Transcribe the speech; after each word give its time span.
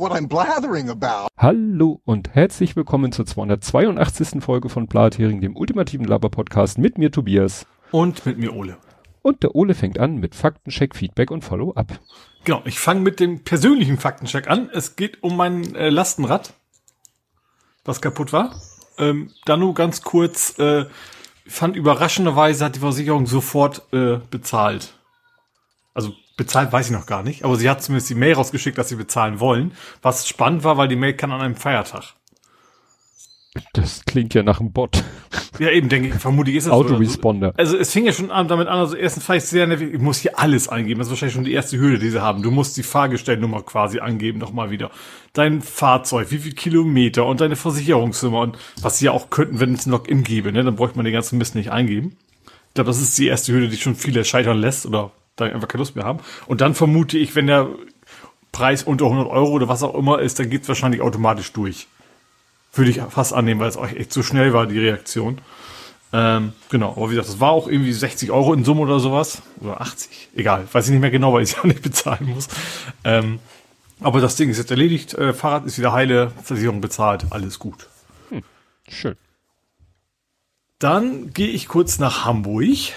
what 0.00 0.12
I'm 0.12 0.28
blathering 0.28 0.88
about. 0.88 1.28
Hallo 1.36 2.00
und 2.06 2.34
herzlich 2.34 2.74
willkommen 2.74 3.12
zur 3.12 3.26
282. 3.26 4.42
Folge 4.42 4.70
von 4.70 4.86
Blathering, 4.86 5.42
dem 5.42 5.54
ultimativen 5.54 6.06
Laber-Podcast 6.06 6.78
mit 6.78 6.96
mir 6.96 7.12
Tobias. 7.12 7.66
Und 7.90 8.24
mit 8.24 8.38
mir 8.38 8.56
Ole. 8.56 8.78
Und 9.20 9.42
der 9.42 9.54
Ole 9.54 9.74
fängt 9.74 9.98
an 9.98 10.16
mit 10.16 10.34
Faktencheck, 10.34 10.96
Feedback 10.96 11.30
und 11.30 11.44
Follow-up. 11.44 12.00
Genau, 12.44 12.62
ich 12.64 12.80
fange 12.80 13.00
mit 13.00 13.20
dem 13.20 13.44
persönlichen 13.44 13.98
Faktencheck 13.98 14.48
an. 14.48 14.70
Es 14.72 14.96
geht 14.96 15.22
um 15.22 15.36
mein 15.36 15.74
äh, 15.74 15.90
Lastenrad, 15.90 16.54
was 17.84 18.00
kaputt 18.00 18.32
war. 18.32 18.54
Ähm, 18.96 19.30
dann 19.44 19.60
nur 19.60 19.74
ganz 19.74 20.00
kurz, 20.00 20.58
äh, 20.58 20.86
fand 21.46 21.76
überraschenderweise 21.76 22.64
hat 22.64 22.76
die 22.76 22.80
Versicherung 22.80 23.26
sofort 23.26 23.82
äh, 23.92 24.18
bezahlt. 24.30 24.94
Also 25.92 26.14
bezahlt 26.40 26.72
weiß 26.72 26.86
ich 26.86 26.92
noch 26.92 27.04
gar 27.04 27.22
nicht, 27.22 27.44
aber 27.44 27.56
sie 27.56 27.68
hat 27.68 27.82
zumindest 27.82 28.08
die 28.08 28.14
Mail 28.14 28.32
rausgeschickt, 28.32 28.78
dass 28.78 28.88
sie 28.88 28.96
bezahlen 28.96 29.40
wollen. 29.40 29.72
Was 30.00 30.26
spannend 30.26 30.64
war, 30.64 30.78
weil 30.78 30.88
die 30.88 30.96
Mail 30.96 31.12
kann 31.12 31.32
an 31.32 31.42
einem 31.42 31.54
Feiertag. 31.54 32.14
Das 33.74 34.06
klingt 34.06 34.32
ja 34.32 34.42
nach 34.42 34.58
einem 34.58 34.72
Bot. 34.72 35.04
Ja, 35.58 35.68
eben, 35.68 35.90
denke 35.90 36.08
ich, 36.08 36.14
vermutlich 36.14 36.56
ist 36.56 36.64
es 36.64 36.70
Autoresponder. 36.70 37.52
Also 37.58 37.76
es 37.76 37.92
fing 37.92 38.06
ja 38.06 38.14
schon 38.14 38.30
an 38.30 38.48
damit 38.48 38.68
an, 38.68 38.78
also 38.78 38.96
erstens 38.96 39.24
vielleicht 39.24 39.48
sehr 39.48 39.66
nervig, 39.66 39.92
ich 39.92 40.00
muss 40.00 40.20
hier 40.20 40.38
alles 40.38 40.70
eingeben. 40.70 40.98
Das 40.98 41.08
ist 41.08 41.10
wahrscheinlich 41.10 41.34
schon 41.34 41.44
die 41.44 41.52
erste 41.52 41.76
Hürde, 41.76 41.98
die 41.98 42.08
sie 42.08 42.22
haben. 42.22 42.42
Du 42.42 42.50
musst 42.50 42.78
die 42.78 42.82
Fahrgestellnummer 42.82 43.60
quasi 43.60 44.00
angeben, 44.00 44.38
nochmal 44.38 44.70
wieder. 44.70 44.90
Dein 45.34 45.60
Fahrzeug, 45.60 46.30
wie 46.30 46.38
viel 46.38 46.54
Kilometer 46.54 47.26
und 47.26 47.42
deine 47.42 47.56
Versicherungsnummer 47.56 48.40
und 48.40 48.56
was 48.80 48.96
sie 48.96 49.06
ja 49.06 49.10
auch 49.10 49.28
könnten, 49.28 49.60
wenn 49.60 49.74
es 49.74 49.84
ein 49.84 49.90
Login 49.90 50.24
gäbe, 50.24 50.52
ne? 50.52 50.64
Dann 50.64 50.76
bräuchte 50.76 50.96
man 50.96 51.04
den 51.04 51.12
ganzen 51.12 51.36
Mist 51.36 51.54
nicht 51.54 51.70
eingeben. 51.70 52.16
Ich 52.68 52.74
glaube, 52.74 52.88
das 52.88 53.02
ist 53.02 53.18
die 53.18 53.26
erste 53.26 53.52
Hürde, 53.52 53.68
die 53.68 53.76
schon 53.76 53.94
viele 53.94 54.24
scheitern 54.24 54.56
lässt 54.56 54.86
oder 54.86 55.10
da 55.36 55.46
einfach 55.46 55.68
keine 55.68 55.80
Lust 55.80 55.96
mehr 55.96 56.04
haben. 56.04 56.20
Und 56.46 56.60
dann 56.60 56.74
vermute 56.74 57.18
ich, 57.18 57.34
wenn 57.34 57.46
der 57.46 57.68
Preis 58.52 58.82
unter 58.82 59.06
100 59.06 59.28
Euro 59.28 59.50
oder 59.50 59.68
was 59.68 59.82
auch 59.82 59.94
immer 59.94 60.20
ist, 60.20 60.38
dann 60.38 60.50
geht's 60.50 60.68
wahrscheinlich 60.68 61.00
automatisch 61.00 61.52
durch. 61.52 61.86
Würde 62.72 62.90
ich 62.90 63.00
fast 63.00 63.32
annehmen, 63.32 63.60
weil 63.60 63.68
es 63.68 63.76
auch 63.76 63.90
echt 63.90 64.12
so 64.12 64.22
schnell 64.22 64.52
war, 64.52 64.66
die 64.66 64.78
Reaktion. 64.78 65.40
Ähm, 66.12 66.52
genau, 66.68 66.92
aber 66.92 67.10
wie 67.10 67.14
gesagt, 67.14 67.28
das 67.28 67.40
war 67.40 67.50
auch 67.50 67.68
irgendwie 67.68 67.92
60 67.92 68.30
Euro 68.30 68.52
in 68.52 68.64
Summe 68.64 68.80
oder 68.80 68.98
sowas. 68.98 69.42
Oder 69.60 69.80
80. 69.80 70.30
Egal, 70.34 70.66
weiß 70.72 70.86
ich 70.86 70.92
nicht 70.92 71.00
mehr 71.00 71.10
genau, 71.10 71.32
weil 71.32 71.42
ich 71.42 71.50
es 71.50 71.56
ja 71.62 71.66
nicht 71.66 71.82
bezahlen 71.82 72.28
muss. 72.28 72.48
Ähm, 73.04 73.38
aber 74.00 74.20
das 74.20 74.36
Ding 74.36 74.50
ist 74.50 74.58
jetzt 74.58 74.70
erledigt. 74.70 75.14
Äh, 75.14 75.32
Fahrrad 75.32 75.66
ist 75.66 75.78
wieder 75.78 75.92
heile, 75.92 76.32
Versicherung 76.42 76.80
bezahlt, 76.80 77.26
alles 77.30 77.58
gut. 77.58 77.88
Hm, 78.30 78.42
schön. 78.88 79.16
Dann 80.78 81.32
gehe 81.32 81.48
ich 81.48 81.68
kurz 81.68 81.98
nach 81.98 82.24
Hamburg. 82.24 82.94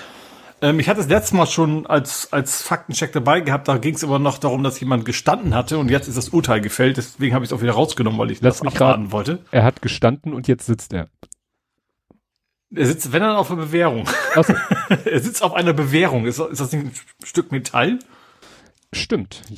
Ähm, 0.63 0.79
ich 0.79 0.87
hatte 0.87 1.01
das 1.01 1.09
letzte 1.09 1.35
Mal 1.35 1.45
schon 1.45 1.85
als, 1.85 2.31
als 2.31 2.61
Faktencheck 2.61 3.11
dabei 3.11 3.41
gehabt, 3.41 3.67
da 3.67 3.77
ging 3.77 3.95
es 3.95 4.03
aber 4.03 4.17
noch 4.17 4.37
darum, 4.37 4.63
dass 4.63 4.79
jemand 4.79 5.03
gestanden 5.03 5.53
hatte 5.53 5.77
und 5.77 5.91
jetzt 5.91 6.07
ist 6.07 6.17
das 6.17 6.29
Urteil 6.29 6.61
gefällt, 6.61 6.95
deswegen 6.95 7.35
habe 7.35 7.43
ich 7.43 7.51
es 7.51 7.53
auch 7.53 7.61
wieder 7.61 7.73
rausgenommen, 7.73 8.17
weil 8.17 8.31
ich 8.31 8.39
Lass 8.39 8.59
das 8.59 8.67
abwarten 8.67 9.11
wollte. 9.11 9.39
Er 9.51 9.65
hat 9.65 9.81
gestanden 9.81 10.33
und 10.33 10.47
jetzt 10.47 10.65
sitzt 10.65 10.93
er. 10.93 11.09
Er 12.73 12.85
sitzt, 12.85 13.11
wenn 13.11 13.21
dann 13.21 13.35
auf 13.35 13.51
einer 13.51 13.61
Bewährung. 13.61 14.07
So. 14.35 14.41
er 15.05 15.19
sitzt 15.19 15.43
auf 15.43 15.53
einer 15.53 15.73
Bewährung. 15.73 16.25
Ist, 16.25 16.39
ist 16.39 16.61
das 16.61 16.71
nicht 16.71 16.85
ein 16.85 16.91
Stück 17.23 17.51
Metall? 17.51 17.99
Stimmt. 18.93 19.41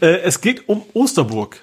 Äh, 0.00 0.20
es 0.22 0.40
geht 0.40 0.66
um 0.68 0.82
Osterburg. 0.94 1.60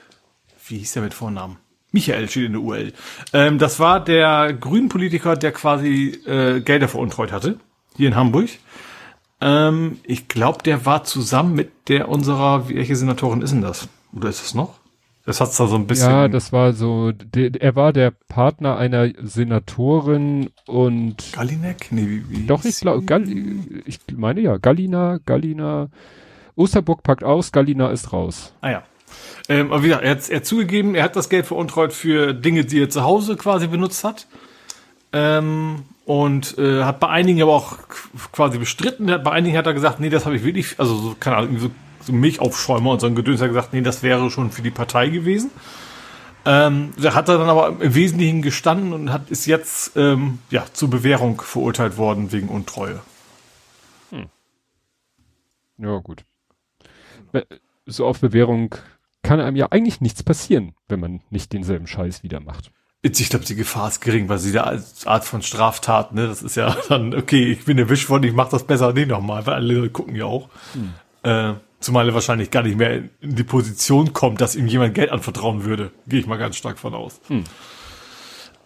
Wie 0.68 0.78
hieß 0.78 0.94
der 0.94 1.02
mit 1.02 1.14
Vornamen? 1.14 1.58
Michael 1.92 2.30
steht 2.30 2.46
in 2.46 2.54
der 2.54 2.62
UL. 2.62 2.94
Ähm, 3.34 3.60
das 3.60 3.80
war 3.80 4.04
der 4.04 4.54
Grünen-Politiker, 4.54 5.36
der 5.36 5.52
quasi 5.52 6.20
äh, 6.26 6.62
Gelder 6.62 6.88
veruntreut 6.88 7.32
hatte, 7.32 7.60
hier 7.96 8.08
in 8.08 8.16
Hamburg. 8.16 8.50
Ähm, 9.42 10.00
ich 10.04 10.28
glaube, 10.28 10.64
der 10.64 10.86
war 10.86 11.04
zusammen 11.04 11.56
mit 11.56 11.90
der 11.90 12.10
unserer, 12.10 12.70
welche 12.70 12.96
Senatorin 12.96 13.42
ist 13.42 13.52
denn 13.52 13.62
das? 13.62 13.90
Oder 14.14 14.30
ist 14.30 14.44
es 14.44 14.54
noch? 14.54 14.82
Das 15.26 15.40
hat's 15.40 15.58
da 15.58 15.68
so 15.68 15.76
ein 15.76 15.86
bisschen. 15.86 16.10
Ja, 16.10 16.28
das 16.28 16.52
war 16.52 16.74
so, 16.74 17.12
der, 17.12 17.52
er 17.62 17.76
war 17.76 17.94
der 17.94 18.12
Partner 18.12 18.78
einer 18.78 19.10
Senatorin 19.22 20.50
und 20.66 21.32
Gallinek? 21.34 21.92
Nee, 21.92 22.08
wie, 22.08 22.30
wie 22.30 22.48
Doch, 22.48 22.66
ich 22.66 22.80
glaube? 22.80 23.04
Gall 23.06 23.26
ich 23.86 24.00
meine 24.16 24.42
ja, 24.42 24.58
Gallina, 24.58 25.20
Gallina, 25.24 25.90
Osterburg 26.56 27.04
packt 27.04 27.24
aus, 27.24 27.52
Gallina 27.52 27.92
ist 27.92 28.14
raus. 28.14 28.54
Ah 28.62 28.72
ja. 28.72 28.84
Ähm, 29.50 29.72
aber 29.72 29.84
wie 29.84 29.88
gesagt, 29.88 30.04
er 30.04 30.12
hat, 30.12 30.30
er 30.30 30.38
hat 30.38 30.46
zugegeben, 30.46 30.96
er 30.96 31.04
hat 31.04 31.16
das 31.16 31.30
Geld 31.30 31.46
veruntreut 31.46 31.94
für 31.94 32.34
Dinge, 32.34 32.66
die 32.66 32.82
er 32.82 32.90
zu 32.90 33.04
Hause 33.04 33.36
quasi 33.36 33.68
benutzt 33.68 34.04
hat. 34.04 34.28
Ähm, 35.14 35.84
und 36.06 36.58
äh, 36.58 36.84
hat 36.84 37.00
bei 37.00 37.08
einigen 37.08 37.42
aber 37.42 37.54
auch 37.54 37.78
quasi 38.32 38.58
bestritten. 38.58 39.08
Bei 39.24 39.32
einigen 39.32 39.58
hat 39.58 39.68
er 39.68 39.74
gesagt, 39.74 40.00
nee, 40.00 40.10
das 40.10 40.26
habe 40.26 40.36
ich 40.36 40.44
wirklich, 40.44 40.80
also 40.80 40.96
so, 40.96 41.16
keine 41.20 41.38
Ahnung, 41.38 41.60
so, 41.60 41.72
so 42.02 42.14
Milchaufschäumer 42.14 42.92
und 42.92 43.02
so 43.02 43.08
ein 43.08 43.16
Gedöns 43.16 43.42
hat 43.42 43.50
gesagt, 43.50 43.74
nee, 43.74 43.82
das 43.82 44.04
wäre 44.04 44.30
schon 44.30 44.52
für 44.52 44.62
die 44.62 44.72
Partei 44.72 45.10
gewesen. 45.10 45.52
Ähm, 46.44 46.94
da 46.98 47.14
hat 47.14 47.30
er 47.30 47.38
dann 47.38 47.50
aber 47.50 47.82
im 47.82 47.94
Wesentlichen 47.94 48.42
gestanden 48.42 48.94
und 48.94 49.12
hat 49.12 49.30
ist 49.30 49.46
jetzt 49.46 49.96
ähm, 49.96 50.40
ja 50.50 50.66
zur 50.74 50.90
Bewährung 50.90 51.40
verurteilt 51.40 51.98
worden 51.98 52.32
wegen 52.32 52.50
Untreue. 52.50 53.00
Ja, 55.82 55.98
gut. 55.98 56.24
So 57.88 58.06
auf 58.06 58.20
Bewährung 58.20 58.76
kann 59.24 59.40
einem 59.40 59.56
ja 59.56 59.68
eigentlich 59.72 60.02
nichts 60.02 60.24
passieren, 60.24 60.74
wenn 60.88 61.00
man 61.00 61.22
nicht 61.30 61.54
denselben 61.54 61.88
Scheiß 61.88 62.24
wieder 62.24 62.40
macht. 62.40 62.72
Ich 63.04 63.30
glaube, 63.30 63.46
die 63.46 63.56
Gefahr 63.56 63.88
ist 63.88 64.02
gering, 64.02 64.30
weil 64.30 64.38
sie 64.38 64.52
da 64.52 64.64
als 64.64 65.08
Art 65.08 65.26
von 65.26 65.42
Straftat, 65.42 66.14
ne, 66.14 66.28
das 66.28 66.44
ist 66.44 66.56
ja 66.56 66.76
dann, 66.90 67.16
okay, 67.16 67.52
ich 67.52 67.66
bin 67.66 67.78
erwischt 67.78 68.10
worden, 68.10 68.24
ich 68.24 68.34
mach 68.34 68.50
das 68.50 68.66
besser 68.66 68.94
nicht 68.94 69.08
nochmal, 69.08 69.46
weil 69.46 69.56
alle 69.56 69.90
gucken 69.90 70.16
ja 70.16 70.26
auch. 70.26 70.50
Äh, 71.24 71.54
zumal 71.80 72.08
er 72.08 72.14
wahrscheinlich 72.14 72.52
gar 72.52 72.64
nicht 72.64 72.78
mehr 72.78 73.04
in 73.22 73.36
die 73.36 73.44
Position 73.44 74.14
kommt, 74.14 74.40
dass 74.40 74.56
ihm 74.56 74.68
jemand 74.68 74.94
Geld 74.94 75.12
anvertrauen 75.12 75.66
würde. 75.66 75.92
Gehe 76.08 76.20
ich 76.20 76.28
mal 76.28 76.38
ganz 76.38 76.56
stark 76.56 76.78
von 76.78 76.94
aus. 76.94 77.20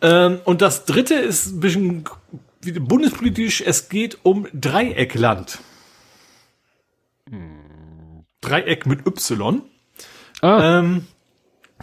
Ähm, 0.02 0.40
und 0.44 0.62
das 0.62 0.86
dritte 0.86 1.16
ist 1.16 1.48
ein 1.48 1.60
bisschen 1.62 2.04
wie 2.62 2.80
bundespolitisch, 2.80 3.62
es 3.62 3.90
geht 3.90 4.20
um 4.24 4.48
Dreieckland. 4.54 5.60
Dreieck 8.42 8.86
mit 8.86 9.06
Y. 9.08 9.62
Ah, 10.46 10.80
Ähm, 10.80 11.08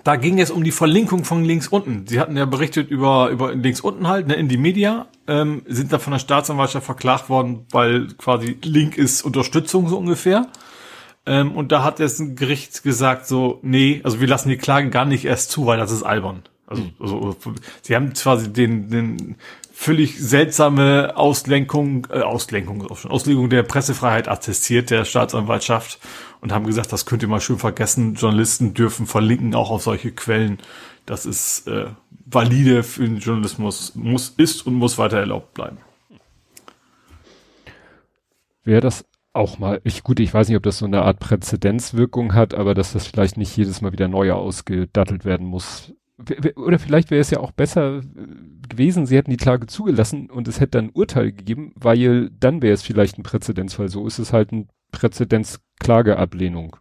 da 0.05 0.17
ging 0.17 0.41
es 0.41 0.51
um 0.51 0.63
die 0.65 0.71
Verlinkung 0.71 1.25
von 1.25 1.45
links 1.45 1.69
unten. 1.69 2.07
Sie 2.07 2.21
hatten 2.21 2.37
ja 2.37 2.45
berichtet 2.45 2.91
über, 2.91 3.29
über 3.31 3.55
links 3.55 3.81
unten 3.81 4.09
halt, 4.09 4.29
ne, 4.29 4.35
in 4.35 4.49
die 4.49 4.57
Media, 4.57 5.07
ähm, 5.27 5.63
sind 5.67 5.93
da 5.93 5.99
von 5.99 6.13
der 6.13 6.21
Staatsanwaltschaft 6.21 6.87
verklagt 6.87 7.29
worden, 7.29 7.67
weil 7.71 8.09
quasi 8.19 8.57
Link 8.63 8.97
ist 8.97 9.23
Unterstützung 9.23 9.89
so 9.89 9.99
ungefähr. 9.99 10.47
Ähm, 11.27 11.53
und 11.53 11.73
da 11.73 11.83
hat 11.85 11.99
jetzt 11.99 12.21
ein 12.21 12.37
Gericht 12.37 12.83
gesagt 12.83 13.27
so, 13.27 13.59
nee, 13.63 14.01
also 14.05 14.21
wir 14.21 14.29
lassen 14.29 14.49
die 14.49 14.57
Klage 14.57 14.91
gar 14.91 15.05
nicht 15.05 15.25
erst 15.25 15.51
zu, 15.51 15.67
weil 15.67 15.79
das 15.79 15.91
ist 15.91 16.03
albern. 16.03 16.43
Also, 16.67 16.85
also 16.99 17.37
sie 17.83 17.95
haben 17.95 18.13
quasi 18.13 18.53
den, 18.53 18.89
den 18.89 19.37
völlig 19.73 20.19
seltsame 20.19 21.13
Auslenkung, 21.17 22.07
äh, 22.11 22.21
Auslenkung, 22.21 22.89
Auslegung 22.89 23.51
der 23.51 23.63
Pressefreiheit 23.63 24.29
attestiert 24.29 24.91
der 24.91 25.05
Staatsanwaltschaft 25.05 25.99
und 26.43 26.53
haben 26.53 26.67
gesagt, 26.67 26.93
das 26.93 27.07
könnt 27.07 27.23
ihr 27.23 27.29
mal 27.29 27.41
schön 27.41 27.57
vergessen. 27.57 28.15
Journalisten 28.15 28.75
dürfen 28.75 29.07
verlinken 29.07 29.55
auch 29.55 29.71
auf 29.71 29.85
solche 29.85 30.11
Quellen. 30.11 30.59
Das 31.07 31.25
ist 31.25 31.69
äh, 31.69 31.87
valide 32.27 32.83
für 32.83 33.05
den 33.05 33.19
Journalismus, 33.19 33.95
muss, 33.95 34.31
ist 34.37 34.67
und 34.67 34.75
muss 34.75 34.99
weiter 34.99 35.19
erlaubt 35.19 35.55
bleiben. 35.55 35.79
wäre 38.65 38.81
das 38.81 39.05
auch 39.33 39.59
mal, 39.59 39.81
ich, 39.85 40.03
gut, 40.03 40.21
ich 40.21 40.35
weiß 40.35 40.49
nicht, 40.49 40.57
ob 40.57 40.65
das 40.65 40.79
so 40.79 40.85
eine 40.85 41.03
Art 41.03 41.21
Präzedenzwirkung 41.21 42.35
hat, 42.35 42.55
aber 42.55 42.75
dass 42.75 42.93
das 42.93 43.07
vielleicht 43.07 43.37
nicht 43.37 43.57
jedes 43.57 43.81
Mal 43.81 43.93
wieder 43.93 44.09
neu 44.09 44.33
ausgedattelt 44.33 45.25
werden 45.25 45.47
muss. 45.47 45.95
Oder 46.57 46.79
vielleicht 46.79 47.11
wäre 47.11 47.21
es 47.21 47.31
ja 47.31 47.39
auch 47.39 47.53
besser 47.53 47.99
äh, 47.99 48.03
gewesen, 48.69 49.07
sie 49.07 49.17
hätten 49.17 49.31
die 49.31 49.37
Klage 49.37 49.69
zugelassen 49.69 50.29
und 50.29 50.49
es 50.49 50.59
hätte 50.59 50.79
dann 50.79 50.87
ein 50.87 50.93
Urteil 50.93 51.33
gegeben, 51.33 51.73
weil 51.77 52.31
dann 52.31 52.63
wäre 52.63 52.75
es 52.75 52.83
vielleicht 52.83 53.17
ein 53.17 53.23
Präzedenzfall. 53.23 53.89
So 53.89 54.07
ist 54.09 54.19
es 54.19 54.33
halt 54.33 54.51
ein 54.51 54.69
Präzedenzklageablehnung. 54.93 56.77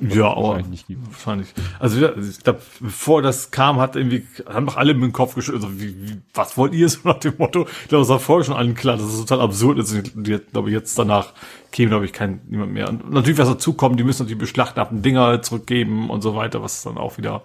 Ja, 0.00 0.26
aber 0.32 0.42
wahrscheinlich 0.42 0.70
nicht 0.70 0.86
gibt. 0.88 1.06
wahrscheinlich. 1.06 1.48
Also 1.78 2.06
ich 2.06 2.42
glaube, 2.42 2.60
bevor 2.80 3.22
das 3.22 3.50
kam, 3.50 3.80
hat 3.80 3.96
irgendwie 3.96 4.26
haben 4.46 4.66
doch 4.66 4.76
alle 4.76 4.94
mit 4.94 5.04
dem 5.04 5.12
Kopf 5.12 5.34
geschüttelt. 5.34 5.64
Also, 5.64 5.80
wie, 5.80 5.96
wie, 5.96 6.20
was 6.34 6.56
wollt 6.56 6.74
ihr 6.74 6.88
so 6.90 7.00
nach 7.04 7.18
dem 7.18 7.34
Motto? 7.38 7.66
Ich 7.82 7.88
glaube, 7.88 8.02
es 8.02 8.08
war 8.08 8.18
vorher 8.18 8.44
schon 8.44 8.56
allen 8.56 8.74
klar, 8.74 8.96
dass 8.96 9.06
es 9.06 9.20
total 9.20 9.40
absurd 9.40 9.78
ist. 9.78 9.92
Und 9.94 10.26
die, 10.26 10.38
glaube 10.38 10.68
ich, 10.68 10.74
jetzt 10.74 10.98
danach 10.98 11.32
käme, 11.72 11.90
glaube 11.90 12.04
ich, 12.04 12.12
kein 12.12 12.40
niemand 12.48 12.72
mehr. 12.72 12.88
Und 12.88 13.10
natürlich, 13.10 13.38
was 13.38 13.48
dazu 13.48 13.72
kommt, 13.72 13.98
die 13.98 14.04
müssen 14.04 14.22
natürlich 14.22 14.38
beschlagnahmten 14.38 15.02
Dinger 15.02 15.40
zurückgeben 15.42 16.10
und 16.10 16.20
so 16.20 16.36
weiter, 16.36 16.62
was 16.62 16.82
dann 16.82 16.98
auch 16.98 17.16
wieder 17.16 17.42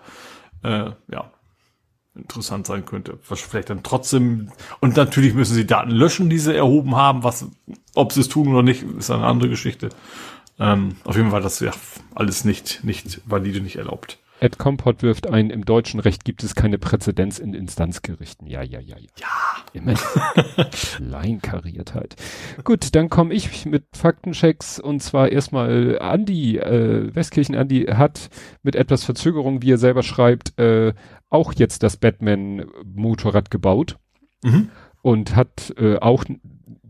äh, 0.63 0.91
ja 1.11 1.31
interessant 2.15 2.67
sein 2.67 2.85
könnte. 2.85 3.19
Was 3.27 3.41
vielleicht 3.41 3.69
dann 3.69 3.83
trotzdem 3.83 4.51
und 4.79 4.97
natürlich 4.97 5.33
müssen 5.33 5.55
sie 5.55 5.65
Daten 5.65 5.91
löschen, 5.91 6.29
die 6.29 6.39
sie 6.39 6.55
erhoben 6.55 6.95
haben. 6.95 7.23
Was, 7.23 7.47
ob 7.95 8.11
sie 8.11 8.21
es 8.21 8.29
tun 8.29 8.49
oder 8.49 8.63
nicht, 8.63 8.83
ist 8.83 9.11
eine 9.11 9.25
andere 9.25 9.49
Geschichte. 9.49 9.89
Ähm, 10.59 10.97
auf 11.05 11.15
jeden 11.15 11.29
Fall 11.29 11.39
war 11.39 11.41
das 11.41 11.59
ja 11.59 11.71
alles 12.13 12.45
nicht, 12.45 12.83
nicht 12.83 13.21
valide, 13.25 13.61
nicht 13.61 13.77
erlaubt. 13.77 14.19
Ed 14.41 14.57
Compot 14.57 15.03
wirft 15.03 15.29
ein, 15.29 15.51
im 15.51 15.65
deutschen 15.65 15.99
Recht 15.99 16.25
gibt 16.25 16.43
es 16.43 16.55
keine 16.55 16.79
Präzedenz 16.79 17.37
in 17.37 17.53
Instanzgerichten. 17.53 18.47
Ja, 18.47 18.63
ja, 18.63 18.79
ja, 18.79 18.97
ja. 18.97 19.07
Ja. 19.19 19.27
Immer 19.71 19.93
Kleinkariertheit. 20.71 22.15
Gut, 22.63 22.95
dann 22.95 23.09
komme 23.09 23.35
ich 23.35 23.67
mit 23.67 23.83
Faktenchecks 23.95 24.79
und 24.79 25.03
zwar 25.03 25.29
erstmal 25.29 25.99
Andi, 25.99 26.57
äh, 26.57 27.13
Westkirchen 27.13 27.55
Andi 27.55 27.83
hat 27.83 28.31
mit 28.63 28.75
etwas 28.75 29.03
Verzögerung, 29.03 29.61
wie 29.61 29.73
er 29.73 29.77
selber 29.77 30.01
schreibt, 30.01 30.57
äh, 30.59 30.93
auch 31.31 31.53
jetzt 31.53 31.81
das 31.81 31.97
Batman-Motorrad 31.97 33.49
gebaut 33.49 33.97
Mhm. 34.43 34.69
und 35.01 35.35
hat 35.35 35.73
äh, 35.77 35.97
auch 35.97 36.23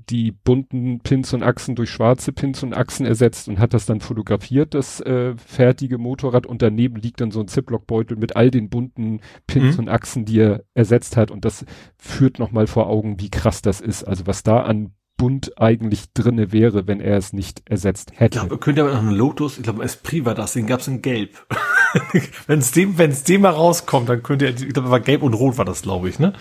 die 0.09 0.31
bunten 0.31 0.99
Pins 1.01 1.33
und 1.33 1.43
Achsen 1.43 1.75
durch 1.75 1.89
schwarze 1.89 2.33
Pins 2.33 2.63
und 2.63 2.73
Achsen 2.73 3.05
ersetzt 3.05 3.47
und 3.47 3.59
hat 3.59 3.73
das 3.73 3.85
dann 3.85 4.01
fotografiert, 4.01 4.73
das 4.73 4.99
äh, 5.01 5.35
fertige 5.37 5.97
Motorrad 5.97 6.45
und 6.45 6.61
daneben 6.61 6.95
liegt 6.97 7.21
dann 7.21 7.31
so 7.31 7.39
ein 7.39 7.47
Ziploc-Beutel 7.47 8.17
mit 8.17 8.35
all 8.35 8.51
den 8.51 8.69
bunten 8.69 9.21
Pins 9.47 9.75
Mhm. 9.77 9.83
und 9.83 9.89
Achsen, 9.89 10.25
die 10.25 10.39
er 10.39 10.63
ersetzt 10.73 11.15
hat 11.17 11.31
und 11.31 11.45
das 11.45 11.65
führt 11.97 12.39
nochmal 12.39 12.67
vor 12.67 12.87
Augen, 12.87 13.19
wie 13.21 13.29
krass 13.29 13.61
das 13.61 13.79
ist, 13.79 14.03
also 14.03 14.27
was 14.27 14.43
da 14.43 14.61
an 14.63 14.91
bunt 15.17 15.59
eigentlich 15.61 16.11
drinne 16.13 16.51
wäre, 16.51 16.87
wenn 16.87 16.99
er 16.99 17.15
es 17.17 17.31
nicht 17.31 17.61
ersetzt 17.69 18.11
Ich 18.13 18.19
hätte. 18.19 18.39
glaube, 18.39 18.57
könnte 18.57 18.81
aber 18.81 18.91
noch 18.93 18.99
einen 19.01 19.11
Lotus, 19.11 19.57
ich 19.57 19.63
glaube, 19.63 19.83
Esprit 19.83 20.25
war 20.25 20.33
das, 20.35 20.53
den 20.53 20.65
gab's 20.67 20.87
in 20.87 21.01
Gelb. 21.01 21.45
wenn 22.47 22.59
es 22.59 22.71
dem, 22.71 22.97
wenn 22.97 23.11
es 23.11 23.23
dem 23.23 23.41
mal 23.41 23.49
rauskommt, 23.49 24.09
dann 24.09 24.23
könnte 24.23 24.45
er, 24.45 24.51
ich 24.51 24.73
glaube, 24.73 24.89
war 24.89 24.99
Gelb 24.99 25.23
und 25.23 25.33
Rot 25.33 25.57
war 25.57 25.65
das, 25.65 25.81
glaube 25.81 26.09
ich, 26.09 26.19
ne? 26.19 26.33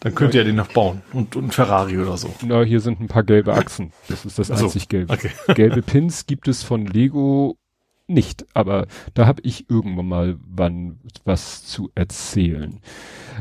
Dann 0.00 0.14
könnte 0.14 0.38
er 0.38 0.44
den 0.44 0.56
noch 0.56 0.68
bauen. 0.68 1.02
Und, 1.12 1.34
und 1.34 1.52
Ferrari 1.52 1.98
oder 1.98 2.16
so. 2.16 2.32
Na, 2.46 2.62
hier 2.62 2.80
sind 2.80 3.00
ein 3.00 3.08
paar 3.08 3.24
gelbe 3.24 3.54
Achsen. 3.54 3.92
Das 4.08 4.24
ist 4.24 4.38
das 4.38 4.50
Ach 4.50 4.58
so, 4.58 4.66
einzig 4.66 4.88
gelbe. 4.88 5.12
okay. 5.12 5.30
Gelbe 5.54 5.82
Pins 5.82 6.26
gibt 6.26 6.46
es 6.46 6.62
von 6.62 6.86
Lego 6.86 7.58
nicht, 8.06 8.46
aber 8.54 8.86
da 9.14 9.26
habe 9.26 9.42
ich 9.44 9.68
irgendwann 9.68 10.06
mal 10.06 10.36
wann 10.40 10.98
was 11.24 11.64
zu 11.64 11.90
erzählen. 11.94 12.80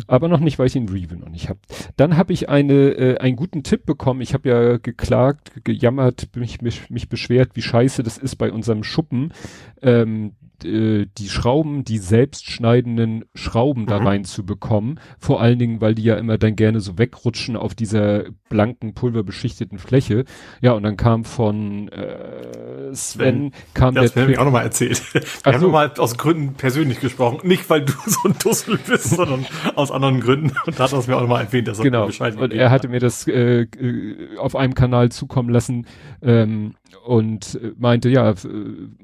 Aber 0.08 0.28
noch 0.28 0.42
nicht, 0.42 0.60
weil 0.60 0.68
ich 0.68 0.74
den 0.74 0.90
Review 0.90 1.18
noch 1.18 1.30
nicht 1.30 1.48
habe. 1.48 1.60
Dann 1.96 2.18
habe 2.18 2.34
ich 2.34 2.50
eine 2.50 2.90
äh, 2.92 3.18
einen 3.18 3.38
guten 3.38 3.64
Tipp 3.64 3.86
bekommen. 3.86 4.22
Ich 4.22 4.34
habe 4.34 4.50
ja 4.50 4.78
geklagt, 4.78 5.64
gejammert, 5.64 6.36
mich, 6.36 6.62
mich, 6.62 6.90
mich 6.90 7.08
beschwert, 7.08 7.52
wie 7.54 7.62
scheiße 7.62 8.04
das 8.04 8.18
ist 8.18 8.36
bei 8.36 8.52
unserem 8.52 8.84
Schuppen. 8.84 9.34
Ähm, 9.82 10.34
äh, 10.66 11.08
die 11.18 11.30
Schrauben, 11.30 11.84
die 11.84 11.98
selbstschneidenden 11.98 13.26
Schrauben 13.36 13.86
da 13.86 14.00
Mhm. 14.00 14.08
rein 14.08 14.24
zu 14.26 14.46
bekommen. 14.46 15.00
Vor 15.20 15.42
allen 15.42 15.60
Dingen, 15.60 15.82
weil 15.82 15.96
die 15.96 16.04
ja 16.04 16.16
immer 16.16 16.38
dann 16.38 16.56
gerne 16.56 16.80
so 16.80 16.98
wegrutschen 16.98 17.56
auf 17.56 17.76
dieser 17.76 18.26
blanken, 18.50 18.94
pulverbeschichteten 18.94 19.78
Fläche. 19.80 20.24
Ja, 20.62 20.72
und 20.74 20.84
dann 20.84 20.98
kam 20.98 21.26
von 21.26 21.90
äh, 21.90 22.94
Sven, 22.94 23.52
kam 23.74 23.96
Das 23.96 24.14
der 24.14 24.24
hat 24.24 24.30
mir 24.30 24.40
auch 24.42 24.46
nochmal 24.46 24.64
erzählt. 24.64 25.02
Wir 25.14 25.22
Ach 25.44 25.54
haben 25.54 25.60
so. 25.60 25.66
nochmal 25.68 25.92
aus 25.98 26.18
Gründen 26.18 26.54
persönlich 26.54 27.00
gesprochen. 27.00 27.48
Nicht, 27.48 27.70
weil 27.70 27.84
du 27.86 27.94
so 28.06 28.28
ein 28.30 28.36
Dussel 28.42 28.80
bist, 28.88 29.10
sondern 29.12 29.46
aus 29.76 29.92
anderen 29.92 30.20
Gründen. 30.22 30.52
Und 30.66 30.80
da 30.80 30.86
hat 30.86 30.94
er 30.94 31.00
es 31.00 31.08
mir 31.08 31.18
auch 31.18 31.22
nochmal 31.22 31.44
erwähnt, 31.46 31.68
dass 31.68 31.80
er 31.80 31.84
genau. 31.84 32.06
Bescheid 32.08 32.36
Und 32.38 32.54
er 32.54 32.66
hat. 32.66 32.72
hatte 32.78 32.88
mir 32.88 33.00
das 33.00 33.28
äh, 33.28 33.62
äh, 33.62 34.38
auf 34.38 34.56
einem 34.56 34.74
Kanal 34.76 35.10
zukommen 35.12 35.50
lassen 35.50 35.86
ähm, 36.22 36.76
und 37.06 37.60
meinte, 37.78 38.10
ja, 38.10 38.30
äh, 38.32 38.36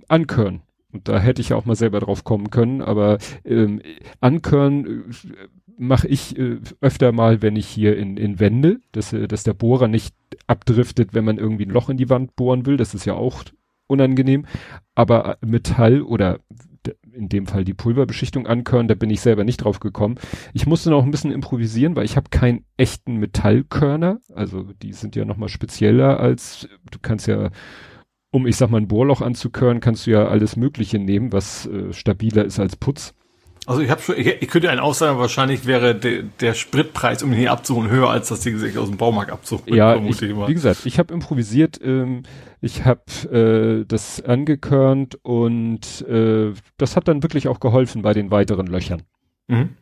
Ankörn. 0.07 0.61
Und 0.93 1.07
da 1.07 1.19
hätte 1.19 1.41
ich 1.41 1.49
ja 1.49 1.55
auch 1.55 1.65
mal 1.65 1.75
selber 1.75 1.99
drauf 1.99 2.23
kommen 2.23 2.51
können, 2.51 2.81
aber 2.81 3.17
ähm, 3.43 3.81
Ankörn 4.21 4.85
äh, 4.85 5.47
mache 5.77 6.07
ich 6.07 6.37
äh, 6.37 6.59
öfter 6.81 7.11
mal, 7.11 7.41
wenn 7.41 7.55
ich 7.55 7.67
hier 7.67 7.97
in, 7.97 8.17
in 8.17 8.39
Wände, 8.39 8.79
dass, 8.91 9.11
äh, 9.11 9.27
dass 9.27 9.43
der 9.43 9.53
Bohrer 9.53 9.87
nicht 9.87 10.15
abdriftet, 10.47 11.13
wenn 11.13 11.25
man 11.25 11.37
irgendwie 11.37 11.65
ein 11.65 11.71
Loch 11.71 11.89
in 11.89 11.97
die 11.97 12.09
Wand 12.09 12.35
bohren 12.35 12.65
will. 12.65 12.77
Das 12.77 12.93
ist 12.93 13.05
ja 13.05 13.15
auch 13.15 13.43
unangenehm. 13.87 14.45
Aber 14.95 15.37
äh, 15.41 15.45
Metall 15.45 16.01
oder 16.01 16.39
in 17.13 17.29
dem 17.29 17.47
Fall 17.47 17.63
die 17.63 17.73
Pulverbeschichtung 17.73 18.45
ankörn, 18.45 18.87
da 18.87 18.95
bin 18.95 19.09
ich 19.09 19.21
selber 19.21 19.43
nicht 19.43 19.63
drauf 19.63 19.79
gekommen. 19.79 20.15
Ich 20.53 20.65
musste 20.65 20.89
noch 20.89 21.03
ein 21.03 21.11
bisschen 21.11 21.31
improvisieren, 21.31 21.95
weil 21.95 22.05
ich 22.05 22.17
habe 22.17 22.29
keinen 22.29 22.65
echten 22.75 23.17
Metallkörner. 23.17 24.19
Also 24.33 24.63
die 24.81 24.93
sind 24.93 25.15
ja 25.15 25.25
nochmal 25.25 25.49
spezieller 25.49 26.19
als, 26.19 26.67
du 26.91 26.99
kannst 27.01 27.27
ja, 27.27 27.51
um 28.33 28.47
ich 28.47 28.57
sag 28.57 28.71
mal 28.71 28.81
ein 28.81 28.87
Bohrloch 28.87 29.21
anzukörnen, 29.21 29.79
kannst 29.79 30.07
du 30.07 30.11
ja 30.11 30.27
alles 30.27 30.55
Mögliche 30.55 30.97
nehmen, 30.97 31.31
was 31.31 31.67
äh, 31.67 31.93
stabiler 31.93 32.43
ist 32.43 32.59
als 32.59 32.75
Putz. 32.75 33.13
Also 33.67 33.81
ich 33.81 33.91
habe 33.91 34.01
schon, 34.01 34.17
ich, 34.17 34.27
ich 34.27 34.47
könnte 34.49 34.71
einen 34.71 34.79
aussagen, 34.79 35.19
wahrscheinlich 35.19 35.67
wäre 35.67 35.95
der, 35.95 36.23
der 36.23 36.53
Spritpreis, 36.55 37.21
um 37.21 37.31
ihn 37.31 37.37
hier 37.37 37.51
abzuholen, 37.51 37.91
höher 37.91 38.09
als 38.09 38.29
das 38.29 38.39
Ding 38.41 38.57
sich 38.57 38.77
aus 38.77 38.89
dem 38.89 38.97
Baumarkt 38.97 39.31
abzuholen. 39.31 39.73
Ja, 39.73 39.95
ich, 39.95 40.19
wie 40.19 40.53
gesagt, 40.53 40.85
ich 40.85 40.97
habe 40.97 41.13
improvisiert, 41.13 41.79
ähm, 41.83 42.23
ich 42.59 42.83
habe 42.85 43.03
äh, 43.31 43.85
das 43.87 44.19
angekörnt 44.19 45.19
und 45.21 46.01
äh, 46.07 46.53
das 46.77 46.95
hat 46.95 47.07
dann 47.07 47.21
wirklich 47.21 47.47
auch 47.47 47.59
geholfen 47.59 48.01
bei 48.01 48.13
den 48.13 48.31
weiteren 48.31 48.65
Löchern. 48.65 49.03
Mhm. 49.47 49.77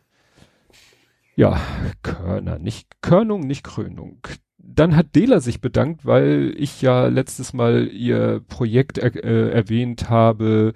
Ja, 1.38 1.60
Körner, 2.04 2.60
nicht 2.60 3.02
Körnung, 3.02 3.48
nicht 3.48 3.64
Krönung. 3.64 4.20
Dann 4.64 4.96
hat 4.96 5.16
Dela 5.16 5.40
sich 5.40 5.60
bedankt, 5.62 6.06
weil 6.06 6.54
ich 6.58 6.82
ja 6.82 7.08
letztes 7.08 7.54
Mal 7.54 7.88
ihr 7.88 8.42
Projekt 8.48 8.98
er, 8.98 9.16
äh, 9.16 9.50
erwähnt 9.52 10.10
habe, 10.10 10.74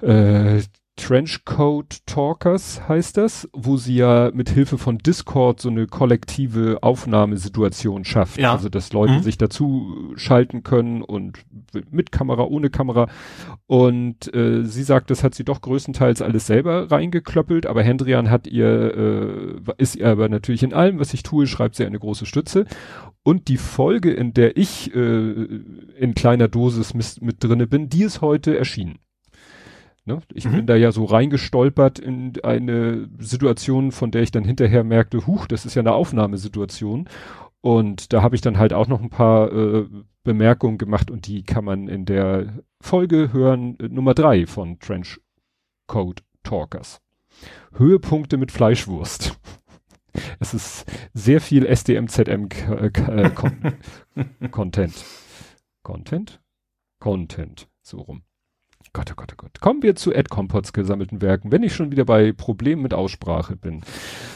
äh, 0.00 0.60
Trenchcoat 1.00 2.06
Talkers 2.06 2.86
heißt 2.88 3.16
das, 3.16 3.48
wo 3.52 3.76
sie 3.76 3.96
ja 3.96 4.30
mit 4.34 4.50
Hilfe 4.50 4.78
von 4.78 4.98
Discord 4.98 5.60
so 5.60 5.68
eine 5.70 5.86
kollektive 5.86 6.78
Aufnahmesituation 6.82 8.04
schafft. 8.04 8.38
Ja. 8.38 8.52
Also, 8.52 8.68
dass 8.68 8.92
Leute 8.92 9.14
Mhm. 9.14 9.22
sich 9.22 9.38
dazu 9.38 10.12
schalten 10.16 10.62
können 10.62 11.02
und 11.02 11.38
mit 11.90 12.12
Kamera, 12.12 12.44
ohne 12.44 12.70
Kamera. 12.70 13.08
Und 13.66 14.32
äh, 14.34 14.64
sie 14.64 14.82
sagt, 14.82 15.10
das 15.10 15.24
hat 15.24 15.34
sie 15.34 15.44
doch 15.44 15.60
größtenteils 15.62 16.22
alles 16.22 16.46
selber 16.46 16.90
reingeklöppelt, 16.90 17.66
aber 17.66 17.82
Hendrian 17.82 18.30
hat 18.30 18.46
ihr, 18.46 18.94
äh, 19.66 19.72
ist 19.78 19.96
ihr 19.96 20.08
aber 20.08 20.28
natürlich 20.28 20.62
in 20.62 20.74
allem, 20.74 20.98
was 20.98 21.14
ich 21.14 21.22
tue, 21.22 21.46
schreibt 21.46 21.76
sie 21.76 21.86
eine 21.86 21.98
große 21.98 22.26
Stütze. 22.26 22.66
Und 23.22 23.48
die 23.48 23.56
Folge, 23.58 24.12
in 24.12 24.32
der 24.34 24.56
ich 24.56 24.94
äh, 24.94 25.00
in 25.98 26.14
kleiner 26.14 26.48
Dosis 26.48 26.94
mit, 26.94 27.20
mit 27.22 27.42
drinne 27.42 27.66
bin, 27.66 27.88
die 27.88 28.02
ist 28.02 28.20
heute 28.20 28.56
erschienen. 28.56 28.98
Ne? 30.04 30.20
Ich 30.32 30.46
Mhm. 30.46 30.52
bin 30.52 30.66
da 30.66 30.76
ja 30.76 30.92
so 30.92 31.04
reingestolpert 31.04 31.98
in 31.98 32.32
eine 32.42 33.08
Situation, 33.18 33.92
von 33.92 34.10
der 34.10 34.22
ich 34.22 34.30
dann 34.30 34.44
hinterher 34.44 34.84
merkte, 34.84 35.26
huch, 35.26 35.46
das 35.46 35.66
ist 35.66 35.74
ja 35.74 35.80
eine 35.80 35.92
Aufnahmesituation. 35.92 37.08
Und 37.60 38.12
da 38.12 38.22
habe 38.22 38.34
ich 38.34 38.40
dann 38.40 38.58
halt 38.58 38.72
auch 38.72 38.88
noch 38.88 39.02
ein 39.02 39.10
paar 39.10 39.52
äh, 39.52 39.86
Bemerkungen 40.24 40.78
gemacht 40.78 41.10
und 41.10 41.26
die 41.26 41.42
kann 41.42 41.64
man 41.64 41.88
in 41.88 42.06
der 42.06 42.62
Folge 42.80 43.32
hören, 43.32 43.78
äh, 43.78 43.88
Nummer 43.88 44.14
drei 44.14 44.46
von 44.46 44.78
Trench 44.78 45.20
Code 45.86 46.22
Talkers. 46.42 47.00
Höhepunkte 47.74 48.36
mit 48.36 48.52
Fleischwurst. 48.52 49.38
Es 50.40 50.54
ist 50.54 50.86
sehr 51.14 51.40
viel 51.40 51.64
SDMZM 51.64 52.48
äh, 52.68 52.86
äh, 52.86 53.30
Con 53.30 53.74
Content. 54.50 55.04
Content? 55.84 56.40
Content. 56.98 57.68
So 57.82 57.98
rum. 58.00 58.22
Gott, 58.92 59.10
oh 59.12 59.14
Gott, 59.14 59.32
oh 59.32 59.36
Gott. 59.36 59.60
Kommen 59.60 59.82
wir 59.82 59.94
zu 59.94 60.12
Ed 60.12 60.30
Compots 60.30 60.72
gesammelten 60.72 61.22
Werken, 61.22 61.52
wenn 61.52 61.62
ich 61.62 61.74
schon 61.74 61.92
wieder 61.92 62.04
bei 62.04 62.32
Problemen 62.32 62.82
mit 62.82 62.92
Aussprache 62.92 63.54
bin. 63.54 63.82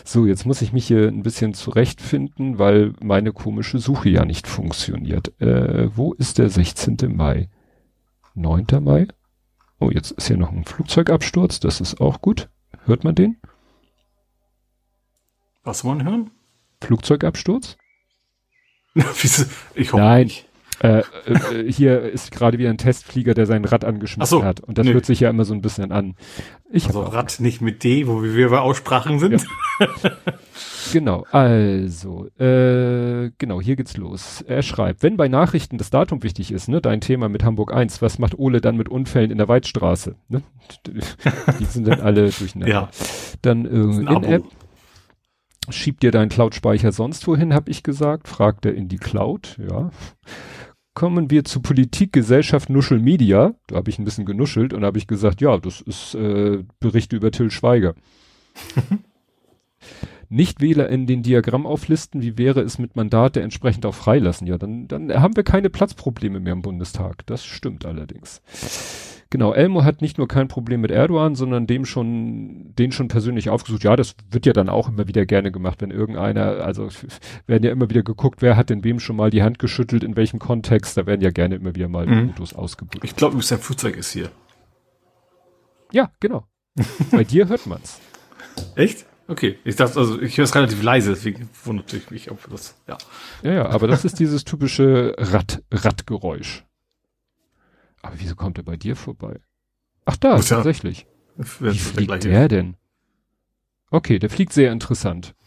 So, 0.04 0.26
jetzt 0.26 0.46
muss 0.46 0.62
ich 0.62 0.73
mich 0.73 0.87
hier 0.87 1.08
ein 1.08 1.25
bisschen 1.25 1.54
zurechtfinden, 1.54 2.58
weil 2.58 2.92
meine 3.02 3.32
komische 3.32 3.80
Suche 3.80 4.11
ja 4.11 4.25
nicht 4.25 4.46
funktioniert. 4.46 5.40
Äh, 5.40 5.96
wo 5.96 6.12
ist 6.12 6.38
der 6.38 6.50
16. 6.50 6.99
Mai? 7.16 7.49
9. 8.34 8.66
Mai? 8.80 9.08
Oh, 9.80 9.90
jetzt 9.90 10.12
ist 10.12 10.28
hier 10.28 10.37
noch 10.37 10.52
ein 10.52 10.64
Flugzeugabsturz, 10.64 11.58
das 11.58 11.80
ist 11.80 12.00
auch 12.00 12.20
gut. 12.20 12.49
Hört 12.84 13.02
man 13.02 13.14
den? 13.14 13.38
Was 15.64 15.82
wollen 15.84 15.99
wir 15.99 16.04
hören? 16.04 16.30
Flugzeugabsturz? 16.80 17.76
Ich 19.75 19.92
hoffe 19.92 20.04
Nein. 20.04 20.25
nicht. 20.25 20.49
Äh, 20.81 20.99
äh, 21.26 21.71
hier 21.71 22.02
ist 22.02 22.31
gerade 22.31 22.59
wieder 22.59 22.71
ein 22.71 22.78
Testflieger, 22.78 23.35
der 23.35 23.47
sein 23.47 23.64
Rad 23.64 23.85
angeschmissen 23.85 24.38
so, 24.38 24.45
hat. 24.45 24.61
Und 24.61 24.78
das 24.78 24.87
nö. 24.87 24.95
hört 24.95 25.07
sich 25.07 25.21
ja 25.21 25.31
immer 25.31 25.45
so 25.45 25.54
ein 25.54 25.62
bisschen 25.62 25.93
an. 25.93 26.16
Ich 26.71 26.87
Also 26.87 27.02
Rad 27.02 27.40
nicht 27.40 27.61
mit 27.61 27.85
D, 27.85 28.07
wo 28.07 28.23
wir 28.23 28.50
bei 28.50 28.59
Aussprachen 28.59 29.19
sind. 29.19 29.47
Genau, 30.93 31.25
also, 31.33 32.28
äh, 32.38 33.31
genau, 33.38 33.61
hier 33.61 33.75
geht's 33.75 33.97
los. 33.97 34.45
Er 34.47 34.62
schreibt, 34.62 35.02
wenn 35.02 35.16
bei 35.16 35.28
Nachrichten 35.28 35.78
das 35.78 35.90
Datum 35.90 36.23
wichtig 36.23 36.52
ist, 36.52 36.69
ne, 36.69 36.81
dein 36.81 37.00
Thema 37.00 37.28
mit 37.28 37.43
Hamburg 37.43 37.73
1, 37.73 38.02
was 38.02 38.19
macht 38.19 38.38
Ole 38.38 38.61
dann 38.61 38.76
mit 38.76 38.88
Unfällen 38.88 39.31
in 39.31 39.38
der 39.38 39.49
Weidstraße? 39.49 40.14
Ne? 40.28 40.43
Die 41.59 41.64
sind 41.64 41.88
dann 41.88 42.00
alle 42.00 42.31
durcheinander. 42.31 42.69
Ja. 42.69 42.88
Dann 43.43 43.64
äh, 43.64 44.09
ein 44.09 44.45
schiebt 45.71 46.02
dir 46.02 46.11
deinen 46.11 46.28
Cloud-Speicher 46.28 46.92
sonst 46.92 47.26
wohin, 47.26 47.54
habe 47.54 47.71
ich 47.71 47.83
gesagt, 47.83 48.28
fragt 48.28 48.66
er 48.66 48.75
in 48.75 48.88
die 48.88 48.99
Cloud, 48.99 49.59
ja. 49.59 49.90
Kommen 50.94 51.28
wir 51.28 51.44
zu 51.44 51.61
Politik, 51.61 52.12
Gesellschaft, 52.12 52.71
Nuschel, 52.71 53.00
Media. 53.00 53.54
Da 53.66 53.76
habe 53.76 53.90
ich 53.90 53.99
ein 53.99 54.04
bisschen 54.04 54.26
genuschelt 54.26 54.73
und 54.73 54.85
habe 54.85 54.97
ich 54.97 55.09
gesagt, 55.09 55.40
ja, 55.40 55.59
das 55.59 55.80
ist 55.80 56.14
äh, 56.14 56.62
Berichte 56.78 57.16
über 57.16 57.33
Till 57.33 57.50
Schweiger. 57.50 57.94
Nichtwähler 60.28 60.88
in 60.88 61.06
den 61.06 61.23
Diagramm 61.23 61.66
auflisten, 61.66 62.23
wie 62.23 62.38
wäre 62.38 62.61
es 62.61 62.78
mit 62.78 62.97
Mandate 62.97 63.42
entsprechend 63.42 63.87
auch 63.87 63.94
freilassen? 63.94 64.47
Ja, 64.47 64.56
dann, 64.56 64.88
dann 64.88 65.12
haben 65.12 65.37
wir 65.37 65.42
keine 65.42 65.68
Platzprobleme 65.68 66.40
mehr 66.40 66.52
im 66.52 66.62
Bundestag. 66.62 67.26
Das 67.26 67.44
stimmt 67.44 67.85
allerdings. 67.85 68.40
Genau, 69.31 69.52
Elmo 69.52 69.85
hat 69.85 70.02
nicht 70.02 70.19
nur 70.19 70.28
kein 70.28 70.49
Problem 70.49 70.81
mit 70.81 70.90
Erdogan, 70.90 71.35
sondern 71.35 71.66
dem 71.66 71.85
schon, 71.85 72.75
den 72.78 72.93
schon 72.93 73.09
persönlich 73.09 73.50
aufgesucht. 73.50 73.85
Ja, 73.85 73.97
das 73.97 74.14
wird 74.31 74.47
ja 74.47 74.52
dann 74.52 74.69
auch 74.69 74.88
immer 74.88 75.09
wieder 75.09 75.26
gerne 75.26 75.50
gemacht, 75.50 75.83
wenn 75.83 75.90
irgendeiner, 75.90 76.64
also 76.64 76.88
werden 77.47 77.64
ja 77.64 77.71
immer 77.71 77.90
wieder 77.90 78.02
geguckt, 78.02 78.43
wer 78.43 78.57
hat 78.57 78.71
denn 78.71 78.85
wem 78.85 79.00
schon 79.00 79.16
mal 79.16 79.31
die 79.31 79.43
Hand 79.43 79.59
geschüttelt, 79.59 80.04
in 80.04 80.16
welchem 80.16 80.38
Kontext, 80.38 80.97
da 80.97 81.07
werden 81.07 81.21
ja 81.21 81.31
gerne 81.31 81.57
immer 81.57 81.75
wieder 81.75 81.88
mal 81.88 82.07
mhm. 82.07 82.28
Fotos 82.28 82.54
ausgebucht. 82.54 83.04
Ich 83.04 83.16
glaube, 83.16 83.40
sein 83.43 83.59
Flugzeug 83.59 83.97
ist 83.97 84.12
hier. 84.12 84.31
Ja, 85.93 86.11
genau. 86.21 86.47
Bei 87.11 87.25
dir 87.25 87.49
hört 87.49 87.66
man's. 87.66 88.00
Echt? 88.75 89.07
Okay, 89.26 89.59
ich 89.64 89.76
dachte, 89.76 89.99
also 89.99 90.21
ich 90.21 90.37
höre 90.37 90.45
es 90.45 90.54
relativ 90.54 90.83
leise, 90.83 91.11
deswegen 91.11 91.49
wundert 91.64 91.93
ich 91.95 92.11
mich, 92.11 92.31
ob 92.31 92.49
das, 92.50 92.75
ja. 92.87 92.99
Ja, 93.43 93.52
ja, 93.52 93.66
aber 93.66 93.88
das 93.88 94.04
ist 94.04 94.21
dieses 94.21 94.45
typische 94.45 95.14
Rad, 95.16 95.62
Radgeräusch. 95.73 96.64
Aber 98.04 98.16
wieso 98.18 98.37
kommt 98.37 98.58
er 98.58 98.64
bei 98.64 98.76
dir 98.76 98.96
vorbei? 98.96 99.40
Ach 100.04 100.16
da, 100.18 100.37
Muss 100.37 100.49
tatsächlich. 100.49 101.06
Ja, 101.38 101.44
Wie 101.73 101.78
fliegt 101.78 102.25
der 102.25 102.49
denn? 102.49 102.76
Okay, 103.90 104.18
der 104.18 104.28
fliegt 104.28 104.52
sehr 104.52 104.73
interessant. 104.73 105.34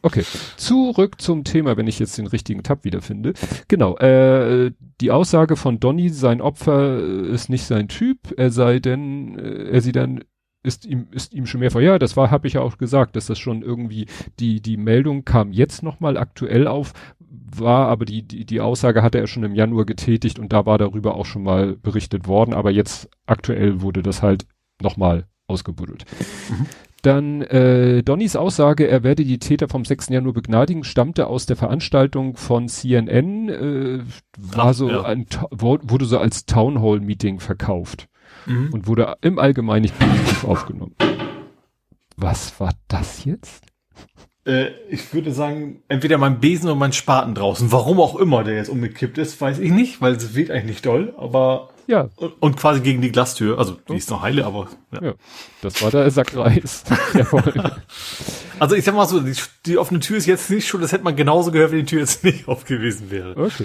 Okay, 0.00 0.24
zurück 0.56 1.20
zum 1.20 1.42
Thema, 1.42 1.76
wenn 1.76 1.88
ich 1.88 1.98
jetzt 1.98 2.16
den 2.18 2.28
richtigen 2.28 2.62
Tab 2.62 2.84
wiederfinde. 2.84 3.34
Genau, 3.66 3.96
äh, 3.98 4.70
die 5.00 5.10
Aussage 5.10 5.56
von 5.56 5.80
Donny, 5.80 6.08
sein 6.08 6.40
Opfer 6.40 6.98
äh, 7.00 7.28
ist 7.28 7.48
nicht 7.48 7.64
sein 7.64 7.88
Typ, 7.88 8.32
er 8.36 8.52
sei 8.52 8.78
denn, 8.78 9.36
äh, 9.38 9.70
er 9.70 9.80
sie 9.80 9.90
dann 9.90 10.24
ist 10.62 10.84
ihm 10.84 11.08
ist 11.12 11.32
ihm 11.34 11.46
schon 11.46 11.60
mehr 11.60 11.70
vor. 11.70 11.80
Ja, 11.80 11.98
das 11.98 12.16
war 12.16 12.30
habe 12.30 12.46
ich 12.46 12.54
ja 12.54 12.60
auch 12.60 12.78
gesagt, 12.78 13.16
dass 13.16 13.26
das 13.26 13.38
schon 13.38 13.62
irgendwie 13.62 14.06
die 14.40 14.60
die 14.60 14.76
Meldung 14.76 15.24
kam 15.24 15.52
jetzt 15.52 15.82
noch 15.82 16.00
mal 16.00 16.16
aktuell 16.16 16.66
auf, 16.66 16.92
war 17.20 17.88
aber 17.88 18.04
die 18.04 18.22
die 18.22 18.44
die 18.44 18.60
Aussage 18.60 19.02
hatte 19.02 19.18
er 19.18 19.26
schon 19.26 19.44
im 19.44 19.54
Januar 19.54 19.86
getätigt 19.86 20.38
und 20.38 20.52
da 20.52 20.66
war 20.66 20.78
darüber 20.78 21.14
auch 21.14 21.26
schon 21.26 21.42
mal 21.42 21.76
berichtet 21.76 22.26
worden, 22.26 22.54
aber 22.54 22.70
jetzt 22.70 23.08
aktuell 23.26 23.82
wurde 23.82 24.02
das 24.02 24.22
halt 24.22 24.46
noch 24.82 24.96
mal 24.96 25.26
ausgebuddelt. 25.46 26.04
Mhm. 26.50 26.66
Dann 27.02 27.42
äh, 27.42 28.02
Donnys 28.02 28.34
Aussage, 28.34 28.88
er 28.88 29.04
werde 29.04 29.24
die 29.24 29.38
Täter 29.38 29.68
vom 29.68 29.84
6. 29.84 30.08
Januar 30.08 30.34
begnadigen, 30.34 30.82
stammte 30.82 31.28
aus 31.28 31.46
der 31.46 31.54
Veranstaltung 31.54 32.36
von 32.36 32.68
CNN, 32.68 33.48
äh, 33.48 34.00
war 34.36 34.74
so 34.74 34.90
ja. 34.90 35.02
ein, 35.02 35.26
wurde 35.50 36.06
so 36.06 36.18
als 36.18 36.44
Townhall 36.44 36.98
Meeting 36.98 37.38
verkauft 37.38 38.08
mhm. 38.48 38.72
und 38.72 38.86
wurde 38.86 39.16
im 39.20 39.38
Allgemeinen 39.38 39.82
nicht 39.82 39.98
positiv 39.98 40.44
aufgenommen. 40.44 40.94
Was 42.16 42.58
war 42.58 42.72
das 42.88 43.24
jetzt? 43.24 43.64
Äh, 44.44 44.70
ich 44.88 45.12
würde 45.14 45.32
sagen, 45.32 45.82
entweder 45.88 46.18
mein 46.18 46.40
Besen 46.40 46.66
oder 46.66 46.78
mein 46.78 46.92
Spaten 46.92 47.34
draußen. 47.34 47.70
Warum 47.70 48.00
auch 48.00 48.16
immer 48.16 48.42
der 48.44 48.56
jetzt 48.56 48.70
umgekippt 48.70 49.18
ist, 49.18 49.40
weiß 49.40 49.58
ich 49.58 49.70
nicht, 49.70 50.00
weil 50.00 50.14
es 50.14 50.34
weht 50.34 50.50
eigentlich 50.50 50.64
nicht 50.64 50.86
doll, 50.86 51.14
aber 51.16 51.70
ja. 51.88 52.10
Und 52.40 52.58
quasi 52.58 52.80
gegen 52.82 53.00
die 53.00 53.10
Glastür. 53.10 53.58
Also 53.58 53.78
die 53.88 53.96
ist 53.96 54.10
noch 54.10 54.20
heile, 54.20 54.44
aber. 54.44 54.68
Ja, 54.92 55.02
ja 55.02 55.14
das 55.62 55.82
war 55.82 55.90
der 55.90 56.10
Sackreis. 56.10 56.84
also 58.58 58.74
ich 58.74 58.84
sag 58.84 58.94
mal 58.94 59.06
so, 59.06 59.20
die, 59.20 59.32
die, 59.64 59.78
offene 59.78 59.98
Tür 59.98 60.18
ist 60.18 60.26
jetzt 60.26 60.50
nicht 60.50 60.68
schon, 60.68 60.82
das 60.82 60.92
hätte 60.92 61.02
man 61.02 61.16
genauso 61.16 61.50
gehört, 61.50 61.72
wenn 61.72 61.78
die 61.78 61.86
Tür 61.86 62.00
jetzt 62.00 62.22
nicht 62.24 62.46
auf 62.46 62.66
gewesen 62.66 63.10
wäre. 63.10 63.34
Okay. 63.36 63.64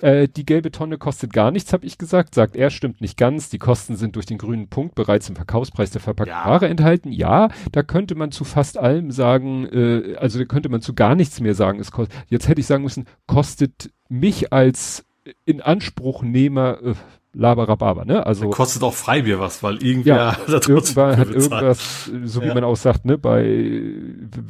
äh, 0.00 0.26
die 0.26 0.46
gelbe 0.46 0.72
Tonne 0.72 0.96
kostet 0.96 1.34
gar 1.34 1.50
nichts, 1.50 1.74
habe 1.74 1.84
ich 1.84 1.98
gesagt. 1.98 2.34
Sagt 2.34 2.56
er, 2.56 2.70
stimmt 2.70 3.02
nicht 3.02 3.18
ganz. 3.18 3.50
Die 3.50 3.58
Kosten 3.58 3.96
sind 3.96 4.16
durch 4.16 4.24
den 4.24 4.38
grünen 4.38 4.70
Punkt 4.70 4.94
bereits 4.94 5.28
im 5.28 5.36
Verkaufspreis 5.36 5.90
der 5.90 6.00
verpackten 6.00 6.34
ja. 6.34 6.46
Ware 6.46 6.68
enthalten. 6.68 7.12
Ja, 7.12 7.50
da 7.72 7.82
könnte 7.82 8.14
man 8.14 8.32
zu 8.32 8.44
fast 8.44 8.78
allem 8.78 9.10
sagen, 9.10 9.66
äh, 9.66 10.16
also 10.16 10.38
da 10.38 10.46
könnte 10.46 10.70
man 10.70 10.80
zu 10.80 10.94
gar 10.94 11.14
nichts 11.14 11.40
mehr 11.40 11.54
sagen. 11.54 11.78
Es 11.78 11.90
kostet, 11.90 12.16
jetzt 12.28 12.48
hätte 12.48 12.62
ich 12.62 12.66
sagen 12.66 12.84
müssen, 12.84 13.04
kostet 13.26 13.90
mich 14.08 14.50
als 14.50 15.04
in 15.44 15.60
Anspruchnehmer 15.60 16.78
äh, 16.82 16.94
Laberababa, 17.34 18.04
ne? 18.04 18.24
Also 18.24 18.48
kostet 18.50 18.82
auch 18.82 18.94
Freibier 18.94 19.40
was, 19.40 19.62
weil 19.62 19.82
irgendwer 19.82 20.16
ja, 20.16 20.36
irgendwann 20.48 21.16
hat 21.16 21.30
irgendwas, 21.30 22.10
so 22.24 22.42
wie 22.42 22.46
ja. 22.46 22.54
man 22.54 22.64
auch 22.64 22.76
sagt, 22.76 23.04
ne, 23.04 23.18
bei 23.18 23.44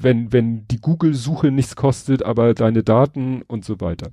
wenn 0.01 0.33
wenn 0.33 0.69
die 0.69 0.81
Google-Suche 0.81 1.51
nichts 1.51 1.77
kostet, 1.77 2.23
aber 2.23 2.55
deine 2.55 2.83
Daten 2.83 3.43
und 3.43 3.65
so 3.65 3.81
weiter. 3.81 4.11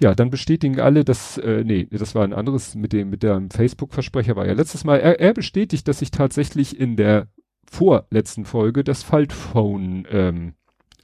Ja, 0.00 0.14
dann 0.14 0.30
bestätigen 0.30 0.80
alle, 0.80 1.04
dass 1.04 1.38
äh, 1.38 1.62
nee, 1.64 1.86
das 1.90 2.14
war 2.14 2.24
ein 2.24 2.32
anderes 2.32 2.74
mit 2.74 2.92
dem 2.92 3.10
mit 3.10 3.22
dem 3.22 3.50
Facebook-Versprecher 3.50 4.34
war 4.34 4.46
ja 4.46 4.54
letztes 4.54 4.84
Mal. 4.84 4.98
Er, 4.98 5.20
er 5.20 5.34
bestätigt, 5.34 5.86
dass 5.88 6.02
ich 6.02 6.10
tatsächlich 6.10 6.78
in 6.78 6.96
der 6.96 7.28
vorletzten 7.70 8.44
Folge 8.44 8.82
das 8.82 9.02
Faltphone 9.02 10.04
ähm, 10.10 10.54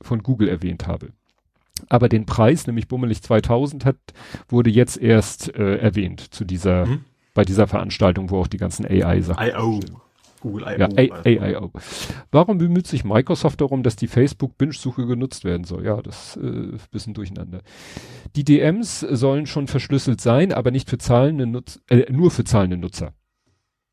von 0.02 0.22
Google 0.22 0.48
erwähnt 0.48 0.86
habe. 0.86 1.10
Aber 1.88 2.08
den 2.08 2.26
Preis, 2.26 2.66
nämlich 2.66 2.88
bummelig 2.88 3.22
2000 3.22 3.84
hat, 3.84 3.96
wurde 4.48 4.70
jetzt 4.70 4.96
erst 4.96 5.54
äh, 5.54 5.76
erwähnt 5.76 6.20
zu 6.20 6.44
dieser, 6.44 6.86
mhm. 6.86 7.04
bei 7.34 7.44
dieser 7.44 7.66
Veranstaltung, 7.66 8.30
wo 8.30 8.40
auch 8.40 8.46
die 8.46 8.56
ganzen 8.56 8.86
AI-Sachen. 8.86 9.46
I.O. 9.46 9.80
Google 10.40 10.64
I.O. 10.64 11.00
Ja, 11.00 11.12
AIO. 11.24 11.72
Warum 12.30 12.58
bemüht 12.58 12.86
sich 12.86 13.04
Microsoft 13.04 13.60
darum, 13.60 13.82
dass 13.82 13.96
die 13.96 14.06
Facebook-Binge-Suche 14.06 15.06
genutzt 15.06 15.44
werden 15.44 15.64
soll? 15.64 15.84
Ja, 15.84 16.00
das 16.02 16.36
äh, 16.36 16.76
bisschen 16.90 17.14
durcheinander. 17.14 17.62
Die 18.36 18.44
DMs 18.44 19.00
sollen 19.00 19.46
schon 19.46 19.66
verschlüsselt 19.66 20.20
sein, 20.20 20.52
aber 20.52 20.70
nicht 20.70 20.88
für 20.88 20.98
zahlende 20.98 21.46
Nutzer, 21.46 21.80
äh, 21.88 22.10
nur 22.12 22.30
für 22.30 22.44
zahlende 22.44 22.76
Nutzer. 22.76 23.12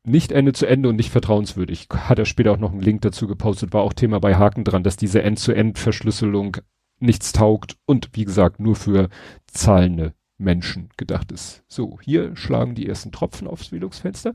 Nicht 0.06 0.32
Ende 0.32 0.52
zu 0.52 0.66
Ende 0.66 0.90
und 0.90 0.96
nicht 0.96 1.10
vertrauenswürdig. 1.10 1.88
Hat 1.90 2.18
er 2.18 2.26
später 2.26 2.52
auch 2.52 2.58
noch 2.58 2.72
einen 2.72 2.82
Link 2.82 3.00
dazu 3.02 3.26
gepostet, 3.26 3.72
war 3.72 3.82
auch 3.82 3.94
Thema 3.94 4.20
bei 4.20 4.36
Haken 4.36 4.64
dran, 4.64 4.82
dass 4.82 4.96
diese 4.96 5.22
End-zu-End-Verschlüsselung 5.22 6.58
nichts 6.98 7.32
taugt 7.32 7.76
und 7.86 8.10
wie 8.12 8.24
gesagt 8.24 8.60
nur 8.60 8.76
für 8.76 9.08
zahlende 9.46 10.14
Menschen 10.36 10.90
gedacht 10.96 11.30
ist. 11.32 11.62
So, 11.68 11.98
hier 12.02 12.34
schlagen 12.36 12.74
die 12.74 12.88
ersten 12.88 13.12
Tropfen 13.12 13.46
aufs 13.46 13.70
Velux-Fenster. 13.70 14.32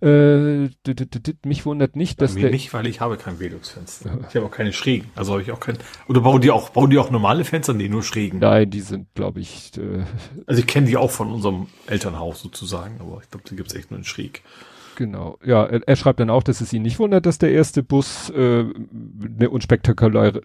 Äh, 0.00 0.68
mich 1.44 1.66
wundert 1.66 1.96
nicht, 1.96 2.20
dass 2.20 2.34
der 2.34 2.50
nicht, 2.50 2.72
weil 2.72 2.86
ich 2.86 3.00
habe 3.00 3.16
kein 3.16 3.40
Velux-Fenster. 3.40 4.18
Ich 4.28 4.36
habe 4.36 4.46
auch 4.46 4.50
keine 4.50 4.72
schrägen. 4.72 5.08
Also 5.14 5.32
habe 5.32 5.42
ich 5.42 5.50
auch 5.50 5.60
kein. 5.60 5.78
Oder 6.08 6.20
bauen 6.20 6.40
die 6.40 6.50
auch 6.50 6.68
bauen 6.68 6.90
die 6.90 6.98
auch 6.98 7.10
normale 7.10 7.44
Fenster? 7.44 7.74
Nee, 7.74 7.88
nur 7.88 8.02
schrägen. 8.02 8.38
Nein, 8.38 8.70
die 8.70 8.80
sind, 8.80 9.08
glaube 9.14 9.40
ich. 9.40 9.72
Äh, 9.76 10.04
also 10.46 10.60
ich 10.60 10.66
kenne 10.66 10.86
die 10.86 10.96
auch 10.96 11.10
von 11.10 11.32
unserem 11.32 11.68
Elternhaus 11.86 12.40
sozusagen, 12.40 13.00
aber 13.00 13.20
ich 13.22 13.30
glaube, 13.30 13.48
die 13.48 13.56
gibt's 13.56 13.74
echt 13.74 13.90
nur 13.90 13.98
in 13.98 14.04
schräg. 14.04 14.42
Genau, 14.96 15.38
ja, 15.44 15.64
er, 15.64 15.80
er, 15.88 15.96
schreibt 15.96 16.20
dann 16.20 16.30
auch, 16.30 16.44
dass 16.44 16.60
es 16.60 16.72
ihn 16.72 16.82
nicht 16.82 17.00
wundert, 17.00 17.26
dass 17.26 17.38
der 17.38 17.50
erste 17.50 17.82
Bus 17.82 18.30
äh, 18.30 18.64
eine 18.64 19.50
unspektakuläre 19.50 20.42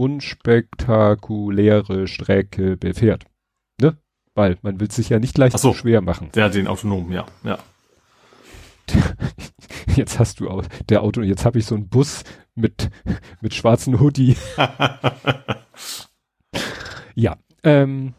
unspektakuläre 0.00 2.08
Strecke 2.08 2.78
befährt. 2.78 3.26
Ne? 3.78 3.98
Weil 4.34 4.56
man 4.62 4.80
will 4.80 4.90
sich 4.90 5.10
ja 5.10 5.18
nicht 5.18 5.36
leicht 5.36 5.58
so, 5.58 5.74
schwer 5.74 6.00
machen. 6.00 6.30
Der 6.34 6.46
hat 6.46 6.54
den 6.54 6.68
autonomen, 6.68 7.12
ja, 7.12 7.26
ja. 7.44 7.58
Jetzt 9.94 10.18
hast 10.18 10.40
du 10.40 10.48
auch 10.48 10.64
der 10.88 11.02
Auto, 11.02 11.20
jetzt 11.20 11.44
habe 11.44 11.58
ich 11.58 11.66
so 11.66 11.74
einen 11.74 11.88
Bus 11.88 12.24
mit, 12.54 12.90
mit 13.40 13.54
schwarzen 13.54 14.00
Hoodie. 14.00 14.36
ja, 17.14 17.36
ähm, 17.62 18.14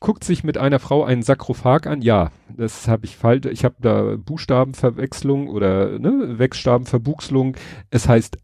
guckt 0.00 0.24
sich 0.24 0.44
mit 0.44 0.58
einer 0.58 0.78
Frau 0.78 1.04
einen 1.04 1.22
Sakrophag 1.22 1.86
an? 1.86 2.02
Ja, 2.02 2.30
das 2.54 2.88
habe 2.88 3.06
ich 3.06 3.16
falsch. 3.16 3.46
Ich 3.46 3.64
habe 3.64 3.76
da 3.80 4.16
Buchstabenverwechslung 4.16 5.48
oder 5.48 5.98
ne, 5.98 6.38
Wechselstabenverbuchslung. 6.38 7.56
Es 7.90 8.08
heißt 8.08 8.38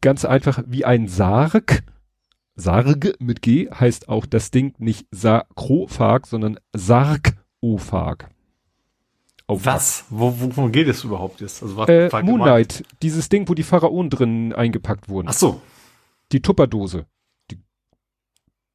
ganz 0.00 0.24
einfach 0.24 0.62
wie 0.66 0.84
ein 0.84 1.08
Sarg. 1.08 1.82
Sarg 2.54 3.20
mit 3.20 3.42
G 3.42 3.68
heißt 3.70 4.08
auch 4.08 4.26
das 4.26 4.50
Ding 4.50 4.74
nicht 4.78 5.06
Sakrophag, 5.10 6.26
sondern 6.26 6.58
Sarkophag. 6.72 8.30
Was? 9.48 10.04
Wo, 10.10 10.40
wovon 10.40 10.72
geht 10.72 10.88
es 10.88 11.04
überhaupt 11.04 11.40
jetzt? 11.40 11.62
Also 11.62 11.76
was 11.76 11.88
äh, 11.88 12.10
Moonlight, 12.22 12.84
dieses 13.02 13.28
Ding, 13.28 13.48
wo 13.48 13.54
die 13.54 13.62
Pharaonen 13.62 14.10
drin 14.10 14.52
eingepackt 14.52 15.08
wurden. 15.08 15.28
Ach 15.28 15.34
so. 15.34 15.60
Die 16.32 16.42
Tupperdose. 16.42 17.06
Die 17.50 17.60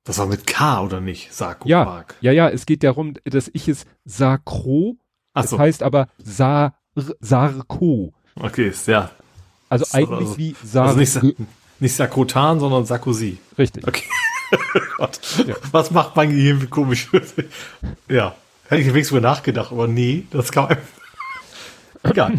das 0.06 0.18
war 0.18 0.28
mit 0.28 0.48
K 0.48 0.82
oder 0.82 1.02
nicht? 1.02 1.34
Sarkophag. 1.34 2.16
Ja, 2.22 2.32
ja, 2.32 2.32
ja, 2.32 2.50
es 2.50 2.66
geht 2.66 2.84
darum, 2.84 3.16
dass 3.26 3.50
ich 3.54 3.68
es 3.68 3.86
Sakro, 4.06 4.96
Ach 5.34 5.44
so. 5.44 5.58
das 5.58 5.60
heißt 5.60 5.84
aber 5.84 6.08
Sar, 6.24 6.76
Sarko. 6.96 8.14
Okay, 8.36 8.72
ja, 8.88 9.12
also 9.72 9.86
eigentlich 9.94 10.28
also, 10.28 10.38
wie 10.38 10.56
Sarkozy. 10.64 11.00
Also 11.00 11.20
nicht, 11.28 11.40
nicht 11.80 11.96
Sarkotan, 11.96 12.60
sondern 12.60 12.86
Sarkozy. 12.86 13.38
Richtig. 13.58 13.88
Okay. 13.88 14.04
Gott. 14.98 15.20
Ja. 15.48 15.56
Was 15.72 15.92
macht 15.92 16.16
mein 16.18 16.30
Gehirn 16.32 16.70
komisch? 16.70 17.10
ja. 18.10 18.36
Hätte 18.68 18.82
ich 18.82 18.88
wenigstens 18.88 19.10
drüber 19.10 19.22
nachgedacht, 19.22 19.72
aber 19.72 19.88
nee, 19.88 20.26
das 20.32 20.54
man. 20.54 20.78
Egal. 22.04 22.34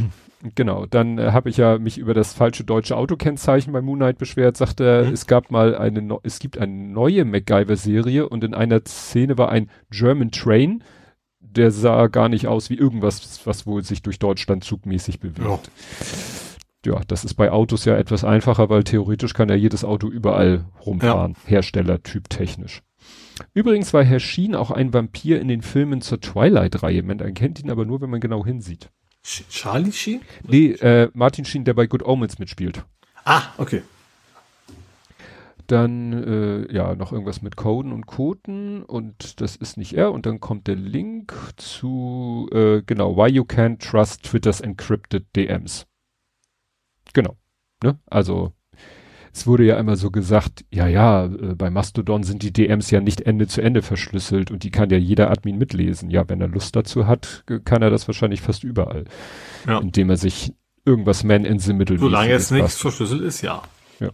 Genau, 0.55 0.87
dann 0.87 1.19
äh, 1.19 1.31
habe 1.33 1.49
ich 1.49 1.57
ja 1.57 1.79
mich 1.79 1.99
über 1.99 2.15
das 2.15 2.35
falsche 2.35 2.65
deutsche 2.65 2.97
Autokennzeichen 2.97 3.73
bei 3.73 3.81
Moonlight 3.81 4.19
beschwert, 4.19 4.57
sagte 4.57 4.85
er, 4.85 5.05
mhm. 5.05 5.13
es 5.13 5.27
gab 5.27 5.51
mal 5.51 5.75
eine, 5.75 6.19
es 6.25 6.39
gibt 6.39 6.59
eine 6.59 6.73
neue 6.73 7.25
MacGyver-Serie 7.25 8.29
und 8.29 8.45
in 8.45 8.53
einer 8.53 8.81
Szene 8.85 9.39
war 9.39 9.51
ein 9.51 9.71
German 9.91 10.33
Train, 10.33 10.83
der 11.41 11.71
sah 11.71 12.09
gar 12.09 12.29
nicht 12.29 12.47
aus 12.47 12.71
wie 12.71 12.75
irgendwas, 12.75 13.41
was 13.47 13.67
wohl 13.67 13.85
sich 13.85 14.03
durch 14.03 14.19
Deutschland 14.19 14.65
zugmäßig 14.65 15.21
bewegt. 15.21 15.47
Ja 15.47 15.61
ja, 16.85 17.01
das 17.07 17.25
ist 17.25 17.35
bei 17.35 17.51
Autos 17.51 17.85
ja 17.85 17.97
etwas 17.97 18.25
einfacher, 18.25 18.69
weil 18.69 18.85
theoretisch 18.85 19.35
kann 19.35 19.49
ja 19.49 19.55
jedes 19.55 19.85
Auto 19.85 20.09
überall 20.09 20.67
rumfahren, 20.85 21.37
ja. 21.45 21.51
Herstellertyp 21.51 22.29
technisch. 22.29 22.83
Übrigens 23.55 23.93
war 23.93 24.05
Herr 24.05 24.21
Sheen 24.21 24.55
auch 24.55 24.71
ein 24.71 24.93
Vampir 24.93 25.41
in 25.41 25.49
den 25.49 25.63
Filmen 25.63 26.01
zur 26.01 26.21
Twilight-Reihe. 26.21 27.03
Man 27.03 27.21
erkennt 27.21 27.61
ihn 27.61 27.71
aber 27.71 27.85
nur, 27.85 28.01
wenn 28.01 28.11
man 28.11 28.21
genau 28.21 28.45
hinsieht. 28.45 28.91
Charlie 29.23 29.93
Sheen? 29.93 30.21
Nee, 30.47 30.73
äh, 30.73 31.11
Martin 31.15 31.45
Sheen, 31.45 31.65
der 31.65 31.75
bei 31.75 31.87
Good 31.87 32.05
Omens 32.05 32.39
mitspielt. 32.39 32.85
Ah, 33.25 33.43
okay. 33.59 33.83
Dann, 35.69 36.13
äh, 36.13 36.75
ja, 36.75 36.95
noch 36.97 37.13
irgendwas 37.13 37.41
mit 37.41 37.57
Coden 37.57 37.93
und 37.93 38.07
Koten 38.07 38.83
und 38.83 39.41
das 39.41 39.55
ist 39.55 39.77
nicht 39.77 39.95
er. 39.95 40.13
Und 40.13 40.27
dann 40.27 40.41
kommt 40.41 40.67
der 40.67 40.75
Link 40.75 41.33
zu, 41.57 42.49
äh, 42.53 42.83
genau, 42.85 43.17
Why 43.17 43.31
You 43.31 43.45
Can't 43.45 43.79
Trust 43.79 44.25
Twitter's 44.25 44.61
Encrypted 44.61 45.27
DMs. 45.37 45.87
Genau. 47.13 47.37
Ne? 47.83 47.99
Also, 48.07 48.53
es 49.35 49.47
wurde 49.47 49.65
ja 49.65 49.79
immer 49.79 49.97
so 49.97 50.11
gesagt, 50.11 50.65
ja, 50.71 50.87
ja, 50.87 51.25
äh, 51.25 51.55
bei 51.55 51.71
Mastodon 51.71 52.23
sind 52.23 52.43
die 52.43 52.53
DMs 52.53 52.91
ja 52.91 53.01
nicht 53.01 53.23
Ende 53.23 53.47
zu 53.47 53.63
Ende 53.63 53.83
verschlüsselt 53.83 54.51
und 54.51 54.63
die 54.63 54.71
kann 54.71 54.91
ja 54.91 54.99
jeder 54.99 55.31
Admin 55.31 55.59
mitlesen. 55.59 56.11
Ja, 56.11 56.29
wenn 56.29 56.41
er 56.41 56.49
Lust 56.49 56.77
dazu 56.77 57.07
hat, 57.07 57.45
kann 57.65 57.83
er 57.83 57.91
das 57.91 58.07
wahrscheinlich 58.07 58.43
fast 58.43 58.63
überall. 58.63 59.05
Ja. 59.67 59.79
Indem 59.79 60.11
er 60.11 60.17
sich 60.17 60.55
irgendwas 60.85 61.25
Man 61.25 61.45
in 61.45 61.59
the 61.59 61.73
Middle 61.73 61.99
Solange 61.99 62.33
es 62.33 62.51
nichts 62.51 62.77
verschlüsselt 62.77 63.23
ist, 63.23 63.41
ja. 63.43 63.63
Ja. 64.01 64.11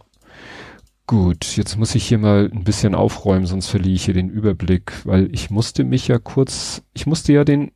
Gut, 1.05 1.57
jetzt 1.57 1.77
muss 1.77 1.95
ich 1.95 2.05
hier 2.07 2.19
mal 2.19 2.49
ein 2.53 2.63
bisschen 2.63 2.95
aufräumen, 2.95 3.45
sonst 3.45 3.67
verliere 3.67 3.95
ich 3.95 4.05
hier 4.05 4.13
den 4.13 4.29
Überblick, 4.29 4.93
weil 5.05 5.27
ich 5.33 5.49
musste 5.49 5.83
mich 5.83 6.07
ja 6.07 6.19
kurz, 6.19 6.83
ich 6.93 7.07
musste 7.07 7.33
ja 7.33 7.43
den 7.43 7.71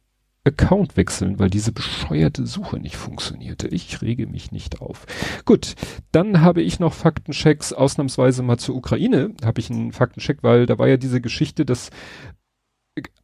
Account 0.46 0.98
wechseln, 0.98 1.40
weil 1.40 1.50
diese 1.50 1.72
bescheuerte 1.72 2.46
Suche 2.46 2.78
nicht 2.78 2.98
funktionierte. 2.98 3.68
Ich 3.70 4.02
rege 4.02 4.28
mich 4.28 4.52
nicht 4.52 4.82
auf. 4.82 5.06
Gut, 5.46 5.76
dann 6.12 6.42
habe 6.42 6.62
ich 6.62 6.80
noch 6.80 6.94
Faktenchecks, 6.94 7.72
ausnahmsweise 7.72 8.44
mal 8.44 8.58
zur 8.58 8.76
Ukraine, 8.76 9.34
habe 9.44 9.62
ich 9.62 9.70
einen 9.70 9.94
Faktencheck, 9.94 10.40
weil 10.42 10.66
da 10.66 10.78
war 10.78 10.88
ja 10.88 10.98
diese 10.98 11.22
Geschichte, 11.22 11.66
dass 11.66 11.92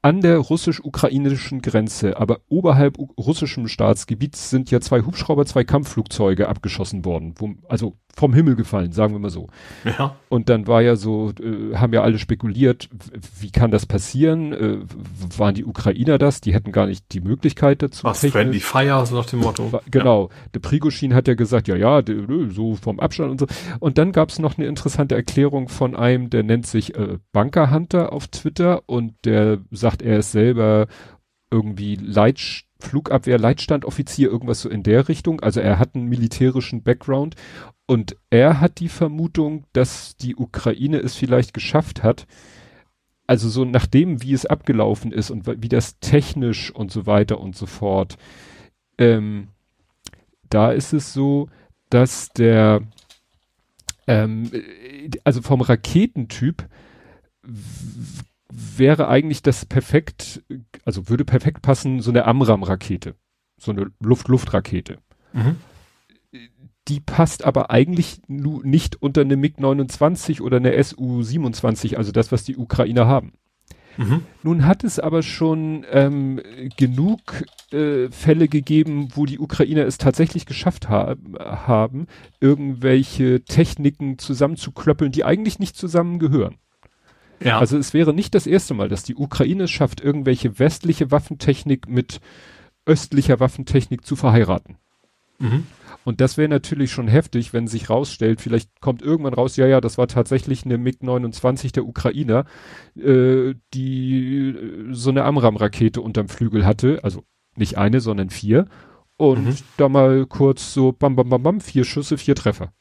an 0.01 0.21
der 0.21 0.37
russisch-ukrainischen 0.37 1.61
Grenze, 1.61 2.17
aber 2.17 2.39
oberhalb 2.47 2.97
russischem 3.17 3.67
Staatsgebiet 3.67 4.35
sind 4.35 4.71
ja 4.71 4.79
zwei 4.79 5.01
Hubschrauber, 5.01 5.45
zwei 5.45 5.65
Kampfflugzeuge 5.65 6.47
abgeschossen 6.47 7.03
worden, 7.03 7.35
wo, 7.37 7.53
also 7.67 7.97
vom 8.15 8.33
Himmel 8.33 8.55
gefallen, 8.55 8.91
sagen 8.91 9.13
wir 9.13 9.19
mal 9.19 9.29
so. 9.29 9.47
Ja. 9.85 10.15
Und 10.29 10.49
dann 10.49 10.67
war 10.67 10.81
ja 10.81 10.95
so, 10.95 11.31
äh, 11.41 11.75
haben 11.75 11.93
ja 11.93 12.01
alle 12.01 12.17
spekuliert, 12.17 12.89
wie 13.39 13.51
kann 13.51 13.71
das 13.71 13.85
passieren? 13.85 14.53
Äh, 14.53 14.77
waren 15.37 15.55
die 15.55 15.65
Ukrainer 15.65 16.17
das? 16.17 16.41
Die 16.41 16.53
hätten 16.53 16.71
gar 16.71 16.85
nicht 16.85 17.13
die 17.13 17.21
Möglichkeit 17.21 17.81
dazu. 17.81 18.03
Was 18.03 18.25
Friendly 18.25 18.59
Fire, 18.59 19.05
so 19.05 19.15
nach 19.15 19.25
dem 19.25 19.39
Motto. 19.39 19.71
War, 19.71 19.81
genau. 19.89 20.29
Ja. 20.29 20.35
Der 20.55 20.59
Prigoshin 20.59 21.13
hat 21.13 21.27
ja 21.27 21.33
gesagt, 21.33 21.67
ja, 21.67 21.75
ja, 21.75 22.01
so 22.49 22.75
vom 22.75 22.99
Abstand 22.99 23.31
und 23.31 23.39
so. 23.39 23.47
Und 23.79 23.97
dann 23.97 24.11
gab 24.11 24.29
es 24.29 24.39
noch 24.39 24.57
eine 24.57 24.67
interessante 24.67 25.15
Erklärung 25.15 25.69
von 25.69 25.95
einem, 25.95 26.29
der 26.29 26.43
nennt 26.43 26.67
sich 26.67 26.95
äh, 26.95 27.19
Bunker 27.31 27.71
Hunter 27.71 28.11
auf 28.11 28.27
Twitter 28.27 28.81
und 28.87 29.13
der 29.23 29.58
sagt, 29.71 30.01
er 30.01 30.19
ist 30.19 30.31
selber 30.31 30.87
irgendwie 31.51 31.95
Leit 31.95 32.65
Flugabwehr, 32.79 33.37
Leitstandoffizier, 33.37 34.29
irgendwas 34.29 34.61
so 34.61 34.69
in 34.69 34.83
der 34.83 35.09
Richtung. 35.09 35.41
Also 35.41 35.59
er 35.59 35.79
hat 35.79 35.95
einen 35.95 36.07
militärischen 36.07 36.81
Background 36.81 37.35
und 37.87 38.15
er 38.29 38.61
hat 38.61 38.79
die 38.79 38.87
Vermutung, 38.87 39.65
dass 39.73 40.15
die 40.15 40.35
Ukraine 40.35 40.99
es 40.99 41.15
vielleicht 41.15 41.53
geschafft 41.53 42.03
hat, 42.03 42.25
also 43.29 43.47
so 43.47 43.63
nachdem, 43.63 44.23
wie 44.23 44.33
es 44.33 44.47
abgelaufen 44.47 45.11
ist 45.11 45.29
und 45.29 45.45
wie 45.61 45.69
das 45.69 45.99
technisch 45.99 46.71
und 46.73 46.91
so 46.91 47.05
weiter 47.05 47.39
und 47.39 47.55
so 47.55 47.67
fort, 47.67 48.17
ähm, 48.97 49.49
da 50.49 50.71
ist 50.71 50.93
es 50.93 51.13
so, 51.13 51.47
dass 51.91 52.29
der, 52.29 52.81
ähm, 54.07 54.49
also 55.23 55.43
vom 55.43 55.61
Raketentyp 55.61 56.67
wäre 58.77 59.07
eigentlich 59.07 59.41
das 59.41 59.65
perfekt, 59.65 60.43
also 60.85 61.09
würde 61.09 61.25
perfekt 61.25 61.61
passen, 61.61 62.01
so 62.01 62.11
eine 62.11 62.25
Amram-Rakete. 62.25 63.15
So 63.57 63.71
eine 63.71 63.91
Luft-Luft-Rakete. 64.01 64.99
Mhm. 65.33 65.57
Die 66.87 66.99
passt 66.99 67.43
aber 67.43 67.69
eigentlich 67.69 68.21
nicht 68.27 69.01
unter 69.01 69.21
eine 69.21 69.35
MiG-29 69.35 70.41
oder 70.41 70.57
eine 70.57 70.81
Su-27, 70.81 71.95
also 71.95 72.11
das, 72.11 72.31
was 72.31 72.43
die 72.43 72.57
Ukrainer 72.57 73.05
haben. 73.05 73.33
Mhm. 73.97 74.21
Nun 74.43 74.65
hat 74.65 74.85
es 74.85 74.97
aber 74.97 75.23
schon 75.23 75.85
ähm, 75.91 76.41
genug 76.77 77.43
äh, 77.71 78.09
Fälle 78.09 78.47
gegeben, 78.47 79.09
wo 79.13 79.25
die 79.25 79.39
Ukrainer 79.39 79.85
es 79.85 79.97
tatsächlich 79.97 80.45
geschafft 80.45 80.87
ha 80.87 81.15
haben, 81.37 82.07
irgendwelche 82.39 83.43
Techniken 83.43 84.17
zusammenzuklöppeln, 84.17 85.11
die 85.11 85.25
eigentlich 85.25 85.59
nicht 85.59 85.75
zusammengehören. 85.75 86.55
Ja. 87.41 87.59
Also 87.59 87.77
es 87.77 87.93
wäre 87.93 88.13
nicht 88.13 88.35
das 88.35 88.47
erste 88.47 88.73
Mal, 88.73 88.89
dass 88.89 89.03
die 89.03 89.15
Ukraine 89.15 89.63
es 89.63 89.71
schafft, 89.71 90.01
irgendwelche 90.01 90.59
westliche 90.59 91.11
Waffentechnik 91.11 91.87
mit 91.87 92.19
östlicher 92.85 93.39
Waffentechnik 93.39 94.05
zu 94.05 94.15
verheiraten. 94.15 94.77
Mhm. 95.39 95.67
Und 96.05 96.21
das 96.21 96.37
wäre 96.37 96.49
natürlich 96.49 96.91
schon 96.91 97.07
heftig, 97.07 97.53
wenn 97.53 97.67
sich 97.67 97.89
rausstellt, 97.89 98.41
vielleicht 98.41 98.81
kommt 98.81 99.01
irgendwann 99.01 99.33
raus, 99.33 99.57
ja, 99.57 99.67
ja, 99.67 99.81
das 99.81 99.97
war 99.97 100.07
tatsächlich 100.07 100.65
eine 100.65 100.77
MiG-29 100.77 101.73
der 101.73 101.85
Ukrainer, 101.85 102.45
äh, 102.95 103.53
die 103.73 104.49
äh, 104.49 104.93
so 104.93 105.09
eine 105.09 105.23
Amram-Rakete 105.25 106.01
unterm 106.01 106.29
Flügel 106.29 106.65
hatte, 106.65 106.99
also 107.03 107.23
nicht 107.55 107.77
eine, 107.77 107.99
sondern 107.99 108.29
vier. 108.29 108.65
Und 109.17 109.45
mhm. 109.45 109.55
da 109.77 109.89
mal 109.89 110.25
kurz 110.25 110.73
so 110.73 110.93
bam, 110.93 111.15
bam, 111.15 111.29
bam, 111.29 111.43
bam, 111.43 111.61
vier 111.61 111.83
Schüsse, 111.83 112.17
vier 112.17 112.35
Treffer. 112.35 112.71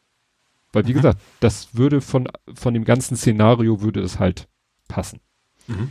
Weil, 0.72 0.86
wie 0.86 0.92
mhm. 0.92 0.96
gesagt, 0.96 1.20
das 1.40 1.74
würde 1.74 2.00
von, 2.00 2.28
von 2.54 2.74
dem 2.74 2.84
ganzen 2.84 3.16
Szenario 3.16 3.80
würde 3.80 4.02
das 4.02 4.18
halt 4.18 4.48
passen. 4.88 5.20
Mhm. 5.66 5.90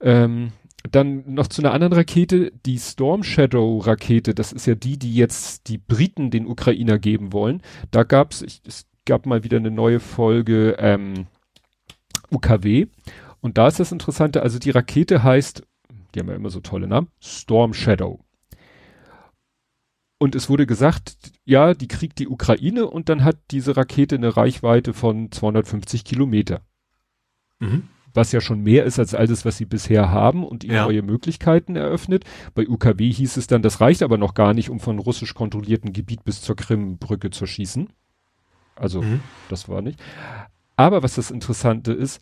Ähm, 0.00 0.52
dann 0.90 1.34
noch 1.34 1.48
zu 1.48 1.60
einer 1.60 1.72
anderen 1.72 1.92
Rakete, 1.92 2.52
die 2.64 2.78
Storm 2.78 3.22
Shadow 3.22 3.78
Rakete, 3.78 4.34
das 4.34 4.52
ist 4.52 4.66
ja 4.66 4.74
die, 4.74 4.98
die 4.98 5.14
jetzt 5.14 5.68
die 5.68 5.76
Briten 5.76 6.30
den 6.30 6.46
Ukrainer 6.46 6.98
geben 6.98 7.32
wollen. 7.32 7.62
Da 7.90 8.02
gab's, 8.02 8.40
ich, 8.40 8.62
es 8.66 8.86
gab 9.04 9.26
mal 9.26 9.44
wieder 9.44 9.58
eine 9.58 9.70
neue 9.70 10.00
Folge 10.00 10.76
ähm, 10.78 11.26
UKW. 12.30 12.86
Und 13.40 13.58
da 13.58 13.68
ist 13.68 13.80
das 13.80 13.92
Interessante, 13.92 14.42
also 14.42 14.58
die 14.58 14.70
Rakete 14.70 15.22
heißt, 15.22 15.62
die 16.14 16.20
haben 16.20 16.28
ja 16.28 16.34
immer 16.34 16.50
so 16.50 16.60
tolle 16.60 16.86
Namen, 16.86 17.08
Storm 17.20 17.74
Shadow. 17.74 18.20
Und 20.22 20.34
es 20.34 20.50
wurde 20.50 20.66
gesagt, 20.66 21.16
ja, 21.46 21.72
die 21.72 21.88
kriegt 21.88 22.18
die 22.18 22.28
Ukraine 22.28 22.86
und 22.86 23.08
dann 23.08 23.24
hat 23.24 23.38
diese 23.50 23.78
Rakete 23.78 24.16
eine 24.16 24.36
Reichweite 24.36 24.92
von 24.92 25.32
250 25.32 26.04
Kilometer. 26.04 26.60
Mhm. 27.58 27.84
Was 28.12 28.30
ja 28.30 28.42
schon 28.42 28.60
mehr 28.60 28.84
ist 28.84 28.98
als 28.98 29.14
alles, 29.14 29.46
was 29.46 29.56
sie 29.56 29.64
bisher 29.64 30.10
haben 30.10 30.44
und 30.44 30.62
ihnen 30.62 30.74
ja. 30.74 30.84
neue 30.84 31.00
Möglichkeiten 31.00 31.74
eröffnet. 31.74 32.24
Bei 32.52 32.68
UKW 32.68 33.10
hieß 33.10 33.38
es 33.38 33.46
dann, 33.46 33.62
das 33.62 33.80
reicht 33.80 34.02
aber 34.02 34.18
noch 34.18 34.34
gar 34.34 34.52
nicht, 34.52 34.68
um 34.68 34.78
von 34.78 34.98
russisch 34.98 35.32
kontrollierten 35.32 35.94
Gebiet 35.94 36.22
bis 36.22 36.42
zur 36.42 36.54
Krimbrücke 36.54 37.30
zu 37.30 37.46
schießen. 37.46 37.88
Also, 38.76 39.00
mhm. 39.00 39.20
das 39.48 39.70
war 39.70 39.80
nicht. 39.80 39.98
Aber 40.76 41.02
was 41.02 41.14
das 41.14 41.30
Interessante 41.30 41.94
ist, 41.94 42.20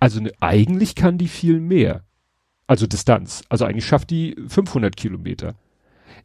also 0.00 0.20
ne, 0.20 0.32
eigentlich 0.40 0.94
kann 0.94 1.16
die 1.16 1.28
viel 1.28 1.60
mehr. 1.60 2.04
Also 2.66 2.86
Distanz. 2.86 3.42
Also 3.48 3.64
eigentlich 3.64 3.86
schafft 3.86 4.10
die 4.10 4.36
500 4.48 4.94
Kilometer. 4.98 5.54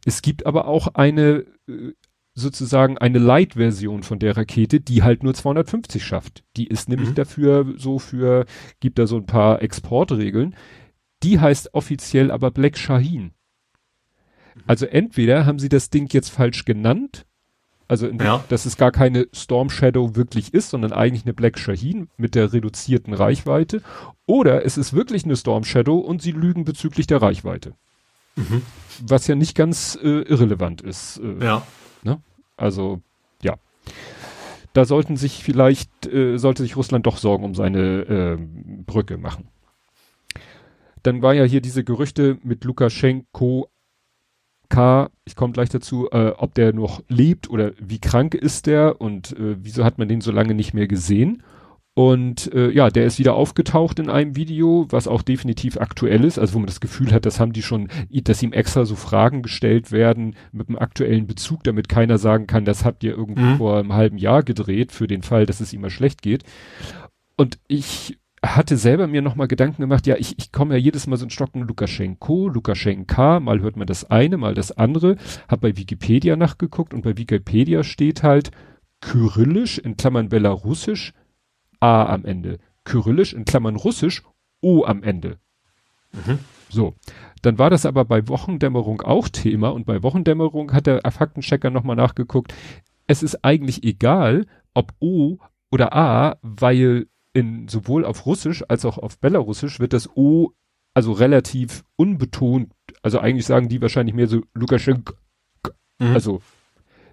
Es 0.04 0.22
gibt 0.22 0.46
aber 0.46 0.66
auch 0.66 0.88
eine 0.94 1.44
äh, 1.68 1.92
sozusagen 2.34 2.98
eine 2.98 3.18
Light-Version 3.18 4.02
von 4.02 4.18
der 4.18 4.36
Rakete, 4.36 4.80
die 4.80 5.02
halt 5.02 5.22
nur 5.22 5.34
250 5.34 6.04
schafft. 6.04 6.44
Die 6.56 6.66
ist 6.66 6.88
nämlich 6.88 7.10
mhm. 7.10 7.14
dafür 7.14 7.74
so 7.76 7.98
für, 7.98 8.46
gibt 8.80 8.98
da 8.98 9.06
so 9.06 9.16
ein 9.16 9.26
paar 9.26 9.60
Exportregeln. 9.60 10.56
Die 11.22 11.38
heißt 11.38 11.74
offiziell 11.74 12.30
aber 12.30 12.50
Black 12.50 12.78
Shaheen. 12.78 13.32
Also 14.66 14.86
entweder 14.86 15.46
haben 15.46 15.58
sie 15.58 15.68
das 15.68 15.90
Ding 15.90 16.08
jetzt 16.12 16.30
falsch 16.30 16.64
genannt, 16.64 17.26
also 17.88 18.06
in, 18.06 18.18
ja. 18.18 18.44
dass 18.48 18.66
es 18.66 18.76
gar 18.76 18.90
keine 18.90 19.28
Storm 19.32 19.70
Shadow 19.70 20.14
wirklich 20.14 20.54
ist, 20.54 20.70
sondern 20.70 20.92
eigentlich 20.92 21.24
eine 21.24 21.34
Black 21.34 21.58
Shaheen 21.58 22.08
mit 22.16 22.34
der 22.34 22.52
reduzierten 22.52 23.14
Reichweite, 23.14 23.82
oder 24.26 24.64
es 24.64 24.78
ist 24.78 24.92
wirklich 24.92 25.24
eine 25.24 25.36
Storm 25.36 25.64
Shadow 25.64 25.98
und 25.98 26.22
sie 26.22 26.32
lügen 26.32 26.64
bezüglich 26.64 27.06
der 27.06 27.22
Reichweite. 27.22 27.74
Mhm. 28.36 28.62
Was 29.06 29.26
ja 29.26 29.34
nicht 29.34 29.56
ganz 29.56 29.98
äh, 30.02 30.22
irrelevant 30.22 30.80
ist. 30.80 31.18
Äh, 31.18 31.44
ja. 31.44 31.66
Ne? 32.02 32.20
Also, 32.56 33.00
ja. 33.42 33.56
Da 34.72 34.84
sollten 34.84 35.16
sich 35.16 35.42
vielleicht, 35.42 36.06
äh, 36.06 36.38
sollte 36.38 36.62
sich 36.62 36.76
Russland 36.76 37.06
doch 37.06 37.16
Sorgen 37.16 37.44
um 37.44 37.54
seine 37.54 37.80
äh, 37.80 38.38
Brücke 38.86 39.18
machen. 39.18 39.48
Dann 41.02 41.20
war 41.20 41.34
ja 41.34 41.44
hier 41.44 41.60
diese 41.60 41.84
Gerüchte 41.84 42.38
mit 42.42 42.64
Lukaschenko 42.64 43.68
K, 44.72 45.10
ich 45.26 45.36
komme 45.36 45.52
gleich 45.52 45.68
dazu, 45.68 46.08
äh, 46.12 46.30
ob 46.30 46.54
der 46.54 46.72
noch 46.72 47.02
lebt 47.08 47.50
oder 47.50 47.72
wie 47.78 47.98
krank 47.98 48.34
ist 48.34 48.66
der 48.66 49.02
und 49.02 49.32
äh, 49.32 49.56
wieso 49.62 49.84
hat 49.84 49.98
man 49.98 50.08
den 50.08 50.22
so 50.22 50.32
lange 50.32 50.54
nicht 50.54 50.72
mehr 50.72 50.88
gesehen. 50.88 51.42
Und 51.94 52.50
äh, 52.54 52.70
ja, 52.70 52.88
der 52.88 53.04
ist 53.04 53.18
wieder 53.18 53.34
aufgetaucht 53.34 53.98
in 53.98 54.08
einem 54.08 54.34
Video, 54.34 54.86
was 54.88 55.06
auch 55.06 55.20
definitiv 55.20 55.76
aktuell 55.76 56.24
ist, 56.24 56.38
also 56.38 56.54
wo 56.54 56.58
man 56.58 56.66
das 56.66 56.80
Gefühl 56.80 57.12
hat, 57.12 57.26
das 57.26 57.38
haben 57.38 57.52
die 57.52 57.62
schon, 57.62 57.88
dass 58.10 58.42
ihm 58.42 58.54
extra 58.54 58.86
so 58.86 58.96
Fragen 58.96 59.42
gestellt 59.42 59.92
werden 59.92 60.34
mit 60.52 60.68
einem 60.68 60.78
aktuellen 60.78 61.26
Bezug, 61.26 61.64
damit 61.64 61.90
keiner 61.90 62.16
sagen 62.16 62.46
kann, 62.46 62.64
das 62.64 62.86
habt 62.86 63.04
ihr 63.04 63.14
irgendwo 63.14 63.42
mhm. 63.42 63.56
vor 63.58 63.78
einem 63.78 63.92
halben 63.92 64.16
Jahr 64.16 64.42
gedreht, 64.42 64.90
für 64.90 65.06
den 65.06 65.22
Fall, 65.22 65.44
dass 65.44 65.60
es 65.60 65.74
ihm 65.74 65.82
mal 65.82 65.90
schlecht 65.90 66.22
geht. 66.22 66.44
Und 67.36 67.58
ich 67.68 68.18
hatte 68.44 68.78
selber 68.78 69.06
mir 69.06 69.20
nochmal 69.20 69.46
Gedanken 69.46 69.82
gemacht, 69.82 70.06
ja, 70.06 70.16
ich, 70.16 70.38
ich 70.38 70.50
komme 70.50 70.74
ja 70.74 70.80
jedes 70.80 71.06
Mal 71.06 71.18
so 71.18 71.24
in 71.24 71.30
Stocken 71.30 71.60
Lukaschenko, 71.60 72.48
Lukaschenka, 72.48 73.38
mal 73.38 73.60
hört 73.60 73.76
man 73.76 73.86
das 73.86 74.10
eine, 74.10 74.38
mal 74.38 74.54
das 74.54 74.72
andere, 74.72 75.16
hab 75.46 75.60
bei 75.60 75.76
Wikipedia 75.76 76.36
nachgeguckt 76.36 76.94
und 76.94 77.02
bei 77.02 77.18
Wikipedia 77.18 77.84
steht 77.84 78.22
halt 78.22 78.50
Kyrillisch 79.02 79.78
in 79.78 79.96
Klammern 79.96 80.28
Belarussisch 80.28 81.12
A 81.82 82.06
am 82.06 82.24
Ende. 82.24 82.58
Kyrillisch 82.84 83.32
in 83.32 83.44
Klammern 83.44 83.76
Russisch 83.76 84.22
O 84.60 84.84
am 84.84 85.02
Ende. 85.02 85.38
Mhm. 86.12 86.38
So. 86.68 86.94
Dann 87.42 87.58
war 87.58 87.70
das 87.70 87.84
aber 87.86 88.04
bei 88.04 88.28
Wochendämmerung 88.28 89.02
auch 89.02 89.28
Thema 89.28 89.70
und 89.70 89.84
bei 89.84 90.02
Wochendämmerung 90.02 90.72
hat 90.72 90.86
der 90.86 91.00
Faktenchecker 91.10 91.70
nochmal 91.70 91.96
nachgeguckt. 91.96 92.54
Es 93.06 93.22
ist 93.22 93.44
eigentlich 93.44 93.82
egal, 93.82 94.46
ob 94.74 94.92
O 95.00 95.38
oder 95.70 95.92
A, 95.92 96.36
weil 96.42 97.08
in 97.32 97.66
sowohl 97.66 98.04
auf 98.04 98.26
Russisch 98.26 98.62
als 98.68 98.84
auch 98.84 98.98
auf 98.98 99.18
Belarusisch 99.18 99.80
wird 99.80 99.92
das 99.92 100.16
O 100.16 100.52
also 100.94 101.12
relativ 101.12 101.84
unbetont, 101.96 102.72
also 103.02 103.18
eigentlich 103.18 103.46
sagen 103.46 103.68
die 103.68 103.80
wahrscheinlich 103.80 104.14
mehr 104.14 104.28
so 104.28 104.42
Lukaschenko, 104.54 105.14
mhm. 105.98 106.14
also 106.14 106.42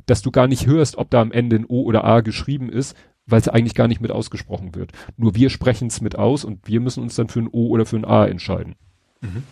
dass 0.06 0.22
du 0.22 0.32
gar 0.32 0.48
nicht 0.48 0.66
hörst, 0.66 0.98
ob 0.98 1.10
da 1.12 1.22
am 1.22 1.32
Ende 1.32 1.58
ein 1.58 1.66
O 1.68 1.84
oder 1.84 2.04
A 2.04 2.22
geschrieben 2.22 2.70
ist, 2.70 2.98
weil 3.30 3.40
es 3.40 3.48
eigentlich 3.48 3.76
gar 3.76 3.88
nicht 3.88 4.02
mit 4.02 4.12
ausgesprochen 4.12 4.76
wird. 4.76 4.92
Nur 5.18 5.36
wir 5.36 5.50
sprechen 5.50 5.88
es 5.88 6.02
mit 6.02 6.18
aus 6.18 6.44
und 6.44 6.68
wir 6.68 6.80
müssen 6.80 7.04
uns 7.04 7.16
dann 7.16 7.30
für 7.30 7.40
ein 7.40 7.50
O 7.52 7.68
oder 7.68 7.86
für 7.86 7.98
ein 7.98 8.06
A 8.06 8.26
entscheiden. 8.26 8.76
Mhm. 9.22 9.44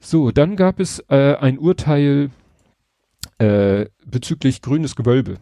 So, 0.00 0.30
dann 0.32 0.56
gab 0.56 0.80
es 0.80 0.98
äh, 1.08 1.36
ein 1.36 1.58
Urteil 1.58 2.30
äh, 3.38 3.86
bezüglich 4.04 4.60
grünes 4.62 4.96
Gewölbe. 4.96 5.38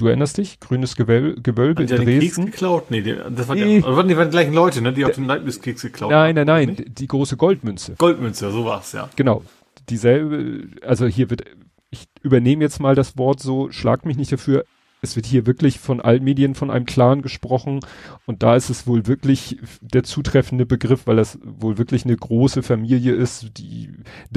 Du 0.00 0.06
erinnerst 0.06 0.38
dich? 0.38 0.60
Grünes 0.60 0.96
Gewöl 0.96 1.36
Gewölbe 1.42 1.82
in 1.82 1.88
Dresden. 1.88 2.46
Keks 2.46 2.52
geklaut? 2.52 2.90
Nee, 2.90 3.02
das 3.02 3.48
war 3.48 3.54
nee. 3.54 3.82
Der, 3.82 3.96
waren 3.96 4.08
die, 4.08 4.16
waren 4.16 4.28
die 4.28 4.32
gleichen 4.32 4.54
Leute, 4.54 4.80
ne? 4.80 4.94
Die 4.94 5.04
auf 5.04 5.14
den 5.14 5.26
Leibniz-Keks 5.26 5.82
geklaut 5.82 6.10
Nein, 6.10 6.34
nein, 6.36 6.46
nein. 6.46 6.68
Nicht? 6.70 6.98
Die 6.98 7.06
große 7.06 7.36
Goldmünze. 7.36 7.96
Goldmünze, 7.98 8.50
so 8.50 8.64
war's, 8.64 8.92
ja. 8.92 9.10
Genau. 9.16 9.42
Dieselbe, 9.90 10.68
also 10.86 11.06
hier 11.06 11.28
wird, 11.28 11.42
ich 11.90 12.08
übernehme 12.22 12.64
jetzt 12.64 12.80
mal 12.80 12.94
das 12.94 13.18
Wort 13.18 13.40
so, 13.40 13.70
schlag 13.70 14.06
mich 14.06 14.16
nicht 14.16 14.32
dafür, 14.32 14.64
es 15.02 15.16
wird 15.16 15.26
hier 15.26 15.46
wirklich 15.46 15.78
von 15.78 16.00
allen 16.00 16.24
Medien 16.24 16.54
von 16.54 16.70
einem 16.70 16.86
Clan 16.86 17.22
gesprochen 17.22 17.80
und 18.26 18.42
da 18.42 18.56
ist 18.56 18.70
es 18.70 18.86
wohl 18.86 19.06
wirklich 19.06 19.58
der 19.80 20.02
zutreffende 20.02 20.66
Begriff, 20.66 21.06
weil 21.06 21.16
das 21.16 21.38
wohl 21.42 21.78
wirklich 21.78 22.04
eine 22.04 22.16
große 22.16 22.62
Familie 22.62 23.14
ist, 23.14 23.58
die, 23.58 23.90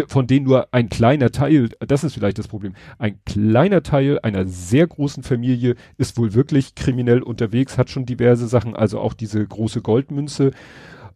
von 0.08 0.28
denen 0.28 0.46
nur 0.46 0.74
ein 0.74 0.90
kleiner 0.90 1.32
Teil, 1.32 1.70
das 1.80 2.04
ist 2.04 2.14
vielleicht 2.14 2.40
das 2.40 2.48
Problem, 2.48 2.74
ein 2.98 3.20
kleiner 3.26 3.84
Teil 3.84 4.20
einer 4.20 4.46
sehr 4.48 4.88
großen 4.88 5.24
Familie 5.24 5.76
ist 5.98 6.18
wohl 6.18 6.34
wirklich 6.34 6.76
kriminell 6.76 7.22
unterwegs, 7.22 7.78
hat 7.78 7.90
schon 7.90 8.06
diverse 8.06 8.48
Sachen, 8.48 8.76
also 8.76 9.00
auch 9.00 9.14
diese 9.14 9.46
große 9.46 9.82
Goldmünze, 9.82 10.52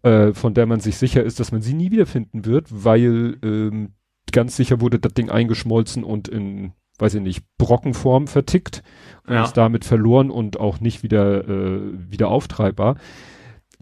äh, 0.03 0.33
von 0.33 0.53
der 0.53 0.65
man 0.65 0.79
sich 0.79 0.97
sicher 0.97 1.23
ist, 1.23 1.39
dass 1.39 1.51
man 1.51 1.61
sie 1.61 1.73
nie 1.73 1.91
wiederfinden 1.91 2.45
wird, 2.45 2.67
weil 2.69 3.37
ähm, 3.43 3.93
ganz 4.31 4.55
sicher 4.57 4.81
wurde 4.81 4.99
das 4.99 5.13
Ding 5.13 5.29
eingeschmolzen 5.29 6.03
und 6.03 6.27
in 6.27 6.73
weiß 6.99 7.15
ich 7.15 7.21
nicht, 7.21 7.43
Brockenform 7.57 8.27
vertickt 8.27 8.83
und 9.25 9.35
ja. 9.35 9.43
ist 9.43 9.53
damit 9.53 9.85
verloren 9.85 10.29
und 10.29 10.59
auch 10.59 10.79
nicht 10.79 11.03
wieder, 11.03 11.47
äh, 11.47 11.79
wieder 12.11 12.29
auftreibbar. 12.29 12.97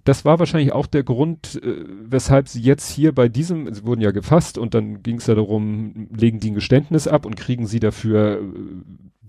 Das 0.03 0.23
war 0.23 0.37
wahrscheinlich 0.37 0.71
auch 0.71 0.85
der 0.85 1.03
Grund, 1.03 1.59
äh, 1.63 1.83
weshalb 2.03 2.47
sie 2.47 2.61
jetzt 2.61 2.91
hier 2.91 3.13
bei 3.13 3.27
diesem, 3.27 3.73
sie 3.73 3.85
wurden 3.85 4.01
ja 4.01 4.11
gefasst 4.11 4.57
und 4.57 4.73
dann 4.73 5.01
ging 5.01 5.17
es 5.17 5.27
ja 5.27 5.35
darum, 5.35 6.09
legen 6.15 6.39
die 6.39 6.51
ein 6.51 6.55
Geständnis 6.55 7.07
ab 7.07 7.25
und 7.25 7.35
kriegen 7.35 7.65
sie 7.65 7.79
dafür 7.79 8.39
äh, 8.39 8.43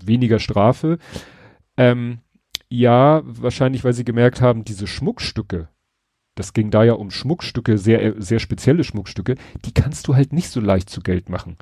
weniger 0.05 0.39
Strafe. 0.39 0.99
Ähm, 1.77 2.19
ja, 2.69 3.23
wahrscheinlich, 3.25 3.85
weil 3.85 3.95
sie 3.95 4.05
gemerkt 4.05 4.41
haben, 4.41 4.65
diese 4.65 4.87
Schmuckstücke, 4.87 5.69
das 6.35 6.53
ging 6.53 6.71
da 6.71 6.85
ja 6.85 6.95
um 6.95 7.11
Schmuckstücke, 7.11 7.79
sehr, 7.79 8.21
sehr 8.21 8.41
spezielle 8.41 8.85
Schmuckstücke, 8.85 9.37
die 9.65 9.73
kannst 9.73 10.09
du 10.09 10.17
halt 10.17 10.33
nicht 10.33 10.51
so 10.51 10.61
leicht 10.61 10.91
zu 10.91 11.01
Geld 11.01 11.31
machen 11.31 11.57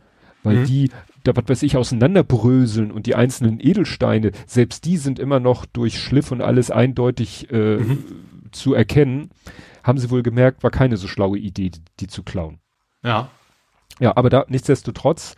weil 0.45 0.59
mhm. 0.59 0.67
die, 0.67 0.91
da 1.25 1.35
was 1.35 1.49
weiß 1.49 1.63
ich, 1.63 1.77
auseinanderbröseln 1.77 2.93
und 2.93 3.07
die 3.07 3.15
einzelnen 3.15 3.59
Edelsteine, 3.59 4.31
selbst 4.47 4.85
die 4.85 4.99
sind 4.99 5.19
immer 5.19 5.41
noch 5.41 5.67
durch 5.67 5.99
Schliff 5.99 6.31
und 6.31 6.43
alles 6.43 6.71
eindeutig 6.71 7.51
äh, 7.51 7.79
mhm. 7.79 8.05
zu 8.53 8.75
erkennen, 8.75 9.31
haben 9.83 9.99
sie 9.99 10.11
wohl 10.11 10.23
gemerkt, 10.23 10.63
war 10.63 10.71
keine 10.71 10.97
so 10.97 11.09
schlaue 11.09 11.39
Idee, 11.39 11.71
die, 11.71 11.81
die 12.01 12.07
zu 12.07 12.23
klauen. 12.23 12.61
Ja. 13.03 13.31
Ja, 14.01 14.17
aber 14.17 14.29
da 14.31 14.45
nichtsdestotrotz 14.49 15.37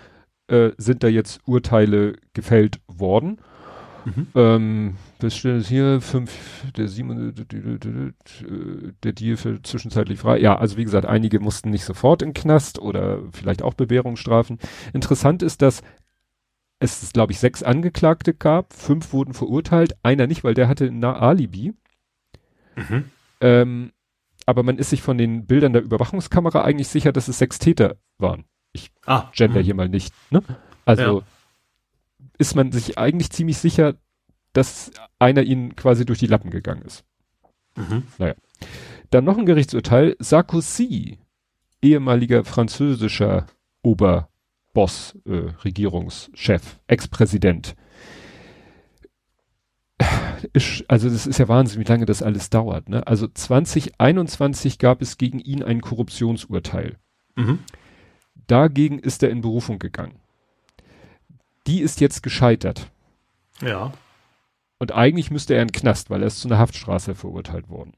äh, 0.48 0.70
sind 0.76 1.02
da 1.02 1.08
jetzt 1.08 1.40
Urteile 1.46 2.16
gefällt 2.32 2.80
worden. 2.86 3.38
Mhm. 4.06 4.28
Ähm, 4.36 4.96
was 5.18 5.36
steht 5.36 5.66
hier? 5.66 6.00
Fünf, 6.00 6.30
der 6.76 6.86
sieben, 6.86 7.34
der 9.02 9.12
Deal 9.12 9.36
für 9.36 9.60
zwischenzeitlich 9.62 10.20
frei. 10.20 10.38
Ja, 10.38 10.56
also 10.56 10.76
wie 10.76 10.84
gesagt, 10.84 11.06
einige 11.06 11.40
mussten 11.40 11.70
nicht 11.70 11.84
sofort 11.84 12.22
in 12.22 12.32
Knast 12.32 12.78
oder 12.78 13.20
vielleicht 13.32 13.62
auch 13.62 13.74
Bewährungsstrafen. 13.74 14.58
Interessant 14.92 15.42
ist, 15.42 15.60
dass 15.60 15.82
es, 16.78 17.12
glaube 17.12 17.32
ich, 17.32 17.40
sechs 17.40 17.64
Angeklagte 17.64 18.32
gab, 18.32 18.74
fünf 18.74 19.12
wurden 19.12 19.34
verurteilt, 19.34 19.96
einer 20.04 20.28
nicht, 20.28 20.44
weil 20.44 20.54
der 20.54 20.68
hatte 20.68 20.86
ein 20.86 21.02
Alibi. 21.02 21.74
Mhm. 22.76 23.10
Ähm, 23.40 23.92
aber 24.44 24.62
man 24.62 24.78
ist 24.78 24.90
sich 24.90 25.02
von 25.02 25.18
den 25.18 25.46
Bildern 25.46 25.72
der 25.72 25.82
Überwachungskamera 25.82 26.62
eigentlich 26.62 26.88
sicher, 26.88 27.10
dass 27.12 27.26
es 27.26 27.38
sechs 27.38 27.58
Täter 27.58 27.96
waren. 28.18 28.44
Ich 28.72 28.92
ah, 29.04 29.30
gender 29.34 29.60
mh. 29.60 29.64
hier 29.64 29.74
mal 29.74 29.88
nicht. 29.88 30.14
Ne? 30.30 30.42
Also 30.84 31.18
ja 31.18 31.26
ist 32.38 32.54
man 32.54 32.72
sich 32.72 32.98
eigentlich 32.98 33.30
ziemlich 33.30 33.58
sicher, 33.58 33.94
dass 34.52 34.90
einer 35.18 35.42
ihnen 35.42 35.76
quasi 35.76 36.04
durch 36.04 36.18
die 36.18 36.26
Lappen 36.26 36.50
gegangen 36.50 36.82
ist. 36.82 37.04
Mhm. 37.76 38.04
Naja. 38.18 38.34
Dann 39.10 39.24
noch 39.24 39.38
ein 39.38 39.46
Gerichtsurteil. 39.46 40.16
Sarkozy, 40.18 41.18
ehemaliger 41.82 42.44
französischer 42.44 43.46
Oberboss, 43.82 45.16
äh, 45.26 45.50
Regierungschef, 45.64 46.80
Ex-Präsident. 46.86 47.76
also 50.88 51.08
das 51.08 51.26
ist 51.26 51.38
ja 51.38 51.48
Wahnsinn, 51.48 51.80
wie 51.80 51.90
lange 51.90 52.06
das 52.06 52.22
alles 52.22 52.50
dauert. 52.50 52.88
Ne? 52.88 53.06
Also 53.06 53.28
2021 53.28 54.78
gab 54.78 55.02
es 55.02 55.18
gegen 55.18 55.38
ihn 55.38 55.62
ein 55.62 55.80
Korruptionsurteil. 55.80 56.96
Mhm. 57.36 57.60
Dagegen 58.46 58.98
ist 58.98 59.22
er 59.22 59.30
in 59.30 59.40
Berufung 59.40 59.78
gegangen 59.78 60.18
die 61.66 61.80
ist 61.80 62.00
jetzt 62.00 62.22
gescheitert. 62.22 62.90
Ja. 63.60 63.92
Und 64.78 64.92
eigentlich 64.92 65.30
müsste 65.30 65.54
er 65.54 65.62
in 65.62 65.68
den 65.68 65.72
Knast, 65.72 66.10
weil 66.10 66.22
er 66.22 66.26
ist 66.26 66.40
zu 66.40 66.48
einer 66.48 66.58
Haftstraße 66.58 67.14
verurteilt 67.14 67.68
worden. 67.68 67.94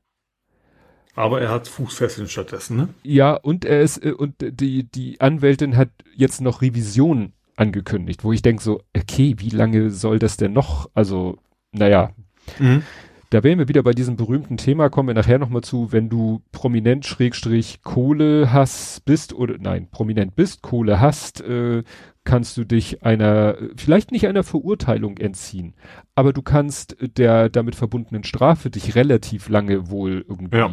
Aber 1.15 1.41
er 1.41 1.51
hat 1.51 1.67
Fußfesseln 1.67 2.29
stattdessen, 2.29 2.77
ne? 2.77 2.89
Ja, 3.03 3.33
und 3.35 3.65
er 3.65 3.81
ist, 3.81 4.05
äh, 4.05 4.13
und 4.13 4.37
die, 4.39 4.85
die 4.85 5.21
Anwältin 5.21 5.77
hat 5.77 5.91
jetzt 6.15 6.41
noch 6.41 6.63
Revision 6.63 7.33
angekündigt, 7.57 8.23
wo 8.23 8.33
ich 8.33 8.43
denke 8.43 8.63
so, 8.63 8.81
okay, 8.97 9.35
wie 9.39 9.49
lange 9.49 9.91
soll 9.91 10.21
das 10.21 10.37
denn 10.37 10.53
noch? 10.53 10.89
Also, 10.95 11.39
naja. 11.73 12.13
Mhm. 12.61 12.85
Da 13.31 13.43
wären 13.43 13.59
wir 13.59 13.69
wieder 13.69 13.83
bei 13.83 13.93
diesem 13.93 14.17
berühmten 14.17 14.57
Thema, 14.57 14.89
kommen 14.89 15.09
wir 15.09 15.15
nachher 15.15 15.39
nochmal 15.39 15.63
zu, 15.63 15.93
wenn 15.93 16.09
du 16.09 16.41
prominent 16.53 17.05
Schrägstrich 17.05 17.83
Kohle 17.83 18.53
hast, 18.53 19.05
bist 19.05 19.35
oder 19.35 19.57
nein, 19.59 19.89
prominent 19.91 20.35
bist, 20.35 20.63
Kohle 20.63 21.01
hast, 21.01 21.41
äh, 21.43 21.83
kannst 22.29 22.59
du 22.59 22.65
dich 22.65 23.03
einer, 23.03 23.57
vielleicht 23.75 24.13
nicht 24.13 24.27
einer 24.27 24.43
Verurteilung 24.43 25.17
entziehen, 25.17 25.73
aber 26.15 26.35
du 26.35 26.43
kannst 26.43 26.95
der 27.01 27.49
damit 27.49 27.75
verbundenen 27.75 28.23
Strafe 28.23 28.69
dich 28.69 28.95
relativ 28.95 29.49
lange 29.49 29.89
wohl 29.91 30.27
irgendwie 30.29 30.59
ja. 30.59 30.71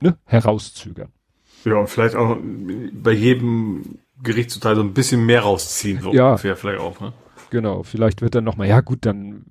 ne, 0.00 0.18
herauszögern. 0.26 1.08
Ja, 1.64 1.76
und 1.76 1.88
vielleicht 1.88 2.14
auch 2.14 2.36
bei 2.92 3.12
jedem 3.12 4.00
Gerichtsurteil 4.22 4.76
so 4.76 4.82
ein 4.82 4.92
bisschen 4.92 5.24
mehr 5.24 5.40
rausziehen, 5.40 6.02
so 6.02 6.12
ja. 6.12 6.28
ungefähr 6.28 6.56
vielleicht 6.56 6.80
auch, 6.80 7.00
ne? 7.00 7.14
Genau, 7.48 7.82
vielleicht 7.82 8.20
wird 8.20 8.34
dann 8.34 8.44
nochmal, 8.44 8.68
ja 8.68 8.82
gut, 8.82 9.06
dann 9.06 9.46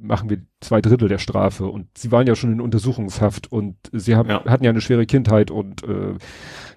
machen 0.00 0.28
wir 0.28 0.38
zwei 0.60 0.80
Drittel 0.80 1.08
der 1.08 1.18
Strafe 1.18 1.66
und 1.66 1.86
sie 1.96 2.10
waren 2.10 2.26
ja 2.26 2.34
schon 2.34 2.52
in 2.52 2.60
Untersuchungshaft 2.60 3.52
und 3.52 3.76
sie 3.92 4.16
haben, 4.16 4.28
ja. 4.28 4.44
hatten 4.44 4.64
ja 4.64 4.70
eine 4.70 4.80
schwere 4.80 5.06
Kindheit 5.06 5.52
und 5.52 5.84
äh, 5.84 6.16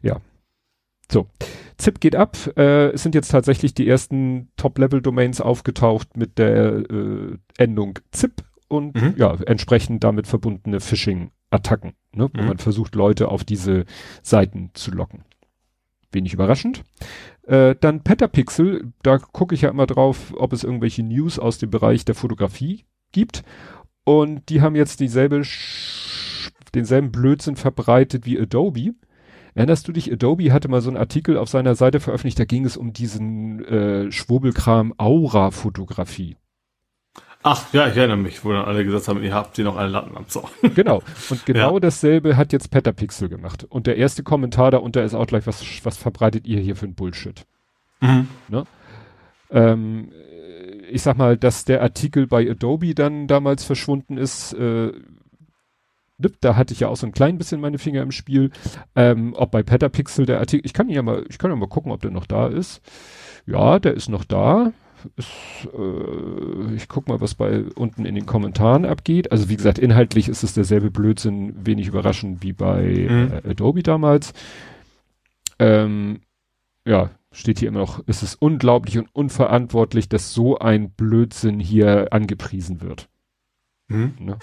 ja. 0.04 0.21
So. 1.12 1.28
ZIP 1.77 1.99
geht 1.99 2.15
ab. 2.15 2.38
Äh, 2.57 2.91
es 2.91 3.03
sind 3.03 3.15
jetzt 3.15 3.29
tatsächlich 3.29 3.73
die 3.73 3.88
ersten 3.88 4.49
Top-Level-Domains 4.57 5.41
aufgetaucht 5.41 6.17
mit 6.17 6.38
der 6.38 6.89
äh, 6.89 7.38
Endung 7.57 7.99
ZIP 8.11 8.43
und 8.67 8.95
mhm. 8.95 9.13
ja, 9.17 9.35
entsprechend 9.45 10.03
damit 10.03 10.27
verbundene 10.27 10.79
Phishing-Attacken, 10.79 11.93
ne, 12.13 12.29
wo 12.33 12.41
mhm. 12.41 12.47
man 12.47 12.57
versucht, 12.57 12.95
Leute 12.95 13.29
auf 13.29 13.43
diese 13.43 13.85
Seiten 14.21 14.71
zu 14.73 14.91
locken. 14.91 15.23
Wenig 16.11 16.33
überraschend. 16.33 16.83
Äh, 17.43 17.75
dann 17.79 18.01
Petapixel, 18.01 18.93
da 19.03 19.17
gucke 19.17 19.53
ich 19.53 19.61
ja 19.61 19.69
immer 19.69 19.85
drauf, 19.85 20.33
ob 20.38 20.53
es 20.53 20.63
irgendwelche 20.63 21.03
News 21.03 21.38
aus 21.39 21.57
dem 21.57 21.69
Bereich 21.69 22.05
der 22.05 22.15
Fotografie 22.15 22.85
gibt. 23.11 23.43
Und 24.03 24.49
die 24.49 24.61
haben 24.61 24.75
jetzt 24.75 24.99
dieselbe, 24.99 25.41
denselben 26.73 27.11
Blödsinn 27.11 27.55
verbreitet 27.55 28.25
wie 28.25 28.39
Adobe. 28.39 28.93
Erinnerst 29.55 29.87
du 29.87 29.93
dich, 29.93 30.11
Adobe 30.11 30.51
hatte 30.51 30.67
mal 30.67 30.81
so 30.81 30.89
einen 30.89 30.97
Artikel 30.97 31.37
auf 31.37 31.47
seiner 31.47 31.75
Seite 31.75 32.01
veröffentlicht, 32.01 32.37
da 32.37 32.43
ging 32.43 32.65
es 32.65 32.75
um 32.75 32.91
diesen 32.91 33.63
äh, 33.63 34.11
Schwurbelkram 34.11 34.93
Aura-Fotografie. 34.97 36.35
Ach, 37.41 37.73
ja, 37.73 37.87
ich 37.87 37.95
erinnere 37.95 38.17
mich, 38.17 38.43
wo 38.43 38.51
dann 38.51 38.65
alle 38.65 38.83
gesagt 38.83 39.07
haben, 39.07 39.23
ihr 39.23 39.33
habt 39.33 39.55
hier 39.55 39.63
noch 39.63 39.77
eine 39.77 39.87
Latten 39.87 40.17
am 40.17 40.27
Zaun. 40.27 40.49
Genau. 40.75 41.01
Und 41.29 41.45
genau 41.45 41.75
ja. 41.75 41.79
dasselbe 41.79 42.35
hat 42.35 42.51
jetzt 42.51 42.69
Petapixel 42.69 43.29
gemacht. 43.29 43.63
Und 43.63 43.87
der 43.87 43.95
erste 43.97 44.23
Kommentar 44.23 44.71
darunter 44.71 45.03
ist 45.03 45.13
auch 45.13 45.27
gleich, 45.27 45.47
was, 45.47 45.63
was 45.85 45.95
verbreitet 45.95 46.47
ihr 46.47 46.59
hier 46.59 46.75
für 46.75 46.87
ein 46.87 46.95
Bullshit? 46.95 47.45
Mhm. 48.01 48.27
Ne? 48.49 48.63
Ähm, 49.51 50.11
ich 50.89 51.01
sag 51.01 51.17
mal, 51.17 51.37
dass 51.37 51.63
der 51.65 51.81
Artikel 51.81 52.27
bei 52.27 52.49
Adobe 52.49 52.93
dann 52.93 53.27
damals 53.27 53.63
verschwunden 53.63 54.17
ist, 54.17 54.53
äh, 54.53 54.91
da 56.17 56.56
hatte 56.56 56.73
ich 56.73 56.80
ja 56.82 56.88
auch 56.88 56.95
so 56.95 57.06
ein 57.06 57.12
klein 57.12 57.38
bisschen 57.38 57.62
meine 57.62 57.78
Finger 57.78 58.01
im 58.01 58.12
Spiel. 58.12 58.51
Ähm, 58.95 59.34
ob 59.36 59.51
bei 59.51 59.63
Petapixel 59.63 60.25
der 60.25 60.39
Artikel, 60.39 60.65
ich 60.65 60.73
kann 60.73 60.89
ja 60.89 61.01
mal, 61.01 61.25
ich 61.30 61.38
kann 61.38 61.51
ja 61.51 61.56
mal 61.56 61.67
gucken, 61.67 61.91
ob 61.91 62.01
der 62.01 62.12
noch 62.12 62.25
da 62.25 62.47
ist. 62.47 62.82
Ja, 63.45 63.80
der 63.80 63.93
ist 63.93 64.10
noch 64.10 64.23
da 64.23 64.71
ist, 65.15 65.30
äh, 65.73 66.75
ich 66.75 66.88
guck 66.88 67.08
mal, 67.08 67.21
was 67.21 67.36
bei 67.36 67.63
unten 67.75 68.06
in 68.06 68.15
den 68.15 68.25
Kommentaren 68.25 68.86
abgeht. 68.86 69.32
Also 69.32 69.49
wie 69.49 69.56
gesagt, 69.56 69.80
inhaltlich 69.80 70.30
ist 70.30 70.43
es 70.43 70.54
derselbe 70.54 70.91
Blödsinn, 70.91 71.65
wenig 71.65 71.88
überraschend 71.88 72.43
wie 72.43 72.54
bei 72.54 73.08
mhm. 73.10 73.32
äh, 73.34 73.51
Adobe 73.51 73.84
damals. 73.84 74.34
Ähm, 75.60 76.21
ja, 76.86 77.12
steht 77.32 77.60
hier 77.60 77.69
immer 77.69 77.80
noch, 77.80 78.04
es 78.08 78.23
ist 78.23 78.36
unglaublich 78.36 78.97
und 78.97 79.10
unverantwortlich, 79.13 80.10
dass 80.10 80.34
so 80.34 80.58
ein 80.60 80.91
Blödsinn 80.91 81.60
hier 81.60 82.08
angepriesen 82.12 82.82
wird. 82.82 83.10
Mhm. 83.88 84.13
Ne? 84.19 84.38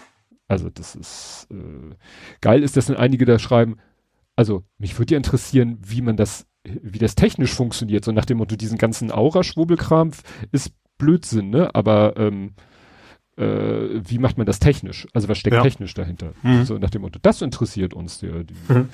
Also 0.53 0.69
das 0.69 0.95
ist 0.95 1.49
äh, 1.51 1.95
geil 2.43 2.63
ist, 2.63 2.77
dass 2.77 2.87
dann 2.87 2.97
einige 2.97 3.25
da 3.25 3.39
schreiben, 3.39 3.79
also 4.37 4.65
mich 4.77 4.99
würde 4.99 5.15
ja 5.15 5.17
interessieren, 5.17 5.79
wie 5.81 6.03
man 6.03 6.19
das 6.19 6.47
wie 6.65 6.99
das 6.99 7.15
technisch 7.15 7.55
funktioniert, 7.55 8.05
so 8.05 8.13
nach 8.13 8.27
dem 8.27 8.39
Motto, 8.39 8.55
diesen 8.55 8.79
ganzen 8.79 9.11
Aura-Schwurbelkram 9.11 10.13
ist 10.53 10.73
Blödsinn, 10.99 11.49
ne? 11.51 11.75
Aber 11.75 12.17
ähm, 12.19 12.53
äh, 13.37 14.01
wie 14.07 14.19
macht 14.19 14.37
man 14.37 14.47
das 14.47 14.59
technisch? 14.59 15.09
Also 15.15 15.29
was 15.29 15.39
steckt 15.39 15.57
ja. 15.57 15.63
technisch 15.63 15.95
dahinter? 15.95 16.35
Mhm. 16.43 16.65
So 16.65 16.77
nach 16.79 16.91
dem 16.91 17.03
Motto, 17.03 17.19
das 17.21 17.41
interessiert 17.41 17.95
uns. 17.95 18.19
Der, 18.19 18.45
die, 18.45 18.55
mhm. 18.69 18.89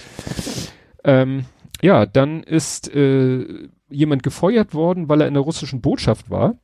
ähm, 1.05 1.45
ja, 1.83 2.07
dann 2.07 2.45
ist 2.45 2.89
äh, 2.95 3.69
jemand 3.91 4.23
gefeuert 4.23 4.75
worden, 4.75 5.09
weil 5.09 5.21
er 5.21 5.29
in 5.29 5.35
der 5.35 5.43
russischen 5.43 5.81
Botschaft 5.81 6.31
war. 6.31 6.55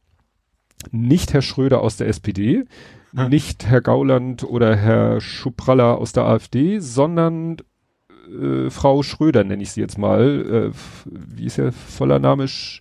Nicht 0.91 1.33
Herr 1.33 1.43
Schröder 1.43 1.81
aus 1.81 1.97
der 1.97 2.09
SPD, 2.09 2.65
mhm. 3.13 3.29
nicht 3.29 3.67
Herr 3.67 3.81
Gauland 3.81 4.45
oder 4.45 4.77
Herr 4.77 5.21
Schupralla 5.21 5.95
aus 5.95 6.13
der 6.13 6.25
AfD, 6.25 6.79
sondern 6.79 7.57
äh, 8.29 8.71
Frau 8.71 9.03
Schröder, 9.03 9.45
nenne 9.45 9.63
ich 9.63 9.73
sie 9.73 9.81
jetzt 9.81 9.99
mal. 9.99 10.73
Äh, 10.73 10.77
wie 11.05 11.47
ist 11.47 11.59
ihr 11.59 11.73
voller 11.73 12.19
Name? 12.19 12.49
Sch 12.49 12.81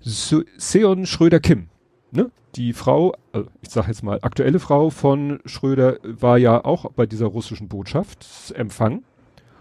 Seon 0.00 1.06
Schröder-Kim. 1.06 1.68
Ne? 2.10 2.30
Die 2.56 2.74
Frau, 2.74 3.14
also 3.32 3.48
ich 3.62 3.70
sage 3.70 3.88
jetzt 3.88 4.02
mal, 4.02 4.18
aktuelle 4.20 4.60
Frau 4.60 4.90
von 4.90 5.40
Schröder 5.46 5.96
war 6.02 6.36
ja 6.36 6.62
auch 6.62 6.90
bei 6.92 7.06
dieser 7.06 7.26
russischen 7.26 7.68
Botschaft 7.68 8.52
Empfang. 8.54 9.02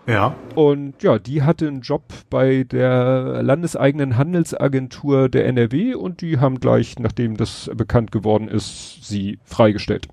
Ja. 0.06 0.36
Und 0.56 1.02
ja, 1.02 1.18
die 1.18 1.44
hatte 1.44 1.68
einen 1.68 1.82
Job 1.82 2.04
bei 2.30 2.64
der 2.64 3.42
landeseigenen 3.42 4.18
Handelsagentur 4.18 5.30
der 5.30 5.46
NRW 5.46 5.96
und 5.96 6.22
die 6.22 6.40
haben 6.40 6.60
gleich, 6.60 7.00
nachdem 7.00 7.38
das 7.38 7.72
bekannt 7.74 8.12
geworden 8.12 8.48
ist, 8.48 9.06
sie 9.06 9.40
freigestellt. 9.46 10.08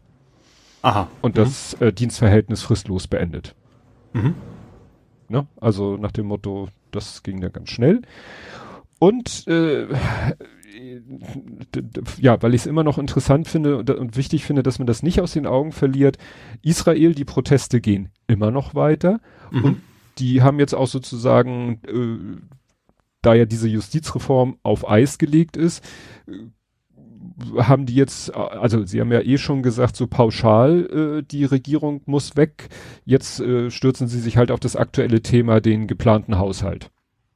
Aha. 0.82 1.08
Und 1.20 1.36
das 1.36 1.78
mhm. 1.80 1.88
äh, 1.88 1.92
Dienstverhältnis 1.92 2.62
fristlos 2.62 3.08
beendet. 3.08 3.54
Mhm. 4.12 4.34
Ne? 5.28 5.46
Also 5.60 5.96
nach 5.96 6.12
dem 6.12 6.26
Motto, 6.26 6.68
das 6.90 7.22
ging 7.22 7.40
dann 7.40 7.52
ganz 7.52 7.70
schnell. 7.70 8.02
Und 8.98 9.46
äh, 9.48 9.86
ja, 12.18 12.42
weil 12.42 12.54
ich 12.54 12.62
es 12.62 12.66
immer 12.66 12.84
noch 12.84 12.98
interessant 12.98 13.48
finde 13.48 13.78
und, 13.78 13.90
und, 13.90 14.16
wichtig 14.16 14.44
finde, 14.44 14.62
dass 14.62 14.78
man 14.78 14.86
das 14.86 15.02
nicht 15.02 15.20
aus 15.20 15.32
den 15.32 15.46
Augen 15.46 15.72
verliert. 15.72 16.18
Israel, 16.62 17.14
die 17.14 17.24
Proteste 17.24 17.80
gehen 17.80 18.10
immer 18.26 18.50
noch 18.50 18.74
weiter 18.74 19.20
mhm. 19.50 19.64
und 19.64 19.82
die 20.18 20.42
haben 20.42 20.58
jetzt 20.58 20.74
auch 20.74 20.86
sozusagen, 20.86 21.80
äh, 21.86 22.40
da 23.22 23.34
ja 23.34 23.44
diese 23.44 23.68
Justizreform 23.68 24.58
auf 24.62 24.88
Eis 24.88 25.18
gelegt 25.18 25.56
ist, 25.56 25.84
haben 27.56 27.86
die 27.86 27.94
jetzt, 27.94 28.34
also 28.34 28.84
sie 28.84 29.00
haben 29.00 29.12
ja 29.12 29.20
eh 29.20 29.38
schon 29.38 29.62
gesagt, 29.62 29.96
so 29.96 30.06
pauschal, 30.06 31.20
äh, 31.20 31.22
die 31.22 31.44
Regierung 31.44 32.02
muss 32.06 32.36
weg. 32.36 32.68
Jetzt 33.04 33.40
äh, 33.40 33.70
stürzen 33.70 34.08
sie 34.08 34.20
sich 34.20 34.36
halt 34.36 34.50
auf 34.50 34.60
das 34.60 34.76
aktuelle 34.76 35.22
Thema, 35.22 35.60
den 35.60 35.86
geplanten 35.86 36.38
Haushalt. 36.38 36.90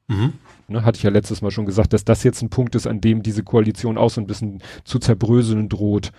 Mhm. 0.07 0.33
Ne, 0.67 0.83
hatte 0.83 0.97
ich 0.97 1.03
ja 1.03 1.11
letztes 1.11 1.41
Mal 1.41 1.51
schon 1.51 1.65
gesagt, 1.65 1.93
dass 1.93 2.05
das 2.05 2.23
jetzt 2.23 2.41
ein 2.41 2.49
Punkt 2.49 2.75
ist, 2.75 2.87
an 2.87 2.99
dem 2.99 3.21
diese 3.21 3.43
Koalition 3.43 3.97
auch 3.97 4.09
so 4.09 4.19
ein 4.19 4.27
bisschen 4.27 4.63
zu 4.83 4.97
zerbröseln 4.97 5.69
droht. 5.69 6.11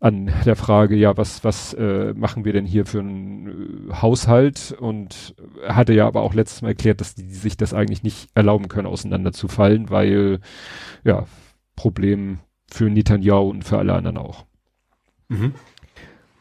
An 0.00 0.30
der 0.44 0.56
Frage, 0.56 0.96
ja, 0.96 1.16
was, 1.16 1.44
was 1.44 1.74
äh, 1.74 2.14
machen 2.14 2.44
wir 2.44 2.52
denn 2.52 2.66
hier 2.66 2.86
für 2.86 3.00
einen 3.00 3.90
äh, 3.90 3.94
Haushalt? 3.94 4.74
Und 4.78 5.34
hatte 5.66 5.92
ja 5.92 6.06
aber 6.06 6.22
auch 6.22 6.34
letztes 6.34 6.62
Mal 6.62 6.68
erklärt, 6.68 7.00
dass 7.00 7.14
die, 7.14 7.24
die 7.24 7.34
sich 7.34 7.56
das 7.56 7.74
eigentlich 7.74 8.02
nicht 8.02 8.28
erlauben 8.34 8.68
können, 8.68 8.86
auseinanderzufallen, 8.86 9.90
weil, 9.90 10.40
ja, 11.04 11.26
Problem 11.76 12.38
für 12.70 12.88
Netanyahu 12.90 13.48
und 13.50 13.64
für 13.64 13.78
alle 13.78 13.94
anderen 13.94 14.18
auch. 14.18 14.46
Mhm. 15.28 15.54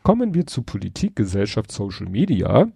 Kommen 0.03 0.33
wir 0.33 0.45
zu 0.45 0.63
Politik, 0.63 1.15
Gesellschaft, 1.15 1.71
Social 1.71 2.07
Media. 2.07 2.67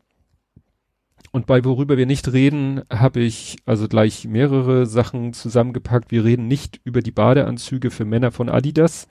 Und 1.32 1.46
bei 1.46 1.64
worüber 1.64 1.98
wir 1.98 2.06
nicht 2.06 2.32
reden, 2.32 2.82
habe 2.92 3.20
ich 3.20 3.58
also 3.66 3.88
gleich 3.88 4.26
mehrere 4.26 4.86
Sachen 4.86 5.34
zusammengepackt. 5.34 6.12
Wir 6.12 6.24
reden 6.24 6.48
nicht 6.48 6.80
über 6.84 7.02
die 7.02 7.12
Badeanzüge 7.12 7.92
für 7.92 8.06
Männer 8.06 8.32
von 8.32 8.50
Adidas. 8.50 9.08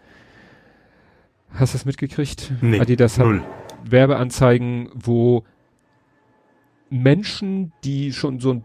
Hast 1.51 1.75
du 1.75 1.79
das 1.79 1.85
mitgekriegt? 1.85 2.53
Nee, 2.61 2.81
Adidas 2.81 3.19
hat 3.19 3.27
null. 3.27 3.43
Werbeanzeigen, 3.85 4.91
wo 4.95 5.45
Menschen, 6.91 7.73
die 7.85 8.13
schon 8.13 8.41
so 8.41 8.53
ein 8.53 8.65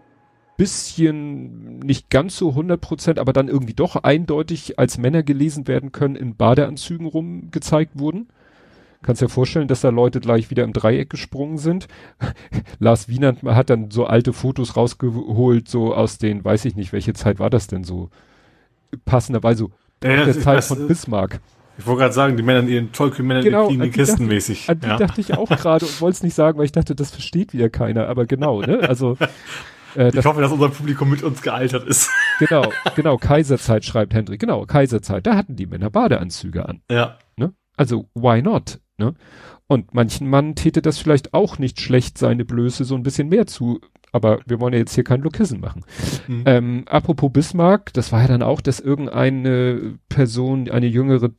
bisschen 0.57 1.79
nicht 1.79 2.09
ganz 2.09 2.37
so 2.37 2.49
100 2.49 2.79
Prozent, 2.79 3.19
aber 3.19 3.33
dann 3.33 3.47
irgendwie 3.47 3.73
doch 3.73 3.95
eindeutig 3.95 4.77
als 4.77 4.97
Männer 4.97 5.23
gelesen 5.23 5.67
werden 5.67 5.91
können, 5.91 6.15
in 6.15 6.35
Badeanzügen 6.35 7.07
rumgezeigt 7.07 7.97
wurden. 7.97 8.27
Kannst 9.03 9.21
dir 9.21 9.29
vorstellen, 9.29 9.67
dass 9.67 9.81
da 9.81 9.89
Leute 9.89 10.19
gleich 10.19 10.49
wieder 10.49 10.63
im 10.63 10.73
Dreieck 10.73 11.09
gesprungen 11.09 11.57
sind. 11.57 11.87
Lars 12.79 13.07
Wienand 13.07 13.43
hat 13.43 13.69
dann 13.69 13.91
so 13.91 14.05
alte 14.05 14.33
Fotos 14.33 14.75
rausgeholt, 14.75 15.67
so 15.67 15.93
aus 15.93 16.17
den, 16.17 16.43
weiß 16.43 16.65
ich 16.65 16.75
nicht, 16.75 16.93
welche 16.93 17.13
Zeit 17.13 17.39
war 17.39 17.49
das 17.49 17.67
denn 17.67 17.83
so? 17.83 18.09
Passenderweise 19.05 19.65
so 19.65 19.71
ja, 20.07 20.25
der 20.25 20.39
Zeit 20.39 20.63
von 20.63 20.87
Bismarck. 20.87 21.39
Ich 21.77 21.87
wollte 21.87 22.01
gerade 22.01 22.13
sagen, 22.13 22.37
die 22.37 22.43
Männer 22.43 22.59
in 22.59 22.67
ihren 22.67 22.91
Tollkühn-Männer 22.91 23.41
genau, 23.41 23.69
in 23.69 23.79
den 23.79 23.91
Kisten 23.91 24.27
mäßig. 24.27 24.69
An 24.69 24.79
die 24.79 24.87
ja. 24.87 24.97
dachte 24.97 25.21
ich 25.21 25.35
auch 25.35 25.49
gerade 25.49 25.85
und 25.85 26.01
wollte 26.01 26.15
es 26.15 26.23
nicht 26.23 26.35
sagen, 26.35 26.57
weil 26.57 26.65
ich 26.65 26.71
dachte, 26.71 26.95
das 26.95 27.11
versteht 27.11 27.53
wieder 27.53 27.69
keiner, 27.69 28.07
aber 28.07 28.25
genau, 28.25 28.61
ne? 28.61 28.81
Also 28.87 29.17
Äh, 29.95 30.17
ich 30.17 30.25
hoffe, 30.25 30.41
dass 30.41 30.51
unser 30.51 30.69
Publikum 30.69 31.09
mit 31.09 31.23
uns 31.23 31.41
gealtert 31.41 31.87
ist. 31.87 32.09
Genau, 32.39 32.71
genau, 32.95 33.17
Kaiserzeit 33.17 33.85
schreibt 33.85 34.15
Hendrik. 34.15 34.39
Genau, 34.39 34.65
Kaiserzeit, 34.65 35.27
da 35.27 35.35
hatten 35.35 35.55
die 35.55 35.67
Männer 35.67 35.91
Badeanzüge 35.91 36.67
an. 36.67 36.81
Ja. 36.89 37.19
Ne? 37.35 37.53
Also, 37.77 38.09
why 38.15 38.41
not? 38.41 38.79
Ne? 39.01 39.15
Und 39.67 39.93
manchen 39.93 40.29
Mann 40.29 40.55
täte 40.55 40.81
das 40.81 40.99
vielleicht 40.99 41.33
auch 41.33 41.57
nicht 41.57 41.81
schlecht, 41.81 42.17
seine 42.17 42.45
Blöße 42.45 42.83
so 42.83 42.93
ein 42.95 43.03
bisschen 43.03 43.29
mehr 43.29 43.47
zu, 43.47 43.79
aber 44.11 44.39
wir 44.45 44.59
wollen 44.59 44.73
ja 44.73 44.79
jetzt 44.79 44.93
hier 44.93 45.03
kein 45.03 45.21
Lokism 45.21 45.59
machen. 45.59 45.83
Mhm. 46.27 46.43
Ähm, 46.45 46.83
apropos 46.87 47.31
Bismarck, 47.31 47.91
das 47.93 48.11
war 48.11 48.21
ja 48.21 48.27
dann 48.27 48.43
auch, 48.43 48.61
dass 48.61 48.79
irgendeine 48.79 49.97
Person, 50.07 50.69
eine 50.69 50.87
jüngere 50.87 51.31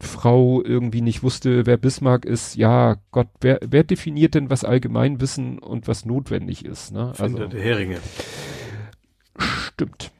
Frau 0.00 0.62
irgendwie 0.62 1.02
nicht 1.02 1.22
wusste, 1.22 1.66
wer 1.66 1.76
Bismarck 1.76 2.24
ist, 2.24 2.56
ja, 2.56 2.96
Gott, 3.10 3.28
wer, 3.40 3.58
wer 3.66 3.84
definiert 3.84 4.34
denn, 4.34 4.50
was 4.50 4.64
Allgemeinwissen 4.64 5.58
und 5.58 5.88
was 5.88 6.04
notwendig 6.04 6.64
ist? 6.64 6.92
Ne? 6.92 7.12
Also, 7.18 7.46
der 7.46 7.60
Heringe. 7.60 7.98
Stimmt. 9.38 10.10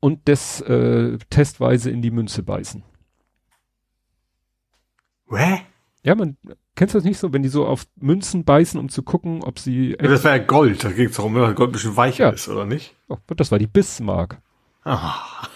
Und 0.00 0.20
das 0.26 0.60
äh, 0.62 1.18
testweise 1.30 1.90
in 1.90 2.02
die 2.02 2.10
Münze 2.10 2.42
beißen. 2.42 2.82
Hä? 5.30 5.62
Ja, 6.02 6.14
man 6.14 6.36
kennst 6.74 6.94
du 6.94 6.98
das 6.98 7.04
nicht 7.04 7.18
so, 7.18 7.32
wenn 7.32 7.42
die 7.42 7.48
so 7.48 7.66
auf 7.66 7.86
Münzen 7.96 8.44
beißen, 8.44 8.78
um 8.78 8.88
zu 8.88 9.02
gucken, 9.02 9.42
ob 9.42 9.58
sie. 9.58 9.96
Ja, 10.00 10.08
das 10.08 10.24
war 10.24 10.36
ja 10.36 10.42
Gold, 10.42 10.84
da 10.84 10.90
ging 10.90 11.08
es 11.08 11.16
darum, 11.16 11.34
wenn 11.34 11.54
Gold 11.54 11.70
ein 11.70 11.72
bisschen 11.72 11.96
weicher 11.96 12.24
ja. 12.24 12.30
ist, 12.30 12.48
oder 12.48 12.66
nicht? 12.66 12.94
Oh, 13.08 13.16
das 13.34 13.50
war 13.50 13.58
die 13.58 13.66
Bismarck. 13.66 14.40
Ah. 14.84 15.48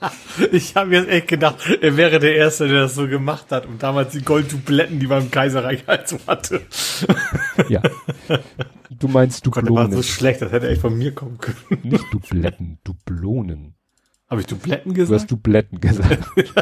Ich 0.52 0.76
habe 0.76 0.94
jetzt 0.94 1.08
echt 1.08 1.26
gedacht, 1.26 1.56
er 1.80 1.96
wäre 1.96 2.20
der 2.20 2.36
Erste, 2.36 2.68
der 2.68 2.82
das 2.82 2.94
so 2.94 3.08
gemacht 3.08 3.46
hat 3.50 3.66
und 3.66 3.82
damals 3.82 4.12
die 4.12 4.22
Golddubletten, 4.22 5.00
die 5.00 5.08
man 5.08 5.24
im 5.24 5.30
Kaiserreich 5.32 5.84
halt 5.88 6.08
so 6.08 6.18
hatte. 6.26 6.62
Ja. 7.68 7.82
Du 8.88 9.08
meinst 9.08 9.44
Dublonen. 9.44 9.74
Gott, 9.74 9.84
das 9.86 9.90
war 9.90 9.96
so 9.96 10.02
schlecht, 10.04 10.40
das 10.40 10.52
hätte 10.52 10.68
echt 10.68 10.80
von 10.80 10.96
mir 10.96 11.12
kommen 11.12 11.38
können. 11.38 11.56
Nicht 11.82 12.04
Dubletten, 12.12 12.78
Dublonen. 12.84 13.74
Habe 14.30 14.42
ich 14.42 14.46
Dubletten 14.46 14.92
gesagt? 14.92 15.10
Du 15.10 15.14
hast 15.14 15.30
Dubletten 15.30 15.80
gesagt. 15.80 16.24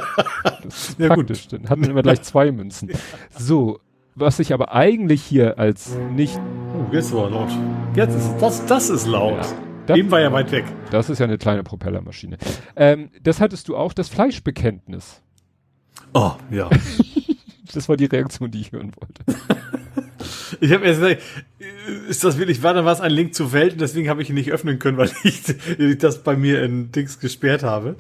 Das 0.63 0.89
ist 0.89 0.99
ja, 0.99 1.15
praktisch, 1.15 1.43
gut. 1.43 1.53
dann 1.53 1.71
hatten 1.71 1.83
wir 1.83 1.91
immer 1.91 2.03
gleich 2.03 2.23
zwei 2.23 2.51
Münzen. 2.51 2.91
So, 3.31 3.79
was 4.17 4.41
ich 4.41 4.53
aber 4.53 4.75
eigentlich 4.75 5.23
hier 5.23 5.61
als 5.61 5.97
nicht... 6.13 6.41
Oh, 6.75 6.93
jetzt 6.93 7.15
war 7.15 7.31
laut. 7.31 7.51
Jetzt 7.95 8.17
ist 8.17 8.35
das, 8.41 8.67
das 8.67 8.91
ist 8.91 9.07
laut. 9.07 9.37
Ja. 9.37 9.47
Das, 9.87 9.97
Eben 9.97 10.11
war 10.11 10.21
ja 10.21 10.33
weit 10.33 10.51
weg. 10.51 10.65
Das 10.91 11.09
ist 11.09 11.21
ja 11.21 11.27
eine 11.27 11.39
kleine 11.39 11.63
Propellermaschine. 11.63 12.39
Ähm, 12.75 13.11
das 13.23 13.41
hattest 13.41 13.69
du 13.69 13.77
auch, 13.77 13.93
das 13.93 14.09
Fleischbekenntnis. 14.09 15.23
Oh, 16.13 16.33
ja. 16.51 16.69
das 17.73 17.89
war 17.89 17.97
die 17.97 18.07
Reaktion, 18.07 18.51
die 18.51 18.61
ich 18.61 18.73
hören 18.73 18.91
wollte. 18.97 19.25
Ich 20.61 20.73
habe 20.73 20.85
erst 20.85 21.01
gesagt, 21.01 21.23
ist 22.09 22.25
das 22.25 22.39
wirklich 22.39 22.63
wahr? 22.63 22.75
Dann 22.75 22.85
war 22.85 22.93
es 22.93 23.01
ein 23.01 23.13
Link 23.13 23.35
zur 23.35 23.53
Welt 23.53 23.73
und 23.75 23.81
deswegen 23.81 24.09
habe 24.09 24.23
ich 24.23 24.29
ihn 24.29 24.35
nicht 24.35 24.53
öffnen 24.53 24.79
können, 24.79 24.99
weil 24.99 25.11
ich, 25.25 25.43
das 25.99 26.23
bei 26.23 26.37
mir 26.37 26.63
in 26.63 26.93
Dings 26.93 27.19
gesperrt 27.21 27.63
habe. 27.63 27.97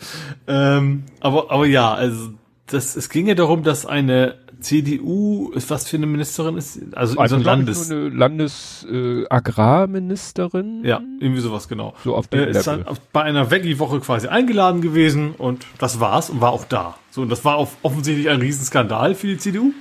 Ähm, 0.46 1.04
aber, 1.20 1.50
aber 1.50 1.66
ja, 1.66 1.94
also 1.94 2.30
das, 2.66 2.96
es 2.96 3.08
ging 3.10 3.26
ja 3.28 3.34
darum, 3.34 3.62
dass 3.62 3.86
eine 3.86 4.34
CDU, 4.60 5.52
was 5.68 5.88
für 5.88 5.96
eine 5.98 6.06
Ministerin 6.06 6.56
ist? 6.56 6.80
Also, 6.94 7.18
Also 7.18 7.36
so 7.36 7.40
ein 7.40 7.44
Landes 7.44 7.90
eine 7.90 8.08
Landesagrarministerin. 8.08 10.84
Ja, 10.84 11.00
irgendwie 11.20 11.40
sowas, 11.40 11.68
genau. 11.68 11.94
So 12.04 12.14
auf 12.14 12.26
äh, 12.32 12.50
ist 12.50 12.66
dann 12.66 12.86
auf- 12.86 13.00
bei 13.12 13.22
einer 13.22 13.50
Veggie-Woche 13.50 14.00
quasi 14.00 14.28
eingeladen 14.28 14.80
gewesen 14.80 15.32
und 15.36 15.66
das 15.78 16.00
war's 16.00 16.30
und 16.30 16.40
war 16.40 16.52
auch 16.52 16.64
da. 16.64 16.96
So, 17.10 17.22
und 17.22 17.28
das 17.28 17.44
war 17.44 17.56
auf, 17.56 17.76
offensichtlich 17.82 18.28
ein 18.28 18.40
Riesenskandal 18.40 19.14
für 19.14 19.26
die 19.26 19.38
CDU. 19.38 19.72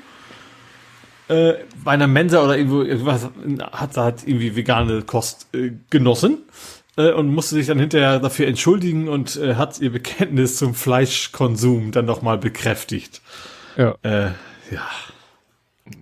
Äh, 1.27 1.53
bei 1.83 1.91
einer 1.91 2.07
Mensa 2.07 2.43
oder 2.43 2.57
irgendwo 2.57 2.81
irgendwas 2.83 3.29
hat 3.71 3.97
da 3.97 4.03
halt 4.03 4.27
irgendwie 4.27 4.55
vegane 4.55 5.01
Kost 5.01 5.47
äh, 5.55 5.71
genossen 5.89 6.39
äh, 6.97 7.11
und 7.11 7.29
musste 7.33 7.55
sich 7.55 7.67
dann 7.67 7.79
hinterher 7.79 8.19
dafür 8.19 8.47
entschuldigen 8.47 9.07
und 9.09 9.35
äh, 9.37 9.55
hat 9.55 9.79
ihr 9.79 9.91
Bekenntnis 9.91 10.57
zum 10.57 10.75
Fleischkonsum 10.75 11.91
dann 11.91 12.05
nochmal 12.05 12.37
bekräftigt. 12.37 13.21
Ja. 13.75 13.95
Äh, 14.03 14.31
ja. 14.71 14.87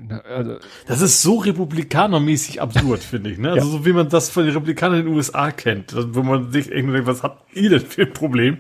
Na, 0.08 0.20
Also, 0.22 0.58
Das 0.88 1.02
ist 1.02 1.22
so 1.22 1.38
republikanermäßig 1.40 2.62
absurd, 2.62 3.00
finde 3.04 3.32
ich. 3.32 3.38
Ne? 3.38 3.52
Also 3.52 3.68
Ja. 3.68 3.72
so 3.72 3.86
wie 3.86 3.94
man 3.94 4.10
das 4.10 4.30
von 4.30 4.46
den 4.46 4.54
Republikanern 4.54 5.00
in 5.00 5.06
den 5.06 5.16
USA 5.16 5.52
kennt, 5.52 5.94
wo 6.16 6.22
man 6.24 6.52
sich 6.52 6.70
irgendwie 6.72 6.94
denkt, 6.96 7.08
was 7.08 7.24
habt 7.24 7.56
ihr 7.56 7.70
denn 7.70 7.82
für 7.82 8.04
ein 8.04 8.14
Problem, 8.14 8.58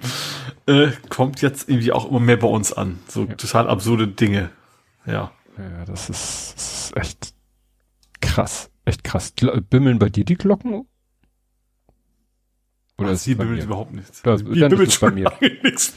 äh, 0.66 0.88
kommt 1.10 1.42
jetzt 1.42 1.70
irgendwie 1.70 1.92
auch 1.92 2.10
immer 2.10 2.20
mehr 2.20 2.38
bei 2.38 2.48
uns 2.48 2.72
an. 2.74 3.00
So 3.08 3.26
total 3.26 3.68
absurde 3.70 4.08
Dinge. 4.08 4.50
Ja. 5.06 5.32
Ja, 5.58 5.86
das 5.86 6.10
ist, 6.10 6.54
das 6.56 6.86
ist 6.90 6.98
echt 6.98 7.34
krass. 8.22 8.70
Echt 8.86 9.04
krass. 9.04 9.34
Bimmeln 9.70 10.00
bei 10.00 10.10
dir 10.10 10.26
die 10.26 10.36
Glocken? 10.36 10.88
Oder 12.98 13.10
Ach, 13.10 13.14
ist 13.14 13.24
sie 13.24 13.36
bimmelt 13.36 13.60
mir? 13.60 13.66
überhaupt 13.66 13.94
nichts. 13.94 14.22
Das- 14.22 14.42
Sie 14.42 14.46
dann 14.46 14.56
ist 14.56 14.70
bimmelt 14.70 14.90
es 14.90 15.00
bei 15.00 15.12
mir. 15.12 15.32
nichts 15.64 15.94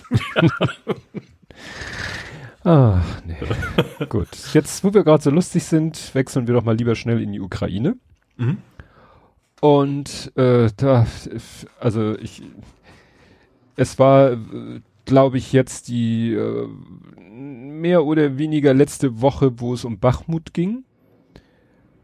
Ah, 2.64 3.00
nee. 3.24 3.36
Gut. 4.08 4.28
Jetzt, 4.52 4.82
wo 4.82 4.92
wir 4.92 5.04
gerade 5.04 5.22
so 5.22 5.30
lustig 5.30 5.64
sind, 5.64 6.14
wechseln 6.14 6.46
wir 6.48 6.54
doch 6.54 6.64
mal 6.64 6.76
lieber 6.76 6.96
schnell 6.96 7.22
in 7.22 7.32
die 7.32 7.40
Ukraine. 7.40 7.96
Mhm. 8.36 8.58
Und 9.60 10.32
äh, 10.36 10.70
da, 10.76 11.06
also 11.78 12.18
ich, 12.18 12.42
es 13.76 13.98
war, 13.98 14.36
glaube 15.06 15.38
ich, 15.38 15.52
jetzt 15.52 15.88
die 15.88 16.32
äh, 16.32 16.68
mehr 17.16 18.04
oder 18.04 18.36
weniger 18.36 18.74
letzte 18.74 19.22
Woche, 19.22 19.58
wo 19.60 19.72
es 19.72 19.84
um 19.84 19.98
Bachmut 19.98 20.52
ging. 20.52 20.84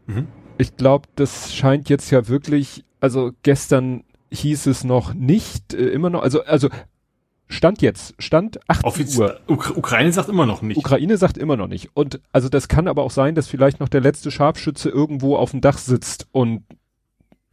Mhm. 0.07 0.27
Ich 0.57 0.75
glaube, 0.75 1.07
das 1.15 1.53
scheint 1.53 1.89
jetzt 1.89 2.09
ja 2.09 2.27
wirklich, 2.27 2.83
also 2.99 3.31
gestern 3.43 4.03
hieß 4.31 4.65
es 4.65 4.83
noch 4.83 5.13
nicht, 5.13 5.73
äh, 5.73 5.89
immer 5.89 6.09
noch, 6.09 6.23
also, 6.23 6.43
also 6.43 6.69
Stand 7.47 7.81
jetzt, 7.81 8.15
Stand 8.17 8.59
18 8.67 9.19
Uhr. 9.19 9.39
Ukra 9.47 9.75
Ukraine 9.75 10.11
sagt 10.11 10.29
immer 10.29 10.45
noch 10.45 10.61
nicht. 10.61 10.77
Ukraine 10.77 11.17
sagt 11.17 11.37
immer 11.37 11.55
noch 11.55 11.67
nicht. 11.67 11.89
Und 11.93 12.19
also 12.31 12.49
das 12.49 12.67
kann 12.67 12.87
aber 12.87 13.03
auch 13.03 13.11
sein, 13.11 13.35
dass 13.35 13.47
vielleicht 13.47 13.79
noch 13.79 13.89
der 13.89 14.01
letzte 14.01 14.31
Scharfschütze 14.31 14.89
irgendwo 14.89 15.35
auf 15.35 15.51
dem 15.51 15.61
Dach 15.61 15.77
sitzt 15.77 16.27
und 16.31 16.63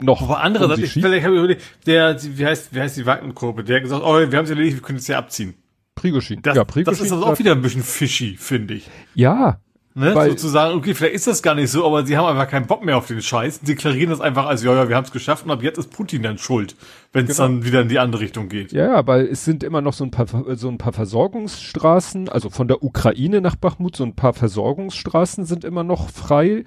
noch. 0.02 0.22
aber 0.22 0.40
andererseits, 0.40 0.78
sie 0.80 0.84
ich, 0.84 0.92
vielleicht 0.92 1.24
habe 1.24 1.34
ich 1.34 1.38
überlegt, 1.40 1.62
der, 1.86 2.16
wie 2.22 2.46
heißt, 2.46 2.74
wie 2.74 2.80
heißt 2.80 2.96
die 2.96 3.06
Wagner-Gruppe, 3.06 3.64
der 3.64 3.76
hat 3.76 3.82
gesagt, 3.84 4.02
oh, 4.04 4.14
wir 4.18 4.36
haben 4.38 4.44
es 4.44 4.50
erledigt, 4.50 4.76
wir 4.76 4.82
können 4.82 4.98
es 4.98 5.06
ja 5.08 5.18
abziehen. 5.18 5.54
Prigoschin. 5.94 6.40
Das, 6.42 6.56
ja, 6.56 6.64
das 6.64 7.00
ist 7.00 7.12
also 7.12 7.26
auch 7.26 7.38
wieder 7.38 7.52
ein 7.52 7.62
bisschen 7.62 7.82
fishy, 7.82 8.36
finde 8.38 8.74
ich. 8.74 8.88
ja, 9.14 9.58
Ne? 9.92 10.14
Weil- 10.14 10.30
Sozusagen, 10.30 10.78
okay, 10.78 10.94
vielleicht 10.94 11.16
ist 11.16 11.26
das 11.26 11.42
gar 11.42 11.56
nicht 11.56 11.68
so, 11.68 11.84
aber 11.84 12.06
sie 12.06 12.16
haben 12.16 12.24
einfach 12.26 12.48
keinen 12.48 12.68
Bock 12.68 12.84
mehr 12.84 12.96
auf 12.96 13.08
den 13.08 13.20
Scheiß. 13.20 13.56
Sie 13.58 13.66
deklarieren 13.66 14.10
das 14.10 14.20
einfach 14.20 14.46
als, 14.46 14.62
ja, 14.62 14.72
ja, 14.72 14.88
wir 14.88 14.94
haben 14.94 15.04
es 15.04 15.10
geschafft 15.10 15.44
und 15.44 15.50
ab 15.50 15.64
jetzt 15.64 15.78
ist 15.78 15.90
Putin 15.90 16.22
dann 16.22 16.38
schuld, 16.38 16.76
wenn 17.12 17.26
es 17.26 17.36
Genau. 17.38 17.48
dann 17.48 17.64
wieder 17.64 17.80
in 17.80 17.88
die 17.88 17.98
andere 17.98 18.22
Richtung 18.22 18.48
geht. 18.48 18.70
ja, 18.70 18.84
ja, 18.86 19.06
weil 19.08 19.26
es 19.26 19.44
sind 19.44 19.64
immer 19.64 19.80
noch 19.80 19.92
so 19.92 20.04
ein 20.04 20.12
paar, 20.12 20.26
so 20.54 20.68
ein 20.68 20.78
paar 20.78 20.92
Versorgungsstraßen, 20.92 22.28
also 22.28 22.50
von 22.50 22.68
der 22.68 22.84
Ukraine 22.84 23.40
nach 23.40 23.56
Bachmut, 23.56 23.96
so 23.96 24.04
ein 24.04 24.14
paar 24.14 24.32
Versorgungsstraßen 24.32 25.44
sind 25.44 25.64
immer 25.64 25.82
noch 25.82 26.08
frei. 26.10 26.64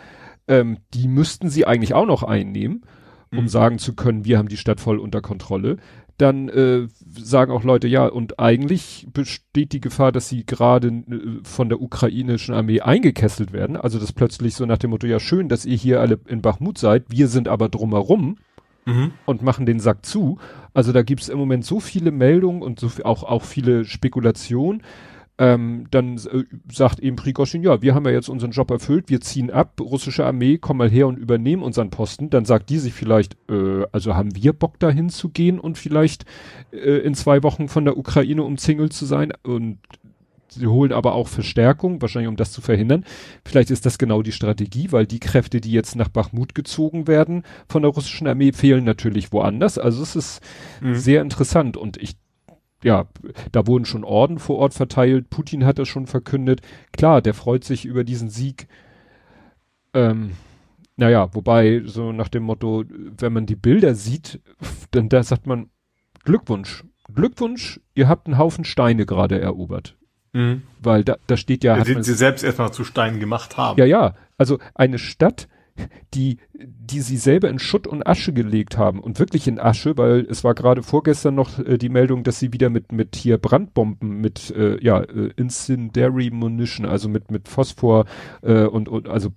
Ähm, 0.49 0.79
die 0.93 1.07
müssten 1.07 1.49
sie 1.49 1.65
eigentlich 1.65 1.93
auch 1.93 2.05
noch 2.05 2.23
einnehmen, 2.23 2.81
um 3.35 3.43
Mhm. 3.43 3.47
sagen 3.47 3.77
zu 3.79 3.93
können, 3.95 4.25
wir 4.25 4.37
haben 4.37 4.47
die 4.47 4.57
Stadt 4.57 4.79
voll 4.79 4.99
unter 4.99 5.21
Kontrolle. 5.21 5.77
Dann 6.17 6.47
äh, 6.49 6.87
sagen 7.17 7.51
auch 7.51 7.63
Leute, 7.63 7.87
ja, 7.87 8.05
und 8.05 8.39
eigentlich 8.39 9.07
besteht 9.11 9.73
die 9.73 9.81
Gefahr, 9.81 10.11
dass 10.11 10.29
sie 10.29 10.45
gerade 10.45 10.87
äh, 10.89 11.39
von 11.43 11.69
der 11.69 11.81
ukrainischen 11.81 12.53
Armee 12.53 12.81
eingekesselt 12.81 13.51
werden. 13.51 13.75
Also 13.75 13.97
das 13.99 14.13
plötzlich 14.13 14.53
so 14.55 14.65
nach 14.67 14.77
dem 14.77 14.91
Motto, 14.91 15.07
ja 15.07 15.19
schön, 15.19 15.49
dass 15.49 15.65
ihr 15.65 15.75
hier 15.75 15.99
alle 16.01 16.19
in 16.27 16.41
Bachmut 16.43 16.77
seid, 16.77 17.05
wir 17.09 17.27
sind 17.27 17.47
aber 17.47 17.67
drumherum 17.69 18.37
Mhm. 18.85 19.11
und 19.25 19.41
machen 19.41 19.65
den 19.65 19.79
Sack 19.79 20.05
zu. 20.05 20.37
Also 20.73 20.91
da 20.91 21.03
gibt's 21.03 21.29
im 21.29 21.37
Moment 21.39 21.65
so 21.65 21.79
viele 21.79 22.11
Meldungen 22.11 22.61
und 22.61 22.79
so 22.79 22.89
viel- 22.89 23.05
auch, 23.05 23.23
auch 23.23 23.43
viele 23.43 23.85
Spekulationen. 23.85 24.83
Ähm, 25.39 25.87
dann 25.89 26.17
äh, 26.17 26.43
sagt 26.71 26.99
eben 26.99 27.15
Prigoschin, 27.15 27.63
ja, 27.63 27.81
wir 27.81 27.95
haben 27.95 28.05
ja 28.05 28.11
jetzt 28.11 28.29
unseren 28.29 28.51
Job 28.51 28.69
erfüllt, 28.69 29.09
wir 29.09 29.19
ziehen 29.19 29.49
ab, 29.49 29.79
russische 29.81 30.25
Armee, 30.25 30.59
komm 30.59 30.77
mal 30.77 30.89
her 30.91 31.07
und 31.07 31.17
übernehmen 31.17 31.63
unseren 31.63 31.89
Posten. 31.89 32.29
Dann 32.29 32.45
sagt 32.45 32.69
die 32.69 32.77
sich 32.77 32.93
vielleicht, 32.93 33.35
äh, 33.49 33.85
also 33.91 34.15
haben 34.15 34.35
wir 34.35 34.53
Bock 34.53 34.79
dahin 34.79 35.09
zu 35.09 35.29
gehen 35.29 35.59
und 35.59 35.79
vielleicht 35.79 36.25
äh, 36.71 36.99
in 36.99 37.15
zwei 37.15 37.41
Wochen 37.41 37.67
von 37.67 37.83
der 37.85 37.97
Ukraine 37.97 38.43
umzingelt 38.43 38.93
zu 38.93 39.05
sein 39.05 39.33
und 39.41 39.79
sie 40.49 40.67
holen 40.67 40.91
aber 40.93 41.15
auch 41.15 41.27
Verstärkung, 41.27 41.99
wahrscheinlich 41.99 42.29
um 42.29 42.35
das 42.35 42.51
zu 42.51 42.61
verhindern. 42.61 43.03
Vielleicht 43.43 43.71
ist 43.71 43.87
das 43.87 43.97
genau 43.97 44.21
die 44.21 44.31
Strategie, 44.31 44.91
weil 44.91 45.07
die 45.07 45.19
Kräfte, 45.19 45.61
die 45.61 45.71
jetzt 45.71 45.95
nach 45.95 46.09
Bachmut 46.09 46.53
gezogen 46.53 47.07
werden 47.07 47.41
von 47.67 47.81
der 47.81 47.89
russischen 47.91 48.27
Armee, 48.27 48.51
fehlen 48.51 48.83
natürlich 48.83 49.31
woanders. 49.31 49.79
Also 49.79 50.03
es 50.03 50.15
ist 50.15 50.41
Mhm. 50.79 50.95
sehr 50.95 51.21
interessant 51.23 51.75
und 51.75 51.97
ich 51.97 52.17
ja, 52.83 53.07
da 53.51 53.67
wurden 53.67 53.85
schon 53.85 54.03
Orden 54.03 54.39
vor 54.39 54.57
Ort 54.57 54.73
verteilt. 54.73 55.29
Putin 55.29 55.65
hat 55.65 55.79
das 55.79 55.87
schon 55.87 56.07
verkündet. 56.07 56.61
Klar, 56.91 57.21
der 57.21 57.33
freut 57.33 57.63
sich 57.63 57.85
über 57.85 58.03
diesen 58.03 58.29
Sieg. 58.29 58.67
Ähm, 59.93 60.31
naja, 60.95 61.33
wobei 61.33 61.81
so 61.85 62.11
nach 62.11 62.29
dem 62.29 62.43
Motto, 62.43 62.83
wenn 62.89 63.33
man 63.33 63.45
die 63.45 63.55
Bilder 63.55 63.95
sieht, 63.95 64.41
dann 64.91 65.09
da 65.09 65.23
sagt 65.23 65.47
man 65.47 65.69
Glückwunsch. 66.23 66.83
Glückwunsch, 67.13 67.79
ihr 67.95 68.07
habt 68.07 68.27
einen 68.27 68.37
Haufen 68.37 68.63
Steine 68.63 69.05
gerade 69.05 69.39
erobert. 69.39 69.95
Mhm. 70.33 70.63
Weil 70.81 71.03
da, 71.03 71.17
da 71.27 71.37
steht 71.37 71.63
ja, 71.63 71.81
Den 71.83 71.95
man, 71.95 72.03
sie 72.03 72.13
selbst 72.13 72.43
erstmal 72.43 72.73
zu 72.73 72.83
Steinen 72.83 73.19
gemacht 73.19 73.57
haben. 73.57 73.77
ja, 73.77 73.85
ja, 73.85 74.15
also 74.37 74.59
eine 74.73 74.97
Stadt, 74.97 75.47
die, 76.13 76.37
die 76.53 77.01
sie 77.01 77.17
selber 77.17 77.49
in 77.49 77.59
Schutt 77.59 77.87
und 77.87 78.05
Asche 78.05 78.33
gelegt 78.33 78.77
haben 78.77 78.99
und 78.99 79.19
wirklich 79.19 79.47
in 79.47 79.59
Asche, 79.59 79.97
weil 79.97 80.21
es 80.29 80.43
war 80.43 80.53
gerade 80.53 80.83
vorgestern 80.83 81.35
noch 81.35 81.59
äh, 81.59 81.77
die 81.77 81.89
Meldung, 81.89 82.23
dass 82.23 82.39
sie 82.39 82.53
wieder 82.53 82.69
mit, 82.69 82.91
mit 82.91 83.15
hier 83.15 83.37
Brandbomben, 83.37 84.21
mit, 84.21 84.51
äh, 84.51 84.83
ja, 84.83 85.01
äh, 85.01 85.31
Incendiary 85.35 86.29
Munition, 86.31 86.85
also 86.85 87.09
mit, 87.09 87.31
mit 87.31 87.47
Phosphor, 87.47 88.05
äh, 88.41 88.65
und, 88.65 88.87
und, 88.89 89.07
also, 89.07 89.29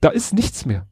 da 0.00 0.10
ist 0.10 0.34
nichts 0.34 0.66
mehr. 0.66 0.86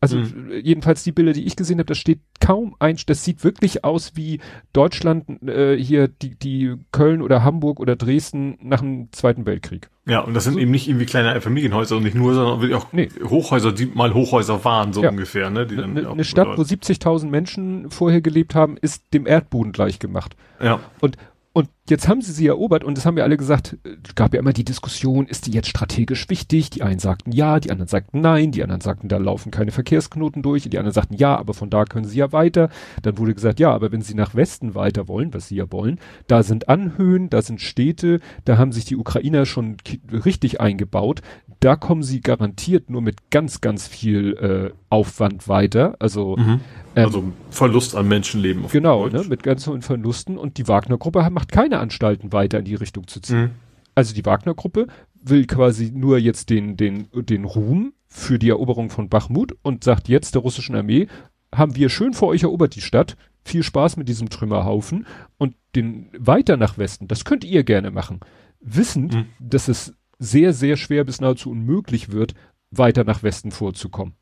Also 0.00 0.18
Mhm. 0.18 0.50
äh, 0.50 0.58
jedenfalls 0.58 1.04
die 1.04 1.12
Bilder, 1.12 1.32
die 1.32 1.44
ich 1.46 1.56
gesehen 1.56 1.78
habe, 1.78 1.86
da 1.86 1.94
steht 1.94 2.20
kaum 2.40 2.74
ein, 2.80 2.98
das 3.06 3.24
sieht 3.24 3.44
wirklich 3.44 3.84
aus 3.84 4.12
wie 4.14 4.40
Deutschland 4.72 5.42
äh, 5.48 5.76
hier 5.76 6.08
die 6.08 6.34
die 6.34 6.74
Köln 6.92 7.22
oder 7.22 7.42
Hamburg 7.44 7.80
oder 7.80 7.96
Dresden 7.96 8.58
nach 8.62 8.80
dem 8.80 9.08
Zweiten 9.12 9.46
Weltkrieg. 9.46 9.88
Ja, 10.06 10.20
und 10.20 10.34
das 10.34 10.44
sind 10.44 10.58
eben 10.58 10.70
nicht 10.70 10.86
irgendwie 10.88 11.06
kleine 11.06 11.40
Familienhäuser 11.40 11.96
und 11.96 12.02
nicht 12.04 12.14
nur, 12.14 12.34
sondern 12.34 12.60
wirklich 12.60 12.76
auch 12.76 12.92
Nee. 12.92 13.08
Hochhäuser, 13.24 13.72
die 13.72 13.86
mal 13.86 14.12
Hochhäuser 14.12 14.64
waren, 14.64 14.92
so 14.92 15.02
Ja. 15.02 15.10
ungefähr, 15.10 15.50
ne? 15.50 15.66
Die 15.66 15.76
dann 15.76 15.96
Eine 15.96 16.10
auch 16.10 16.14
ne 16.16 16.24
Stadt, 16.24 16.46
wo 16.48 16.62
bedeuten. 16.62 16.68
70.000 16.68 17.30
Menschen 17.30 17.90
vorher 17.90 18.20
gelebt 18.20 18.54
haben, 18.54 18.76
ist 18.76 19.02
dem 19.14 19.26
Erdboden 19.26 19.72
gleich 19.72 19.98
gemacht. 19.98 20.36
ja. 20.62 20.78
Und 21.00 21.16
und 21.52 21.68
jetzt 21.90 22.08
haben 22.08 22.20
sie 22.22 22.32
sie 22.32 22.46
erobert 22.46 22.84
und 22.84 22.96
das 22.96 23.06
haben 23.06 23.16
wir 23.16 23.24
alle 23.24 23.36
gesagt, 23.36 23.76
äh, 23.84 23.96
gab 24.14 24.34
ja 24.34 24.40
immer 24.40 24.52
die 24.52 24.64
Diskussion, 24.64 25.26
ist 25.26 25.46
die 25.46 25.52
jetzt 25.52 25.68
strategisch 25.68 26.28
wichtig? 26.28 26.70
Die 26.70 26.82
einen 26.82 26.98
sagten 26.98 27.32
ja, 27.32 27.60
die 27.60 27.70
anderen 27.70 27.88
sagten 27.88 28.20
nein, 28.20 28.52
die 28.52 28.62
anderen 28.62 28.80
sagten, 28.80 29.08
da 29.08 29.16
laufen 29.18 29.50
keine 29.50 29.70
Verkehrsknoten 29.70 30.42
durch, 30.42 30.68
die 30.68 30.78
anderen 30.78 30.94
sagten 30.94 31.14
ja, 31.14 31.36
aber 31.36 31.54
von 31.54 31.70
da 31.70 31.84
können 31.84 32.06
sie 32.06 32.18
ja 32.18 32.32
weiter. 32.32 32.68
Dann 33.02 33.18
wurde 33.18 33.34
gesagt, 33.34 33.60
ja, 33.60 33.72
aber 33.72 33.92
wenn 33.92 34.02
sie 34.02 34.14
nach 34.14 34.34
Westen 34.34 34.74
weiter 34.74 35.08
wollen, 35.08 35.32
was 35.34 35.48
sie 35.48 35.56
ja 35.56 35.70
wollen, 35.72 35.98
da 36.26 36.42
sind 36.42 36.68
Anhöhen, 36.68 37.30
da 37.30 37.42
sind 37.42 37.60
Städte, 37.60 38.20
da 38.44 38.58
haben 38.58 38.72
sich 38.72 38.84
die 38.84 38.96
Ukrainer 38.96 39.46
schon 39.46 39.76
richtig 40.12 40.60
eingebaut. 40.60 41.20
Da 41.60 41.76
kommen 41.76 42.02
sie 42.02 42.20
garantiert 42.20 42.90
nur 42.90 43.00
mit 43.00 43.30
ganz, 43.30 43.60
ganz 43.62 43.88
viel 43.88 44.34
äh, 44.72 44.74
Aufwand 44.90 45.48
weiter. 45.48 45.96
Also 45.98 46.36
Mhm. 46.36 46.60
ähm, 46.94 47.04
Also 47.04 47.24
Verlust 47.50 47.94
an 47.96 48.08
Menschenleben. 48.08 48.64
auf 48.64 48.72
Genau, 48.72 49.08
ne, 49.08 49.24
mit 49.28 49.42
ganz 49.42 49.66
hohen 49.66 49.82
Verlusten 49.82 50.36
und 50.36 50.58
die 50.58 50.68
Wagner-Gruppe 50.68 51.26
macht 51.30 51.52
keine 51.52 51.75
Anstalten 51.80 52.32
weiter 52.32 52.58
in 52.58 52.64
die 52.64 52.74
Richtung 52.74 53.06
zu 53.06 53.20
ziehen. 53.20 53.40
Mhm. 53.40 53.50
Also 53.94 54.14
die 54.14 54.24
Wagner-Gruppe 54.24 54.86
will 55.14 55.46
quasi 55.46 55.90
nur 55.92 56.18
jetzt 56.18 56.50
den, 56.50 56.76
den, 56.76 57.08
den 57.12 57.44
Ruhm 57.44 57.92
für 58.06 58.38
die 58.38 58.50
Eroberung 58.50 58.90
von 58.90 59.08
Bachmut 59.08 59.56
und 59.62 59.84
sagt 59.84 60.08
jetzt 60.08 60.34
der 60.34 60.42
russischen 60.42 60.76
Armee, 60.76 61.08
haben 61.54 61.76
wir 61.76 61.88
schön 61.88 62.12
vor 62.12 62.28
euch 62.28 62.42
erobert 62.42 62.74
die 62.74 62.80
Stadt, 62.80 63.16
viel 63.44 63.62
Spaß 63.62 63.96
mit 63.96 64.08
diesem 64.08 64.28
Trümmerhaufen 64.28 65.06
und 65.38 65.54
den 65.74 66.08
weiter 66.18 66.56
nach 66.56 66.78
Westen, 66.78 67.08
das 67.08 67.24
könnt 67.24 67.44
ihr 67.44 67.64
gerne 67.64 67.90
machen, 67.90 68.20
wissend, 68.60 69.14
Mhm. 69.14 69.26
dass 69.38 69.68
es 69.68 69.94
sehr, 70.18 70.52
sehr 70.52 70.76
schwer 70.76 71.04
bis 71.04 71.20
nahezu 71.20 71.50
unmöglich 71.50 72.10
wird, 72.10 72.34
weiter 72.70 73.04
nach 73.04 73.22
Westen 73.22 73.50
vorzukommen. 73.50 74.14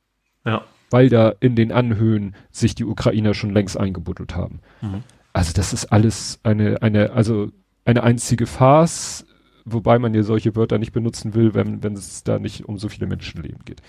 Ja. 0.44 0.62
Weil 0.90 1.08
da 1.08 1.32
in 1.40 1.56
den 1.56 1.72
Anhöhen 1.72 2.34
sich 2.50 2.74
die 2.74 2.84
Ukrainer 2.84 3.34
schon 3.34 3.50
längst 3.50 3.78
eingebuddelt 3.78 4.36
haben. 4.36 4.60
Mhm. 4.82 5.02
Also 5.34 5.52
das 5.52 5.72
ist 5.72 5.86
alles 5.86 6.38
eine, 6.44 6.80
eine, 6.80 7.10
also 7.10 7.50
eine 7.84 8.04
einzige 8.04 8.46
Farce, 8.46 9.26
wobei 9.64 9.98
man 9.98 10.14
ja 10.14 10.22
solche 10.22 10.54
Wörter 10.54 10.78
nicht 10.78 10.92
benutzen 10.92 11.34
will, 11.34 11.54
wenn, 11.54 11.82
wenn 11.82 11.94
es 11.94 12.22
da 12.22 12.38
nicht 12.38 12.66
um 12.66 12.78
so 12.78 12.88
viele 12.88 13.08
Menschenleben 13.08 13.64
geht. 13.64 13.82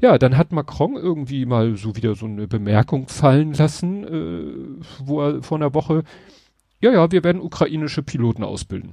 Ja, 0.00 0.16
dann 0.18 0.36
hat 0.36 0.52
Macron 0.52 0.94
irgendwie 0.94 1.44
mal 1.46 1.76
so 1.76 1.96
wieder 1.96 2.14
so 2.14 2.26
eine 2.26 2.46
Bemerkung 2.46 3.08
fallen 3.08 3.54
lassen, 3.54 4.04
äh, 4.04 4.84
wo 5.04 5.20
er 5.20 5.42
vor 5.42 5.58
einer 5.58 5.74
Woche, 5.74 6.04
ja, 6.80 6.92
ja, 6.92 7.10
wir 7.10 7.24
werden 7.24 7.42
ukrainische 7.42 8.04
Piloten 8.04 8.44
ausbilden. 8.44 8.92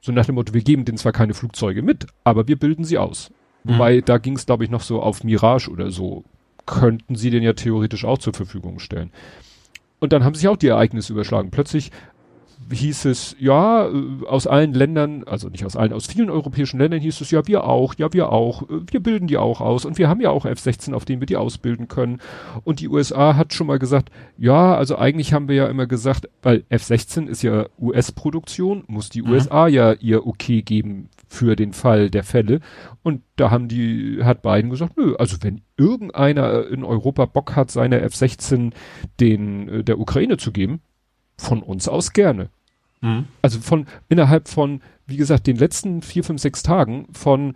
So 0.00 0.12
nach 0.12 0.26
dem 0.26 0.36
Motto, 0.36 0.54
wir 0.54 0.62
geben 0.62 0.84
denen 0.84 0.98
zwar 0.98 1.12
keine 1.12 1.34
Flugzeuge 1.34 1.82
mit, 1.82 2.06
aber 2.22 2.46
wir 2.46 2.56
bilden 2.56 2.84
sie 2.84 2.98
aus. 2.98 3.32
Mhm. 3.64 3.72
Wobei, 3.72 4.00
da 4.00 4.18
ging 4.18 4.36
es, 4.36 4.46
glaube 4.46 4.62
ich, 4.62 4.70
noch 4.70 4.82
so 4.82 5.02
auf 5.02 5.24
Mirage 5.24 5.70
oder 5.70 5.90
so. 5.90 6.22
Könnten 6.66 7.16
sie 7.16 7.30
den 7.30 7.42
ja 7.42 7.54
theoretisch 7.54 8.04
auch 8.04 8.18
zur 8.18 8.32
Verfügung 8.32 8.78
stellen. 8.78 9.10
Und 10.00 10.12
dann 10.12 10.24
haben 10.24 10.34
sich 10.34 10.48
auch 10.48 10.56
die 10.56 10.68
Ereignisse 10.68 11.12
überschlagen. 11.12 11.50
Plötzlich 11.50 11.90
hieß 12.70 13.04
es, 13.06 13.36
ja, 13.38 13.86
äh, 13.86 14.26
aus 14.26 14.46
allen 14.46 14.72
Ländern, 14.72 15.24
also 15.24 15.48
nicht 15.48 15.64
aus 15.64 15.76
allen, 15.76 15.92
aus 15.92 16.06
vielen 16.06 16.30
europäischen 16.30 16.78
Ländern 16.78 17.00
hieß 17.00 17.20
es, 17.20 17.30
ja, 17.30 17.46
wir 17.46 17.64
auch, 17.64 17.94
ja, 17.96 18.12
wir 18.12 18.30
auch, 18.32 18.62
äh, 18.62 18.80
wir 18.90 19.00
bilden 19.00 19.26
die 19.26 19.36
auch 19.36 19.60
aus 19.60 19.84
und 19.84 19.98
wir 19.98 20.08
haben 20.08 20.20
ja 20.20 20.30
auch 20.30 20.44
F-16, 20.44 20.94
auf 20.94 21.04
denen 21.04 21.20
wir 21.20 21.26
die 21.26 21.36
ausbilden 21.36 21.88
können. 21.88 22.20
Und 22.64 22.80
die 22.80 22.88
USA 22.88 23.36
hat 23.36 23.54
schon 23.54 23.66
mal 23.66 23.78
gesagt, 23.78 24.10
ja, 24.36 24.74
also 24.74 24.96
eigentlich 24.96 25.32
haben 25.32 25.48
wir 25.48 25.56
ja 25.56 25.66
immer 25.66 25.86
gesagt, 25.86 26.28
weil 26.42 26.64
F-16 26.68 27.26
ist 27.26 27.42
ja 27.42 27.66
US-Produktion, 27.78 28.84
muss 28.86 29.08
die 29.08 29.22
Mhm. 29.22 29.30
USA 29.30 29.66
ja 29.66 29.92
ihr 29.92 30.26
Okay 30.26 30.62
geben 30.62 31.08
für 31.28 31.56
den 31.56 31.72
Fall 31.72 32.10
der 32.10 32.24
Fälle. 32.24 32.60
Und 33.02 33.22
da 33.36 33.50
haben 33.50 33.68
die, 33.68 34.20
hat 34.22 34.42
Biden 34.42 34.70
gesagt, 34.70 34.96
nö, 34.96 35.14
also 35.16 35.36
wenn 35.42 35.62
irgendeiner 35.76 36.66
in 36.68 36.84
Europa 36.84 37.26
Bock 37.26 37.56
hat, 37.56 37.70
seine 37.70 38.00
F-16 38.00 38.72
den, 39.20 39.68
äh, 39.68 39.84
der 39.84 39.98
Ukraine 39.98 40.36
zu 40.36 40.52
geben, 40.52 40.80
von 41.36 41.62
uns 41.62 41.88
aus 41.88 42.12
gerne. 42.12 42.50
Mhm. 43.00 43.26
Also 43.42 43.60
von 43.60 43.86
innerhalb 44.08 44.48
von, 44.48 44.80
wie 45.06 45.16
gesagt, 45.16 45.46
den 45.46 45.56
letzten 45.56 46.02
vier, 46.02 46.24
fünf, 46.24 46.40
sechs 46.40 46.62
Tagen 46.62 47.06
von 47.12 47.54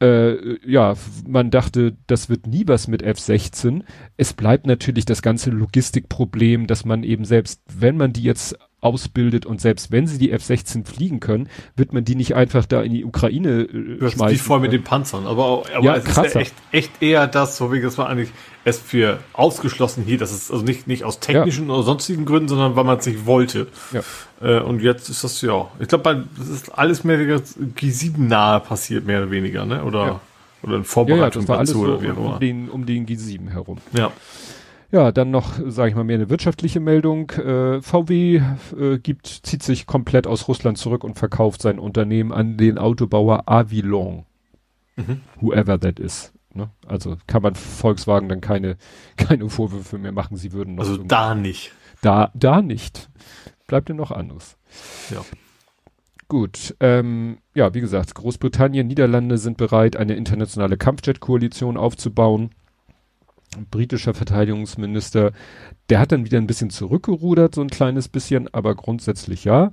äh, 0.00 0.58
ja, 0.70 0.94
man 1.26 1.50
dachte, 1.50 1.96
das 2.06 2.28
wird 2.28 2.46
nie 2.46 2.68
was 2.68 2.86
mit 2.86 3.02
F-16. 3.02 3.82
Es 4.16 4.34
bleibt 4.34 4.66
natürlich 4.66 5.06
das 5.06 5.22
ganze 5.22 5.50
Logistikproblem, 5.50 6.66
dass 6.66 6.84
man 6.84 7.02
eben 7.02 7.24
selbst, 7.24 7.62
wenn 7.66 7.96
man 7.96 8.12
die 8.12 8.22
jetzt 8.22 8.58
ausbildet 8.82 9.46
und 9.46 9.60
selbst 9.60 9.90
wenn 9.90 10.06
sie 10.06 10.18
die 10.18 10.30
F-16 10.30 10.84
fliegen 10.86 11.18
können, 11.18 11.48
wird 11.76 11.92
man 11.92 12.04
die 12.04 12.14
nicht 12.14 12.34
einfach 12.36 12.66
da 12.66 12.82
in 12.82 12.92
die 12.92 13.04
Ukraine 13.04 13.62
äh, 13.62 13.98
Das 13.98 14.08
ist 14.12 14.18
schmeißen. 14.18 14.28
die 14.36 14.38
voll 14.42 14.60
mit 14.60 14.72
den 14.72 14.84
Panzern. 14.84 15.26
Aber, 15.26 15.44
auch- 15.46 15.70
aber 15.74 15.84
Ja, 15.84 15.96
es 15.96 16.04
ist 16.04 16.10
krasser. 16.14 16.34
ja 16.34 16.40
echt, 16.42 16.54
echt 16.72 16.90
eher 17.02 17.26
das, 17.26 17.56
so 17.56 17.72
wie 17.72 17.80
das 17.80 17.96
war 17.98 18.08
eigentlich 18.08 18.30
es 18.64 18.78
für 18.78 19.18
ausgeschlossen 19.32 20.04
hier. 20.04 20.18
Das 20.18 20.32
ist 20.32 20.50
also 20.50 20.64
nicht, 20.64 20.86
nicht 20.86 21.04
aus 21.04 21.20
technischen 21.20 21.70
oder 21.70 21.82
sonstigen 21.84 22.24
Gründen, 22.26 22.48
sondern 22.48 22.76
weil 22.76 22.84
man 22.84 22.98
es 22.98 23.06
nicht 23.06 23.24
wollte. 23.26 23.66
Ja. 23.92 24.02
Äh, 24.40 24.60
und 24.60 24.82
jetzt 24.82 25.08
ist 25.08 25.24
das 25.24 25.40
ja, 25.40 25.68
ich 25.80 25.88
glaube, 25.88 26.26
das 26.38 26.48
ist 26.48 26.76
alles 26.78 27.02
mehr 27.02 27.16
oder 27.16 27.26
weniger 27.26 27.42
G7 27.76 28.18
nahe 28.18 28.60
passiert, 28.60 29.06
mehr 29.06 29.22
oder 29.22 29.30
weniger, 29.30 29.64
ne? 29.66 29.82
Oder, 29.84 30.06
Ja. 30.06 30.20
oder 30.62 30.72
in 30.72 30.72
ja, 30.72 30.78
ja, 30.78 30.84
Vorbereitung 30.84 31.42
das 31.42 31.48
war 31.48 31.58
alles 31.58 31.70
dazu 31.70 31.80
so 31.86 31.92
oder 31.92 32.02
wie 32.02 32.10
auch 32.10 32.16
um 32.18 32.26
immer. 32.26 32.38
den, 32.38 32.68
um 32.68 32.84
den 32.86 33.06
G7 33.06 33.48
herum. 33.50 33.78
Ja. 33.92 34.12
Ja, 34.96 35.12
dann 35.12 35.30
noch, 35.30 35.58
sage 35.66 35.90
ich 35.90 35.94
mal, 35.94 36.04
mehr 36.04 36.14
eine 36.14 36.30
wirtschaftliche 36.30 36.80
Meldung. 36.80 37.28
Äh, 37.32 37.82
VW 37.82 38.40
äh, 38.80 38.98
gibt, 38.98 39.26
zieht 39.26 39.62
sich 39.62 39.84
komplett 39.84 40.26
aus 40.26 40.48
Russland 40.48 40.78
zurück 40.78 41.04
und 41.04 41.18
verkauft 41.18 41.60
sein 41.60 41.78
Unternehmen 41.78 42.32
an 42.32 42.56
den 42.56 42.78
Autobauer 42.78 43.42
Avilon. 43.46 44.24
Mhm. 44.96 45.20
Whoever 45.38 45.78
that 45.78 46.00
is. 46.00 46.32
Ne? 46.54 46.70
Also 46.86 47.18
kann 47.26 47.42
man 47.42 47.56
Volkswagen 47.56 48.30
dann 48.30 48.40
keine, 48.40 48.78
keine 49.18 49.50
Vorwürfe 49.50 49.98
mehr 49.98 50.12
machen, 50.12 50.38
sie 50.38 50.52
würden 50.52 50.76
noch 50.76 50.84
Also 50.84 50.96
da 51.02 51.34
nicht. 51.34 51.72
da, 52.00 52.30
da 52.32 52.62
nicht. 52.62 53.10
Bleibt 53.66 53.90
ja 53.90 53.94
noch 53.94 54.12
anderes. 54.12 54.56
Ja. 55.10 55.20
Gut, 56.28 56.74
ähm, 56.80 57.36
ja, 57.54 57.74
wie 57.74 57.82
gesagt, 57.82 58.14
Großbritannien, 58.14 58.86
Niederlande 58.86 59.36
sind 59.36 59.58
bereit, 59.58 59.94
eine 59.94 60.14
internationale 60.14 60.78
Kampfjet-Koalition 60.78 61.76
aufzubauen. 61.76 62.48
Britischer 63.70 64.14
Verteidigungsminister, 64.14 65.32
der 65.88 66.00
hat 66.00 66.12
dann 66.12 66.24
wieder 66.24 66.38
ein 66.38 66.46
bisschen 66.46 66.70
zurückgerudert, 66.70 67.54
so 67.54 67.62
ein 67.62 67.70
kleines 67.70 68.08
bisschen, 68.08 68.52
aber 68.52 68.74
grundsätzlich 68.74 69.44
ja. 69.44 69.70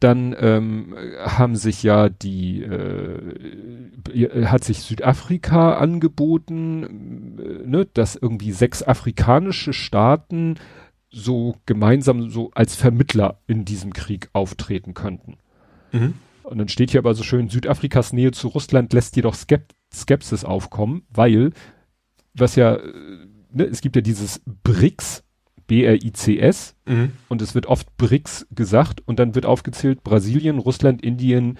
Dann 0.00 0.34
ähm, 0.38 0.94
haben 1.24 1.56
sich 1.56 1.82
ja 1.82 2.08
die, 2.08 2.62
äh, 2.62 4.46
hat 4.46 4.64
sich 4.64 4.80
Südafrika 4.80 5.74
angeboten, 5.74 7.38
äh, 7.38 7.68
ne, 7.68 7.86
dass 7.92 8.16
irgendwie 8.16 8.52
sechs 8.52 8.82
afrikanische 8.82 9.72
Staaten 9.72 10.56
so 11.10 11.56
gemeinsam 11.66 12.30
so 12.30 12.50
als 12.54 12.76
Vermittler 12.76 13.40
in 13.46 13.64
diesem 13.64 13.92
Krieg 13.92 14.28
auftreten 14.32 14.94
könnten. 14.94 15.38
Mhm. 15.92 16.14
Und 16.42 16.58
dann 16.58 16.68
steht 16.68 16.90
hier 16.90 17.00
aber 17.00 17.14
so 17.14 17.22
schön, 17.22 17.48
Südafrikas 17.48 18.12
Nähe 18.12 18.32
zu 18.32 18.48
Russland 18.48 18.92
lässt 18.92 19.16
jedoch 19.16 19.34
Skep 19.34 19.74
Skepsis 19.92 20.44
aufkommen, 20.44 21.02
weil, 21.10 21.52
was 22.34 22.56
ja, 22.56 22.78
ne, 23.52 23.64
es 23.64 23.80
gibt 23.80 23.96
ja 23.96 24.02
dieses 24.02 24.40
BRICS, 24.62 25.24
B-R-I-C-S, 25.66 26.74
Mhm. 26.86 27.12
und 27.28 27.42
es 27.42 27.54
wird 27.54 27.66
oft 27.66 27.94
BRICS 27.96 28.46
gesagt 28.50 29.02
und 29.06 29.18
dann 29.18 29.34
wird 29.34 29.46
aufgezählt, 29.46 30.02
Brasilien, 30.02 30.58
Russland, 30.58 31.02
Indien, 31.02 31.58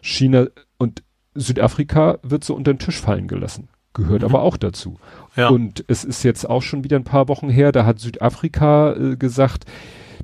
China 0.00 0.46
und 0.78 1.02
Südafrika 1.34 2.18
wird 2.22 2.42
so 2.44 2.54
unter 2.54 2.72
den 2.72 2.78
Tisch 2.78 3.00
fallen 3.00 3.28
gelassen. 3.28 3.68
Gehört 3.92 4.22
Mhm. 4.22 4.28
aber 4.28 4.42
auch 4.42 4.56
dazu. 4.56 4.98
Ja. 5.36 5.48
Und 5.48 5.84
es 5.88 6.04
ist 6.04 6.22
jetzt 6.22 6.48
auch 6.48 6.62
schon 6.62 6.84
wieder 6.84 6.96
ein 6.96 7.04
paar 7.04 7.28
Wochen 7.28 7.48
her, 7.50 7.72
da 7.72 7.84
hat 7.84 7.98
Südafrika 7.98 8.92
äh, 8.94 9.16
gesagt, 9.16 9.64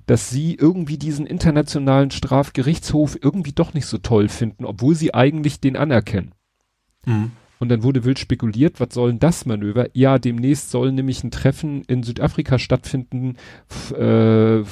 dass 0.07 0.31
sie 0.31 0.55
irgendwie 0.55 0.99
diesen 0.99 1.27
internationalen 1.27 2.11
Strafgerichtshof 2.13 3.19
irgendwie 3.21 3.53
doch 3.53 3.75
nicht 3.75 3.87
so 3.87 3.99
toll 3.99 4.29
finden, 4.29 4.65
obwohl 4.65 4.95
sie 4.95 5.15
eigentlich 5.15 5.61
den 5.61 5.77
anerkennen. 5.77 6.33
Mhm. 7.07 7.33
Und 7.59 7.71
dann 7.71 7.83
wurde 7.83 8.05
wild 8.05 8.19
spekuliert, 8.19 8.81
was 8.81 8.89
soll 8.93 9.11
denn 9.11 9.19
das 9.19 9.47
Manöver? 9.47 9.89
Ja, 9.95 10.19
demnächst 10.19 10.71
soll 10.71 10.93
nämlich 10.93 11.25
ein 11.25 11.31
Treffen 11.31 11.83
in 11.85 12.03
Südafrika 12.03 12.59
stattfinden, 12.59 13.37
äh, 13.95 14.63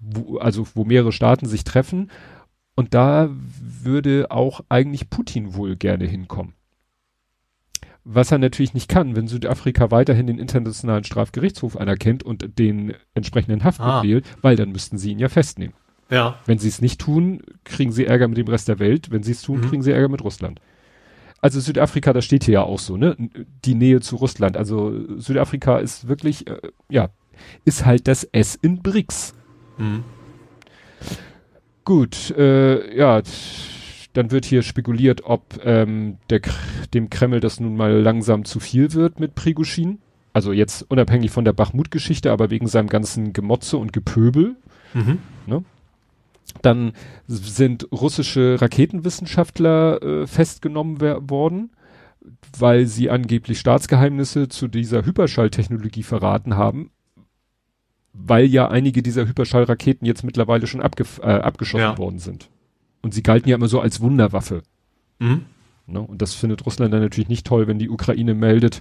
wo, 0.00 0.38
also 0.38 0.66
wo 0.74 0.84
mehrere 0.84 1.12
Staaten 1.12 1.46
sich 1.46 1.64
treffen. 1.64 2.10
Und 2.74 2.94
da 2.94 3.28
würde 3.30 4.30
auch 4.30 4.62
eigentlich 4.70 5.10
Putin 5.10 5.54
wohl 5.54 5.76
gerne 5.76 6.06
hinkommen. 6.06 6.54
Was 8.04 8.32
er 8.32 8.38
natürlich 8.38 8.74
nicht 8.74 8.88
kann, 8.88 9.14
wenn 9.14 9.28
Südafrika 9.28 9.90
weiterhin 9.92 10.26
den 10.26 10.38
Internationalen 10.38 11.04
Strafgerichtshof 11.04 11.76
anerkennt 11.76 12.24
und 12.24 12.58
den 12.58 12.94
entsprechenden 13.14 13.62
Haftbefehl, 13.62 14.22
weil 14.40 14.56
dann 14.56 14.72
müssten 14.72 14.98
sie 14.98 15.12
ihn 15.12 15.20
ja 15.20 15.28
festnehmen. 15.28 15.74
Ja. 16.10 16.38
Wenn 16.46 16.58
sie 16.58 16.68
es 16.68 16.80
nicht 16.80 17.00
tun, 17.00 17.42
kriegen 17.64 17.92
sie 17.92 18.06
Ärger 18.06 18.26
mit 18.26 18.38
dem 18.38 18.48
Rest 18.48 18.68
der 18.68 18.80
Welt. 18.80 19.10
Wenn 19.10 19.22
sie 19.22 19.32
es 19.32 19.42
tun, 19.42 19.60
Mhm. 19.60 19.68
kriegen 19.68 19.82
sie 19.82 19.92
Ärger 19.92 20.08
mit 20.08 20.24
Russland. 20.24 20.60
Also 21.42 21.58
Südafrika, 21.58 22.12
das 22.12 22.24
steht 22.24 22.44
hier 22.44 22.54
ja 22.54 22.62
auch 22.62 22.78
so, 22.78 22.96
ne? 22.96 23.16
Die 23.64 23.74
Nähe 23.74 24.00
zu 24.00 24.16
Russland. 24.16 24.56
Also 24.56 25.18
Südafrika 25.18 25.78
ist 25.78 26.06
wirklich, 26.06 26.46
äh, 26.46 26.56
ja, 26.88 27.10
ist 27.64 27.84
halt 27.84 28.06
das 28.06 28.22
S 28.22 28.54
in 28.54 28.80
BRICS. 28.80 29.34
Mhm. 29.76 30.04
Gut, 31.84 32.30
äh, 32.38 32.96
ja, 32.96 33.22
dann 34.12 34.30
wird 34.30 34.44
hier 34.44 34.62
spekuliert, 34.62 35.24
ob 35.24 35.58
ähm, 35.64 36.18
der, 36.30 36.42
dem 36.94 37.10
Kreml 37.10 37.40
das 37.40 37.58
nun 37.58 37.76
mal 37.76 37.92
langsam 38.00 38.44
zu 38.44 38.60
viel 38.60 38.92
wird 38.92 39.18
mit 39.18 39.34
Prigushin. 39.34 39.98
Also 40.32 40.52
jetzt 40.52 40.88
unabhängig 40.88 41.32
von 41.32 41.44
der 41.44 41.52
Bachmut-Geschichte, 41.52 42.30
aber 42.30 42.50
wegen 42.50 42.68
seinem 42.68 42.88
ganzen 42.88 43.32
Gemotze 43.32 43.78
und 43.78 43.92
Gepöbel. 43.92 44.54
Mhm. 44.94 45.18
Dann 46.60 46.92
sind 47.26 47.88
russische 47.92 48.60
Raketenwissenschaftler 48.60 50.02
äh, 50.02 50.26
festgenommen 50.26 51.00
worden, 51.00 51.70
weil 52.58 52.86
sie 52.86 53.10
angeblich 53.10 53.58
Staatsgeheimnisse 53.58 54.48
zu 54.48 54.68
dieser 54.68 55.04
Hyperschalltechnologie 55.04 56.02
verraten 56.02 56.56
haben, 56.56 56.90
weil 58.12 58.46
ja 58.46 58.68
einige 58.68 59.02
dieser 59.02 59.26
Hyperschallraketen 59.26 60.06
jetzt 60.06 60.22
mittlerweile 60.22 60.66
schon 60.66 60.80
äh, 60.80 60.82
abgeschossen 60.84 61.82
Ja. 61.82 61.98
worden 61.98 62.18
sind. 62.18 62.50
Und 63.00 63.14
sie 63.14 63.22
galten 63.22 63.48
ja 63.48 63.56
immer 63.56 63.68
so 63.68 63.80
als 63.80 64.00
Wunderwaffe. 64.00 64.62
Mhm. 65.18 65.46
Ne? 65.86 66.00
Und 66.00 66.22
das 66.22 66.34
findet 66.34 66.64
Russland 66.64 66.92
dann 66.94 67.00
natürlich 67.00 67.28
nicht 67.28 67.46
toll, 67.46 67.66
wenn 67.66 67.78
die 67.78 67.90
Ukraine 67.90 68.34
meldet 68.34 68.80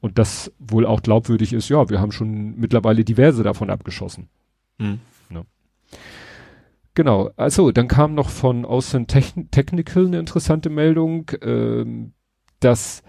und 0.00 0.18
das 0.18 0.52
wohl 0.58 0.86
auch 0.86 1.02
glaubwürdig 1.02 1.52
ist, 1.52 1.68
ja, 1.68 1.88
wir 1.88 2.00
haben 2.00 2.12
schon 2.12 2.58
mittlerweile 2.58 3.04
diverse 3.04 3.42
davon 3.42 3.70
abgeschossen. 3.70 4.28
Mhm. 4.78 5.00
Genau, 6.94 7.30
also 7.36 7.70
dann 7.70 7.88
kam 7.88 8.14
noch 8.14 8.28
von 8.28 8.64
Austin 8.64 9.06
Techn 9.06 9.50
Technical 9.50 10.06
eine 10.06 10.18
interessante 10.18 10.70
Meldung, 10.70 11.30
ähm, 11.40 12.12
dass 12.58 13.02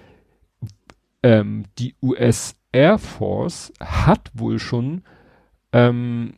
ähm, 1.23 1.65
die 1.79 1.95
US 2.01 2.55
Air 2.71 2.99
Force 2.99 3.73
hat 3.79 4.31
wohl 4.33 4.59
schon 4.59 5.03
ähm, 5.73 6.33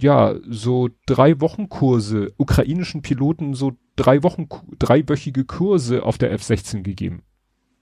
ja, 0.00 0.36
so 0.48 0.90
drei 1.06 1.40
Wochen 1.40 1.68
Kurse, 1.68 2.32
ukrainischen 2.36 3.02
Piloten 3.02 3.54
so 3.54 3.72
drei 3.96 4.22
Wochen, 4.22 4.48
dreiwöchige 4.78 5.44
Kurse 5.44 6.04
auf 6.04 6.18
der 6.18 6.32
F-16 6.32 6.82
gegeben. 6.82 7.22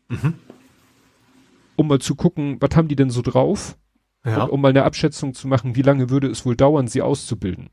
Mhm. 0.08 0.34
Um 1.76 1.88
mal 1.88 1.98
zu 1.98 2.14
gucken, 2.14 2.56
was 2.60 2.74
haben 2.74 2.88
die 2.88 2.96
denn 2.96 3.10
so 3.10 3.20
drauf? 3.20 3.76
Ja. 4.24 4.44
Und 4.44 4.50
um 4.50 4.60
mal 4.62 4.70
eine 4.70 4.84
Abschätzung 4.84 5.34
zu 5.34 5.46
machen, 5.46 5.76
wie 5.76 5.82
lange 5.82 6.08
würde 6.08 6.28
es 6.28 6.46
wohl 6.46 6.56
dauern, 6.56 6.88
sie 6.88 7.02
auszubilden. 7.02 7.68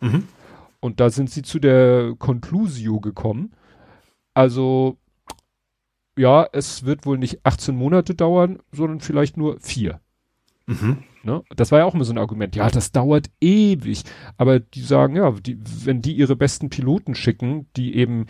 Mhm. 0.00 0.24
Und 0.84 1.00
da 1.00 1.08
sind 1.08 1.30
sie 1.30 1.40
zu 1.40 1.60
der 1.60 2.14
Conclusio 2.18 3.00
gekommen. 3.00 3.54
Also, 4.34 4.98
ja, 6.14 6.46
es 6.52 6.84
wird 6.84 7.06
wohl 7.06 7.16
nicht 7.16 7.40
18 7.46 7.74
Monate 7.74 8.14
dauern, 8.14 8.58
sondern 8.70 9.00
vielleicht 9.00 9.38
nur 9.38 9.58
vier. 9.60 10.02
Mhm. 10.66 10.98
Ne? 11.22 11.42
Das 11.56 11.72
war 11.72 11.78
ja 11.78 11.84
auch 11.86 11.94
immer 11.94 12.04
so 12.04 12.12
ein 12.12 12.18
Argument. 12.18 12.54
Ja, 12.54 12.68
das 12.68 12.92
dauert 12.92 13.30
ewig. 13.40 14.02
Aber 14.36 14.60
die 14.60 14.82
sagen, 14.82 15.16
ja, 15.16 15.30
die, 15.30 15.58
wenn 15.86 16.02
die 16.02 16.14
ihre 16.14 16.36
besten 16.36 16.68
Piloten 16.68 17.14
schicken, 17.14 17.66
die 17.76 17.96
eben, 17.96 18.26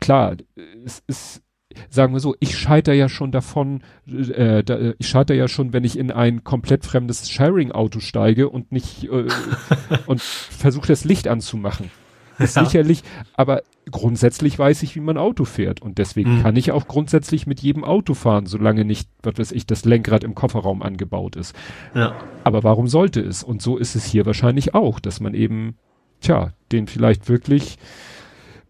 klar, 0.00 0.36
es 0.84 1.04
ist, 1.06 1.42
sagen 1.90 2.12
wir 2.12 2.20
so, 2.20 2.34
ich 2.40 2.56
scheitere 2.56 2.94
ja 2.94 3.08
schon 3.08 3.32
davon, 3.32 3.82
äh, 4.06 4.62
da, 4.62 4.92
ich 4.98 5.08
scheitere 5.08 5.36
ja 5.36 5.48
schon, 5.48 5.72
wenn 5.72 5.84
ich 5.84 5.98
in 5.98 6.10
ein 6.10 6.44
komplett 6.44 6.84
fremdes 6.84 7.30
Sharing-Auto 7.30 8.00
steige 8.00 8.48
und 8.48 8.72
nicht 8.72 9.04
äh, 9.04 9.26
und 10.06 10.20
versuche 10.20 10.88
das 10.88 11.04
Licht 11.04 11.28
anzumachen. 11.28 11.90
Ist 12.38 12.56
ja. 12.56 12.64
sicherlich, 12.64 13.02
aber 13.34 13.62
grundsätzlich 13.90 14.58
weiß 14.58 14.82
ich, 14.84 14.94
wie 14.94 15.00
man 15.00 15.18
Auto 15.18 15.44
fährt. 15.44 15.82
Und 15.82 15.98
deswegen 15.98 16.36
mhm. 16.36 16.42
kann 16.42 16.56
ich 16.56 16.70
auch 16.70 16.86
grundsätzlich 16.86 17.46
mit 17.46 17.60
jedem 17.60 17.84
Auto 17.84 18.14
fahren, 18.14 18.46
solange 18.46 18.84
nicht, 18.84 19.08
was 19.22 19.38
weiß 19.38 19.52
ich, 19.52 19.66
das 19.66 19.84
Lenkrad 19.84 20.24
im 20.24 20.34
Kofferraum 20.34 20.82
angebaut 20.82 21.36
ist. 21.36 21.54
Ja. 21.94 22.14
Aber 22.44 22.62
warum 22.62 22.86
sollte 22.86 23.20
es? 23.20 23.42
Und 23.42 23.60
so 23.60 23.76
ist 23.76 23.96
es 23.96 24.04
hier 24.04 24.24
wahrscheinlich 24.24 24.74
auch, 24.74 25.00
dass 25.00 25.20
man 25.20 25.34
eben, 25.34 25.76
tja, 26.20 26.52
den 26.70 26.86
vielleicht 26.86 27.28
wirklich, 27.28 27.76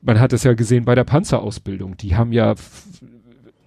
man 0.03 0.21
hat 0.21 0.33
es 0.33 0.45
ja 0.45 0.55
gesehen 0.55 0.85
bei 0.85 0.95
der 0.95 1.05
Panzerausbildung, 1.05 1.97
die 1.97 2.17
haben 2.17 2.33
ja 2.33 2.55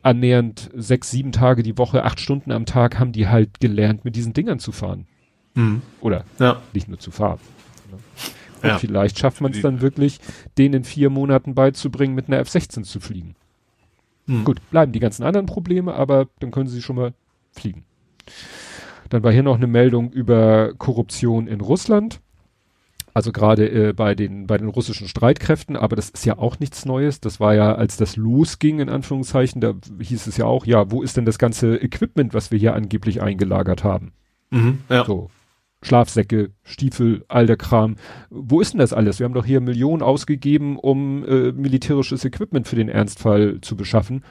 annähernd 0.02 0.70
sechs, 0.76 1.12
sieben 1.12 1.32
Tage 1.32 1.64
die 1.64 1.78
Woche, 1.78 2.04
acht 2.04 2.20
Stunden 2.20 2.52
am 2.52 2.66
Tag 2.66 3.00
haben 3.00 3.12
die 3.12 3.28
halt 3.28 3.60
gelernt, 3.60 4.04
mit 4.06 4.16
diesen 4.16 4.34
Dingern 4.34 4.60
zu 4.60 4.72
fahren. 4.72 5.06
Mhm. 5.54 5.82
Oder 6.00 6.26
ja. 6.40 6.62
nicht 6.74 6.88
nur 6.88 7.00
zu 7.00 7.12
fahren. 7.12 7.40
Und 8.62 8.70
ja. 8.70 8.78
vielleicht 8.78 9.20
schafft 9.20 9.42
man 9.42 9.52
es 9.52 9.62
dann 9.62 9.82
wirklich, 9.82 10.20
den 10.58 10.74
in 10.74 10.84
vier 10.84 11.10
Monaten 11.10 11.56
beizubringen, 11.56 12.16
mit 12.16 12.28
einer 12.28 12.40
F-16 12.40 12.84
zu 12.84 13.00
fliegen. 13.00 13.36
Hm. 14.28 14.44
Gut, 14.44 14.62
bleiben 14.70 14.92
die 14.92 15.00
ganzen 15.00 15.24
anderen 15.24 15.48
Probleme, 15.48 15.94
aber 15.94 16.28
dann 16.40 16.52
können 16.52 16.68
sie 16.68 16.82
schon 16.82 16.96
mal 16.96 17.14
fliegen. 17.52 17.84
Dann 19.10 19.24
war 19.24 19.32
hier 19.32 19.44
noch 19.44 19.58
eine 19.58 19.68
Meldung 19.68 20.12
über 20.12 20.74
Korruption 20.78 21.48
in 21.48 21.60
Russland. 21.60 22.22
Also 23.14 23.32
gerade 23.32 23.70
äh, 23.70 23.94
bei 23.94 24.16
den 24.16 24.48
bei 24.48 24.58
den 24.58 24.70
russischen 24.70 25.08
Streitkräften, 25.08 25.76
aber 25.76 25.96
das 25.96 26.10
ist 26.10 26.26
ja 26.26 26.38
auch 26.38 26.60
nichts 26.60 26.86
Neues. 26.86 27.20
Das 27.20 27.40
war 27.40 27.54
ja, 27.54 27.76
als 27.76 27.98
das 27.98 28.16
losging 28.16 28.80
in 28.80 28.90
Anführungszeichen, 28.90 29.62
da 29.62 29.74
hieß 30.00 30.28
es 30.28 30.38
ja 30.38 30.46
auch, 30.46 30.66
ja, 30.66 30.92
wo 30.92 31.02
ist 31.02 31.18
denn 31.18 31.26
das 31.26 31.38
ganze 31.38 31.76
Equipment, 31.78 32.34
was 32.34 32.52
wir 32.52 32.60
hier 32.60 32.74
angeblich 32.74 33.22
eingelagert 33.22 33.84
haben? 33.84 34.14
Mhm, 34.50 34.80
ja. 34.90 35.06
So 35.06 35.30
Schlafsäcke, 35.84 36.52
Stiefel, 36.64 37.26
all 37.28 37.48
der 37.48 37.58
Kram. 37.58 37.96
Wo 38.30 38.62
ist 38.62 38.74
denn 38.74 38.80
das 38.80 38.94
alles? 38.94 39.20
Wir 39.20 39.26
haben 39.26 39.34
doch 39.34 39.46
hier 39.46 39.62
Millionen 39.62 40.04
ausgegeben, 40.04 40.78
um 40.78 41.26
äh, 41.26 41.52
militärisches 41.52 42.24
Equipment 42.24 42.68
für 42.68 42.76
den 42.76 42.90
Ernstfall 42.90 43.60
zu 43.62 43.76
beschaffen. 43.76 44.24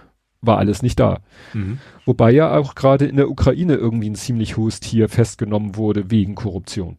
War 0.42 0.58
alles 0.58 0.82
nicht 0.82 0.98
da. 1.00 1.20
Mhm. 1.52 1.78
Wobei 2.06 2.30
ja 2.30 2.56
auch 2.56 2.74
gerade 2.74 3.06
in 3.06 3.16
der 3.16 3.28
Ukraine 3.28 3.74
irgendwie 3.74 4.08
ein 4.08 4.14
ziemlich 4.14 4.56
hohes 4.56 4.80
Tier 4.80 5.08
festgenommen 5.08 5.76
wurde 5.76 6.10
wegen 6.10 6.34
Korruption. 6.34 6.98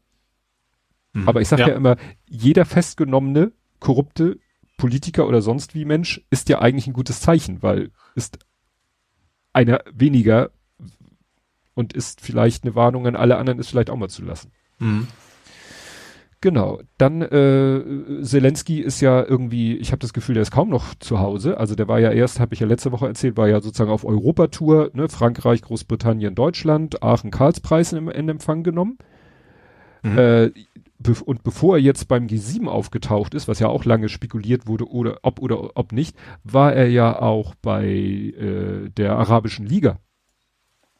Mhm. 1.14 1.28
Aber 1.28 1.42
ich 1.42 1.48
sage 1.48 1.64
ja. 1.64 1.68
ja 1.70 1.76
immer, 1.76 1.98
jeder 2.28 2.66
festgenommene, 2.66 3.52
korrupte 3.80 4.40
Politiker 4.78 5.28
oder 5.28 5.42
sonst 5.42 5.76
wie 5.76 5.86
Mensch 5.86 6.26
ist 6.30 6.50
ja 6.50 6.60
eigentlich 6.60 6.88
ein 6.88 6.94
gutes 6.94 7.22
Zeichen, 7.22 7.62
weil 7.62 7.92
ist 8.16 8.40
einer 9.54 9.82
weniger 9.94 10.52
und 11.74 11.94
ist 11.94 12.22
vielleicht 12.22 12.64
eine 12.64 12.76
Warnung 12.76 13.08
an 13.08 13.16
alle 13.16 13.38
anderen, 13.38 13.60
ist 13.60 13.70
vielleicht 13.70 13.90
auch 13.90 13.98
mal 13.98 14.10
zu 14.10 14.24
lassen. 14.24 14.52
Mhm. 14.80 15.08
Genau. 16.42 16.82
Dann 16.98 17.22
äh, 17.22 18.24
Zelensky 18.24 18.82
ist 18.82 19.00
ja 19.00 19.24
irgendwie, 19.24 19.78
ich 19.78 19.92
habe 19.92 20.00
das 20.00 20.12
Gefühl, 20.12 20.34
der 20.34 20.42
ist 20.42 20.52
kaum 20.52 20.70
noch 20.70 20.96
zu 20.96 21.20
Hause. 21.20 21.58
Also 21.58 21.76
der 21.76 21.88
war 21.88 22.00
ja 22.00 22.10
erst, 22.10 22.40
habe 22.40 22.56
ich 22.56 22.60
ja 22.60 22.66
letzte 22.66 22.92
Woche 22.92 23.06
erzählt, 23.06 23.38
war 23.38 23.48
ja 23.48 23.62
sozusagen 23.62 23.92
auf 23.92 24.04
Europatour, 24.04 24.90
ne, 24.94 25.08
Frankreich, 25.08 25.62
Großbritannien, 25.62 26.34
Deutschland, 26.34 27.04
Aachen, 27.04 27.30
Karlspreis 27.30 27.94
in, 27.94 28.08
in 28.08 28.28
Empfang 28.28 28.64
genommen. 28.64 28.98
Mhm. 30.02 30.18
Äh, 30.18 30.52
und 31.08 31.44
bevor 31.44 31.78
er 31.78 31.82
jetzt 31.82 32.08
beim 32.08 32.28
G7 32.28 32.68
aufgetaucht 32.68 33.34
ist, 33.34 33.48
was 33.48 33.60
ja 33.60 33.68
auch 33.68 33.86
lange 33.86 34.10
spekuliert 34.10 34.68
wurde, 34.68 34.90
oder 34.90 35.20
ob 35.24 35.40
oder 35.40 35.78
ob 35.78 35.92
nicht, 35.92 36.16
war 36.44 36.74
er 36.74 36.90
ja 36.90 37.20
auch 37.22 37.56
bei 37.56 37.86
äh, 37.86 38.90
der 38.90 39.18
Arabischen 39.18 39.66
Liga. 39.66 40.00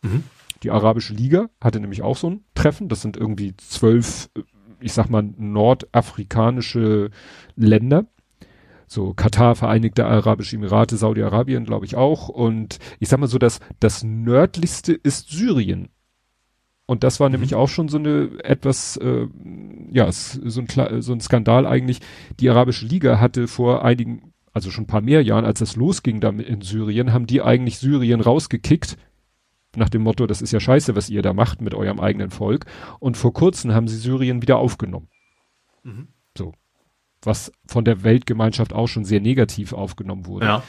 Mhm. 0.02 0.24
Die 0.64 0.72
Arabische 0.72 1.14
Liga 1.14 1.50
hatte 1.60 1.80
nämlich 1.80 2.02
auch 2.02 2.18
so 2.18 2.30
ein 2.30 2.44
Treffen. 2.54 2.88
Das 2.88 3.02
sind 3.02 3.18
irgendwie 3.18 3.56
zwölf, 3.58 4.30
äh, 4.36 4.42
ich 4.80 4.94
sag 4.94 5.10
mal, 5.10 5.24
nordafrikanische 5.24 7.10
Länder. 7.56 8.06
So 8.88 9.14
Katar, 9.14 9.56
Vereinigte 9.56 10.06
Arabische 10.06 10.58
Emirate, 10.58 10.98
Saudi-Arabien, 10.98 11.66
glaube 11.66 11.86
ich 11.86 11.96
auch. 11.96 12.28
Und 12.30 12.80
ich 13.00 13.10
sag 13.10 13.20
mal 13.20 13.28
so, 13.28 13.38
dass 13.38 13.60
das 13.80 14.04
nördlichste 14.04 14.94
ist 14.94 15.30
Syrien. 15.30 15.90
Und 16.92 17.06
das 17.06 17.22
war 17.22 17.30
mhm. 17.30 17.36
nämlich 17.36 17.56
auch 17.56 17.70
schon 17.70 17.88
so 17.88 17.98
eine 17.98 18.32
etwas, 18.44 18.98
äh, 18.98 19.26
ja, 19.94 20.12
so 20.12 20.60
ein, 20.60 21.02
so 21.02 21.14
ein 21.14 21.22
Skandal 21.22 21.66
eigentlich. 21.66 22.02
Die 22.42 22.50
Arabische 22.50 22.86
Liga 22.86 23.18
hatte 23.22 23.48
vor 23.48 23.86
einigen, 23.86 24.34
also 24.52 24.72
schon 24.72 24.84
ein 24.84 24.88
paar 24.88 25.00
mehr 25.00 25.24
Jahren, 25.24 25.46
als 25.46 25.60
das 25.60 25.78
losging 25.78 26.20
da 26.20 26.32
in 26.32 26.60
Syrien, 26.60 27.14
haben 27.14 27.28
die 27.28 27.42
eigentlich 27.42 27.80
Syrien 27.80 28.20
rausgekickt 28.20 28.98
nach 29.74 29.88
dem 29.88 30.02
Motto, 30.02 30.28
das 30.28 30.42
ist 30.42 30.52
ja 30.52 30.60
scheiße, 30.60 30.94
was 30.94 31.10
ihr 31.10 31.22
da 31.22 31.32
macht 31.32 31.62
mit 31.62 31.74
eurem 31.74 32.02
eigenen 32.02 32.30
Volk. 32.30 32.66
Und 33.00 33.16
vor 33.16 33.32
kurzem 33.32 33.74
haben 33.74 33.88
sie 33.88 33.96
Syrien 33.96 34.42
wieder 34.42 34.58
aufgenommen. 34.58 35.08
Mhm. 35.84 36.10
So. 36.38 36.52
Was 37.22 37.54
von 37.68 37.86
der 37.86 38.04
Weltgemeinschaft 38.04 38.74
auch 38.74 38.88
schon 38.88 39.06
sehr 39.06 39.22
negativ 39.22 39.72
aufgenommen 39.72 40.26
wurde. 40.26 40.46
Ja. 40.46 40.64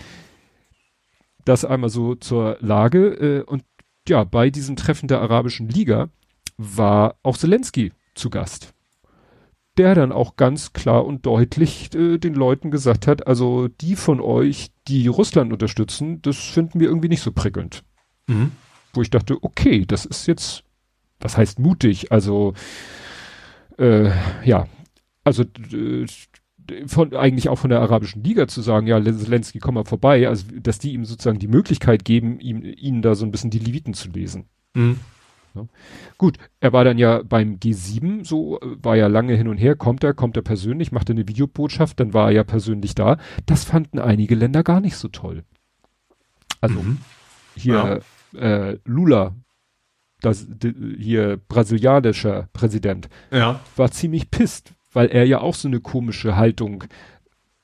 Das 1.44 1.64
einmal 1.64 1.90
so 1.90 2.14
zur 2.14 2.58
Lage. 2.60 3.08
Äh, 3.08 3.42
und 3.42 3.64
ja, 4.08 4.24
bei 4.24 4.50
diesem 4.50 4.76
Treffen 4.76 5.08
der 5.08 5.20
Arabischen 5.20 5.68
Liga 5.68 6.08
war 6.56 7.16
auch 7.22 7.36
Zelensky 7.36 7.92
zu 8.14 8.30
Gast. 8.30 8.74
Der 9.78 9.94
dann 9.94 10.12
auch 10.12 10.36
ganz 10.36 10.74
klar 10.74 11.06
und 11.06 11.24
deutlich 11.24 11.94
äh, 11.94 12.18
den 12.18 12.34
Leuten 12.34 12.70
gesagt 12.70 13.06
hat, 13.06 13.26
also 13.26 13.68
die 13.68 13.96
von 13.96 14.20
euch, 14.20 14.70
die 14.86 15.06
Russland 15.06 15.52
unterstützen, 15.52 16.20
das 16.20 16.36
finden 16.36 16.78
wir 16.78 16.88
irgendwie 16.88 17.08
nicht 17.08 17.22
so 17.22 17.32
prickelnd. 17.32 17.82
Mhm 18.26 18.52
wo 18.92 19.02
ich 19.02 19.10
dachte, 19.10 19.42
okay, 19.42 19.84
das 19.86 20.04
ist 20.04 20.26
jetzt, 20.26 20.64
was 21.20 21.36
heißt 21.36 21.58
mutig? 21.58 22.12
Also, 22.12 22.54
äh, 23.78 24.10
ja, 24.44 24.68
also 25.24 25.44
äh, 25.72 26.06
von 26.86 27.14
eigentlich 27.14 27.48
auch 27.48 27.58
von 27.58 27.70
der 27.70 27.80
Arabischen 27.80 28.22
Liga 28.22 28.46
zu 28.48 28.62
sagen, 28.62 28.86
ja, 28.86 29.02
Zelensky, 29.02 29.58
komm 29.58 29.74
mal 29.74 29.84
vorbei, 29.84 30.28
also 30.28 30.44
dass 30.60 30.78
die 30.78 30.92
ihm 30.92 31.04
sozusagen 31.04 31.38
die 31.38 31.48
Möglichkeit 31.48 32.04
geben, 32.04 32.40
ihm, 32.40 32.62
ihnen 32.62 33.02
da 33.02 33.14
so 33.14 33.24
ein 33.24 33.30
bisschen 33.30 33.50
die 33.50 33.58
Leviten 33.58 33.94
zu 33.94 34.08
lesen. 34.10 34.46
Mhm. 34.74 35.00
Ja. 35.54 35.66
Gut, 36.16 36.38
er 36.60 36.72
war 36.72 36.84
dann 36.84 36.96
ja 36.96 37.22
beim 37.22 37.56
G7, 37.56 38.24
so 38.24 38.58
war 38.62 38.96
ja 38.96 39.06
lange 39.06 39.34
hin 39.34 39.48
und 39.48 39.58
her, 39.58 39.76
kommt 39.76 40.02
er, 40.02 40.14
kommt 40.14 40.36
er 40.36 40.42
persönlich, 40.42 40.92
macht 40.92 41.10
eine 41.10 41.28
Videobotschaft, 41.28 42.00
dann 42.00 42.14
war 42.14 42.28
er 42.28 42.32
ja 42.36 42.44
persönlich 42.44 42.94
da. 42.94 43.18
Das 43.44 43.64
fanden 43.64 43.98
einige 43.98 44.34
Länder 44.34 44.62
gar 44.62 44.80
nicht 44.80 44.96
so 44.96 45.08
toll. 45.08 45.44
Also 46.60 46.80
mhm. 46.80 46.98
hier 47.54 47.74
ja 47.74 48.00
äh, 48.34 48.78
Lula, 48.84 49.34
das 50.20 50.46
hier 50.98 51.40
brasilianischer 51.48 52.48
Präsident, 52.52 53.08
ja. 53.30 53.60
war 53.76 53.90
ziemlich 53.90 54.30
pisst, 54.30 54.72
weil 54.92 55.08
er 55.08 55.24
ja 55.24 55.40
auch 55.40 55.54
so 55.54 55.68
eine 55.68 55.80
komische 55.80 56.36
Haltung 56.36 56.84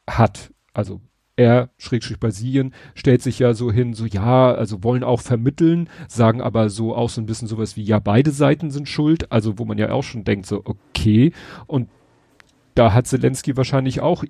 hat. 0.09 0.53
Also 0.73 1.01
er, 1.37 1.71
Schrägstrich 1.79 2.19
Brasilien, 2.19 2.75
stellt 2.95 3.23
sich 3.23 3.39
ja 3.39 3.55
so 3.55 3.71
hin, 3.71 3.95
so 3.95 4.07
ja, 4.07 4.53
also 4.53 4.83
wollen 4.83 5.05
auch 5.05 5.21
vermitteln, 5.21 5.89
sagen 6.09 6.41
aber 6.41 6.69
so 6.69 6.95
auch 6.97 7.11
so 7.11 7.21
ein 7.21 7.27
bisschen 7.27 7.47
sowas 7.47 7.77
wie, 7.77 7.85
ja, 7.85 8.01
beide 8.01 8.33
Seiten 8.33 8.71
sind 8.71 8.89
schuld, 8.89 9.31
also 9.31 9.59
wo 9.59 9.65
man 9.65 9.79
ja 9.79 9.93
auch 9.93 10.03
schon 10.03 10.25
denkt, 10.25 10.47
so, 10.47 10.63
okay, 10.65 11.33
und 11.67 11.89
da 12.75 12.93
hat 12.93 13.07
Zelensky 13.07 13.57
wahrscheinlich 13.57 14.01
auch, 14.01 14.25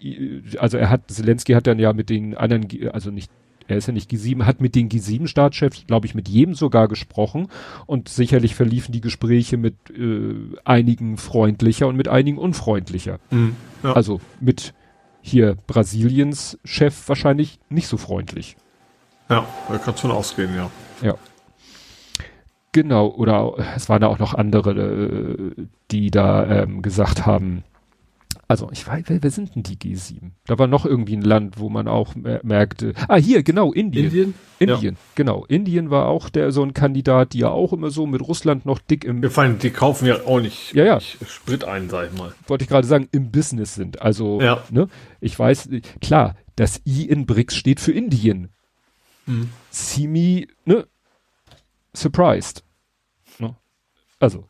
also 0.58 0.76
er 0.76 0.90
hat, 0.90 1.10
Zelensky 1.10 1.52
hat 1.52 1.66
dann 1.66 1.78
ja 1.78 1.92
mit 1.92 2.10
den 2.10 2.34
anderen, 2.34 2.68
also 2.90 3.10
nicht 3.10 3.30
er 3.68 3.76
ist 3.76 3.86
ja 3.86 3.92
nicht 3.92 4.10
G7, 4.10 4.44
hat 4.44 4.60
mit 4.60 4.74
den 4.74 4.88
G7-Staatschefs, 4.88 5.86
glaube 5.86 6.06
ich, 6.06 6.14
mit 6.14 6.28
jedem 6.28 6.54
sogar 6.54 6.88
gesprochen 6.88 7.48
und 7.86 8.08
sicherlich 8.08 8.54
verliefen 8.54 8.92
die 8.92 9.02
Gespräche 9.02 9.58
mit 9.58 9.74
äh, 9.90 10.34
einigen 10.64 11.18
freundlicher 11.18 11.86
und 11.86 11.96
mit 11.96 12.08
einigen 12.08 12.38
unfreundlicher. 12.38 13.20
Mhm, 13.30 13.54
ja. 13.82 13.92
Also 13.92 14.20
mit 14.40 14.74
hier 15.20 15.56
Brasiliens 15.66 16.58
Chef 16.64 17.08
wahrscheinlich 17.08 17.60
nicht 17.68 17.88
so 17.88 17.98
freundlich. 17.98 18.56
Ja, 19.28 19.44
da 19.68 19.78
kannst 19.78 20.02
du 20.02 20.10
ausgehen, 20.10 20.54
ja. 20.56 20.70
Ja. 21.02 21.14
Genau, 22.72 23.08
oder 23.08 23.54
es 23.76 23.88
waren 23.88 24.04
auch 24.04 24.18
noch 24.18 24.34
andere, 24.34 24.70
äh, 24.72 25.66
die 25.90 26.10
da 26.10 26.46
ähm, 26.46 26.80
gesagt 26.80 27.26
haben, 27.26 27.64
also 28.50 28.70
ich 28.72 28.86
weiß, 28.86 29.04
wer, 29.08 29.22
wer 29.22 29.30
sind 29.30 29.54
denn 29.54 29.62
die 29.62 29.76
G7? 29.76 30.30
Da 30.46 30.58
war 30.58 30.66
noch 30.66 30.86
irgendwie 30.86 31.14
ein 31.14 31.22
Land, 31.22 31.58
wo 31.58 31.68
man 31.68 31.86
auch 31.86 32.14
mer 32.14 32.40
merkte. 32.42 32.94
Ah, 33.06 33.16
hier, 33.16 33.42
genau, 33.42 33.74
Indien. 33.74 34.06
Indien? 34.06 34.34
Indien, 34.58 34.94
ja. 34.94 35.00
genau. 35.14 35.44
Indien 35.44 35.90
war 35.90 36.06
auch 36.06 36.30
der 36.30 36.50
so 36.50 36.62
ein 36.62 36.72
Kandidat, 36.72 37.34
die 37.34 37.40
ja 37.40 37.50
auch 37.50 37.74
immer 37.74 37.90
so 37.90 38.06
mit 38.06 38.22
Russland 38.22 38.64
noch 38.64 38.78
dick 38.78 39.04
im. 39.04 39.20
Wir 39.20 39.30
fanden, 39.30 39.58
die 39.58 39.68
kaufen 39.68 40.06
ja 40.06 40.24
auch 40.24 40.40
nicht, 40.40 40.72
ja, 40.72 40.84
ja. 40.84 40.98
Sprit 40.98 41.64
ein, 41.64 41.90
sag 41.90 42.10
ich 42.10 42.18
mal. 42.18 42.32
Wollte 42.46 42.64
ich 42.64 42.70
gerade 42.70 42.86
sagen, 42.86 43.08
im 43.12 43.30
Business 43.30 43.74
sind. 43.74 44.00
Also, 44.00 44.40
ja. 44.40 44.64
ne, 44.70 44.88
ich 45.20 45.38
weiß, 45.38 45.68
klar, 46.00 46.34
das 46.56 46.80
I 46.86 47.04
in 47.04 47.26
BRICS 47.26 47.54
steht 47.54 47.80
für 47.80 47.92
Indien. 47.92 48.48
Mhm. 49.26 49.50
See 49.68 50.08
me, 50.08 50.46
ne, 50.64 50.86
surprised. 51.94 52.64
Ne? 53.38 53.54
Also, 54.18 54.48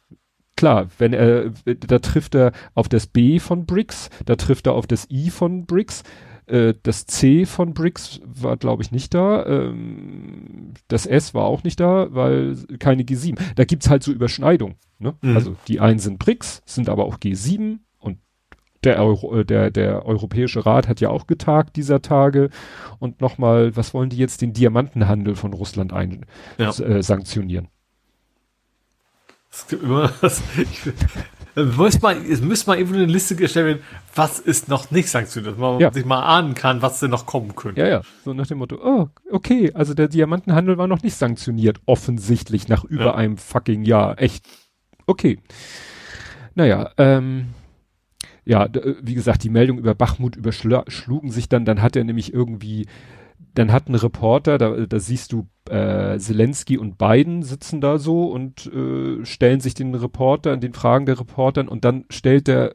klar, 0.59 0.89
wenn 0.99 1.13
er, 1.13 1.53
da 1.65 2.01
trifft 2.01 2.35
er 2.35 2.53
auf 2.75 2.89
das 2.89 3.07
B 3.07 3.39
von 3.39 3.65
BRICS, 3.65 4.11
da 4.27 4.35
trifft 4.35 4.67
er 4.67 4.75
auf 4.75 4.89
das 4.89 5.09
I 5.09 5.31
von 5.31 5.67
BRICS, 5.67 6.03
äh, 6.47 6.75
das 6.83 7.07
C 7.07 7.47
von 7.47 7.75
BRICS 7.75 8.21
war, 8.25 8.57
glaube 8.57 8.83
ich, 8.83 8.91
nicht 8.91 9.15
da, 9.15 9.47
ähm, 9.47 10.75
das 10.89 11.07
S 11.07 11.33
war 11.33 11.45
auch 11.45 11.63
nicht 11.63 11.79
da, 11.79 12.09
weil 12.11 12.57
keine 12.81 13.05
G7. 13.05 13.39
Da 13.55 13.65
gibt's 13.65 13.89
halt 13.89 14.03
so 14.03 14.11
Überschneidung. 14.11 14.75
Ne? 14.99 15.15
Mhm. 15.23 15.37
Also 15.37 15.57
die 15.69 15.79
einen 15.79 16.01
sind 16.01 16.19
BRICS, 16.19 16.63
sind 16.67 16.89
aber 16.89 17.05
auch 17.05 17.19
G7 17.19 17.79
und 18.01 18.19
der, 18.83 19.01
Euro, 19.01 19.37
äh, 19.39 19.45
der, 19.45 19.71
der 19.71 20.07
Europäische 20.07 20.67
Rat 20.67 20.89
hat 20.89 21.01
ja 21.01 21.11
auch 21.11 21.29
getagt 21.29 21.77
dieser 21.77 22.03
Tage 22.03 22.51
und 22.99 23.21
nochmal, 23.21 23.77
was 23.77 23.95
wollen 23.95 24.11
die 24.11 24.17
jetzt, 24.17 24.43
den 24.43 24.55
Diamantenhandel 24.55 25.37
von 25.37 25.53
Russland 25.53 25.93
ein, 25.93 26.27
ja. 26.59 26.71
äh, 26.71 27.01
sanktionieren? 27.01 27.69
Es 29.51 29.67
gibt 29.67 29.83
immer 29.83 30.13
das, 30.21 30.43
ich, 30.57 30.93
muss 31.77 32.01
man, 32.01 32.25
es 32.25 32.41
müsste 32.41 32.71
mal 32.71 32.79
eben 32.79 32.95
eine 32.95 33.07
Liste 33.07 33.35
gestellt 33.35 33.67
werden, 33.67 33.83
was 34.15 34.39
ist 34.39 34.69
noch 34.69 34.91
nicht 34.91 35.09
sanktioniert, 35.09 35.55
dass 35.55 35.59
man 35.59 35.81
ja. 35.81 35.93
sich 35.93 36.05
mal 36.05 36.23
ahnen 36.23 36.55
kann, 36.55 36.83
was 36.83 37.01
denn 37.01 37.11
noch 37.11 37.27
kommen 37.27 37.57
könnte. 37.57 37.81
Ja, 37.81 37.89
ja. 37.89 38.03
So 38.25 38.35
nach 38.35 38.47
dem 38.47 38.59
Motto, 38.59 38.79
oh, 38.83 39.09
okay, 39.31 39.73
also 39.75 39.95
der 39.95 40.09
Diamantenhandel 40.09 40.79
war 40.79 40.87
noch 40.87 41.03
nicht 41.03 41.17
sanktioniert, 41.17 41.81
offensichtlich 41.87 42.69
nach 42.69 42.85
über 42.85 43.07
ja. 43.07 43.15
einem 43.15 43.37
fucking 43.39 43.83
Jahr. 43.83 44.21
Echt. 44.21 44.47
Okay. 45.07 45.41
Naja, 46.55 46.91
ähm, 46.99 47.49
ja, 48.45 48.69
wie 49.03 49.15
gesagt, 49.15 49.45
die 49.45 49.51
Meldung 49.51 49.79
über 49.79 49.95
Bachmut 49.95 50.37
überschlugen 50.37 51.31
sich 51.31 51.49
dann, 51.49 51.65
dann 51.65 51.83
hat 51.83 51.97
er 51.97 52.05
nämlich 52.05 52.33
irgendwie 52.33 52.87
dann 53.59 53.73
hat 53.73 53.89
ein 53.89 53.97
Reporter, 53.97 54.57
da, 54.57 54.87
da 54.87 55.01
siehst 55.01 55.33
du 55.33 55.49
äh, 55.69 56.17
Zelensky 56.19 56.79
und 56.79 56.97
Biden 56.97 57.43
sitzen 57.43 57.81
da 57.81 57.99
so 57.99 58.31
und 58.31 58.67
äh, 58.67 59.25
stellen 59.25 59.61
sich 59.61 59.75
den 59.75 59.95
Reporter, 59.95 60.57
den 60.57 60.75
Fragen 60.75 61.07
der 61.07 61.19
Reportern 61.19 61.67
und 61.69 61.85
dann 61.85 62.05
stellt 62.09 62.47
der 62.47 62.75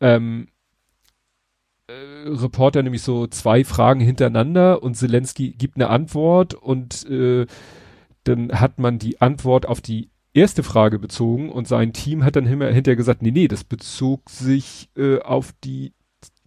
ähm, 0.00 0.48
äh, 1.88 1.92
Reporter 2.26 2.82
nämlich 2.82 3.02
so 3.02 3.26
zwei 3.26 3.64
Fragen 3.64 4.00
hintereinander 4.00 4.82
und 4.82 4.94
Zelensky 4.96 5.50
gibt 5.50 5.76
eine 5.76 5.90
Antwort 5.90 6.54
und 6.54 7.04
äh, 7.10 7.46
dann 8.24 8.52
hat 8.52 8.78
man 8.78 8.98
die 8.98 9.20
Antwort 9.20 9.66
auf 9.66 9.82
die 9.82 10.10
erste 10.32 10.62
Frage 10.62 10.98
bezogen 10.98 11.50
und 11.50 11.68
sein 11.68 11.92
Team 11.92 12.24
hat 12.24 12.36
dann 12.36 12.46
hinterher 12.46 12.96
gesagt, 12.96 13.20
nee, 13.20 13.30
nee, 13.30 13.48
das 13.48 13.62
bezog 13.64 14.30
sich 14.30 14.88
äh, 14.96 15.18
auf 15.18 15.52
die 15.64 15.92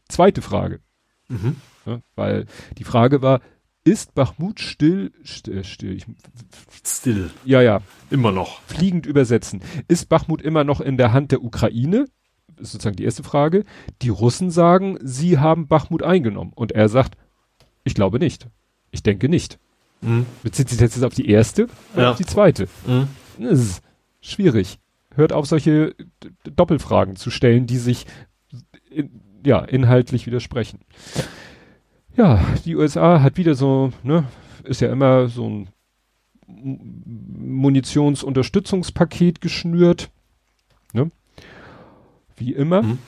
zweite 0.09 0.41
Frage. 0.41 0.80
Mhm. 1.28 1.57
Ne? 1.86 2.02
Weil 2.16 2.46
die 2.78 2.84
Frage 2.84 3.22
war, 3.22 3.42
ist 3.84 4.14
Bachmut 4.14 4.60
still, 4.60 5.12
still, 5.24 5.58
äh, 5.58 5.64
still, 5.64 5.96
ich, 5.96 6.06
still. 6.86 7.32
Ja, 7.46 7.62
ja. 7.62 7.82
Immer 8.10 8.32
noch. 8.32 8.62
Fliegend 8.64 9.06
übersetzen. 9.06 9.62
Ist 9.88 10.08
Bachmut 10.08 10.42
immer 10.42 10.64
noch 10.64 10.82
in 10.82 10.98
der 10.98 11.14
Hand 11.14 11.32
der 11.32 11.44
Ukraine? 11.44 12.06
Ist 12.58 12.74
sozusagen 12.74 12.96
die 12.96 13.06
erste 13.06 13.24
Frage. 13.24 13.66
Die 14.04 14.10
Russen 14.10 14.52
sagen, 14.52 15.00
sie 15.02 15.40
haben 15.40 15.68
Bachmut 15.68 16.04
eingenommen. 16.04 16.52
Und 16.54 16.74
er 16.74 16.90
sagt, 16.90 17.16
ich 17.84 17.96
glaube 17.96 18.20
nicht. 18.20 18.48
Ich 18.92 19.02
denke 19.02 19.30
nicht. 19.30 19.58
Mhm. 20.02 20.28
Bezieht 20.44 20.70
sich 20.70 20.80
jetzt 20.80 21.04
auf 21.04 21.16
die 21.16 21.30
erste 21.30 21.68
oder 21.94 22.04
ja. 22.04 22.12
auf 22.12 22.18
die 22.18 22.26
zweite? 22.26 22.68
Mhm. 22.86 23.08
Das 23.40 23.60
ist 23.60 23.84
schwierig. 24.22 24.78
Hört 25.16 25.34
auf, 25.34 25.48
solche 25.48 25.96
Doppelfragen 26.44 27.16
zu 27.16 27.32
stellen, 27.32 27.66
die 27.66 27.78
sich 27.78 28.06
in, 28.90 29.22
ja, 29.44 29.60
inhaltlich 29.60 30.28
widersprechen. 30.28 30.80
Ja, 31.16 31.24
die 32.66 32.76
USA 32.76 33.22
hat 33.22 33.38
wieder 33.38 33.55
so, 33.55 33.91
ne, 34.03 34.26
ist 34.64 34.82
ja 34.82 34.91
immer 34.91 35.28
so 35.28 35.49
ein 35.49 35.70
Munitionsunterstützungspaket 36.47 39.41
geschnürt, 39.41 40.12
ne? 40.93 41.09
Wie 42.36 42.53
immer. 42.53 42.84
Mhm. 42.84 42.99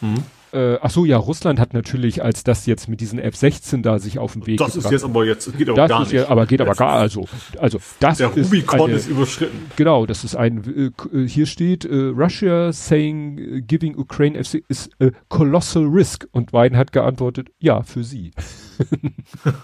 Mhm. 0.00 0.22
Äh, 0.52 0.78
ach 0.82 0.90
so, 0.90 1.06
ja, 1.06 1.16
Russland 1.16 1.58
hat 1.58 1.72
natürlich, 1.72 2.22
als 2.22 2.44
das 2.44 2.66
jetzt 2.66 2.86
mit 2.86 3.00
diesen 3.00 3.18
F-16 3.18 3.80
da 3.80 3.98
sich 3.98 4.18
auf 4.18 4.34
den 4.34 4.46
Weg 4.46 4.58
Das 4.58 4.74
gebracht, 4.74 4.84
ist 4.84 4.92
jetzt 4.92 5.04
aber 5.04 5.24
jetzt, 5.24 5.56
geht 5.56 5.68
aber 5.68 5.76
das 5.76 5.88
gar 5.88 6.00
nicht. 6.00 6.12
Ja, 6.12 6.28
aber 6.28 6.44
geht 6.44 6.60
aber 6.60 6.74
gar, 6.74 6.92
also, 6.92 7.26
also, 7.58 7.78
das 8.00 8.18
Der 8.18 8.36
ist 8.36 8.52
Rubicon 8.52 8.82
eine, 8.82 8.92
ist 8.92 9.08
überschritten. 9.08 9.70
Genau, 9.76 10.04
das 10.04 10.24
ist 10.24 10.36
ein, 10.36 10.92
äh, 11.12 11.26
hier 11.26 11.46
steht, 11.46 11.86
äh, 11.86 12.12
Russia 12.14 12.70
saying 12.70 13.38
uh, 13.38 13.60
giving 13.62 13.96
Ukraine 13.96 14.44
FC 14.44 14.62
is 14.68 14.90
a 15.00 15.08
colossal 15.30 15.86
risk. 15.86 16.26
Und 16.32 16.52
Biden 16.52 16.76
hat 16.76 16.92
geantwortet, 16.92 17.48
ja, 17.58 17.82
für 17.82 18.04
sie. 18.04 18.32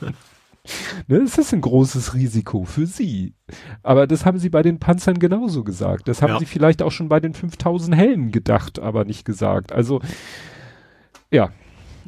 ne, 1.06 1.16
es 1.18 1.36
ist 1.36 1.52
ein 1.52 1.60
großes 1.60 2.14
Risiko 2.14 2.64
für 2.64 2.86
sie. 2.86 3.34
Aber 3.82 4.06
das 4.06 4.24
haben 4.24 4.38
sie 4.38 4.48
bei 4.48 4.62
den 4.62 4.78
Panzern 4.78 5.18
genauso 5.18 5.64
gesagt. 5.64 6.08
Das 6.08 6.22
haben 6.22 6.32
ja. 6.32 6.38
sie 6.38 6.46
vielleicht 6.46 6.80
auch 6.80 6.92
schon 6.92 7.10
bei 7.10 7.20
den 7.20 7.34
5000 7.34 7.94
Helmen 7.94 8.32
gedacht, 8.32 8.78
aber 8.78 9.04
nicht 9.04 9.26
gesagt. 9.26 9.70
Also, 9.70 10.00
ja. 11.30 11.50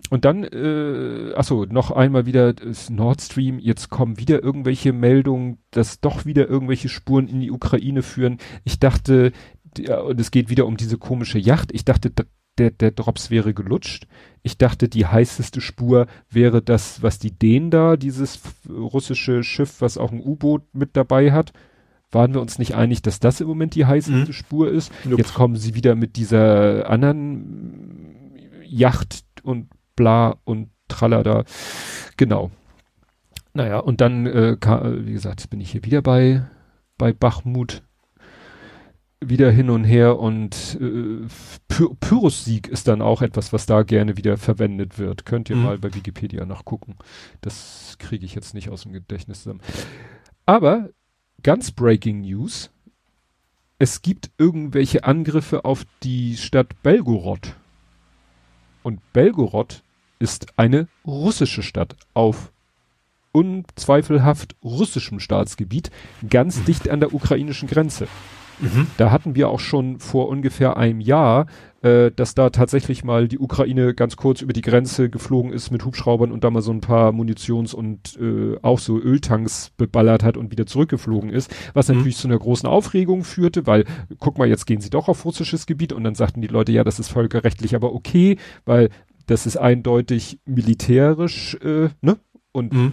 Und 0.08 0.24
dann, 0.24 0.44
äh, 0.44 1.34
achso, 1.34 1.66
noch 1.66 1.90
einmal 1.90 2.24
wieder 2.24 2.54
das 2.54 2.88
Nord 2.88 3.20
Stream. 3.20 3.58
Jetzt 3.58 3.90
kommen 3.90 4.18
wieder 4.18 4.42
irgendwelche 4.42 4.92
Meldungen, 4.92 5.58
dass 5.70 6.00
doch 6.00 6.24
wieder 6.24 6.48
irgendwelche 6.48 6.88
Spuren 6.88 7.28
in 7.28 7.40
die 7.40 7.50
Ukraine 7.50 8.02
führen. 8.02 8.38
Ich 8.64 8.80
dachte, 8.80 9.32
ja, 9.78 10.00
und 10.00 10.18
es 10.18 10.30
geht 10.30 10.48
wieder 10.48 10.66
um 10.66 10.76
diese 10.76 10.96
komische 10.96 11.38
Yacht. 11.38 11.70
Ich 11.72 11.84
dachte, 11.84 12.10
der, 12.58 12.70
der 12.70 12.90
Drops 12.90 13.30
wäre 13.30 13.54
gelutscht. 13.54 14.06
Ich 14.42 14.58
dachte, 14.58 14.88
die 14.88 15.06
heißeste 15.06 15.60
Spur 15.60 16.06
wäre 16.30 16.62
das, 16.62 17.02
was 17.02 17.18
die 17.18 17.38
Dänen 17.38 17.70
da, 17.70 17.96
dieses 17.96 18.40
russische 18.68 19.42
Schiff, 19.42 19.80
was 19.80 19.98
auch 19.98 20.12
ein 20.12 20.20
U-Boot 20.20 20.62
mit 20.72 20.96
dabei 20.96 21.32
hat. 21.32 21.52
Waren 22.10 22.34
wir 22.34 22.40
uns 22.40 22.58
nicht 22.58 22.74
einig, 22.74 23.02
dass 23.02 23.20
das 23.20 23.40
im 23.40 23.46
Moment 23.46 23.76
die 23.76 23.86
heißeste 23.86 24.30
mhm. 24.30 24.32
Spur 24.32 24.70
ist? 24.70 24.90
Jetzt 25.16 25.34
kommen 25.34 25.56
sie 25.56 25.74
wieder 25.74 25.94
mit 25.94 26.16
dieser 26.16 26.90
anderen 26.90 28.09
Yacht 28.70 29.24
und 29.42 29.68
bla 29.96 30.36
und 30.44 30.70
tralala. 30.88 31.44
Genau. 32.16 32.50
Naja, 33.52 33.78
und 33.78 34.00
dann, 34.00 34.26
äh, 34.26 34.56
kam, 34.58 35.06
wie 35.06 35.12
gesagt, 35.12 35.50
bin 35.50 35.60
ich 35.60 35.72
hier 35.72 35.84
wieder 35.84 36.02
bei, 36.02 36.46
bei 36.98 37.12
Bachmut 37.12 37.82
wieder 39.22 39.50
hin 39.50 39.68
und 39.68 39.84
her 39.84 40.18
und 40.18 40.78
äh, 40.80 41.26
Py 41.68 41.88
Pyrrhus-Sieg 42.00 42.68
ist 42.68 42.88
dann 42.88 43.02
auch 43.02 43.20
etwas, 43.20 43.52
was 43.52 43.66
da 43.66 43.82
gerne 43.82 44.16
wieder 44.16 44.38
verwendet 44.38 44.98
wird. 44.98 45.26
Könnt 45.26 45.50
ihr 45.50 45.56
mhm. 45.56 45.64
mal 45.64 45.78
bei 45.78 45.92
Wikipedia 45.94 46.46
nachgucken. 46.46 46.96
Das 47.42 47.96
kriege 47.98 48.24
ich 48.24 48.34
jetzt 48.34 48.54
nicht 48.54 48.70
aus 48.70 48.84
dem 48.84 48.92
Gedächtnis 48.92 49.42
zusammen. 49.42 49.60
Aber 50.46 50.90
ganz 51.42 51.70
breaking 51.70 52.22
News. 52.22 52.70
Es 53.78 54.02
gibt 54.02 54.30
irgendwelche 54.38 55.04
Angriffe 55.04 55.64
auf 55.64 55.84
die 56.02 56.36
Stadt 56.36 56.82
Belgorod. 56.82 57.56
Und 58.82 59.00
Belgorod 59.12 59.82
ist 60.18 60.46
eine 60.56 60.88
russische 61.06 61.62
Stadt 61.62 61.96
auf 62.14 62.52
unzweifelhaft 63.32 64.56
russischem 64.62 65.20
Staatsgebiet, 65.20 65.90
ganz 66.28 66.64
dicht 66.64 66.88
an 66.88 67.00
der 67.00 67.14
ukrainischen 67.14 67.68
Grenze. 67.68 68.08
Mhm. 68.60 68.86
Da 68.96 69.10
hatten 69.10 69.34
wir 69.34 69.48
auch 69.48 69.60
schon 69.60 69.98
vor 69.98 70.28
ungefähr 70.28 70.76
einem 70.76 71.00
Jahr, 71.00 71.46
äh, 71.82 72.10
dass 72.10 72.34
da 72.34 72.50
tatsächlich 72.50 73.04
mal 73.04 73.26
die 73.26 73.38
Ukraine 73.38 73.94
ganz 73.94 74.16
kurz 74.16 74.42
über 74.42 74.52
die 74.52 74.60
Grenze 74.60 75.08
geflogen 75.08 75.52
ist 75.52 75.70
mit 75.70 75.84
Hubschraubern 75.84 76.30
und 76.30 76.44
da 76.44 76.50
mal 76.50 76.62
so 76.62 76.72
ein 76.72 76.80
paar 76.80 77.12
Munitions- 77.12 77.74
und 77.74 78.18
äh, 78.20 78.56
auch 78.62 78.78
so 78.78 78.98
Öltanks 78.98 79.70
beballert 79.76 80.22
hat 80.22 80.36
und 80.36 80.50
wieder 80.50 80.66
zurückgeflogen 80.66 81.30
ist, 81.30 81.54
was 81.72 81.88
mhm. 81.88 81.96
natürlich 81.96 82.16
zu 82.18 82.28
einer 82.28 82.38
großen 82.38 82.68
Aufregung 82.68 83.24
führte, 83.24 83.66
weil 83.66 83.84
guck 84.18 84.38
mal, 84.38 84.48
jetzt 84.48 84.66
gehen 84.66 84.80
sie 84.80 84.90
doch 84.90 85.08
auf 85.08 85.24
russisches 85.24 85.66
Gebiet 85.66 85.92
und 85.92 86.04
dann 86.04 86.14
sagten 86.14 86.42
die 86.42 86.48
Leute, 86.48 86.72
ja, 86.72 86.84
das 86.84 86.98
ist 86.98 87.08
völkerrechtlich 87.08 87.74
aber 87.74 87.94
okay, 87.94 88.36
weil 88.64 88.90
das 89.26 89.46
ist 89.46 89.56
eindeutig 89.56 90.38
militärisch, 90.44 91.54
äh, 91.62 91.88
ne? 92.02 92.18
Und 92.52 92.72
mhm. 92.72 92.92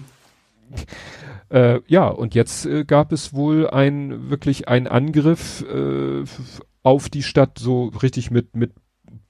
Äh, 1.50 1.80
ja, 1.88 2.08
und 2.08 2.36
jetzt 2.36 2.66
äh, 2.66 2.84
gab 2.84 3.12
es 3.12 3.34
wohl 3.34 3.70
ein 3.70 4.30
wirklich 4.30 4.68
ein 4.68 4.88
Angriff 4.88 5.64
äh, 5.64 6.24
auf 6.84 7.10
die 7.10 7.24
Stadt, 7.24 7.60
so 7.60 7.86
richtig 8.02 8.32
mit, 8.32 8.56
mit 8.56 8.74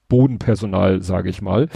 Bodenpersonal, 0.08 1.02
sage 1.02 1.30
ich 1.30 1.42
mal. 1.42 1.68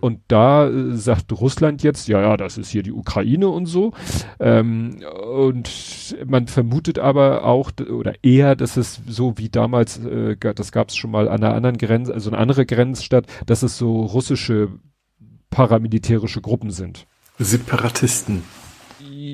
Und 0.00 0.20
da 0.26 0.68
äh, 0.68 0.96
sagt 0.96 1.32
Russland 1.32 1.84
jetzt, 1.84 2.08
ja, 2.08 2.20
ja, 2.20 2.36
das 2.36 2.58
ist 2.58 2.70
hier 2.70 2.82
die 2.82 2.92
Ukraine 2.92 3.48
und 3.48 3.66
so. 3.66 3.92
Ähm, 4.40 4.96
und 5.32 6.16
man 6.26 6.48
vermutet 6.48 6.98
aber 6.98 7.44
auch, 7.44 7.70
oder 7.88 8.14
eher, 8.24 8.56
dass 8.56 8.76
es 8.76 9.00
so 9.06 9.38
wie 9.38 9.48
damals, 9.48 10.04
äh, 10.04 10.36
das 10.36 10.72
gab 10.72 10.88
es 10.88 10.96
schon 10.96 11.12
mal 11.12 11.28
an 11.28 11.44
einer 11.44 11.54
anderen 11.54 11.78
Grenze, 11.78 12.12
also 12.12 12.30
eine 12.30 12.38
andere 12.38 12.66
Grenzstadt, 12.66 13.26
dass 13.46 13.62
es 13.62 13.78
so 13.78 14.00
russische 14.02 14.70
paramilitärische 15.50 16.40
Gruppen 16.40 16.70
sind. 16.70 17.06
Separatisten. 17.38 18.42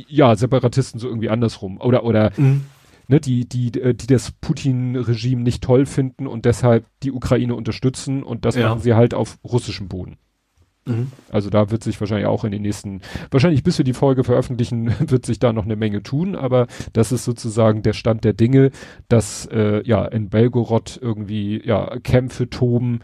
Ja, 0.08 0.36
Separatisten 0.36 1.00
so 1.00 1.08
irgendwie 1.08 1.30
andersrum. 1.30 1.80
Oder, 1.80 2.04
oder 2.04 2.32
mhm 2.36 2.62
ne, 3.08 3.20
die, 3.20 3.48
die, 3.48 3.80
äh, 3.80 3.94
die 3.94 4.06
das 4.06 4.32
Putin-Regime 4.40 5.42
nicht 5.42 5.62
toll 5.62 5.86
finden 5.86 6.26
und 6.26 6.44
deshalb 6.44 6.86
die 7.02 7.12
Ukraine 7.12 7.54
unterstützen 7.54 8.22
und 8.22 8.44
das 8.44 8.54
ja. 8.54 8.68
machen 8.68 8.80
sie 8.80 8.94
halt 8.94 9.14
auf 9.14 9.38
russischem 9.42 9.88
Boden. 9.88 10.18
Mhm. 10.84 11.10
Also 11.30 11.50
da 11.50 11.70
wird 11.70 11.82
sich 11.82 11.98
wahrscheinlich 12.00 12.26
auch 12.26 12.44
in 12.44 12.52
den 12.52 12.62
nächsten, 12.62 13.00
wahrscheinlich 13.30 13.62
bis 13.62 13.78
wir 13.78 13.84
die 13.84 13.94
Folge 13.94 14.24
veröffentlichen, 14.24 14.94
wird 15.10 15.26
sich 15.26 15.38
da 15.38 15.52
noch 15.52 15.64
eine 15.64 15.76
Menge 15.76 16.02
tun, 16.02 16.36
aber 16.36 16.66
das 16.92 17.10
ist 17.12 17.24
sozusagen 17.24 17.82
der 17.82 17.94
Stand 17.94 18.24
der 18.24 18.34
Dinge, 18.34 18.70
dass 19.08 19.46
äh, 19.46 19.82
ja 19.86 20.04
in 20.04 20.28
Belgorod 20.28 20.98
irgendwie 21.00 21.62
ja 21.64 21.98
Kämpfe 22.00 22.48
toben. 22.48 23.00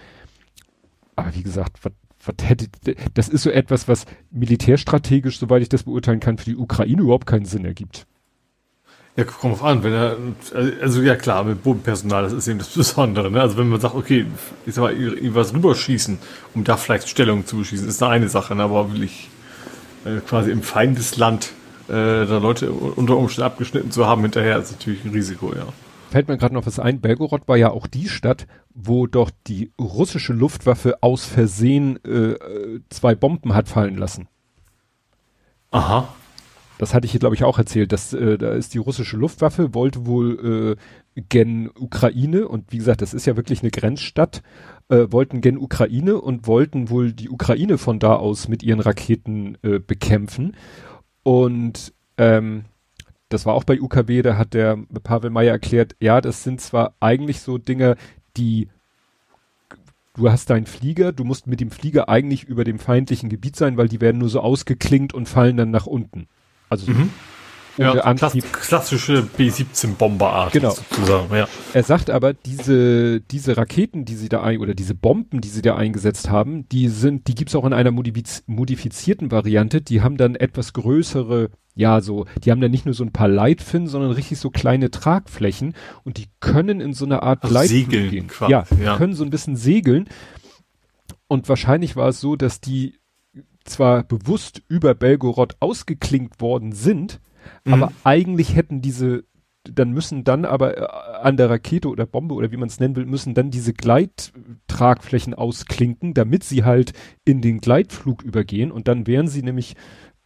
Aber 1.17 1.35
wie 1.35 1.43
gesagt, 1.43 1.85
was 1.85 1.93
das 3.15 3.29
ist 3.29 3.43
so 3.43 3.51
etwas, 3.51 3.89
was 3.89 4.07
militärstrategisch, 4.31 5.39
soweit 5.39 5.63
ich 5.63 5.69
das 5.69 5.85
beurteilen 5.85 6.21
kann, 6.21 6.39
für 6.39 6.47
die 6.47 6.57
Ukraine 6.57 7.03
überhaupt 7.03 7.27
keinen 7.27 7.45
Sinn 7.45 7.65
ergibt. 7.65 8.07
Ja, 9.17 9.23
kommt 9.23 9.55
auf 9.55 9.63
an, 9.63 9.85
wenn 9.85 9.93
er, 9.93 10.17
also 10.83 11.01
ja 11.01 11.15
klar, 11.15 11.45
mit 11.45 11.63
Bodenpersonal, 11.63 12.25
das 12.25 12.33
ist 12.33 12.49
eben 12.49 12.59
das 12.59 12.71
Besondere, 12.71 13.31
ne? 13.31 13.41
Also 13.41 13.57
wenn 13.57 13.69
man 13.69 13.81
sagt, 13.81 13.95
okay, 13.95 14.27
ich 14.67 14.75
sag 14.75 14.83
mal, 14.83 14.95
was 15.35 15.55
rüberschießen, 15.55 16.19
um 16.55 16.65
da 16.65 16.77
vielleicht 16.77 17.09
Stellung 17.09 17.47
zu 17.47 17.59
beschießen, 17.59 17.87
ist 17.87 18.03
eine 18.03 18.29
Sache, 18.29 18.57
ne? 18.57 18.65
aber 18.65 18.91
wirklich 18.91 19.29
äh, 20.05 20.19
quasi 20.27 20.51
im 20.51 20.63
Feindesland 20.63 21.53
äh, 21.87 21.93
da 21.93 22.39
Leute 22.39 22.73
unter 22.73 23.17
Umständen 23.17 23.47
abgeschnitten 23.47 23.93
zu 23.93 24.05
haben 24.07 24.23
hinterher, 24.23 24.59
ist 24.59 24.73
natürlich 24.73 25.05
ein 25.05 25.13
Risiko, 25.13 25.55
ja. 25.55 25.67
Fällt 26.15 26.29
mir 26.29 26.39
gerade 26.39 26.55
noch 26.55 26.65
was 26.65 26.79
ein, 26.79 27.01
Belgorod 27.01 27.49
war 27.49 27.57
ja 27.57 27.73
auch 27.73 27.89
die 27.89 28.09
Stadt, 28.09 28.47
wo 28.73 29.09
doch 29.09 29.33
die 29.49 29.73
russische 29.81 30.33
Luftwaffe 30.33 31.03
aus 31.03 31.25
Versehen 31.25 31.99
äh, 32.05 32.37
zwei 32.89 33.17
Bomben 33.17 33.53
hat 33.53 33.69
fallen 33.69 33.97
lassen. 33.97 34.29
Aha 35.73 36.09
das 36.79 36.93
hatte 36.93 37.07
ich 37.07 37.13
hier, 37.13 37.21
glaube 37.21 37.35
ich, 37.35 37.45
auch 37.45 37.59
erzählt, 37.59 37.93
dass 37.93 38.13
äh, 38.13 38.37
da 38.37 38.53
ist 38.53 38.75
die 38.75 38.79
russische 38.79 39.17
Luftwaffe, 39.17 39.75
wollte 39.75 40.07
wohl 40.07 40.77
äh, 41.17 41.21
gen 41.29 41.71
Ukraine 41.79 42.49
und 42.49 42.73
wie 42.73 42.79
gesagt, 42.79 43.01
das 43.03 43.15
ist 43.15 43.27
ja 43.27 43.37
wirklich 43.37 43.63
eine 43.63 43.71
Grenzstadt, 43.71 44.43
äh, 44.89 45.07
wollten 45.11 45.41
gen 45.41 45.57
Ukraine 45.57 46.21
und 46.21 46.47
wollten 46.47 46.91
wohl 46.91 47.13
die 47.13 47.31
Ukraine 47.31 47.79
von 47.79 47.99
da 47.99 48.17
aus 48.17 48.49
mit 48.49 48.63
ihren 48.63 48.81
Raketen 48.81 49.57
äh, 49.63 49.79
bekämpfen. 49.79 50.57
Und 51.23 51.95
ähm, 52.19 52.65
das 53.35 53.47
war 53.47 53.55
auch 53.55 53.65
bei 53.65 53.81
UKW, 53.81 54.23
da 54.23 54.39
hat 54.39 54.55
der 54.55 54.79
Pavel 55.03 55.31
Meyer 55.31 55.51
erklärt, 55.51 55.97
ja, 56.01 56.21
das 56.21 56.43
sind 56.45 56.61
zwar 56.61 56.95
eigentlich 57.01 57.41
so 57.41 57.59
Dinge, 57.59 57.97
die 58.37 58.69
du 60.17 60.31
hast 60.31 60.51
deinen 60.51 60.67
Flieger, 60.67 61.13
du 61.13 61.25
musst 61.25 61.47
mit 61.47 61.61
dem 61.61 61.71
Flieger 61.71 62.09
eigentlich 62.09 62.45
über 62.45 62.65
dem 62.65 62.79
feindlichen 62.79 63.29
Gebiet 63.29 63.57
sein, 63.57 63.77
weil 63.77 63.89
die 63.89 64.01
werden 64.01 64.19
nur 64.19 64.29
so 64.29 64.41
ausgeklingt 64.41 65.13
und 65.13 65.29
fallen 65.29 65.57
dann 65.57 65.73
nach 65.73 65.87
unten. 65.87 66.29
Also 66.69 66.91
mhm. 66.93 67.11
Ja, 67.77 67.93
Antrieb. 67.93 68.53
klassische 68.53 69.23
B-17-Bomberart 69.23 70.53
genau. 70.53 70.71
sozusagen, 70.71 71.35
ja. 71.35 71.49
Er 71.73 71.83
sagt 71.83 72.11
aber, 72.11 72.33
diese, 72.33 73.21
diese 73.21 73.57
Raketen, 73.57 74.05
die 74.05 74.15
sie 74.15 74.29
da 74.29 74.43
ein, 74.43 74.61
oder 74.61 74.75
diese 74.75 74.95
Bomben, 74.95 75.41
die 75.41 75.49
sie 75.49 75.63
da 75.63 75.77
eingesetzt 75.77 76.31
haben, 76.31 76.69
die 76.69 76.89
sind, 76.89 77.27
die 77.29 77.35
gibt's 77.35 77.55
auch 77.55 77.65
in 77.65 77.73
einer 77.73 77.91
modifiz 77.91 78.45
modifizierten 78.47 79.31
Variante, 79.31 79.81
die 79.81 80.03
haben 80.03 80.17
dann 80.17 80.37
etwas 80.37 80.73
größere, 80.73 81.51
ja, 81.75 82.01
so, 82.01 82.27
die 82.45 82.51
haben 82.51 82.61
dann 82.61 82.71
nicht 82.71 82.85
nur 82.85 82.95
so 82.95 83.05
ein 83.05 83.13
paar 83.13 83.29
Leitfinnen, 83.29 83.89
sondern 83.89 84.13
richtig 84.13 84.39
so 84.39 84.51
kleine 84.51 84.91
Tragflächen 84.91 85.75
und 86.05 86.19
die 86.19 86.27
können 86.41 86.81
in 86.81 86.95
so 86.95 87.05
einer 87.05 87.23
Art 87.23 87.45
also 87.45 87.59
Segeln 87.61 88.11
gehen. 88.11 88.27
Quasi, 88.29 88.53
ja, 88.53 88.65
ja, 88.83 88.97
können 88.97 89.15
so 89.15 89.25
ein 89.25 89.31
bisschen 89.31 89.57
segeln. 89.57 90.09
Und 91.27 91.49
wahrscheinlich 91.49 91.97
war 91.97 92.09
es 92.09 92.21
so, 92.21 92.37
dass 92.37 92.61
die 92.61 92.95
zwar 93.65 94.03
bewusst 94.05 94.63
über 94.69 94.95
Belgorod 94.95 95.57
ausgeklinkt 95.61 96.41
worden 96.41 96.73
sind, 96.73 97.21
mhm. 97.65 97.75
aber 97.75 97.93
eigentlich 98.05 98.55
hätten 98.55 98.81
diese, 98.81 99.25
dann 99.65 99.93
müssen 99.93 100.25
dann 100.25 100.45
aber 100.45 100.79
äh, 100.79 100.87
an 101.23 101.37
der 101.37 101.51
Rakete 101.51 101.89
oder 101.89 102.07
Bombe 102.07 102.35
oder 102.35 102.53
wie 102.53 102.57
man 102.57 102.69
es 102.69 102.81
nennen 102.81 102.97
will, 102.97 103.07
müssen 103.07 103.35
dann 103.35 103.51
diese 103.51 103.73
Gleittragflächen 103.73 105.35
ausklinken, 105.35 106.15
damit 106.15 106.45
sie 106.45 106.65
halt 106.65 106.93
in 107.25 107.41
den 107.41 107.61
Gleitflug 107.61 108.23
übergehen 108.23 108.71
und 108.71 108.89
dann 108.89 109.07
wären 109.07 109.29
sie 109.29 109.43
nämlich, 109.43 109.75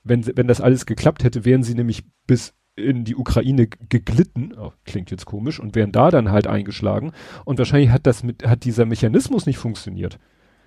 wenn, 0.03 0.27
wenn 0.37 0.49
das 0.49 0.61
alles 0.61 0.87
geklappt 0.87 1.25
hätte, 1.25 1.45
wären 1.45 1.63
sie 1.63 1.75
nämlich 1.75 2.05
bis 2.27 2.55
in 2.77 3.05
die 3.05 3.17
Ukraine 3.17 3.67
geglitten, 3.67 4.55
oh, 4.57 4.73
klingt 4.85 5.11
jetzt 5.11 5.27
komisch, 5.27 5.59
und 5.59 5.75
wären 5.75 5.91
da 5.91 6.13
dann 6.13 6.31
halt 6.31 6.47
eingeschlagen. 6.47 7.11
Und 7.45 7.59
wahrscheinlich 7.59 7.91
hat 7.91 8.07
das 8.07 8.23
mit, 8.23 8.47
hat 8.47 8.63
dieser 8.63 8.87
Mechanismus 8.87 9.47
nicht 9.47 9.59
funktioniert. 9.59 10.21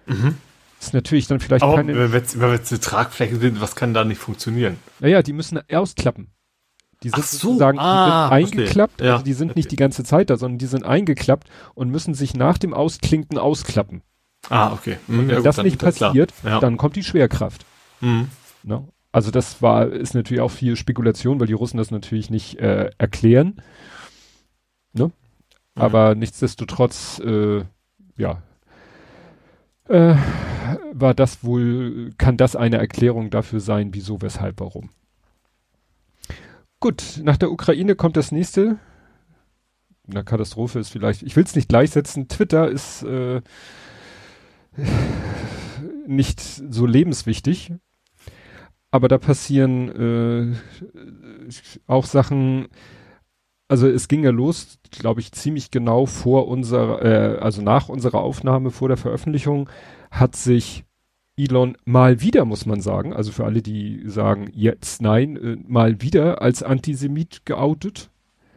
Mhm 0.08 0.36
ist 0.82 0.94
natürlich 0.94 1.28
dann 1.28 1.40
vielleicht 1.40 1.64
Aber 1.64 1.76
keine. 1.76 2.12
Wenn 2.12 2.12
jetzt 2.52 2.72
eine 2.72 2.80
Tragfläche 2.80 3.38
sind, 3.38 3.62
was 3.62 3.76
kann 3.76 3.94
da 3.94 4.04
nicht 4.04 4.18
funktionieren? 4.18 4.78
Naja, 5.00 5.22
die 5.22 5.34
müssen 5.34 5.60
ausklappen. 5.72 6.28
Die 7.04 7.10
sind 7.10 7.26
so, 7.26 7.38
sozusagen 7.38 7.80
ah, 7.80 8.30
die 8.38 8.46
sind 8.46 8.60
eingeklappt, 8.60 9.02
ja. 9.02 9.14
also 9.14 9.24
die 9.24 9.34
sind 9.34 9.56
nicht 9.56 9.72
die 9.72 9.76
ganze 9.76 10.04
Zeit 10.04 10.30
da, 10.30 10.38
sondern 10.38 10.60
die 10.60 10.68
sind 10.68 10.86
eingeklappt 10.86 11.50
und 11.74 11.90
müssen 11.90 12.14
sich 12.14 12.36
nach 12.36 12.60
dem 12.60 12.74
Ausklinken 12.74 13.40
ausklappen. 13.40 14.04
Ah, 14.50 14.72
okay. 14.74 14.98
Mhm, 15.08 15.20
und 15.20 15.28
wenn 15.28 15.36
ja, 15.38 15.42
das 15.42 15.56
gut, 15.56 15.66
nicht 15.66 15.80
passiert, 15.80 16.34
ja. 16.44 16.60
dann 16.60 16.78
kommt 16.78 16.96
die 16.96 17.04
Schwerkraft. 17.04 17.66
Mhm. 18.02 18.30
No? 18.64 18.88
Also 19.12 19.32
das 19.32 19.62
war, 19.62 19.88
ist 19.88 20.14
natürlich 20.14 20.42
auch 20.42 20.52
viel 20.52 20.76
Spekulation, 20.76 21.40
weil 21.40 21.48
die 21.48 21.54
Russen 21.54 21.78
das 21.78 21.92
natürlich 21.92 22.30
nicht 22.30 22.60
äh, 22.60 22.92
erklären. 22.98 23.62
Ne? 24.94 25.06
Mhm. 25.06 25.12
Aber 25.82 26.16
nichtsdestotrotz, 26.16 27.20
äh, 27.20 27.64
ja, 28.16 28.44
äh, 29.90 30.16
war 30.94 31.14
das 31.14 31.44
wohl, 31.44 32.12
kann 32.18 32.38
das 32.38 32.56
eine 32.56 32.78
Erklärung 32.78 33.30
dafür 33.32 33.60
sein, 33.60 33.94
wieso, 33.94 34.22
weshalb, 34.22 34.60
warum. 34.60 34.90
Gut, 36.82 37.22
nach 37.24 37.38
der 37.38 37.52
Ukraine 37.52 37.96
kommt 37.96 38.18
das 38.18 38.32
nächste. 38.32 38.80
Eine 40.10 40.24
Katastrophe 40.24 40.80
ist 40.80 40.90
vielleicht, 40.90 41.22
ich 41.22 41.36
will 41.36 41.44
es 41.44 41.56
nicht 41.56 41.70
gleichsetzen, 41.70 42.28
Twitter 42.28 42.70
ist 42.70 43.04
äh, 43.04 43.42
nicht 46.08 46.42
so 46.42 46.88
lebenswichtig, 46.88 47.72
aber 48.90 49.08
da 49.10 49.20
passieren 49.20 50.56
äh, 50.56 51.50
auch 51.86 52.08
Sachen, 52.08 52.68
also 53.68 53.88
es 53.88 54.08
ging 54.08 54.24
ja 54.24 54.32
los, 54.32 54.80
glaube 54.90 55.22
ich, 55.22 55.32
ziemlich 55.34 55.70
genau 55.70 56.08
vor 56.08 56.48
unserer, 56.48 57.06
äh, 57.06 57.38
also 57.38 57.62
nach 57.62 57.90
unserer 57.90 58.22
Aufnahme, 58.22 58.72
vor 58.72 58.88
der 58.88 58.98
Veröffentlichung, 58.98 59.70
hat 60.10 60.36
sich 60.36 60.84
Elon 61.38 61.78
mal 61.86 62.22
wieder, 62.22 62.46
muss 62.46 62.66
man 62.66 62.82
sagen, 62.82 63.14
also 63.14 63.32
für 63.32 63.46
alle, 63.46 63.62
die 63.62 64.04
sagen 64.06 64.50
jetzt 64.54 65.02
nein, 65.02 65.38
äh, 65.38 65.58
mal 65.68 66.02
wieder 66.02 66.42
als 66.42 66.64
Antisemit 66.64 67.46
geoutet. 67.46 68.10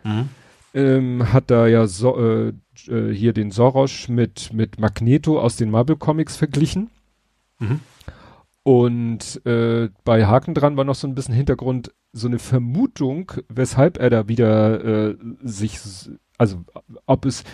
Mhm. 0.02 0.28
Ähm, 0.74 1.32
hat 1.32 1.50
da 1.50 1.68
ja 1.68 1.86
so, 1.86 2.18
äh, 2.18 2.52
äh, 2.88 3.14
hier 3.14 3.32
den 3.32 3.50
Soros 3.50 4.08
mit, 4.08 4.52
mit 4.52 4.80
Magneto 4.80 5.40
aus 5.40 5.56
den 5.56 5.70
Marvel 5.70 5.96
Comics 5.96 6.36
verglichen. 6.36 6.90
Mhm. 7.58 7.80
Und 8.64 9.44
äh, 9.46 9.90
bei 10.04 10.26
Haken 10.26 10.54
dran 10.54 10.76
war 10.76 10.84
noch 10.84 10.94
so 10.94 11.06
ein 11.06 11.14
bisschen 11.14 11.34
Hintergrund, 11.34 11.92
so 12.12 12.28
eine 12.28 12.38
Vermutung, 12.38 13.32
weshalb 13.48 13.98
er 13.98 14.08
da 14.10 14.26
wieder 14.26 14.84
äh, 15.10 15.16
sich, 15.42 15.78
also 16.38 16.64
ob 17.06 17.26
es, 17.26 17.44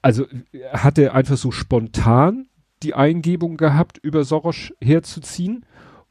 also 0.00 0.26
hat 0.72 0.98
er 0.98 1.14
einfach 1.14 1.36
so 1.36 1.50
spontan 1.50 2.48
die 2.82 2.94
Eingebung 2.94 3.56
gehabt, 3.56 3.98
über 3.98 4.24
Soros 4.24 4.72
herzuziehen 4.80 5.64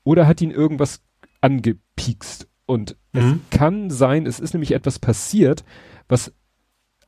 oder 0.04 0.28
hat 0.28 0.42
ihn 0.42 0.52
irgendwas 0.52 1.02
angepiekst? 1.42 2.48
Und 2.66 2.96
mhm. 3.14 3.42
es 3.52 3.58
kann 3.58 3.90
sein, 3.90 4.26
es 4.26 4.40
ist 4.40 4.54
nämlich 4.54 4.74
etwas 4.74 5.00
passiert, 5.00 5.64
was 6.08 6.34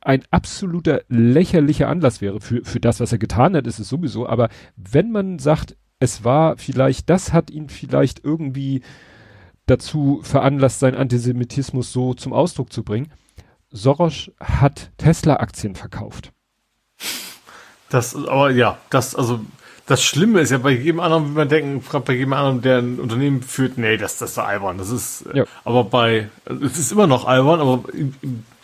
ein 0.00 0.22
absoluter 0.30 1.02
lächerlicher 1.08 1.88
Anlass 1.88 2.20
wäre 2.20 2.40
für, 2.40 2.64
für 2.64 2.80
das, 2.80 3.00
was 3.00 3.12
er 3.12 3.18
getan 3.18 3.54
hat, 3.54 3.66
ist 3.66 3.78
es 3.78 3.88
sowieso. 3.88 4.26
Aber 4.26 4.48
wenn 4.76 5.12
man 5.12 5.38
sagt, 5.38 5.76
es 5.98 6.24
war 6.24 6.56
vielleicht, 6.56 7.10
das 7.10 7.32
hat 7.32 7.50
ihn 7.50 7.68
vielleicht 7.68 8.24
irgendwie 8.24 8.80
dazu 9.66 10.20
veranlasst, 10.22 10.80
seinen 10.80 10.96
Antisemitismus 10.96 11.92
so 11.92 12.14
zum 12.14 12.32
Ausdruck 12.32 12.72
zu 12.72 12.82
bringen. 12.82 13.12
Soros 13.70 14.32
hat 14.40 14.90
Tesla-Aktien 14.96 15.76
verkauft. 15.76 16.32
Das, 17.90 18.14
aber 18.16 18.50
ja, 18.50 18.78
das, 18.90 19.14
also, 19.14 19.40
das 19.86 20.02
Schlimme 20.02 20.40
ist 20.40 20.50
ja 20.50 20.58
bei 20.58 20.70
jedem 20.70 21.00
anderen, 21.00 21.30
wie 21.30 21.36
man 21.36 21.48
denken, 21.48 21.82
bei 22.04 22.12
jedem 22.14 22.32
anderen, 22.32 22.62
der 22.62 22.78
ein 22.78 22.98
Unternehmen 23.00 23.42
führt, 23.42 23.76
nee, 23.76 23.96
das, 23.96 24.18
das 24.18 24.30
ist 24.32 24.38
albern. 24.38 24.78
Das 24.78 24.90
ist, 24.90 25.24
ja. 25.34 25.44
aber 25.64 25.84
bei, 25.84 26.28
es 26.64 26.78
ist 26.78 26.92
immer 26.92 27.06
noch 27.08 27.26
albern, 27.26 27.60
aber 27.60 27.82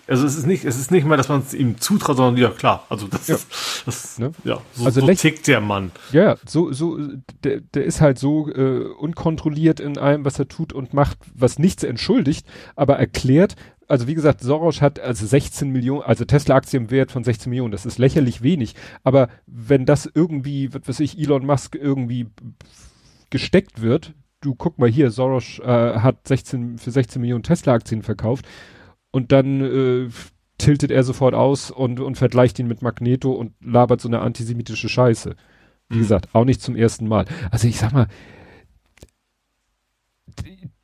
Also 0.08 0.24
es 0.24 0.36
ist 0.36 0.46
nicht, 0.46 0.64
es 0.64 0.78
ist 0.78 0.92
nicht 0.92 1.04
mal, 1.04 1.16
dass 1.16 1.28
man 1.28 1.40
es 1.40 1.52
ihm 1.52 1.80
zutraut, 1.80 2.16
sondern 2.16 2.40
ja 2.40 2.50
klar. 2.50 2.84
Also 2.88 3.08
das 3.08 3.26
Ja. 3.26 3.34
ist, 3.34 3.48
das, 3.86 4.18
Ne? 4.20 4.30
ja, 4.44 4.60
so, 4.72 4.84
Also 4.84 5.00
so 5.00 5.06
tickt 5.12 5.48
der 5.48 5.60
Mann. 5.60 5.90
Ja, 6.12 6.22
ja, 6.22 6.36
so, 6.46 6.72
so, 6.72 6.96
der, 7.42 7.60
der 7.60 7.84
ist 7.84 8.00
halt 8.00 8.20
so 8.20 8.48
äh, 8.48 8.84
unkontrolliert 8.84 9.80
in 9.80 9.98
allem, 9.98 10.24
was 10.24 10.38
er 10.38 10.46
tut 10.46 10.72
und 10.72 10.94
macht, 10.94 11.18
was 11.34 11.58
nichts 11.58 11.82
entschuldigt, 11.82 12.46
aber 12.76 12.98
erklärt, 13.00 13.56
also 13.89 14.07
wie 14.07 14.14
gesagt, 14.14 14.41
Soros 14.41 14.80
hat 14.82 14.99
also 15.01 15.26
16 15.26 15.70
Millionen, 15.70 16.03
also 16.03 16.24
Tesla-Aktien 16.24 16.84
im 16.84 16.91
Wert 16.91 17.12
von 17.12 17.24
16 17.24 17.51
Millionen, 17.51 17.72
das 17.72 17.87
ist 17.87 17.99
lächerlich 17.99 18.43
wenig, 18.43 18.74
aber 19.05 19.28
wenn 19.47 19.87
das 19.87 20.11
irgendwie, 20.12 20.72
was 20.74 20.82
weiß 20.89 21.01
ich, 21.01 21.18
Elon 21.18 21.47
Musk 21.47 21.74
irgendwie 21.74 22.26
gesteckt 23.30 23.80
wird, 23.82 24.14
du 24.41 24.55
guck 24.55 24.78
mal 24.78 24.89
hier, 24.89 25.11
Soros 25.11 25.59
äh, 25.61 25.64
hat 25.99 26.26
16, 26.28 26.78
für 26.78 26.91
16 26.91 27.20
Millionen 27.20 27.43
Tesla-Aktien 27.43 28.03
verkauft 28.03 28.47
und 29.11 29.32
dann 29.32 29.61
äh, 29.61 30.09
tiltet 30.59 30.91
er 30.91 31.03
sofort 31.03 31.34
aus 31.34 31.70
und, 31.70 32.01
und 32.01 32.16
vergleicht 32.16 32.59
ihn 32.59 32.68
mit 32.68 32.82
Magneto 32.82 33.32
und 33.32 33.53
labert 33.61 34.01
so 34.01 34.09
eine 34.09 34.20
antisemitische 34.20 34.89
Scheiße. 34.89 35.34
Wie 35.89 35.97
Mhm. 35.97 36.01
gesagt, 36.01 36.34
auch 36.34 36.45
nicht 36.45 36.61
zum 36.62 36.74
ersten 36.74 37.07
Mal. 37.07 37.26
Also 37.51 37.68
ich 37.68 37.78
sag 37.78 37.93
mal, 37.93 38.09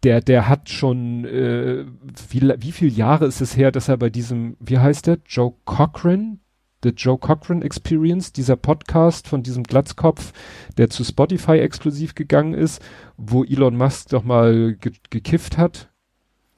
der, 0.03 0.21
der 0.21 0.49
hat 0.49 0.69
schon, 0.69 1.25
äh, 1.25 1.85
wie, 2.31 2.53
wie 2.59 2.73
viele 2.73 2.91
Jahre 2.91 3.27
ist 3.27 3.41
es 3.41 3.57
her, 3.57 3.71
dass 3.71 3.89
er 3.89 3.97
bei 3.97 4.11
diesem, 4.11 4.57
wie 4.61 4.79
heißt 4.79 5.07
der, 5.07 5.19
Joe 5.27 5.55
Cochran, 5.65 6.41
The 6.83 6.91
Joe 6.91 7.19
Cochran 7.19 7.63
Experience, 7.63 8.33
dieser 8.33 8.57
Podcast 8.57 9.29
von 9.29 9.45
diesem 9.45 9.63
Glatzkopf, 9.63 10.33
der 10.77 10.91
zu 10.91 11.05
Spotify 11.05 11.59
exklusiv 11.59 12.15
gegangen 12.15 12.55
ist, 12.55 12.83
wo 13.17 13.45
Elon 13.45 13.77
Musk 13.77 14.09
doch 14.09 14.25
mal 14.25 14.75
ge 14.75 14.93
gekifft 15.11 15.59
hat. 15.59 15.89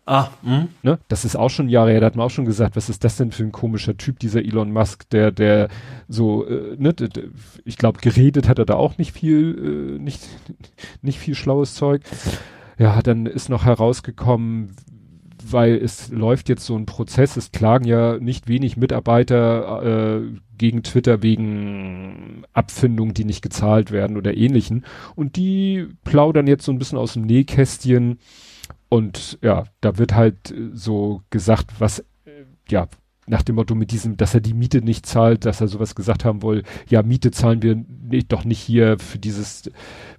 Ah, 0.07 0.29
hm? 0.43 0.69
Ne? 0.83 0.99
Das 1.09 1.25
ist 1.25 1.35
auch 1.37 1.49
schon 1.49 1.71
Jahre 1.71 1.91
her, 1.91 2.01
da 2.01 2.07
hat 2.07 2.17
man 2.17 2.27
auch 2.27 2.31
schon 2.31 2.45
gesagt, 2.45 2.77
was 2.77 2.91
ist 2.91 3.05
das 3.05 3.17
denn 3.17 3.33
für 3.33 3.43
ein 3.43 3.53
komischer 3.53 3.97
Typ, 3.97 4.19
dieser 4.19 4.45
Elon 4.45 4.71
Musk, 4.71 5.09
der, 5.11 5.31
der 5.31 5.69
so, 6.09 6.47
äh, 6.47 6.77
ne, 6.79 6.95
ich 7.65 7.79
glaube, 7.79 8.01
geredet 8.01 8.47
hat 8.47 8.59
er 8.59 8.67
da 8.67 8.75
auch 8.75 8.99
nicht 8.99 9.13
viel, 9.13 9.97
äh, 9.97 9.99
nicht, 9.99 10.21
nicht 11.03 11.19
viel 11.19 11.35
schlaues 11.35 11.75
Zeug. 11.75 12.03
Ja, 12.79 13.01
dann 13.03 13.27
ist 13.27 13.49
noch 13.49 13.65
herausgekommen, 13.65 14.75
weil 15.51 15.77
es 15.77 16.11
läuft 16.11 16.49
jetzt 16.49 16.65
so 16.65 16.77
ein 16.77 16.87
Prozess, 16.87 17.37
es 17.37 17.53
klagen 17.53 17.87
ja 17.87 18.19
nicht 18.19 18.49
wenig 18.49 18.77
Mitarbeiter 18.77 20.23
äh, 20.23 20.23
gegen 20.57 20.83
Twitter 20.83 21.23
wegen 21.23 22.45
Abfindungen, 22.53 23.15
die 23.15 23.25
nicht 23.25 23.43
gezahlt 23.43 23.91
werden 23.91 24.17
oder 24.17 24.37
ähnlichen. 24.37 24.85
Und 25.15 25.37
die 25.37 25.89
plaudern 26.05 26.47
jetzt 26.47 26.65
so 26.65 26.73
ein 26.73 26.79
bisschen 26.79 26.99
aus 26.99 27.15
dem 27.15 27.23
Nähkästchen. 27.23 28.19
Und 28.89 29.39
ja, 29.43 29.65
da 29.81 29.99
wird 29.99 30.15
halt 30.15 30.55
so 30.73 31.23
gesagt, 31.31 31.75
was, 31.79 32.01
äh, 32.01 32.45
ja, 32.69 32.89
nach 33.27 33.43
dem 33.43 33.57
Motto 33.57 33.75
mit 33.75 33.91
diesem, 33.91 34.17
dass 34.17 34.35
er 34.35 34.41
die 34.41 34.55
Miete 34.55 34.83
nicht 34.83 35.07
zahlt, 35.07 35.45
dass 35.47 35.61
er 35.61 35.69
sowas 35.69 35.95
gesagt 35.95 36.25
haben 36.25 36.43
will, 36.43 36.63
ja, 36.89 37.03
Miete 37.03 37.31
zahlen 37.31 37.63
wir 37.63 37.75
nicht, 37.75 38.33
doch 38.33 38.45
nicht 38.45 38.61
hier 38.61 38.99
für 38.99 39.19
dieses, 39.19 39.71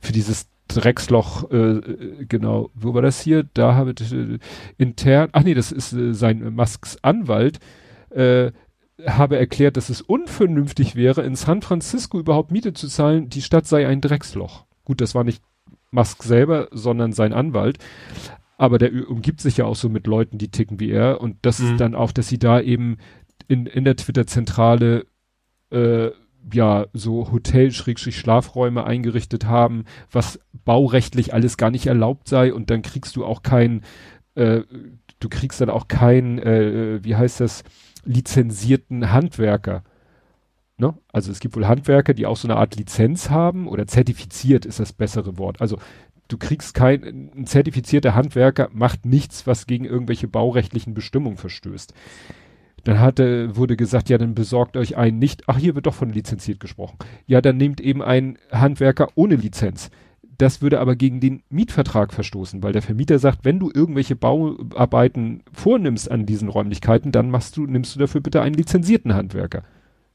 für 0.02 0.12
dieses 0.12 0.48
Drecksloch, 0.68 1.50
äh, 1.52 2.26
genau, 2.28 2.70
wo 2.74 2.94
war 2.94 3.02
das 3.02 3.22
hier? 3.22 3.44
Da 3.54 3.76
habe 3.76 3.94
ich 4.00 4.12
äh, 4.14 4.40
intern, 4.78 5.30
ach 5.32 5.44
nee, 5.44 5.54
das 5.54 5.72
ist 5.72 5.94
äh, 5.94 6.14
sein 6.14 6.54
Musks 6.56 6.98
Anwalt, 7.02 7.60
äh, 8.10 8.52
habe 9.06 9.38
erklärt, 9.38 9.78
dass 9.78 9.90
es 9.90 10.02
unvernünftig 10.02 10.96
wäre, 10.96 11.22
in 11.24 11.36
San 11.36 11.62
Francisco 11.62 12.20
überhaupt 12.20 12.52
Miete 12.52 12.74
zu 12.74 12.88
zahlen, 12.88 13.30
die 13.30 13.42
Stadt 13.42 13.68
sei 13.68 13.88
ein 13.88 14.02
Drecksloch. 14.02 14.66
Gut, 14.86 15.02
das 15.02 15.14
war 15.16 15.24
nicht 15.24 15.44
Musk 15.92 16.24
selber, 16.24 16.68
sondern 16.72 17.12
sein 17.14 17.34
Anwalt. 17.34 17.78
Aber 18.58 18.78
der 18.78 18.92
umgibt 19.10 19.42
sich 19.42 19.58
ja 19.58 19.66
auch 19.66 19.76
so 19.76 19.90
mit 19.90 20.08
Leuten, 20.08 20.38
die 20.38 20.50
ticken 20.50 20.80
wie 20.80 20.90
er. 20.92 21.20
Und 21.22 21.38
das 21.42 21.60
Mhm. 21.60 21.72
ist 21.72 21.80
dann 21.82 21.96
auch, 21.96 22.12
dass 22.14 22.30
sie 22.30 22.40
da 22.40 22.62
eben 22.62 22.98
in, 23.48 23.66
in 23.66 23.84
der 23.84 23.98
Twitter-Zentrale 23.98 25.06
äh, 25.72 26.10
ja 26.54 26.88
so 26.94 27.32
Hotel-Schlafräume 27.32 28.86
eingerichtet 28.86 29.46
haben, 29.46 29.86
was 30.12 30.40
baurechtlich 30.66 31.34
alles 31.34 31.58
gar 31.58 31.72
nicht 31.72 31.88
erlaubt 31.88 32.28
sei. 32.28 32.54
Und 32.54 32.70
dann 32.70 32.82
kriegst 32.82 33.16
du 33.16 33.26
auch 33.26 33.44
kein, 33.44 33.82
äh, 34.36 34.62
du 35.20 35.30
kriegst 35.30 35.62
dann 35.62 35.70
auch 35.70 35.88
kein, 35.88 36.40
äh, 36.40 37.04
wie 37.04 37.16
heißt 37.16 37.40
das, 37.40 37.64
lizenzierten 38.04 39.12
Handwerker. 39.12 39.84
Ne? 40.78 40.94
Also 41.12 41.32
es 41.32 41.40
gibt 41.40 41.56
wohl 41.56 41.68
Handwerker, 41.68 42.14
die 42.14 42.26
auch 42.26 42.38
so 42.38 42.48
eine 42.48 42.58
Art 42.58 42.76
Lizenz 42.76 43.30
haben 43.30 43.68
oder 43.68 43.88
zertifiziert 43.88 44.66
ist 44.66 44.80
das 44.80 44.94
bessere 44.94 45.38
Wort. 45.38 45.62
Also 45.62 45.78
du 46.28 46.38
kriegst 46.38 46.74
kein, 46.74 47.32
ein 47.36 47.48
zertifizierter 47.48 48.14
Handwerker 48.14 48.70
macht 48.74 49.06
nichts, 49.06 49.48
was 49.48 49.68
gegen 49.68 49.86
irgendwelche 49.86 50.28
baurechtlichen 50.28 50.94
Bestimmungen 50.94 51.38
verstößt. 51.38 51.94
Dann 52.86 53.00
hatte, 53.00 53.58
wurde 53.58 53.76
gesagt, 53.76 54.10
ja, 54.10 54.18
dann 54.18 54.36
besorgt 54.36 54.78
euch 54.78 54.96
einen 54.96 55.20
nicht, 55.20 55.44
ach, 55.48 55.58
hier 55.58 55.76
wird 55.76 55.88
doch 55.88 55.94
von 55.96 56.12
lizenziert 56.12 56.60
gesprochen. 56.60 56.98
Ja, 57.26 57.42
dann 57.42 57.58
nehmt 57.58 57.82
eben 57.82 58.02
einen 58.02 58.38
Handwerker 58.52 59.10
ohne 59.16 59.36
Lizenz. 59.36 59.90
Das 60.38 60.62
würde 60.62 60.80
aber 60.80 60.96
gegen 60.96 61.20
den 61.20 61.42
Mietvertrag 61.50 62.14
verstoßen, 62.14 62.62
weil 62.62 62.74
der 62.74 62.82
Vermieter 62.82 63.18
sagt, 63.20 63.44
wenn 63.44 63.58
du 63.58 63.72
irgendwelche 63.74 64.16
Bauarbeiten 64.16 65.44
vornimmst 65.52 66.12
an 66.12 66.26
diesen 66.26 66.48
Räumlichkeiten, 66.48 67.12
dann 67.12 67.32
machst 67.32 67.58
du, 67.58 67.66
nimmst 67.66 67.96
du 67.96 68.00
dafür 68.00 68.22
bitte 68.22 68.42
einen 68.42 68.56
lizenzierten 68.56 69.16
Handwerker. 69.16 69.64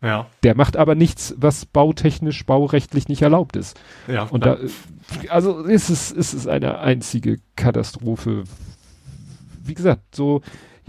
Ja, 0.03 0.29
Der 0.45 0.55
macht 0.55 0.77
aber 0.77 0.95
nichts, 0.95 1.35
was 1.39 1.67
bautechnisch, 1.67 2.47
baurechtlich 2.47 3.09
nicht 3.09 3.21
erlaubt 3.21 3.57
ist. 3.57 3.79
ja. 4.07 4.23
Und 4.25 4.47
da, 4.47 4.57
also 5.29 5.59
ist 5.65 5.91
es, 5.91 6.11
ist 6.11 6.33
es 6.33 6.47
eine 6.47 6.79
einzige 6.79 7.39
Katastrophe. 7.57 8.45
Wie 9.63 9.75
gesagt, 9.75 10.15
so, 10.15 10.41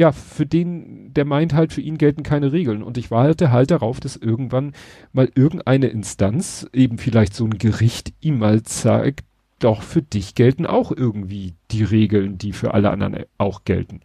ja, 0.01 0.11
für 0.11 0.47
den, 0.47 1.13
der 1.13 1.25
meint 1.25 1.53
halt, 1.53 1.71
für 1.71 1.81
ihn 1.81 1.99
gelten 1.99 2.23
keine 2.23 2.51
Regeln. 2.51 2.81
Und 2.81 2.97
ich 2.97 3.11
warte 3.11 3.51
halt 3.51 3.69
darauf, 3.69 3.99
dass 3.99 4.15
irgendwann 4.15 4.73
mal 5.13 5.29
irgendeine 5.35 5.89
Instanz, 5.89 6.67
eben 6.73 6.97
vielleicht 6.97 7.35
so 7.35 7.45
ein 7.45 7.59
Gericht, 7.59 8.11
ihm 8.19 8.39
mal 8.39 8.63
zeigt, 8.63 9.23
doch 9.59 9.83
für 9.83 10.01
dich 10.01 10.33
gelten 10.33 10.65
auch 10.65 10.91
irgendwie 10.91 11.53
die 11.69 11.83
Regeln, 11.83 12.39
die 12.39 12.51
für 12.51 12.73
alle 12.73 12.89
anderen 12.89 13.15
auch 13.37 13.63
gelten. 13.63 13.99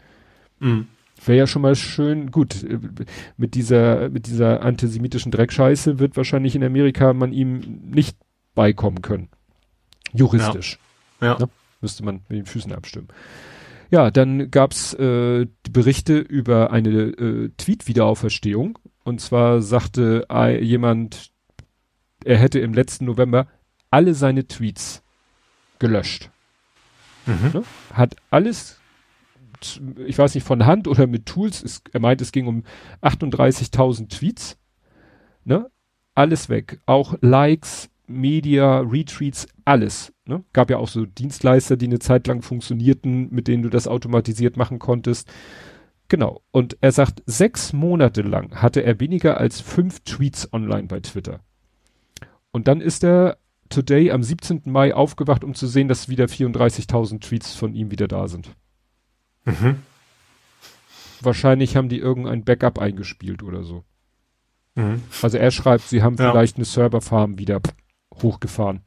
Mhm. 0.60 0.86
Wäre 1.24 1.38
ja 1.38 1.46
schon 1.46 1.62
mal 1.62 1.76
schön, 1.76 2.30
gut, 2.30 2.62
äh, 2.62 2.78
mit 3.38 3.54
dieser, 3.54 4.10
mit 4.10 4.26
dieser 4.26 4.60
antisemitischen 4.60 5.32
Dreckscheiße 5.32 5.98
wird 5.98 6.18
wahrscheinlich 6.18 6.54
in 6.54 6.62
Amerika 6.62 7.14
man 7.14 7.32
ihm 7.32 7.80
nicht 7.90 8.18
beikommen 8.54 9.00
können. 9.00 9.30
Juristisch. 10.12 10.78
Ja. 11.22 11.38
Ne? 11.38 11.48
Müsste 11.80 12.04
man 12.04 12.16
mit 12.28 12.38
den 12.38 12.44
Füßen 12.44 12.74
abstimmen. 12.74 13.08
Ja, 13.90 14.10
dann 14.10 14.50
gab's 14.50 14.94
äh, 14.94 15.46
Berichte 15.70 16.18
über 16.18 16.70
eine 16.70 16.90
äh, 16.90 17.50
Tweet-Wiederauferstehung. 17.56 18.78
Und 19.04 19.20
zwar 19.20 19.62
sagte 19.62 20.26
äh, 20.30 20.62
jemand, 20.62 21.30
er 22.24 22.38
hätte 22.38 22.58
im 22.58 22.74
letzten 22.74 23.04
November 23.04 23.46
alle 23.90 24.14
seine 24.14 24.46
Tweets 24.46 25.02
gelöscht. 25.78 26.30
Mhm. 27.26 27.50
Ne? 27.52 27.64
Hat 27.92 28.16
alles, 28.30 28.80
ich 30.06 30.18
weiß 30.18 30.34
nicht, 30.34 30.44
von 30.44 30.66
Hand 30.66 30.88
oder 30.88 31.06
mit 31.06 31.26
Tools, 31.26 31.62
es, 31.62 31.82
er 31.92 32.00
meint, 32.00 32.20
es 32.20 32.32
ging 32.32 32.46
um 32.46 32.64
38.000 33.02 34.08
Tweets. 34.08 34.58
Ne? 35.44 35.70
Alles 36.14 36.48
weg. 36.48 36.80
Auch 36.86 37.16
Likes, 37.20 37.90
Media, 38.08 38.80
Retweets, 38.80 39.46
alles. 39.64 40.12
Ne? 40.26 40.44
Gab 40.52 40.70
ja 40.70 40.78
auch 40.78 40.88
so 40.88 41.06
Dienstleister, 41.06 41.76
die 41.76 41.86
eine 41.86 41.98
Zeit 41.98 42.26
lang 42.26 42.42
funktionierten, 42.42 43.28
mit 43.30 43.48
denen 43.48 43.62
du 43.62 43.68
das 43.68 43.88
automatisiert 43.88 44.56
machen 44.56 44.78
konntest. 44.78 45.28
Genau. 46.08 46.42
Und 46.52 46.76
er 46.80 46.92
sagt, 46.92 47.22
sechs 47.26 47.72
Monate 47.72 48.22
lang 48.22 48.54
hatte 48.62 48.82
er 48.82 49.00
weniger 49.00 49.38
als 49.38 49.60
fünf 49.60 50.00
Tweets 50.00 50.52
online 50.52 50.84
bei 50.88 51.00
Twitter. 51.00 51.40
Und 52.52 52.68
dann 52.68 52.80
ist 52.80 53.02
er 53.04 53.38
today 53.68 54.12
am 54.12 54.22
17. 54.22 54.62
Mai 54.66 54.94
aufgewacht, 54.94 55.42
um 55.42 55.54
zu 55.54 55.66
sehen, 55.66 55.88
dass 55.88 56.08
wieder 56.08 56.26
34.000 56.26 57.20
Tweets 57.20 57.54
von 57.54 57.74
ihm 57.74 57.90
wieder 57.90 58.06
da 58.08 58.28
sind. 58.28 58.50
Mhm. 59.44 59.78
Wahrscheinlich 61.20 61.76
haben 61.76 61.88
die 61.88 61.98
irgendein 61.98 62.44
Backup 62.44 62.78
eingespielt 62.78 63.42
oder 63.42 63.64
so. 63.64 63.84
Mhm. 64.74 65.02
Also 65.22 65.38
er 65.38 65.50
schreibt, 65.50 65.84
sie 65.88 66.02
haben 66.02 66.16
Ja. 66.16 66.30
vielleicht 66.30 66.56
eine 66.56 66.64
Serverfarm 66.64 67.38
wieder 67.38 67.60
hochgefahren. 68.22 68.80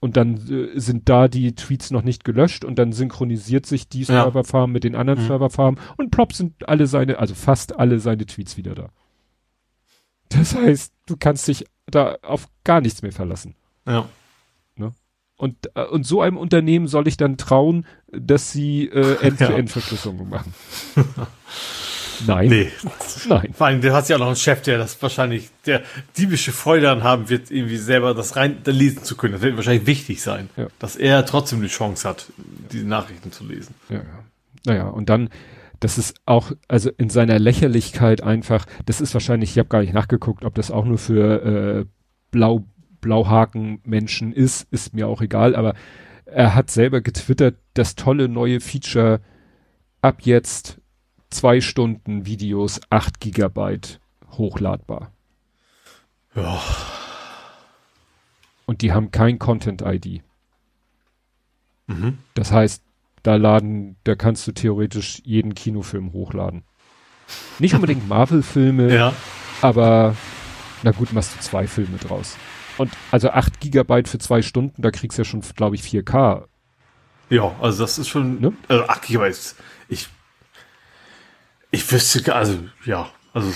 Und 0.00 0.16
dann 0.16 0.36
äh, 0.48 0.78
sind 0.80 1.08
da 1.08 1.28
die 1.28 1.54
Tweets 1.54 1.90
noch 1.92 2.02
nicht 2.02 2.24
gelöscht 2.24 2.64
und 2.64 2.76
dann 2.78 2.92
synchronisiert 2.92 3.66
sich 3.66 3.88
die 3.88 4.00
Ja. 4.00 4.24
Serverfarm 4.24 4.72
mit 4.72 4.82
den 4.84 4.96
anderen 4.96 5.22
Mhm. 5.22 5.26
Serverfarmen 5.26 5.80
und 5.96 6.10
plopp 6.10 6.32
sind 6.32 6.68
alle 6.68 6.86
seine, 6.86 7.18
also 7.18 7.34
fast 7.34 7.78
alle 7.78 8.00
seine 8.00 8.26
Tweets 8.26 8.56
wieder 8.56 8.74
da. 8.74 8.88
Das 10.30 10.54
heißt, 10.56 10.92
du 11.06 11.16
kannst 11.16 11.46
dich 11.46 11.66
da 11.86 12.16
auf 12.22 12.48
gar 12.64 12.80
nichts 12.80 13.02
mehr 13.02 13.12
verlassen. 13.12 13.54
Ja. 13.86 14.08
Und, 15.36 15.56
äh, 15.74 15.84
und 15.86 16.06
so 16.06 16.20
einem 16.20 16.36
Unternehmen 16.36 16.86
soll 16.86 17.08
ich 17.08 17.16
dann 17.16 17.36
trauen, 17.36 17.84
dass 18.12 18.52
sie 18.52 18.84
äh, 18.86 19.16
End-to-End-Verschlüsselung 19.22 20.28
machen. 20.28 20.54
Nein. 22.26 22.48
Nee. 22.48 22.70
Nein. 23.28 23.50
Vor 23.54 23.66
allem, 23.66 23.80
du 23.80 23.92
hast 23.92 24.08
ja 24.08 24.16
auch 24.16 24.20
noch 24.20 24.26
einen 24.28 24.36
Chef, 24.36 24.62
der 24.62 24.78
das 24.78 25.00
wahrscheinlich, 25.02 25.50
der 25.66 25.82
diebische 26.16 26.52
Freude 26.52 26.82
daran 26.82 27.02
haben 27.02 27.28
wird, 27.28 27.50
irgendwie 27.50 27.76
selber 27.76 28.14
das 28.14 28.36
rein 28.36 28.58
da 28.64 28.70
lesen 28.72 29.04
zu 29.04 29.16
können. 29.16 29.32
Das 29.34 29.42
wird 29.42 29.56
wahrscheinlich 29.56 29.86
wichtig 29.86 30.22
sein, 30.22 30.48
Ja. 30.56 30.68
dass 30.78 30.96
er 30.96 31.24
trotzdem 31.26 31.60
die 31.62 31.68
Chance 31.68 32.08
hat, 32.08 32.26
diese 32.72 32.86
Nachrichten 32.86 33.32
zu 33.32 33.44
lesen. 33.44 33.74
Ja, 33.88 33.96
ja. 33.96 34.02
Naja, 34.64 34.86
und 34.88 35.08
dann, 35.08 35.28
das 35.80 35.98
ist 35.98 36.14
auch, 36.26 36.52
also 36.68 36.90
in 36.96 37.10
seiner 37.10 37.38
Lächerlichkeit 37.38 38.22
einfach, 38.22 38.66
das 38.86 39.00
ist 39.00 39.14
wahrscheinlich, 39.14 39.50
ich 39.50 39.58
habe 39.58 39.68
gar 39.68 39.80
nicht 39.80 39.92
nachgeguckt, 39.92 40.44
ob 40.44 40.54
das 40.54 40.70
auch 40.70 40.84
nur 40.84 40.98
für 40.98 41.80
äh, 41.80 41.84
Blau, 42.30 42.64
Blauhaken-Menschen 43.00 44.32
ist, 44.32 44.66
ist 44.70 44.94
mir 44.94 45.08
auch 45.08 45.20
egal, 45.22 45.54
aber 45.56 45.74
er 46.24 46.54
hat 46.54 46.70
selber 46.70 47.00
getwittert, 47.00 47.56
das 47.74 47.94
tolle 47.94 48.28
neue 48.28 48.60
Feature, 48.60 49.20
ab 50.00 50.18
jetzt 50.22 50.78
zwei 51.32 51.60
Stunden 51.60 52.26
Videos, 52.26 52.80
acht 52.90 53.20
Gigabyte 53.20 54.00
hochladbar. 54.32 55.10
Ja. 56.34 56.60
Und 58.66 58.80
die 58.82 58.92
haben 58.92 59.10
kein 59.10 59.38
Content-ID. 59.38 60.22
Mhm. 61.86 62.18
Das 62.34 62.52
heißt, 62.52 62.82
da 63.22 63.36
laden, 63.36 63.96
da 64.04 64.14
kannst 64.14 64.46
du 64.46 64.52
theoretisch 64.52 65.20
jeden 65.24 65.54
Kinofilm 65.54 66.12
hochladen. 66.12 66.62
Nicht 67.58 67.74
unbedingt 67.74 68.08
Marvel-Filme, 68.08 68.94
Ja. 68.94 69.12
aber 69.60 70.16
na 70.82 70.90
gut, 70.92 71.12
machst 71.12 71.34
du 71.36 71.40
zwei 71.40 71.66
Filme 71.66 71.98
draus. 71.98 72.36
Und 72.78 72.90
also 73.10 73.30
8 73.30 73.60
Gigabyte 73.60 74.08
für 74.08 74.18
zwei 74.18 74.40
Stunden, 74.42 74.80
da 74.82 74.90
kriegst 74.90 75.18
du 75.18 75.22
ja 75.22 75.24
schon, 75.24 75.42
glaube 75.54 75.76
ich, 75.76 75.82
4K. 75.82 76.46
Ja, 77.28 77.54
also 77.60 77.84
das 77.84 77.98
ist 77.98 78.08
schon, 78.08 78.40
Ne? 78.40 78.52
also 78.68 78.84
ach, 78.88 79.00
ich 79.06 79.18
weiß, 79.18 79.56
ich, 81.72 81.90
wüsste, 81.90 82.22
gar- 82.22 82.36
also, 82.36 82.58
ja, 82.84 83.08
also, 83.32 83.50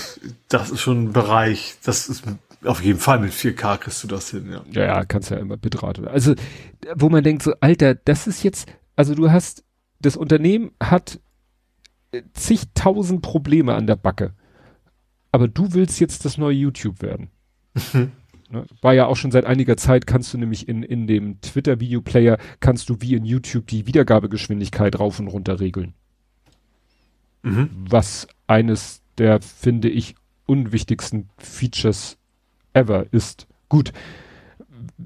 das 0.48 0.70
ist 0.70 0.80
schon 0.80 1.04
ein 1.04 1.12
Bereich, 1.12 1.76
das 1.84 2.08
ist 2.08 2.24
auf 2.64 2.82
jeden 2.82 2.98
Fall 2.98 3.20
mit 3.20 3.32
4K 3.32 3.78
kriegst 3.78 4.02
du 4.02 4.08
das 4.08 4.30
hin, 4.30 4.50
ja. 4.50 4.64
Ja, 4.72 4.86
ja, 4.86 5.04
kannst 5.04 5.30
ja 5.30 5.36
immer 5.36 5.56
Bitrate. 5.56 6.10
Also, 6.10 6.34
wo 6.96 7.08
man 7.08 7.22
denkt 7.22 7.42
so, 7.42 7.54
Alter, 7.60 7.94
das 7.94 8.26
ist 8.26 8.42
jetzt, 8.42 8.68
also 8.96 9.14
du 9.14 9.30
hast, 9.30 9.62
das 10.00 10.16
Unternehmen 10.16 10.72
hat 10.82 11.20
äh, 12.12 12.22
zigtausend 12.32 13.22
Probleme 13.22 13.74
an 13.74 13.86
der 13.86 13.96
Backe. 13.96 14.34
Aber 15.30 15.48
du 15.48 15.74
willst 15.74 16.00
jetzt 16.00 16.24
das 16.24 16.38
neue 16.38 16.56
YouTube 16.56 17.02
werden. 17.02 17.30
Ne? 18.48 18.64
War 18.80 18.94
ja 18.94 19.06
auch 19.06 19.16
schon 19.16 19.32
seit 19.32 19.44
einiger 19.44 19.76
Zeit, 19.76 20.06
kannst 20.06 20.32
du 20.32 20.38
nämlich 20.38 20.68
in, 20.68 20.84
in 20.84 21.08
dem 21.08 21.40
Twitter-Video-Player, 21.40 22.38
kannst 22.60 22.88
du 22.88 23.00
wie 23.00 23.14
in 23.14 23.24
YouTube 23.24 23.66
die 23.66 23.88
Wiedergabegeschwindigkeit 23.88 25.00
rauf 25.00 25.18
und 25.18 25.26
runter 25.26 25.58
regeln. 25.58 25.94
Mhm. 27.46 27.70
Was 27.88 28.26
eines 28.46 29.02
der, 29.18 29.40
finde 29.40 29.88
ich, 29.88 30.14
unwichtigsten 30.46 31.28
Features 31.38 32.16
ever 32.72 33.06
ist. 33.12 33.46
Gut, 33.68 33.92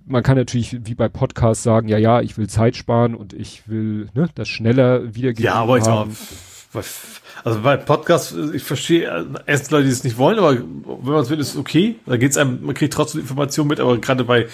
man 0.06 0.22
kann 0.22 0.36
natürlich 0.36 0.76
wie 0.86 0.94
bei 0.94 1.08
Podcasts 1.08 1.62
sagen, 1.62 1.88
ja, 1.88 1.98
ja, 1.98 2.20
ich 2.20 2.36
will 2.38 2.48
Zeit 2.48 2.76
sparen 2.76 3.14
und 3.14 3.32
ich 3.32 3.68
will 3.68 4.08
ne, 4.14 4.28
das 4.34 4.48
schneller 4.48 5.14
wiedergeben. 5.14 5.44
Ja, 5.44 5.54
aber 5.54 5.78
ich 5.78 5.84
sag 5.84 5.94
haben. 5.94 6.16
bei- 6.72 6.82
also 7.42 7.60
bei 7.62 7.76
Podcasts, 7.78 8.34
ich 8.54 8.62
verstehe 8.62 9.06
äh, 9.08 9.24
erst 9.46 9.70
Leute, 9.70 9.84
die 9.84 9.90
es 9.90 10.04
nicht 10.04 10.18
wollen, 10.18 10.38
aber 10.38 10.56
wenn 10.58 11.12
man 11.12 11.22
es 11.22 11.30
will, 11.30 11.40
ist 11.40 11.50
es 11.52 11.56
okay. 11.56 11.96
Da 12.06 12.16
geht's 12.16 12.36
einem, 12.36 12.62
man 12.64 12.74
kriegt 12.74 12.92
trotzdem 12.92 13.20
Informationen 13.22 13.68
mit, 13.68 13.80
aber 13.80 13.98
gerade 13.98 14.24
bei, 14.24 14.46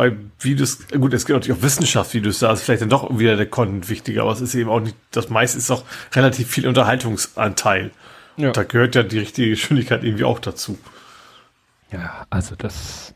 bei 0.00 0.16
Videos, 0.38 0.78
gut, 0.98 1.12
es 1.12 1.26
gibt 1.26 1.36
natürlich 1.36 1.58
auch 1.58 1.62
Wissenschaftsvideos, 1.62 2.38
da 2.38 2.54
ist 2.54 2.62
vielleicht 2.62 2.80
dann 2.80 2.88
doch 2.88 3.18
wieder 3.18 3.36
der 3.36 3.44
Content 3.44 3.90
wichtiger, 3.90 4.22
aber 4.22 4.32
es 4.32 4.40
ist 4.40 4.54
eben 4.54 4.70
auch 4.70 4.80
nicht, 4.80 4.96
das 5.10 5.28
meiste 5.28 5.58
ist 5.58 5.70
auch 5.70 5.84
relativ 6.14 6.48
viel 6.48 6.66
Unterhaltungsanteil. 6.66 7.90
Ja. 8.38 8.52
Da 8.52 8.62
gehört 8.62 8.94
ja 8.94 9.02
die 9.02 9.18
richtige 9.18 9.50
Geschwindigkeit 9.50 10.02
irgendwie 10.02 10.24
auch 10.24 10.38
dazu. 10.38 10.78
Ja, 11.92 12.26
also 12.30 12.56
das, 12.56 13.12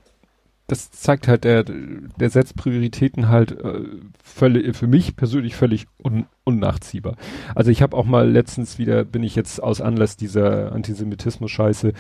das 0.67 0.91
zeigt 0.91 1.29
halt, 1.29 1.45
der, 1.45 1.65
der 1.65 2.31
setzt 2.31 2.57
Prioritäten 2.57 3.29
halt 3.29 3.53
äh, 3.53 3.81
völlig, 4.23 4.75
für 4.75 4.87
mich 4.87 5.15
persönlich 5.15 5.57
völlig 5.57 5.87
un, 6.03 6.25
unnachziehbar. 6.45 7.17
Also 7.55 7.71
ich 7.71 7.83
habe 7.83 7.95
auch 7.95 8.07
mal 8.07 8.31
letztens 8.31 8.79
wieder, 8.79 9.05
bin 9.05 9.23
ich 9.23 9.37
jetzt 9.37 9.63
aus 9.63 9.83
Anlass 9.83 10.17
dieser 10.17 10.73
Antisemitismus-Scheiße, 10.73 11.93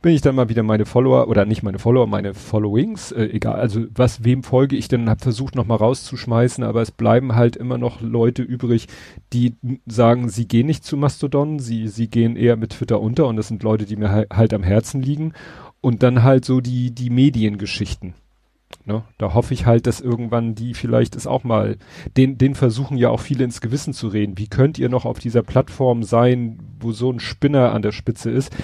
bin 0.00 0.14
ich 0.14 0.22
dann 0.22 0.34
mal 0.34 0.48
wieder 0.48 0.62
meine 0.62 0.86
Follower, 0.86 1.28
oder 1.28 1.44
nicht 1.44 1.62
meine 1.62 1.78
Follower, 1.78 2.06
meine 2.06 2.32
Followings, 2.32 3.12
äh, 3.12 3.24
egal, 3.24 3.56
also 3.56 3.84
was, 3.94 4.24
wem 4.24 4.42
folge 4.42 4.76
ich 4.76 4.88
denn, 4.88 5.10
habe 5.10 5.20
versucht 5.20 5.54
noch 5.54 5.66
mal 5.66 5.76
rauszuschmeißen, 5.76 6.64
aber 6.64 6.80
es 6.80 6.92
bleiben 6.92 7.34
halt 7.34 7.54
immer 7.54 7.76
noch 7.76 8.00
Leute 8.00 8.42
übrig, 8.42 8.86
die 9.34 9.56
sagen, 9.84 10.30
sie 10.30 10.48
gehen 10.48 10.66
nicht 10.66 10.84
zu 10.84 10.96
Mastodon, 10.96 11.58
sie, 11.58 11.88
sie 11.88 12.08
gehen 12.08 12.36
eher 12.36 12.56
mit 12.56 12.70
Twitter 12.70 12.98
unter 12.98 13.26
und 13.26 13.36
das 13.36 13.48
sind 13.48 13.62
Leute, 13.62 13.84
die 13.84 13.96
mir 13.96 14.10
halt, 14.10 14.30
halt 14.30 14.54
am 14.54 14.62
Herzen 14.62 15.02
liegen 15.02 15.34
und 15.80 16.02
dann 16.02 16.22
halt 16.22 16.44
so 16.44 16.60
die, 16.60 16.90
die 16.90 17.10
Mediengeschichten. 17.10 18.14
Ne? 18.84 19.02
Da 19.18 19.34
hoffe 19.34 19.54
ich 19.54 19.66
halt, 19.66 19.86
dass 19.86 20.00
irgendwann 20.00 20.54
die 20.54 20.74
vielleicht 20.74 21.16
ist 21.16 21.26
auch 21.26 21.44
mal, 21.44 21.76
den, 22.16 22.38
den 22.38 22.54
versuchen 22.54 22.96
ja 22.96 23.10
auch 23.10 23.20
viele 23.20 23.44
ins 23.44 23.60
Gewissen 23.60 23.92
zu 23.92 24.08
reden. 24.08 24.38
Wie 24.38 24.48
könnt 24.48 24.78
ihr 24.78 24.88
noch 24.88 25.04
auf 25.04 25.18
dieser 25.18 25.42
Plattform 25.42 26.02
sein, 26.02 26.58
wo 26.80 26.92
so 26.92 27.10
ein 27.10 27.20
Spinner 27.20 27.72
an 27.72 27.82
der 27.82 27.92
Spitze 27.92 28.30
ist? 28.30 28.54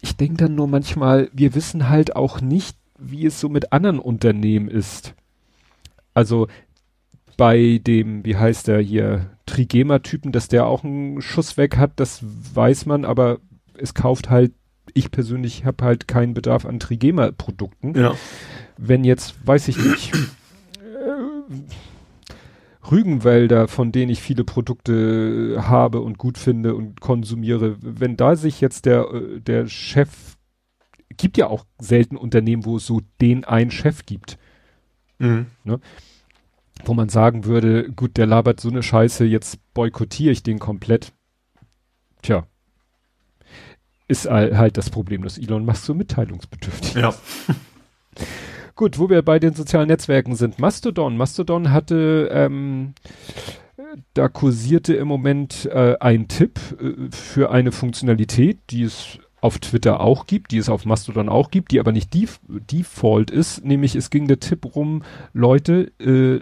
Ich 0.00 0.16
denke 0.16 0.44
dann 0.44 0.54
nur 0.54 0.68
manchmal, 0.68 1.28
wir 1.32 1.54
wissen 1.54 1.88
halt 1.88 2.16
auch 2.16 2.40
nicht, 2.40 2.76
wie 2.98 3.26
es 3.26 3.40
so 3.40 3.48
mit 3.48 3.72
anderen 3.72 3.98
Unternehmen 3.98 4.68
ist. 4.68 5.14
Also 6.14 6.48
bei 7.36 7.80
dem, 7.84 8.24
wie 8.24 8.36
heißt 8.36 8.66
der 8.66 8.80
hier, 8.80 9.30
Trigema-Typen, 9.46 10.32
dass 10.32 10.48
der 10.48 10.66
auch 10.66 10.84
einen 10.84 11.22
Schuss 11.22 11.56
weg 11.56 11.76
hat, 11.76 11.92
das 11.96 12.22
weiß 12.22 12.86
man, 12.86 13.04
aber 13.04 13.38
es 13.78 13.94
kauft 13.94 14.28
halt, 14.28 14.52
ich 14.94 15.10
persönlich 15.10 15.64
habe 15.64 15.84
halt 15.84 16.08
keinen 16.08 16.34
Bedarf 16.34 16.64
an 16.66 16.80
Trigema-Produkten 16.80 17.94
Ja. 17.94 18.14
wenn 18.76 19.04
jetzt, 19.04 19.34
weiß 19.46 19.68
ich 19.68 19.76
nicht, 19.78 20.14
äh, 20.14 21.78
Rügenwälder, 22.90 23.68
von 23.68 23.92
denen 23.92 24.10
ich 24.10 24.20
viele 24.22 24.44
Produkte 24.44 25.56
habe 25.68 26.00
und 26.00 26.16
gut 26.18 26.38
finde 26.38 26.74
und 26.74 27.00
konsumiere, 27.00 27.76
wenn 27.80 28.16
da 28.16 28.36
sich 28.36 28.60
jetzt 28.60 28.86
der, 28.86 29.10
äh, 29.12 29.40
der 29.40 29.66
Chef, 29.68 30.36
gibt 31.16 31.36
ja 31.36 31.48
auch 31.48 31.64
selten 31.80 32.16
Unternehmen, 32.16 32.64
wo 32.64 32.76
es 32.76 32.86
so 32.86 33.00
den 33.20 33.44
einen 33.44 33.70
Chef 33.70 34.06
gibt, 34.06 34.38
Mhm. 35.18 35.46
wo 36.84 36.94
man 36.94 37.08
sagen 37.08 37.44
würde, 37.44 37.90
gut, 37.90 38.16
der 38.16 38.26
labert 38.26 38.60
so 38.60 38.68
eine 38.68 38.82
Scheiße, 38.84 39.24
jetzt 39.24 39.58
boykottiere 39.74 40.30
ich 40.32 40.44
den 40.44 40.60
komplett. 40.60 41.12
Tja. 42.22 42.46
Ist 44.08 44.28
halt 44.28 44.76
das 44.78 44.88
Problem, 44.90 45.22
dass 45.22 45.36
Elon 45.38 45.64
Musk 45.66 45.84
so 45.84 45.94
mitteilungsbedürftig 45.94 46.94
Ja. 46.94 47.14
Gut, 48.74 48.98
wo 48.98 49.10
wir 49.10 49.22
bei 49.22 49.38
den 49.38 49.54
sozialen 49.54 49.88
Netzwerken 49.88 50.34
sind. 50.36 50.58
Mastodon. 50.58 51.16
Mastodon 51.16 51.72
hatte, 51.72 52.28
ähm, 52.32 52.94
da 54.14 54.28
kursierte 54.28 54.94
im 54.94 55.08
Moment 55.08 55.66
äh, 55.66 55.96
ein 56.00 56.28
Tipp 56.28 56.60
äh, 56.80 57.10
für 57.10 57.50
eine 57.50 57.72
Funktionalität, 57.72 58.58
die 58.70 58.82
es 58.84 59.18
auf 59.40 59.58
Twitter 59.58 60.00
auch 60.00 60.26
gibt, 60.26 60.50
die 60.52 60.58
es 60.58 60.68
auf 60.68 60.84
Mastodon 60.84 61.28
auch 61.28 61.50
gibt, 61.50 61.70
die 61.72 61.80
aber 61.80 61.92
nicht 61.92 62.12
def 62.14 62.40
Default 62.48 63.30
ist. 63.30 63.64
Nämlich 63.64 63.94
es 63.96 64.10
ging 64.10 64.26
der 64.28 64.40
Tipp 64.40 64.74
rum, 64.76 65.02
Leute, 65.32 65.92
äh, 66.00 66.38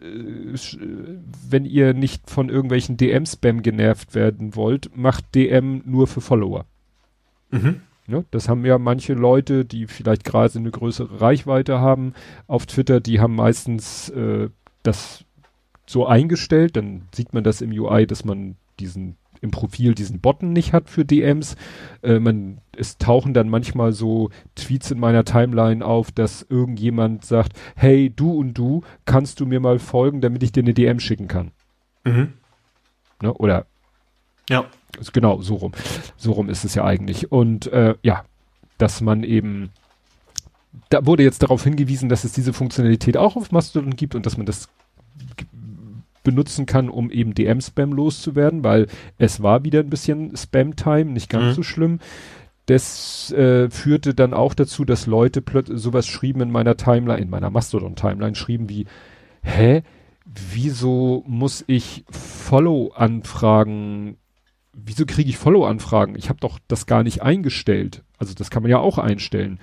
sch- 0.57 0.79
wenn 1.49 1.65
ihr 1.65 1.95
nicht 1.95 2.31
von 2.31 2.49
irgendwelchen 2.49 2.97
DM-Spam 2.97 3.63
genervt 3.63 4.15
werden 4.15 4.55
wollt, 4.57 4.97
macht 4.97 5.35
DM 5.35 5.83
nur 5.85 6.07
für 6.07 6.21
Follower. 6.21 6.65
Mhm. 7.51 7.81
Ne? 8.07 8.25
Das 8.31 8.49
haben 8.49 8.65
ja 8.65 8.79
manche 8.79 9.15
Leute, 9.15 9.65
die 9.65 9.87
vielleicht 9.87 10.25
gerade 10.25 10.59
eine 10.59 10.71
größere 10.71 11.21
Reichweite 11.21 11.81
haben 11.81 12.15
auf 12.47 12.67
Twitter, 12.67 13.01
die 13.01 13.21
haben 13.21 13.35
meistens 13.35 14.11
äh, 14.11 14.49
das 14.83 15.25
so 15.87 16.07
eingestellt, 16.07 16.77
dann 16.77 17.03
sieht 17.15 17.35
man 17.35 17.45
das 17.45 17.61
im 17.61 17.71
UI, 17.71 18.07
dass 18.07 18.25
man 18.25 18.57
diesen 18.79 19.17
im 19.41 19.51
Profil 19.51 19.95
diesen 19.95 20.21
Button 20.21 20.53
nicht 20.53 20.73
hat 20.73 20.89
für 20.89 21.05
DMs. 21.05 21.57
Äh, 22.03 22.19
man, 22.19 22.59
es 22.77 22.99
tauchen 22.99 23.35
dann 23.35 23.49
manchmal 23.49 23.93
so 23.93 24.31
Tweets 24.55 24.91
in 24.91 24.99
meiner 24.99 25.25
Timeline 25.25 25.85
auf, 25.85 26.11
dass 26.11 26.47
irgendjemand 26.49 27.25
sagt, 27.25 27.53
hey, 27.75 28.11
du 28.15 28.33
und 28.33 28.55
du, 28.55 28.83
kannst 29.05 29.41
du 29.41 29.47
mir 29.47 29.61
mal 29.61 29.79
folgen, 29.79 30.21
damit 30.21 30.43
ich 30.43 30.53
dir 30.53 30.63
eine 30.63 30.75
DM 30.75 31.01
schicken 31.01 31.29
kann. 31.29 31.51
Mhm. 32.05 32.33
Ne? 33.23 33.33
Oder 33.35 33.67
Ja. 34.49 34.67
also 34.99 35.11
Genau, 35.13 35.41
so 35.43 35.57
rum. 35.57 35.73
So 36.17 36.33
rum 36.33 36.49
ist 36.49 36.65
es 36.65 36.75
ja 36.75 36.85
eigentlich. 36.85 37.31
Und 37.33 37.67
äh, 37.69 37.95
ja, 38.03 38.25
dass 38.79 39.01
man 39.01 39.23
eben, 39.25 39.71
da 40.91 41.07
wurde 41.07 41.23
jetzt 41.23 41.43
darauf 41.43 41.65
hingewiesen, 41.65 42.09
dass 42.09 42.25
es 42.25 42.33
diese 42.33 42.53
Funktionalität 42.53 43.17
auch 43.17 43.37
auf 43.37 43.51
Mastodon 43.53 43.97
gibt 43.97 44.15
und 44.15 44.27
dass 44.27 44.37
man 44.37 44.47
das 44.47 44.69
benutzen 46.23 46.67
kann, 46.67 46.89
um 46.89 47.11
eben 47.11 47.35
DM-Spam 47.35 47.93
loszuwerden, 47.93 48.65
weil 48.65 48.89
es 49.17 49.43
war 49.43 49.65
wieder 49.65 49.81
ein 49.81 49.91
bisschen 49.91 50.37
Spam-Time, 50.37 51.07
nicht 51.07 51.31
ganz 51.31 51.45
Mhm. 51.45 51.53
so 51.55 51.63
schlimm. 51.63 52.01
Das 52.67 53.31
äh, 53.33 53.71
führte 53.71 54.13
dann 54.13 54.35
auch 54.35 54.53
dazu, 54.55 54.85
dass 54.85 55.07
Leute 55.07 55.41
plötzlich 55.41 55.81
sowas 55.81 56.07
schrieben 56.09 56.43
in 56.43 56.51
meiner 56.51 56.77
Timeline, 56.77 57.23
in 57.23 57.31
meiner 57.31 57.51
Mastodon-Timeline, 57.51 58.35
schrieben 58.35 58.69
wie, 58.69 58.87
hä, 59.43 59.85
wieso 60.25 61.23
muss 61.29 61.63
ich 61.69 62.05
Follow-Anfragen, 62.11 64.17
wieso 64.77 65.07
kriege 65.07 65.31
ich 65.31 65.39
Follow-Anfragen? 65.39 66.17
Ich 66.17 66.29
habe 66.29 66.41
doch 66.41 66.59
das 66.69 66.87
gar 66.87 67.03
nicht 67.03 67.23
eingestellt. 67.23 68.05
Also 68.19 68.35
das 68.35 68.51
kann 68.51 68.63
man 68.63 68.71
ja 68.71 68.79
auch 68.79 68.99
einstellen. 68.99 69.59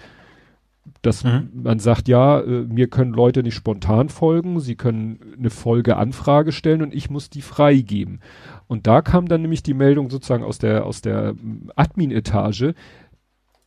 dass 1.02 1.24
mhm. 1.24 1.50
man 1.54 1.80
sagt, 1.80 2.10
ja, 2.10 2.42
äh, 2.42 2.64
mir 2.64 2.88
können 2.90 3.14
Leute 3.14 3.42
nicht 3.42 3.56
spontan 3.56 4.10
folgen, 4.10 4.60
sie 4.60 4.76
können 4.76 5.20
eine 5.38 5.50
Folgeanfrage 5.50 6.52
stellen 6.52 6.82
und 6.82 6.94
ich 6.94 7.10
muss 7.10 7.30
die 7.30 7.42
freigeben. 7.42 8.20
Und 8.68 8.86
da 8.86 9.02
kam 9.02 9.30
dann 9.30 9.42
nämlich 9.44 9.64
die 9.64 9.74
Meldung 9.74 10.10
sozusagen 10.10 10.44
aus 10.44 10.60
der, 10.60 10.86
aus 10.86 11.02
der 11.02 11.36
Admin-Etage, 11.76 12.74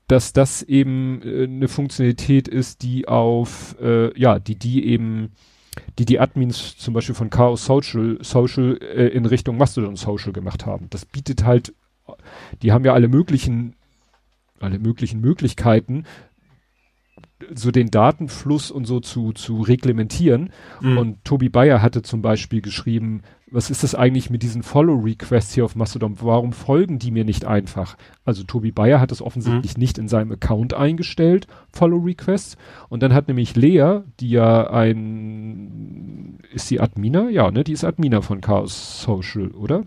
dass 0.09 0.33
das 0.33 0.63
eben 0.63 1.23
äh, 1.23 1.45
eine 1.45 1.69
Funktionalität 1.69 2.49
ist, 2.49 2.83
die 2.83 3.09
auf, 3.09 3.77
äh, 3.81 4.19
ja, 4.19 4.39
die 4.39 4.59
die 4.59 4.87
eben, 4.87 5.33
die 5.99 6.05
die 6.05 6.21
Admins 6.21 6.77
zum 6.77 6.95
Beispiel 6.95 7.15
von 7.15 7.31
Chaos 7.31 7.65
Social, 7.65 8.19
Social 8.21 8.79
äh, 8.81 9.09
in 9.09 9.27
Richtung 9.27 9.57
Mastodon 9.57 9.97
Social 9.97 10.33
gemacht 10.33 10.67
haben. 10.67 10.89
Das 10.91 11.05
bietet 11.05 11.45
halt, 11.45 11.75
die 12.63 12.73
haben 12.73 12.85
ja 12.85 12.93
alle 12.93 13.09
möglichen, 13.09 13.75
alle 14.61 14.79
möglichen 14.79 15.21
Möglichkeiten, 15.21 16.05
so 17.55 17.71
den 17.71 17.91
Datenfluss 17.91 18.71
und 18.71 18.87
so 18.87 19.01
zu, 19.01 19.33
zu 19.33 19.61
reglementieren. 19.61 20.51
Mhm. 20.81 20.99
Und 20.99 21.25
Tobi 21.25 21.49
Bayer 21.49 21.83
hatte 21.83 22.03
zum 22.03 22.23
Beispiel 22.23 22.63
geschrieben, 22.63 23.23
was 23.49 23.71
ist 23.71 23.85
das 23.85 23.95
eigentlich 23.95 24.29
mit 24.29 24.43
diesen 24.43 24.65
Follow-Requests 24.65 25.55
hier 25.55 25.65
auf 25.65 25.77
Mastodon? 25.77 26.17
Warum 26.21 26.53
folgen 26.53 26.99
die 26.99 27.13
mir 27.13 27.25
nicht 27.25 27.45
einfach? 27.45 27.97
Also 28.25 28.43
Tobi 28.43 28.73
Bayer 28.73 29.01
hat 29.01 29.13
es 29.13 29.23
offensichtlich 29.23 29.77
mhm. 29.77 29.81
nicht 29.81 29.99
in 29.99 30.09
seinem 30.09 30.33
Account 30.33 30.75
eingestellt, 30.75 31.47
Follow-Requests. 31.73 32.57
Und 32.89 33.05
dann 33.05 33.15
hat 33.15 33.29
nämlich 33.29 33.55
Lea, 33.55 34.01
die 34.19 34.31
ja 34.31 34.69
ein, 34.69 36.41
ist 36.53 36.67
sie 36.67 36.81
Adminer? 36.81 37.31
Ja, 37.31 37.53
ne, 37.53 37.63
die 37.63 37.73
ist 37.73 37.85
Adminer 37.85 38.23
von 38.23 38.41
Chaos 38.41 39.03
Social, 39.03 39.53
oder? 39.53 39.85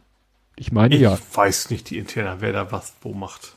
Ich 0.56 0.72
meine 0.72 0.96
ich 0.96 1.02
ja. 1.02 1.16
Ich 1.16 1.38
weiß 1.38 1.70
nicht 1.70 1.90
die 1.90 1.98
interne, 1.98 2.40
wer 2.40 2.54
da 2.54 2.72
was 2.72 2.96
wo 3.02 3.14
macht. 3.14 3.56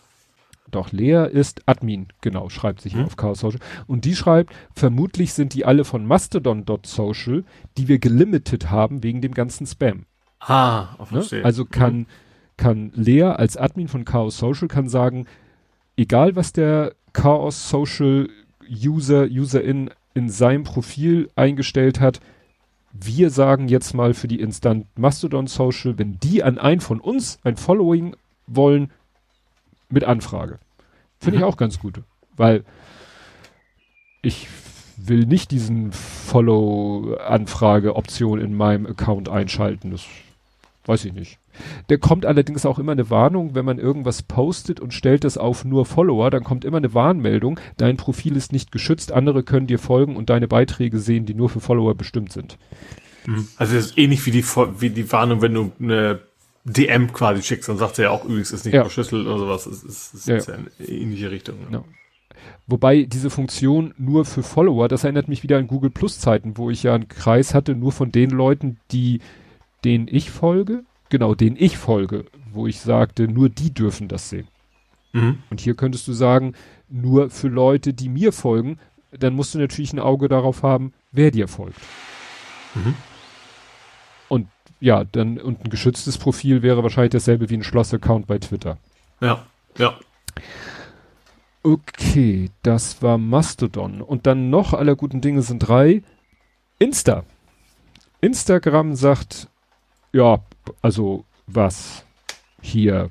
Doch, 0.73 0.91
Lea 0.91 1.29
ist 1.31 1.63
Admin, 1.67 2.09
genau, 2.23 2.49
schreibt 2.49 2.81
sich 2.81 2.95
hm. 2.95 3.05
auf 3.05 3.17
Chaos 3.17 3.41
Social. 3.41 3.61
Und 3.87 4.07
die 4.07 4.17
schreibt, 4.17 4.55
vermutlich 4.75 5.35
sind 5.35 5.55
die 5.55 5.65
alle 5.65 5.85
von 5.85 6.07
Mastodon.social, 6.07 7.45
die 7.77 7.89
wir 7.89 7.99
gelimitet 7.99 8.71
haben 8.71 9.03
wegen 9.03 9.21
dem 9.21 9.35
ganzen 9.35 9.67
Spam. 9.67 10.07
Ah, 10.41 10.89
ne? 11.11 11.25
Also 11.45 11.67
kann, 11.67 11.99
mhm. 11.99 12.07
kann 12.57 12.93
Lea 12.95 13.23
als 13.23 13.57
Admin 13.57 13.87
von 13.87 14.05
Chaos 14.05 14.39
Social 14.39 14.67
kann 14.67 14.89
sagen, 14.89 15.27
egal 15.97 16.35
was 16.37 16.53
der 16.53 16.95
Chaos 17.13 17.69
Social 17.69 18.29
User, 18.69 19.25
Userin 19.25 19.91
in 20.15 20.31
seinem 20.31 20.65
Profil 20.65 21.31
eingestellt 21.37 22.01
hat, 22.01 22.21
wir 22.93 23.31
sagen 23.31 23.69
jetzt 23.69 23.95
mal 23.95 24.15
für 24.15 24.29
die 24.29 24.41
Instant 24.41 24.87
Mastodon 24.99 25.47
Social, 25.47 25.99
wenn 25.99 26.19
die 26.19 26.43
an 26.43 26.59
einen 26.59 26.81
von 26.81 26.99
uns 27.01 27.39
ein 27.45 27.57
Following 27.57 28.17
wollen, 28.47 28.91
mit 29.93 30.05
Anfrage. 30.05 30.59
Finde 31.19 31.39
mhm. 31.39 31.43
ich 31.43 31.49
auch 31.49 31.57
ganz 31.57 31.79
gut, 31.79 32.03
weil 32.37 32.65
ich 34.23 34.49
will 34.97 35.27
nicht 35.27 35.51
diesen 35.51 35.93
Follow-Anfrage-Option 35.93 38.41
in 38.41 38.55
meinem 38.55 38.87
Account 38.87 39.29
einschalten. 39.29 39.91
Das 39.91 40.07
weiß 40.87 41.05
ich 41.05 41.13
nicht. 41.13 41.39
Der 41.89 41.99
kommt 41.99 42.27
allerdings 42.27 42.67
auch 42.67 42.79
immer 42.79 42.93
eine 42.93 43.11
Warnung, 43.11 43.55
wenn 43.55 43.65
man 43.65 43.79
irgendwas 43.79 44.23
postet 44.23 44.79
und 44.81 44.95
stellt 44.95 45.25
es 45.25 45.39
auf 45.39 45.65
nur 45.65 45.87
Follower, 45.87 46.31
dann 46.31 46.45
kommt 46.45 46.65
immer 46.65 46.77
eine 46.79 46.95
Warnmeldung, 46.95 47.59
dein 47.77 47.97
Profil 47.97 48.37
ist 48.37 48.53
nicht 48.53 48.71
geschützt, 48.73 49.13
andere 49.13 49.43
können 49.43 49.67
dir 49.67 49.79
folgen 49.79 50.17
und 50.17 50.31
deine 50.31 50.49
Beiträge 50.49 50.99
sehen, 50.99 51.27
die 51.27 51.35
nur 51.35 51.51
für 51.51 51.61
Follower 51.61 51.95
bestimmt 51.95 52.33
sind. 52.33 52.57
Mhm. 53.27 53.49
Also 53.57 53.75
das 53.75 53.87
ist 53.87 53.99
ähnlich 53.99 54.25
wie 54.27 54.31
die, 54.31 54.45
wie 54.45 54.91
die 54.91 55.11
Warnung, 55.13 55.43
wenn 55.43 55.55
du 55.55 55.73
eine 55.79 56.21
DM 56.65 57.13
quasi 57.13 57.43
schickst, 57.43 57.69
dann 57.69 57.79
sagt 57.79 57.99
er 57.99 58.05
ja 58.05 58.11
auch 58.11 58.25
übrigens, 58.25 58.53
ist 58.53 58.65
nicht 58.65 58.75
ja. 58.75 58.83
verschlüsselt 58.83 59.27
oder 59.27 59.39
sowas. 59.39 59.67
Es 59.67 59.83
ist, 59.83 60.15
ist, 60.15 60.29
ja, 60.29 60.37
ja 60.37 60.55
eine 60.55 60.89
ähnliche 60.89 61.31
Richtung. 61.31 61.57
Ne? 61.71 61.83
Wobei 62.67 63.03
diese 63.03 63.31
Funktion 63.31 63.95
nur 63.99 64.25
für 64.25 64.43
Follower, 64.43 64.89
das 64.89 65.05
erinnert 65.05 65.29
mich 65.29 65.43
wieder 65.43 65.59
an 65.59 65.67
Google 65.67 65.91
Plus 65.91 66.21
Zeiten, 66.21 66.57
wo 66.57 66.71
ich 66.71 66.85
ja 66.85 66.95
einen 66.95 67.09
Kreis 67.09 67.55
hatte, 67.55 67.75
nur 67.75 67.93
von 67.93 68.13
den 68.13 68.31
Leuten, 68.31 68.79
die, 68.93 69.21
denen 69.85 70.07
ich 70.09 70.31
folge, 70.31 70.85
genau, 71.09 71.35
denen 71.35 71.57
ich 71.59 71.77
folge, 71.79 72.25
wo 72.53 72.67
ich 72.67 72.81
sagte, 72.81 73.27
nur 73.27 73.49
die 73.49 73.75
dürfen 73.75 74.09
das 74.09 74.29
sehen. 74.29 74.47
Mhm. 75.13 75.39
Und 75.51 75.61
hier 75.61 75.75
könntest 75.75 76.07
du 76.07 76.13
sagen, 76.13 76.55
nur 76.89 77.31
für 77.31 77.49
Leute, 77.49 77.93
die 77.93 78.09
mir 78.09 78.33
folgen, 78.33 78.79
dann 79.11 79.35
musst 79.35 79.55
du 79.55 79.59
natürlich 79.59 79.93
ein 79.93 79.99
Auge 79.99 80.29
darauf 80.29 80.63
haben, 80.63 80.93
wer 81.11 81.31
dir 81.31 81.49
folgt. 81.49 81.81
Mhm 82.75 82.95
ja, 84.83 85.05
dann 85.05 85.39
und 85.39 85.65
ein 85.65 85.71
geschütztes 85.71 86.19
Profil 86.19 86.63
wäre 86.63 86.83
wahrscheinlich 86.83 87.13
dasselbe 87.13 87.49
wie 87.49 87.57
ein 87.57 87.63
Schloss-Account 87.63 88.27
bei 88.27 88.39
Twitter. 88.39 88.79
Ja, 89.21 89.47
ja. 89.79 89.95
Okay, 91.63 92.51
das 92.65 93.01
war 93.01 93.17
Mastodon. 93.17 94.03
Und 94.03 94.27
dann 94.27 94.51
noch 94.51 94.75
aller 94.75 94.97
guten 94.97 95.21
Dinge 95.21 95.43
sind 95.43 95.61
drei. 95.61 96.03
Insta. 96.81 97.23
Instagram 98.21 98.97
sagt, 98.97 99.47
ja, 100.13 100.41
also 100.83 101.25
was 101.47 102.05
hier 102.61 103.11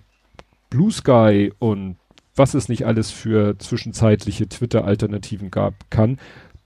Blue 0.69 0.91
Sky 0.91 1.53
und 1.57 1.95
was 2.35 2.53
es 2.53 2.67
nicht 2.67 2.85
alles 2.85 3.11
für 3.11 3.57
zwischenzeitliche 3.59 4.49
Twitter-Alternativen 4.49 5.51
gab, 5.51 5.73
kann, 5.89 6.19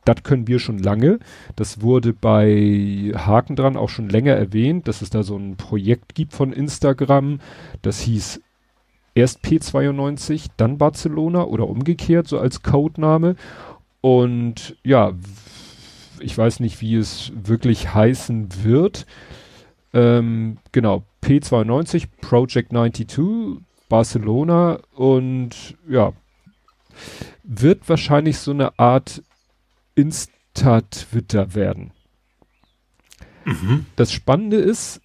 das 0.06 0.24
können 0.24 0.48
wir 0.48 0.60
schon 0.60 0.78
lange. 0.78 1.20
Das 1.56 1.82
wurde 1.82 2.14
bei 2.14 3.12
Haken 3.16 3.56
dran 3.56 3.76
auch 3.76 3.90
schon 3.90 4.08
länger 4.08 4.34
erwähnt, 4.34 4.88
dass 4.88 5.02
es 5.02 5.10
da 5.10 5.24
so 5.24 5.36
ein 5.36 5.58
Projekt 5.58 6.16
gibt 6.16 6.34
von 6.34 6.54
Instagram. 6.54 7.40
Das 7.82 8.00
hieß 8.02 8.42
erst 9.16 9.44
P92, 9.44 10.48
dann 10.58 10.78
Barcelona 10.78 11.44
oder 11.44 11.68
umgekehrt, 11.68 12.28
so 12.28 12.40
als 12.40 12.62
Codename. 12.62 13.36
Und 14.02 14.78
ja, 14.84 15.14
ich 16.20 16.38
weiß 16.38 16.60
nicht, 16.60 16.82
wie 16.82 16.96
es 16.96 17.32
wirklich 17.36 17.94
heißen 17.94 18.64
wird. 18.64 19.06
Ähm, 19.94 20.58
genau, 20.72 21.04
P92, 21.24 22.08
Project 22.22 22.72
92, 22.72 23.62
Barcelona 23.90 24.80
und 24.94 25.76
ja, 25.88 26.14
wird 27.44 27.88
wahrscheinlich 27.88 28.38
so 28.38 28.52
eine 28.52 28.78
Art 28.78 29.24
Insta-Twitter 29.96 31.56
werden. 31.56 31.92
Mhm. 33.46 33.86
Das 33.96 34.12
Spannende 34.12 34.58
ist, 34.58 35.02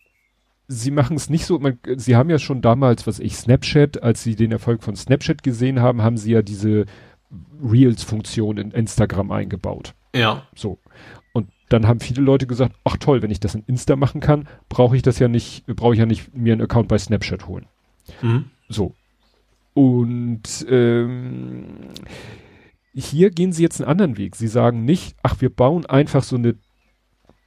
sie 0.68 0.90
machen 0.90 1.16
es 1.16 1.28
nicht 1.28 1.46
so, 1.46 1.58
man, 1.58 1.78
sie 1.96 2.16
haben 2.16 2.30
ja 2.30 2.38
schon 2.38 2.62
damals, 2.62 3.06
was 3.06 3.18
ich, 3.18 3.36
Snapchat, 3.36 4.02
als 4.02 4.22
sie 4.22 4.36
den 4.36 4.52
Erfolg 4.52 4.82
von 4.82 4.96
Snapchat 4.96 5.42
gesehen 5.42 5.80
haben, 5.80 6.02
haben 6.02 6.16
sie 6.16 6.32
ja 6.32 6.42
diese 6.42 6.86
Reels-Funktion 7.62 8.56
in 8.56 8.70
Instagram 8.70 9.30
eingebaut. 9.30 9.94
Ja. 10.14 10.46
So. 10.54 10.78
Und 11.32 11.48
dann 11.68 11.86
haben 11.86 12.00
viele 12.00 12.22
Leute 12.22 12.46
gesagt, 12.46 12.74
ach 12.84 12.96
toll, 12.96 13.22
wenn 13.22 13.30
ich 13.30 13.40
das 13.40 13.54
in 13.54 13.64
Insta 13.66 13.96
machen 13.96 14.20
kann, 14.20 14.48
brauche 14.68 14.96
ich 14.96 15.02
das 15.02 15.18
ja 15.18 15.28
nicht, 15.28 15.66
brauche 15.66 15.94
ich 15.94 16.00
ja 16.00 16.06
nicht 16.06 16.34
mir 16.34 16.52
einen 16.52 16.62
Account 16.62 16.88
bei 16.88 16.98
Snapchat 16.98 17.46
holen. 17.46 17.66
Mhm. 18.22 18.46
So. 18.68 18.94
Und 19.74 20.66
ähm, 20.68 21.66
hier 22.94 23.30
gehen 23.30 23.52
sie 23.52 23.62
jetzt 23.62 23.80
einen 23.80 23.90
anderen 23.90 24.16
Weg. 24.16 24.36
Sie 24.36 24.48
sagen 24.48 24.84
nicht, 24.84 25.16
ach, 25.22 25.40
wir 25.40 25.50
bauen 25.50 25.86
einfach 25.86 26.22
so 26.22 26.36
eine, 26.36 26.56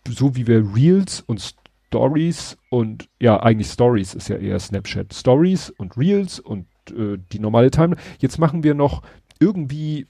so 0.07 0.35
wie 0.35 0.47
wir 0.47 0.75
Reels 0.75 1.21
und 1.21 1.55
Stories 1.87 2.57
und 2.69 3.09
ja, 3.19 3.41
eigentlich 3.41 3.67
Stories 3.67 4.13
ist 4.13 4.29
ja 4.29 4.37
eher 4.37 4.59
Snapchat. 4.59 5.13
Stories 5.13 5.69
und 5.69 5.97
Reels 5.97 6.39
und 6.39 6.65
äh, 6.89 7.17
die 7.31 7.39
normale 7.39 7.71
Timeline. 7.71 8.01
Jetzt 8.19 8.39
machen 8.39 8.63
wir 8.63 8.73
noch 8.73 9.03
irgendwie 9.39 10.07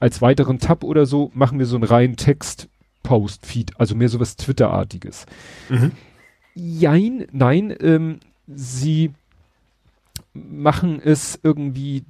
als 0.00 0.22
weiteren 0.22 0.58
Tab 0.58 0.84
oder 0.84 1.06
so, 1.06 1.30
machen 1.34 1.58
wir 1.58 1.66
so 1.66 1.76
einen 1.76 1.84
reinen 1.84 2.16
Text-Post-Feed, 2.16 3.78
also 3.80 3.94
mehr 3.94 4.08
sowas 4.08 4.36
Twitter-artiges. 4.36 5.26
Mhm. 5.68 5.92
Jein, 6.54 7.26
nein, 7.32 7.74
ähm, 7.80 8.20
sie 8.46 9.12
machen 10.32 11.00
es 11.02 11.38
irgendwie 11.42 12.04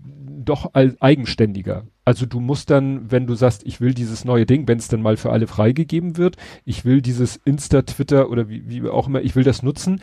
doch 0.44 0.74
eigenständiger. 0.74 1.84
Also 2.06 2.24
du 2.24 2.38
musst 2.38 2.70
dann, 2.70 3.10
wenn 3.10 3.26
du 3.26 3.34
sagst, 3.34 3.66
ich 3.66 3.80
will 3.80 3.92
dieses 3.92 4.24
neue 4.24 4.46
Ding, 4.46 4.68
wenn 4.68 4.78
es 4.78 4.86
dann 4.86 5.02
mal 5.02 5.16
für 5.16 5.32
alle 5.32 5.48
freigegeben 5.48 6.16
wird, 6.16 6.36
ich 6.64 6.84
will 6.84 7.02
dieses 7.02 7.34
Insta, 7.44 7.82
Twitter 7.82 8.30
oder 8.30 8.48
wie, 8.48 8.68
wie 8.68 8.88
auch 8.88 9.08
immer, 9.08 9.22
ich 9.22 9.34
will 9.34 9.42
das 9.42 9.64
nutzen, 9.64 10.00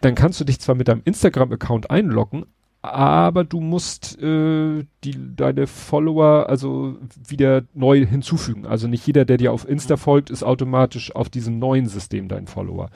dann 0.00 0.14
kannst 0.14 0.38
du 0.38 0.44
dich 0.44 0.60
zwar 0.60 0.76
mit 0.76 0.86
deinem 0.86 1.02
Instagram-Account 1.04 1.90
einloggen, 1.90 2.46
aber 2.80 3.42
du 3.42 3.60
musst 3.60 4.22
äh, 4.22 4.84
die, 5.02 5.36
deine 5.36 5.66
Follower 5.66 6.48
also 6.48 6.96
wieder 7.26 7.62
neu 7.74 8.06
hinzufügen. 8.06 8.64
Also 8.64 8.86
nicht 8.86 9.04
jeder, 9.04 9.24
der 9.24 9.36
dir 9.36 9.52
auf 9.52 9.68
Insta 9.68 9.96
folgt, 9.96 10.30
ist 10.30 10.44
automatisch 10.44 11.12
auf 11.14 11.28
diesem 11.28 11.58
neuen 11.58 11.86
System 11.86 12.28
dein 12.28 12.46
Follower. 12.46 12.88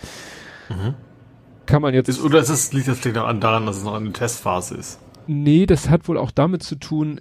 Mhm. 0.68 0.94
Kann 1.66 1.82
man 1.82 1.94
jetzt. 1.94 2.09
Ist, 2.09 2.23
oder 2.23 2.39
ist 2.39 2.48
es, 2.48 2.73
liegt 2.73 2.86
das 2.86 2.98
vielleicht 2.98 3.16
daran, 3.16 3.66
dass 3.66 3.78
es 3.78 3.85
noch 3.85 3.94
eine 3.94 4.12
Testphase 4.12 4.77
ist? 4.77 5.01
Nee, 5.27 5.66
das 5.66 5.90
hat 5.90 6.06
wohl 6.06 6.16
auch 6.16 6.31
damit 6.31 6.62
zu 6.62 6.77
tun, 6.77 7.20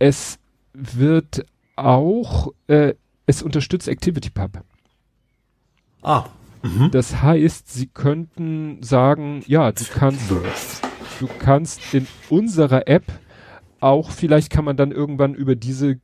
es 0.00 0.40
wird 0.74 1.46
auch, 1.76 2.52
äh, 2.66 2.94
es 3.26 3.42
unterstützt 3.42 3.88
ActivityPub. 3.88 4.62
Ah. 6.02 6.26
Mhm. 6.62 6.90
Das 6.90 7.22
heißt, 7.22 7.72
sie 7.72 7.86
könnten 7.86 8.82
sagen, 8.82 9.42
ja, 9.46 9.72
du 9.72 9.84
kannst, 9.92 10.30
du 11.20 11.28
kannst 11.38 11.94
in 11.94 12.06
unserer 12.28 12.88
App 12.88 13.04
auch, 13.80 14.10
vielleicht 14.10 14.50
kann 14.50 14.64
man 14.64 14.76
dann 14.76 14.92
irgendwann 14.92 15.34
über 15.34 15.56
diese 15.56 16.00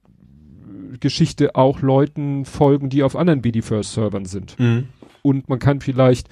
Geschichte 1.01 1.55
auch 1.55 1.80
Leuten 1.80 2.44
folgen, 2.44 2.90
die 2.90 3.02
auf 3.02 3.16
anderen 3.16 3.42
BD-First-Servern 3.42 4.24
sind. 4.24 4.59
Mhm. 4.59 4.88
Und 5.22 5.48
man 5.48 5.59
kann 5.59 5.80
vielleicht 5.80 6.28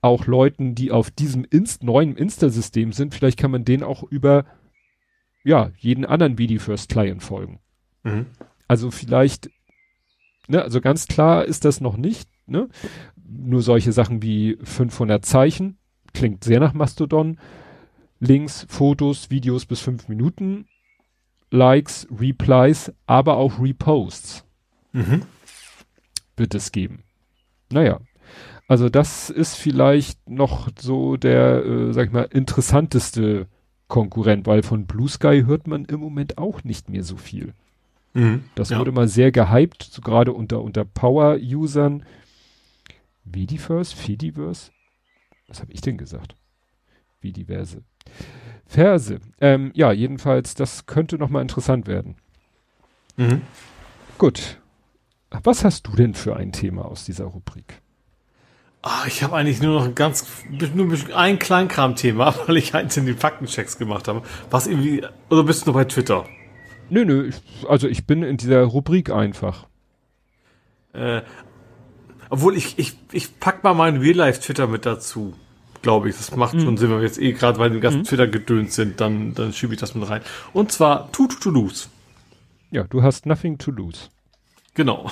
auch 0.00 0.26
Leuten, 0.26 0.74
die 0.74 0.90
auf 0.90 1.10
diesem 1.10 1.44
Inst 1.44 1.84
neuen 1.84 2.16
Insta-System 2.16 2.92
sind, 2.92 3.14
vielleicht 3.14 3.38
kann 3.38 3.50
man 3.50 3.64
denen 3.64 3.84
auch 3.84 4.02
über 4.02 4.44
ja, 5.44 5.70
jeden 5.78 6.04
anderen 6.04 6.36
BD-First-Client 6.36 7.22
folgen. 7.22 7.58
Mhm. 8.02 8.26
Also 8.68 8.90
vielleicht, 8.90 9.50
ne, 10.48 10.62
also 10.62 10.80
ganz 10.80 11.06
klar 11.06 11.44
ist 11.44 11.64
das 11.64 11.80
noch 11.80 11.96
nicht, 11.96 12.28
ne? 12.46 12.68
Nur 13.16 13.62
solche 13.62 13.92
Sachen 13.92 14.22
wie 14.22 14.58
500 14.62 15.24
Zeichen, 15.24 15.78
klingt 16.12 16.44
sehr 16.44 16.60
nach 16.60 16.74
Mastodon. 16.74 17.38
Links, 18.20 18.66
Fotos, 18.68 19.30
Videos 19.30 19.66
bis 19.66 19.80
fünf 19.80 20.08
Minuten, 20.08 20.66
Likes, 21.50 22.06
Replies, 22.16 22.92
aber 23.06 23.36
auch 23.36 23.58
Reposts 23.60 24.44
Mhm. 24.92 25.22
wird 26.36 26.54
es 26.54 26.70
geben. 26.72 27.02
Naja, 27.70 28.00
also 28.68 28.88
das 28.88 29.28
ist 29.28 29.56
vielleicht 29.56 30.28
noch 30.30 30.68
so 30.78 31.16
der, 31.16 31.64
äh, 31.64 31.92
sag 31.92 32.06
ich 32.06 32.12
mal, 32.12 32.28
interessanteste 32.30 33.46
Konkurrent, 33.88 34.46
weil 34.46 34.62
von 34.62 34.86
Blue 34.86 35.08
Sky 35.08 35.42
hört 35.46 35.66
man 35.66 35.84
im 35.84 36.00
Moment 36.00 36.38
auch 36.38 36.64
nicht 36.64 36.88
mehr 36.88 37.02
so 37.02 37.16
viel. 37.16 37.54
Mhm. 38.14 38.44
Das 38.54 38.70
Ja. 38.70 38.78
wurde 38.78 38.92
mal 38.92 39.08
sehr 39.08 39.32
gehypt, 39.32 39.82
so 39.82 40.02
gerade 40.02 40.32
unter, 40.32 40.60
unter 40.62 40.84
Power-Usern. 40.84 42.04
Vidiverse? 43.24 43.94
Fediverse? 43.96 44.70
Was 45.48 45.60
habe 45.60 45.72
ich 45.72 45.80
denn 45.80 45.96
gesagt? 45.98 46.36
Vidiverse. 47.20 47.82
Verse. 48.66 49.20
Ähm, 49.40 49.70
ja, 49.74 49.92
jedenfalls, 49.92 50.54
das 50.54 50.86
könnte 50.86 51.18
noch 51.18 51.28
mal 51.30 51.42
interessant 51.42 51.86
werden. 51.86 52.16
Mhm. 53.16 53.42
Gut. 54.18 54.58
Was 55.42 55.64
hast 55.64 55.86
du 55.86 55.92
denn 55.92 56.14
für 56.14 56.36
ein 56.36 56.52
Thema 56.52 56.84
aus 56.84 57.04
dieser 57.04 57.24
Rubrik? 57.24 57.80
Ah, 58.82 59.04
ich 59.06 59.22
habe 59.22 59.36
eigentlich 59.36 59.62
nur 59.62 59.74
noch 59.78 59.84
ein 59.86 59.94
ganz, 59.94 60.26
nur 60.74 60.92
ein 61.16 61.38
Kleinkram-Thema, 61.38 62.34
weil 62.46 62.56
ich 62.56 62.74
eins 62.74 62.96
in 62.96 63.06
den 63.06 63.16
Faktenchecks 63.16 63.78
gemacht 63.78 64.08
habe. 64.08 64.22
Was 64.50 64.66
irgendwie, 64.66 65.02
oder 65.30 65.44
bist 65.44 65.62
du 65.62 65.70
noch 65.70 65.74
bei 65.74 65.84
Twitter? 65.84 66.26
Nö, 66.92 67.06
nö, 67.06 67.26
ich, 67.28 67.36
also 67.66 67.88
ich 67.88 68.06
bin 68.06 68.22
in 68.22 68.36
dieser 68.36 68.62
Rubrik 68.64 69.08
einfach. 69.08 69.66
Äh, 70.92 71.22
obwohl 72.28 72.54
ich, 72.54 72.78
ich, 72.78 72.98
ich 73.12 73.40
pack 73.40 73.64
mal 73.64 73.72
meinen 73.72 73.98
Real-Life-Twitter 73.98 74.66
mit 74.66 74.84
dazu, 74.84 75.32
glaube 75.80 76.10
ich. 76.10 76.18
Das 76.18 76.36
macht 76.36 76.60
schon 76.60 76.76
Sinn, 76.76 76.90
wenn 76.90 76.98
wir 76.98 77.06
jetzt 77.06 77.18
eh 77.18 77.32
gerade 77.32 77.58
bei 77.58 77.70
dem 77.70 77.80
ganzen 77.80 78.04
Twitter 78.04 78.26
gedönt 78.26 78.72
sind, 78.72 79.00
dann, 79.00 79.32
dann 79.32 79.54
schiebe 79.54 79.72
ich 79.72 79.80
das 79.80 79.94
mit 79.94 80.06
rein. 80.06 80.20
Und 80.52 80.70
zwar 80.70 81.10
To-To-To-Dos. 81.12 81.88
Ja, 82.70 82.84
du 82.84 83.02
hast 83.02 83.24
nothing 83.24 83.56
to 83.56 83.70
lose. 83.70 84.10
Genau. 84.74 85.10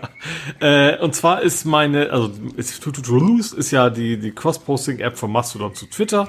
äh, 0.60 0.98
und 0.98 1.14
zwar 1.14 1.42
ist 1.42 1.64
meine, 1.64 2.10
also 2.10 2.32
ist, 2.56 2.82
To-To-To-Lose 2.82 3.56
ist 3.56 3.70
ja 3.70 3.90
die, 3.90 4.18
die 4.18 4.32
Cross-Posting-App 4.32 5.16
von 5.16 5.30
Mastodon 5.30 5.72
zu 5.76 5.86
Twitter. 5.86 6.28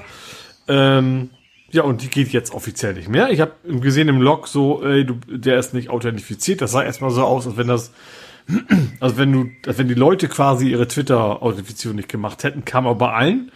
Ähm, 0.68 1.30
ja, 1.74 1.82
und 1.82 2.02
die 2.02 2.08
geht 2.08 2.28
jetzt 2.28 2.54
offiziell 2.54 2.94
nicht 2.94 3.08
mehr. 3.08 3.30
Ich 3.30 3.40
habe 3.40 3.52
gesehen 3.64 4.08
im 4.08 4.22
Log 4.22 4.46
so, 4.46 4.84
ey, 4.84 5.04
du, 5.04 5.14
der 5.26 5.58
ist 5.58 5.74
nicht 5.74 5.90
authentifiziert. 5.90 6.60
Das 6.60 6.70
sah 6.70 6.82
erstmal 6.82 7.10
so 7.10 7.24
aus, 7.24 7.46
als 7.46 7.56
wenn 7.56 7.66
das, 7.66 7.92
also 9.00 9.16
wenn 9.18 9.32
du, 9.32 9.50
als 9.66 9.78
wenn 9.78 9.88
die 9.88 9.94
Leute 9.94 10.28
quasi 10.28 10.70
ihre 10.70 10.86
Twitter-Authentifizierung 10.86 11.96
nicht 11.96 12.08
gemacht 12.08 12.44
hätten, 12.44 12.64
kam 12.64 12.86
aber 12.86 13.06
bei 13.06 13.12
allen. 13.12 13.50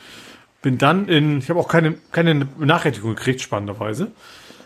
Bin 0.61 0.79
dann 0.79 1.07
in, 1.07 1.39
ich 1.39 1.49
habe 1.49 1.61
auch 1.61 1.69
keine, 1.69 1.95
keine 2.11 2.35
Benachrichtigung 2.45 3.15
gekriegt, 3.15 3.41
spannenderweise. 3.41 4.11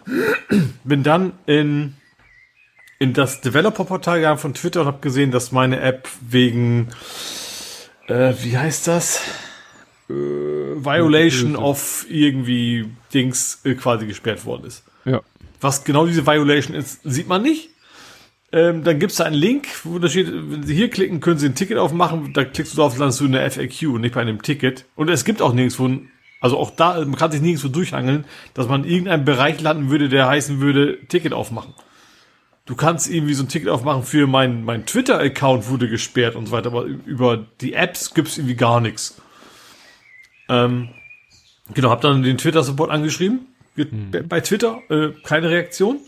Bin 0.85 1.03
dann 1.03 1.33
in 1.47 1.95
in 2.99 3.13
das 3.13 3.41
Developer-Portal 3.41 4.19
gegangen 4.19 4.39
von 4.39 4.55
Twitter 4.55 4.83
und 4.83 4.87
habe 4.87 5.01
gesehen, 5.01 5.33
dass 5.33 5.51
meine 5.51 5.81
App 5.81 6.09
wegen, 6.21 6.91
äh, 8.07 8.33
wie 8.43 8.57
heißt 8.57 8.87
das? 8.87 9.21
Äh, 10.09 10.13
Violation 10.85 11.57
of 11.57 12.07
irgendwie 12.09 12.89
Dings 13.13 13.61
äh, 13.65 13.75
quasi 13.75 14.07
gesperrt 14.07 14.45
worden 14.45 14.65
ist. 14.67 14.85
Ja. 15.05 15.21
Was 15.61 15.85
genau 15.85 16.07
diese 16.07 16.27
Violation 16.27 16.77
ist, 16.77 17.01
sieht 17.05 17.29
man 17.29 17.43
nicht. 17.43 17.71
Ähm, 18.55 18.85
dann 18.85 18.99
gibt's 18.99 19.17
da 19.17 19.25
einen 19.25 19.35
Link, 19.35 19.69
wo 19.85 19.99
da 19.99 20.09
steht, 20.09 20.31
wenn 20.31 20.63
Sie 20.65 20.75
hier 20.75 20.91
klicken, 20.91 21.21
können 21.21 21.39
Sie 21.39 21.47
ein 21.47 21.55
Ticket 21.55 21.79
aufmachen. 21.79 22.33
Da 22.35 22.45
klickst 22.45 22.75
du 22.75 22.77
drauf, 22.77 22.99
landest 22.99 23.21
du 23.21 23.25
in 23.25 23.33
der 23.33 23.51
FAQ 23.51 23.95
und 23.95 24.03
nicht 24.03 24.15
bei 24.15 24.21
einem 24.21 24.43
Ticket. 24.43 24.85
Und 24.95 25.09
es 25.09 25.25
gibt 25.25 25.41
auch 25.41 25.55
nirgendwo, 25.55 25.89
also 26.41 26.59
auch 26.59 26.71
da, 26.71 27.01
man 27.01 27.17
kann 27.17 27.33
sich 27.33 27.41
nirgendwo 27.41 27.69
durchhangeln, 27.69 28.27
dass 28.53 28.69
man 28.69 28.85
in 28.85 28.91
irgendeinem 28.91 29.25
Bereich 29.25 29.61
landen 29.63 29.91
würde, 29.91 30.11
der 30.11 30.27
heißen 30.27 30.61
würde, 30.61 30.99
Ticket 31.09 31.33
aufmachen. 31.33 31.73
Du 32.67 32.77
kannst 32.77 33.11
irgendwie 33.11 33.35
so 33.35 33.43
ein 33.43 33.49
Ticket 33.49 33.71
aufmachen 33.71 34.03
für 34.03 34.27
mein, 34.27 34.65
mein 34.65 34.85
Twitter-Account 34.85 35.69
wurde 35.69 35.89
gesperrt 35.89 36.37
und 36.37 36.47
so 36.47 36.53
weiter, 36.53 36.69
aber 36.69 36.85
über 36.85 37.47
die 37.61 37.73
Apps 37.73 38.13
gibt's 38.13 38.37
irgendwie 38.37 38.55
gar 38.55 38.81
nichts. 38.81 39.21
Ähm, 40.49 40.89
genau, 41.75 41.91
hab 41.91 42.01
dann 42.01 42.23
den 42.23 42.39
Twitter-Support 42.39 42.91
angeschrieben. 42.91 43.47
Ge- 43.77 43.87
Bei 44.29 44.41
Twitter, 44.41 44.81
äh, 44.91 45.11
keine 45.25 45.49
Reaktion. 45.49 45.99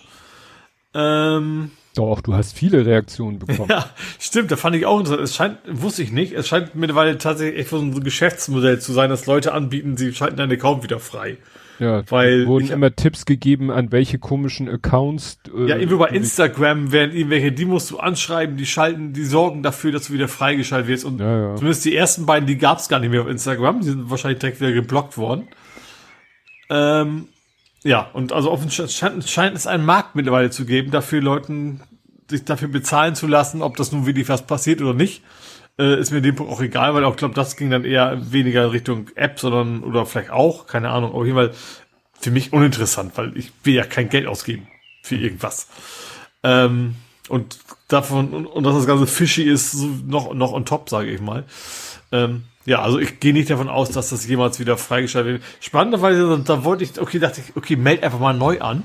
Ähm, 0.94 1.70
Doch, 1.96 2.20
du 2.20 2.34
hast 2.34 2.56
viele 2.56 2.84
Reaktionen 2.84 3.38
bekommen. 3.46 3.68
ja, 3.70 3.88
stimmt, 4.20 4.50
da 4.50 4.56
fand 4.56 4.76
ich 4.76 4.86
auch 4.86 4.98
interessant. 5.00 5.22
Es 5.24 5.34
scheint, 5.34 5.58
wusste 5.68 6.02
ich 6.02 6.12
nicht, 6.12 6.32
es 6.32 6.46
scheint 6.48 6.74
mittlerweile 6.74 7.18
tatsächlich 7.18 7.60
echt 7.60 7.70
so 7.70 7.78
ein 7.78 8.02
Geschäftsmodell 8.04 8.80
zu 8.80 8.92
sein, 8.92 9.10
dass 9.10 9.26
Leute 9.26 9.52
anbieten, 9.52 9.96
sie 9.96 10.12
schalten 10.14 10.36
deinen 10.36 10.52
Account 10.52 10.82
wieder 10.82 11.00
frei. 11.00 11.38
Ja, 11.80 12.02
Weil 12.10 12.46
wurden 12.46 12.66
ich- 12.66 12.70
immer 12.70 12.94
Tipps 12.94 13.24
gegeben, 13.26 13.70
an 13.70 13.90
welche 13.90 14.18
komischen 14.18 14.68
Accounts. 14.68 15.38
Äh, 15.52 15.68
Ja, 15.70 15.76
irgendwie 15.76 15.96
bei 15.96 16.08
Instagram 16.08 16.92
werden 16.92 17.14
irgendwelche, 17.16 17.50
die 17.50 17.64
musst 17.64 17.90
du 17.90 17.98
anschreiben, 17.98 18.56
die 18.56 18.66
schalten, 18.66 19.12
die 19.12 19.24
sorgen 19.24 19.62
dafür, 19.64 19.90
dass 19.90 20.06
du 20.06 20.12
wieder 20.12 20.28
freigeschaltet 20.28 20.88
wirst. 20.88 21.04
Und 21.04 21.18
Ja, 21.20 21.48
ja. 21.50 21.56
zumindest 21.56 21.84
die 21.84 21.96
ersten 21.96 22.26
beiden, 22.26 22.46
die 22.46 22.58
gab's 22.58 22.88
gar 22.88 23.00
nicht 23.00 23.10
mehr 23.10 23.22
auf 23.22 23.28
Instagram, 23.28 23.80
die 23.80 23.88
sind 23.88 24.08
wahrscheinlich 24.10 24.38
direkt 24.38 24.60
wieder 24.60 24.72
geblockt 24.72 25.18
worden. 25.18 25.48
Ähm, 26.70 27.28
ja, 27.82 28.08
und 28.12 28.32
also 28.32 28.50
offensichtlich 28.50 28.96
scheint, 28.96 29.28
scheint 29.28 29.56
es 29.56 29.66
einen 29.66 29.84
Markt 29.84 30.14
mittlerweile 30.14 30.50
zu 30.50 30.64
geben, 30.64 30.90
dafür 30.90 31.20
Leuten 31.20 31.80
sich 32.30 32.44
dafür 32.44 32.68
bezahlen 32.68 33.14
zu 33.14 33.26
lassen, 33.26 33.60
ob 33.62 33.76
das 33.76 33.92
nun 33.92 34.06
wirklich 34.06 34.28
was 34.28 34.46
passiert 34.46 34.80
oder 34.80 34.94
nicht. 34.94 35.22
Äh, 35.78 35.98
ist 35.98 36.12
mir 36.12 36.18
in 36.18 36.22
dem 36.24 36.36
Punkt 36.36 36.52
auch 36.52 36.60
egal, 36.60 36.94
weil 36.94 37.04
auch 37.04 37.16
glaube, 37.16 37.34
das 37.34 37.56
ging 37.56 37.70
dann 37.70 37.84
eher 37.84 38.32
weniger 38.32 38.72
Richtung 38.72 39.10
App, 39.16 39.40
sondern 39.40 39.82
oder 39.82 40.06
vielleicht 40.06 40.30
auch, 40.30 40.66
keine 40.66 40.90
Ahnung, 40.90 41.12
auf 41.12 41.24
jeden 41.24 41.36
Fall 41.36 41.52
für 42.20 42.30
mich 42.30 42.52
uninteressant, 42.52 43.12
weil 43.16 43.36
ich 43.36 43.52
will 43.64 43.74
ja 43.74 43.84
kein 43.84 44.08
Geld 44.08 44.26
ausgeben 44.26 44.68
für 45.02 45.16
irgendwas. 45.16 45.68
Ähm, 46.42 46.94
und 47.28 47.58
davon, 47.88 48.32
und, 48.32 48.46
und 48.46 48.64
dass 48.64 48.74
das 48.74 48.86
Ganze 48.86 49.06
fishy 49.06 49.42
ist, 49.42 49.72
so 49.72 49.86
noch, 50.06 50.32
noch 50.34 50.52
on 50.52 50.64
top, 50.64 50.88
sage 50.88 51.10
ich 51.10 51.20
mal. 51.20 51.44
Ähm, 52.12 52.44
ja, 52.66 52.80
also 52.80 52.98
ich 52.98 53.20
gehe 53.20 53.32
nicht 53.32 53.50
davon 53.50 53.68
aus, 53.68 53.90
dass 53.90 54.10
das 54.10 54.26
jemals 54.26 54.60
wieder 54.60 54.76
freigeschaltet 54.76 55.32
wird. 55.34 55.42
Spannenderweise, 55.60 56.42
da 56.44 56.64
wollte 56.64 56.84
ich, 56.84 57.00
okay, 57.00 57.18
dachte 57.18 57.40
ich, 57.40 57.56
okay, 57.56 57.76
meld 57.76 58.02
einfach 58.02 58.20
mal 58.20 58.34
neu 58.34 58.60
an. 58.60 58.84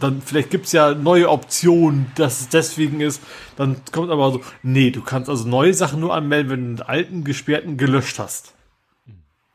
Dann 0.00 0.22
vielleicht 0.22 0.50
gibt's 0.50 0.72
ja 0.72 0.94
neue 0.94 1.28
Optionen, 1.28 2.10
dass 2.14 2.40
es 2.40 2.48
deswegen 2.48 3.00
ist. 3.00 3.22
Dann 3.56 3.76
kommt 3.92 4.10
aber 4.10 4.32
so, 4.32 4.40
nee, 4.62 4.90
du 4.90 5.02
kannst 5.02 5.28
also 5.28 5.48
neue 5.48 5.74
Sachen 5.74 6.00
nur 6.00 6.14
anmelden, 6.14 6.50
wenn 6.50 6.76
du 6.76 6.82
den 6.82 6.88
alten 6.88 7.24
gesperrten 7.24 7.76
gelöscht 7.76 8.18
hast. 8.18 8.54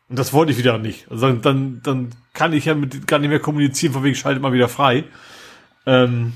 Und 0.10 0.20
das 0.20 0.34
wollte 0.34 0.52
ich 0.52 0.58
wieder 0.58 0.78
nicht. 0.78 1.10
Also 1.10 1.28
dann, 1.28 1.42
dann, 1.42 1.82
dann 1.84 2.10
kann 2.34 2.54
ich 2.54 2.66
ja 2.66 2.76
mit 2.76 3.08
gar 3.08 3.20
nicht 3.20 3.30
mehr 3.30 3.40
kommunizieren, 3.40 3.94
von 3.94 4.04
wegen 4.04 4.16
schaltet 4.16 4.42
mal 4.42 4.54
wieder 4.54 4.70
frei. 4.70 5.06
Ähm, 5.86 6.34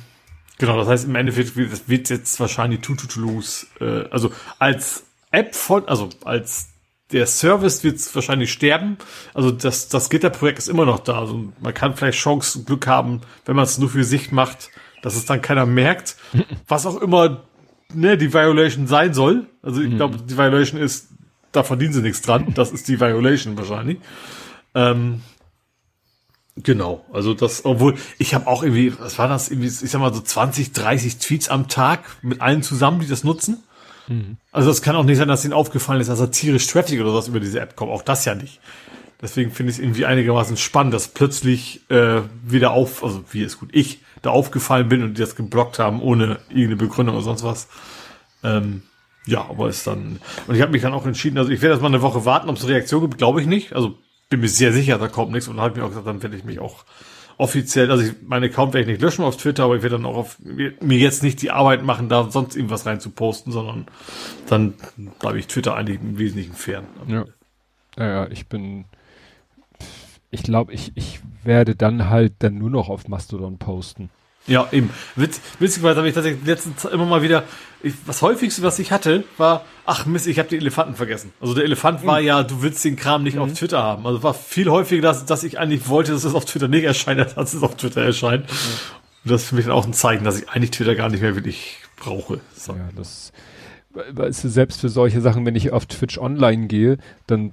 genau, 0.58 0.78
das 0.78 0.88
heißt 0.88 1.06
im 1.06 1.16
Endeffekt 1.16 1.56
wird, 1.56 2.10
jetzt 2.10 2.40
wahrscheinlich 2.40 2.82
Tututus, 2.82 3.68
äh, 3.80 4.06
also 4.10 4.32
als 4.60 5.06
App 5.32 5.56
von, 5.56 5.88
also 5.88 6.10
als 6.24 6.70
der 7.12 7.26
Service 7.26 7.84
wird 7.84 7.98
es 7.98 8.14
wahrscheinlich 8.14 8.52
sterben. 8.52 8.98
Also 9.34 9.52
das, 9.52 9.88
das 9.88 10.10
Gitterprojekt 10.10 10.60
ist 10.60 10.68
immer 10.68 10.86
noch 10.86 11.00
da. 11.00 11.20
Also 11.20 11.54
man 11.62 11.74
kann 11.74 11.96
vielleicht 11.96 12.20
Chance, 12.20 12.64
Glück 12.64 12.88
haben, 12.88 13.22
wenn 13.46 13.56
man 13.56 13.64
es 13.64 13.78
nur 13.78 13.90
für 13.90 14.04
sich 14.04 14.32
macht, 14.32 14.70
dass 15.02 15.16
es 15.16 15.26
dann 15.26 15.42
keiner 15.42 15.66
merkt. 15.66 16.18
Was 16.68 16.86
auch 16.86 17.02
immer 17.02 17.44
ne, 17.94 18.18
die 18.18 18.34
Violation 18.34 18.88
sein 18.88 19.14
soll. 19.14 19.48
Also 19.62 19.82
ich 19.82 19.96
glaube, 19.96 20.18
die 20.18 20.38
Violation 20.38 20.82
ist, 20.82 21.08
da 21.52 21.64
verdienen 21.64 21.94
sie 21.94 22.02
nichts 22.02 22.22
dran. 22.22 22.54
Das 22.54 22.72
ist 22.72 22.88
die 22.90 23.00
Violation 23.00 23.58
wahrscheinlich. 23.58 24.00
Ähm, 24.76 25.22
genau, 26.58 27.06
also 27.14 27.34
das, 27.34 27.64
obwohl 27.64 27.96
ich 28.18 28.34
habe 28.34 28.48
auch 28.48 28.64
irgendwie, 28.64 28.94
was 29.00 29.18
war 29.18 29.30
das, 29.30 29.50
irgendwie, 29.50 29.68
ich 29.68 29.92
sag 29.92 30.02
mal 30.02 30.14
so 30.14 30.22
20, 30.22 30.74
30 30.74 31.18
Tweets 31.18 31.50
am 31.50 31.70
Tag 31.70 32.02
mit 32.22 32.42
allen 32.42 32.64
zusammen, 32.64 33.00
die 33.00 33.08
das 33.08 33.24
nutzen. 33.24 33.64
Also 34.52 34.70
es 34.70 34.82
kann 34.82 34.96
auch 34.96 35.04
nicht 35.04 35.18
sein, 35.18 35.28
dass 35.28 35.44
ihnen 35.44 35.54
aufgefallen 35.54 36.02
ist, 36.02 36.10
dass 36.10 36.20
da 36.20 36.28
tierisch 36.28 36.68
Traffic 36.68 37.00
oder 37.02 37.14
was 37.14 37.28
über 37.28 37.40
diese 37.40 37.60
App 37.60 37.76
kommt. 37.76 37.92
Auch 37.92 38.02
das 38.02 38.26
ja 38.26 38.36
nicht. 38.36 38.60
Deswegen 39.22 39.52
finde 39.52 39.72
ich 39.72 39.78
es 39.78 39.84
irgendwie 39.84 40.06
einigermaßen 40.06 40.58
spannend, 40.58 40.94
dass 40.94 41.08
plötzlich 41.08 41.82
äh, 41.90 42.22
wieder 42.46 42.72
auf, 42.72 43.04
also 43.04 43.24
wie 43.32 43.42
ist 43.42 43.60
gut, 43.60 43.70
ich 43.72 44.00
da 44.22 44.30
aufgefallen 44.30 44.90
bin 44.90 45.04
und 45.04 45.16
die 45.16 45.22
das 45.22 45.36
geblockt 45.36 45.80
haben, 45.80 46.02
ohne 46.02 46.40
irgendeine 46.50 46.76
Begründung 46.76 47.16
oder 47.16 47.24
sonst 47.24 47.44
was. 47.44 47.68
Ähm, 48.44 48.84
ja, 49.26 49.42
aber 49.42 49.70
ist 49.70 49.88
dann. 49.88 50.20
Und 50.48 50.56
ich 50.56 50.62
habe 50.62 50.72
mich 50.72 50.84
dann 50.84 50.94
auch 50.94 51.06
entschieden, 51.06 51.38
also 51.38 51.50
ich 51.52 51.62
werde 51.62 51.74
erst 51.74 51.82
mal 51.82 51.90
eine 51.90 52.02
Woche 52.02 52.26
warten, 52.26 52.50
ob 52.50 52.58
es 52.58 52.64
eine 52.64 52.74
Reaktion 52.74 53.02
gibt, 53.02 53.18
glaube 53.18 53.42
ich 53.42 53.48
nicht. 53.48 53.74
Also 53.74 53.98
bin 54.30 54.40
mir 54.40 54.50
sehr 54.50 54.72
sicher, 54.72 54.98
da 54.98 55.08
kommt 55.08 55.32
nichts. 55.32 55.48
Und 55.48 55.58
dann 55.58 55.66
habe 55.66 55.80
mir 55.80 55.86
auch 55.86 55.90
gesagt, 55.90 56.08
dann 56.08 56.22
werde 56.22 56.38
ich 56.38 56.44
mich 56.44 56.60
auch 56.60 56.86
offiziell, 57.38 57.92
also 57.92 58.04
ich, 58.04 58.14
mein 58.26 58.44
Account 58.44 58.74
werde 58.74 58.82
ich 58.82 58.88
nicht 58.88 59.02
löschen 59.02 59.24
auf 59.24 59.38
Twitter, 59.38 59.64
aber 59.64 59.76
ich 59.76 59.84
werde 59.84 59.98
dann 59.98 60.06
auch 60.06 60.18
auf, 60.18 60.38
mir 60.40 60.98
jetzt 60.98 61.24
nicht 61.24 61.42
die 61.42 61.52
Arbeit 61.52 61.84
machen, 61.84 62.10
da 62.10 62.30
sonst 62.30 62.56
irgendwas 62.56 62.86
rein 62.86 63.00
zu 63.00 63.12
posten, 63.12 63.52
sondern 63.52 63.88
dann 64.48 64.74
bleibe 65.20 65.40
ich 65.40 65.48
Twitter 65.48 65.76
eigentlich 65.76 66.00
im 66.02 66.18
Wesentlichen 66.18 66.54
fern. 66.54 66.86
Ja. 67.08 67.26
Ja, 67.98 68.08
ja, 68.08 68.28
ich 68.30 68.48
bin, 68.48 68.86
ich 70.30 70.44
glaube, 70.44 70.72
ich, 70.74 70.92
ich 70.96 71.20
werde 71.44 71.76
dann 71.76 72.10
halt 72.10 72.34
dann 72.40 72.58
nur 72.58 72.70
noch 72.70 72.90
auf 72.90 73.08
Mastodon 73.08 73.58
posten. 73.58 74.10
Ja, 74.48 74.68
eben. 74.72 74.90
Witz, 75.16 75.42
witzigerweise 75.60 75.98
habe 75.98 76.08
ich 76.08 76.16
tatsächlich 76.16 76.46
letztens 76.46 76.86
immer 76.86 77.06
mal 77.06 77.22
wieder, 77.22 77.44
ich, 77.84 77.94
das 78.06 78.22
häufigste, 78.22 78.64
was 78.64 78.80
ich 78.80 78.92
hatte, 78.92 79.26
war, 79.38 79.66
ach 79.86 80.06
Mist, 80.06 80.26
ich 80.26 80.40
habe 80.40 80.48
die 80.50 80.58
Elefanten 80.58 80.96
vergessen. 80.96 81.34
Also 81.42 81.54
der 81.54 81.66
Elefant 81.66 82.04
mhm. 82.04 82.08
war 82.08 82.20
ja, 82.22 82.44
du 82.44 82.62
willst 82.62 82.84
den 82.86 82.96
Kram 82.96 83.24
nicht 83.24 83.36
mhm. 83.36 83.42
auf 83.42 83.54
Twitter 83.54 83.84
haben. 83.84 84.08
Also 84.08 84.24
war 84.24 84.34
viel 84.34 84.70
häufiger, 84.70 85.02
dass, 85.02 85.26
dass 85.26 85.44
ich 85.44 85.60
eigentlich 85.60 85.88
wollte, 85.90 86.14
dass 86.14 86.24
es 86.24 86.34
auf 86.34 86.46
Twitter 86.46 86.70
nicht 86.70 86.86
erscheint, 86.86 87.20
als 87.38 87.54
es 87.54 87.62
auf 87.62 87.76
Twitter 87.76 88.02
erscheint. 88.02 88.46
Mhm. 88.50 88.56
Und 89.26 89.32
das 89.32 89.44
ist 89.44 89.50
für 89.50 89.56
mich 89.56 89.66
dann 89.66 89.74
auch 89.74 89.86
ein 89.86 89.94
Zeichen, 89.94 90.24
dass 90.24 90.40
ich 90.40 90.50
eigentlich 90.50 90.72
Twitter 90.72 90.96
gar 90.96 91.10
nicht 91.10 91.22
mehr 91.22 91.36
wirklich 91.36 91.80
brauche. 91.98 92.40
So. 92.56 92.74
Ja, 92.74 92.90
das, 92.96 93.34
weißt 93.94 94.46
du, 94.46 94.50
selbst 94.50 94.80
für 94.80 94.90
solche 94.90 95.20
Sachen, 95.20 95.46
wenn 95.46 95.56
ich 95.56 95.74
auf 95.74 95.86
Twitch 95.88 96.18
online 96.18 96.68
gehe, 96.68 96.98
dann 97.28 97.52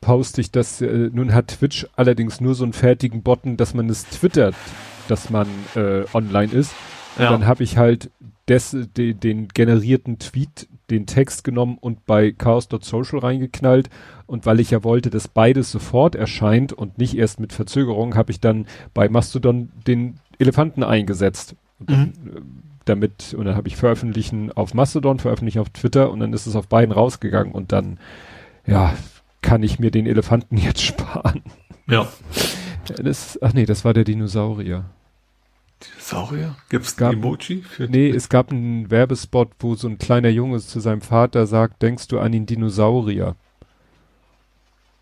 poste 0.00 0.40
ich 0.40 0.50
das, 0.50 0.80
äh, 0.80 1.10
nun 1.12 1.34
hat 1.34 1.48
Twitch 1.48 1.86
allerdings 1.96 2.40
nur 2.40 2.54
so 2.54 2.64
einen 2.64 2.72
fertigen 2.72 3.22
Botten, 3.22 3.56
dass 3.56 3.74
man 3.74 3.88
es 3.90 4.06
twittert 4.06 4.54
dass 5.08 5.30
man 5.30 5.46
äh, 5.74 6.04
online 6.12 6.52
ist. 6.52 6.72
Und 7.16 7.24
ja. 7.24 7.30
dann 7.30 7.46
habe 7.46 7.62
ich 7.62 7.76
halt 7.76 8.10
des, 8.48 8.76
de, 8.96 9.14
den 9.14 9.48
generierten 9.48 10.18
Tweet, 10.18 10.68
den 10.90 11.06
Text 11.06 11.44
genommen 11.44 11.78
und 11.80 12.04
bei 12.06 12.32
chaos.social 12.32 13.20
reingeknallt. 13.20 13.88
Und 14.26 14.46
weil 14.46 14.60
ich 14.60 14.70
ja 14.70 14.84
wollte, 14.84 15.10
dass 15.10 15.28
beides 15.28 15.70
sofort 15.70 16.14
erscheint 16.14 16.72
und 16.72 16.98
nicht 16.98 17.16
erst 17.16 17.40
mit 17.40 17.52
Verzögerung, 17.52 18.16
habe 18.16 18.32
ich 18.32 18.40
dann 18.40 18.66
bei 18.92 19.08
Mastodon 19.08 19.70
den 19.86 20.18
Elefanten 20.38 20.82
eingesetzt. 20.82 21.54
Mhm. 21.78 21.86
Dann, 21.86 22.08
äh, 22.08 22.40
damit, 22.84 23.34
und 23.34 23.46
dann 23.46 23.56
habe 23.56 23.68
ich 23.68 23.76
veröffentlichen 23.76 24.52
auf 24.52 24.74
Mastodon, 24.74 25.18
veröffentlichen 25.18 25.60
auf 25.60 25.70
Twitter 25.70 26.10
und 26.10 26.20
dann 26.20 26.32
ist 26.34 26.46
es 26.46 26.54
auf 26.54 26.68
beiden 26.68 26.92
rausgegangen 26.92 27.52
und 27.52 27.72
dann, 27.72 27.98
ja, 28.66 28.94
kann 29.40 29.62
ich 29.62 29.78
mir 29.78 29.90
den 29.90 30.06
Elefanten 30.06 30.56
jetzt 30.58 30.82
sparen. 30.82 31.42
Ja. 31.88 32.08
Das, 33.02 33.38
ach 33.40 33.54
nee, 33.54 33.64
das 33.64 33.84
war 33.84 33.94
der 33.94 34.04
Dinosaurier. 34.04 34.84
Dinosaurier? 35.92 36.56
Gibt 36.68 36.86
es 36.86 37.00
ein 37.00 37.14
Emoji? 37.14 37.62
Für 37.62 37.84
nee, 37.84 38.10
es 38.10 38.28
gab 38.28 38.50
einen 38.50 38.90
Werbespot, 38.90 39.50
wo 39.58 39.74
so 39.74 39.88
ein 39.88 39.98
kleiner 39.98 40.28
Junge 40.28 40.60
zu 40.60 40.80
seinem 40.80 41.00
Vater 41.00 41.46
sagt, 41.46 41.82
denkst 41.82 42.08
du 42.08 42.18
an 42.18 42.32
den 42.32 42.46
Dinosaurier? 42.46 43.36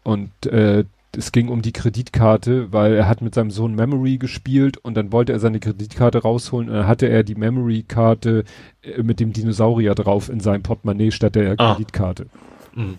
Und 0.05 0.47
äh, 0.47 0.85
es 1.17 1.33
ging 1.33 1.49
um 1.49 1.63
die 1.63 1.73
Kreditkarte, 1.73 2.73
weil 2.73 2.95
er 2.95 3.09
hat 3.09 3.21
mit 3.21 3.35
seinem 3.35 3.51
Sohn 3.51 3.75
Memory 3.75 4.17
gespielt 4.17 4.79
und 4.79 4.97
dann 4.97 5.13
wollte 5.13 5.33
er 5.33 5.41
seine 5.41 5.61
Kreditkarte 5.61 6.23
rausholen 6.23 6.69
und 6.69 6.75
dann 6.75 6.87
hatte 6.87 7.09
er 7.09 7.23
die 7.23 7.35
Memory-Karte 7.35 8.45
äh, 8.83 9.03
mit 9.03 9.21
dem 9.21 9.33
Dinosaurier 9.33 9.95
drauf 9.95 10.29
in 10.29 10.41
seinem 10.41 10.63
Portemonnaie 10.63 11.11
statt 11.11 11.35
der 11.35 11.55
ah. 11.59 11.75
Kreditkarte. 11.75 12.27
Mhm. 12.75 12.99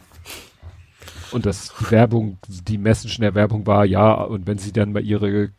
Und 1.31 1.47
das 1.47 1.73
die 1.79 1.91
Werbung, 1.91 2.37
die 2.47 2.77
Message 2.77 3.17
in 3.17 3.23
der 3.23 3.33
Werbung 3.33 3.65
war, 3.65 3.85
ja, 3.85 4.13
und 4.13 4.45
wenn 4.45 4.59
sie 4.59 4.71
dann 4.71 4.93
mal 4.93 5.03
ihre 5.03 5.49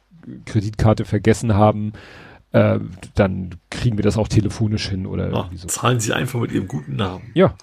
Kreditkarte 0.44 1.04
vergessen 1.04 1.54
haben, 1.54 1.92
äh, 2.52 2.78
dann 3.14 3.50
kriegen 3.70 3.98
wir 3.98 4.04
das 4.04 4.16
auch 4.16 4.28
telefonisch 4.28 4.88
hin 4.88 5.06
oder 5.06 5.30
Ach, 5.34 5.50
so. 5.54 5.66
Zahlen 5.66 6.00
Sie 6.00 6.12
einfach 6.12 6.40
mit 6.40 6.52
Ihrem 6.52 6.68
guten 6.68 6.96
Namen. 6.96 7.30
Ja, 7.34 7.54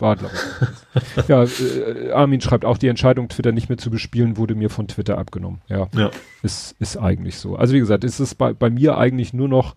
war 0.00 0.16
glaube 0.16 0.34
ich. 0.34 1.28
ja, 1.28 1.44
äh, 1.44 2.10
Armin 2.12 2.40
schreibt 2.40 2.64
auch, 2.64 2.76
die 2.76 2.88
Entscheidung, 2.88 3.28
Twitter 3.28 3.52
nicht 3.52 3.68
mehr 3.68 3.78
zu 3.78 3.90
bespielen, 3.90 4.36
wurde 4.36 4.54
mir 4.54 4.68
von 4.68 4.88
Twitter 4.88 5.16
abgenommen. 5.16 5.60
Ja, 5.68 5.88
ja. 5.94 6.10
Ist, 6.42 6.74
ist 6.80 6.96
eigentlich 6.96 7.38
so. 7.38 7.56
Also 7.56 7.74
wie 7.74 7.78
gesagt, 7.78 8.02
ist 8.04 8.18
es 8.18 8.34
bei, 8.34 8.52
bei 8.52 8.68
mir 8.68 8.98
eigentlich 8.98 9.32
nur 9.32 9.48
noch 9.48 9.76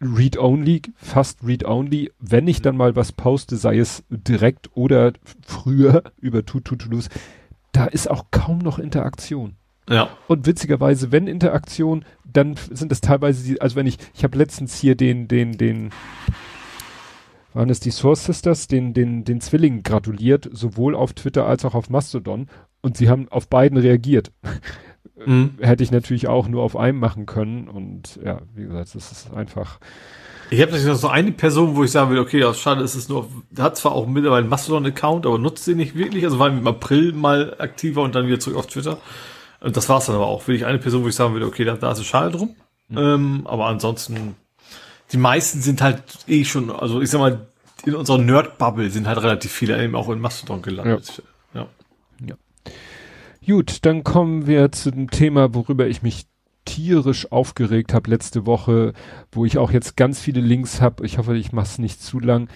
Read-Only, 0.00 0.82
fast 0.96 1.42
Read-Only. 1.44 2.12
Wenn 2.20 2.46
ich 2.46 2.62
dann 2.62 2.76
mal 2.76 2.96
was 2.96 3.12
poste, 3.12 3.56
sei 3.56 3.78
es 3.78 4.04
direkt 4.10 4.70
oder 4.76 5.12
früher 5.44 6.04
über 6.20 6.44
To-To-To-Dos, 6.44 7.08
da 7.72 7.86
ist 7.86 8.10
auch 8.10 8.26
kaum 8.30 8.58
noch 8.58 8.78
Interaktion. 8.78 9.56
Ja. 9.88 10.10
Und 10.26 10.46
witzigerweise, 10.46 11.12
wenn 11.12 11.26
Interaktion, 11.26 12.04
dann 12.24 12.56
sind 12.70 12.92
es 12.92 13.00
teilweise 13.00 13.44
die, 13.44 13.60
also 13.60 13.76
wenn 13.76 13.86
ich, 13.86 13.98
ich 14.14 14.24
habe 14.24 14.36
letztens 14.36 14.78
hier 14.78 14.94
den, 14.94 15.28
den, 15.28 15.56
den, 15.56 15.90
waren 17.54 17.70
es 17.70 17.80
die 17.80 17.90
Source 17.90 18.24
Sisters, 18.24 18.68
den, 18.68 18.92
den, 18.92 19.24
den 19.24 19.40
Zwillingen 19.40 19.82
gratuliert, 19.82 20.48
sowohl 20.52 20.94
auf 20.94 21.14
Twitter 21.14 21.46
als 21.46 21.64
auch 21.64 21.74
auf 21.74 21.90
Mastodon. 21.90 22.48
Und 22.80 22.96
sie 22.96 23.08
haben 23.08 23.28
auf 23.30 23.48
beiden 23.48 23.78
reagiert. 23.78 24.30
Mhm. 25.26 25.54
Hätte 25.60 25.82
ich 25.82 25.90
natürlich 25.90 26.28
auch 26.28 26.46
nur 26.46 26.62
auf 26.62 26.76
einem 26.76 27.00
machen 27.00 27.26
können. 27.26 27.66
Und 27.66 28.20
ja, 28.24 28.40
wie 28.54 28.62
gesagt, 28.62 28.94
das 28.94 29.10
ist 29.10 29.34
einfach. 29.34 29.80
Ich 30.50 30.60
habe 30.60 30.70
natürlich 30.70 30.92
noch 30.92 31.00
so 31.00 31.08
eine 31.08 31.32
Person, 31.32 31.76
wo 31.76 31.84
ich 31.84 31.90
sagen 31.90 32.10
will, 32.10 32.20
okay, 32.20 32.38
ja, 32.38 32.54
schade, 32.54 32.82
ist 32.82 32.94
es 32.94 33.08
nur, 33.08 33.28
hat 33.58 33.76
zwar 33.76 33.92
auch 33.92 34.06
mittlerweile 34.06 34.42
einen 34.42 34.48
Mastodon-Account, 34.48 35.26
aber 35.26 35.38
nutzt 35.38 35.64
sie 35.64 35.74
nicht 35.74 35.96
wirklich. 35.96 36.24
Also 36.24 36.38
war 36.38 36.48
im 36.48 36.66
April 36.66 37.12
mal 37.12 37.56
aktiver 37.58 38.02
und 38.02 38.14
dann 38.14 38.26
wieder 38.26 38.38
zurück 38.38 38.58
auf 38.58 38.68
Twitter. 38.68 38.98
Und 39.60 39.76
das 39.76 39.88
war's 39.88 40.06
dann 40.06 40.16
aber 40.16 40.26
auch. 40.26 40.46
Will 40.46 40.56
ich 40.56 40.66
eine 40.66 40.78
Person, 40.78 41.02
wo 41.02 41.08
ich 41.08 41.14
sagen 41.14 41.32
würde, 41.32 41.46
okay, 41.46 41.64
da, 41.64 41.74
da 41.74 41.92
ist 41.92 41.98
es 41.98 42.06
schade 42.06 42.36
drum. 42.36 42.54
Mhm. 42.88 42.98
Ähm, 42.98 43.46
aber 43.46 43.66
ansonsten, 43.66 44.36
die 45.12 45.16
meisten 45.16 45.60
sind 45.60 45.80
halt 45.80 46.02
eh 46.26 46.44
schon, 46.44 46.70
also 46.70 47.00
ich 47.00 47.10
sag 47.10 47.18
mal, 47.18 47.48
in 47.84 47.94
unserer 47.94 48.18
Nerd-Bubble 48.18 48.90
sind 48.90 49.06
halt 49.06 49.22
relativ 49.22 49.52
viele 49.52 49.82
eben 49.82 49.94
auch 49.94 50.08
in 50.10 50.20
Mastodon 50.20 50.62
gelandet. 50.62 51.22
Ja. 51.54 51.60
ja. 51.60 51.68
ja. 52.28 52.72
Gut, 53.46 53.84
dann 53.86 54.04
kommen 54.04 54.46
wir 54.46 54.72
zu 54.72 54.90
dem 54.90 55.10
Thema, 55.10 55.54
worüber 55.54 55.86
ich 55.86 56.02
mich 56.02 56.26
tierisch 56.64 57.32
aufgeregt 57.32 57.94
habe 57.94 58.10
letzte 58.10 58.44
Woche, 58.44 58.92
wo 59.32 59.46
ich 59.46 59.56
auch 59.56 59.70
jetzt 59.70 59.96
ganz 59.96 60.20
viele 60.20 60.40
Links 60.40 60.82
habe. 60.82 61.06
Ich 61.06 61.16
hoffe, 61.16 61.36
ich 61.36 61.52
mache 61.52 61.66
es 61.66 61.78
nicht 61.78 62.02
zu 62.02 62.20
lang. 62.20 62.48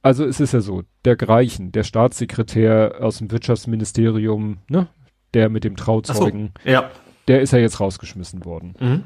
Also 0.00 0.24
es 0.24 0.40
ist 0.40 0.54
ja 0.54 0.60
so, 0.60 0.82
der 1.04 1.16
Greichen, 1.16 1.70
der 1.70 1.84
Staatssekretär 1.84 2.96
aus 3.00 3.18
dem 3.18 3.30
Wirtschaftsministerium, 3.30 4.58
ne, 4.68 4.88
der 5.34 5.48
mit 5.48 5.64
dem 5.64 5.76
Trauzeugen, 5.76 6.52
so, 6.64 6.70
ja. 6.70 6.90
der 7.28 7.40
ist 7.40 7.52
ja 7.52 7.58
jetzt 7.58 7.80
rausgeschmissen 7.80 8.44
worden. 8.44 8.74
Mhm. 8.78 9.02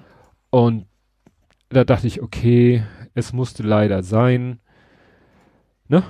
Und 0.51 0.87
da 1.69 1.85
dachte 1.85 2.07
ich, 2.07 2.23
okay, 2.23 2.85
es 3.15 3.33
musste 3.33 3.63
leider 3.63 4.03
sein. 4.03 4.61
Ne? 5.89 6.03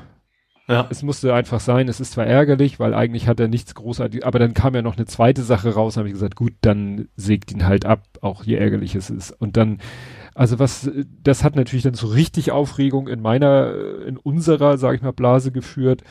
Ja. 0.69 0.87
Es 0.91 1.03
musste 1.03 1.33
einfach 1.33 1.61
sein, 1.61 1.89
es 1.89 2.01
ist 2.01 2.13
zwar 2.13 2.27
ärgerlich, 2.27 2.81
weil 2.81 2.93
eigentlich 2.93 3.29
hat 3.29 3.39
er 3.39 3.47
nichts 3.47 3.75
großartig, 3.77 4.27
aber 4.27 4.41
dann 4.41 4.53
kam 4.53 4.75
ja 4.75 4.83
noch 4.83 4.97
eine 4.97 5.07
zweite 5.07 5.43
Sache 5.43 5.75
raus, 5.75 5.97
habe 5.97 6.09
ich 6.09 6.15
gesagt, 6.15 6.35
gut, 6.35 6.55
dann 6.61 7.09
sägt 7.15 7.53
ihn 7.53 7.67
halt 7.67 7.87
ab, 7.87 8.03
auch 8.21 8.43
je 8.43 8.57
ärgerlich 8.57 8.97
es 8.97 9.09
ist. 9.09 9.31
Und 9.31 9.57
dann, 9.57 9.79
also 10.35 10.59
was, 10.59 10.91
das 11.23 11.45
hat 11.45 11.55
natürlich 11.55 11.85
dann 11.85 11.95
so 11.95 12.09
richtig 12.09 12.51
Aufregung 12.51 13.07
in 13.07 13.23
meiner, 13.23 13.75
in 14.07 14.17
unserer, 14.17 14.77
sage 14.77 14.97
ich 14.97 15.03
mal, 15.03 15.13
Blase 15.13 15.53
geführt. 15.53 16.03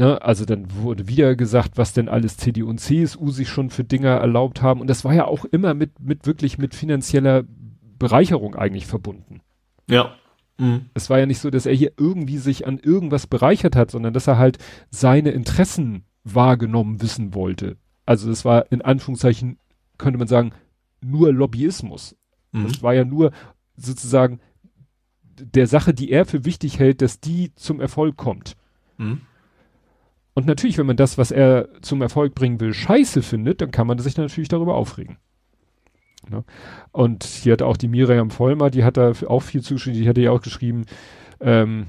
Ne, 0.00 0.22
also 0.22 0.46
dann 0.46 0.74
wurde 0.74 1.08
wieder 1.08 1.36
gesagt, 1.36 1.76
was 1.76 1.92
denn 1.92 2.08
alles 2.08 2.38
CDU 2.38 2.70
und 2.70 2.78
CSU 2.78 3.28
sich 3.32 3.50
schon 3.50 3.68
für 3.68 3.84
Dinger 3.84 4.12
erlaubt 4.12 4.62
haben. 4.62 4.80
Und 4.80 4.86
das 4.86 5.04
war 5.04 5.12
ja 5.12 5.26
auch 5.26 5.44
immer 5.44 5.74
mit, 5.74 6.00
mit 6.00 6.24
wirklich 6.24 6.56
mit 6.56 6.74
finanzieller 6.74 7.44
Bereicherung 7.98 8.54
eigentlich 8.54 8.86
verbunden. 8.86 9.42
Ja. 9.90 10.14
Mhm. 10.56 10.86
Es 10.94 11.10
war 11.10 11.18
ja 11.18 11.26
nicht 11.26 11.40
so, 11.40 11.50
dass 11.50 11.66
er 11.66 11.74
hier 11.74 11.92
irgendwie 11.98 12.38
sich 12.38 12.66
an 12.66 12.78
irgendwas 12.78 13.26
bereichert 13.26 13.76
hat, 13.76 13.90
sondern 13.90 14.14
dass 14.14 14.26
er 14.26 14.38
halt 14.38 14.56
seine 14.88 15.32
Interessen 15.32 16.04
wahrgenommen 16.24 17.02
wissen 17.02 17.34
wollte. 17.34 17.76
Also 18.06 18.30
das 18.30 18.46
war 18.46 18.72
in 18.72 18.80
Anführungszeichen, 18.80 19.58
könnte 19.98 20.18
man 20.18 20.28
sagen, 20.28 20.52
nur 21.02 21.30
Lobbyismus. 21.30 22.16
Mhm. 22.52 22.68
Das 22.68 22.82
war 22.82 22.94
ja 22.94 23.04
nur 23.04 23.32
sozusagen 23.76 24.40
der 25.22 25.66
Sache, 25.66 25.92
die 25.92 26.10
er 26.10 26.24
für 26.24 26.46
wichtig 26.46 26.78
hält, 26.78 27.02
dass 27.02 27.20
die 27.20 27.54
zum 27.54 27.80
Erfolg 27.82 28.16
kommt. 28.16 28.56
Mhm. 28.96 29.20
Und 30.40 30.46
natürlich, 30.46 30.78
wenn 30.78 30.86
man 30.86 30.96
das, 30.96 31.18
was 31.18 31.32
er 31.32 31.68
zum 31.82 32.00
Erfolg 32.00 32.34
bringen 32.34 32.60
will, 32.60 32.72
scheiße 32.72 33.20
findet, 33.20 33.60
dann 33.60 33.70
kann 33.70 33.86
man 33.86 33.98
sich 33.98 34.16
natürlich 34.16 34.48
darüber 34.48 34.74
aufregen. 34.74 35.18
Ne? 36.30 36.44
Und 36.92 37.24
hier 37.24 37.52
hat 37.52 37.60
auch 37.60 37.76
die 37.76 37.88
Miriam 37.88 38.30
Vollmer, 38.30 38.70
die 38.70 38.82
hat 38.82 38.96
da 38.96 39.12
auch 39.26 39.42
viel 39.42 39.60
zugeschrieben, 39.60 40.00
die 40.00 40.08
hatte 40.08 40.22
ja 40.22 40.30
auch 40.30 40.40
geschrieben, 40.40 40.86
ähm, 41.40 41.88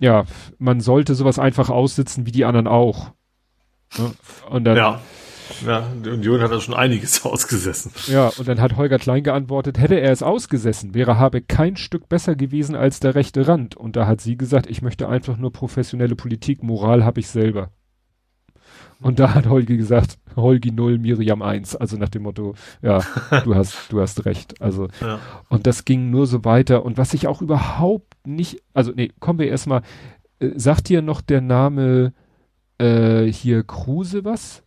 ja, 0.00 0.24
man 0.58 0.80
sollte 0.80 1.14
sowas 1.14 1.38
einfach 1.38 1.70
aussitzen 1.70 2.26
wie 2.26 2.32
die 2.32 2.44
anderen 2.44 2.66
auch. 2.66 3.12
Ne? 3.96 4.10
Und 4.50 4.64
dann, 4.64 4.76
ja. 4.76 5.00
Ja, 5.64 5.86
die 6.04 6.10
Union 6.10 6.40
hat 6.40 6.50
da 6.50 6.60
schon 6.60 6.74
einiges 6.74 7.24
ausgesessen. 7.24 7.92
Ja, 8.08 8.32
und 8.38 8.48
dann 8.48 8.60
hat 8.60 8.76
Holger 8.76 8.98
Klein 8.98 9.22
geantwortet, 9.22 9.78
hätte 9.78 10.00
er 10.00 10.10
es 10.10 10.24
ausgesessen, 10.24 10.94
wäre 10.94 11.20
Habeck 11.20 11.46
kein 11.46 11.76
Stück 11.76 12.08
besser 12.08 12.34
gewesen 12.34 12.74
als 12.74 12.98
der 12.98 13.14
rechte 13.14 13.46
Rand. 13.46 13.76
Und 13.76 13.94
da 13.94 14.08
hat 14.08 14.20
sie 14.20 14.36
gesagt, 14.36 14.68
ich 14.68 14.82
möchte 14.82 15.08
einfach 15.08 15.36
nur 15.36 15.52
professionelle 15.52 16.16
Politik, 16.16 16.64
Moral 16.64 17.04
habe 17.04 17.20
ich 17.20 17.28
selber. 17.28 17.70
Und 19.04 19.18
da 19.18 19.34
hat 19.34 19.46
Holgi 19.46 19.76
gesagt, 19.76 20.16
Holgi 20.34 20.72
0, 20.72 20.98
Miriam 20.98 21.42
1. 21.42 21.76
Also 21.76 21.98
nach 21.98 22.08
dem 22.08 22.22
Motto, 22.22 22.54
ja, 22.80 23.00
du 23.44 23.54
hast, 23.54 23.92
du 23.92 24.00
hast 24.00 24.24
recht. 24.24 24.62
Also, 24.62 24.88
ja. 25.02 25.20
und 25.50 25.66
das 25.66 25.84
ging 25.84 26.08
nur 26.08 26.26
so 26.26 26.46
weiter. 26.46 26.86
Und 26.86 26.96
was 26.96 27.12
ich 27.12 27.26
auch 27.26 27.42
überhaupt 27.42 28.14
nicht, 28.26 28.62
also 28.72 28.92
nee, 28.96 29.12
kommen 29.20 29.40
wir 29.40 29.48
erstmal, 29.48 29.82
äh, 30.38 30.52
sagt 30.56 30.88
dir 30.88 31.02
noch 31.02 31.20
der 31.20 31.42
Name 31.42 32.14
äh, 32.78 33.26
hier 33.26 33.62
Kruse 33.62 34.24
was? 34.24 34.62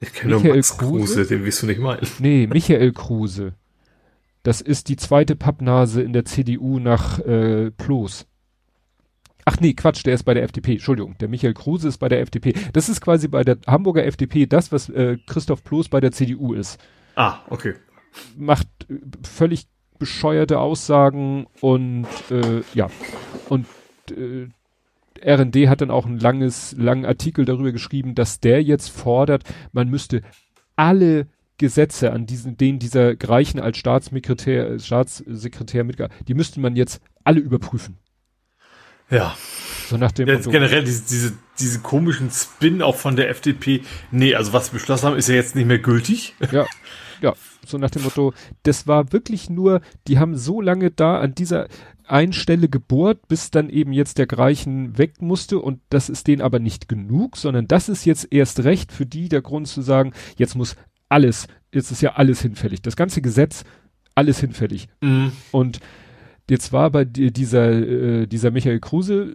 Ich 0.00 0.14
kenne 0.14 0.40
nur 0.40 0.44
Max 0.44 0.78
Kruse, 0.78 0.98
Kruse, 0.98 1.26
den 1.26 1.44
wirst 1.44 1.62
du 1.62 1.66
nicht 1.66 1.80
meinen. 1.80 2.00
Nee, 2.20 2.46
Michael 2.46 2.92
Kruse. 2.92 3.52
Das 4.44 4.62
ist 4.62 4.88
die 4.88 4.96
zweite 4.96 5.36
Pappnase 5.36 6.00
in 6.00 6.14
der 6.14 6.24
CDU 6.24 6.78
nach 6.78 7.18
äh, 7.18 7.70
Ploß. 7.70 8.26
Ach 9.44 9.58
nee, 9.60 9.74
Quatsch, 9.74 10.04
der 10.04 10.14
ist 10.14 10.22
bei 10.24 10.34
der 10.34 10.44
FDP. 10.44 10.72
Entschuldigung, 10.72 11.16
der 11.18 11.28
Michael 11.28 11.54
Kruse 11.54 11.88
ist 11.88 11.98
bei 11.98 12.08
der 12.08 12.20
FDP. 12.20 12.54
Das 12.72 12.88
ist 12.88 13.00
quasi 13.00 13.28
bei 13.28 13.42
der 13.42 13.58
Hamburger 13.66 14.04
FDP 14.04 14.46
das, 14.46 14.70
was 14.70 14.88
äh, 14.88 15.18
Christoph 15.26 15.64
Ploß 15.64 15.88
bei 15.88 16.00
der 16.00 16.12
CDU 16.12 16.54
ist. 16.54 16.80
Ah, 17.16 17.40
okay. 17.48 17.74
Macht 18.36 18.68
äh, 18.88 18.94
völlig 19.26 19.66
bescheuerte 19.98 20.58
Aussagen 20.58 21.46
und 21.60 22.06
äh, 22.30 22.62
ja. 22.74 22.88
Und 23.48 23.66
äh, 24.10 24.48
RND 25.24 25.68
hat 25.68 25.80
dann 25.80 25.90
auch 25.90 26.06
ein 26.06 26.18
langes, 26.18 26.74
langen 26.76 27.04
Artikel 27.04 27.44
darüber 27.44 27.72
geschrieben, 27.72 28.14
dass 28.14 28.40
der 28.40 28.62
jetzt 28.62 28.88
fordert, 28.88 29.44
man 29.72 29.88
müsste 29.88 30.22
alle 30.76 31.28
Gesetze, 31.58 32.12
an 32.12 32.26
diesen, 32.26 32.56
denen 32.56 32.80
dieser 32.80 33.14
Greichen 33.14 33.60
als 33.60 33.78
Staatssekretär, 33.78 34.78
Staatssekretär 34.80 35.84
mitgearbeitet, 35.84 36.28
die 36.28 36.34
müsste 36.34 36.60
man 36.60 36.74
jetzt 36.74 37.00
alle 37.22 37.40
überprüfen. 37.40 37.98
Ja. 39.12 39.36
So 39.88 39.96
nach 39.98 40.12
dem 40.12 40.26
jetzt 40.26 40.50
generell 40.50 40.84
diese, 40.84 41.02
diese, 41.06 41.32
diese 41.58 41.80
komischen 41.80 42.30
Spin 42.30 42.82
auch 42.82 42.96
von 42.96 43.14
der 43.14 43.28
FDP. 43.28 43.82
Nee, 44.10 44.34
also 44.34 44.52
was 44.52 44.72
wir 44.72 44.78
beschlossen 44.78 45.06
haben, 45.06 45.16
ist 45.16 45.28
ja 45.28 45.34
jetzt 45.34 45.54
nicht 45.54 45.66
mehr 45.66 45.78
gültig. 45.78 46.34
Ja. 46.50 46.66
Ja, 47.20 47.34
so 47.64 47.78
nach 47.78 47.90
dem 47.90 48.02
Motto, 48.02 48.34
das 48.64 48.88
war 48.88 49.12
wirklich 49.12 49.48
nur, 49.48 49.80
die 50.08 50.18
haben 50.18 50.36
so 50.36 50.60
lange 50.60 50.90
da 50.90 51.20
an 51.20 51.36
dieser 51.36 51.68
einen 52.04 52.32
Stelle 52.32 52.68
gebohrt, 52.68 53.28
bis 53.28 53.52
dann 53.52 53.70
eben 53.70 53.92
jetzt 53.92 54.18
der 54.18 54.26
Greichen 54.26 54.98
weg 54.98 55.22
musste 55.22 55.60
und 55.60 55.80
das 55.88 56.08
ist 56.08 56.26
denen 56.26 56.42
aber 56.42 56.58
nicht 56.58 56.88
genug, 56.88 57.36
sondern 57.36 57.68
das 57.68 57.88
ist 57.88 58.04
jetzt 58.06 58.26
erst 58.32 58.64
recht 58.64 58.90
für 58.90 59.06
die 59.06 59.28
der 59.28 59.40
Grund 59.40 59.68
zu 59.68 59.82
sagen, 59.82 60.12
jetzt 60.36 60.56
muss 60.56 60.74
alles, 61.08 61.46
jetzt 61.72 61.92
ist 61.92 62.02
ja 62.02 62.14
alles 62.14 62.42
hinfällig. 62.42 62.82
Das 62.82 62.96
ganze 62.96 63.22
Gesetz, 63.22 63.62
alles 64.16 64.40
hinfällig. 64.40 64.88
Mhm. 65.00 65.30
Und 65.52 65.78
jetzt 66.50 66.72
war 66.72 66.90
bei 66.90 67.04
dieser, 67.04 67.70
äh, 67.72 68.26
dieser 68.26 68.50
Michael 68.50 68.80
Kruse, 68.80 69.34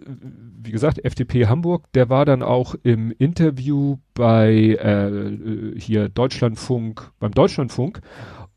wie 0.60 0.70
gesagt, 0.70 1.04
FDP 1.04 1.46
Hamburg, 1.46 1.90
der 1.92 2.08
war 2.08 2.24
dann 2.24 2.42
auch 2.42 2.74
im 2.82 3.10
Interview 3.12 3.98
bei 4.14 4.52
äh, 4.54 5.78
hier 5.78 6.08
Deutschlandfunk, 6.08 7.10
beim 7.18 7.32
Deutschlandfunk. 7.32 8.00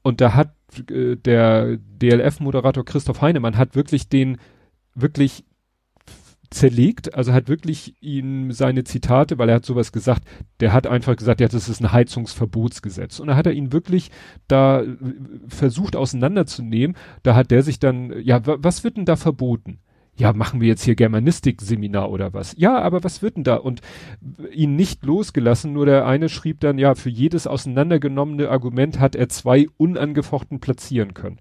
Und 0.02 0.22
da 0.22 0.34
hat 0.34 0.53
äh, 0.90 1.15
der 1.15 1.78
DLF-Moderator 1.78 2.86
Christoph 2.86 3.22
Heinemann 3.22 3.57
hat 3.57 3.76
wirklich 3.76 4.10
den 4.10 4.38
wirklich 4.95 5.45
zerlegt, 6.52 7.15
also 7.15 7.34
hat 7.34 7.48
wirklich 7.48 7.95
ihm 8.02 8.52
seine 8.52 8.84
Zitate, 8.84 9.38
weil 9.38 9.49
er 9.49 9.56
hat 9.56 9.65
sowas 9.65 9.91
gesagt, 9.91 10.23
der 10.60 10.73
hat 10.73 10.86
einfach 10.86 11.15
gesagt, 11.15 11.40
ja, 11.40 11.48
das 11.48 11.69
ist 11.69 11.82
ein 11.82 11.91
Heizungsverbotsgesetz. 11.91 13.19
Und 13.19 13.28
da 13.28 13.36
hat 13.36 13.48
er 13.48 13.53
ihn 13.53 13.72
wirklich 13.72 14.11
da 14.48 14.82
äh, 14.82 14.95
versucht 15.48 15.95
auseinanderzunehmen. 15.95 16.98
Da 17.23 17.36
hat 17.36 17.52
der 17.52 17.64
sich 17.64 17.80
dann, 17.80 18.14
ja, 18.22 18.41
was 18.44 18.84
wird 18.84 18.98
denn 18.98 19.06
da 19.06 19.15
verboten? 19.15 19.80
Ja, 20.18 20.34
machen 20.34 20.60
wir 20.60 20.68
jetzt 20.68 20.84
hier 20.84 20.95
Germanistik-Seminar 20.95 22.11
oder 22.11 22.34
was? 22.34 22.53
Ja, 22.57 22.80
aber 22.80 23.03
was 23.03 23.22
wird 23.22 23.38
denn 23.38 23.45
da? 23.45 23.56
Und 23.56 23.80
ihn 24.53 24.76
nicht 24.76 25.06
losgelassen, 25.06 25.72
nur 25.72 25.86
der 25.86 26.06
eine 26.06 26.28
schrieb 26.28 26.60
dann, 26.60 26.78
ja, 26.78 26.95
für 26.95 27.10
jedes 27.10 27.48
auseinandergenommene 27.48 28.49
Argument 28.49 28.99
hat 28.99 29.15
er 29.15 29.30
zwei 29.30 29.68
unangefochten 29.78 30.60
platzieren 30.60 31.14
können. 31.14 31.40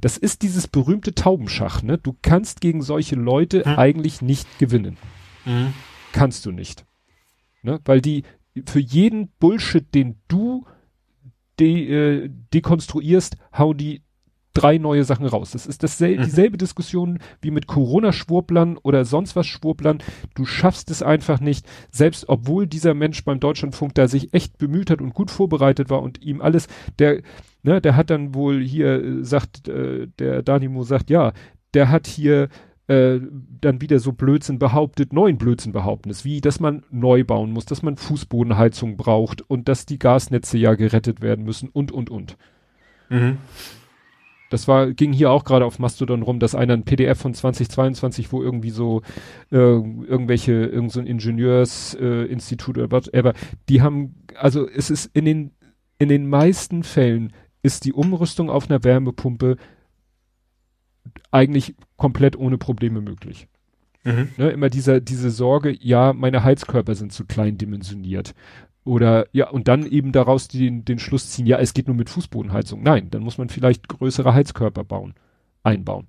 Das 0.00 0.16
ist 0.16 0.42
dieses 0.42 0.68
berühmte 0.68 1.14
Taubenschach, 1.14 1.82
ne? 1.82 1.98
Du 1.98 2.16
kannst 2.22 2.60
gegen 2.60 2.82
solche 2.82 3.16
Leute 3.16 3.64
hm. 3.64 3.78
eigentlich 3.78 4.22
nicht 4.22 4.58
gewinnen. 4.58 4.96
Hm. 5.44 5.72
Kannst 6.12 6.46
du 6.46 6.52
nicht. 6.52 6.84
Ne? 7.62 7.80
Weil 7.84 8.00
die 8.00 8.24
für 8.66 8.80
jeden 8.80 9.28
Bullshit, 9.38 9.94
den 9.94 10.16
du 10.28 10.64
de, 11.58 12.24
äh, 12.24 12.30
dekonstruierst, 12.52 13.36
hauen 13.56 13.76
die 13.76 14.02
drei 14.54 14.78
neue 14.78 15.04
Sachen 15.04 15.26
raus. 15.26 15.52
Das 15.52 15.66
ist 15.66 15.82
dasselbe, 15.82 16.22
mhm. 16.22 16.24
dieselbe 16.24 16.58
Diskussion 16.58 17.20
wie 17.40 17.50
mit 17.50 17.66
Corona-Schwurblern 17.68 18.76
oder 18.78 19.04
sonst 19.04 19.36
was 19.36 19.46
Schwurblern. 19.46 19.98
Du 20.34 20.46
schaffst 20.46 20.90
es 20.90 21.02
einfach 21.02 21.40
nicht, 21.40 21.66
selbst 21.90 22.28
obwohl 22.28 22.66
dieser 22.66 22.94
Mensch 22.94 23.24
beim 23.24 23.38
Deutschlandfunk 23.38 23.94
da 23.94 24.08
sich 24.08 24.34
echt 24.34 24.58
bemüht 24.58 24.90
hat 24.90 25.00
und 25.00 25.14
gut 25.14 25.30
vorbereitet 25.30 25.90
war 25.90 26.02
und 26.02 26.22
ihm 26.22 26.40
alles, 26.40 26.66
der, 26.98 27.22
ne, 27.62 27.80
der 27.80 27.96
hat 27.96 28.10
dann 28.10 28.34
wohl 28.34 28.62
hier, 28.62 29.02
äh, 29.02 29.24
sagt, 29.24 29.68
äh, 29.68 30.08
der 30.18 30.42
Danimo 30.42 30.82
sagt, 30.82 31.10
ja, 31.10 31.32
der 31.74 31.90
hat 31.90 32.06
hier 32.06 32.48
äh, 32.88 33.20
dann 33.60 33.80
wieder 33.80 33.98
so 33.98 34.12
Blödsinn 34.12 34.58
behauptet, 34.58 35.12
neuen 35.12 35.36
Blödsinn 35.36 35.72
behaupten 35.72 36.10
ist, 36.10 36.24
wie, 36.24 36.40
dass 36.40 36.58
man 36.58 36.84
neu 36.90 37.22
bauen 37.22 37.52
muss, 37.52 37.66
dass 37.66 37.82
man 37.82 37.96
Fußbodenheizung 37.96 38.96
braucht 38.96 39.42
und 39.42 39.68
dass 39.68 39.84
die 39.84 39.98
Gasnetze 39.98 40.56
ja 40.56 40.74
gerettet 40.74 41.20
werden 41.20 41.44
müssen 41.44 41.68
und, 41.68 41.92
und, 41.92 42.08
und. 42.08 42.36
Mhm. 43.10 43.38
Das 44.50 44.66
war, 44.66 44.92
ging 44.92 45.12
hier 45.12 45.30
auch 45.30 45.44
gerade 45.44 45.66
auf 45.66 45.78
Mastodon 45.78 46.22
rum, 46.22 46.38
dass 46.38 46.54
einer 46.54 46.72
ein 46.72 46.84
PDF 46.84 47.18
von 47.20 47.34
2022, 47.34 48.32
wo 48.32 48.42
irgendwie 48.42 48.70
so 48.70 49.02
äh, 49.52 49.56
irgendwelche, 49.56 50.52
irgend 50.52 50.90
so 50.90 51.00
ein 51.00 51.06
Ingenieursinstitut 51.06 52.78
äh, 52.78 52.80
oder 52.80 52.90
whatever, 52.90 53.34
die 53.68 53.82
haben, 53.82 54.14
also 54.34 54.66
es 54.66 54.88
ist 54.88 55.10
in 55.14 55.26
den, 55.26 55.50
in 55.98 56.08
den 56.08 56.26
meisten 56.26 56.82
Fällen 56.82 57.34
ist 57.62 57.84
die 57.84 57.92
Umrüstung 57.92 58.50
auf 58.50 58.70
einer 58.70 58.84
Wärmepumpe 58.84 59.56
eigentlich 61.30 61.74
komplett 61.96 62.36
ohne 62.36 62.58
Probleme 62.58 63.00
möglich. 63.00 63.48
Mhm. 64.04 64.28
Ne, 64.36 64.50
immer 64.50 64.70
dieser, 64.70 65.00
diese 65.00 65.30
Sorge, 65.30 65.76
ja, 65.78 66.12
meine 66.12 66.44
Heizkörper 66.44 66.94
sind 66.94 67.12
zu 67.12 67.24
klein 67.24 67.58
dimensioniert. 67.58 68.34
Oder 68.84 69.26
ja, 69.32 69.50
und 69.50 69.68
dann 69.68 69.84
eben 69.84 70.12
daraus 70.12 70.48
den, 70.48 70.84
den 70.84 70.98
Schluss 70.98 71.30
ziehen, 71.30 71.46
ja, 71.46 71.58
es 71.58 71.74
geht 71.74 71.88
nur 71.88 71.96
mit 71.96 72.08
Fußbodenheizung. 72.08 72.82
Nein, 72.82 73.10
dann 73.10 73.22
muss 73.22 73.36
man 73.36 73.50
vielleicht 73.50 73.88
größere 73.88 74.32
Heizkörper 74.32 74.84
bauen, 74.84 75.14
einbauen. 75.62 76.06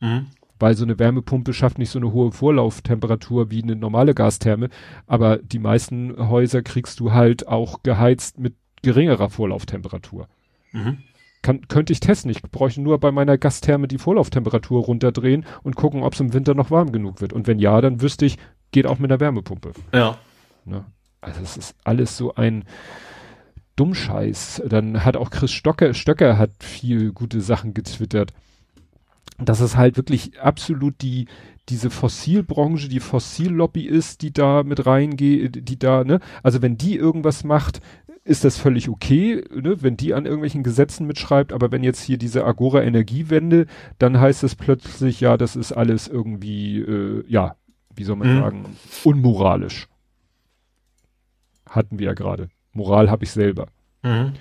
Mhm. 0.00 0.26
Weil 0.60 0.76
so 0.76 0.84
eine 0.84 1.00
Wärmepumpe 1.00 1.52
schafft 1.52 1.78
nicht 1.78 1.90
so 1.90 1.98
eine 1.98 2.12
hohe 2.12 2.30
Vorlauftemperatur 2.30 3.50
wie 3.50 3.64
eine 3.64 3.74
normale 3.74 4.14
Gastherme, 4.14 4.68
aber 5.06 5.38
die 5.38 5.58
meisten 5.58 6.16
Häuser 6.28 6.62
kriegst 6.62 7.00
du 7.00 7.12
halt 7.12 7.48
auch 7.48 7.82
geheizt 7.82 8.38
mit 8.38 8.54
geringerer 8.82 9.28
Vorlauftemperatur. 9.28 10.28
Mhm. 10.72 10.98
Kann, 11.42 11.66
könnte 11.66 11.92
ich 11.92 12.00
testen. 12.00 12.30
Ich 12.30 12.42
bräuchte 12.42 12.80
nur 12.80 12.98
bei 13.00 13.10
meiner 13.10 13.36
Gastherme 13.36 13.88
die 13.88 13.98
Vorlauftemperatur 13.98 14.84
runterdrehen 14.84 15.44
und 15.62 15.74
gucken, 15.74 16.04
ob 16.04 16.14
es 16.14 16.20
im 16.20 16.32
Winter 16.32 16.54
noch 16.54 16.70
warm 16.70 16.92
genug 16.92 17.20
wird. 17.20 17.32
Und 17.32 17.46
wenn 17.46 17.58
ja, 17.58 17.80
dann 17.80 18.00
wüsste 18.00 18.26
ich, 18.26 18.38
geht 18.70 18.86
auch 18.86 18.98
mit 18.98 19.10
einer 19.10 19.20
Wärmepumpe. 19.20 19.72
Ja. 19.92 20.18
Ne? 20.64 20.84
Also 21.20 21.40
es 21.40 21.56
ist 21.56 21.74
alles 21.84 22.16
so 22.16 22.34
ein 22.34 22.64
Dummscheiß. 23.76 24.62
Dann 24.68 25.04
hat 25.04 25.16
auch 25.16 25.30
Chris 25.30 25.50
Stocker, 25.52 25.94
Stöcker 25.94 26.38
hat 26.38 26.50
viel 26.60 27.12
gute 27.12 27.40
Sachen 27.40 27.74
getwittert. 27.74 28.32
Dass 29.38 29.60
es 29.60 29.76
halt 29.76 29.96
wirklich 29.96 30.40
absolut 30.40 31.00
die, 31.02 31.26
diese 31.68 31.90
Fossilbranche, 31.90 32.88
die 32.88 33.00
Fossillobby 33.00 33.86
ist, 33.86 34.22
die 34.22 34.32
da 34.32 34.62
mit 34.62 34.86
reingeht, 34.86 35.68
die 35.68 35.78
da, 35.78 36.04
ne? 36.04 36.20
Also 36.42 36.60
wenn 36.60 36.76
die 36.76 36.96
irgendwas 36.96 37.44
macht, 37.44 37.80
ist 38.24 38.44
das 38.44 38.56
völlig 38.56 38.88
okay, 38.88 39.44
ne? 39.52 39.82
wenn 39.82 39.96
die 39.96 40.14
an 40.14 40.26
irgendwelchen 40.26 40.62
Gesetzen 40.62 41.06
mitschreibt, 41.06 41.52
aber 41.52 41.72
wenn 41.72 41.82
jetzt 41.82 42.02
hier 42.02 42.18
diese 42.18 42.44
Agora 42.44 42.82
Energiewende, 42.82 43.66
dann 43.98 44.20
heißt 44.20 44.44
es 44.44 44.54
plötzlich, 44.54 45.20
ja, 45.20 45.36
das 45.36 45.56
ist 45.56 45.72
alles 45.72 46.06
irgendwie, 46.06 46.80
äh, 46.80 47.24
ja, 47.26 47.56
wie 47.94 48.04
soll 48.04 48.16
man 48.16 48.36
mhm. 48.36 48.40
sagen, 48.40 48.76
unmoralisch 49.04 49.88
hatten 51.68 51.98
wir 51.98 52.06
ja 52.06 52.14
gerade. 52.14 52.48
Moral 52.72 53.10
habe 53.10 53.24
ich 53.24 53.30
selber. 53.30 53.66
Mhm. 54.02 54.32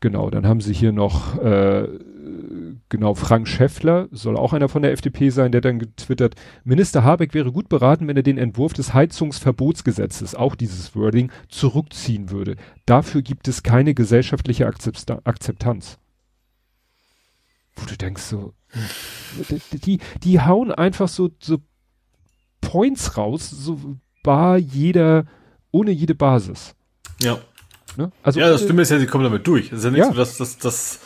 Genau, 0.00 0.30
dann 0.30 0.46
haben 0.46 0.60
sie 0.60 0.72
hier 0.72 0.92
noch 0.92 1.38
äh, 1.38 1.88
genau 2.88 3.14
Frank 3.14 3.48
Schäffler, 3.48 4.08
soll 4.10 4.36
auch 4.36 4.52
einer 4.52 4.68
von 4.68 4.82
der 4.82 4.92
FDP 4.92 5.30
sein, 5.30 5.52
der 5.52 5.60
dann 5.60 5.78
getwittert, 5.78 6.34
Minister 6.64 7.04
Habeck 7.04 7.34
wäre 7.34 7.52
gut 7.52 7.68
beraten, 7.68 8.08
wenn 8.08 8.16
er 8.16 8.22
den 8.22 8.38
Entwurf 8.38 8.72
des 8.72 8.94
Heizungsverbotsgesetzes, 8.94 10.34
auch 10.34 10.54
dieses 10.54 10.94
Wording, 10.94 11.30
zurückziehen 11.48 12.30
würde. 12.30 12.56
Dafür 12.86 13.22
gibt 13.22 13.48
es 13.48 13.62
keine 13.62 13.94
gesellschaftliche 13.94 14.66
Akzeptanz. 14.66 15.98
Wo 17.76 17.86
du 17.86 17.96
denkst 17.96 18.22
so, 18.22 18.54
die, 19.48 19.78
die, 19.78 19.98
die 20.22 20.40
hauen 20.40 20.72
einfach 20.72 21.08
so, 21.08 21.30
so 21.40 21.58
Points 22.60 23.16
raus, 23.16 23.48
so 23.48 23.96
bar 24.22 24.58
jeder 24.58 25.26
ohne 25.70 25.90
jede 25.90 26.14
Basis. 26.14 26.74
Ja. 27.20 27.38
Ne? 27.96 28.12
Also, 28.22 28.40
ja, 28.40 28.48
das 28.48 28.62
Stimme 28.62 28.82
ist 28.82 28.90
ja, 28.90 28.98
sie 28.98 29.06
kommen 29.06 29.24
damit 29.24 29.46
durch. 29.46 29.72
Es 29.72 29.78
ist 29.78 29.84
ja 29.84 29.90
nicht 29.90 29.98
ja. 30.00 30.08
so, 30.08 30.14
dass 30.14 30.36
das 30.38 30.58
dass 30.58 31.00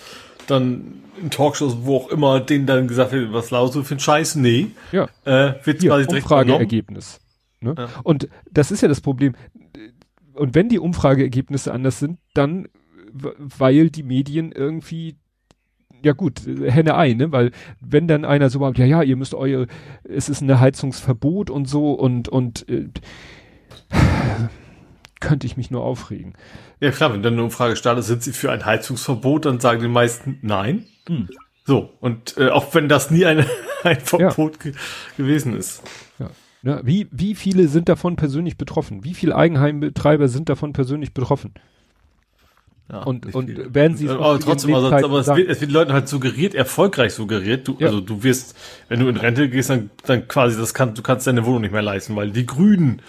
dann 0.52 1.02
in 1.20 1.30
Talkshows, 1.30 1.78
wo 1.82 1.96
auch 1.96 2.08
immer, 2.08 2.40
denen 2.40 2.66
dann 2.66 2.88
gesagt 2.88 3.12
wird, 3.12 3.32
was 3.32 3.50
laut 3.50 3.74
du 3.74 3.82
für 3.82 3.94
ein 3.94 4.00
Scheiß? 4.00 4.36
Nee. 4.36 4.68
Ja. 4.92 5.08
Äh, 5.24 5.54
wird 5.64 5.80
Hier, 5.80 5.90
quasi 5.90 6.06
direkt 6.06 6.24
Umfrageergebnis. 6.24 7.20
Ne? 7.60 7.74
Ja. 7.76 7.88
Und 8.02 8.28
das 8.50 8.70
ist 8.70 8.80
ja 8.80 8.88
das 8.88 9.00
Problem. 9.00 9.34
Und 10.34 10.54
wenn 10.54 10.68
die 10.68 10.78
Umfrageergebnisse 10.78 11.72
anders 11.72 11.98
sind, 11.98 12.18
dann, 12.34 12.68
weil 13.12 13.90
die 13.90 14.02
Medien 14.02 14.52
irgendwie 14.52 15.16
ja 16.04 16.12
gut, 16.12 16.42
Henne 16.46 16.96
ein, 16.96 17.16
ne? 17.16 17.30
Weil 17.30 17.52
wenn 17.80 18.08
dann 18.08 18.24
einer 18.24 18.50
so 18.50 18.58
sagt, 18.58 18.78
ja, 18.78 18.86
ja, 18.86 19.02
ihr 19.02 19.16
müsst 19.16 19.34
eure, 19.34 19.68
es 20.02 20.28
ist 20.28 20.40
ein 20.40 20.60
Heizungsverbot 20.60 21.48
und 21.48 21.68
so 21.68 21.92
und 21.92 22.28
und 22.28 22.68
äh, 22.68 22.88
könnte 25.22 25.46
ich 25.46 25.56
mich 25.56 25.70
nur 25.70 25.82
aufregen. 25.82 26.34
Ja 26.80 26.90
klar, 26.90 27.12
wenn 27.14 27.22
dann 27.22 27.34
eine 27.34 27.44
Umfrage 27.44 27.76
startet, 27.76 28.04
sind 28.04 28.22
sie 28.22 28.32
für 28.32 28.52
ein 28.52 28.66
Heizungsverbot, 28.66 29.46
dann 29.46 29.60
sagen 29.60 29.80
die 29.80 29.88
meisten 29.88 30.38
nein. 30.42 30.86
Hm. 31.08 31.28
So, 31.64 31.90
und 32.00 32.36
äh, 32.36 32.48
auch 32.48 32.74
wenn 32.74 32.88
das 32.88 33.10
nie 33.10 33.24
eine, 33.24 33.46
ein 33.84 34.00
Verbot 34.00 34.64
ja. 34.64 34.70
ge 34.70 34.74
gewesen 35.16 35.56
ist. 35.56 35.82
Ja. 36.18 36.30
ja. 36.62 36.80
wie, 36.84 37.06
wie 37.10 37.34
viele 37.34 37.68
sind 37.68 37.88
davon 37.88 38.16
persönlich 38.16 38.58
betroffen? 38.58 39.04
Wie 39.04 39.14
viele 39.14 39.36
Eigenheimbetreiber 39.36 40.28
sind 40.28 40.48
davon 40.48 40.72
persönlich 40.72 41.14
betroffen? 41.14 41.54
Ja, 42.90 43.04
und, 43.04 43.34
und 43.34 43.46
viel. 43.46 43.72
werden 43.74 43.96
sie 43.96 44.08
aber 44.08 44.38
trotzdem, 44.40 44.74
also, 44.74 44.88
aber 44.92 45.20
es 45.20 45.28
wird, 45.28 45.48
es 45.48 45.60
wird 45.62 45.70
Leuten 45.70 45.92
halt 45.92 46.08
suggeriert, 46.08 46.54
erfolgreich 46.54 47.14
suggeriert. 47.14 47.66
Du, 47.66 47.76
ja. 47.78 47.86
Also 47.86 48.00
du 48.00 48.22
wirst, 48.22 48.54
wenn 48.88 49.00
du 49.00 49.08
in 49.08 49.16
Rente 49.16 49.48
gehst, 49.48 49.70
dann, 49.70 49.90
dann 50.04 50.28
quasi, 50.28 50.58
das 50.58 50.74
kann, 50.74 50.94
du 50.94 51.00
kannst 51.00 51.26
deine 51.26 51.46
Wohnung 51.46 51.62
nicht 51.62 51.72
mehr 51.72 51.80
leisten, 51.80 52.16
weil 52.16 52.32
die 52.32 52.44
Grünen 52.44 53.00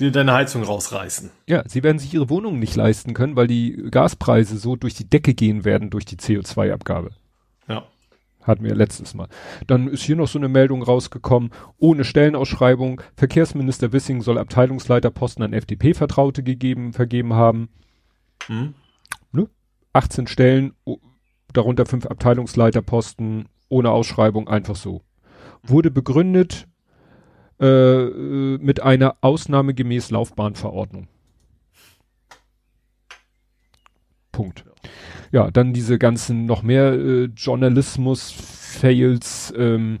dir 0.00 0.10
deine 0.10 0.32
Heizung 0.32 0.62
rausreißen. 0.62 1.30
Ja, 1.46 1.62
sie 1.66 1.82
werden 1.82 1.98
sich 1.98 2.12
ihre 2.14 2.30
Wohnung 2.30 2.58
nicht 2.58 2.76
leisten 2.76 3.14
können, 3.14 3.36
weil 3.36 3.46
die 3.46 3.88
Gaspreise 3.90 4.56
so 4.58 4.76
durch 4.76 4.94
die 4.94 5.08
Decke 5.08 5.34
gehen 5.34 5.64
werden 5.64 5.90
durch 5.90 6.04
die 6.04 6.16
CO2-Abgabe. 6.16 7.10
Ja. 7.68 7.84
Hatten 8.42 8.64
wir 8.64 8.74
letztes 8.74 9.14
Mal. 9.14 9.28
Dann 9.66 9.86
ist 9.86 10.02
hier 10.02 10.16
noch 10.16 10.28
so 10.28 10.38
eine 10.38 10.48
Meldung 10.48 10.82
rausgekommen, 10.82 11.50
ohne 11.78 12.04
Stellenausschreibung. 12.04 13.02
Verkehrsminister 13.14 13.92
Wissing 13.92 14.22
soll 14.22 14.38
Abteilungsleiterposten 14.38 15.44
an 15.44 15.52
FDP-Vertraute 15.52 16.42
gegeben, 16.42 16.92
vergeben 16.92 17.34
haben. 17.34 17.68
Hm. 18.46 18.74
18 19.92 20.26
Stellen, 20.26 20.72
darunter 21.52 21.86
fünf 21.86 22.06
Abteilungsleiterposten, 22.06 23.48
ohne 23.68 23.90
Ausschreibung, 23.90 24.48
einfach 24.48 24.76
so. 24.76 25.02
Wurde 25.62 25.90
begründet 25.90 26.68
äh, 27.60 28.06
mit 28.58 28.82
einer 28.82 29.16
ausnahmegemäß 29.20 30.10
Laufbahnverordnung. 30.10 31.06
Punkt. 34.32 34.64
Ja, 35.32 35.50
dann 35.50 35.74
diese 35.74 35.98
ganzen 35.98 36.46
noch 36.46 36.62
mehr 36.62 36.94
äh, 36.94 37.24
Journalismus-Fails, 37.24 39.52
ähm, 39.56 39.98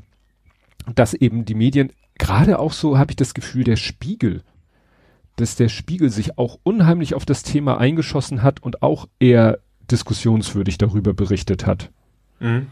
dass 0.94 1.14
eben 1.14 1.44
die 1.44 1.54
Medien, 1.54 1.92
gerade 2.18 2.58
auch 2.58 2.72
so 2.72 2.98
habe 2.98 3.12
ich 3.12 3.16
das 3.16 3.34
Gefühl, 3.34 3.62
der 3.64 3.76
Spiegel, 3.76 4.42
dass 5.36 5.56
der 5.56 5.68
Spiegel 5.68 6.10
sich 6.10 6.38
auch 6.38 6.58
unheimlich 6.62 7.14
auf 7.14 7.24
das 7.24 7.42
Thema 7.42 7.78
eingeschossen 7.78 8.42
hat 8.42 8.62
und 8.62 8.82
auch 8.82 9.08
eher 9.18 9.58
diskussionswürdig 9.90 10.78
darüber 10.78 11.14
berichtet 11.14 11.66
hat. 11.66 11.90
Mhm. 12.40 12.66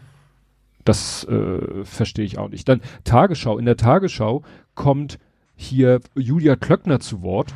Das 0.89 1.25
äh, 1.25 1.85
verstehe 1.85 2.25
ich 2.25 2.39
auch 2.39 2.49
nicht. 2.49 2.67
Dann 2.69 2.81
Tagesschau. 3.05 3.59
In 3.59 3.67
der 3.67 3.77
Tagesschau 3.77 4.43
kommt 4.75 5.19
hier 5.55 6.01
Julia 6.15 6.57
Klöckner 6.57 6.99
zu 6.99 7.21
Wort 7.21 7.53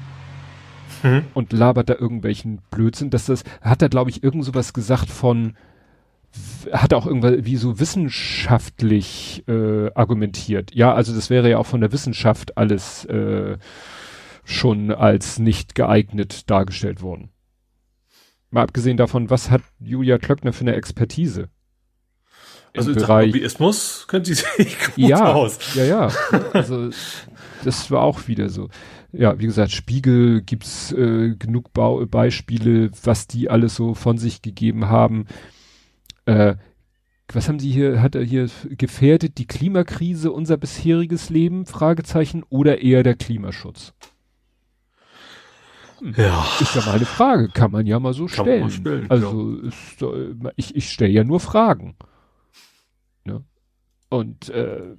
mhm. 1.02 1.24
und 1.32 1.52
labert 1.54 1.88
da 1.88 1.94
irgendwelchen 1.94 2.60
Blödsinn. 2.70 3.08
Dass 3.08 3.26
das 3.26 3.44
hat 3.62 3.80
er, 3.80 3.88
glaube 3.88 4.10
ich, 4.10 4.22
irgend 4.22 4.44
sowas 4.44 4.74
gesagt 4.74 5.08
von 5.08 5.56
hat 6.72 6.92
auch 6.92 7.06
irgendwas 7.06 7.44
wie 7.44 7.56
so 7.56 7.80
wissenschaftlich 7.80 9.44
äh, 9.48 9.90
argumentiert. 9.94 10.74
Ja, 10.74 10.92
also 10.94 11.14
das 11.14 11.30
wäre 11.30 11.48
ja 11.48 11.58
auch 11.58 11.66
von 11.66 11.80
der 11.80 11.92
Wissenschaft 11.92 12.58
alles 12.58 13.04
äh, 13.06 13.56
schon 14.44 14.90
als 14.90 15.38
nicht 15.38 15.74
geeignet 15.74 16.50
dargestellt 16.50 17.00
worden. 17.00 17.30
Mal 18.50 18.62
abgesehen 18.62 18.98
davon, 18.98 19.30
was 19.30 19.50
hat 19.50 19.62
Julia 19.78 20.18
Klöckner 20.18 20.52
für 20.52 20.62
eine 20.62 20.74
Expertise? 20.74 21.48
Also 22.76 22.90
im 22.92 22.96
Bereich 22.96 23.26
Lobbyismus 23.26 24.06
kennt 24.08 24.26
sie 24.26 24.34
sich 24.56 24.78
gut 24.78 24.96
ja, 24.96 25.32
aus. 25.32 25.58
Ja, 25.74 25.84
ja. 25.84 26.10
Also 26.52 26.90
das 27.64 27.90
war 27.90 28.02
auch 28.02 28.28
wieder 28.28 28.48
so. 28.48 28.68
Ja, 29.12 29.38
wie 29.38 29.46
gesagt, 29.46 29.72
Spiegel 29.72 30.40
gibt's 30.40 30.90
äh, 30.92 31.34
genug 31.38 31.72
Bau 31.74 32.04
Beispiele, 32.06 32.90
was 33.04 33.26
die 33.26 33.50
alles 33.50 33.74
so 33.74 33.94
von 33.94 34.16
sich 34.16 34.40
gegeben 34.40 34.86
haben. 34.86 35.26
Äh, 36.24 36.54
was 37.30 37.48
haben 37.48 37.58
sie 37.58 37.70
hier, 37.70 38.00
hat 38.00 38.14
er 38.14 38.22
hier 38.22 38.48
gefährdet 38.70 39.38
die 39.38 39.46
Klimakrise 39.46 40.32
unser 40.32 40.56
bisheriges 40.56 41.30
Leben? 41.30 41.66
Fragezeichen 41.66 42.42
oder 42.48 42.82
eher 42.82 43.02
der 43.02 43.14
Klimaschutz? 43.14 43.92
Ja. 46.16 46.44
Ist 46.60 46.74
ja 46.74 46.82
mal 46.84 46.96
eine 46.96 47.04
Frage, 47.04 47.48
kann 47.48 47.70
man 47.70 47.86
ja 47.86 48.00
mal 48.00 48.12
so 48.12 48.26
kann 48.26 48.44
stellen. 48.44 48.70
stellen. 48.70 49.10
Also 49.10 49.56
ist, 49.58 50.04
ich, 50.56 50.74
ich 50.74 50.90
stelle 50.90 51.12
ja 51.12 51.22
nur 51.22 51.38
Fragen. 51.38 51.94
Ja. 53.26 53.40
Und 54.08 54.50
äh, 54.50 54.96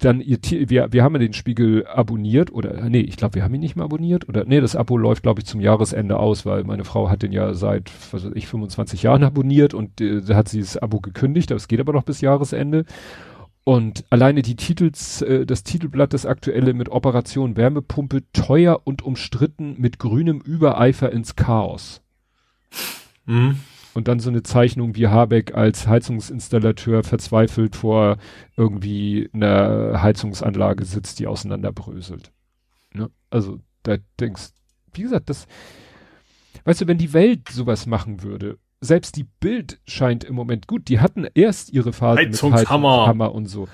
dann 0.00 0.20
ihr 0.20 0.38
wir, 0.42 0.92
wir 0.92 1.02
haben 1.02 1.14
ja 1.14 1.18
den 1.18 1.32
Spiegel 1.32 1.86
abonniert 1.86 2.52
oder 2.52 2.88
nee, 2.88 3.00
ich 3.00 3.16
glaube, 3.16 3.34
wir 3.34 3.44
haben 3.44 3.54
ihn 3.54 3.60
nicht 3.60 3.76
mehr 3.76 3.84
abonniert 3.84 4.28
oder 4.28 4.44
nee, 4.44 4.60
das 4.60 4.76
Abo 4.76 4.96
läuft 4.96 5.24
glaube 5.24 5.40
ich 5.40 5.46
zum 5.46 5.60
Jahresende 5.60 6.18
aus, 6.18 6.46
weil 6.46 6.64
meine 6.64 6.84
Frau 6.84 7.10
hat 7.10 7.22
den 7.22 7.32
ja 7.32 7.54
seit 7.54 7.90
was 8.12 8.24
weiß 8.24 8.32
ich 8.34 8.46
25 8.46 9.02
Jahren 9.02 9.24
abonniert 9.24 9.74
und 9.74 10.00
äh, 10.00 10.22
hat 10.34 10.48
sie 10.48 10.60
das 10.60 10.76
Abo 10.76 11.00
gekündigt, 11.00 11.50
das 11.50 11.68
geht 11.68 11.80
aber 11.80 11.92
noch 11.92 12.04
bis 12.04 12.20
Jahresende 12.20 12.84
und 13.68 14.06
alleine 14.08 14.40
die 14.40 14.56
Titels, 14.56 15.20
äh, 15.20 15.44
das 15.44 15.62
Titelblatt, 15.62 16.14
das 16.14 16.24
aktuelle 16.24 16.72
mit 16.72 16.88
Operation 16.88 17.54
Wärmepumpe, 17.56 18.22
teuer 18.32 18.80
und 18.84 19.02
umstritten 19.02 19.74
mit 19.78 19.98
grünem 19.98 20.40
Übereifer 20.40 21.12
ins 21.12 21.36
Chaos. 21.36 22.00
Mhm. 23.26 23.58
Und 23.98 24.06
dann 24.06 24.20
so 24.20 24.30
eine 24.30 24.44
Zeichnung 24.44 24.94
wie 24.94 25.08
Habeck 25.08 25.56
als 25.56 25.88
Heizungsinstallateur 25.88 27.02
verzweifelt 27.02 27.74
vor 27.74 28.18
irgendwie 28.56 29.28
einer 29.32 30.00
Heizungsanlage 30.00 30.84
sitzt, 30.84 31.18
die 31.18 31.26
auseinanderbröselt. 31.26 32.30
Ne? 32.94 33.10
Also 33.28 33.58
da 33.82 33.96
denkst, 34.20 34.50
wie 34.92 35.02
gesagt, 35.02 35.28
das, 35.30 35.48
weißt 36.62 36.82
du, 36.82 36.86
wenn 36.86 36.98
die 36.98 37.12
Welt 37.12 37.48
sowas 37.48 37.86
machen 37.86 38.22
würde, 38.22 38.58
selbst 38.80 39.16
die 39.16 39.24
Bild 39.24 39.80
scheint 39.86 40.22
im 40.22 40.34
Moment 40.34 40.68
gut. 40.68 40.88
Die 40.88 41.00
hatten 41.00 41.26
erst 41.34 41.72
ihre 41.72 41.92
Phase 41.92 42.20
Heizungshammer. 42.20 43.00
mit 43.00 43.08
Hammer 43.08 43.34
und 43.34 43.46
so. 43.46 43.68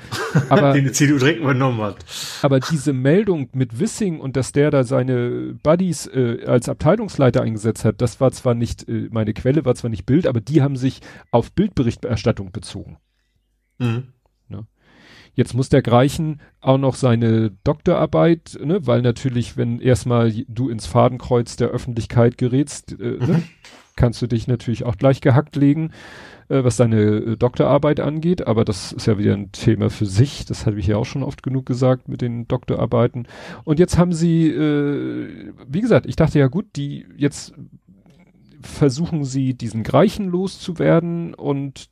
Aber, 0.48 0.72
Den 0.74 0.84
die 0.84 0.92
CDU 0.92 1.18
direkt 1.18 1.40
übernommen 1.40 1.80
hat. 1.82 2.04
Aber 2.42 2.58
diese 2.60 2.92
Meldung 2.92 3.50
mit 3.52 3.78
Wissing 3.78 4.18
und 4.18 4.36
dass 4.36 4.52
der 4.52 4.70
da 4.70 4.84
seine 4.84 5.58
Buddies 5.62 6.06
äh, 6.06 6.44
als 6.46 6.68
Abteilungsleiter 6.68 7.42
eingesetzt 7.42 7.84
hat, 7.84 8.00
das 8.00 8.20
war 8.20 8.32
zwar 8.32 8.54
nicht, 8.54 8.88
äh, 8.88 9.08
meine 9.10 9.34
Quelle 9.34 9.64
war 9.64 9.74
zwar 9.74 9.90
nicht 9.90 10.06
Bild, 10.06 10.26
aber 10.26 10.40
die 10.40 10.62
haben 10.62 10.76
sich 10.76 11.00
auf 11.30 11.52
Bildberichterstattung 11.52 12.50
bezogen. 12.50 12.96
Mhm. 13.78 14.04
Ne? 14.48 14.66
Jetzt 15.34 15.52
muss 15.52 15.68
der 15.68 15.82
Greichen 15.82 16.40
auch 16.62 16.78
noch 16.78 16.94
seine 16.94 17.50
Doktorarbeit, 17.64 18.58
ne, 18.62 18.86
weil 18.86 19.02
natürlich, 19.02 19.58
wenn 19.58 19.80
erstmal 19.80 20.32
du 20.32 20.70
ins 20.70 20.86
Fadenkreuz 20.86 21.56
der 21.56 21.68
Öffentlichkeit 21.68 22.38
gerätst, 22.38 22.92
äh, 22.92 23.18
ne, 23.18 23.18
mhm. 23.20 23.26
ne, 23.26 23.42
kannst 23.96 24.20
du 24.22 24.26
dich 24.26 24.46
natürlich 24.46 24.84
auch 24.84 24.96
gleich 24.96 25.20
gehackt 25.20 25.56
legen, 25.56 25.90
äh, 26.48 26.64
was 26.64 26.76
deine 26.76 27.00
äh, 27.00 27.36
Doktorarbeit 27.36 28.00
angeht, 28.00 28.46
aber 28.46 28.64
das 28.64 28.92
ist 28.92 29.06
ja 29.06 29.18
wieder 29.18 29.34
ein 29.34 29.52
Thema 29.52 29.90
für 29.90 30.06
sich, 30.06 30.44
das 30.44 30.66
habe 30.66 30.78
ich 30.78 30.86
ja 30.86 30.96
auch 30.96 31.06
schon 31.06 31.22
oft 31.22 31.42
genug 31.42 31.66
gesagt 31.66 32.08
mit 32.08 32.20
den 32.20 32.48
Doktorarbeiten. 32.48 33.26
Und 33.64 33.78
jetzt 33.78 33.98
haben 33.98 34.12
sie, 34.12 34.48
äh, 34.48 35.52
wie 35.66 35.80
gesagt, 35.80 36.06
ich 36.06 36.16
dachte 36.16 36.38
ja 36.38 36.48
gut, 36.48 36.66
die 36.76 37.06
jetzt 37.16 37.54
versuchen 38.64 39.24
sie 39.24 39.54
diesen 39.54 39.82
Greichen 39.82 40.28
loszuwerden. 40.28 41.34
Und 41.34 41.90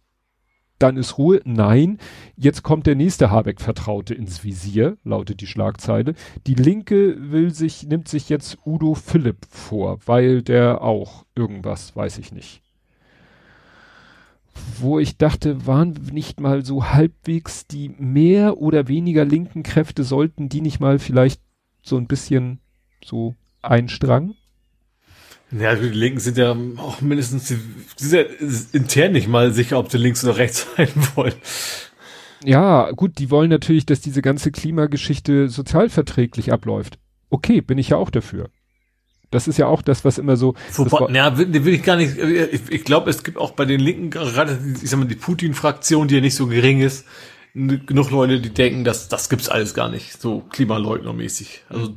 dann 0.82 0.96
ist 0.96 1.18
Ruhe. 1.18 1.40
Nein, 1.44 1.98
jetzt 2.36 2.62
kommt 2.62 2.86
der 2.86 2.96
nächste 2.96 3.30
Habeck-Vertraute 3.30 4.14
ins 4.14 4.42
Visier, 4.44 4.96
lautet 5.04 5.40
die 5.40 5.46
Schlagzeile. 5.46 6.14
Die 6.46 6.54
Linke 6.54 7.16
will 7.30 7.54
sich, 7.54 7.84
nimmt 7.84 8.08
sich 8.08 8.28
jetzt 8.28 8.58
Udo 8.66 8.94
Philipp 8.94 9.46
vor, 9.48 9.98
weil 10.06 10.42
der 10.42 10.82
auch 10.82 11.24
irgendwas, 11.34 11.94
weiß 11.94 12.18
ich 12.18 12.32
nicht. 12.32 12.62
Wo 14.78 14.98
ich 14.98 15.16
dachte, 15.16 15.66
waren 15.66 15.92
nicht 16.12 16.40
mal 16.40 16.64
so 16.64 16.90
halbwegs 16.90 17.66
die 17.66 17.88
mehr 17.88 18.58
oder 18.58 18.88
weniger 18.88 19.24
linken 19.24 19.62
Kräfte, 19.62 20.04
sollten 20.04 20.48
die 20.48 20.60
nicht 20.60 20.80
mal 20.80 20.98
vielleicht 20.98 21.40
so 21.82 21.96
ein 21.96 22.06
bisschen 22.06 22.60
so 23.04 23.34
einstrangen? 23.62 24.34
Ja, 25.58 25.74
die 25.74 25.88
Linken 25.88 26.20
sind 26.20 26.38
ja 26.38 26.56
auch 26.78 27.00
mindestens, 27.00 27.48
die, 27.48 27.58
sind 27.96 28.12
ja 28.12 28.24
intern 28.72 29.12
nicht 29.12 29.28
mal 29.28 29.52
sicher, 29.52 29.78
ob 29.78 29.90
sie 29.90 29.98
links 29.98 30.24
oder 30.24 30.38
rechts 30.38 30.66
sein 30.76 30.88
wollen. 31.14 31.34
Ja, 32.44 32.90
gut, 32.92 33.18
die 33.18 33.30
wollen 33.30 33.50
natürlich, 33.50 33.86
dass 33.86 34.00
diese 34.00 34.22
ganze 34.22 34.50
Klimageschichte 34.50 35.48
sozialverträglich 35.48 36.52
abläuft. 36.52 36.98
Okay, 37.30 37.60
bin 37.60 37.78
ich 37.78 37.90
ja 37.90 37.96
auch 37.96 38.10
dafür. 38.10 38.48
Das 39.30 39.48
ist 39.48 39.58
ja 39.58 39.66
auch 39.66 39.80
das, 39.80 40.04
was 40.04 40.18
immer 40.18 40.36
so. 40.36 40.54
Wobei, 40.74 41.12
ja, 41.14 41.38
will, 41.38 41.64
will 41.64 41.72
ich 41.72 41.82
gar 41.82 41.96
nicht. 41.96 42.18
Ich, 42.18 42.70
ich 42.70 42.84
glaube, 42.84 43.08
es 43.08 43.22
gibt 43.22 43.38
auch 43.38 43.52
bei 43.52 43.64
den 43.64 43.80
Linken 43.80 44.10
gerade, 44.10 44.58
ich 44.82 44.90
sag 44.90 44.98
mal, 44.98 45.06
die 45.06 45.14
Putin-Fraktion, 45.14 46.08
die 46.08 46.16
ja 46.16 46.20
nicht 46.20 46.34
so 46.34 46.46
gering 46.46 46.80
ist, 46.80 47.06
genug 47.54 48.10
Leute, 48.10 48.40
die 48.40 48.50
denken, 48.50 48.84
dass 48.84 49.08
das 49.08 49.28
gibt's 49.28 49.48
alles 49.48 49.74
gar 49.74 49.90
nicht, 49.90 50.20
so 50.20 50.40
Klimaleugnermäßig. 50.50 51.64
Also 51.68 51.94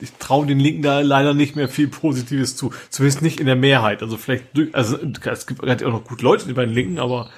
ich 0.00 0.12
traue 0.14 0.46
den 0.46 0.60
Linken 0.60 0.82
da 0.82 1.00
leider 1.00 1.34
nicht 1.34 1.56
mehr 1.56 1.68
viel 1.68 1.88
Positives 1.88 2.56
zu. 2.56 2.72
Zumindest 2.88 3.22
nicht 3.22 3.40
in 3.40 3.46
der 3.46 3.56
Mehrheit. 3.56 4.02
Also 4.02 4.16
vielleicht, 4.16 4.44
also 4.72 4.96
es 4.96 5.46
gibt 5.46 5.62
halt 5.62 5.84
auch 5.84 5.92
noch 5.92 6.04
gut 6.04 6.22
Leute 6.22 6.52
bei 6.54 6.64
den 6.64 6.74
Linken, 6.74 6.98
aber 6.98 7.28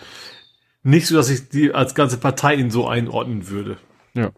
nicht 0.83 1.07
so, 1.07 1.17
dass 1.17 1.31
ich 1.31 1.49
die 1.49 1.73
als 1.73 1.95
ganze 1.95 2.19
Partei 2.19 2.55
ihn 2.55 2.71
so 2.71 2.87
einordnen 2.87 3.49
würde. 3.49 3.79
Ja. 4.15 4.31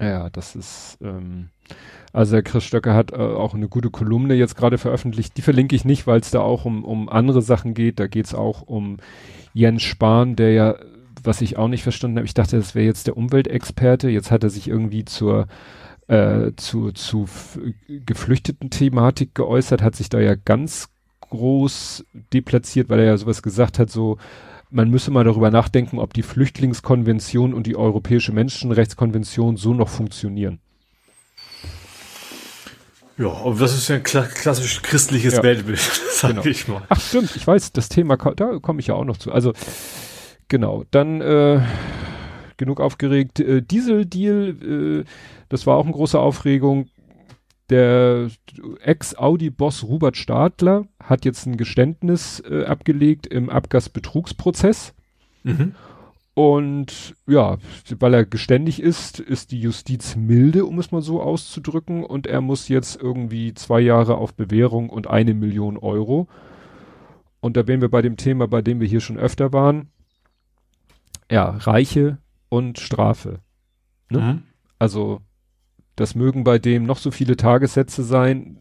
Ja, 0.00 0.28
das 0.30 0.54
ist, 0.54 0.98
ähm, 1.00 1.48
also 2.12 2.32
der 2.32 2.42
Chris 2.42 2.64
Stöcker 2.64 2.94
hat 2.94 3.12
äh, 3.12 3.16
auch 3.16 3.54
eine 3.54 3.68
gute 3.68 3.90
Kolumne 3.90 4.34
jetzt 4.34 4.56
gerade 4.56 4.78
veröffentlicht. 4.78 5.36
Die 5.36 5.42
verlinke 5.42 5.74
ich 5.74 5.84
nicht, 5.84 6.06
weil 6.06 6.20
es 6.20 6.30
da 6.30 6.40
auch 6.40 6.64
um, 6.64 6.84
um 6.84 7.08
andere 7.08 7.40
Sachen 7.40 7.72
geht. 7.72 7.98
Da 7.98 8.06
geht 8.06 8.26
es 8.26 8.34
auch 8.34 8.62
um 8.62 8.98
Jens 9.54 9.82
Spahn, 9.82 10.36
der 10.36 10.52
ja, 10.52 10.74
was 11.26 11.40
ich 11.40 11.56
auch 11.56 11.68
nicht 11.68 11.82
verstanden 11.82 12.18
habe, 12.18 12.26
ich 12.26 12.34
dachte, 12.34 12.56
das 12.56 12.74
wäre 12.74 12.86
jetzt 12.86 13.06
der 13.06 13.16
Umweltexperte. 13.16 14.08
Jetzt 14.08 14.30
hat 14.30 14.44
er 14.44 14.50
sich 14.50 14.68
irgendwie 14.68 15.04
zur 15.04 15.46
äh, 16.08 16.52
zu, 16.56 16.92
zu 16.92 17.28
geflüchteten 17.88 18.70
Thematik 18.70 19.34
geäußert, 19.34 19.82
hat 19.82 19.96
sich 19.96 20.08
da 20.08 20.20
ja 20.20 20.36
ganz 20.36 20.88
groß 21.20 22.04
deplatziert, 22.32 22.88
weil 22.88 23.00
er 23.00 23.06
ja 23.06 23.16
sowas 23.16 23.42
gesagt 23.42 23.78
hat, 23.78 23.90
so 23.90 24.18
man 24.70 24.90
müsse 24.90 25.10
mal 25.10 25.24
darüber 25.24 25.50
nachdenken, 25.50 25.98
ob 25.98 26.12
die 26.12 26.22
Flüchtlingskonvention 26.22 27.54
und 27.54 27.66
die 27.66 27.76
Europäische 27.76 28.32
Menschenrechtskonvention 28.32 29.56
so 29.56 29.74
noch 29.74 29.88
funktionieren. 29.88 30.60
Ja, 33.18 33.32
aber 33.32 33.54
das 33.58 33.74
ist 33.74 33.88
ja 33.88 33.96
ein 33.96 34.02
kla 34.02 34.22
klassisch 34.22 34.82
christliches 34.82 35.34
ja. 35.34 35.42
Weltbild, 35.42 35.78
sag 36.10 36.30
genau. 36.30 36.44
ich 36.44 36.68
mal. 36.68 36.82
Ach 36.88 37.00
stimmt, 37.00 37.34
ich 37.34 37.46
weiß, 37.46 37.72
das 37.72 37.88
Thema, 37.88 38.16
da 38.16 38.58
komme 38.60 38.80
ich 38.80 38.88
ja 38.88 38.94
auch 38.94 39.04
noch 39.06 39.16
zu. 39.16 39.32
Also, 39.32 39.54
genau, 40.48 40.84
dann 40.90 41.20
äh, 41.20 41.60
genug 42.56 42.80
aufgeregt. 42.80 43.40
Äh, 43.40 43.62
Diesel-Deal, 43.62 45.02
äh, 45.02 45.04
das 45.48 45.66
war 45.66 45.76
auch 45.76 45.84
eine 45.84 45.94
große 45.94 46.18
Aufregung. 46.18 46.88
Der 47.68 48.28
Ex-Audi-Boss 48.80 49.84
Robert 49.84 50.16
Stadler 50.16 50.86
hat 51.02 51.24
jetzt 51.24 51.46
ein 51.46 51.56
Geständnis 51.56 52.42
äh, 52.48 52.64
abgelegt 52.64 53.26
im 53.26 53.50
Abgasbetrugsprozess. 53.50 54.94
Mhm. 55.42 55.74
Und 56.34 57.16
ja, 57.26 57.56
weil 57.98 58.14
er 58.14 58.26
geständig 58.26 58.80
ist, 58.80 59.20
ist 59.20 59.52
die 59.52 59.60
Justiz 59.60 60.16
milde, 60.16 60.66
um 60.66 60.78
es 60.78 60.92
mal 60.92 61.00
so 61.00 61.22
auszudrücken. 61.22 62.04
Und 62.04 62.26
er 62.26 62.40
muss 62.40 62.68
jetzt 62.68 63.00
irgendwie 63.02 63.54
zwei 63.54 63.80
Jahre 63.80 64.16
auf 64.18 64.34
Bewährung 64.34 64.90
und 64.90 65.08
eine 65.08 65.34
Million 65.34 65.78
Euro. 65.78 66.28
Und 67.40 67.56
da 67.56 67.66
wären 67.66 67.80
wir 67.80 67.88
bei 67.88 68.02
dem 68.02 68.16
Thema, 68.16 68.46
bei 68.46 68.60
dem 68.60 68.80
wir 68.80 68.86
hier 68.86 69.00
schon 69.00 69.18
öfter 69.18 69.52
waren. 69.52 69.88
Ja, 71.30 71.50
Reiche 71.50 72.18
und 72.48 72.78
Strafe. 72.78 73.40
Ne? 74.10 74.20
Mhm. 74.20 74.42
Also, 74.78 75.20
das 75.96 76.14
mögen 76.14 76.44
bei 76.44 76.58
dem 76.58 76.84
noch 76.84 76.98
so 76.98 77.10
viele 77.10 77.36
Tagessätze 77.36 78.02
sein. 78.04 78.58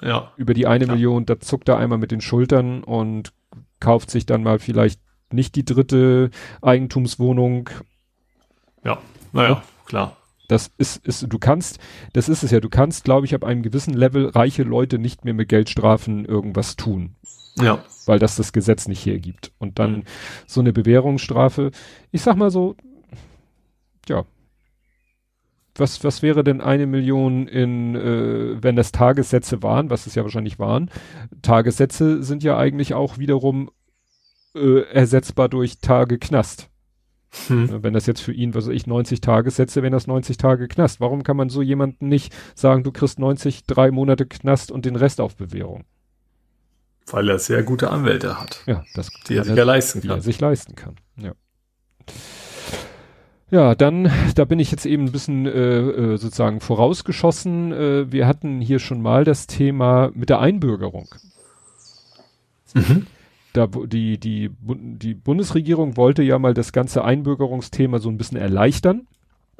Ja. 0.00 0.32
Über 0.36 0.54
die 0.54 0.66
eine 0.66 0.86
ja. 0.86 0.92
Million, 0.92 1.26
da 1.26 1.38
zuckt 1.38 1.68
er 1.68 1.78
einmal 1.78 1.98
mit 1.98 2.10
den 2.10 2.20
Schultern 2.20 2.82
und 2.82 3.32
kauft 3.78 4.10
sich 4.10 4.26
dann 4.26 4.42
mal 4.42 4.58
vielleicht 4.58 5.00
nicht 5.32 5.54
die 5.54 5.64
dritte 5.64 6.30
Eigentumswohnung. 6.60 7.70
Ja, 8.84 8.98
naja, 9.32 9.62
klar. 9.86 10.16
Das 10.48 10.70
ist, 10.76 11.06
ist, 11.06 11.32
du 11.32 11.38
kannst, 11.38 11.78
das 12.12 12.28
ist 12.28 12.42
es 12.42 12.50
ja, 12.50 12.60
du 12.60 12.68
kannst, 12.68 13.04
glaube 13.04 13.26
ich, 13.26 13.34
ab 13.34 13.44
einem 13.44 13.62
gewissen 13.62 13.94
Level 13.94 14.28
reiche 14.28 14.64
Leute 14.64 14.98
nicht 14.98 15.24
mehr 15.24 15.34
mit 15.34 15.48
Geldstrafen 15.48 16.24
irgendwas 16.24 16.76
tun. 16.76 17.16
Ja. 17.56 17.84
Weil 18.06 18.18
das 18.18 18.36
das 18.36 18.52
Gesetz 18.52 18.88
nicht 18.88 19.04
hergibt. 19.04 19.52
Und 19.58 19.78
dann 19.78 19.92
mhm. 19.92 20.02
so 20.46 20.60
eine 20.60 20.72
Bewährungsstrafe, 20.72 21.70
ich 22.10 22.22
sag 22.22 22.36
mal 22.36 22.50
so, 22.50 22.76
ja. 24.08 24.24
Was, 25.74 26.04
was 26.04 26.20
wäre 26.20 26.44
denn 26.44 26.60
eine 26.60 26.86
Million 26.86 27.46
in, 27.46 27.94
äh, 27.94 28.62
wenn 28.62 28.76
das 28.76 28.92
Tagessätze 28.92 29.62
waren, 29.62 29.88
was 29.88 30.06
es 30.06 30.14
ja 30.14 30.22
wahrscheinlich 30.22 30.58
waren? 30.58 30.90
Tagessätze 31.40 32.22
sind 32.22 32.42
ja 32.42 32.58
eigentlich 32.58 32.92
auch 32.92 33.16
wiederum 33.16 33.70
äh, 34.54 34.82
ersetzbar 34.82 35.48
durch 35.48 35.78
Tage 35.78 36.18
Knast. 36.18 36.68
Hm. 37.46 37.82
Wenn 37.82 37.94
das 37.94 38.04
jetzt 38.04 38.20
für 38.20 38.34
ihn, 38.34 38.54
was 38.54 38.66
weiß 38.66 38.74
ich, 38.74 38.86
90 38.86 39.22
Tage 39.22 39.50
setze, 39.50 39.82
wenn 39.82 39.92
das 39.92 40.06
90 40.06 40.36
Tage 40.36 40.68
Knast. 40.68 41.00
Warum 41.00 41.22
kann 41.22 41.38
man 41.38 41.48
so 41.48 41.62
jemanden 41.62 42.08
nicht 42.08 42.34
sagen, 42.54 42.82
du 42.82 42.92
kriegst 42.92 43.18
90, 43.18 43.64
drei 43.64 43.90
Monate 43.90 44.26
Knast 44.26 44.70
und 44.70 44.84
den 44.84 44.96
Rest 44.96 45.20
auf 45.20 45.36
Bewährung? 45.36 45.84
Weil 47.10 47.28
er 47.28 47.38
sehr 47.38 47.62
gute 47.62 47.90
Anwälte 47.90 48.40
hat. 48.40 48.62
Ja, 48.66 48.84
das 48.94 49.10
die 49.28 49.36
er 49.36 49.44
sich 49.44 49.56
ja 49.56 49.64
leisten 49.64 50.00
kann. 50.00 50.08
Die 50.08 50.14
er 50.14 50.22
sich 50.22 50.40
leisten 50.40 50.74
kann. 50.74 50.96
Ja. 51.16 51.32
Ja, 53.50 53.74
dann, 53.74 54.10
da 54.34 54.46
bin 54.46 54.58
ich 54.58 54.70
jetzt 54.70 54.86
eben 54.86 55.04
ein 55.06 55.12
bisschen 55.12 55.46
äh, 55.46 55.50
äh, 55.50 56.16
sozusagen 56.16 56.60
vorausgeschossen. 56.60 57.72
Äh, 57.72 58.12
wir 58.12 58.26
hatten 58.26 58.60
hier 58.60 58.78
schon 58.78 59.02
mal 59.02 59.24
das 59.24 59.46
Thema 59.46 60.10
mit 60.14 60.30
der 60.30 60.40
Einbürgerung. 60.40 61.14
Mhm 62.72 63.06
da 63.52 63.66
die, 63.66 64.18
die, 64.18 64.50
die 64.60 65.14
Bundesregierung 65.14 65.96
wollte 65.96 66.22
ja 66.22 66.38
mal 66.38 66.54
das 66.54 66.72
ganze 66.72 67.04
Einbürgerungsthema 67.04 67.98
so 67.98 68.08
ein 68.08 68.16
bisschen 68.16 68.38
erleichtern. 68.38 69.06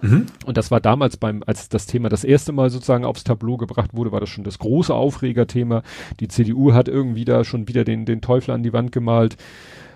Mhm. 0.00 0.26
Und 0.46 0.56
das 0.56 0.70
war 0.70 0.80
damals 0.80 1.16
beim, 1.16 1.42
als 1.46 1.68
das 1.68 1.86
Thema 1.86 2.08
das 2.08 2.24
erste 2.24 2.52
Mal 2.52 2.70
sozusagen 2.70 3.04
aufs 3.04 3.24
Tableau 3.24 3.56
gebracht 3.56 3.90
wurde, 3.94 4.12
war 4.12 4.20
das 4.20 4.30
schon 4.30 4.44
das 4.44 4.58
große 4.58 4.94
Aufregerthema. 4.94 5.82
Die 6.20 6.28
CDU 6.28 6.72
hat 6.72 6.88
irgendwie 6.88 7.24
da 7.24 7.44
schon 7.44 7.68
wieder 7.68 7.84
den, 7.84 8.04
den 8.04 8.20
Teufel 8.20 8.52
an 8.52 8.62
die 8.62 8.72
Wand 8.72 8.92
gemalt. 8.92 9.36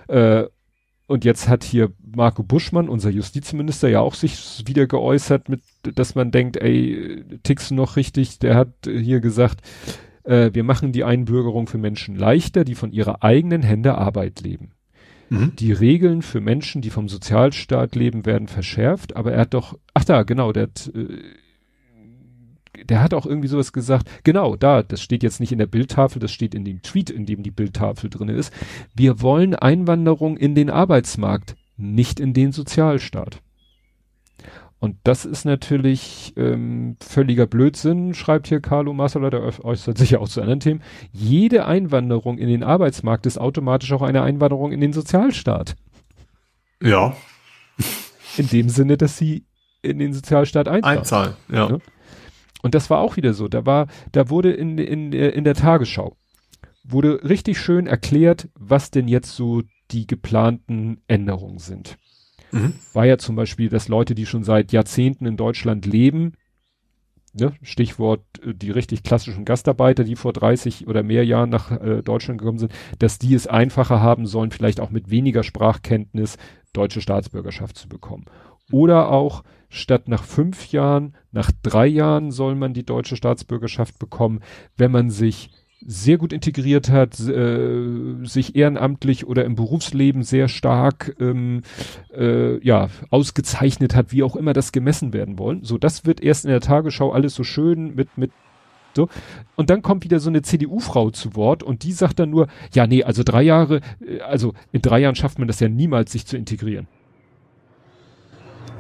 Äh, 0.08 0.44
und 1.08 1.24
jetzt 1.24 1.48
hat 1.48 1.62
hier 1.62 1.92
Marco 2.04 2.42
Buschmann, 2.42 2.88
unser 2.88 3.10
Justizminister, 3.10 3.88
ja 3.88 4.00
auch 4.00 4.14
sich 4.14 4.64
wieder 4.66 4.86
geäußert, 4.86 5.48
mit, 5.48 5.62
dass 5.82 6.16
man 6.16 6.32
denkt, 6.32 6.56
ey, 6.56 7.24
tickst 7.44 7.70
noch 7.70 7.96
richtig? 7.96 8.40
Der 8.40 8.56
hat 8.56 8.70
hier 8.84 9.20
gesagt, 9.20 9.60
äh, 10.24 10.50
wir 10.52 10.64
machen 10.64 10.92
die 10.92 11.04
Einbürgerung 11.04 11.68
für 11.68 11.78
Menschen 11.78 12.16
leichter, 12.16 12.64
die 12.64 12.74
von 12.74 12.92
ihrer 12.92 13.22
eigenen 13.22 13.62
Hände 13.62 13.96
Arbeit 13.96 14.40
leben. 14.40 14.72
Mhm. 15.28 15.54
Die 15.56 15.72
Regeln 15.72 16.22
für 16.22 16.40
Menschen, 16.40 16.82
die 16.82 16.90
vom 16.90 17.08
Sozialstaat 17.08 17.94
leben, 17.96 18.26
werden 18.26 18.48
verschärft, 18.48 19.16
aber 19.16 19.32
er 19.32 19.40
hat 19.40 19.54
doch, 19.54 19.78
ach 19.94 20.04
da, 20.04 20.22
genau, 20.22 20.52
der 20.52 20.64
hat, 20.64 20.92
äh, 20.94 22.84
der 22.84 23.02
hat 23.02 23.14
auch 23.14 23.26
irgendwie 23.26 23.48
sowas 23.48 23.72
gesagt, 23.72 24.08
genau, 24.22 24.56
da, 24.56 24.82
das 24.82 25.00
steht 25.00 25.22
jetzt 25.22 25.40
nicht 25.40 25.52
in 25.52 25.58
der 25.58 25.66
Bildtafel, 25.66 26.20
das 26.20 26.30
steht 26.30 26.54
in 26.54 26.64
dem 26.64 26.82
Tweet, 26.82 27.10
in 27.10 27.26
dem 27.26 27.42
die 27.42 27.50
Bildtafel 27.50 28.10
drin 28.10 28.28
ist. 28.28 28.52
Wir 28.94 29.20
wollen 29.20 29.54
Einwanderung 29.54 30.36
in 30.36 30.54
den 30.54 30.70
Arbeitsmarkt, 30.70 31.56
nicht 31.76 32.20
in 32.20 32.32
den 32.32 32.52
Sozialstaat. 32.52 33.40
Und 34.78 34.98
das 35.04 35.24
ist 35.24 35.44
natürlich 35.44 36.34
ähm, 36.36 36.96
völliger 37.00 37.46
Blödsinn, 37.46 38.12
schreibt 38.12 38.46
hier 38.46 38.60
Carlo 38.60 38.92
Massola, 38.92 39.30
der 39.30 39.42
äußert 39.64 39.96
sich 39.96 40.10
ja 40.10 40.18
auch 40.18 40.28
zu 40.28 40.42
anderen 40.42 40.60
Themen. 40.60 40.82
Jede 41.12 41.64
Einwanderung 41.64 42.36
in 42.36 42.48
den 42.48 42.62
Arbeitsmarkt 42.62 43.24
ist 43.24 43.38
automatisch 43.38 43.92
auch 43.92 44.02
eine 44.02 44.22
Einwanderung 44.22 44.72
in 44.72 44.80
den 44.80 44.92
Sozialstaat. 44.92 45.76
Ja. 46.82 47.16
In 48.36 48.48
dem 48.48 48.68
Sinne, 48.68 48.98
dass 48.98 49.16
sie 49.16 49.46
in 49.80 49.98
den 49.98 50.12
Sozialstaat 50.12 50.68
einzahlen. 50.68 50.98
Einzahlen, 50.98 51.34
ja. 51.50 51.70
ja. 51.70 51.78
Und 52.62 52.74
das 52.74 52.90
war 52.90 52.98
auch 52.98 53.16
wieder 53.16 53.32
so. 53.32 53.48
Da 53.48 53.64
war, 53.64 53.86
da 54.12 54.28
wurde 54.28 54.52
in, 54.52 54.76
in, 54.76 55.12
in 55.12 55.44
der 55.44 55.54
Tagesschau, 55.54 56.16
wurde 56.84 57.24
richtig 57.24 57.58
schön 57.58 57.86
erklärt, 57.86 58.48
was 58.54 58.90
denn 58.90 59.08
jetzt 59.08 59.34
so 59.34 59.62
die 59.90 60.06
geplanten 60.06 61.00
Änderungen 61.06 61.58
sind. 61.58 61.96
Mhm. 62.52 62.74
War 62.92 63.06
ja 63.06 63.18
zum 63.18 63.36
Beispiel, 63.36 63.68
dass 63.68 63.88
Leute, 63.88 64.14
die 64.14 64.26
schon 64.26 64.44
seit 64.44 64.72
Jahrzehnten 64.72 65.26
in 65.26 65.36
Deutschland 65.36 65.86
leben, 65.86 66.34
ne, 67.38 67.52
Stichwort 67.62 68.22
äh, 68.44 68.54
die 68.54 68.70
richtig 68.70 69.02
klassischen 69.02 69.44
Gastarbeiter, 69.44 70.04
die 70.04 70.16
vor 70.16 70.32
30 70.32 70.86
oder 70.86 71.02
mehr 71.02 71.24
Jahren 71.24 71.50
nach 71.50 71.70
äh, 71.70 72.02
Deutschland 72.02 72.40
gekommen 72.40 72.58
sind, 72.58 72.72
dass 72.98 73.18
die 73.18 73.34
es 73.34 73.46
einfacher 73.46 74.00
haben 74.00 74.26
sollen, 74.26 74.50
vielleicht 74.50 74.80
auch 74.80 74.90
mit 74.90 75.10
weniger 75.10 75.42
Sprachkenntnis 75.42 76.36
deutsche 76.72 77.00
Staatsbürgerschaft 77.00 77.76
zu 77.76 77.88
bekommen. 77.88 78.26
Oder 78.72 79.10
auch 79.10 79.44
statt 79.68 80.08
nach 80.08 80.24
fünf 80.24 80.72
Jahren, 80.72 81.14
nach 81.30 81.50
drei 81.62 81.86
Jahren 81.86 82.30
soll 82.30 82.54
man 82.54 82.74
die 82.74 82.84
deutsche 82.84 83.16
Staatsbürgerschaft 83.16 83.98
bekommen, 83.98 84.40
wenn 84.76 84.90
man 84.90 85.10
sich 85.10 85.50
sehr 85.84 86.18
gut 86.18 86.32
integriert 86.32 86.90
hat, 86.90 87.18
äh, 87.20 88.24
sich 88.24 88.56
ehrenamtlich 88.56 89.26
oder 89.26 89.44
im 89.44 89.54
Berufsleben 89.54 90.22
sehr 90.22 90.48
stark 90.48 91.14
ähm, 91.20 91.62
äh, 92.14 92.58
ja 92.64 92.88
ausgezeichnet 93.10 93.94
hat, 93.94 94.12
wie 94.12 94.22
auch 94.22 94.36
immer 94.36 94.52
das 94.52 94.72
gemessen 94.72 95.12
werden 95.12 95.38
wollen. 95.38 95.64
So, 95.64 95.78
das 95.78 96.06
wird 96.06 96.22
erst 96.22 96.44
in 96.44 96.50
der 96.50 96.60
Tagesschau 96.60 97.12
alles 97.12 97.34
so 97.34 97.44
schön 97.44 97.94
mit 97.94 98.16
mit 98.16 98.30
so. 98.94 99.08
Und 99.56 99.68
dann 99.68 99.82
kommt 99.82 100.04
wieder 100.04 100.20
so 100.20 100.30
eine 100.30 100.40
CDU-Frau 100.40 101.10
zu 101.10 101.36
Wort 101.36 101.62
und 101.62 101.82
die 101.82 101.92
sagt 101.92 102.18
dann 102.18 102.30
nur, 102.30 102.48
ja, 102.72 102.86
nee, 102.86 103.04
also 103.04 103.22
drei 103.22 103.42
Jahre, 103.42 103.82
äh, 104.00 104.20
also 104.20 104.54
in 104.72 104.80
drei 104.80 105.00
Jahren 105.00 105.14
schafft 105.14 105.38
man 105.38 105.46
das 105.46 105.60
ja 105.60 105.68
niemals, 105.68 106.12
sich 106.12 106.26
zu 106.26 106.36
integrieren. 106.36 106.88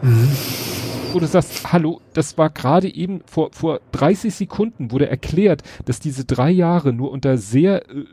Mhm 0.02 0.75
wo 1.16 1.20
du 1.20 1.26
sagst, 1.26 1.72
hallo, 1.72 2.02
das 2.12 2.36
war 2.36 2.50
gerade 2.50 2.94
eben 2.94 3.22
vor, 3.24 3.48
vor 3.52 3.80
30 3.92 4.34
Sekunden 4.34 4.90
wurde 4.90 5.08
erklärt, 5.08 5.62
dass 5.86 5.98
diese 5.98 6.26
drei 6.26 6.50
Jahre 6.50 6.92
nur 6.92 7.10
unter 7.10 7.38
sehr, 7.38 7.88
äh, 7.88 8.04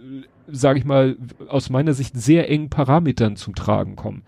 sage 0.48 0.80
ich 0.80 0.86
mal, 0.86 1.18
aus 1.50 1.70
meiner 1.70 1.94
Sicht 1.94 2.16
sehr 2.16 2.50
engen 2.50 2.70
Parametern 2.70 3.36
zum 3.36 3.56
Tragen 3.56 3.98
kommen. 3.98 4.24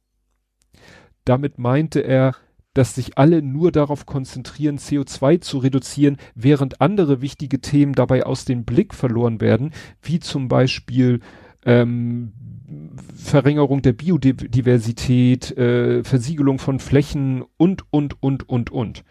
Damit 1.26 1.58
meinte 1.58 2.02
er, 2.02 2.36
dass 2.76 2.94
sich 2.94 3.18
alle 3.18 3.42
nur 3.42 3.72
darauf 3.72 4.06
konzentrieren, 4.06 4.78
CO2 4.78 5.42
zu 5.42 5.58
reduzieren, 5.60 6.18
während 6.36 6.82
andere 6.82 7.22
wichtige 7.22 7.62
Themen 7.62 7.94
dabei 7.94 8.26
aus 8.26 8.46
dem 8.46 8.66
Blick 8.66 8.94
verloren 8.94 9.42
werden, 9.42 9.72
wie 10.02 10.20
zum 10.20 10.50
Beispiel 10.50 11.22
ähm, 11.66 12.34
Verringerung 13.16 13.82
der 13.82 13.94
Biodiversität, 13.94 15.58
äh, 15.58 16.04
Versiegelung 16.04 16.60
von 16.60 16.80
Flächen 16.80 17.44
und, 17.58 17.84
und, 17.92 18.22
und, 18.22 18.50
und, 18.50 18.72
und. 18.72 19.04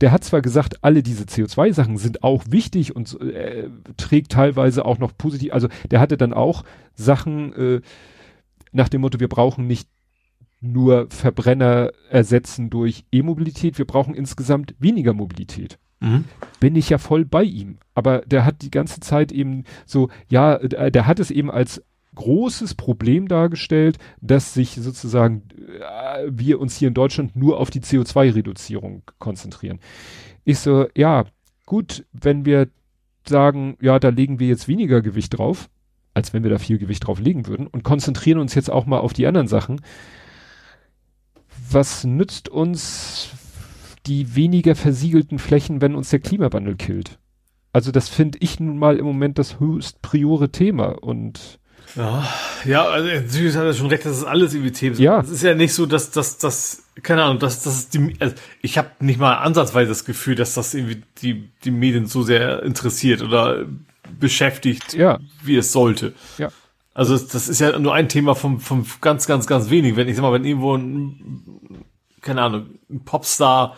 Der 0.00 0.10
hat 0.12 0.24
zwar 0.24 0.42
gesagt, 0.42 0.82
alle 0.82 1.02
diese 1.02 1.24
CO2-Sachen 1.24 1.96
sind 1.98 2.22
auch 2.22 2.44
wichtig 2.48 2.96
und 2.96 3.20
äh, 3.20 3.68
trägt 3.96 4.32
teilweise 4.32 4.84
auch 4.84 4.98
noch 4.98 5.16
positiv, 5.16 5.52
also 5.52 5.68
der 5.90 6.00
hatte 6.00 6.16
dann 6.16 6.32
auch 6.32 6.64
Sachen 6.94 7.52
äh, 7.52 7.80
nach 8.72 8.88
dem 8.88 9.02
Motto, 9.02 9.20
wir 9.20 9.28
brauchen 9.28 9.66
nicht 9.66 9.88
nur 10.60 11.08
Verbrenner 11.10 11.90
ersetzen 12.08 12.70
durch 12.70 13.04
E-Mobilität, 13.12 13.78
wir 13.78 13.84
brauchen 13.84 14.14
insgesamt 14.14 14.74
weniger 14.78 15.12
Mobilität 15.12 15.78
Mhm. 16.02 16.24
bin 16.58 16.74
ich 16.74 16.90
ja 16.90 16.98
voll 16.98 17.24
bei 17.24 17.44
ihm. 17.44 17.78
Aber 17.94 18.22
der 18.22 18.44
hat 18.44 18.62
die 18.62 18.72
ganze 18.72 18.98
Zeit 18.98 19.30
eben 19.30 19.62
so, 19.86 20.08
ja, 20.28 20.56
äh, 20.56 20.90
der 20.90 21.06
hat 21.06 21.20
es 21.20 21.30
eben 21.30 21.48
als 21.48 21.80
großes 22.14 22.74
Problem 22.74 23.28
dargestellt, 23.28 23.98
dass 24.20 24.54
sich 24.54 24.74
sozusagen 24.74 25.42
äh, 25.80 26.28
wir 26.30 26.60
uns 26.60 26.76
hier 26.76 26.88
in 26.88 26.94
Deutschland 26.94 27.36
nur 27.36 27.58
auf 27.58 27.70
die 27.70 27.80
CO2-Reduzierung 27.80 29.02
konzentrieren. 29.18 29.80
Ich 30.44 30.58
so, 30.58 30.86
ja, 30.94 31.24
gut, 31.66 32.04
wenn 32.12 32.44
wir 32.44 32.68
sagen, 33.28 33.76
ja, 33.80 33.98
da 33.98 34.08
legen 34.08 34.40
wir 34.40 34.48
jetzt 34.48 34.68
weniger 34.68 35.00
Gewicht 35.00 35.38
drauf, 35.38 35.70
als 36.14 36.32
wenn 36.32 36.42
wir 36.42 36.50
da 36.50 36.58
viel 36.58 36.78
Gewicht 36.78 37.06
drauf 37.06 37.20
legen 37.20 37.46
würden 37.46 37.66
und 37.66 37.84
konzentrieren 37.84 38.38
uns 38.38 38.54
jetzt 38.54 38.70
auch 38.70 38.86
mal 38.86 38.98
auf 38.98 39.12
die 39.12 39.26
anderen 39.26 39.48
Sachen. 39.48 39.80
Was 41.70 42.04
nützt 42.04 42.48
uns 42.48 43.30
die 44.06 44.34
weniger 44.34 44.74
versiegelten 44.74 45.38
Flächen, 45.38 45.80
wenn 45.80 45.94
uns 45.94 46.10
der 46.10 46.20
Klimawandel 46.20 46.76
killt? 46.76 47.18
Also 47.72 47.90
das 47.90 48.08
finde 48.08 48.38
ich 48.42 48.60
nun 48.60 48.78
mal 48.78 48.98
im 48.98 49.06
Moment 49.06 49.38
das 49.38 49.58
höchst 49.58 50.02
priore 50.02 50.50
Thema 50.50 51.02
und 51.02 51.58
Ja, 51.96 52.26
ja, 52.64 52.84
also 52.84 53.06
natürlich 53.08 53.54
hat 53.56 53.64
er 53.64 53.74
schon 53.74 53.88
recht, 53.88 54.04
das 54.06 54.16
ist 54.18 54.24
alles 54.24 54.54
irgendwie 54.54 54.72
Themen. 54.72 54.96
Ja. 54.98 55.20
Es 55.20 55.30
ist 55.30 55.42
ja 55.42 55.54
nicht 55.54 55.74
so, 55.74 55.84
dass 55.86 56.10
dass 56.10 56.38
das 56.38 56.84
keine 57.02 57.22
Ahnung, 57.24 57.38
dass 57.38 57.62
das 57.62 57.88
die 57.90 58.14
also 58.20 58.34
ich 58.62 58.78
habe 58.78 58.90
nicht 59.00 59.18
mal 59.20 59.34
ansatzweise 59.34 59.88
das 59.90 60.04
Gefühl, 60.04 60.34
dass 60.34 60.54
das 60.54 60.72
irgendwie 60.74 61.02
die 61.20 61.48
die 61.64 61.70
Medien 61.70 62.06
so 62.06 62.22
sehr 62.22 62.62
interessiert 62.62 63.22
oder 63.22 63.66
beschäftigt, 64.18 64.94
Ja. 64.94 65.18
wie 65.42 65.56
es 65.56 65.72
sollte. 65.72 66.12
Ja. 66.38 66.48
Also 66.94 67.14
es- 67.14 67.28
das 67.28 67.48
ist 67.48 67.60
ja 67.60 67.78
nur 67.78 67.94
ein 67.94 68.08
Thema 68.08 68.34
vom 68.34 68.60
vom 68.60 68.86
ganz 69.00 69.26
ganz 69.26 69.46
ganz 69.46 69.70
wenig, 69.70 69.96
wenn 69.96 70.08
ich 70.08 70.16
sag 70.16 70.22
mal, 70.22 70.32
wenn 70.32 70.44
irgendwo 70.44 70.74
ein 70.76 71.84
keine 72.20 72.42
Ahnung, 72.42 72.66
ein 72.90 73.04
Popstar 73.04 73.76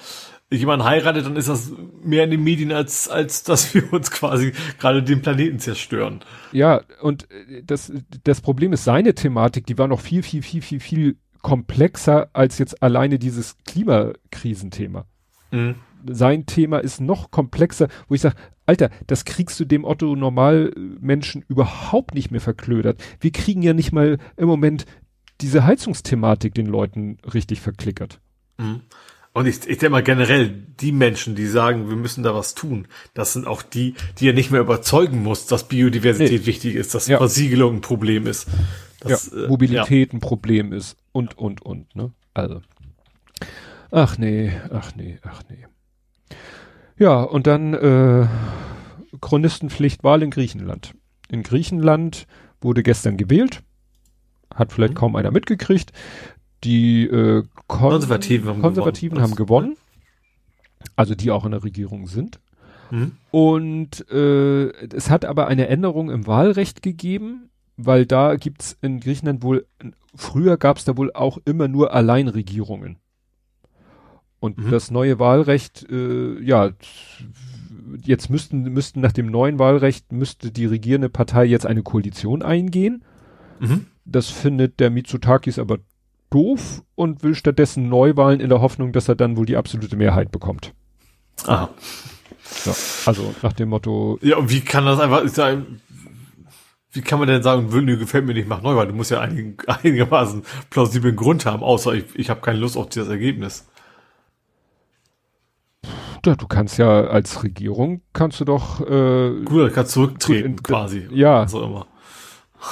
jemanden 0.61 0.85
heiratet, 0.85 1.27
dann 1.27 1.37
ist 1.37 1.49
das 1.49 1.73
mehr 2.03 2.25
in 2.25 2.31
den 2.31 2.43
Medien 2.43 2.73
als 2.73 3.09
als 3.09 3.43
dass 3.43 3.75
wir 3.75 3.93
uns 3.93 4.11
quasi 4.11 4.53
gerade 4.79 5.03
den 5.03 5.23
Planeten 5.23 5.59
zerstören. 5.59 6.21
ja, 6.53 6.81
und 7.01 7.31
äh, 7.31 7.63
das, 7.65 7.93
das 8.25 8.41
Problem 8.41 8.73
ist 8.73 8.85
seine 8.85 9.15
Thematik, 9.15 9.67
die 9.67 9.79
war 9.79 9.89
noch 9.89 10.01
viel, 10.01 10.23
viel, 10.23 10.43
viel, 10.43 10.63
viel, 10.63 10.81
viel 10.81 11.17
komplexer 11.43 12.31
als 12.33 12.59
jetzt 12.59 12.83
alleine 12.83 13.19
dieses 13.19 13.57
Klimakrisenthema. 13.67 15.07
Mhm. 15.51 15.77
sein 16.11 16.47
Thema 16.47 16.79
ist 16.79 17.01
noch 17.01 17.31
komplexer, 17.31 17.89
wo 18.09 18.15
ich 18.15 18.21
sage, 18.21 18.35
Alter, 18.67 18.91
das 19.07 19.25
kriegst 19.25 19.61
du 19.61 19.65
dem 19.65 19.85
Otto 19.85 20.17
Normalmenschen 20.17 21.45
überhaupt 21.49 22.15
nicht 22.15 22.31
mehr 22.31 22.41
verklödert. 22.41 23.03
Wir 23.21 23.31
kriegen 23.31 23.63
ja 23.63 23.73
nicht 23.73 23.93
mal 23.93 24.19
im 24.37 24.49
Moment 24.49 24.87
diese 25.41 25.65
Heizungsthematik 25.65 26.55
den 26.55 26.67
Leuten 26.67 27.19
richtig 27.33 27.61
verklickert. 27.61 28.21
Und 29.35 29.47
ich, 29.47 29.57
ich 29.67 29.79
denke 29.79 29.91
mal 29.91 30.03
generell, 30.03 30.49
die 30.81 30.93
Menschen, 30.93 31.35
die 31.35 31.47
sagen, 31.47 31.89
wir 31.91 31.97
müssen 31.97 32.23
da 32.23 32.35
was 32.35 32.55
tun, 32.55 32.87
das 33.15 33.33
sind 33.33 33.47
auch 33.49 33.63
die, 33.63 33.95
die 34.19 34.27
ja 34.27 34.33
nicht 34.33 34.51
mehr 34.53 34.61
überzeugen 34.61 35.23
muss, 35.25 35.47
dass 35.47 35.67
Biodiversität 35.69 36.43
Nee. 36.43 36.47
wichtig 36.47 36.77
ist, 36.77 36.95
dass 36.95 37.09
Ja. 37.09 37.19
Versiegelung 37.19 37.77
ein 37.77 37.81
Problem 37.81 38.27
ist. 38.29 38.47
Das, 39.01 39.33
ja, 39.35 39.45
äh, 39.45 39.49
Mobilität 39.49 40.13
ein 40.15 40.21
Problem 40.21 40.73
ist 40.73 40.97
und, 41.13 41.37
und, 41.37 41.63
und, 41.63 41.95
ne? 41.97 42.13
Also. 42.33 42.63
Ach 43.91 44.19
nee, 44.19 44.53
ach 44.73 44.95
nee, 44.97 45.19
ach 45.23 45.43
nee. 45.51 45.67
Ja, 46.97 47.21
und 47.23 47.47
dann 47.49 47.75
äh, 47.75 48.27
Chronistenpflicht 49.21 50.05
Wahl 50.05 50.23
in 50.23 50.31
Griechenland. 50.31 50.95
In 51.29 51.43
Griechenland 51.43 52.27
wurde 52.61 52.83
gestern 52.85 53.17
gewählt. 53.17 53.63
Hat 54.55 54.73
vielleicht 54.73 54.95
Mhm. 54.95 54.99
kaum 54.99 55.17
einer 55.17 55.33
mitgekriegt. 55.33 55.93
Die 56.65 57.05
äh, 57.05 57.43
Kon 57.67 57.91
Konservativen 57.91 58.49
haben 58.49 58.61
Konservativen 58.63 59.17
gewonnen. 59.19 59.31
haben 59.31 59.37
gewonnen. 59.37 59.77
Also 60.97 61.15
die 61.15 61.31
auch 61.31 61.45
in 61.45 61.53
der 61.53 61.65
Regierung 61.65 62.07
sind. 62.07 62.41
Mhm. 62.91 63.13
Und 63.31 64.11
äh, 64.11 64.69
es 64.95 65.11
hat 65.11 65.25
aber 65.25 65.47
eine 65.49 65.69
Änderung 65.69 66.11
im 66.11 66.27
Wahlrecht 66.27 66.83
gegeben, 66.83 67.51
weil 67.77 68.07
da 68.07 68.37
gibt's 68.37 68.79
in 68.83 69.01
Griechenland 69.01 69.43
wohl, 69.43 69.67
früher 70.15 70.57
gab's 70.57 70.85
da 70.85 70.97
wohl 70.97 71.13
auch 71.13 71.39
immer 71.45 71.69
nur 71.69 71.93
Alleinregierungen. 71.93 72.99
Und 74.41 74.59
Mhm. 74.59 74.71
das 74.71 74.91
neue 74.91 75.19
Wahlrecht, 75.19 75.87
äh, 75.91 76.39
ja, 76.43 76.71
jetzt 78.05 78.29
müssten, 78.31 78.63
müssten 78.65 79.01
nach 79.01 79.13
dem 79.13 79.27
neuen 79.27 79.59
Wahlrecht 79.59 80.13
müsste 80.13 80.51
die 80.53 80.67
regierende 80.67 81.09
Partei 81.09 81.47
jetzt 81.47 81.67
eine 81.67 81.83
Koalition 81.83 82.43
eingehen. 82.43 83.03
Mhm. 83.59 83.87
Das 84.05 84.29
findet 84.29 84.81
der 84.81 84.91
Mitsotakis 84.91 85.59
aber 85.59 85.79
doof 86.35 86.83
und 86.95 87.23
will 87.23 87.35
stattdessen 87.35 87.89
Neuwahlen 87.89 88.41
in 88.41 88.49
der 88.49 88.61
Hoffnung, 88.61 88.93
dass 88.93 89.09
er 89.09 89.15
dann 89.15 89.37
wohl 89.37 89.47
die 89.47 89.57
absolute 89.57 89.97
Mehrheit 89.97 90.33
bekommt. 90.33 90.75
Aha. 91.47 91.69
Ja, 92.67 92.73
also 93.07 93.35
nach 93.43 93.53
dem 93.55 93.71
Motto, 93.71 94.19
Ja, 94.23 94.37
und 94.37 94.51
wie 94.51 94.61
kann 94.61 94.85
das 94.85 95.01
einfach 95.01 95.27
sein? 95.29 95.81
Wie 96.93 97.01
kann 97.01 97.19
man 97.19 97.27
denn 97.29 97.43
sagen, 97.43 97.69
Nö, 97.71 97.97
gefällt 97.99 98.25
mir 98.27 98.35
nicht, 98.35 98.47
mach 98.49 98.63
Neuwahl? 98.63 98.87
Du 98.87 98.95
musst 98.95 99.11
ja 99.11 99.21
einig, 99.21 99.65
einigermaßen 99.69 100.43
plausiblen 100.71 101.17
Grund 101.17 101.47
haben, 101.47 101.63
außer 101.63 101.95
ich, 101.95 102.05
ich 102.15 102.31
habe 102.31 102.41
keine 102.41 102.59
Lust 102.59 102.77
auf 102.77 102.89
das 102.91 103.09
Ergebnis. 103.09 103.67
Ja, 106.25 106.35
du 106.37 106.47
kannst 106.47 106.79
ja 106.79 107.03
als 107.03 107.43
Regierung 107.43 108.01
kannst 108.15 108.41
du 108.41 108.45
doch 108.47 108.81
äh, 108.81 109.43
Gut, 109.45 109.61
er 109.63 109.71
kann 109.71 109.87
zurücktreten, 109.87 110.51
in- 110.53 110.63
quasi. 110.63 111.07
ja. 111.11 111.43
Auch 111.45 111.63
immer. 111.63 111.87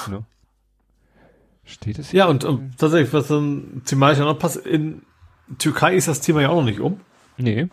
ne? 0.09 0.25
Steht 1.83 1.99
es 1.99 2.11
hier? 2.11 2.21
Ja, 2.21 2.27
und, 2.27 2.45
und 2.45 2.79
tatsächlich, 2.79 3.13
was 3.13 3.29
dann 3.29 3.83
thematisch 3.85 4.21
noch 4.21 4.39
passt, 4.39 4.57
in 4.57 5.03
Türkei 5.59 5.95
ist 5.97 6.09
das 6.09 6.21
Thema 6.21 6.41
ja 6.41 6.49
auch 6.49 6.57
noch 6.57 6.65
nicht 6.65 6.81
um. 6.81 7.01
Nee. 7.37 7.69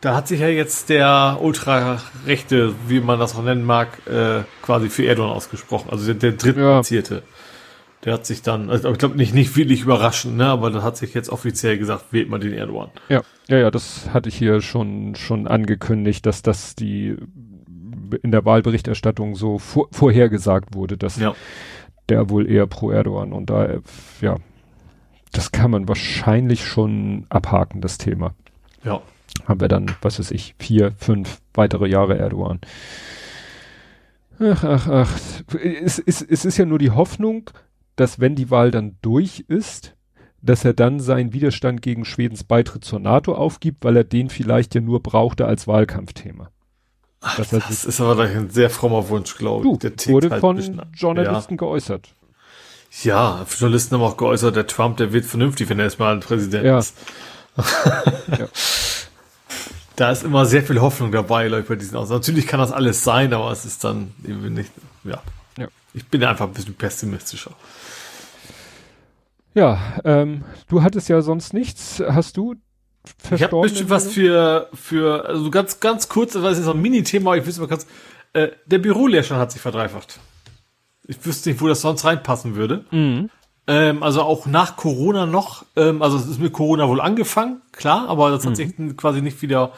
Da 0.00 0.14
hat 0.14 0.28
sich 0.28 0.40
ja 0.40 0.48
jetzt 0.48 0.88
der 0.88 1.38
Ultrarechte, 1.40 2.74
wie 2.88 3.00
man 3.00 3.18
das 3.18 3.34
auch 3.34 3.42
nennen 3.42 3.64
mag, 3.64 3.88
äh, 4.06 4.42
quasi 4.62 4.90
für 4.90 5.06
Erdogan 5.06 5.30
ausgesprochen. 5.30 5.90
Also 5.90 6.06
der, 6.06 6.14
der 6.14 6.32
drittplatzierte. 6.32 7.22
Der 8.04 8.12
hat 8.12 8.26
sich 8.26 8.42
dann, 8.42 8.68
also 8.68 8.90
ich 8.90 8.98
glaube 8.98 9.16
nicht, 9.16 9.34
nicht 9.34 9.56
wirklich 9.56 9.82
überraschend, 9.82 10.36
ne, 10.36 10.46
aber 10.46 10.70
da 10.70 10.82
hat 10.82 10.96
sich 10.96 11.14
jetzt 11.14 11.28
offiziell 11.30 11.78
gesagt, 11.78 12.06
wählt 12.12 12.28
man 12.28 12.40
den 12.40 12.52
Erdogan. 12.52 12.90
Ja, 13.08 13.22
ja, 13.48 13.58
ja, 13.58 13.70
das 13.70 14.10
hatte 14.12 14.28
ich 14.28 14.36
hier 14.36 14.60
schon 14.60 15.14
schon 15.16 15.48
angekündigt, 15.48 16.26
dass 16.26 16.42
das 16.42 16.76
die 16.76 17.16
in 18.22 18.30
der 18.30 18.44
Wahlberichterstattung 18.44 19.34
so 19.34 19.58
vor, 19.58 19.88
vorhergesagt 19.90 20.74
wurde, 20.74 20.96
dass 20.96 21.16
Ja. 21.18 21.34
Der 22.08 22.30
wohl 22.30 22.50
eher 22.50 22.66
pro 22.66 22.90
Erdogan 22.90 23.32
und 23.32 23.50
da 23.50 23.80
ja, 24.20 24.36
das 25.32 25.52
kann 25.52 25.70
man 25.70 25.88
wahrscheinlich 25.88 26.64
schon 26.64 27.26
abhaken, 27.28 27.80
das 27.80 27.98
Thema. 27.98 28.34
Ja. 28.84 29.02
haben 29.46 29.60
wir 29.60 29.68
dann, 29.68 29.94
was 30.00 30.18
weiß 30.18 30.30
ich, 30.30 30.54
vier, 30.58 30.92
fünf 30.92 31.40
weitere 31.54 31.88
Jahre 31.88 32.16
Erdogan. 32.16 32.60
Ach, 34.38 34.64
ach, 34.64 34.88
ach. 34.88 35.20
Es, 35.62 35.98
es, 35.98 36.22
es 36.22 36.44
ist 36.44 36.56
ja 36.58 36.66
nur 36.66 36.78
die 36.78 36.90
Hoffnung, 36.90 37.50
dass 37.96 38.20
wenn 38.20 38.34
die 38.34 38.50
Wahl 38.50 38.70
dann 38.70 38.96
durch 39.02 39.44
ist, 39.48 39.96
dass 40.42 40.64
er 40.64 40.74
dann 40.74 41.00
seinen 41.00 41.32
Widerstand 41.32 41.82
gegen 41.82 42.04
Schwedens 42.04 42.44
Beitritt 42.44 42.84
zur 42.84 43.00
NATO 43.00 43.34
aufgibt, 43.34 43.84
weil 43.84 43.96
er 43.96 44.04
den 44.04 44.28
vielleicht 44.28 44.74
ja 44.74 44.80
nur 44.80 45.02
brauchte 45.02 45.46
als 45.46 45.66
Wahlkampfthema. 45.66 46.50
Ach, 47.28 47.36
das, 47.36 47.50
das 47.50 47.84
ist 47.84 48.00
aber 48.00 48.22
ein 48.22 48.50
sehr 48.50 48.70
frommer 48.70 49.08
Wunsch, 49.08 49.36
glaube 49.36 49.68
ich. 49.68 49.78
Der 49.78 50.14
wurde 50.14 50.30
halt 50.30 50.40
von 50.40 50.56
bisschen, 50.56 50.80
Journalisten 50.94 51.54
ja. 51.54 51.58
geäußert. 51.58 52.08
Ja, 53.02 53.44
Journalisten 53.58 53.96
haben 53.96 54.02
auch 54.02 54.16
geäußert, 54.16 54.54
der 54.54 54.68
Trump, 54.68 54.98
der 54.98 55.12
wird 55.12 55.24
vernünftig, 55.24 55.68
wenn 55.68 55.80
er 55.80 55.86
erstmal 55.86 56.14
ein 56.14 56.20
Präsident 56.20 56.64
ja. 56.64 56.78
ist. 56.78 56.96
ja. 58.38 58.48
Da 59.96 60.10
ist 60.10 60.24
immer 60.24 60.44
sehr 60.44 60.62
viel 60.62 60.78
Hoffnung 60.82 61.10
dabei, 61.10 61.48
Leute, 61.48 61.68
bei 61.68 61.74
diesen 61.74 61.96
Aus. 61.96 62.10
Natürlich 62.10 62.46
kann 62.46 62.60
das 62.60 62.70
alles 62.70 63.02
sein, 63.02 63.32
aber 63.32 63.50
es 63.50 63.64
ist 63.64 63.82
dann 63.82 64.12
eben 64.28 64.52
nicht, 64.52 64.70
ja. 65.04 65.22
ja. 65.56 65.68
Ich 65.94 66.06
bin 66.06 66.22
einfach 66.22 66.46
ein 66.46 66.52
bisschen 66.52 66.74
pessimistischer. 66.74 67.52
Ja, 69.54 69.80
ähm, 70.04 70.44
du 70.68 70.82
hattest 70.82 71.08
ja 71.08 71.22
sonst 71.22 71.54
nichts. 71.54 72.02
Hast 72.06 72.36
du 72.36 72.56
ich 73.30 73.42
habe 73.42 73.60
bestimmt 73.60 73.90
was 73.90 74.12
für, 74.12 74.68
für, 74.74 75.26
also 75.26 75.50
ganz, 75.50 75.80
ganz 75.80 76.08
kurz, 76.08 76.32
das 76.32 76.58
ist 76.58 76.68
ein 76.68 76.80
Mini-Thema, 76.80 77.36
ich 77.36 77.46
wüsste 77.46 77.60
mal 77.60 77.68
ganz, 77.68 77.86
äh, 78.32 78.48
der 78.66 78.78
Büroleerstand 78.78 79.40
hat 79.40 79.52
sich 79.52 79.60
verdreifacht. 79.60 80.20
Ich 81.06 81.24
wüsste 81.24 81.50
nicht, 81.50 81.60
wo 81.60 81.68
das 81.68 81.80
sonst 81.80 82.04
reinpassen 82.04 82.56
würde. 82.56 82.84
Mhm. 82.90 83.30
Ähm, 83.68 84.02
also 84.02 84.22
auch 84.22 84.46
nach 84.46 84.76
Corona 84.76 85.26
noch, 85.26 85.64
ähm, 85.76 86.02
also 86.02 86.16
es 86.16 86.26
ist 86.26 86.40
mit 86.40 86.52
Corona 86.52 86.88
wohl 86.88 87.00
angefangen, 87.00 87.62
klar, 87.72 88.08
aber 88.08 88.30
das 88.30 88.44
hat 88.44 88.50
mhm. 88.50 88.56
sich 88.56 88.96
quasi 88.96 89.22
nicht 89.22 89.42
wieder, 89.42 89.72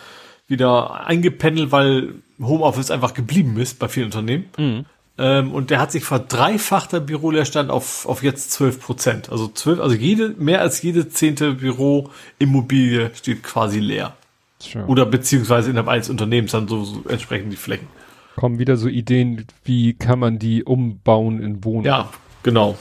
wieder 0.47 1.07
eingependelt, 1.07 1.73
weil 1.73 2.15
Homeoffice 2.41 2.91
einfach 2.91 3.15
geblieben 3.15 3.59
ist 3.59 3.79
bei 3.79 3.89
vielen 3.89 4.07
Unternehmen. 4.07 4.47
Mhm. 4.59 4.85
Ähm, 5.19 5.53
und 5.53 5.71
der 5.71 5.81
hat 5.81 5.91
sich 5.91 6.05
verdreifacht, 6.05 6.93
der 6.93 7.01
Büroleerstand, 7.01 7.71
auf, 7.71 8.07
auf 8.07 8.23
jetzt 8.23 8.53
12 8.53 8.81
Prozent. 8.81 9.31
Also 9.31 9.49
12, 9.49 9.81
also 9.81 9.97
jede, 9.97 10.29
mehr 10.39 10.61
als 10.61 10.81
jede 10.81 11.09
zehnte 11.09 11.55
Büroimmobilie 11.55 13.11
steht 13.15 13.43
quasi 13.43 13.81
leer. 13.81 14.17
Sure. 14.61 14.87
Oder 14.87 15.07
beziehungsweise 15.07 15.71
innerhalb 15.71 15.89
eines 15.89 16.09
Unternehmens 16.09 16.53
dann 16.53 16.69
so, 16.69 16.85
so 16.85 17.05
entsprechend 17.09 17.53
die 17.53 17.57
Flächen. 17.57 17.89
Kommen 18.37 18.61
wieder 18.61 18.77
so 18.77 18.89
Ideen, 18.89 19.47
wie 19.65 19.95
kann 19.95 20.21
man 20.21 20.39
die 20.39 20.63
umbauen 20.63 21.43
in 21.43 21.65
Wohnungen? 21.65 21.87
Ja, 21.87 22.09
genau. 22.45 22.77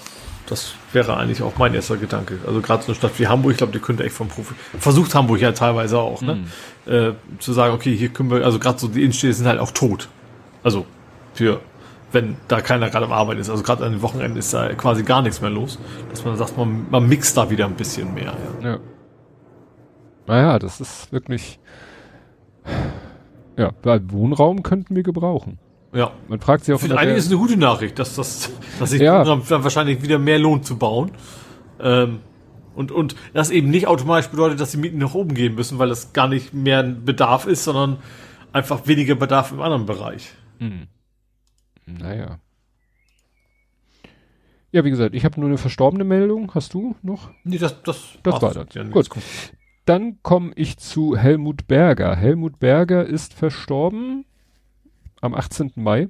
Das 0.47 0.75
wäre 0.93 1.17
eigentlich 1.17 1.41
auch 1.41 1.57
mein 1.57 1.73
erster 1.73 1.97
Gedanke. 1.97 2.37
Also 2.45 2.61
gerade 2.61 2.83
so 2.83 2.89
eine 2.89 2.95
Stadt 2.95 3.19
wie 3.19 3.27
Hamburg, 3.27 3.51
ich 3.51 3.57
glaube, 3.57 3.73
die 3.73 3.79
könnte 3.79 4.03
echt 4.03 4.15
vom 4.15 4.29
Profi. 4.29 4.53
Versucht 4.79 5.13
Hamburg 5.13 5.41
ja 5.41 5.51
teilweise 5.51 5.99
auch, 5.99 6.21
ne? 6.21 6.45
Mm. 6.85 6.89
Äh, 6.89 7.13
zu 7.39 7.51
sagen, 7.51 7.73
okay, 7.73 7.95
hier 7.95 8.09
können 8.09 8.31
wir, 8.31 8.45
also 8.45 8.57
gerade 8.57 8.79
so 8.79 8.87
die 8.87 9.01
Innenstädte 9.01 9.33
sind 9.33 9.45
halt 9.45 9.59
auch 9.59 9.71
tot. 9.71 10.07
Also 10.63 10.85
für 11.33 11.59
wenn 12.11 12.37
da 12.47 12.61
keiner 12.61 12.89
gerade 12.89 13.05
am 13.05 13.11
Arbeiten 13.11 13.39
ist. 13.39 13.49
Also 13.49 13.63
gerade 13.63 13.85
an 13.85 13.91
den 13.91 14.01
Wochenenden 14.01 14.37
ist 14.37 14.53
da 14.53 14.73
quasi 14.73 15.03
gar 15.03 15.21
nichts 15.21 15.41
mehr 15.41 15.49
los. 15.49 15.77
Dass 16.09 16.23
man 16.23 16.37
sagt, 16.37 16.57
man, 16.57 16.87
man 16.89 17.07
mixt 17.07 17.35
da 17.35 17.49
wieder 17.49 17.65
ein 17.65 17.75
bisschen 17.75 18.13
mehr. 18.13 18.33
Ja. 18.61 18.69
ja. 18.69 18.79
Naja, 20.27 20.59
das 20.59 20.81
ist 20.81 21.11
wirklich. 21.11 21.59
Ja, 23.57 23.71
weil 23.83 24.11
Wohnraum 24.11 24.63
könnten 24.63 24.95
wir 24.95 25.03
gebrauchen. 25.03 25.59
Ja. 25.93 26.11
Man 26.27 26.39
fragt 26.39 26.65
sich 26.65 26.75
auch. 26.75 26.79
Für 26.79 26.97
einige 26.97 27.17
ist 27.17 27.27
eine 27.27 27.37
gute 27.37 27.57
Nachricht, 27.57 27.97
dass 27.97 28.15
das, 28.15 28.51
dass 28.79 28.91
sich 28.91 29.01
ja. 29.01 29.23
dann 29.23 29.41
wahrscheinlich 29.49 30.01
wieder 30.01 30.19
mehr 30.19 30.39
lohnt 30.39 30.65
zu 30.65 30.77
bauen. 30.77 31.11
Ähm, 31.79 32.19
und, 32.75 32.91
und 32.91 33.15
das 33.33 33.49
eben 33.49 33.69
nicht 33.69 33.87
automatisch 33.87 34.27
bedeutet, 34.27 34.59
dass 34.59 34.71
die 34.71 34.77
Mieten 34.77 34.99
nach 34.99 35.15
oben 35.15 35.33
gehen 35.33 35.55
müssen, 35.55 35.79
weil 35.79 35.89
das 35.89 36.13
gar 36.13 36.27
nicht 36.27 36.53
mehr 36.53 36.79
ein 36.79 37.05
Bedarf 37.05 37.47
ist, 37.47 37.63
sondern 37.63 37.97
einfach 38.53 38.85
weniger 38.85 39.15
Bedarf 39.15 39.51
im 39.51 39.61
anderen 39.61 39.87
Bereich. 39.87 40.29
Mhm. 40.59 40.87
Naja. 41.87 42.39
Ja, 44.71 44.83
wie 44.83 44.89
gesagt, 44.89 45.15
ich 45.15 45.23
habe 45.25 45.39
nur 45.39 45.49
eine 45.49 45.57
verstorbene 45.57 46.03
Meldung. 46.03 46.53
Hast 46.53 46.73
du 46.73 46.95
noch? 47.01 47.31
Nee, 47.43 47.57
das, 47.57 47.81
das, 47.83 48.19
das 48.21 48.41
war 48.41 48.53
das. 48.53 48.67
Ja, 48.73 48.83
Gut. 48.83 49.09
Dann 49.85 50.21
komme 50.21 50.51
ich 50.55 50.77
zu 50.77 51.15
Helmut 51.15 51.67
Berger. 51.67 52.15
Helmut 52.15 52.59
Berger 52.59 53.05
ist 53.05 53.33
verstorben 53.33 54.25
am 55.21 55.33
18. 55.33 55.71
Mai. 55.75 56.09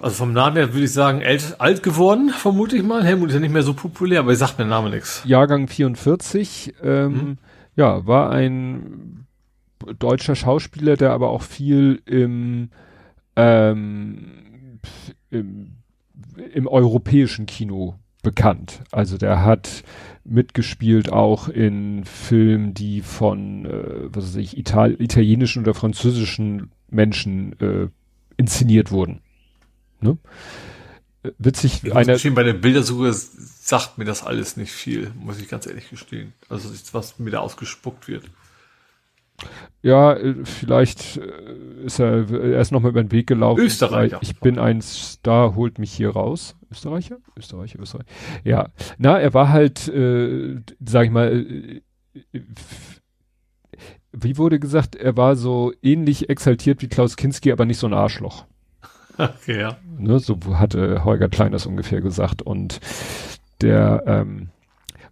Also 0.00 0.16
vom 0.16 0.32
Namen 0.32 0.56
her 0.56 0.72
würde 0.72 0.84
ich 0.84 0.92
sagen, 0.92 1.22
alt, 1.24 1.60
alt 1.60 1.84
geworden, 1.84 2.30
vermute 2.30 2.76
ich 2.76 2.82
mal. 2.82 3.04
Helmut 3.04 3.28
ist 3.28 3.34
ja 3.34 3.40
nicht 3.40 3.52
mehr 3.52 3.62
so 3.62 3.74
populär, 3.74 4.18
aber 4.20 4.32
ich 4.32 4.38
sagt 4.38 4.58
mir 4.58 4.64
der 4.64 4.70
Name 4.70 4.90
nichts. 4.90 5.22
Jahrgang 5.24 5.68
44. 5.68 6.74
Ähm, 6.82 7.12
mhm. 7.12 7.38
Ja, 7.76 8.04
war 8.04 8.30
ein 8.30 9.26
deutscher 10.00 10.34
Schauspieler, 10.34 10.96
der 10.96 11.12
aber 11.12 11.30
auch 11.30 11.42
viel 11.42 12.02
im 12.04 12.70
ähm, 13.36 14.80
im, 15.30 15.76
im 16.52 16.66
europäischen 16.66 17.46
Kino 17.46 17.98
bekannt. 18.22 18.80
Also 18.90 19.18
der 19.18 19.44
hat 19.44 19.82
mitgespielt 20.24 21.12
auch 21.12 21.48
in 21.48 22.04
Filmen, 22.04 22.74
die 22.74 23.00
von, 23.00 23.66
äh, 23.66 24.14
was 24.14 24.28
weiß 24.28 24.36
ich, 24.36 24.56
Ital 24.56 25.00
italienischen 25.00 25.62
oder 25.62 25.74
französischen 25.74 26.70
Menschen 26.88 27.58
äh, 27.60 27.88
inszeniert 28.36 28.92
wurden. 28.92 29.20
Ne? 30.00 30.18
Witzig, 31.38 31.84
ich 31.84 31.94
einer. 31.94 32.18
Bei 32.34 32.42
der 32.42 32.54
Bildersuche 32.54 33.12
sagt 33.12 33.98
mir 33.98 34.04
das 34.04 34.24
alles 34.24 34.56
nicht 34.56 34.72
viel, 34.72 35.12
muss 35.16 35.40
ich 35.40 35.48
ganz 35.48 35.66
ehrlich 35.66 35.88
gestehen. 35.88 36.32
Also 36.48 36.70
was 36.92 37.18
mir 37.18 37.30
da 37.30 37.38
ausgespuckt 37.38 38.08
wird. 38.08 38.24
Ja, 39.82 40.14
äh, 40.14 40.44
vielleicht 40.44 41.16
äh, 41.16 41.84
ist 41.84 41.98
er, 41.98 42.30
er 42.30 42.60
ist 42.60 42.70
nochmal 42.70 42.90
über 42.90 43.02
den 43.02 43.10
Weg 43.10 43.26
gelaufen. 43.26 43.60
Österreicher. 43.60 44.18
Ich 44.22 44.38
bin 44.38 44.58
ein 44.58 44.80
Star, 44.80 45.56
holt 45.56 45.78
mich 45.78 45.92
hier 45.92 46.10
raus. 46.10 46.56
Österreicher? 46.70 47.16
Österreicher, 47.36 47.80
Österreicher. 47.80 48.08
Ja, 48.44 48.68
na, 48.98 49.18
er 49.18 49.34
war 49.34 49.48
halt, 49.48 49.88
äh, 49.88 50.60
sag 50.84 51.06
ich 51.06 51.10
mal, 51.10 51.32
äh, 51.32 52.40
wie 54.12 54.36
wurde 54.36 54.60
gesagt, 54.60 54.94
er 54.94 55.16
war 55.16 55.36
so 55.36 55.72
ähnlich 55.82 56.28
exaltiert 56.28 56.82
wie 56.82 56.88
Klaus 56.88 57.16
Kinski, 57.16 57.50
aber 57.50 57.64
nicht 57.64 57.78
so 57.78 57.86
ein 57.86 57.94
Arschloch. 57.94 58.44
Okay, 59.18 59.60
ja. 59.60 59.76
Ne, 59.98 60.18
so 60.20 60.38
hatte 60.54 61.04
Holger 61.04 61.28
Klein 61.28 61.52
das 61.52 61.66
ungefähr 61.66 62.00
gesagt. 62.00 62.42
Und 62.42 62.80
der 63.60 64.04
ähm, 64.06 64.48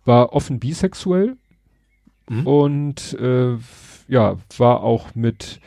war 0.04 0.32
offen 0.32 0.58
bisexuell 0.58 1.36
mhm. 2.28 2.46
und 2.46 3.14
äh, 3.14 3.56
ja, 4.10 4.36
war 4.58 4.82
auch 4.82 5.14
mit 5.14 5.60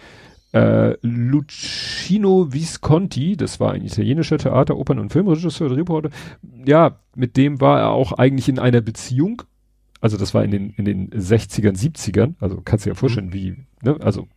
äh, 0.54 0.96
Lucino 1.02 2.54
Visconti, 2.54 3.36
das 3.36 3.60
war 3.60 3.72
ein 3.72 3.84
italienischer 3.84 4.38
Theater, 4.38 4.78
Opern- 4.78 5.00
und 5.00 5.12
Filmregisseur, 5.12 5.76
Reporter. 5.76 6.10
Ja, 6.66 7.00
mit 7.16 7.38
dem 7.38 7.60
war 7.60 7.80
er 7.80 7.90
auch 7.90 8.12
eigentlich 8.12 8.50
in 8.50 8.60
einer 8.60 8.82
Beziehung. 8.82 9.42
Also 10.02 10.18
das 10.18 10.34
war 10.34 10.44
in 10.44 10.52
den, 10.52 10.70
in 10.72 10.86
den 10.86 11.10
60ern, 11.12 11.78
70ern. 11.78 12.36
Also 12.40 12.62
kannst 12.64 12.86
du 12.86 12.90
dir 12.90 12.94
ja 12.94 13.00
vorstellen, 13.00 13.28
mhm. 13.28 13.34
wie, 13.34 13.56
ne? 13.82 13.98
Also 14.02 14.28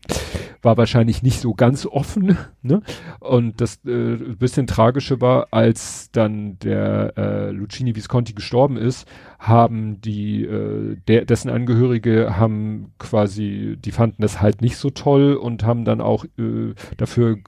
war 0.62 0.76
wahrscheinlich 0.76 1.22
nicht 1.22 1.40
so 1.40 1.54
ganz 1.54 1.86
offen. 1.86 2.36
Ne? 2.62 2.82
Und 3.20 3.60
das 3.60 3.76
äh, 3.84 4.16
bisschen 4.16 4.66
tragische 4.66 5.20
war, 5.20 5.48
als 5.52 6.10
dann 6.10 6.58
der 6.58 7.12
äh, 7.16 7.50
Lucini 7.50 7.94
Visconti 7.94 8.32
gestorben 8.32 8.76
ist, 8.76 9.06
haben 9.38 10.00
die 10.00 10.44
äh, 10.44 10.96
der, 11.06 11.26
dessen 11.26 11.48
Angehörige 11.48 12.36
haben 12.36 12.92
quasi, 12.98 13.76
die 13.78 13.92
fanden 13.92 14.22
das 14.22 14.40
halt 14.40 14.62
nicht 14.62 14.78
so 14.78 14.90
toll 14.90 15.34
und 15.34 15.62
haben 15.62 15.84
dann 15.84 16.00
auch 16.00 16.24
äh, 16.38 16.74
dafür, 16.96 17.38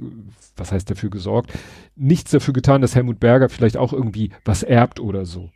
was 0.56 0.70
heißt 0.70 0.88
dafür 0.88 1.10
gesorgt, 1.10 1.52
nichts 1.96 2.30
dafür 2.30 2.54
getan, 2.54 2.80
dass 2.80 2.94
Helmut 2.94 3.18
Berger 3.18 3.48
vielleicht 3.48 3.76
auch 3.76 3.92
irgendwie 3.92 4.30
was 4.44 4.62
erbt 4.62 5.00
oder 5.00 5.24
so. 5.24 5.50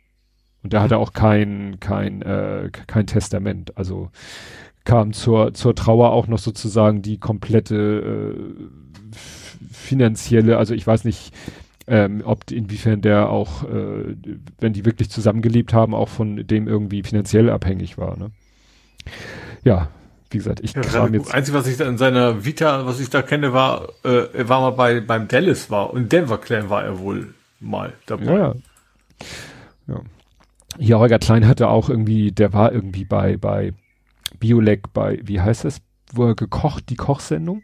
Und 0.63 0.73
da 0.73 0.79
mhm. 0.79 0.83
hat 0.83 0.91
er 0.91 0.99
auch 0.99 1.13
kein 1.13 1.79
kein 1.79 2.21
äh, 2.21 2.69
kein 2.87 3.05
Testament. 3.05 3.77
Also 3.77 4.09
kam 4.85 5.13
zur, 5.13 5.53
zur 5.53 5.75
Trauer 5.75 6.11
auch 6.11 6.27
noch 6.27 6.39
sozusagen 6.39 7.01
die 7.01 7.17
komplette 7.17 8.35
äh, 8.35 9.15
finanzielle, 9.71 10.57
also 10.57 10.73
ich 10.73 10.85
weiß 10.85 11.05
nicht, 11.05 11.33
ähm, 11.87 12.21
ob 12.25 12.49
inwiefern 12.51 13.01
der 13.01 13.29
auch, 13.29 13.63
äh, 13.63 14.15
wenn 14.59 14.73
die 14.73 14.85
wirklich 14.85 15.09
zusammengelebt 15.09 15.73
haben, 15.73 15.93
auch 15.93 16.09
von 16.09 16.47
dem 16.47 16.67
irgendwie 16.67 17.03
finanziell 17.03 17.49
abhängig 17.49 17.97
war. 17.97 18.17
Ne? 18.17 18.31
Ja, 19.63 19.89
wie 20.29 20.37
gesagt, 20.37 20.61
ich 20.61 20.73
ja, 20.73 20.81
kram 20.81 21.13
jetzt. 21.13 21.33
Einzige, 21.33 21.57
was 21.57 21.67
ich 21.67 21.77
da 21.77 21.87
in 21.87 21.97
seiner 21.97 22.45
Vita, 22.45 22.85
was 22.85 22.99
ich 22.99 23.09
da 23.09 23.21
kenne, 23.21 23.53
war, 23.53 23.89
äh, 24.03 24.27
er 24.33 24.49
war 24.49 24.61
mal 24.61 24.71
bei 24.71 25.01
beim 25.01 25.27
Dallas 25.27 25.69
war 25.69 25.93
und 25.93 26.11
Denver 26.11 26.37
Clan 26.37 26.69
war 26.69 26.83
er 26.83 26.99
wohl 26.99 27.33
mal 27.59 27.93
dabei. 28.05 28.25
Ja, 28.25 28.37
ja. 28.37 28.55
ja. 29.87 30.01
Hier 30.79 30.99
Holger 30.99 31.19
Klein 31.19 31.47
hatte 31.47 31.67
auch 31.67 31.89
irgendwie, 31.89 32.31
der 32.31 32.51
war 32.53 32.71
irgendwie 32.71 33.05
bei 33.05 33.37
bei 33.37 33.73
Biolek 34.39 34.93
bei, 34.93 35.19
wie 35.23 35.41
heißt 35.41 35.65
das, 35.65 35.81
wo 36.11 36.25
er 36.25 36.35
gekocht, 36.35 36.89
die 36.89 36.95
Kochsendung? 36.95 37.63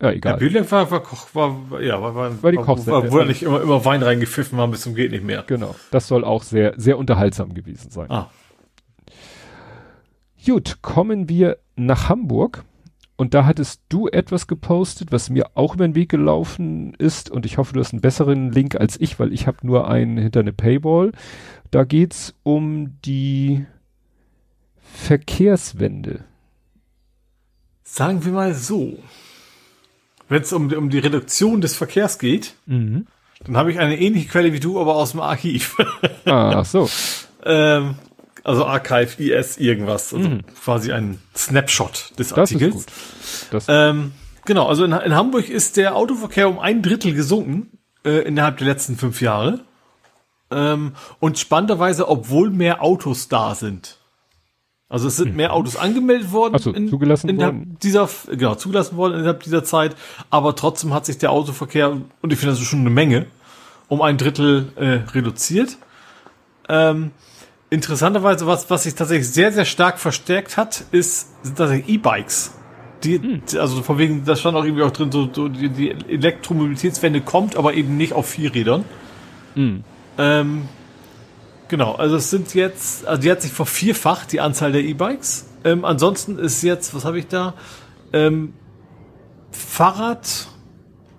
Ja, 0.00 0.12
egal. 0.12 0.34
Ja, 0.34 0.38
Biolek 0.38 0.70
war, 0.70 0.90
war, 0.90 1.02
Koch, 1.02 1.28
war, 1.34 1.80
ja, 1.80 2.00
war, 2.00 2.14
war, 2.14 2.42
war 2.42 2.52
die 2.52 2.58
Kochsendung. 2.58 3.04
War, 3.04 3.12
wo 3.12 3.18
er 3.18 3.26
nicht 3.26 3.42
immer, 3.42 3.60
immer 3.60 3.84
Wein 3.84 4.02
reingepfiffen 4.02 4.58
haben 4.58 4.70
bis 4.70 4.82
zum 4.82 4.94
geht 4.94 5.10
nicht 5.10 5.24
mehr. 5.24 5.44
Genau. 5.46 5.74
Das 5.90 6.06
soll 6.06 6.24
auch 6.24 6.42
sehr, 6.42 6.74
sehr 6.76 6.98
unterhaltsam 6.98 7.54
gewesen 7.54 7.90
sein. 7.90 8.10
Ah. 8.10 8.30
Gut, 10.44 10.78
kommen 10.82 11.28
wir 11.28 11.58
nach 11.76 12.08
Hamburg. 12.08 12.64
Und 13.20 13.34
da 13.34 13.44
hattest 13.44 13.82
du 13.88 14.06
etwas 14.06 14.46
gepostet, 14.46 15.10
was 15.10 15.28
mir 15.28 15.50
auch 15.54 15.74
über 15.74 15.88
den 15.88 15.96
Weg 15.96 16.08
gelaufen 16.08 16.94
ist. 16.94 17.30
Und 17.32 17.46
ich 17.46 17.58
hoffe, 17.58 17.74
du 17.74 17.80
hast 17.80 17.92
einen 17.92 18.00
besseren 18.00 18.52
Link 18.52 18.76
als 18.76 18.98
ich, 19.00 19.18
weil 19.18 19.32
ich 19.32 19.48
habe 19.48 19.66
nur 19.66 19.88
einen 19.88 20.16
hinter 20.18 20.38
eine 20.38 20.52
Paywall. 20.52 21.10
Da 21.72 21.82
geht's 21.82 22.36
um 22.44 22.96
die 23.04 23.66
Verkehrswende. 24.94 26.24
Sagen 27.84 28.24
wir 28.24 28.32
mal 28.32 28.54
so. 28.54 28.98
Wenn 30.28 30.42
es 30.42 30.52
um, 30.52 30.70
um 30.72 30.90
die 30.90 30.98
Reduktion 30.98 31.60
des 31.60 31.74
Verkehrs 31.74 32.18
geht, 32.18 32.54
Mhm. 32.66 33.06
dann 33.44 33.56
habe 33.56 33.72
ich 33.72 33.78
eine 33.78 33.98
ähnliche 33.98 34.28
Quelle 34.28 34.52
wie 34.52 34.60
du, 34.60 34.78
aber 34.80 34.96
aus 34.96 35.12
dem 35.12 35.20
Archiv. 35.20 35.76
Ah, 36.26 36.58
ach 36.60 36.64
so. 36.66 36.88
ähm, 37.44 37.94
also 38.44 38.66
Archive, 38.66 39.22
IS, 39.22 39.56
irgendwas. 39.58 40.12
Also 40.12 40.28
Mhm. 40.28 40.40
quasi 40.62 40.92
ein 40.92 41.18
Snapshot 41.36 42.12
des 42.18 42.28
Das 42.30 42.38
Artikels. 42.38 42.74
ist 42.76 42.86
gut. 42.86 42.92
Das, 43.52 43.66
Ähm, 43.68 44.12
genau, 44.44 44.66
also 44.68 44.84
in, 44.84 44.92
in 44.92 45.14
Hamburg 45.14 45.48
ist 45.48 45.76
der 45.78 45.96
Autoverkehr 45.96 46.48
um 46.48 46.58
ein 46.58 46.82
Drittel 46.82 47.14
gesunken 47.14 47.70
äh, 48.04 48.22
innerhalb 48.26 48.58
der 48.58 48.66
letzten 48.66 48.96
fünf 48.96 49.20
Jahre. 49.22 49.60
Ähm, 50.50 50.92
und 51.20 51.38
spannenderweise, 51.38 52.08
obwohl 52.08 52.50
mehr 52.50 52.82
Autos 52.82 53.28
da 53.28 53.54
sind. 53.54 53.97
Also 54.90 55.08
es 55.08 55.16
sind 55.16 55.36
mehr 55.36 55.52
Autos 55.52 55.76
angemeldet 55.76 56.32
worden. 56.32 56.54
Ach 56.56 56.60
so, 56.60 56.72
zugelassen 56.72 57.28
innerhalb 57.28 57.56
worden. 57.56 57.76
Dieser, 57.82 58.08
genau, 58.30 58.54
zugelassen 58.54 58.96
worden 58.96 59.14
innerhalb 59.14 59.42
dieser 59.42 59.62
Zeit. 59.62 59.94
Aber 60.30 60.56
trotzdem 60.56 60.94
hat 60.94 61.04
sich 61.04 61.18
der 61.18 61.30
Autoverkehr, 61.30 61.90
und 61.90 62.32
ich 62.32 62.38
finde 62.38 62.52
das 62.54 62.62
ist 62.62 62.68
schon 62.68 62.80
eine 62.80 62.90
Menge, 62.90 63.26
um 63.88 64.00
ein 64.00 64.16
Drittel 64.16 64.72
äh, 64.76 65.00
reduziert. 65.12 65.76
Ähm, 66.70 67.10
interessanterweise, 67.68 68.46
was, 68.46 68.70
was 68.70 68.84
sich 68.84 68.94
tatsächlich 68.94 69.28
sehr, 69.28 69.52
sehr 69.52 69.66
stark 69.66 69.98
verstärkt 69.98 70.56
hat, 70.56 70.84
ist, 70.90 71.44
sind 71.44 71.58
tatsächlich 71.58 71.96
E-Bikes. 71.96 72.54
Die, 73.04 73.18
Hm. 73.20 73.42
also 73.58 73.82
von 73.82 73.98
wegen, 73.98 74.24
da 74.24 74.36
stand 74.36 74.56
auch 74.56 74.64
irgendwie 74.64 74.82
auch 74.82 74.90
drin, 74.90 75.12
so, 75.12 75.28
so 75.32 75.48
die, 75.48 75.68
die 75.68 75.90
Elektromobilitätswende 75.90 77.20
kommt, 77.20 77.56
aber 77.56 77.74
eben 77.74 77.96
nicht 77.96 78.14
auf 78.14 78.26
Vierrädern. 78.26 78.84
Hm. 79.54 79.84
Ähm, 80.16 80.62
genau, 81.68 81.94
also 81.94 82.16
es 82.16 82.30
sind 82.30 82.54
jetzt, 82.54 83.06
also 83.06 83.20
die 83.20 83.30
hat 83.30 83.42
sich 83.42 83.52
vervierfacht, 83.52 84.32
die 84.32 84.40
Anzahl 84.40 84.72
der 84.72 84.82
E-Bikes. 84.82 85.46
Ähm, 85.64 85.84
ansonsten 85.84 86.38
ist 86.38 86.62
jetzt, 86.62 86.94
was 86.94 87.04
habe 87.04 87.18
ich 87.18 87.28
da? 87.28 87.54
Ähm, 88.12 88.54
Fahrrad 89.50 90.48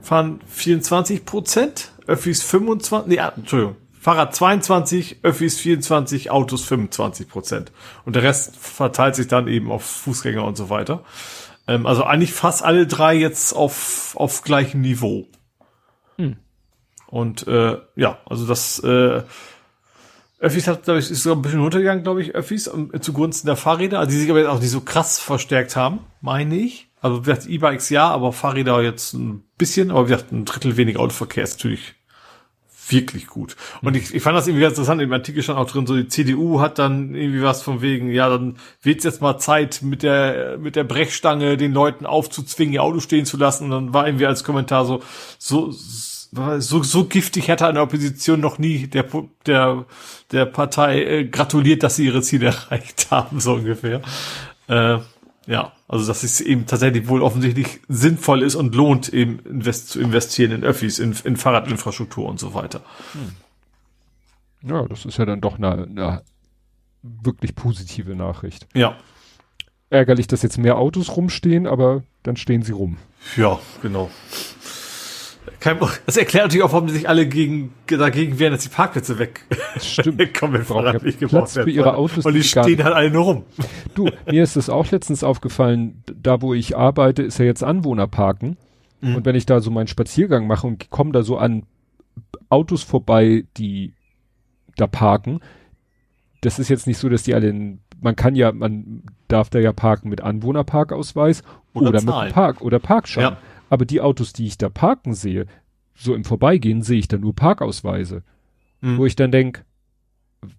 fahren 0.01 0.39
24 0.47 1.25
Prozent, 1.25 1.91
Öffis 2.07 2.43
25, 2.43 3.07
nee, 3.07 3.19
ah, 3.19 3.33
Entschuldigung, 3.35 3.75
Fahrrad 3.99 4.35
22, 4.35 5.19
Öffis 5.23 5.59
24, 5.59 6.31
Autos 6.31 6.63
25 6.65 7.27
Prozent. 7.27 7.71
Und 8.05 8.15
der 8.15 8.23
Rest 8.23 8.55
verteilt 8.55 9.15
sich 9.15 9.27
dann 9.27 9.47
eben 9.47 9.71
auf 9.71 9.83
Fußgänger 9.83 10.43
und 10.43 10.57
so 10.57 10.69
weiter. 10.69 11.03
Ähm, 11.67 11.85
also 11.85 12.03
eigentlich 12.03 12.33
fast 12.33 12.63
alle 12.63 12.87
drei 12.87 13.15
jetzt 13.15 13.53
auf, 13.53 14.15
auf 14.15 14.41
gleichem 14.41 14.81
Niveau. 14.81 15.27
Und 17.09 17.47
äh, 17.47 17.77
ja, 17.95 18.19
also 18.25 18.45
das 18.45 18.79
äh, 18.83 19.23
Öffis 20.39 20.67
hat, 20.67 20.83
glaube 20.83 20.99
ich, 20.99 21.11
ist 21.11 21.23
sogar 21.23 21.37
ein 21.37 21.41
bisschen 21.41 21.61
runtergegangen, 21.61 22.03
glaube 22.03 22.21
ich, 22.21 22.33
Öffis 22.33 22.67
um, 22.67 22.91
zugunsten 23.01 23.47
der 23.47 23.57
Fahrräder, 23.57 23.99
also 23.99 24.11
die 24.11 24.17
sich 24.17 24.29
aber 24.29 24.39
jetzt 24.39 24.49
auch 24.49 24.59
nicht 24.59 24.69
so 24.69 24.81
krass 24.81 25.19
verstärkt 25.19 25.75
haben, 25.75 25.99
meine 26.21 26.55
ich. 26.55 26.89
Also 27.01 27.17
wie 27.17 27.29
gesagt, 27.29 27.47
E-Bikes 27.47 27.89
ja, 27.89 28.09
aber 28.09 28.33
Fahrräder 28.33 28.81
jetzt 28.81 29.13
ein 29.13 29.43
bisschen, 29.57 29.91
aber 29.91 30.07
wie 30.07 30.11
gesagt, 30.11 30.31
ein 30.31 30.45
Drittel 30.45 30.77
weniger 30.77 30.99
Autoverkehr 30.99 31.43
ist 31.43 31.57
natürlich 31.57 31.95
wirklich 32.91 33.27
gut. 33.27 33.55
Und 33.81 33.95
ich, 33.95 34.13
ich 34.13 34.23
fand 34.23 34.35
das 34.35 34.47
irgendwie 34.47 34.63
ganz 34.63 34.73
interessant, 34.73 35.01
im 35.01 35.13
Artikel 35.13 35.43
stand 35.43 35.59
auch 35.59 35.69
drin, 35.69 35.85
so 35.85 35.95
die 35.95 36.07
CDU 36.07 36.59
hat 36.59 36.79
dann 36.79 37.13
irgendwie 37.13 37.41
was 37.41 37.61
von 37.61 37.81
wegen, 37.81 38.11
ja, 38.11 38.29
dann 38.29 38.57
wird's 38.81 39.03
jetzt 39.03 39.21
mal 39.21 39.37
Zeit, 39.37 39.81
mit 39.81 40.03
der, 40.03 40.57
mit 40.57 40.75
der 40.75 40.83
Brechstange 40.83 41.57
den 41.57 41.73
Leuten 41.73 42.05
aufzuzwingen, 42.05 42.73
ihr 42.73 42.83
Auto 42.83 42.99
stehen 42.99 43.25
zu 43.25 43.37
lassen. 43.37 43.65
Und 43.65 43.71
dann 43.71 43.93
war 43.93 44.07
irgendwie 44.07 44.25
als 44.25 44.43
Kommentar 44.43 44.85
so, 44.85 45.01
so, 45.37 45.71
so, 46.31 46.83
so 46.83 47.05
giftig 47.05 47.47
hätte 47.47 47.67
eine 47.67 47.81
Opposition 47.81 48.39
noch 48.39 48.59
nie 48.59 48.87
der, 48.87 49.05
der, 49.45 49.85
der 50.31 50.45
Partei 50.45 51.03
äh, 51.03 51.25
gratuliert, 51.25 51.83
dass 51.83 51.95
sie 51.95 52.05
ihre 52.05 52.21
Ziele 52.21 52.47
erreicht 52.69 53.07
haben, 53.11 53.39
so 53.39 53.53
ungefähr. 53.53 54.01
Äh, 54.67 54.99
ja, 55.47 55.71
also 55.87 56.05
dass 56.05 56.23
es 56.23 56.41
eben 56.41 56.67
tatsächlich 56.67 57.07
wohl 57.07 57.23
offensichtlich 57.23 57.79
sinnvoll 57.87 58.43
ist 58.43 58.55
und 58.55 58.75
lohnt, 58.75 59.09
eben 59.09 59.39
invest 59.39 59.89
zu 59.89 59.99
investieren 59.99 60.51
in 60.51 60.63
Öffis, 60.63 60.99
in, 60.99 61.15
in 61.23 61.37
Fahrradinfrastruktur 61.37 62.27
und 62.29 62.39
so 62.39 62.53
weiter. 62.53 62.81
ja, 64.61 64.85
das 64.87 65.05
ist 65.05 65.17
ja 65.17 65.25
dann 65.25 65.41
doch 65.41 65.57
eine, 65.57 65.85
eine 65.85 66.21
wirklich 67.01 67.55
positive 67.55 68.15
Nachricht. 68.15 68.67
Ja, 68.75 68.95
Ärgerlich, 69.91 70.27
dass 70.27 70.43
jetzt 70.43 70.59
mehr 70.59 70.77
Autos 70.77 71.15
rumstehen, 71.17 71.65
aber 71.65 72.03
dann 72.21 72.37
stehen 72.37 72.61
sie 72.61 72.73
rum. 72.73 72.97
ja, 73.35 73.59
genau. 73.81 74.11
Kein, 75.59 75.77
das 76.05 76.17
erklärt 76.17 76.45
natürlich 76.45 76.63
auch, 76.63 76.73
warum 76.73 76.87
die 76.87 76.93
sich 76.93 77.09
alle 77.09 77.27
gegen, 77.27 77.73
dagegen 77.87 78.39
wehren, 78.39 78.53
dass 78.53 78.63
die 78.63 78.69
Parkplätze 78.69 79.19
weg 79.19 79.45
Stimmt. 79.79 80.17
wegkommen, 80.19 80.53
wenn 80.57 80.65
Fahrrad 80.65 81.03
nicht 81.03 81.19
Platz 81.19 81.31
gebraucht 81.31 81.49
für 81.49 81.55
werden. 81.57 81.69
ihre 81.69 81.95
Autos, 81.95 82.25
Und 82.25 82.33
die 82.33 82.43
stehen 82.43 82.83
halt 82.83 82.95
alle 82.95 83.11
nur 83.11 83.23
rum. 83.23 83.43
Du, 83.95 84.09
mir 84.29 84.43
ist 84.43 84.57
es 84.57 84.69
auch 84.69 84.89
letztens 84.91 85.23
aufgefallen, 85.23 86.03
da 86.05 86.41
wo 86.41 86.53
ich 86.53 86.77
arbeite, 86.77 87.23
ist 87.23 87.39
ja 87.39 87.45
jetzt 87.45 87.63
Anwohnerparken. 87.63 88.57
Mhm. 89.01 89.15
Und 89.15 89.25
wenn 89.25 89.35
ich 89.35 89.45
da 89.45 89.59
so 89.59 89.71
meinen 89.71 89.87
Spaziergang 89.87 90.47
mache 90.47 90.67
und 90.67 90.89
komme 90.89 91.11
da 91.11 91.23
so 91.23 91.37
an 91.37 91.63
Autos 92.49 92.83
vorbei, 92.83 93.45
die 93.57 93.93
da 94.75 94.87
parken, 94.87 95.39
das 96.41 96.59
ist 96.59 96.69
jetzt 96.69 96.87
nicht 96.87 96.97
so, 96.97 97.09
dass 97.09 97.23
die 97.23 97.33
alle 97.33 97.49
in, 97.49 97.79
man 98.01 98.15
kann 98.15 98.35
ja, 98.35 98.51
man 98.51 99.03
darf 99.27 99.49
da 99.49 99.59
ja 99.59 99.73
parken 99.73 100.09
mit 100.09 100.21
Anwohnerparkausweis 100.21 101.43
Oder 101.73 101.89
oder, 101.89 102.01
mit 102.23 102.33
Park 102.33 102.61
oder 102.61 102.79
Parkschein. 102.79 103.23
Ja. 103.23 103.37
Aber 103.69 103.85
die 103.85 104.01
Autos, 104.01 104.33
die 104.33 104.47
ich 104.47 104.57
da 104.57 104.69
parken 104.69 105.13
sehe, 105.13 105.45
so 105.95 106.15
im 106.15 106.23
Vorbeigehen 106.23 106.81
sehe 106.81 106.99
ich 106.99 107.07
da 107.07 107.17
nur 107.17 107.35
Parkausweise, 107.35 108.23
Mhm. 108.81 108.97
wo 108.97 109.05
ich 109.05 109.15
dann 109.15 109.31
denk, 109.31 109.65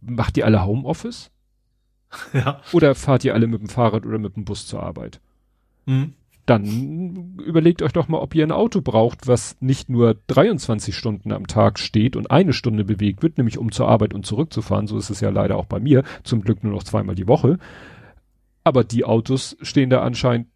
macht 0.03 0.37
ihr 0.37 0.45
alle 0.45 0.65
Homeoffice? 0.65 1.31
Ja. 2.33 2.61
Oder 2.73 2.95
fahrt 2.95 3.25
ihr 3.25 3.35
alle 3.35 3.47
mit 3.47 3.61
dem 3.61 3.69
Fahrrad 3.69 4.05
oder 4.05 4.19
mit 4.19 4.37
dem 4.37 4.45
Bus 4.45 4.67
zur 4.67 4.83
Arbeit? 4.83 5.21
Mhm. 5.87 6.15
Dann 6.47 7.37
überlegt 7.47 7.81
euch 7.83 7.93
doch 7.93 8.09
mal, 8.09 8.19
ob 8.19 8.35
ihr 8.35 8.45
ein 8.45 8.51
Auto 8.51 8.81
braucht, 8.81 9.29
was 9.29 9.57
nicht 9.61 9.89
nur 9.89 10.17
23 10.27 10.97
Stunden 10.97 11.31
am 11.33 11.47
Tag 11.47 11.79
steht 11.79 12.17
und 12.17 12.31
eine 12.33 12.53
Stunde 12.53 12.85
bewegt 12.85 13.23
wird, 13.23 13.39
nämlich 13.39 13.57
um 13.59 13.71
zur 13.71 13.87
Arbeit 13.89 14.13
und 14.15 14.27
zurückzufahren. 14.27 14.89
So 14.89 14.99
ist 14.99 15.11
es 15.11 15.21
ja 15.21 15.31
leider 15.31 15.57
auch 15.57 15.67
bei 15.67 15.79
mir. 15.79 16.03
Zum 16.25 16.43
Glück 16.43 16.65
nur 16.65 16.73
noch 16.73 16.83
zweimal 16.83 17.15
die 17.15 17.29
Woche. 17.29 17.59
Aber 18.65 18.83
die 18.83 19.05
Autos 19.05 19.57
stehen 19.63 19.91
da 19.91 20.03
anscheinend, 20.03 20.49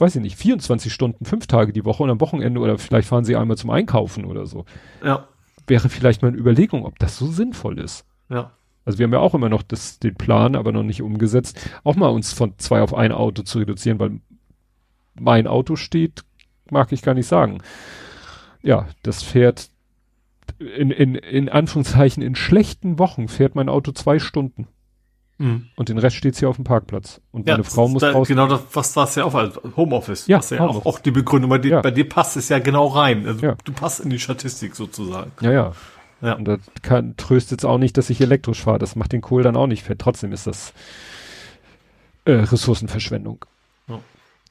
weiß 0.00 0.16
ich 0.16 0.22
nicht, 0.22 0.36
24 0.36 0.92
Stunden, 0.92 1.24
fünf 1.24 1.46
Tage 1.46 1.72
die 1.72 1.84
Woche 1.84 2.02
und 2.02 2.10
am 2.10 2.20
Wochenende 2.20 2.60
oder 2.60 2.78
vielleicht 2.78 3.08
fahren 3.08 3.24
sie 3.24 3.36
einmal 3.36 3.56
zum 3.56 3.70
Einkaufen 3.70 4.24
oder 4.24 4.46
so. 4.46 4.64
Ja. 5.04 5.28
Wäre 5.66 5.88
vielleicht 5.88 6.22
mal 6.22 6.28
eine 6.28 6.38
Überlegung, 6.38 6.84
ob 6.84 6.98
das 6.98 7.16
so 7.16 7.26
sinnvoll 7.26 7.78
ist. 7.78 8.06
Ja. 8.28 8.52
Also 8.84 8.98
wir 8.98 9.04
haben 9.04 9.12
ja 9.12 9.20
auch 9.20 9.34
immer 9.34 9.48
noch 9.48 9.62
das, 9.62 9.98
den 9.98 10.16
Plan, 10.16 10.56
aber 10.56 10.72
noch 10.72 10.82
nicht 10.82 11.02
umgesetzt, 11.02 11.70
auch 11.84 11.94
mal 11.94 12.08
uns 12.08 12.32
von 12.32 12.54
zwei 12.58 12.82
auf 12.82 12.94
ein 12.94 13.12
Auto 13.12 13.42
zu 13.42 13.58
reduzieren, 13.58 13.98
weil 14.00 14.20
mein 15.14 15.46
Auto 15.46 15.76
steht, 15.76 16.24
mag 16.70 16.90
ich 16.92 17.02
gar 17.02 17.14
nicht 17.14 17.26
sagen. 17.26 17.58
Ja, 18.62 18.88
das 19.02 19.22
fährt 19.22 19.70
in, 20.58 20.90
in, 20.90 21.14
in 21.14 21.48
Anführungszeichen 21.48 22.22
in 22.22 22.34
schlechten 22.34 22.98
Wochen 22.98 23.28
fährt 23.28 23.54
mein 23.54 23.68
Auto 23.68 23.92
zwei 23.92 24.18
Stunden 24.18 24.68
Mhm. 25.42 25.66
und 25.76 25.88
den 25.88 25.98
Rest 25.98 26.16
steht 26.16 26.36
hier 26.36 26.48
auf 26.48 26.56
dem 26.56 26.64
Parkplatz. 26.64 27.20
Und 27.32 27.48
Ja, 27.48 27.54
meine 27.54 27.64
Frau 27.64 27.88
muss 27.88 28.00
da, 28.02 28.12
raus. 28.12 28.28
genau 28.28 28.46
das, 28.46 28.60
was 28.72 28.92
das 28.92 29.14
ja 29.16 29.24
auch 29.24 29.34
als 29.34 29.58
Homeoffice. 29.76 30.26
Ja, 30.28 30.40
ja 30.40 30.58
Homeoffice. 30.60 30.82
auch, 30.82 30.86
auch 30.86 30.98
die 31.00 31.10
Begründung. 31.10 31.50
Bei 31.50 31.58
dir, 31.58 31.70
Ja. 31.72 31.80
bei 31.80 31.90
dir 31.90 32.08
passt 32.08 32.36
es 32.36 32.48
ja 32.48 32.58
genau 32.60 32.86
rein. 32.86 33.26
Also 33.26 33.44
Ja. 33.44 33.56
Du 33.64 33.72
passt 33.72 34.00
in 34.00 34.10
die 34.10 34.18
Statistik 34.20 34.76
sozusagen. 34.76 35.32
Ja, 35.40 35.50
ja. 35.52 35.72
Ja. 36.20 36.34
Und 36.34 36.44
das 36.46 36.60
tröstet 37.16 37.50
jetzt 37.50 37.64
auch 37.64 37.78
nicht, 37.78 37.98
dass 37.98 38.08
ich 38.08 38.20
elektrisch 38.20 38.62
fahre. 38.62 38.78
Das 38.78 38.94
macht 38.94 39.12
den 39.12 39.20
Kohl 39.22 39.42
dann 39.42 39.56
auch 39.56 39.66
nicht 39.66 39.82
fett. 39.82 39.98
Trotzdem 39.98 40.30
ist 40.32 40.46
das 40.46 40.72
äh, 42.24 42.32
Ressourcenverschwendung. 42.32 43.44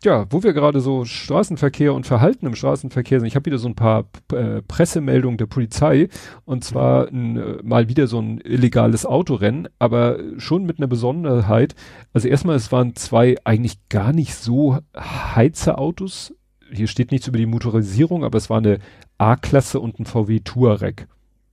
Ja. 0.04 0.26
Wo 0.32 0.42
wir 0.42 0.54
gerade 0.54 0.82
so 0.82 1.06
Straßenverkehr 1.06 1.94
und 1.94 2.08
Verhalten 2.08 2.48
im 2.48 2.56
Straßenverkehr 2.56 3.20
sind. 3.20 3.28
Ich 3.28 3.36
habe 3.36 3.46
wieder 3.46 3.60
so 3.60 3.68
ein 3.68 3.76
paar 3.76 4.06
äh, 4.34 4.62
Pressemeldungen 4.64 5.38
der 5.38 5.46
Polizei 5.46 6.10
und 6.44 6.64
zwar 6.64 7.08
ein, 7.08 7.38
äh, 7.38 7.58
mal 7.64 7.88
wieder 7.88 8.08
so 8.08 8.20
ein 8.20 8.40
illegales 8.42 9.06
Autorennen, 9.06 9.68
aber 9.78 10.18
schon 10.38 10.66
mit 10.66 10.80
einer 10.80 10.88
Besonderheit. 10.88 11.76
Also 12.14 12.28
erstmal, 12.28 12.56
es 12.56 12.72
waren 12.72 12.96
zwei 12.96 13.36
eigentlich 13.44 13.78
gar 13.90 14.12
nicht 14.12 14.34
so 14.34 14.80
heize 14.98 15.78
Autos. 15.78 16.34
Hier 16.72 16.88
steht 16.88 17.12
nichts 17.12 17.28
über 17.28 17.38
die 17.38 17.46
Motorisierung, 17.46 18.24
aber 18.24 18.38
es 18.38 18.50
war 18.50 18.58
eine 18.58 18.80
A-Klasse 19.20 19.80
und 19.80 20.00
ein 20.00 20.06
VW 20.06 20.40
Touareg. 20.40 21.08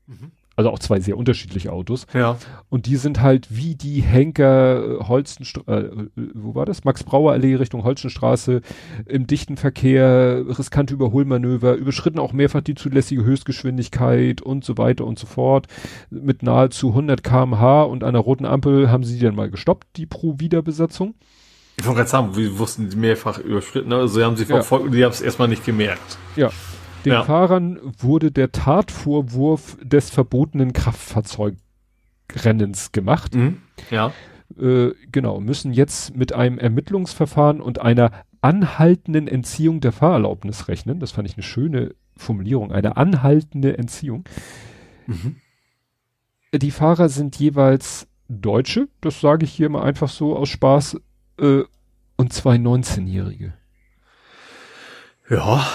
Mhm. 0.07 0.33
Also 0.59 0.71
auch 0.71 0.81
zwei 0.81 0.99
sehr 0.99 1.17
unterschiedliche 1.17 1.73
Autos. 1.73 2.09
Ja. 2.13 2.37
Und 2.69 2.87
die 2.87 2.97
sind 2.97 3.21
halt 3.21 3.47
wie 3.49 3.77
die 3.77 4.01
Henker 4.01 4.99
äh, 4.99 5.05
Holstenstraße, 5.05 6.09
äh, 6.17 6.21
äh, 6.21 6.31
wo 6.35 6.57
war 6.57 6.67
das? 6.67 6.83
Max 6.83 7.05
Brauer 7.05 7.31
Allee 7.31 7.55
Richtung 7.55 7.85
Holstenstraße 7.85 8.63
im 9.07 9.29
dichten 9.29 9.57
Verkehr, 9.57 10.43
riskante 10.49 10.95
Überholmanöver, 10.95 11.77
überschritten 11.77 12.19
auch 12.19 12.33
mehrfach 12.33 12.63
die 12.63 12.75
zulässige 12.75 13.23
Höchstgeschwindigkeit 13.23 14.43
und 14.43 14.65
so 14.65 14.77
weiter 14.79 15.05
und 15.05 15.17
so 15.17 15.29
fort. 15.29 15.69
Mit 16.11 16.43
nahezu 16.43 16.89
100 16.89 17.23
kmh 17.23 17.83
und 17.85 18.03
einer 18.03 18.19
roten 18.19 18.45
Ampel 18.45 18.91
haben 18.91 19.05
sie 19.05 19.21
dann 19.21 19.37
mal 19.37 19.51
gestoppt, 19.51 19.87
die 19.95 20.07
Pro-Wiederbesatzung. 20.07 21.15
Ich 21.77 21.87
wollte 21.87 21.99
gerade 21.99 22.11
sagen, 22.11 22.35
wir 22.35 22.59
wussten 22.59 22.91
die 22.91 22.97
mehrfach 22.97 23.39
überschritten, 23.39 23.93
also 23.93 24.19
sie 24.19 24.25
haben 24.25 24.37
sie 24.37 24.45
verfolgt 24.45 24.87
und 24.87 24.93
die 24.93 25.05
haben 25.05 25.13
es 25.13 25.21
erstmal 25.21 25.47
nicht 25.47 25.65
gemerkt. 25.65 26.19
Ja. 26.35 26.51
Den 27.05 27.13
Ja. 27.13 27.25
Fahrern 27.25 27.79
wurde 27.99 28.33
der 28.33 28.53
Tatvorwurf 28.53 29.77
des 29.83 30.11
verbotenen 30.11 30.73
Kraftfahrzeugrennens 30.73 32.93
gemacht. 32.93 33.35
Mhm. 33.35 33.63
Ja. 33.91 34.13
Äh, 34.59 34.93
genau, 35.13 35.41
müssen 35.41 35.73
jetzt 35.73 36.17
mit 36.17 36.33
einem 36.33 36.59
Ermittlungsverfahren 36.59 37.61
und 37.61 37.81
einer 37.81 38.11
anhaltenden 38.41 39.29
Entziehung 39.29 39.81
der 39.81 39.93
Fahrerlaubnis 39.93 40.69
rechnen. 40.69 41.01
Das 41.01 41.13
fand 41.13 41.29
ich 41.29 41.35
eine 41.35 41.43
schöne 41.43 41.95
Formulierung. 42.17 42.73
Eine 42.73 42.97
anhaltende 42.97 43.77
Entziehung. 43.79 44.25
Mhm. 45.07 45.37
Die 46.55 46.71
Fahrer 46.71 47.09
sind 47.09 47.37
jeweils 47.37 48.07
Deutsche, 48.29 48.89
das 49.01 49.21
sage 49.21 49.45
ich 49.45 49.53
hier 49.53 49.69
mal 49.69 49.83
einfach 49.83 50.09
so 50.09 50.37
aus 50.37 50.49
Spaß, 50.49 51.01
äh, 51.41 51.63
und 52.17 52.33
zwei 52.33 52.57
19-Jährige. 52.57 53.55
Ja. 55.31 55.67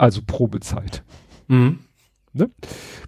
Also 0.00 0.22
Probezeit. 0.26 1.02
Mhm. 1.48 1.80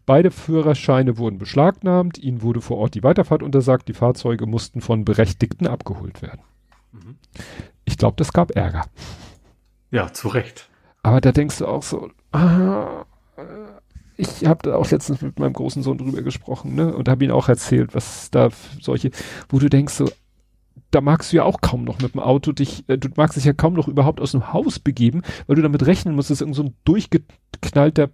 Beide 0.05 0.31
Führerscheine 0.31 1.17
wurden 1.17 1.39
beschlagnahmt, 1.39 2.19
ihnen 2.19 2.43
wurde 2.43 2.61
vor 2.61 2.77
Ort 2.77 2.95
die 2.95 3.03
Weiterfahrt 3.03 3.43
untersagt, 3.43 3.89
die 3.89 3.95
Fahrzeuge 3.95 4.45
mussten 4.45 4.83
von 4.83 5.07
Berechtigten 5.07 5.67
abgeholt 5.67 6.21
werden. 6.21 6.43
Mhm. 6.93 7.17
Ich 7.87 7.97
glaube, 7.97 8.17
das 8.19 8.35
gab 8.35 8.51
Ärger. 8.51 8.85
Ja, 9.91 10.13
zu 10.13 10.29
Recht. 10.29 10.69
Aber 11.03 11.23
da 11.23 11.33
denkst 11.33 11.59
du 11.59 11.67
auch 11.67 11.83
so, 11.83 12.11
ah, 12.33 13.07
ich 14.19 14.45
habe 14.45 14.63
da 14.65 14.77
auch 14.77 14.91
letztens 14.91 15.23
mit 15.23 15.39
meinem 15.39 15.55
großen 15.55 15.83
Sohn 15.83 15.97
drüber 15.97 16.21
gesprochen, 16.21 16.75
ne, 16.75 16.95
und 16.95 17.09
habe 17.09 17.25
ihm 17.25 17.31
auch 17.31 17.49
erzählt, 17.49 17.95
was 17.95 18.31
da 18.31 18.51
solche, 18.83 19.13
wo 19.49 19.59
du 19.59 19.71
denkst 19.71 19.95
so, 19.95 20.11
da 20.91 21.01
magst 21.01 21.33
du 21.33 21.37
ja 21.37 21.45
auch 21.45 21.61
kaum 21.61 21.85
noch 21.85 22.01
mit 22.01 22.15
dem 22.15 22.21
Auto 22.21 22.53
dich, 22.53 22.85
äh, 22.89 22.99
du 22.99 23.09
magst 23.17 23.37
dich 23.37 23.45
ja 23.45 23.53
kaum 23.53 23.75
noch 23.75 23.89
überhaupt 23.89 24.21
aus 24.21 24.33
dem 24.33 24.53
Haus 24.53 24.79
begeben, 24.79 25.23
weil 25.47 25.57
du 25.57 25.63
damit 25.63 25.87
rechnen 25.87 26.15
musst, 26.15 26.31
dass 26.31 26.41
irgend 26.41 26.57
so 26.57 26.63
ein 26.65 26.77
durchgeknallter 26.85 28.11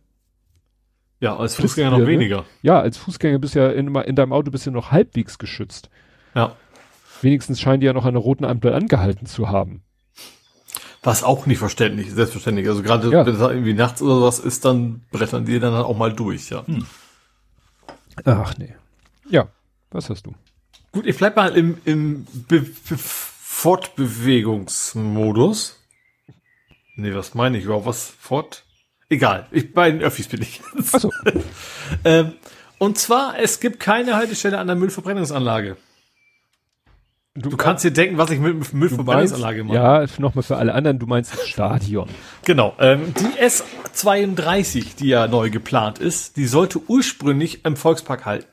Ja, 1.20 1.36
als 1.36 1.56
Fußgänger 1.56 1.90
noch 1.90 1.98
ne? 1.98 2.06
weniger. 2.06 2.44
Ja, 2.62 2.80
als 2.80 2.96
Fußgänger 2.98 3.38
bist 3.38 3.54
du 3.54 3.58
ja 3.60 3.70
in, 3.70 3.94
in 3.94 4.16
deinem 4.16 4.32
Auto 4.32 4.50
bist 4.50 4.66
du 4.66 4.70
noch 4.70 4.90
halbwegs 4.92 5.38
geschützt. 5.38 5.90
Ja. 6.34 6.54
Wenigstens 7.22 7.60
scheinen 7.60 7.80
die 7.80 7.86
ja 7.86 7.92
noch 7.92 8.04
an 8.04 8.14
der 8.14 8.22
roten 8.22 8.44
Ampel 8.44 8.72
angehalten 8.72 9.26
zu 9.26 9.48
haben. 9.48 9.82
Was 11.02 11.22
auch 11.24 11.46
nicht 11.46 11.58
verständlich, 11.58 12.12
selbstverständlich. 12.12 12.68
Also 12.68 12.82
gerade 12.82 13.10
Ja. 13.10 13.24
wenn 13.26 13.34
es 13.34 13.40
irgendwie 13.40 13.74
nachts 13.74 14.02
oder 14.02 14.16
sowas 14.16 14.38
ist, 14.38 14.64
dann 14.64 15.02
brettern 15.10 15.44
die 15.44 15.58
dann 15.58 15.72
halt 15.74 15.84
auch 15.86 15.96
mal 15.96 16.12
durch, 16.12 16.50
ja. 16.50 16.64
Ach 18.24 18.56
nee. 18.58 18.74
Ja, 19.30 19.48
was 19.90 20.10
hast 20.10 20.26
du? 20.26 20.34
Gut, 20.92 21.06
ich 21.06 21.16
bleib 21.16 21.36
mal 21.36 21.56
im, 21.56 21.78
im 21.84 22.26
Be 22.48 22.60
Be 22.60 22.98
Fortbewegungsmodus. 22.98 25.76
Nee, 26.96 27.14
was 27.14 27.34
meine 27.34 27.58
ich 27.58 27.64
überhaupt? 27.64 27.86
Was? 27.86 28.12
Fort? 28.18 28.64
Egal, 29.10 29.46
ich, 29.50 29.72
bei 29.72 29.90
den 29.90 30.02
Öffis 30.02 30.28
bin 30.28 30.42
ich 30.42 30.60
jetzt. 30.76 30.94
Achso, 30.94 31.10
Ähm, 32.04 32.34
und 32.78 32.98
zwar, 32.98 33.38
es 33.38 33.60
gibt 33.60 33.80
keine 33.80 34.16
Haltestelle 34.16 34.58
an 34.58 34.66
der 34.66 34.76
Müllverbrennungsanlage. 34.76 35.76
Du 37.34 37.56
kannst 37.56 37.84
dir 37.84 37.92
denken, 37.92 38.18
was 38.18 38.30
ich 38.30 38.40
mit 38.40 38.72
du 38.72 38.76
Müllverbrennungsanlage 38.76 39.64
mache. 39.64 39.76
ja, 39.76 40.04
nochmal 40.18 40.42
für 40.42 40.56
alle 40.56 40.74
anderen, 40.74 40.98
du 40.98 41.06
meinst 41.06 41.32
das 41.32 41.48
Stadion. 41.48 42.08
Genau. 42.44 42.74
Ähm, 42.80 43.14
die 43.14 43.40
S32, 43.40 44.96
die 44.96 45.08
ja 45.08 45.28
neu 45.28 45.48
geplant 45.50 46.00
ist, 46.00 46.36
die 46.36 46.46
sollte 46.46 46.80
ursprünglich 46.88 47.64
im 47.64 47.76
Volkspark 47.76 48.26
halten. 48.26 48.48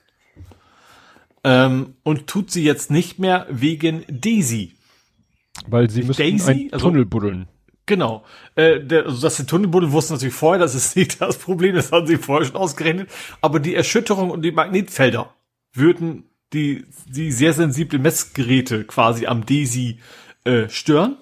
Ähm, 1.48 1.94
und 2.02 2.26
tut 2.26 2.50
sie 2.50 2.64
jetzt 2.64 2.90
nicht 2.90 3.20
mehr 3.20 3.46
wegen 3.52 4.04
Daisy. 4.10 4.74
Weil 5.68 5.90
sie 5.92 6.02
müssen 6.02 6.18
Daisy? 6.22 6.52
einen 6.52 6.74
Also- 6.74 6.88
Tunnel 6.88 7.06
buddeln. 7.06 7.48
Genau. 7.86 8.26
Äh, 8.56 8.80
der, 8.82 9.06
also 9.06 9.22
dass 9.22 9.38
die 9.38 9.46
Tunnelbuddel 9.46 9.92
wussten 9.92 10.14
natürlich 10.16 10.34
vorher, 10.34 10.60
das 10.60 10.74
ist 10.74 10.96
nicht 10.96 11.22
das 11.22 11.38
Problem, 11.38 11.76
das 11.76 11.92
haben 11.92 12.08
sie 12.08 12.18
vorher 12.18 12.48
schon 12.48 12.56
ausgerechnet. 12.56 13.10
Aber 13.42 13.60
die 13.60 13.76
Erschütterung 13.76 14.32
und 14.32 14.42
die 14.42 14.52
Magnetfelder 14.52 15.34
würden 15.72 16.24
die, 16.52 16.86
die 17.08 17.32
sehr 17.32 17.54
sensible 17.54 18.00
Messgeräte 18.00 18.86
quasi 18.86 19.28
am 19.28 19.46
DESI 19.46 20.00
äh, 20.46 20.68
stören. 20.70 21.18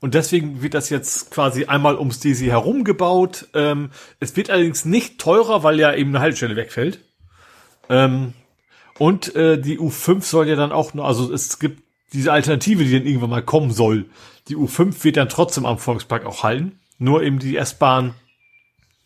Und 0.00 0.14
deswegen 0.14 0.62
wird 0.62 0.74
das 0.74 0.90
jetzt 0.90 1.32
quasi 1.32 1.64
einmal 1.64 1.96
ums 1.98 2.20
DESI 2.20 2.46
herum 2.46 2.84
gebaut. 2.84 3.48
Ähm, 3.54 3.90
es 4.20 4.36
wird 4.36 4.50
allerdings 4.50 4.84
nicht 4.84 5.18
teurer, 5.18 5.64
weil 5.64 5.80
ja 5.80 5.92
eben 5.92 6.10
eine 6.10 6.20
Haltestelle 6.20 6.54
wegfällt. 6.56 7.00
Ähm, 7.88 8.34
und 8.98 9.34
äh, 9.36 9.60
die 9.60 9.78
U5 9.78 10.22
soll 10.22 10.48
ja 10.48 10.56
dann 10.56 10.72
auch 10.72 10.94
noch, 10.94 11.04
also 11.04 11.32
es 11.32 11.58
gibt 11.58 11.82
diese 12.12 12.32
Alternative, 12.32 12.84
die 12.84 12.92
dann 12.92 13.06
irgendwann 13.06 13.30
mal 13.30 13.42
kommen 13.42 13.70
soll. 13.70 14.06
Die 14.48 14.56
U5 14.56 15.04
wird 15.04 15.16
dann 15.16 15.28
trotzdem 15.28 15.66
am 15.66 15.78
Volkspark 15.78 16.26
auch 16.26 16.42
halten. 16.42 16.78
Nur 16.98 17.22
eben 17.22 17.38
die 17.38 17.56
S-Bahn, 17.56 18.14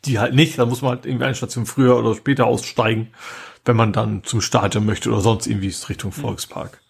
die 0.05 0.19
halt 0.19 0.35
nicht. 0.35 0.59
Da 0.59 0.66
muss 0.66 0.82
man 0.82 0.93
halt 0.93 1.06
irgendwie 1.06 1.27
eine 1.27 1.35
Station 1.35 1.66
früher 1.66 1.97
oder 1.97 2.14
später 2.14 2.47
aussteigen, 2.47 3.09
wenn 3.64 3.77
man 3.77 3.93
dann 3.93 4.24
zum 4.24 4.40
Stadion 4.40 4.86
möchte 4.86 5.10
oder 5.10 5.20
sonst 5.20 5.47
irgendwie 5.47 5.74
Richtung 5.89 6.12
Volkspark. 6.12 6.81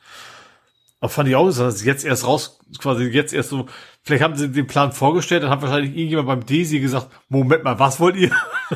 Aber 1.00 1.08
fand 1.08 1.28
ich 1.28 1.34
auch, 1.34 1.46
dass 1.46 1.56
das 1.56 1.84
jetzt 1.84 2.04
erst 2.04 2.24
raus, 2.24 2.60
quasi 2.78 3.04
jetzt 3.06 3.34
erst 3.34 3.48
so, 3.48 3.66
vielleicht 4.04 4.22
haben 4.22 4.36
sie 4.36 4.52
den 4.52 4.68
Plan 4.68 4.92
vorgestellt, 4.92 5.42
dann 5.42 5.50
hat 5.50 5.60
wahrscheinlich 5.60 5.96
irgendjemand 5.96 6.28
beim 6.28 6.46
Desi 6.46 6.78
gesagt, 6.78 7.08
Moment 7.28 7.64
mal, 7.64 7.80
was 7.80 7.98
wollt 7.98 8.14
ihr? 8.14 8.30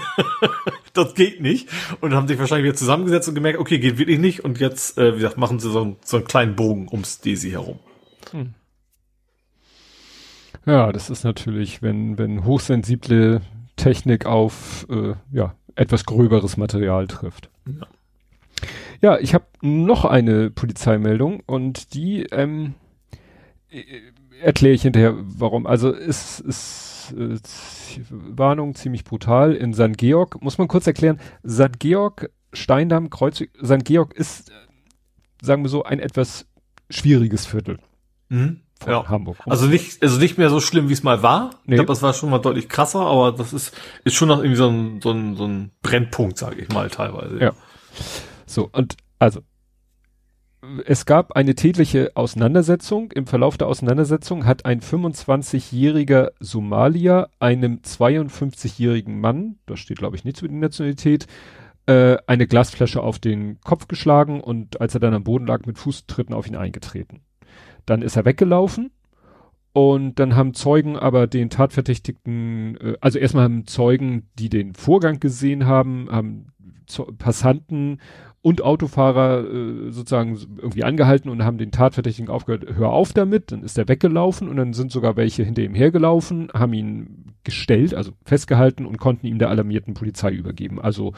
das 0.93 1.15
geht 1.15 1.41
nicht. 1.41 1.69
Und 2.01 2.15
haben 2.15 2.29
sich 2.29 2.39
wahrscheinlich 2.39 2.65
wieder 2.67 2.77
zusammengesetzt 2.77 3.29
und 3.29 3.35
gemerkt, 3.35 3.59
okay, 3.59 3.79
geht 3.79 3.99
wirklich 3.99 4.19
nicht. 4.19 4.41
Und 4.45 4.59
jetzt, 4.61 4.99
äh, 4.99 5.13
wie 5.15 5.19
gesagt, 5.19 5.37
machen 5.39 5.59
sie 5.59 5.71
so, 5.71 5.83
einen- 5.83 5.97
so 6.05 6.17
einen 6.19 6.27
kleinen 6.27 6.57
Bogen 6.57 6.89
ums 6.91 7.21
Desi 7.21 7.51
herum. 7.51 7.79
Ja, 10.65 10.93
das 10.93 11.11
ist 11.11 11.25
natürlich, 11.25 11.83
wenn, 11.83 12.19
wenn 12.19 12.45
hochsensible 12.45 13.41
Technik 13.77 14.27
auf 14.27 14.87
äh, 14.91 15.15
ja, 15.31 15.55
etwas 15.75 16.07
gröberes 16.07 16.57
Material 16.57 17.07
trifft. 17.07 17.51
Ja. 17.67 17.87
Ja, 19.03 19.19
ich 19.19 19.35
habe 19.35 19.45
noch 19.61 20.07
eine 20.07 20.51
Polizeimeldung 20.51 21.41
und 21.47 21.93
die 21.93 22.23
ähm, 22.33 22.73
äh, 23.71 23.83
erkläre 24.41 24.75
ich 24.75 24.83
hinterher, 24.83 25.15
warum. 25.19 25.67
Also 25.67 25.95
es 25.95 26.41
ist 26.41 26.86
äh, 27.13 27.39
Warnung 28.11 28.75
ziemlich 28.75 29.05
brutal 29.05 29.55
in 29.55 29.75
St. 29.75 29.97
Georg. 29.97 30.43
Muss 30.43 30.59
man 30.59 30.69
kurz 30.69 30.87
erklären, 30.87 31.21
St. 31.47 31.79
Georg, 31.79 32.31
Steindamm, 32.53 33.11
Kreuzweg, 33.11 33.51
St. 33.63 33.85
Georg 33.85 34.15
ist, 34.15 34.51
sagen 35.43 35.63
wir 35.63 35.69
so, 35.69 35.85
ein 35.85 35.99
etwas 35.99 36.47
schwieriges 36.91 37.47
Viertel 37.47 37.79
von 38.29 38.61
Ja. 38.87 39.09
Hamburg. 39.09 39.37
Also 39.47 39.67
nicht, 39.67 40.03
also 40.03 40.19
nicht 40.19 40.39
mehr 40.39 40.51
so 40.51 40.61
schlimm, 40.61 40.89
wie 40.89 40.93
es 40.93 41.03
mal 41.03 41.23
war. 41.23 41.51
Nee. 41.65 41.75
Ich 41.75 41.77
glaube, 41.77 41.89
das 41.89 42.03
war 42.03 42.13
schon 42.13 42.31
mal 42.31 42.39
deutlich 42.39 42.69
krasser, 42.69 43.01
aber 43.01 43.33
das 43.33 43.53
ist, 43.53 43.75
ist 44.05 44.15
schon 44.15 44.29
noch 44.29 44.39
irgendwie 44.39 44.57
so 44.57 44.69
ein, 44.69 45.01
so 45.01 45.11
ein, 45.11 45.37
so 45.37 45.47
ein 45.47 45.71
Brennpunkt, 45.83 46.39
sage 46.39 46.61
ich 46.61 46.69
mal, 46.69 46.91
teilweise. 46.91 47.39
Ja. 47.41 47.53
So, 48.47 48.69
und 48.73 48.97
also 49.19 49.41
es 50.85 51.07
gab 51.07 51.33
eine 51.33 51.55
tätliche 51.55 52.13
Auseinandersetzung. 52.15 53.13
Im 53.13 53.27
Verlauf 53.27 53.57
der 53.57 53.69
Auseinandersetzung 53.69 54.47
hat 54.47 54.65
ein 54.65 54.81
25-jähriger 54.81 56.33
Somalier 56.41 57.29
einem 57.39 57.81
52-jährigen 57.85 59.21
Mann, 59.21 59.59
da 59.67 59.77
steht 59.77 59.99
glaube 59.99 60.17
ich 60.17 60.25
nichts 60.25 60.41
über 60.41 60.49
die 60.49 60.55
Nationalität, 60.55 61.27
äh, 61.87 62.17
eine 62.27 62.47
Glasflasche 62.47 63.03
auf 63.03 63.19
den 63.19 63.61
Kopf 63.61 63.89
geschlagen 63.89 64.41
und 64.41 64.81
als 64.81 64.95
er 64.95 65.01
dann 65.01 65.15
am 65.15 65.25
Boden 65.25 65.47
lag, 65.47 65.67
mit 65.67 65.79
Fußtritten 65.79 66.35
auf 66.35 66.47
ihn 66.47 66.57
eingetreten. 66.57 67.21
Dann 67.85 68.03
ist 68.03 68.17
er 68.17 68.25
weggelaufen 68.25 68.91
und 69.73 70.19
dann 70.19 70.35
haben 70.35 70.55
Zeugen 70.55 70.97
aber 70.97 71.27
den 71.27 71.51
Tatverdächtigten, 71.51 72.77
äh, 72.79 72.97
also 73.01 73.19
erstmal 73.19 73.45
haben 73.45 73.67
Zeugen, 73.67 74.29
die 74.39 74.49
den 74.49 74.75
Vorgang 74.75 75.21
gesehen 75.21 75.67
haben, 75.67 76.09
haben 76.11 76.53
Passanten 77.19 78.01
und 78.47 78.63
Autofahrer 78.63 79.41
äh, 79.41 79.91
sozusagen 79.91 80.39
irgendwie 80.59 80.85
angehalten 80.85 81.31
und 81.31 81.43
haben 81.43 81.59
den 81.59 81.73
Tatverdächtigen 81.73 82.31
aufgehört, 82.31 82.77
hör 82.77 82.91
auf 82.91 83.13
damit, 83.13 83.51
dann 83.51 83.65
ist 83.65 83.77
er 83.77 83.89
weggelaufen 83.89 84.49
und 84.49 84.57
dann 84.57 84.73
sind 84.73 84.93
sogar 84.93 85.17
welche 85.17 85.43
hinter 85.43 85.63
ihm 85.63 85.75
hergelaufen, 85.75 86.49
haben 86.55 86.73
ihn 86.73 87.35
gestellt, 87.43 87.93
also 87.93 88.13
festgehalten 88.25 88.87
und 88.87 88.99
konnten 88.99 89.27
ihm 89.27 89.41
der 89.41 89.51
alarmierten 89.51 89.95
Polizei 89.95 90.31
übergeben. 90.31 90.81
Also 90.81 91.13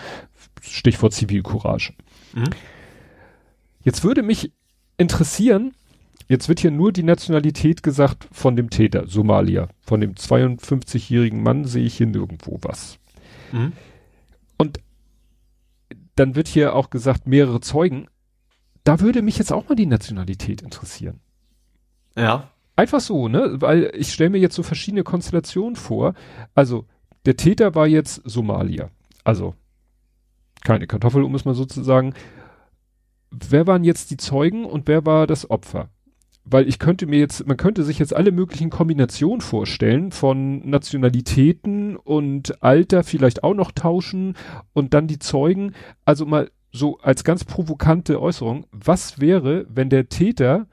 Stichwort 0.62 1.12
Zivilcourage. 1.12 1.92
Mhm. 2.34 2.44
Jetzt 3.84 4.04
würde 4.04 4.22
mich 4.22 4.50
interessieren, 4.96 5.74
jetzt 6.28 6.48
wird 6.48 6.60
hier 6.60 6.70
nur 6.70 6.92
die 6.92 7.02
Nationalität 7.02 7.82
gesagt 7.82 8.26
von 8.32 8.56
dem 8.56 8.70
Täter, 8.70 9.06
Somalia. 9.06 9.68
Von 9.82 10.00
dem 10.00 10.14
52-jährigen 10.14 11.42
Mann 11.42 11.66
sehe 11.66 11.84
ich 11.84 11.98
hier 11.98 12.06
nirgendwo 12.06 12.58
was. 12.62 12.98
Mhm. 13.52 13.72
Und 14.56 14.80
dann 16.18 16.34
wird 16.34 16.48
hier 16.48 16.74
auch 16.74 16.90
gesagt, 16.90 17.26
mehrere 17.26 17.60
Zeugen. 17.60 18.08
Da 18.84 19.00
würde 19.00 19.22
mich 19.22 19.38
jetzt 19.38 19.52
auch 19.52 19.68
mal 19.68 19.74
die 19.74 19.86
Nationalität 19.86 20.62
interessieren. 20.62 21.20
Ja. 22.16 22.50
Einfach 22.76 23.00
so, 23.00 23.28
ne? 23.28 23.60
Weil 23.60 23.92
ich 23.94 24.12
stelle 24.12 24.30
mir 24.30 24.38
jetzt 24.38 24.54
so 24.54 24.62
verschiedene 24.62 25.04
Konstellationen 25.04 25.76
vor. 25.76 26.14
Also, 26.54 26.86
der 27.26 27.36
Täter 27.36 27.74
war 27.74 27.86
jetzt 27.86 28.22
Somalier. 28.24 28.90
Also, 29.24 29.54
keine 30.64 30.86
Kartoffel, 30.86 31.22
um 31.22 31.34
es 31.34 31.44
mal 31.44 31.54
so 31.54 31.64
zu 31.64 31.82
sagen. 31.82 32.14
Wer 33.30 33.66
waren 33.66 33.84
jetzt 33.84 34.10
die 34.10 34.16
Zeugen 34.16 34.64
und 34.64 34.88
wer 34.88 35.04
war 35.04 35.26
das 35.26 35.50
Opfer? 35.50 35.90
Weil 36.50 36.68
ich 36.68 36.78
könnte 36.78 37.06
mir 37.06 37.18
jetzt, 37.18 37.46
man 37.46 37.56
könnte 37.56 37.84
sich 37.84 37.98
jetzt 37.98 38.14
alle 38.14 38.32
möglichen 38.32 38.70
Kombinationen 38.70 39.40
vorstellen 39.40 40.12
von 40.12 40.68
Nationalitäten 40.68 41.96
und 41.96 42.62
Alter 42.62 43.04
vielleicht 43.04 43.44
auch 43.44 43.54
noch 43.54 43.72
tauschen 43.72 44.34
und 44.72 44.94
dann 44.94 45.08
die 45.08 45.18
Zeugen. 45.18 45.74
Also 46.04 46.24
mal 46.24 46.50
so 46.72 46.98
als 46.98 47.24
ganz 47.24 47.44
provokante 47.44 48.20
Äußerung. 48.20 48.66
Was 48.70 49.20
wäre, 49.20 49.66
wenn 49.68 49.90
der 49.90 50.08
Täter, 50.08 50.66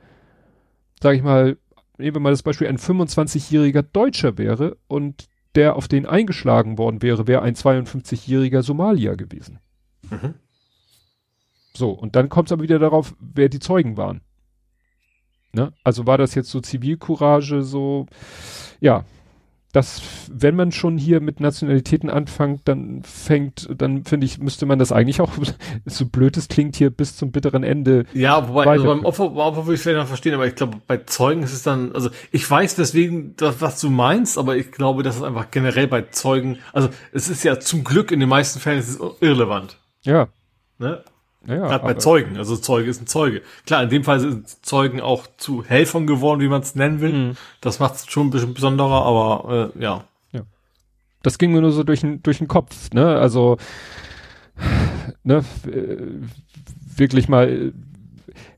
sag 1.02 1.15
ich 1.15 1.23
mal, 1.23 1.57
nehmen 1.97 2.15
wir 2.15 2.22
mal 2.22 2.31
das 2.31 2.43
Beispiel, 2.43 2.68
ein 2.68 2.77
25-jähriger 2.77 3.81
Deutscher 3.81 4.38
wäre 4.38 4.77
und 4.88 5.27
der 5.56 5.76
auf 5.76 5.88
den 5.88 6.06
eingeschlagen 6.06 6.77
worden 6.77 7.02
wäre, 7.02 7.27
wäre 7.27 7.41
ein 7.41 7.56
52-jähriger 7.56 8.61
Somalier 8.61 9.15
gewesen. 9.15 9.60
Mhm. 10.10 10.35
So, 11.73 11.91
und 11.91 12.15
dann 12.15 12.30
kommt 12.30 12.49
es 12.49 12.53
aber 12.53 12.64
wieder 12.64 12.80
darauf, 12.80 13.15
wer 13.19 13.49
die 13.49 13.60
Zeugen 13.60 13.97
waren. 13.97 14.22
Ne? 15.56 15.72
Also 15.84 16.06
war 16.06 16.18
das 16.18 16.36
jetzt 16.36 16.49
so 16.49 16.60
Zivilcourage, 16.60 17.61
so, 17.61 18.07
ja, 18.82 19.06
das, 19.72 20.02
wenn 20.30 20.56
man 20.56 20.72
schon 20.72 20.98
hier 20.98 21.19
mit 21.19 21.41
Nationalitäten 21.41 22.10
anfängt, 22.10 22.61
dann 22.65 23.03
fängt, 23.03 23.69
dann 23.77 24.06
finde 24.06 24.26
ich, 24.26 24.38
müsste 24.38 24.65
man 24.65 24.80
das 24.80 24.94
eigentlich 24.94 25.19
auch, 25.19 25.32
so 25.86 26.06
blöd 26.06 26.38
es 26.38 26.48
klingt, 26.48 26.76
hier 26.77 26.90
bis 26.90 27.18
zum 27.18 27.32
bitteren 27.32 27.64
Ende. 27.64 28.06
Ja, 28.14 28.48
wobei, 28.48 28.68
also 28.68 28.86
beim 28.86 29.06
Opfer, 29.06 29.30
beim 29.30 29.38
Opfer 29.38 29.65
würde 29.65 29.76
ich 29.76 29.82
vielleicht 29.82 29.98
noch 29.98 30.07
verstehen, 30.07 30.34
aber 30.34 30.48
ich 30.48 30.56
glaube, 30.56 30.77
bei 30.88 30.98
Zeugen 30.98 31.44
ist 31.44 31.53
es 31.53 31.64
dann, 31.64 31.94
also 31.94 32.10
ich 32.32 32.49
weiß 32.49 32.76
deswegen, 32.76 33.36
das, 33.36 33.61
was 33.61 33.82
du 33.82 33.90
meinst, 33.90 34.38
aber 34.38 34.56
ich 34.56 34.72
glaube, 34.72 35.03
das 35.03 35.18
ist 35.18 35.23
einfach 35.23 35.52
generell 35.52 35.88
bei 35.88 36.03
Zeugen, 36.03 36.57
also 36.72 36.90
es 37.11 37.27
ist 37.27 37.44
ja 37.44 37.60
zum 37.60 37.84
Glück 37.84 38.11
in 38.11 38.22
den 38.22 38.30
meisten 38.30 38.60
Fällen 38.60 38.80
ist 38.80 38.90
es 38.90 38.99
irrelevant. 39.19 39.77
Ja. 40.03 40.27
Ne? 40.80 41.03
Ja, 41.48 41.68
Gerade 41.68 41.84
bei 41.84 41.94
Zeugen, 41.94 42.38
also 42.38 42.56
Zeuge 42.56 42.90
ist 42.90 43.02
ein 43.02 43.08
Zeuge. 43.08 43.42
Klar, 43.66 43.84
in 43.84 43.90
dem 43.90 44.04
Fall 44.04 44.20
sind 44.20 44.48
Zeugen 44.66 45.00
auch 45.00 45.28
zu 45.38 45.64
Helfern 45.64 46.08
geworden, 46.08 46.42
wie 46.42 46.48
man 46.48 46.62
es 46.62 46.76
nennen 46.76 47.02
will. 47.02 47.14
Mhm. 47.14 47.38
Das 47.62 47.80
macht 47.80 47.96
es 47.96 48.08
schon 48.08 48.28
ein 48.28 48.30
bisschen 48.32 48.54
besonderer, 48.54 49.06
aber 49.06 49.74
äh, 49.76 49.82
ja. 49.82 50.06
ja. 50.32 50.42
Das 51.22 51.38
ging 51.38 51.52
mir 51.52 51.62
nur 51.62 51.72
so 51.72 51.84
durch 51.84 52.02
den 52.02 52.24
durch 52.24 52.40
den 52.40 52.48
Kopf, 52.48 52.92
ne? 52.94 53.18
Also 53.18 53.58
ne, 55.24 55.44
wirklich 56.96 57.30
mal 57.30 57.74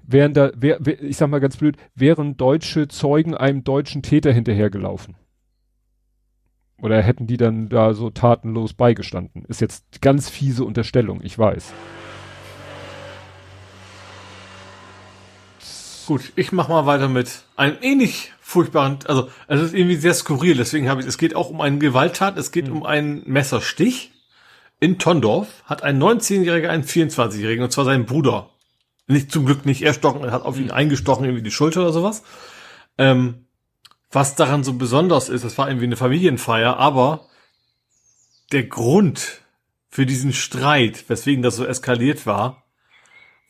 wären 0.08 0.34
da, 0.34 0.52
wär, 0.56 0.80
ich 1.04 1.18
sag 1.18 1.30
mal 1.30 1.40
ganz 1.40 1.58
blöd, 1.58 1.78
wären 1.94 2.38
deutsche 2.38 2.88
Zeugen 2.88 3.36
einem 3.36 3.64
deutschen 3.64 4.02
Täter 4.02 4.32
hinterhergelaufen. 4.32 5.16
Oder 6.82 7.02
hätten 7.02 7.28
die 7.28 7.38
dann 7.38 7.70
da 7.70 7.94
so 7.94 8.10
tatenlos 8.10 8.74
beigestanden? 8.74 9.46
Ist 9.46 9.62
jetzt 9.62 10.02
ganz 10.02 10.30
fiese 10.30 10.64
Unterstellung, 10.64 11.22
ich 11.24 11.38
weiß. 11.38 11.74
Gut, 16.08 16.32
ich 16.38 16.54
mach 16.54 16.70
mal 16.70 16.86
weiter 16.86 17.10
mit 17.10 17.44
einem 17.58 17.76
ähnlich 17.82 18.32
furchtbaren, 18.40 19.00
also 19.08 19.30
es 19.50 19.60
ist 19.60 19.74
irgendwie 19.74 19.98
sehr 19.98 20.14
skurril, 20.14 20.56
deswegen 20.56 20.88
habe 20.88 21.02
ich, 21.02 21.08
es 21.08 21.18
geht 21.18 21.36
auch 21.36 21.50
um 21.50 21.60
einen 21.60 21.82
Gewalttat, 21.82 22.38
es 22.38 22.54
geht 22.54 22.70
mhm. 22.70 22.78
um 22.78 22.84
einen 22.86 23.24
Messerstich. 23.26 24.14
In 24.80 25.00
Tondorf 25.00 25.50
hat 25.66 25.84
ein 25.84 26.02
19-Jähriger 26.02 26.70
einen 26.70 26.86
24-Jährigen, 26.86 27.62
und 27.62 27.74
zwar 27.74 27.84
seinen 27.84 28.06
Bruder. 28.06 28.52
Nicht 29.08 29.34
zum 29.34 29.46
Glück 29.46 29.66
nicht 29.66 29.82
erstochen, 29.82 30.24
er 30.24 30.32
hat 30.32 30.44
auf 30.44 30.58
ihn 30.58 30.68
mhm. 30.68 30.72
eingestochen, 30.72 31.26
irgendwie 31.26 31.44
die 31.44 31.52
Schulter 31.52 31.82
oder 31.82 31.92
sowas. 31.92 32.24
Ähm, 32.98 33.46
was 34.10 34.36
daran 34.36 34.64
so 34.64 34.76
besonders 34.76 35.28
ist, 35.28 35.44
das 35.44 35.58
war 35.58 35.68
irgendwie 35.68 35.88
eine 35.88 35.98
Familienfeier, 35.98 36.78
aber 36.78 37.28
der 38.54 38.64
Grund 38.64 39.42
für 39.90 40.06
diesen 40.06 40.32
Streit, 40.32 41.10
weswegen 41.10 41.44
das 41.44 41.58
so 41.58 41.66
eskaliert 41.66 42.26
war, 42.26 42.64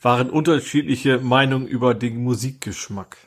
waren 0.02 0.30
unterschiedliche 0.30 1.20
Meinungen 1.20 1.68
über 1.68 1.94
den 1.94 2.24
Musikgeschmack. 2.24 3.18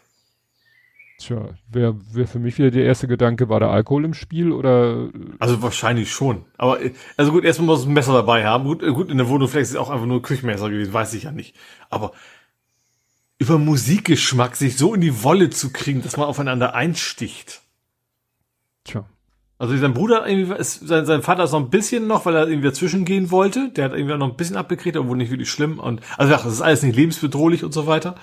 Tja, 1.19 1.51
wäre 1.69 1.97
wär 2.13 2.27
für 2.27 2.39
mich 2.39 2.57
wieder 2.57 2.71
der 2.71 2.85
erste 2.85 3.07
Gedanke, 3.07 3.51
war 3.51 3.61
der 3.61 3.69
Alkohol 3.69 4.07
im 4.07 4.15
Spiel 4.15 4.53
oder? 4.53 5.11
Also 5.39 5.61
wahrscheinlich 5.61 6.11
schon. 6.11 6.47
Aber 6.57 6.79
also 7.19 7.33
gut, 7.33 7.45
erstmal 7.45 7.67
muss 7.67 7.85
ein 7.85 7.93
Messer 7.93 8.15
dabei 8.15 8.47
haben. 8.47 8.65
Gut, 8.65 8.81
gut 8.81 9.11
in 9.11 9.19
der 9.19 9.29
Wohnung 9.29 9.47
vielleicht 9.47 9.65
ist 9.65 9.71
es 9.73 9.77
auch 9.77 9.91
einfach 9.91 10.07
nur 10.07 10.21
ein 10.21 10.23
Küchenmesser 10.23 10.71
gewesen, 10.71 10.95
weiß 10.95 11.13
ich 11.13 11.25
ja 11.25 11.33
nicht. 11.33 11.55
Aber 11.91 12.13
über 13.39 13.59
Musikgeschmack 13.59 14.57
sich 14.57 14.79
so 14.79 14.95
in 14.95 15.03
die 15.03 15.23
Wolle 15.23 15.51
zu 15.51 15.73
kriegen, 15.73 16.03
dass 16.03 16.17
man 16.17 16.27
aufeinander 16.27 16.75
einsticht. 16.75 17.61
Tja. 18.85 19.05
Also 19.61 19.77
sein 19.77 19.93
Bruder 19.93 20.27
irgendwie 20.27 20.55
ist, 20.55 20.89
sein, 20.89 21.05
sein 21.05 21.21
Vater 21.21 21.45
ist 21.45 21.53
noch 21.53 21.61
ein 21.61 21.69
bisschen 21.69 22.07
noch, 22.07 22.25
weil 22.25 22.35
er 22.35 22.49
irgendwie 22.49 22.69
dazwischen 22.69 23.05
gehen 23.05 23.31
wollte. 23.31 23.69
Der 23.69 23.85
hat 23.85 23.93
irgendwie 23.93 24.17
noch 24.17 24.31
ein 24.31 24.37
bisschen 24.37 24.57
abgekriegt, 24.57 24.97
obwohl 24.97 25.19
nicht 25.19 25.31
wirklich 25.31 25.51
schlimm. 25.51 25.79
Und 25.79 26.01
also 26.17 26.33
ja, 26.33 26.39
das 26.39 26.51
ist 26.51 26.63
alles 26.63 26.83
nicht 26.83 26.97
lebensbedrohlich 26.97 27.63
und 27.63 27.75
so 27.75 27.87
weiter. 27.87 28.15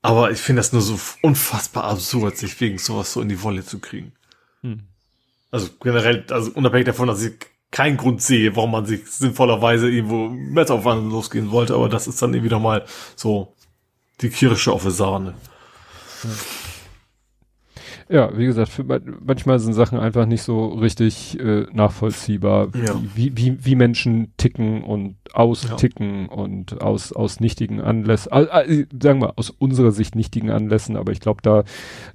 Aber 0.00 0.30
ich 0.30 0.38
finde 0.38 0.60
das 0.60 0.72
nur 0.72 0.80
so 0.80 0.98
unfassbar 1.20 1.84
absurd, 1.84 2.38
sich 2.38 2.58
wegen 2.58 2.78
sowas 2.78 3.12
so 3.12 3.20
in 3.20 3.28
die 3.28 3.42
Wolle 3.42 3.66
zu 3.66 3.80
kriegen. 3.80 4.12
Hm. 4.62 4.84
Also 5.50 5.68
generell, 5.78 6.24
also 6.30 6.50
unabhängig 6.54 6.86
davon, 6.86 7.06
dass 7.06 7.22
ich 7.22 7.34
keinen 7.70 7.98
Grund 7.98 8.22
sehe, 8.22 8.56
warum 8.56 8.70
man 8.70 8.86
sich 8.86 9.06
sinnvollerweise 9.06 9.90
irgendwo 9.90 10.30
Metaufwand 10.30 11.12
losgehen 11.12 11.50
wollte, 11.50 11.74
aber 11.74 11.90
das 11.90 12.06
ist 12.06 12.22
dann 12.22 12.32
irgendwie 12.32 12.50
nochmal 12.50 12.86
so 13.14 13.52
die 14.22 14.30
Kirsche 14.30 14.72
auf 14.72 14.84
der 14.84 14.90
Sahne. 14.92 15.34
Hm. 16.22 16.30
Ja, 18.12 18.36
wie 18.36 18.44
gesagt, 18.44 18.68
für, 18.68 18.84
manchmal 19.24 19.58
sind 19.58 19.72
Sachen 19.72 19.98
einfach 19.98 20.26
nicht 20.26 20.42
so 20.42 20.66
richtig 20.66 21.40
äh, 21.40 21.64
nachvollziehbar, 21.72 22.68
ja. 22.74 23.00
wie, 23.14 23.34
wie, 23.38 23.64
wie 23.64 23.74
Menschen 23.74 24.34
ticken 24.36 24.84
und 24.84 25.16
austicken 25.32 26.26
ja. 26.26 26.36
und 26.36 26.82
aus, 26.82 27.14
aus 27.14 27.40
nichtigen 27.40 27.80
Anlässen, 27.80 28.30
äh, 28.30 28.84
sagen 29.02 29.22
wir 29.22 29.38
aus 29.38 29.48
unserer 29.48 29.92
Sicht 29.92 30.14
nichtigen 30.14 30.50
Anlässen, 30.50 30.98
aber 30.98 31.12
ich 31.12 31.20
glaube, 31.20 31.40
da 31.40 31.60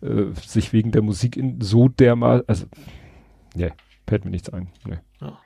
äh, 0.07 0.25
sich 0.45 0.71
wegen 0.71 0.91
der 0.91 1.01
Musik 1.01 1.35
in 1.35 1.61
so 1.61 1.87
dermal, 1.87 2.43
also, 2.45 2.67
ne, 3.55 3.71
fällt 4.07 4.23
mir 4.23 4.29
nichts 4.29 4.49
ein. 4.49 4.67
Nee. 4.85 4.99
Ja. 5.19 5.39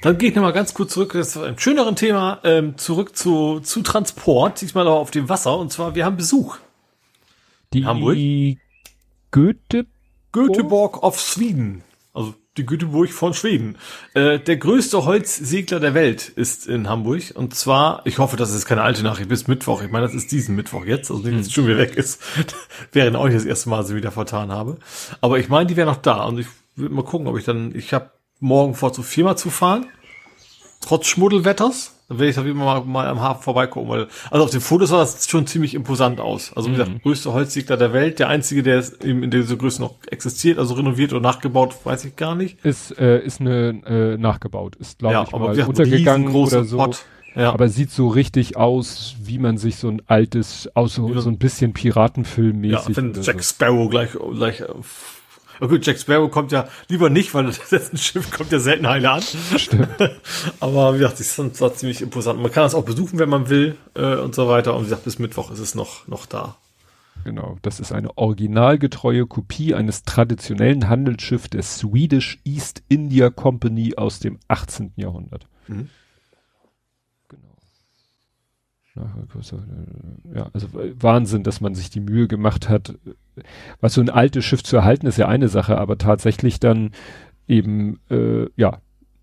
Dann 0.00 0.16
gehe 0.16 0.30
ich 0.30 0.34
nochmal 0.34 0.54
ganz 0.54 0.72
kurz 0.72 0.94
zurück, 0.94 1.12
das 1.12 1.36
ist 1.36 1.42
ein 1.42 1.58
schöneren 1.58 1.96
Thema, 1.96 2.40
ähm, 2.44 2.78
zurück 2.78 3.14
zu, 3.14 3.60
zu 3.60 3.82
Transport, 3.82 4.62
diesmal 4.62 4.86
aber 4.86 4.96
auf 4.96 5.10
dem 5.10 5.28
Wasser, 5.28 5.58
und 5.58 5.70
zwar, 5.70 5.94
wir 5.94 6.06
haben 6.06 6.16
Besuch. 6.16 6.56
Die 7.74 7.84
Hamburg. 7.84 8.16
Göteborg? 9.36 9.92
Göteborg 10.32 11.02
of 11.02 11.20
Sweden. 11.20 11.82
Also 12.14 12.34
die 12.56 12.64
Göteborg 12.64 13.10
von 13.10 13.34
Schweden. 13.34 13.76
Äh, 14.14 14.38
der 14.38 14.56
größte 14.56 15.04
Holzsegler 15.04 15.80
der 15.80 15.92
Welt 15.92 16.28
ist 16.30 16.66
in 16.66 16.88
Hamburg. 16.88 17.34
Und 17.34 17.54
zwar, 17.54 18.00
ich 18.06 18.18
hoffe, 18.18 18.36
das 18.36 18.54
ist 18.54 18.64
keine 18.64 18.82
alte 18.82 19.02
Nachricht, 19.02 19.28
bis 19.28 19.46
Mittwoch. 19.46 19.82
Ich 19.82 19.90
meine, 19.90 20.06
das 20.06 20.14
ist 20.14 20.32
diesen 20.32 20.56
Mittwoch 20.56 20.86
jetzt, 20.86 21.10
also 21.10 21.22
nicht, 21.22 21.38
dass 21.38 21.46
es 21.48 21.52
schon 21.52 21.66
wieder 21.66 21.78
weg 21.78 21.96
ist. 21.96 22.22
Während 22.92 23.16
auch 23.16 23.26
nicht 23.26 23.36
das 23.36 23.44
erste 23.44 23.68
Mal 23.68 23.84
so 23.84 23.94
wieder 23.94 24.10
vertan 24.10 24.50
habe. 24.50 24.78
Aber 25.20 25.38
ich 25.38 25.50
meine, 25.50 25.66
die 25.66 25.76
wäre 25.76 25.90
noch 25.90 26.00
da. 26.00 26.24
Und 26.24 26.38
ich 26.38 26.46
würde 26.74 26.94
mal 26.94 27.04
gucken, 27.04 27.26
ob 27.26 27.36
ich 27.36 27.44
dann, 27.44 27.74
ich 27.74 27.92
habe 27.92 28.10
morgen 28.40 28.74
vor, 28.74 28.94
zur 28.94 29.04
Firma 29.04 29.36
zu 29.36 29.50
fahren. 29.50 29.86
Trotz 30.80 31.06
Schmuddelwetters. 31.08 31.95
Dann 32.08 32.18
werde 32.18 32.30
ich 32.30 32.36
da 32.36 32.44
wie 32.44 32.52
mal, 32.52 32.82
mal 32.84 33.08
am 33.08 33.20
Hafen 33.20 33.42
vorbeigucken, 33.42 33.88
weil, 33.88 34.06
also 34.30 34.44
auf 34.44 34.50
den 34.50 34.60
Fotos 34.60 34.90
sah 34.90 34.98
das 34.98 35.28
schon 35.28 35.46
ziemlich 35.46 35.74
imposant 35.74 36.20
aus. 36.20 36.52
Also, 36.54 36.68
wie 36.68 36.74
mhm. 36.74 36.78
gesagt, 36.78 37.02
größte 37.02 37.32
Holzsiegler 37.32 37.76
der 37.76 37.92
Welt, 37.92 38.20
der 38.20 38.28
einzige, 38.28 38.62
der 38.62 38.84
eben 39.02 39.24
in 39.24 39.30
dieser 39.30 39.56
Größe 39.56 39.80
noch 39.80 39.96
existiert, 40.08 40.58
also 40.58 40.74
renoviert 40.74 41.12
oder 41.12 41.22
nachgebaut, 41.22 41.74
weiß 41.82 42.04
ich 42.04 42.14
gar 42.14 42.36
nicht. 42.36 42.64
Ist, 42.64 42.96
äh, 42.98 43.18
ist 43.24 43.40
eine, 43.40 43.82
äh, 43.86 44.16
nachgebaut, 44.18 44.76
ist, 44.76 45.00
glaube 45.00 45.14
ja, 45.14 45.24
ich, 45.24 45.32
mal 45.32 45.60
untergegangen 45.60 46.32
oder 46.34 46.64
so. 46.64 46.76
Pot. 46.76 47.04
Ja. 47.34 47.52
Aber 47.52 47.68
sieht 47.68 47.90
so 47.90 48.08
richtig 48.08 48.56
aus, 48.56 49.16
wie 49.22 49.38
man 49.38 49.58
sich 49.58 49.76
so 49.76 49.88
ein 49.88 50.00
altes, 50.06 50.70
aus 50.74 50.94
so, 50.94 51.20
so 51.20 51.28
ein 51.28 51.36
bisschen 51.36 51.74
Piratenfilmmäßig. 51.74 52.96
Ja, 52.96 52.96
wenn 52.96 53.12
Jack 53.20 53.44
Sparrow 53.44 53.90
gleich, 53.90 54.10
gleich 54.32 54.62
Okay, 55.60 55.78
Jack 55.80 55.98
Sparrow 55.98 56.30
kommt 56.30 56.52
ja 56.52 56.68
lieber 56.88 57.10
nicht, 57.10 57.34
weil 57.34 57.44
das 57.44 57.90
Schiff 58.00 58.30
kommt 58.30 58.52
ja 58.52 58.58
selten 58.58 58.88
heile 58.88 59.10
an. 59.10 59.22
Stimmt. 59.22 59.88
Aber 60.60 60.94
wie 60.94 60.98
gesagt, 60.98 61.20
das 61.20 61.38
ist 61.38 61.56
zwar 61.56 61.74
ziemlich 61.74 62.02
imposant. 62.02 62.40
Man 62.40 62.52
kann 62.52 62.62
das 62.62 62.74
auch 62.74 62.84
besuchen, 62.84 63.18
wenn 63.18 63.28
man 63.28 63.48
will 63.48 63.76
äh, 63.94 64.16
und 64.16 64.34
so 64.34 64.48
weiter. 64.48 64.74
Und 64.74 64.82
wie 64.82 64.88
gesagt, 64.88 65.04
bis 65.04 65.18
Mittwoch 65.18 65.50
ist 65.50 65.58
es 65.58 65.74
noch, 65.74 66.06
noch 66.08 66.26
da. 66.26 66.56
Genau, 67.24 67.58
das 67.62 67.80
ist 67.80 67.90
eine 67.90 68.16
originalgetreue 68.16 69.26
Kopie 69.26 69.74
eines 69.74 70.04
traditionellen 70.04 70.88
Handelsschiffs 70.88 71.50
der 71.50 71.62
Swedish 71.62 72.38
East 72.44 72.82
India 72.88 73.30
Company 73.30 73.94
aus 73.96 74.20
dem 74.20 74.38
18. 74.48 74.92
Jahrhundert. 74.96 75.48
Mhm. 75.66 75.88
Ja, 80.34 80.48
also 80.52 80.68
Wahnsinn, 80.98 81.42
dass 81.42 81.60
man 81.60 81.74
sich 81.74 81.90
die 81.90 82.00
Mühe 82.00 82.28
gemacht 82.28 82.68
hat. 82.68 82.94
Was 83.80 83.94
so 83.94 84.00
ein 84.00 84.10
altes 84.10 84.44
Schiff 84.44 84.62
zu 84.62 84.76
erhalten, 84.76 85.06
ist 85.06 85.18
ja 85.18 85.28
eine 85.28 85.48
Sache, 85.48 85.78
aber 85.78 85.98
tatsächlich 85.98 86.60
dann 86.60 86.92
eben, 87.46 88.00
äh, 88.10 88.46
ja, 88.56 88.80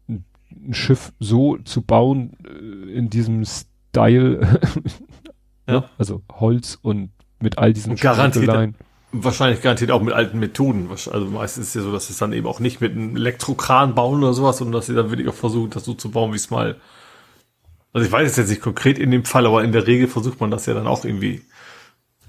ein 0.08 0.74
Schiff 0.74 1.12
so 1.20 1.58
zu 1.58 1.82
bauen, 1.82 2.34
äh, 2.46 2.92
in 2.92 3.10
diesem 3.10 3.44
Style, 3.46 4.60
Ja. 5.68 5.86
also 5.98 6.22
Holz 6.32 6.78
und 6.82 7.12
mit 7.40 7.58
all 7.58 7.74
diesen 7.74 7.98
Sprenkereien. 7.98 8.76
Wahrscheinlich 9.12 9.62
garantiert 9.62 9.92
auch 9.92 10.02
mit 10.02 10.14
alten 10.14 10.40
Methoden. 10.40 10.90
Also 10.90 11.26
meistens 11.28 11.66
ist 11.66 11.70
es 11.70 11.76
ja 11.76 11.82
so, 11.84 11.92
dass 11.92 12.10
es 12.10 12.18
dann 12.18 12.34
eben 12.34 12.48
auch 12.48 12.60
nicht 12.60 12.82
mit 12.82 12.94
einem 12.94 13.16
Elektrokran 13.16 13.94
bauen 13.94 14.24
oder 14.24 14.34
sowas, 14.34 14.58
sondern 14.58 14.74
dass 14.74 14.88
sie 14.88 14.96
dann 14.96 15.12
wirklich 15.12 15.28
auch 15.28 15.36
versuchen, 15.36 15.70
das 15.70 15.86
so 15.86 15.94
zu 15.94 16.10
bauen, 16.10 16.32
wie 16.32 16.38
es 16.38 16.50
mal. 16.50 16.78
Also 17.94 18.08
ich 18.08 18.12
weiß 18.12 18.32
es 18.32 18.38
jetzt 18.38 18.50
nicht 18.50 18.62
konkret 18.62 18.98
in 18.98 19.12
dem 19.12 19.24
Fall, 19.24 19.46
aber 19.46 19.64
in 19.64 19.72
der 19.72 19.88
Regel 19.88 20.08
versucht 20.08 20.42
man 20.42 20.52
das 20.52 20.66
ja 20.66 20.74
dann 20.74 20.88
auch 20.88 21.06
irgendwie 21.06 21.44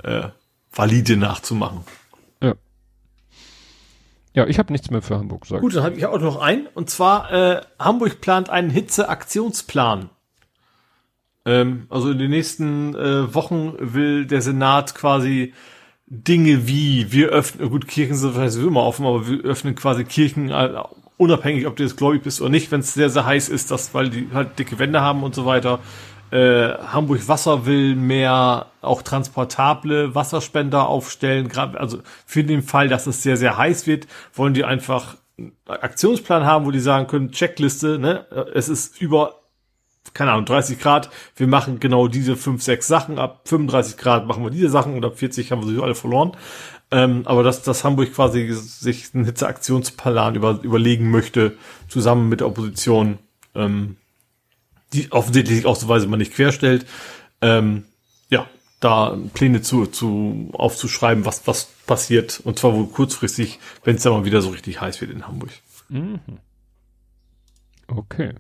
äh, 0.03 0.29
valide 0.73 1.17
nachzumachen. 1.17 1.81
Ja. 2.43 2.55
Ja, 4.35 4.47
ich 4.47 4.59
habe 4.59 4.73
nichts 4.73 4.91
mehr 4.91 5.01
für 5.01 5.17
Hamburg 5.17 5.43
gesagt. 5.43 5.63
Gut, 5.63 5.75
dann 5.75 5.85
habe 5.85 5.97
ich 5.97 6.05
auch 6.07 6.21
noch 6.21 6.41
einen. 6.41 6.67
Und 6.67 6.91
zwar, 6.91 7.33
äh, 7.33 7.63
Hamburg 7.79 8.21
plant 8.21 8.51
einen 8.51 8.69
Hitzeaktionsplan. 8.71 10.11
Ähm, 11.47 11.87
also 11.89 12.11
in 12.11 12.19
den 12.19 12.31
nächsten 12.31 12.95
äh, 12.95 13.35
Wochen 13.35 13.75
will 13.79 14.27
der 14.27 14.43
Senat 14.43 14.95
quasi 14.95 15.55
Dinge 16.07 16.67
wie, 16.67 17.13
wir 17.13 17.29
öffnen, 17.29 17.71
gut, 17.71 17.89
Kirchen 17.89 18.17
sind 18.17 18.35
vielleicht 18.35 18.53
sowieso 18.53 18.69
immer 18.69 18.83
offen, 18.85 19.07
aber 19.07 19.27
wir 19.27 19.41
öffnen 19.41 19.75
quasi 19.75 20.05
Kirchen 20.05 20.51
äh, 20.51 20.83
unabhängig, 21.17 21.67
ob 21.67 21.77
du 21.77 21.83
jetzt 21.83 21.97
gläubig 21.97 22.23
bist 22.23 22.41
oder 22.41 22.51
nicht, 22.51 22.71
wenn 22.71 22.81
es 22.81 22.95
sehr, 22.95 23.11
sehr 23.11 23.25
heiß 23.25 23.49
ist, 23.49 23.71
das, 23.71 23.95
weil 23.95 24.11
die 24.11 24.29
halt 24.33 24.59
dicke 24.59 24.79
Wände 24.79 25.01
haben 25.01 25.23
und 25.23 25.35
so 25.35 25.47
weiter. 25.47 25.79
Äh, 26.31 26.75
Hamburg 26.93 27.29
Wasser 27.29 27.67
will 27.67 27.95
mehr 27.95 28.67
auch 28.81 29.03
transportable 29.03 30.15
Wasserspender 30.15 30.89
aufstellen. 30.89 31.49
Gerade 31.49 31.79
also 31.79 31.99
für 32.27 32.43
den 32.43 32.63
Fall, 32.63 32.89
dass 32.89 33.07
es 33.07 33.23
sehr, 33.23 33.37
sehr 33.37 33.57
heiß 33.57 33.87
wird, 33.87 34.07
wollen 34.33 34.55
die 34.55 34.65
einfach 34.65 35.17
einen 35.39 35.53
Aktionsplan 35.67 36.45
haben, 36.45 36.67
wo 36.67 36.71
die 36.71 36.81
sagen 36.81 37.07
können, 37.07 37.31
Checkliste, 37.31 37.99
ne, 37.99 38.27
es 38.55 38.69
ist 38.69 39.01
über, 39.01 39.41
keine 40.13 40.33
Ahnung, 40.33 40.45
30 40.45 40.79
Grad, 40.79 41.11
wir 41.37 41.47
machen 41.47 41.81
genau 41.81 42.09
diese 42.09 42.37
fünf, 42.37 42.63
sechs 42.63 42.87
Sachen, 42.87 43.19
ab 43.19 43.43
35 43.45 43.97
Grad 43.97 44.27
machen 44.27 44.45
wir 44.45 44.51
diese 44.51 44.69
Sachen 44.69 44.95
und 44.95 45.05
ab 45.05 45.19
40 45.19 45.51
haben 45.51 45.61
wir 45.61 45.67
sowieso 45.67 45.83
alle 45.83 45.95
verloren. 45.95 46.37
Ähm, 46.95 47.23
aber 47.25 47.43
dass, 47.43 47.63
dass 47.63 47.83
Hamburg 47.83 48.15
quasi 48.15 48.53
sich 48.53 49.13
einen 49.15 49.25
Hitzeaktionsplan 49.25 50.37
über, 50.37 50.61
überlegen 50.63 51.11
möchte, 51.11 51.59
zusammen 51.89 52.29
mit 52.29 52.39
der 52.39 52.47
Opposition, 52.47 53.19
ähm, 53.57 53.97
die 54.93 55.11
offensichtlich 55.11 55.67
auch 55.67 55.75
so 55.75 55.89
weise 55.89 56.07
man 56.07 56.21
nicht 56.21 56.35
querstellt, 56.35 56.87
ähm, 57.41 57.83
ja, 58.31 58.47
da 58.79 59.19
Pläne 59.35 59.61
zu, 59.61 59.87
zu 59.87 60.51
aufzuschreiben, 60.53 61.25
was, 61.25 61.49
was 61.49 61.65
passiert, 61.85 62.41
und 62.45 62.61
zwar 62.61 62.75
wohl 62.75 62.87
kurzfristig, 62.87 63.59
wenn 63.83 63.97
es 63.97 64.05
dann 64.05 64.13
mal 64.13 64.25
wieder 64.25 64.41
so 64.41 64.51
richtig 64.51 64.81
heiß 64.81 65.01
wird 65.01 65.11
in 65.11 65.27
Hamburg. 65.27 65.51
Okay. 67.89 68.35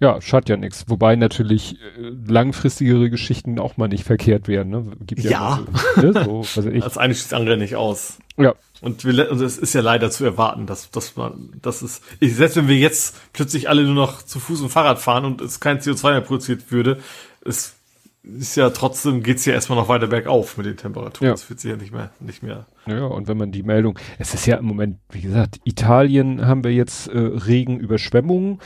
Ja, 0.00 0.20
schadet 0.20 0.48
ja 0.48 0.56
nichts. 0.56 0.84
Wobei 0.88 1.16
natürlich 1.16 1.74
äh, 1.74 2.10
langfristigere 2.26 3.10
Geschichten 3.10 3.58
auch 3.58 3.76
mal 3.76 3.88
nicht 3.88 4.04
verkehrt 4.04 4.48
wären. 4.48 4.68
Ne? 4.68 4.92
Gibt 5.06 5.22
Ja. 5.22 5.60
immer 5.96 6.12
So, 6.14 6.18
ne? 6.20 6.24
so, 6.24 6.60
also 6.60 6.70
ich, 6.70 6.84
Das 6.84 6.98
eine 6.98 7.14
schließt 7.14 7.32
das 7.32 7.38
andere 7.38 7.56
nicht 7.56 7.76
aus. 7.76 8.18
ja, 8.36 8.54
Und 8.80 9.04
wir, 9.04 9.12
le- 9.12 9.30
und 9.30 9.40
es 9.40 9.58
ist 9.58 9.72
ja 9.74 9.80
leider 9.80 10.10
zu 10.10 10.24
erwarten, 10.24 10.66
dass, 10.66 10.90
dass 10.90 11.16
man, 11.16 11.50
dass 11.62 11.82
es, 11.82 12.00
ich, 12.20 12.34
selbst 12.36 12.56
wenn 12.56 12.68
wir 12.68 12.76
jetzt 12.76 13.16
plötzlich 13.32 13.68
alle 13.68 13.84
nur 13.84 13.94
noch 13.94 14.22
zu 14.22 14.38
Fuß 14.40 14.60
und 14.60 14.68
Fahrrad 14.68 14.98
fahren 14.98 15.24
und 15.24 15.40
es 15.40 15.60
kein 15.60 15.78
CO2 15.78 16.10
mehr 16.12 16.20
produziert 16.20 16.70
würde, 16.70 16.98
es 17.44 17.74
ist 18.24 18.56
ja 18.56 18.70
trotzdem, 18.70 19.22
geht's 19.22 19.44
ja 19.44 19.52
erstmal 19.52 19.78
noch 19.78 19.88
weiter 19.88 20.08
bergauf 20.08 20.56
mit 20.56 20.66
den 20.66 20.76
Temperaturen. 20.76 21.28
Ja. 21.28 21.34
Es 21.34 21.48
wird 21.48 21.60
sich 21.60 21.70
ja 21.70 21.76
nicht 21.76 21.92
mehr, 21.92 22.10
nicht 22.18 22.42
mehr. 22.42 22.66
Ja, 22.86 23.04
und 23.04 23.28
wenn 23.28 23.36
man 23.36 23.52
die 23.52 23.62
Meldung, 23.62 23.96
es 24.18 24.34
ist 24.34 24.46
ja 24.46 24.56
im 24.56 24.64
Moment, 24.64 24.98
wie 25.12 25.20
gesagt, 25.20 25.60
Italien 25.62 26.44
haben 26.44 26.64
wir 26.64 26.72
jetzt 26.72 27.06
äh, 27.06 27.16
Regen, 27.18 27.78
Überschwemmungen, 27.78 28.58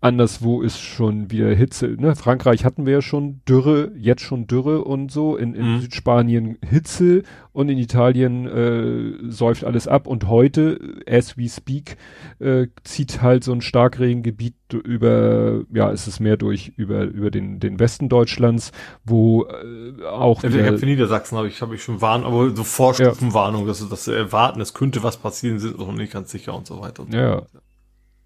anderswo 0.00 0.62
ist 0.62 0.78
schon 0.78 1.30
wieder 1.32 1.52
Hitze, 1.54 1.88
ne? 1.98 2.14
Frankreich 2.14 2.64
hatten 2.64 2.86
wir 2.86 2.92
ja 2.92 3.02
schon 3.02 3.40
Dürre, 3.48 3.90
jetzt 3.96 4.22
schon 4.22 4.46
Dürre 4.46 4.84
und 4.84 5.10
so, 5.10 5.36
in, 5.36 5.54
in 5.54 5.74
Mhm. 5.74 5.80
Südspanien 5.80 6.58
Hitze 6.64 7.24
und 7.52 7.68
in 7.68 7.78
Italien 7.78 8.46
äh, 8.46 9.30
säuft 9.30 9.64
alles 9.64 9.88
ab 9.88 10.06
und 10.06 10.28
heute, 10.28 10.78
as 11.08 11.36
we 11.36 11.48
speak, 11.48 11.96
äh, 12.38 12.68
zieht 12.84 13.22
halt 13.22 13.42
so 13.42 13.52
ein 13.52 13.60
Starkregengebiet 13.60 14.54
über, 14.72 15.62
ja, 15.72 15.90
es 15.90 16.06
ist 16.06 16.20
mehr 16.20 16.36
durch, 16.36 16.72
über, 16.76 17.02
über 17.02 17.32
den, 17.32 17.58
den 17.58 17.80
Westen 17.80 18.08
Deutschlands, 18.08 18.70
wo 19.04 19.46
äh, 19.46 20.04
auch 20.04 20.44
Ich 20.44 20.52
wieder, 20.52 20.64
habe 20.64 20.78
für 20.78 20.86
Niedersachsen 20.86 21.36
habe 21.36 21.48
ich, 21.48 21.60
habe 21.60 21.74
ich 21.74 21.82
schon 21.82 22.00
Warn, 22.00 22.22
aber 22.22 22.54
so 22.54 22.62
Vorstufenwarnung, 22.62 23.66
dass, 23.66 23.86
dass 23.88 24.04
sie 24.04 24.14
erwarten, 24.14 24.60
es 24.60 24.74
könnte 24.74 25.02
was 25.02 25.16
passieren, 25.16 25.58
sind 25.58 25.76
noch 25.78 25.92
nicht 25.92 26.12
ganz 26.12 26.30
sicher 26.30 26.54
und 26.54 26.66
so 26.68 26.80
weiter. 26.80 27.02
Und 27.02 27.10
so 27.12 27.18
Ja. 27.18 27.42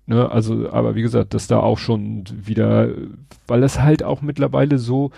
Ne, 0.07 0.31
also, 0.31 0.71
aber 0.71 0.95
wie 0.95 1.03
gesagt, 1.03 1.33
dass 1.33 1.47
da 1.47 1.61
auch 1.61 1.79
schon 1.79 2.25
wieder, 2.33 2.89
weil 3.47 3.63
es 3.63 3.79
halt 3.79 4.03
auch 4.03 4.21
mittlerweile 4.21 4.79
so, 4.79 5.13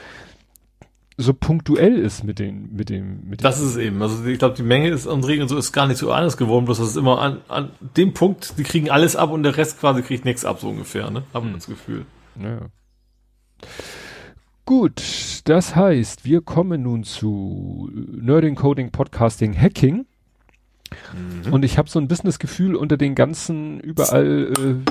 so 1.16 1.32
punktuell 1.32 1.96
ist 1.96 2.24
mit 2.24 2.38
den, 2.38 2.74
mit 2.74 2.90
dem, 2.90 3.28
mit 3.28 3.42
Das 3.42 3.60
ist 3.60 3.70
es 3.70 3.76
eben. 3.76 4.02
Also 4.02 4.24
ich 4.26 4.38
glaube, 4.38 4.56
die 4.56 4.62
Menge 4.62 4.90
ist 4.90 5.06
an 5.06 5.24
Regen 5.24 5.42
und 5.42 5.48
so 5.48 5.56
ist 5.56 5.72
gar 5.72 5.86
nicht 5.86 5.98
so 5.98 6.12
anders 6.12 6.36
geworden, 6.36 6.66
bloß 6.66 6.78
das 6.78 6.88
ist 6.88 6.96
immer 6.96 7.20
an, 7.20 7.38
an 7.48 7.70
dem 7.96 8.12
Punkt, 8.12 8.58
die 8.58 8.62
kriegen 8.62 8.90
alles 8.90 9.16
ab 9.16 9.30
und 9.30 9.42
der 9.42 9.56
Rest 9.56 9.80
quasi 9.80 10.02
kriegt 10.02 10.24
nichts 10.24 10.44
ab, 10.44 10.60
so 10.60 10.68
ungefähr, 10.68 11.10
ne? 11.10 11.22
Haben 11.32 11.48
wir 11.48 11.54
das 11.54 11.66
Gefühl. 11.66 12.04
ja. 12.40 12.58
Gut, 14.66 15.42
das 15.44 15.76
heißt, 15.76 16.24
wir 16.24 16.40
kommen 16.40 16.84
nun 16.84 17.04
zu 17.04 17.90
Nerding, 17.92 18.54
Coding, 18.54 18.90
Podcasting, 18.90 19.54
Hacking. 19.54 20.06
Und 21.50 21.64
ich 21.64 21.78
habe 21.78 21.88
so 21.90 21.98
ein 21.98 22.08
bisschen 22.08 22.26
das 22.26 22.38
Gefühl, 22.38 22.76
unter 22.76 22.96
den 22.96 23.14
ganzen 23.14 23.80
überall 23.80 24.52
äh, 24.58 24.90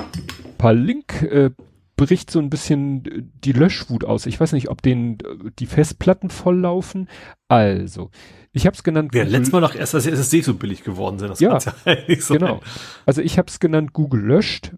paar 0.58 0.74
Link 0.74 1.22
äh, 1.22 1.50
bricht 1.96 2.30
so 2.30 2.40
ein 2.40 2.50
bisschen 2.50 3.30
die 3.44 3.52
Löschwut 3.52 4.04
aus. 4.04 4.26
Ich 4.26 4.40
weiß 4.40 4.52
nicht, 4.52 4.68
ob 4.68 4.82
den 4.82 5.18
äh, 5.20 5.50
die 5.58 5.66
Festplatten 5.66 6.30
volllaufen. 6.30 7.08
Also, 7.48 8.10
ich 8.52 8.66
habe 8.66 8.74
es 8.74 8.82
genannt. 8.82 9.12
Google- 9.12 9.28
letztes 9.28 9.52
Mal 9.52 9.60
noch 9.60 9.74
erst, 9.74 9.94
dass 9.94 10.04
die 10.04 10.10
SSD 10.10 10.40
so 10.40 10.54
billig 10.54 10.82
geworden 10.84 11.18
sind. 11.18 11.28
Das 11.30 11.40
Ja, 11.40 11.58
eigentlich 11.84 12.24
so 12.24 12.34
genau. 12.34 12.60
Also 13.06 13.20
ich 13.22 13.38
habe 13.38 13.48
es 13.48 13.60
genannt 13.60 13.92
Google 13.92 14.22
löscht. 14.22 14.72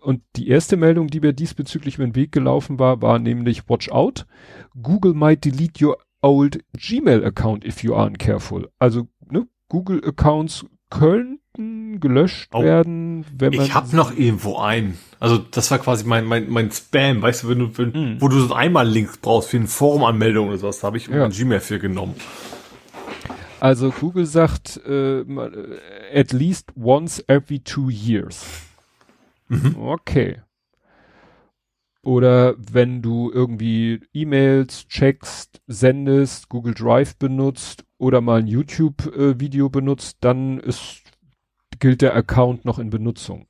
Und 0.00 0.22
die 0.34 0.48
erste 0.48 0.76
Meldung, 0.76 1.06
die 1.06 1.20
mir 1.20 1.32
diesbezüglich 1.32 1.94
über 1.94 2.04
den 2.04 2.16
Weg 2.16 2.32
gelaufen 2.32 2.80
war, 2.80 3.02
war 3.02 3.20
nämlich 3.20 3.68
Watch 3.68 3.88
out. 3.90 4.26
Google 4.82 5.14
might 5.14 5.44
delete 5.44 5.84
your 5.84 5.96
old 6.22 6.58
Gmail 6.76 7.24
account 7.24 7.64
if 7.64 7.84
you 7.84 7.94
aren't 7.94 8.18
careful. 8.18 8.68
Also 8.80 9.06
ne, 9.30 9.46
Google 9.68 10.02
Accounts 10.04 10.66
könnten 10.98 12.00
gelöscht 12.00 12.50
Oh. 12.52 12.62
werden, 12.62 13.24
wenn 13.38 13.54
man 13.54 13.64
Ich 13.64 13.74
habe 13.74 13.94
noch 13.96 14.16
irgendwo 14.16 14.58
einen. 14.58 14.98
Also 15.20 15.38
das 15.38 15.70
war 15.70 15.78
quasi 15.78 16.04
mein, 16.04 16.24
mein, 16.24 16.50
mein 16.50 16.70
Spam, 16.70 17.22
weißt 17.22 17.44
du, 17.44 17.48
wenn 17.48 17.58
du, 17.60 17.78
wenn, 17.78 17.90
Mhm. 17.90 18.20
wo 18.20 18.28
du 18.28 18.38
so 18.40 18.54
einmal 18.54 18.88
Links 18.88 19.16
brauchst 19.18 19.50
für 19.50 19.56
eine 19.58 19.66
Forumanmeldung 19.68 20.48
oder 20.48 20.58
sowas, 20.58 20.80
da 20.80 20.88
habe 20.88 20.96
ich 20.96 21.06
Ja. 21.08 21.28
Gmail 21.28 21.60
für 21.60 21.78
genommen. 21.78 22.14
Also 23.60 23.90
Google 23.90 24.26
sagt 24.26 24.80
äh, 24.86 25.20
äh, 25.20 25.78
at 26.12 26.32
least 26.32 26.72
once 26.76 27.22
every 27.28 27.60
two 27.60 27.88
years. 27.90 28.44
Okay. 29.78 30.40
Oder 32.04 32.54
wenn 32.58 33.00
du 33.02 33.30
irgendwie 33.32 34.00
E-Mails 34.12 34.88
checkst, 34.88 35.60
sendest, 35.68 36.48
Google 36.48 36.74
Drive 36.74 37.16
benutzt 37.16 37.84
oder 38.02 38.20
mal 38.20 38.40
ein 38.40 38.48
YouTube-Video 38.48 39.70
benutzt, 39.70 40.18
dann 40.20 40.58
ist, 40.58 41.02
gilt 41.78 42.02
der 42.02 42.16
Account 42.16 42.64
noch 42.64 42.80
in 42.80 42.90
Benutzung. 42.90 43.46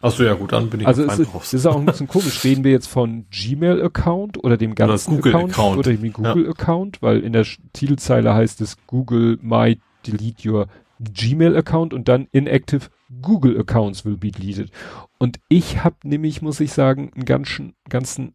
Ach 0.00 0.12
so, 0.12 0.22
ja 0.22 0.34
gut, 0.34 0.52
dann 0.52 0.70
bin 0.70 0.80
ich 0.80 0.86
Also 0.86 1.02
es 1.02 1.18
ist, 1.18 1.32
drauf. 1.32 1.52
ist 1.52 1.66
auch 1.66 1.76
ein 1.76 1.86
bisschen 1.86 2.06
komisch. 2.06 2.44
Reden 2.44 2.62
wir 2.62 2.70
jetzt 2.70 2.86
von 2.86 3.26
Gmail-Account 3.30 4.44
oder 4.44 4.56
dem 4.56 4.76
ganzen 4.76 5.16
Google-Account. 5.16 5.52
Account 5.52 5.78
oder 5.78 5.96
dem 5.96 6.12
Google-Account, 6.12 7.02
weil 7.02 7.20
in 7.20 7.32
der 7.32 7.44
Titelzeile 7.72 8.32
heißt 8.32 8.60
es 8.60 8.76
Google 8.86 9.38
might 9.42 9.80
delete 10.06 10.48
your 10.48 10.68
Gmail-Account 11.00 11.92
und 11.92 12.06
dann 12.06 12.28
inactive 12.30 12.88
Google-Accounts 13.20 14.04
will 14.04 14.16
be 14.16 14.30
deleted. 14.30 14.70
Und 15.18 15.40
ich 15.48 15.82
habe 15.82 15.96
nämlich, 16.04 16.42
muss 16.42 16.60
ich 16.60 16.72
sagen, 16.72 17.10
einen 17.14 17.24
ganzen, 17.24 17.74
ganzen 17.88 18.34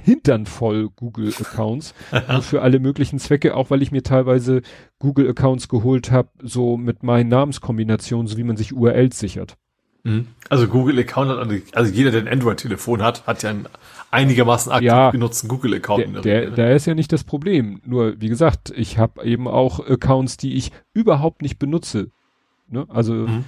Hintern 0.00 0.46
voll 0.46 0.90
Google-Accounts 0.96 1.94
so 2.28 2.40
für 2.42 2.62
alle 2.62 2.78
möglichen 2.80 3.18
Zwecke, 3.18 3.54
auch 3.54 3.70
weil 3.70 3.82
ich 3.82 3.92
mir 3.92 4.02
teilweise 4.02 4.62
Google-Accounts 4.98 5.68
geholt 5.68 6.10
habe, 6.10 6.28
so 6.42 6.76
mit 6.76 7.02
meinen 7.02 7.28
Namenskombinationen, 7.28 8.26
so 8.26 8.36
wie 8.36 8.44
man 8.44 8.56
sich 8.56 8.72
URLs 8.74 9.18
sichert. 9.18 9.56
Mhm. 10.04 10.28
Also 10.48 10.68
Google 10.68 10.98
Account 11.00 11.30
hat, 11.30 11.38
also- 11.74 11.92
jeder, 11.92 12.10
der 12.12 12.20
ein 12.20 12.28
Android-Telefon 12.28 13.02
hat, 13.02 13.26
hat 13.26 13.42
ja 13.42 13.50
einen 13.50 13.66
einigermaßen 14.12 14.70
aktiv 14.70 14.86
Ja. 14.86 15.10
genutzten 15.10 15.48
Google-Account 15.48 16.14
Der, 16.14 16.20
der, 16.22 16.50
der 16.52 16.76
ist 16.76 16.86
ja 16.86 16.94
nicht 16.94 17.12
das 17.12 17.24
Problem. 17.24 17.80
Nur, 17.84 18.20
wie 18.20 18.28
gesagt, 18.28 18.70
ich 18.76 18.98
habe 18.98 19.24
eben 19.24 19.48
auch 19.48 19.80
Accounts, 19.80 20.36
die 20.36 20.54
ich 20.54 20.70
überhaupt 20.94 21.42
nicht 21.42 21.58
benutze. 21.58 22.10
Ne? 22.68 22.86
Also, 22.88 23.14
Mhm. 23.14 23.44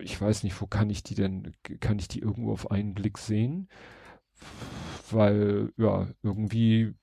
ich 0.00 0.20
weiß 0.20 0.42
nicht, 0.44 0.60
wo 0.60 0.66
kann 0.66 0.90
ich 0.90 1.02
die 1.02 1.14
denn, 1.14 1.52
kann 1.80 1.98
ich 1.98 2.08
die 2.08 2.18
irgendwo 2.20 2.52
auf 2.52 2.70
einen 2.70 2.94
Blick 2.94 3.18
sehen? 3.18 3.68
Weil, 5.10 5.72
ja, 5.76 6.08
irgendwie 6.22 6.94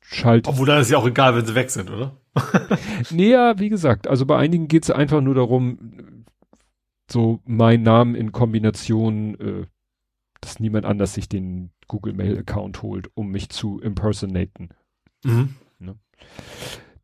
schaltet. 0.00 0.48
Obwohl 0.48 0.66
dann 0.66 0.80
ist 0.80 0.90
ja 0.90 0.98
auch 0.98 1.06
egal, 1.06 1.36
wenn 1.36 1.46
sie 1.46 1.54
weg 1.54 1.70
sind, 1.70 1.90
oder? 1.90 2.16
Nee, 3.10 3.30
ja, 3.30 3.58
wie 3.58 3.68
gesagt, 3.68 4.06
also 4.06 4.26
bei 4.26 4.36
einigen 4.36 4.68
geht 4.68 4.84
es 4.84 4.90
einfach 4.90 5.20
nur 5.20 5.34
darum, 5.34 6.24
so 7.10 7.40
mein 7.44 7.82
Namen 7.82 8.14
in 8.14 8.32
Kombination, 8.32 9.38
äh, 9.40 9.66
dass 10.40 10.60
niemand 10.60 10.84
anders 10.84 11.14
sich 11.14 11.28
den 11.28 11.70
Google 11.88 12.12
Mail 12.12 12.38
Account 12.38 12.82
holt, 12.82 13.10
um 13.14 13.30
mich 13.30 13.48
zu 13.48 13.80
impersonaten. 13.80 14.70
Mhm. 15.24 15.54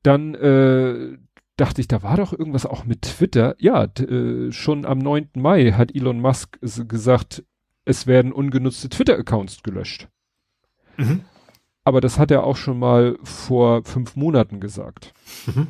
Dann 0.03 0.35
äh, 0.35 1.17
dachte 1.57 1.81
ich, 1.81 1.89
da 1.89 2.03
war 2.03 2.17
doch 2.17 2.33
irgendwas 2.33 2.67
auch 2.67 2.85
mit 2.85 3.03
Twitter. 3.03 3.55
Ja, 3.59 3.85
äh, 3.85 4.51
schon 4.51 4.85
am 4.85 4.99
9. 4.99 5.31
Mai 5.37 5.73
hat 5.73 5.95
Elon 5.95 6.21
Musk 6.21 6.59
gesagt, 6.61 7.45
es 7.85 8.07
werden 8.07 8.33
ungenutzte 8.33 8.89
Twitter-Accounts 8.89 9.63
gelöscht. 9.63 10.09
Mhm. 10.97 11.23
Aber 11.85 12.01
das 12.01 12.19
hat 12.19 12.31
er 12.31 12.45
auch 12.45 12.57
schon 12.57 12.79
mal 12.79 13.19
vor 13.25 13.83
fünf 13.85 14.15
Monaten 14.17 14.61
gesagt. 14.61 15.13
Mhm. 15.47 15.69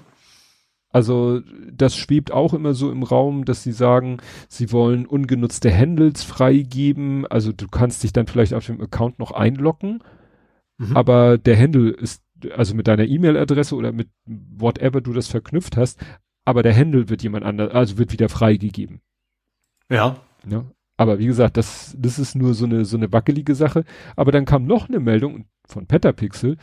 Also 0.91 1.41
das 1.71 1.97
schwebt 1.97 2.33
auch 2.33 2.53
immer 2.53 2.75
so 2.75 2.93
im 2.93 3.03
Raum, 3.03 3.47
dass 3.47 3.63
sie 3.63 3.73
sagen, 3.73 4.19
sie 4.49 4.73
wollen 4.73 5.07
ungenutzte 5.07 5.75
Handles 5.75 6.23
freigeben. 6.23 7.27
Also 7.27 7.53
du 7.53 7.67
kannst 7.67 8.03
dich 8.03 8.13
dann 8.13 8.27
vielleicht 8.27 8.53
auf 8.53 8.67
dem 8.67 8.81
Account 8.81 9.19
noch 9.19 9.31
einloggen, 9.31 10.03
Mhm. 10.79 10.97
aber 10.97 11.39
der 11.39 11.59
Handle 11.59 11.91
ist 11.91 12.23
also 12.57 12.75
mit 12.75 12.89
deiner 12.89 13.05
E-Mail-Adresse 13.05 13.75
oder 13.77 13.93
mit 13.93 14.09
whatever 14.27 15.01
du 15.01 15.13
das 15.13 15.29
verknüpft 15.29 15.77
hast, 15.77 15.99
aber 16.45 16.63
der 16.63 16.77
Handle 16.77 17.09
wird 17.09 17.23
jemand 17.23 17.45
anders, 17.45 17.73
also 17.73 17.99
wird 17.99 18.13
wieder 18.13 18.29
freigegeben. 18.29 19.01
Ja. 19.89 20.17
Ne? 20.45 20.67
Aber 20.97 21.19
wie 21.19 21.27
gesagt, 21.27 21.57
das, 21.57 21.97
das 21.99 22.19
ist 22.19 22.35
nur 22.35 22.55
so 22.55 22.65
eine, 22.65 22.85
so 22.85 22.97
eine 22.97 23.13
wackelige 23.13 23.55
Sache. 23.55 23.85
Aber 24.17 24.33
dann 24.33 24.45
kam 24.45 24.67
noch 24.67 24.89
eine 24.89 25.01
Meldung 25.01 25.47
von 25.67 25.87
Petapixel, 25.87 26.57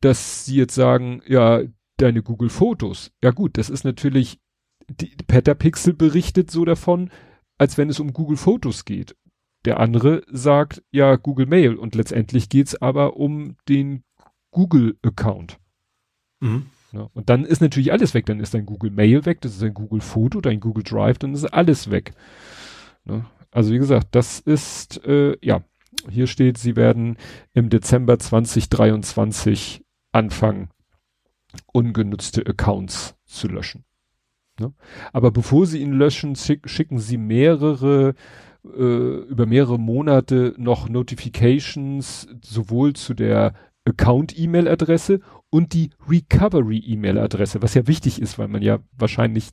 dass 0.00 0.44
sie 0.44 0.56
jetzt 0.56 0.74
sagen, 0.74 1.22
ja, 1.26 1.62
deine 1.96 2.22
Google 2.22 2.48
Fotos. 2.48 3.12
Ja 3.22 3.30
gut, 3.30 3.58
das 3.58 3.70
ist 3.70 3.84
natürlich, 3.84 4.40
die 4.88 5.14
Petapixel 5.26 5.92
berichtet 5.94 6.50
so 6.50 6.64
davon, 6.64 7.10
als 7.58 7.76
wenn 7.76 7.90
es 7.90 8.00
um 8.00 8.12
Google 8.12 8.36
Fotos 8.36 8.84
geht. 8.84 9.16
Der 9.64 9.80
andere 9.80 10.22
sagt, 10.30 10.82
ja, 10.92 11.16
Google 11.16 11.46
Mail 11.46 11.74
und 11.74 11.94
letztendlich 11.94 12.48
geht's 12.48 12.80
aber 12.80 13.16
um 13.16 13.56
den 13.68 14.04
Google 14.50 14.96
Account. 15.02 15.58
Mhm. 16.40 16.66
Ne? 16.92 17.08
Und 17.12 17.28
dann 17.28 17.44
ist 17.44 17.60
natürlich 17.60 17.92
alles 17.92 18.14
weg. 18.14 18.26
Dann 18.26 18.40
ist 18.40 18.54
dein 18.54 18.66
Google 18.66 18.90
Mail 18.90 19.26
weg, 19.26 19.40
das 19.40 19.52
ist 19.52 19.62
dein 19.62 19.74
Google 19.74 20.00
Foto, 20.00 20.40
dein 20.40 20.60
Google 20.60 20.84
Drive, 20.84 21.18
dann 21.18 21.34
ist 21.34 21.44
alles 21.44 21.90
weg. 21.90 22.12
Ne? 23.08 23.24
Also 23.50 23.72
wie 23.72 23.78
gesagt, 23.78 24.08
das 24.12 24.38
ist, 24.40 25.04
äh, 25.04 25.36
ja, 25.42 25.62
hier 26.08 26.26
steht, 26.26 26.58
sie 26.58 26.76
werden 26.76 27.16
im 27.54 27.70
Dezember 27.70 28.18
2023 28.18 29.82
anfangen, 30.12 30.68
ungenutzte 31.72 32.46
Accounts 32.46 33.16
zu 33.24 33.48
löschen. 33.48 33.84
Ne? 34.60 34.72
Aber 35.12 35.30
bevor 35.30 35.66
sie 35.66 35.80
ihn 35.80 35.92
löschen, 35.92 36.36
schick, 36.36 36.68
schicken 36.68 36.98
sie 36.98 37.16
mehrere 37.16 38.14
äh, 38.64 39.20
über 39.22 39.46
mehrere 39.46 39.78
Monate 39.78 40.54
noch 40.58 40.88
Notifications 40.88 42.28
sowohl 42.42 42.94
zu 42.94 43.14
der 43.14 43.54
Account-E-Mail-Adresse 43.84 45.20
und 45.50 45.72
die 45.72 45.90
Recovery-E-Mail-Adresse, 46.08 47.62
was 47.62 47.74
ja 47.74 47.86
wichtig 47.86 48.20
ist, 48.20 48.38
weil 48.38 48.48
man 48.48 48.62
ja 48.62 48.80
wahrscheinlich, 48.92 49.50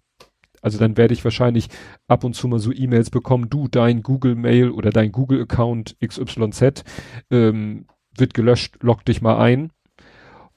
also 0.61 0.77
dann 0.77 0.97
werde 0.97 1.13
ich 1.13 1.23
wahrscheinlich 1.23 1.69
ab 2.07 2.23
und 2.23 2.35
zu 2.35 2.47
mal 2.47 2.59
so 2.59 2.71
E-Mails 2.71 3.09
bekommen, 3.09 3.49
du, 3.49 3.67
dein 3.67 4.03
Google-Mail 4.03 4.71
oder 4.71 4.89
dein 4.91 5.11
Google-Account 5.11 5.97
XYZ 6.05 6.83
ähm, 7.31 7.85
wird 8.17 8.33
gelöscht, 8.33 8.77
log 8.81 9.03
dich 9.05 9.21
mal 9.21 9.37
ein. 9.37 9.71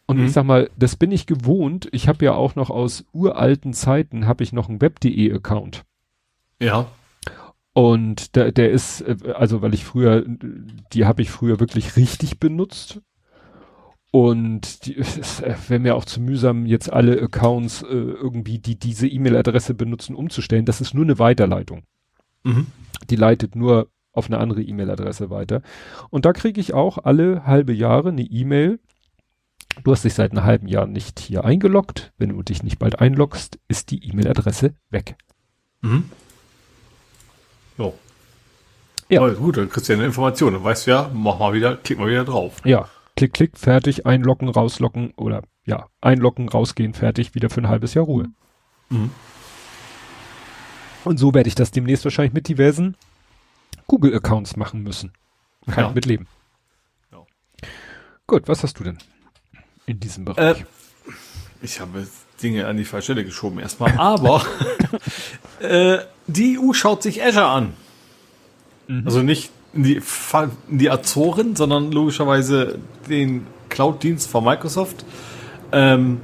Und 0.06 0.18
Mhm. 0.18 0.24
ich 0.26 0.32
sag 0.32 0.44
mal, 0.44 0.70
das 0.78 0.96
bin 0.96 1.12
ich 1.12 1.26
gewohnt. 1.26 1.88
Ich 1.92 2.08
habe 2.08 2.24
ja 2.24 2.32
auch 2.32 2.54
noch 2.54 2.70
aus 2.70 3.04
uralten 3.12 3.74
Zeiten, 3.74 4.26
habe 4.26 4.42
ich 4.42 4.52
noch 4.52 4.68
einen 4.68 4.80
Web.de-Account. 4.80 5.84
Ja. 6.60 6.86
Und 7.74 8.34
der, 8.34 8.50
der 8.50 8.70
ist, 8.70 9.02
äh, 9.02 9.16
also 9.34 9.62
weil 9.62 9.74
ich 9.74 9.84
früher, 9.84 10.24
die 10.92 11.04
habe 11.04 11.22
ich 11.22 11.30
früher 11.30 11.60
wirklich 11.60 11.96
richtig 11.96 12.40
benutzt. 12.40 13.00
Und 14.10 14.86
die, 14.86 14.96
es 14.98 15.42
wäre 15.42 15.80
mir 15.80 15.96
auch 15.96 16.04
zu 16.04 16.20
mühsam, 16.20 16.66
jetzt 16.66 16.92
alle 16.92 17.20
Accounts 17.20 17.82
äh, 17.82 17.86
irgendwie, 17.86 18.58
die 18.58 18.78
diese 18.78 19.06
E-Mail-Adresse 19.06 19.74
benutzen, 19.74 20.14
umzustellen. 20.14 20.64
Das 20.64 20.80
ist 20.80 20.94
nur 20.94 21.04
eine 21.04 21.18
Weiterleitung. 21.18 21.82
Mhm. 22.44 22.66
Die 23.10 23.16
leitet 23.16 23.54
nur 23.54 23.88
auf 24.12 24.26
eine 24.26 24.38
andere 24.38 24.62
E-Mail-Adresse 24.62 25.30
weiter. 25.30 25.62
Und 26.10 26.24
da 26.24 26.32
kriege 26.32 26.60
ich 26.60 26.74
auch 26.74 26.98
alle 26.98 27.46
halbe 27.46 27.72
Jahre 27.72 28.08
eine 28.08 28.22
E-Mail. 28.22 28.80
Du 29.84 29.92
hast 29.92 30.04
dich 30.04 30.14
seit 30.14 30.32
einem 30.32 30.44
halben 30.44 30.66
Jahr 30.66 30.86
nicht 30.86 31.20
hier 31.20 31.44
eingeloggt. 31.44 32.12
Wenn 32.18 32.30
du 32.30 32.42
dich 32.42 32.62
nicht 32.62 32.78
bald 32.78 32.98
einloggst, 32.98 33.58
ist 33.68 33.90
die 33.90 34.08
E-Mail-Adresse 34.08 34.74
weg. 34.90 35.16
Mhm. 35.82 36.10
Jo. 37.76 37.94
Ja. 39.08 39.20
Aber 39.20 39.32
gut, 39.32 39.56
dann 39.56 39.70
kriegst 39.70 39.88
du 39.88 39.92
ja 39.92 39.98
eine 39.98 40.06
Information. 40.06 40.54
Dann 40.54 40.64
weißt 40.64 40.86
du 40.86 40.90
ja, 40.90 41.10
mach 41.14 41.38
mal 41.38 41.52
wieder, 41.52 41.76
klick 41.76 41.98
mal 41.98 42.08
wieder 42.08 42.24
drauf. 42.24 42.56
Ja, 42.64 42.88
klick, 43.18 43.32
klick, 43.34 43.58
fertig, 43.58 44.06
einloggen, 44.06 44.48
rauslocken 44.48 45.12
oder 45.16 45.42
ja, 45.66 45.86
einloggen, 46.00 46.48
rausgehen, 46.48 46.94
fertig, 46.94 47.34
wieder 47.34 47.50
für 47.50 47.60
ein 47.60 47.68
halbes 47.68 47.94
Jahr 47.94 48.04
Ruhe. 48.04 48.26
Mhm. 48.90 49.10
Und 51.04 51.18
so 51.18 51.34
werde 51.34 51.48
ich 51.48 51.54
das 51.56 51.70
demnächst 51.72 52.04
wahrscheinlich 52.04 52.32
mit 52.32 52.48
diversen 52.48 52.96
Google-Accounts 53.88 54.56
machen 54.56 54.82
müssen. 54.82 55.12
Kann 55.66 55.84
Ja. 55.84 55.88
ich 55.88 55.94
mitleben. 55.96 56.26
Ja. 57.12 57.18
Gut, 58.26 58.46
was 58.46 58.62
hast 58.62 58.78
du 58.78 58.84
denn 58.84 58.98
in 59.86 59.98
diesem 59.98 60.24
Bereich? 60.24 60.60
Äh, 60.60 60.64
ich 61.60 61.80
habe 61.80 62.06
Dinge 62.40 62.66
an 62.68 62.76
die 62.76 62.84
falsche 62.84 63.06
Stelle 63.12 63.24
geschoben 63.24 63.58
erstmal. 63.58 63.98
Aber 63.98 64.44
äh, 65.60 65.98
die 66.28 66.58
EU 66.58 66.72
schaut 66.72 67.02
sich 67.02 67.22
Azure 67.22 67.46
an. 67.46 67.72
Also 69.04 69.22
nicht 69.22 69.50
die, 69.72 70.00
die 70.68 70.90
Azoren, 70.90 71.56
sondern 71.56 71.92
logischerweise 71.92 72.78
den 73.08 73.46
Cloud-Dienst 73.68 74.28
von 74.28 74.44
Microsoft. 74.44 75.04
Ähm, 75.72 76.20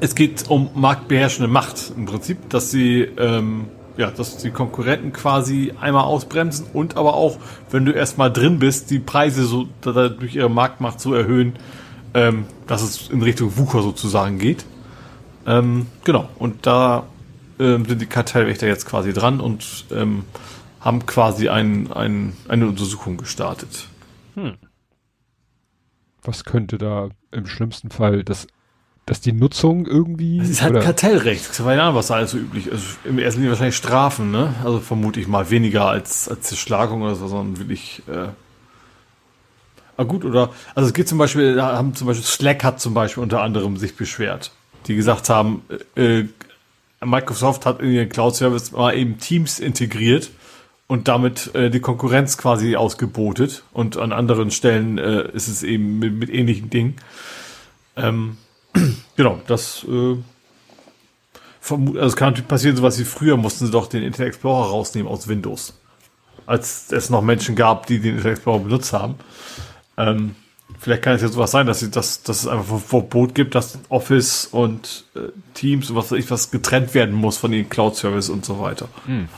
es 0.00 0.14
geht 0.14 0.48
um 0.48 0.70
marktbeherrschende 0.74 1.48
Macht 1.48 1.92
im 1.96 2.06
Prinzip, 2.06 2.48
dass 2.50 2.70
sie 2.70 3.02
ähm, 3.02 3.66
ja, 3.96 4.10
dass 4.10 4.38
die 4.38 4.50
Konkurrenten 4.50 5.12
quasi 5.12 5.74
einmal 5.78 6.04
ausbremsen 6.04 6.66
und 6.72 6.96
aber 6.96 7.14
auch, 7.14 7.36
wenn 7.70 7.84
du 7.84 7.92
erstmal 7.92 8.32
drin 8.32 8.58
bist, 8.58 8.90
die 8.90 8.98
Preise 8.98 9.44
so 9.44 9.68
durch 9.82 10.34
ihre 10.34 10.48
Marktmacht 10.48 11.00
so 11.00 11.12
erhöhen, 11.12 11.54
ähm, 12.14 12.46
dass 12.66 12.82
es 12.82 13.10
in 13.10 13.22
Richtung 13.22 13.58
Wucher 13.58 13.82
sozusagen 13.82 14.38
geht. 14.38 14.64
Ähm, 15.46 15.86
genau, 16.04 16.28
und 16.38 16.66
da 16.66 17.04
ähm, 17.58 17.84
sind 17.84 18.00
die 18.00 18.06
Kartellwächter 18.06 18.66
jetzt 18.66 18.86
quasi 18.86 19.12
dran 19.12 19.38
und 19.38 19.84
ähm, 19.94 20.24
haben 20.80 21.04
quasi 21.06 21.48
ein, 21.48 21.92
ein, 21.92 22.32
eine 22.48 22.66
Untersuchung 22.66 23.16
gestartet. 23.18 23.86
was 26.22 26.44
könnte 26.44 26.78
da 26.78 27.08
im 27.32 27.46
schlimmsten 27.46 27.90
Fall 27.90 28.24
das, 28.24 28.46
dass 29.06 29.20
die 29.20 29.32
Nutzung 29.32 29.86
irgendwie 29.86 30.38
Es 30.40 30.48
ist 30.50 30.62
halt 30.62 30.72
oder- 30.72 30.82
Kartellrecht. 30.82 31.52
Keine 31.56 31.82
Ahnung, 31.82 31.96
was 31.96 32.08
da 32.08 32.14
alles 32.14 32.30
so 32.32 32.38
üblich 32.38 32.66
ist. 32.66 32.72
Also 32.72 32.86
Im 33.04 33.18
ersten 33.18 33.40
Linie 33.40 33.52
wahrscheinlich 33.52 33.76
Strafen, 33.76 34.30
ne? 34.30 34.54
Also 34.64 34.80
vermute 34.80 35.20
ich 35.20 35.28
mal 35.28 35.50
weniger 35.50 35.86
als, 35.86 36.28
als 36.28 36.42
Zerschlagung 36.42 37.02
oder 37.02 37.14
so, 37.14 37.26
sondern 37.28 37.58
wirklich. 37.58 38.02
Äh 38.08 38.28
ah 39.96 40.04
gut, 40.04 40.24
oder? 40.24 40.50
Also 40.74 40.88
es 40.88 40.94
geht 40.94 41.08
zum 41.08 41.18
Beispiel, 41.18 41.54
da 41.56 41.76
haben 41.76 41.94
zum 41.94 42.06
Beispiel 42.06 42.24
Slack 42.24 42.64
hat 42.64 42.80
zum 42.80 42.94
Beispiel 42.94 43.22
unter 43.22 43.42
anderem 43.42 43.76
sich 43.76 43.96
beschwert, 43.96 44.52
die 44.86 44.94
gesagt 44.96 45.28
haben, 45.28 45.62
äh, 45.94 46.24
Microsoft 47.04 47.64
hat 47.66 47.80
in 47.80 47.90
ihren 47.92 48.08
Cloud-Service 48.10 48.72
mal 48.72 48.94
eben 48.94 49.18
Teams 49.18 49.58
integriert 49.58 50.30
und 50.90 51.06
damit 51.06 51.54
äh, 51.54 51.70
die 51.70 51.78
Konkurrenz 51.78 52.36
quasi 52.36 52.74
ausgebotet. 52.74 53.62
Und 53.72 53.96
an 53.96 54.10
anderen 54.10 54.50
Stellen 54.50 54.98
äh, 54.98 55.30
ist 55.30 55.46
es 55.46 55.62
eben 55.62 56.00
mit, 56.00 56.14
mit 56.14 56.30
ähnlichen 56.30 56.68
Dingen. 56.68 56.96
Ähm, 57.96 58.38
genau, 59.16 59.40
das 59.46 59.86
äh, 59.88 60.16
also 61.70 62.00
es 62.00 62.16
kann 62.16 62.30
natürlich 62.30 62.48
passieren, 62.48 62.76
sowas 62.76 62.98
wie 62.98 63.04
früher 63.04 63.36
mussten 63.36 63.66
sie 63.66 63.70
doch 63.70 63.86
den 63.86 64.02
Internet 64.02 64.30
Explorer 64.30 64.70
rausnehmen 64.70 65.08
aus 65.08 65.28
Windows. 65.28 65.78
Als 66.44 66.90
es 66.90 67.08
noch 67.08 67.22
Menschen 67.22 67.54
gab, 67.54 67.86
die 67.86 68.00
den 68.00 68.16
Internet 68.16 68.38
Explorer 68.38 68.58
benutzt 68.58 68.92
haben. 68.92 69.14
Ähm, 69.96 70.34
vielleicht 70.80 71.02
kann 71.02 71.14
es 71.14 71.22
ja 71.22 71.28
sowas 71.28 71.50
sein, 71.50 71.66
dass, 71.66 71.80
sie, 71.80 71.90
dass, 71.90 72.22
dass 72.22 72.40
es 72.40 72.48
einfach 72.48 72.72
ein 72.74 72.80
Verbot 72.80 73.34
gibt, 73.34 73.54
dass 73.54 73.78
Office 73.90 74.46
und 74.46 75.04
äh, 75.14 75.28
Teams 75.54 75.90
und 75.90 75.96
was 75.96 76.10
weiß 76.10 76.18
ich 76.18 76.30
was 76.30 76.50
getrennt 76.50 76.94
werden 76.94 77.14
muss 77.14 77.36
von 77.36 77.52
den 77.52 77.68
Cloud-Service 77.68 78.30
und 78.30 78.44
so 78.44 78.60
weiter. 78.60 78.88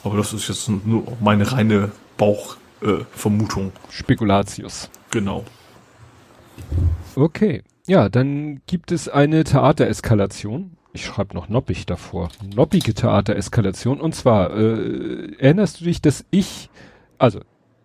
Aber 0.04 0.16
das 0.16 0.32
ist 0.32 0.48
jetzt 0.48 0.68
nur 0.68 1.04
meine 1.20 1.50
reine 1.50 1.90
Bauchvermutung. 2.16 3.68
Äh. 3.68 3.92
Spekulatius. 3.92 4.88
genau. 5.10 5.44
Okay. 7.16 7.62
Ja, 7.86 8.08
dann 8.08 8.60
gibt 8.66 8.92
es 8.92 9.08
eine 9.08 9.42
Theatereskalation. 9.42 10.76
Ich 10.92 11.04
schreibe 11.04 11.34
noch 11.34 11.48
noppig 11.48 11.86
davor. 11.86 12.28
Noppige 12.54 12.94
Theatereskalation. 12.94 14.00
Und 14.00 14.14
zwar, 14.14 14.56
äh, 14.56 15.34
erinnerst 15.38 15.80
du 15.80 15.84
dich, 15.86 16.00
dass 16.00 16.24
ich, 16.30 16.70
also, 17.18 17.40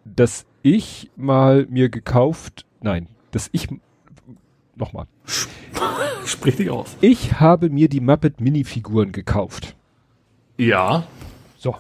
dass 0.06 0.46
ich 0.62 1.10
mal 1.16 1.66
mir 1.70 1.90
gekauft, 1.90 2.66
nein, 2.82 3.08
dass 3.32 3.50
ich, 3.52 3.68
nochmal. 4.76 5.08
Sprich 6.26 6.58
dich 6.58 6.70
aus. 6.70 6.98
Ich 7.02 7.40
habe 7.40 7.70
mir 7.70 7.88
die 7.90 8.02
Muppet 8.02 8.42
Minifiguren 8.42 9.12
gekauft. 9.12 9.76
Ja. 10.58 11.08
So. 11.58 11.76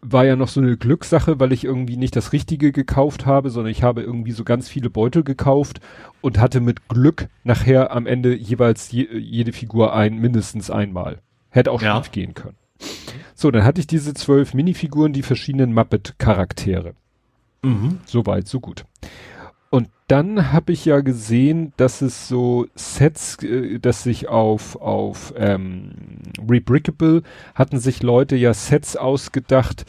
war 0.00 0.24
ja 0.26 0.36
noch 0.36 0.48
so 0.48 0.60
eine 0.60 0.76
Glückssache, 0.76 1.40
weil 1.40 1.52
ich 1.52 1.64
irgendwie 1.64 1.96
nicht 1.96 2.14
das 2.16 2.32
Richtige 2.32 2.72
gekauft 2.72 3.26
habe, 3.26 3.50
sondern 3.50 3.70
ich 3.70 3.82
habe 3.82 4.02
irgendwie 4.02 4.32
so 4.32 4.44
ganz 4.44 4.68
viele 4.68 4.90
Beutel 4.90 5.24
gekauft 5.24 5.80
und 6.20 6.38
hatte 6.38 6.60
mit 6.60 6.88
Glück 6.88 7.28
nachher 7.42 7.90
am 7.90 8.06
Ende 8.06 8.34
jeweils 8.34 8.92
je, 8.92 9.08
jede 9.16 9.52
Figur 9.52 9.94
ein, 9.94 10.18
mindestens 10.18 10.70
einmal. 10.70 11.20
Hätte 11.50 11.70
auch 11.72 11.80
Ja. 11.82 11.96
schief 11.96 12.12
gehen 12.12 12.34
können. 12.34 12.56
So, 13.34 13.50
dann 13.50 13.64
hatte 13.64 13.80
ich 13.80 13.86
diese 13.86 14.14
zwölf 14.14 14.52
Minifiguren, 14.54 15.12
die 15.12 15.22
verschiedenen 15.22 15.72
Muppet-Charaktere. 15.74 16.94
Mhm. 17.62 18.00
So 18.04 18.26
weit, 18.26 18.46
so 18.46 18.60
gut. 18.60 18.84
Und 19.74 19.88
dann 20.06 20.52
habe 20.52 20.70
ich 20.70 20.84
ja 20.84 21.00
gesehen, 21.00 21.72
dass 21.76 22.00
es 22.00 22.28
so 22.28 22.68
Sets, 22.76 23.42
äh, 23.42 23.80
dass 23.80 24.04
sich 24.04 24.28
auf, 24.28 24.76
auf 24.76 25.34
ähm, 25.36 25.90
Rebrickable 26.48 27.24
hatten 27.56 27.80
sich 27.80 28.00
Leute 28.00 28.36
ja 28.36 28.54
Sets 28.54 28.96
ausgedacht, 28.96 29.84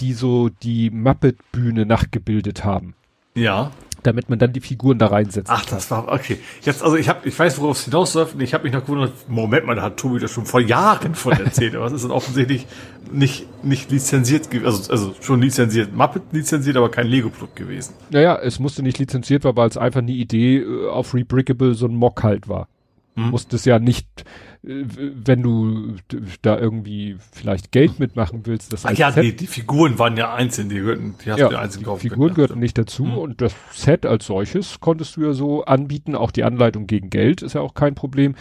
die 0.00 0.12
so 0.12 0.50
die 0.50 0.90
Muppet-Bühne 0.90 1.86
nachgebildet 1.86 2.66
haben. 2.66 2.94
Ja. 3.34 3.70
Damit 4.04 4.28
man 4.28 4.38
dann 4.38 4.52
die 4.52 4.60
Figuren 4.60 4.98
da 4.98 5.08
reinsetzt. 5.08 5.50
Ach, 5.50 5.64
das 5.64 5.90
war 5.90 6.06
okay. 6.08 6.38
Jetzt, 6.62 6.82
also 6.82 6.96
ich 6.96 7.08
habe, 7.08 7.28
ich 7.28 7.36
weiß, 7.36 7.58
worauf 7.60 7.78
es 7.78 7.84
hinausläuft. 7.84 8.34
und 8.34 8.40
Ich 8.42 8.54
habe 8.54 8.64
mich 8.64 8.72
noch 8.72 8.84
gewundert. 8.84 9.12
Moment 9.28 9.66
mal, 9.66 9.74
da 9.74 9.82
hat 9.82 9.96
Tobi 9.96 10.20
das 10.20 10.30
schon 10.30 10.46
vor 10.46 10.60
Jahren 10.60 11.14
von 11.14 11.32
erzählt. 11.32 11.74
aber 11.74 11.86
es 11.86 11.92
ist 11.92 12.04
dann 12.04 12.12
offensichtlich 12.12 12.66
nicht 13.10 13.46
nicht 13.64 13.90
lizenziert, 13.90 14.48
also 14.64 14.92
also 14.92 15.14
schon 15.20 15.40
lizenziert, 15.40 15.94
Muppet 15.94 16.22
lizenziert, 16.32 16.76
aber 16.76 16.90
kein 16.90 17.06
Lego-Produkt 17.06 17.56
gewesen. 17.56 17.94
Naja, 18.10 18.36
es 18.36 18.58
musste 18.58 18.82
nicht 18.82 18.98
lizenziert 18.98 19.44
werden, 19.44 19.56
weil 19.56 19.68
es 19.68 19.76
einfach 19.76 20.00
eine 20.00 20.12
Idee 20.12 20.58
äh, 20.58 20.88
auf 20.88 21.14
Rebrickable 21.14 21.74
so 21.74 21.86
ein 21.86 21.94
Mock 21.94 22.22
halt 22.22 22.48
war. 22.48 22.68
Hm. 23.16 23.30
Musstest 23.30 23.66
ja 23.66 23.78
nicht, 23.78 24.24
wenn 24.66 25.42
du 25.42 25.96
da 26.40 26.58
irgendwie 26.58 27.16
vielleicht 27.32 27.70
Geld 27.70 27.98
mitmachen 28.00 28.40
willst, 28.44 28.72
das 28.72 28.86
Ach 28.86 28.92
ja, 28.92 29.12
Set 29.12 29.24
die, 29.24 29.36
die 29.36 29.46
Figuren 29.46 29.98
waren 29.98 30.16
ja 30.16 30.32
einzeln, 30.34 30.70
die 30.70 30.76
gehörten, 30.76 31.16
die 31.24 31.30
hast 31.30 31.38
ja, 31.38 31.48
du 31.48 31.54
ja 31.54 31.60
einzeln 31.60 31.80
die 31.80 31.84
kaufen 31.84 32.00
Figuren 32.00 32.28
können. 32.28 32.34
gehörten 32.36 32.58
nicht 32.60 32.78
dazu 32.78 33.04
Hm. 33.04 33.18
und 33.18 33.40
das 33.40 33.54
Set 33.72 34.06
als 34.06 34.26
solches 34.26 34.80
konntest 34.80 35.16
du 35.16 35.22
ja 35.22 35.32
so 35.34 35.64
anbieten, 35.64 36.14
auch 36.14 36.30
die 36.30 36.44
Anleitung 36.44 36.86
gegen 36.86 37.10
Geld 37.10 37.42
ist 37.42 37.52
ja 37.54 37.60
auch 37.60 37.74
kein 37.74 37.94
Problem. 37.94 38.34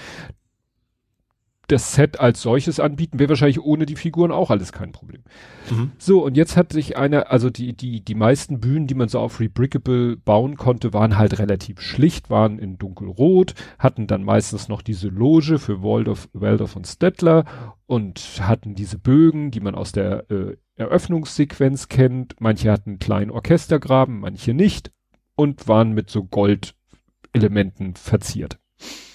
Das 1.67 1.93
Set 1.93 2.19
als 2.19 2.41
solches 2.41 2.81
anbieten 2.81 3.19
wäre 3.19 3.29
wahrscheinlich 3.29 3.61
ohne 3.61 3.85
die 3.85 3.95
Figuren 3.95 4.31
auch 4.31 4.51
alles 4.51 4.73
kein 4.73 4.91
Problem. 4.91 5.23
Mhm. 5.71 5.93
So, 5.97 6.23
und 6.23 6.35
jetzt 6.35 6.57
hat 6.57 6.73
sich 6.73 6.97
einer, 6.97 7.31
also 7.31 7.49
die, 7.49 7.73
die, 7.73 8.03
die 8.03 8.15
meisten 8.15 8.59
Bühnen, 8.59 8.85
die 8.85 8.95
man 8.95 9.07
so 9.07 9.19
auf 9.19 9.39
Rebrickable 9.39 10.17
bauen 10.17 10.57
konnte, 10.57 10.91
waren 10.91 11.17
halt 11.17 11.39
relativ 11.39 11.79
schlicht, 11.79 12.29
waren 12.29 12.59
in 12.59 12.77
dunkelrot, 12.77 13.53
hatten 13.79 14.07
dann 14.07 14.23
meistens 14.23 14.67
noch 14.67 14.81
diese 14.81 15.07
Loge 15.07 15.57
für 15.57 15.81
Waldorf, 15.81 16.27
Waldorf 16.33 16.75
und 16.75 16.85
Stettler 16.85 17.45
und 17.85 18.19
hatten 18.41 18.75
diese 18.75 18.97
Bögen, 18.97 19.49
die 19.51 19.61
man 19.61 19.75
aus 19.75 19.93
der 19.93 20.29
äh, 20.29 20.57
Eröffnungssequenz 20.75 21.87
kennt. 21.87 22.35
Manche 22.39 22.71
hatten 22.71 22.91
einen 22.91 22.99
kleinen 22.99 23.31
Orchestergraben, 23.31 24.19
manche 24.19 24.53
nicht 24.53 24.91
und 25.35 25.69
waren 25.69 25.93
mit 25.93 26.09
so 26.09 26.25
Goldelementen 26.25 27.95
verziert 27.95 28.59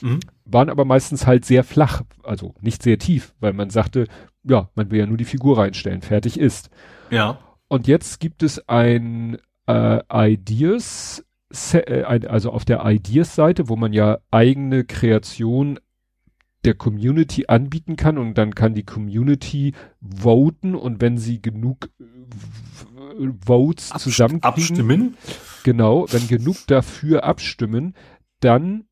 Mhm. 0.00 0.20
waren 0.44 0.70
aber 0.70 0.84
meistens 0.84 1.26
halt 1.26 1.44
sehr 1.44 1.64
flach, 1.64 2.02
also 2.22 2.54
nicht 2.60 2.82
sehr 2.82 2.98
tief, 2.98 3.34
weil 3.40 3.52
man 3.52 3.70
sagte, 3.70 4.06
ja, 4.44 4.70
man 4.74 4.90
will 4.90 4.98
ja 5.00 5.06
nur 5.06 5.16
die 5.16 5.24
Figur 5.24 5.58
reinstellen, 5.58 6.02
fertig 6.02 6.38
ist. 6.38 6.70
Ja. 7.10 7.38
Und 7.68 7.86
jetzt 7.86 8.20
gibt 8.20 8.42
es 8.42 8.68
ein 8.68 9.38
äh, 9.66 10.32
Ideas, 10.32 11.24
äh, 11.72 12.02
also 12.02 12.50
auf 12.52 12.64
der 12.64 12.84
Ideas-Seite, 12.84 13.68
wo 13.68 13.76
man 13.76 13.92
ja 13.92 14.18
eigene 14.30 14.84
Kreation 14.84 15.78
der 16.64 16.74
Community 16.74 17.46
anbieten 17.46 17.96
kann 17.96 18.18
und 18.18 18.36
dann 18.36 18.54
kann 18.54 18.74
die 18.74 18.84
Community 18.84 19.74
voten 20.00 20.74
und 20.74 21.00
wenn 21.00 21.18
sie 21.18 21.40
genug 21.40 21.90
äh, 22.00 22.04
Votes 23.44 23.92
Abst- 23.92 24.04
zusammenkriegen, 24.04 24.44
Abstimmen. 24.44 25.16
Genau, 25.64 26.06
wenn 26.10 26.26
genug 26.28 26.56
dafür 26.66 27.24
abstimmen, 27.24 27.94
dann 28.40 28.84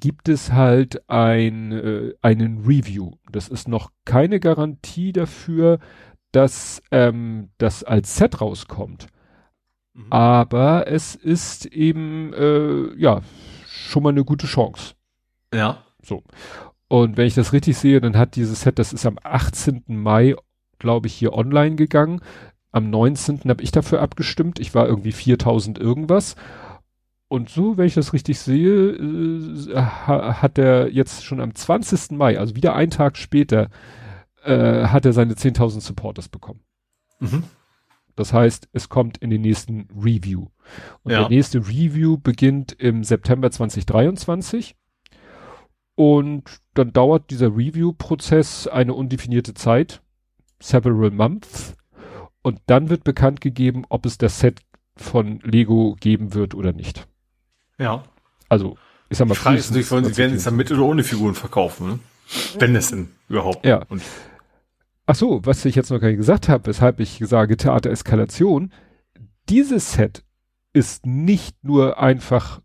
gibt 0.00 0.28
es 0.28 0.52
halt 0.52 1.08
ein, 1.08 1.72
äh, 1.72 2.14
einen 2.22 2.64
Review. 2.64 3.12
Das 3.30 3.48
ist 3.48 3.68
noch 3.68 3.90
keine 4.04 4.40
Garantie 4.40 5.12
dafür, 5.12 5.78
dass 6.30 6.82
ähm, 6.90 7.50
das 7.58 7.84
als 7.84 8.16
Set 8.16 8.40
rauskommt. 8.40 9.08
Mhm. 9.94 10.06
Aber 10.10 10.86
es 10.88 11.14
ist 11.14 11.66
eben, 11.66 12.32
äh, 12.32 12.94
ja, 12.96 13.20
schon 13.66 14.02
mal 14.02 14.10
eine 14.10 14.24
gute 14.24 14.46
Chance. 14.46 14.94
Ja. 15.52 15.84
So. 16.02 16.22
Und 16.88 17.16
wenn 17.16 17.26
ich 17.26 17.34
das 17.34 17.52
richtig 17.52 17.76
sehe, 17.76 18.00
dann 18.00 18.16
hat 18.16 18.36
dieses 18.36 18.62
Set, 18.62 18.78
das 18.78 18.92
ist 18.92 19.06
am 19.06 19.18
18. 19.22 19.84
Mai, 19.86 20.34
glaube 20.78 21.06
ich, 21.06 21.14
hier 21.14 21.32
online 21.32 21.76
gegangen. 21.76 22.20
Am 22.70 22.88
19. 22.90 23.40
habe 23.48 23.62
ich 23.62 23.70
dafür 23.70 24.00
abgestimmt. 24.00 24.58
Ich 24.58 24.74
war 24.74 24.86
irgendwie 24.86 25.12
4000 25.12 25.78
irgendwas. 25.78 26.36
Und 27.32 27.48
so, 27.48 27.78
wenn 27.78 27.86
ich 27.86 27.94
das 27.94 28.12
richtig 28.12 28.38
sehe, 28.38 28.90
äh, 28.90 29.74
ha, 29.74 30.42
hat 30.42 30.58
er 30.58 30.90
jetzt 30.92 31.24
schon 31.24 31.40
am 31.40 31.54
20. 31.54 32.18
Mai, 32.18 32.38
also 32.38 32.56
wieder 32.56 32.74
einen 32.74 32.90
Tag 32.90 33.16
später, 33.16 33.70
äh, 34.44 34.84
hat 34.84 35.06
er 35.06 35.14
seine 35.14 35.34
10.000 35.34 35.80
Supporters 35.80 36.28
bekommen. 36.28 36.60
Mhm. 37.20 37.44
Das 38.16 38.34
heißt, 38.34 38.68
es 38.74 38.90
kommt 38.90 39.16
in 39.16 39.30
den 39.30 39.40
nächsten 39.40 39.88
Review. 39.98 40.48
Und 41.04 41.12
Ja. 41.12 41.20
der 41.20 41.30
nächste 41.30 41.60
Review 41.60 42.18
beginnt 42.18 42.72
im 42.72 43.02
September 43.02 43.50
2023. 43.50 44.76
Und 45.94 46.42
dann 46.74 46.92
dauert 46.92 47.30
dieser 47.30 47.56
Review-Prozess 47.56 48.66
eine 48.66 48.92
undefinierte 48.92 49.54
Zeit, 49.54 50.02
several 50.60 51.10
months. 51.10 51.76
Und 52.42 52.60
dann 52.66 52.90
wird 52.90 53.04
bekannt 53.04 53.40
gegeben, 53.40 53.86
ob 53.88 54.04
es 54.04 54.18
das 54.18 54.38
Set 54.38 54.60
von 54.96 55.40
Lego 55.40 55.96
geben 55.98 56.34
wird 56.34 56.54
oder 56.54 56.74
nicht. 56.74 57.08
Ja. 57.82 58.04
Also, 58.48 58.76
ich 59.08 59.18
sag 59.18 59.28
mal, 59.28 59.34
Die 59.34 59.40
Frage 59.40 59.58
ist 59.58 59.70
natürlich, 59.70 59.90
wollen 59.90 60.04
sie 60.04 60.16
werden 60.16 60.36
es 60.36 60.44
dann 60.44 60.56
mit 60.56 60.70
oder 60.70 60.82
ohne 60.82 61.04
Figuren 61.04 61.34
verkaufen, 61.34 61.88
ne? 61.88 61.98
Wenn 62.58 62.74
es 62.76 62.90
denn 62.90 63.08
überhaupt. 63.28 63.66
Ja. 63.66 63.84
Und 63.88 64.02
Ach 65.06 65.14
so, 65.14 65.44
was 65.44 65.64
ich 65.64 65.74
jetzt 65.74 65.90
noch 65.90 66.00
gar 66.00 66.08
nicht 66.08 66.18
gesagt 66.18 66.48
habe, 66.48 66.66
weshalb 66.66 67.00
ich 67.00 67.20
sage 67.24 67.56
Theatereskalation. 67.56 68.72
Dieses 69.48 69.92
Set 69.92 70.24
ist 70.72 71.04
nicht 71.04 71.64
nur 71.64 71.98
einfach 71.98 72.60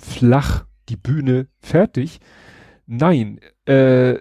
flach 0.00 0.64
die 0.88 0.96
Bühne 0.96 1.48
fertig. 1.58 2.20
Nein, 2.86 3.40
äh, 3.66 4.16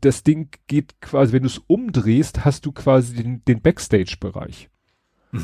das 0.00 0.22
Ding 0.22 0.50
geht 0.66 1.00
quasi, 1.00 1.32
wenn 1.32 1.42
du 1.42 1.48
es 1.48 1.58
umdrehst, 1.58 2.44
hast 2.44 2.66
du 2.66 2.72
quasi 2.72 3.14
den, 3.14 3.44
den 3.44 3.62
Backstage-Bereich. 3.62 4.68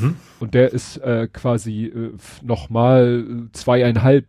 Mhm. 0.01 0.15
Und 0.39 0.53
der 0.53 0.71
ist 0.73 0.97
äh, 0.97 1.27
quasi 1.31 1.85
äh, 1.85 2.11
nochmal 2.41 3.25
äh, 3.47 3.51
zweieinhalb, 3.53 4.27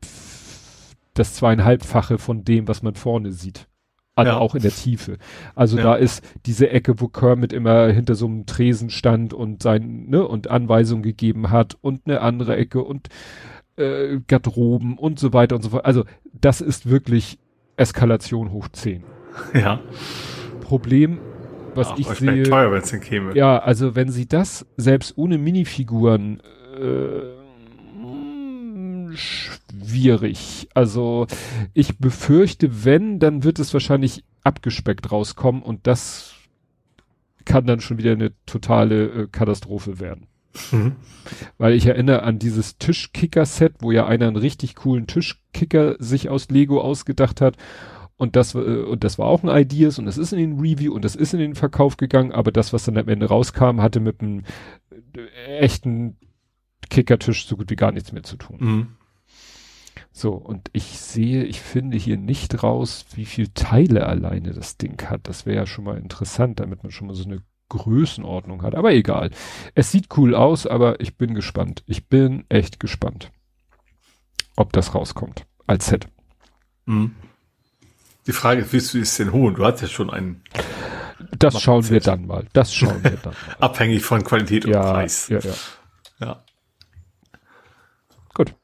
das 1.14 1.34
zweieinhalbfache 1.34 2.18
von 2.18 2.44
dem, 2.44 2.68
was 2.68 2.82
man 2.82 2.94
vorne 2.94 3.32
sieht. 3.32 3.66
Also 4.16 4.30
Ja. 4.32 4.38
auch 4.38 4.54
in 4.54 4.62
der 4.62 4.70
Tiefe. 4.70 5.18
Also 5.56 5.76
Ja. 5.76 5.82
da 5.82 5.94
ist 5.96 6.22
diese 6.46 6.70
Ecke, 6.70 7.00
wo 7.00 7.08
Kermit 7.08 7.52
immer 7.52 7.88
hinter 7.88 8.14
so 8.14 8.26
einem 8.26 8.46
Tresen 8.46 8.90
stand 8.90 9.34
und 9.34 9.62
sein, 9.62 10.06
ne, 10.08 10.26
und 10.26 10.48
Anweisungen 10.48 11.02
gegeben 11.02 11.50
hat 11.50 11.76
und 11.80 12.02
eine 12.06 12.20
andere 12.20 12.56
Ecke 12.56 12.82
und 12.82 13.08
äh, 13.76 14.20
Garderoben 14.28 14.98
und 14.98 15.18
so 15.18 15.32
weiter 15.32 15.56
und 15.56 15.62
so 15.62 15.70
fort. 15.70 15.84
Also 15.84 16.04
das 16.32 16.60
ist 16.60 16.88
wirklich 16.88 17.38
Eskalation 17.76 18.52
hoch 18.52 18.68
10. 18.68 19.02
ja. 19.52 19.80
Problem, 20.60 21.18
was 21.76 21.88
Ach, 21.88 21.98
ich 21.98 22.06
sehe. 22.06 22.42
teuer, 22.44 22.70
wenn 22.72 22.82
es 22.82 22.90
denn 22.90 23.00
käme. 23.00 23.36
Ja, 23.36 23.58
also 23.58 23.94
wenn 23.94 24.10
sie 24.10 24.26
das 24.26 24.66
selbst 24.76 25.16
ohne 25.16 25.38
Minifiguren 25.38 26.40
äh, 26.80 27.44
schwierig. 29.16 30.68
Also 30.74 31.26
ich 31.72 31.98
befürchte, 31.98 32.84
wenn, 32.84 33.18
dann 33.18 33.44
wird 33.44 33.58
es 33.58 33.72
wahrscheinlich 33.72 34.24
abgespeckt 34.42 35.10
rauskommen 35.10 35.62
und 35.62 35.86
das 35.86 36.34
kann 37.44 37.66
dann 37.66 37.80
schon 37.80 37.98
wieder 37.98 38.12
eine 38.12 38.32
totale 38.46 39.04
äh, 39.04 39.28
Katastrophe 39.30 40.00
werden. 40.00 40.26
Mhm. 40.70 40.92
Weil 41.58 41.74
ich 41.74 41.86
erinnere 41.86 42.22
an 42.22 42.38
dieses 42.38 42.78
Tischkicker-Set, 42.78 43.74
wo 43.80 43.90
ja 43.90 44.06
einer 44.06 44.28
einen 44.28 44.36
richtig 44.36 44.76
coolen 44.76 45.06
Tischkicker 45.06 45.96
sich 45.98 46.28
aus 46.28 46.48
Lego 46.48 46.80
ausgedacht 46.80 47.40
hat. 47.40 47.56
Und 48.16 48.36
das, 48.36 48.54
war- 48.54 48.66
äh, 48.66 48.82
und 48.82 49.02
das 49.04 49.18
war 49.18 49.26
auch 49.26 49.42
ein 49.42 49.48
Ideas 49.62 49.98
und 49.98 50.06
das 50.06 50.18
ist 50.18 50.32
in 50.32 50.38
den 50.38 50.60
Review 50.60 50.94
und 50.94 51.04
das 51.04 51.16
ist 51.16 51.34
in 51.34 51.40
den 51.40 51.54
Verkauf 51.54 51.96
gegangen, 51.96 52.32
aber 52.32 52.52
das, 52.52 52.72
was 52.72 52.84
dann 52.84 52.96
am 52.96 53.08
Ende 53.08 53.26
rauskam, 53.26 53.80
hatte 53.80 54.00
mit 54.00 54.20
einem 54.20 54.44
äh, 55.16 55.58
echten 55.58 56.16
Kickertisch 56.90 57.46
so 57.46 57.56
gut 57.56 57.70
wie 57.70 57.76
gar 57.76 57.92
nichts 57.92 58.12
mehr 58.12 58.22
zu 58.22 58.36
tun. 58.36 58.56
Mhm. 58.60 58.86
So, 60.12 60.32
und 60.34 60.68
ich 60.72 60.84
sehe, 61.00 61.42
ich 61.44 61.60
finde 61.60 61.96
hier 61.98 62.16
nicht 62.16 62.62
raus, 62.62 63.04
wie 63.14 63.24
viel 63.24 63.48
Teile 63.48 64.06
alleine 64.06 64.52
das 64.52 64.76
Ding 64.76 65.02
hat. 65.10 65.26
Das 65.26 65.44
wäre 65.44 65.56
ja 65.56 65.66
schon 65.66 65.84
mal 65.84 65.98
interessant, 65.98 66.60
damit 66.60 66.84
man 66.84 66.92
schon 66.92 67.08
mal 67.08 67.14
so 67.16 67.24
eine 67.24 67.42
Größenordnung 67.68 68.62
hat. 68.62 68.76
Aber 68.76 68.92
egal. 68.92 69.30
Es 69.74 69.90
sieht 69.90 70.16
cool 70.16 70.36
aus, 70.36 70.68
aber 70.68 71.00
ich 71.00 71.16
bin 71.16 71.34
gespannt. 71.34 71.82
Ich 71.86 72.06
bin 72.06 72.44
echt 72.48 72.78
gespannt, 72.78 73.32
ob 74.54 74.72
das 74.72 74.94
rauskommt. 74.94 75.46
Als 75.66 75.86
Set. 75.86 76.06
Mhm. 76.86 77.16
Die 78.26 78.32
Frage 78.32 78.62
ist, 78.62 78.72
willst 78.72 78.94
du 78.94 78.98
es 79.00 79.16
denn 79.16 79.32
holen? 79.32 79.54
Du 79.54 79.64
hast 79.64 79.80
ja 79.82 79.88
schon 79.88 80.10
einen. 80.10 80.42
Das 81.38 81.60
schauen 81.60 81.88
wir 81.88 82.00
dann 82.00 82.26
mal. 82.26 82.46
Das 82.52 82.74
schauen 82.74 83.02
wir 83.02 83.10
dann 83.22 83.34
mal. 83.46 83.56
Abhängig 83.60 84.02
von 84.02 84.24
Qualität 84.24 84.64
und 84.64 84.72
ja, 84.72 84.80
Preis. 84.92 85.28
Ja, 85.28 85.38
ja. 85.40 85.52
Ja. 86.20 86.42
Gut. 88.34 88.54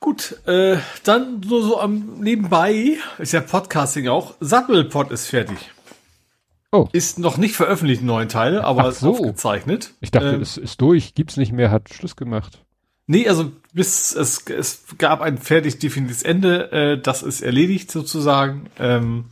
Gut, 0.00 0.36
äh, 0.46 0.78
dann 1.04 1.42
so, 1.44 1.62
so 1.62 1.80
am 1.80 2.18
nebenbei 2.20 2.96
ist 3.18 3.32
ja 3.32 3.40
Podcasting 3.40 4.08
auch. 4.08 4.34
Sattelpod 4.40 5.10
ist 5.12 5.26
fertig. 5.28 5.70
Oh. 6.72 6.88
Ist 6.92 7.18
noch 7.18 7.36
nicht 7.36 7.54
veröffentlicht, 7.54 8.02
neun 8.02 8.28
Teile, 8.28 8.64
aber 8.64 8.84
Ach 8.84 8.88
ist 8.88 9.00
so. 9.00 9.10
aufgezeichnet. 9.12 9.92
Ich 10.00 10.10
dachte, 10.10 10.30
Ähm, 10.30 10.40
es 10.40 10.56
ist 10.56 10.80
durch, 10.80 11.14
gibt's 11.14 11.36
nicht 11.36 11.52
mehr, 11.52 11.70
hat 11.70 11.92
Schluss 11.92 12.16
gemacht. 12.16 12.64
Nee, 13.12 13.28
also 13.28 13.52
bis 13.74 14.14
es, 14.14 14.42
es 14.48 14.84
gab 14.96 15.20
ein 15.20 15.36
fertig 15.36 15.78
definiertes 15.78 16.22
Ende, 16.22 16.72
äh, 16.72 16.98
das 16.98 17.22
ist 17.22 17.42
erledigt 17.42 17.90
sozusagen. 17.90 18.70
Ähm, 18.78 19.26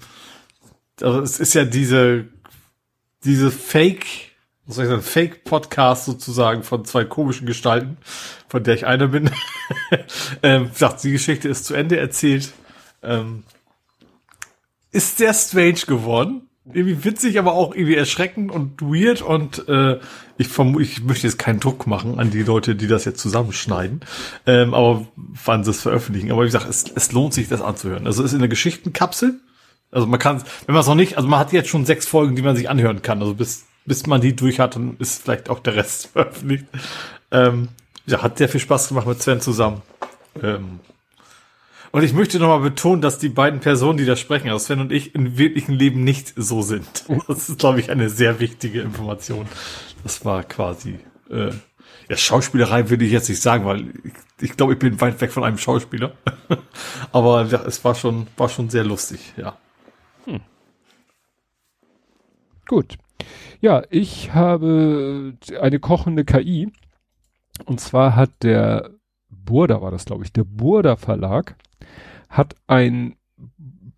also 1.01 1.23
es 1.23 1.41
ist 1.41 1.55
ja 1.55 1.65
diese 1.65 2.27
diese 3.25 3.51
Fake, 3.51 4.05
was 4.67 4.77
soll 4.77 4.85
ich 4.85 4.91
sagen, 4.91 5.01
Fake 5.01 5.45
Podcast 5.45 6.05
sozusagen 6.05 6.63
von 6.63 6.85
zwei 6.85 7.07
komischen 7.07 7.47
Gestalten, 7.47 7.97
von 8.51 8.63
der 8.63 8.75
ich 8.75 8.85
einer 8.85 9.09
bin. 9.09 9.31
ähm, 10.43 10.71
sagt, 10.75 11.03
die 11.03 11.13
Geschichte 11.13 11.49
ist 11.49 11.65
zu 11.65 11.73
Ende 11.73 11.97
erzählt. 11.97 12.53
Ähm, 13.03 13.45
ist 14.93 15.17
sehr 15.17 15.33
strange 15.33 15.87
geworden. 15.87 16.50
Irgendwie 16.73 17.05
witzig, 17.05 17.39
aber 17.39 17.53
auch 17.53 17.75
irgendwie 17.75 17.97
erschreckend 17.97 18.51
und 18.51 18.81
weird 18.83 19.23
und 19.23 19.69
äh, 19.69 19.99
ich 20.39 20.49
vermute, 20.49 20.85
ich 20.85 21.03
möchte 21.05 21.27
jetzt 21.27 21.39
keinen 21.39 21.61
Druck 21.61 21.87
machen 21.87 22.19
an 22.19 22.31
die 22.31 22.43
Leute, 22.43 22.75
die 22.75 22.87
das 22.87 23.05
jetzt 23.05 23.21
zusammenschneiden, 23.21 24.01
ähm, 24.47 24.73
aber 24.75 25.07
wann 25.17 25.65
sie 25.65 25.71
es 25.71 25.83
veröffentlichen. 25.83 26.33
Aber 26.33 26.43
wie 26.43 26.47
gesagt, 26.47 26.69
es, 26.69 26.85
es 26.95 27.13
lohnt 27.13 27.35
sich, 27.35 27.49
das 27.49 27.61
anzuhören. 27.61 28.07
Also 28.07 28.23
es 28.23 28.31
ist 28.31 28.35
in 28.35 28.41
der 28.41 28.49
Geschichtenkapsel. 28.49 29.41
Also 29.91 30.07
man 30.07 30.19
kann, 30.19 30.43
wenn 30.67 30.75
man 30.75 30.81
es 30.81 30.87
noch 30.87 30.95
nicht, 30.95 31.17
also 31.17 31.29
man 31.29 31.41
hat 31.41 31.53
jetzt 31.53 31.69
schon 31.69 31.85
sechs 31.85 32.07
Folgen, 32.07 32.37
die 32.37 32.43
man 32.43 32.57
sich 32.57 32.71
anhören 32.71 33.03
kann. 33.03 33.21
Also 33.21 33.35
bis, 33.35 33.67
bis 33.85 34.07
man 34.07 34.21
die 34.21 34.37
durch 34.37 34.61
hat, 34.61 34.77
dann 34.77 34.97
ist 34.99 35.23
vielleicht 35.23 35.51
auch 35.51 35.59
der 35.59 35.77
Rest 35.77 36.07
veröffentlicht. 36.13 36.67
Ähm, 37.31 37.69
ja, 38.07 38.23
hat 38.23 38.39
sehr 38.39 38.49
viel 38.49 38.61
Spaß 38.61 38.89
gemacht 38.89 39.07
mit 39.07 39.21
Sven 39.23 39.41
zusammen. 39.41 39.83
Ähm, 40.43 40.81
und 41.93 42.03
ich 42.03 42.13
möchte 42.13 42.39
nochmal 42.39 42.61
betonen, 42.61 43.03
dass 43.03 43.19
die 43.19 43.29
beiden 43.29 43.61
Personen, 43.61 43.99
die 43.99 44.05
da 44.05 44.17
sprechen, 44.17 44.49
also 44.49 44.65
Sven 44.65 44.81
und 44.81 44.93
ich, 44.93 45.15
im 45.15 45.39
wirklichen 45.39 45.73
Leben 45.73 46.05
nicht 46.05 46.33
so 46.37 46.63
sind. 46.63 47.05
Das 47.29 47.49
ist, 47.49 47.59
glaube 47.59 47.81
ich, 47.81 47.91
eine 47.91 48.09
sehr 48.09 48.41
wichtige 48.41 48.81
Information. 48.81 49.47
Das 50.03 50.25
war 50.25 50.43
quasi, 50.45 50.99
äh, 51.31 51.51
ja, 52.09 52.17
Schauspielerei 52.17 52.91
würde 52.91 53.05
ich 53.05 53.13
jetzt 53.13 53.29
nicht 53.29 53.43
sagen, 53.43 53.65
weil 53.65 53.93
ich, 54.05 54.13
ich 54.51 54.57
glaube, 54.57 54.73
ich 54.75 54.79
bin 54.79 55.01
weit 55.01 55.21
weg 55.21 55.33
von 55.33 55.45
einem 55.45 55.59
Schauspieler. 55.59 56.13
Aber 57.13 57.45
ja, 57.47 57.63
es 57.65 57.85
war 57.85 57.95
schon, 57.95 58.27
war 58.37 58.49
schon 58.49 58.71
sehr 58.71 58.85
lustig, 58.85 59.35
ja. 59.37 59.57
Gut. 62.71 62.99
Ja, 63.61 63.83
ich 63.91 64.33
habe 64.33 65.35
eine 65.61 65.81
kochende 65.81 66.25
KI. 66.25 66.71
Und 67.65 67.81
zwar 67.81 68.15
hat 68.15 68.31
der 68.45 68.91
Burda, 69.29 69.83
war 69.83 69.91
das 69.91 70.05
glaube 70.05 70.23
ich, 70.25 70.33
der 70.33 70.45
Burda 70.45 70.95
Verlag, 70.95 71.57
hat 72.29 72.57
ein 72.67 73.17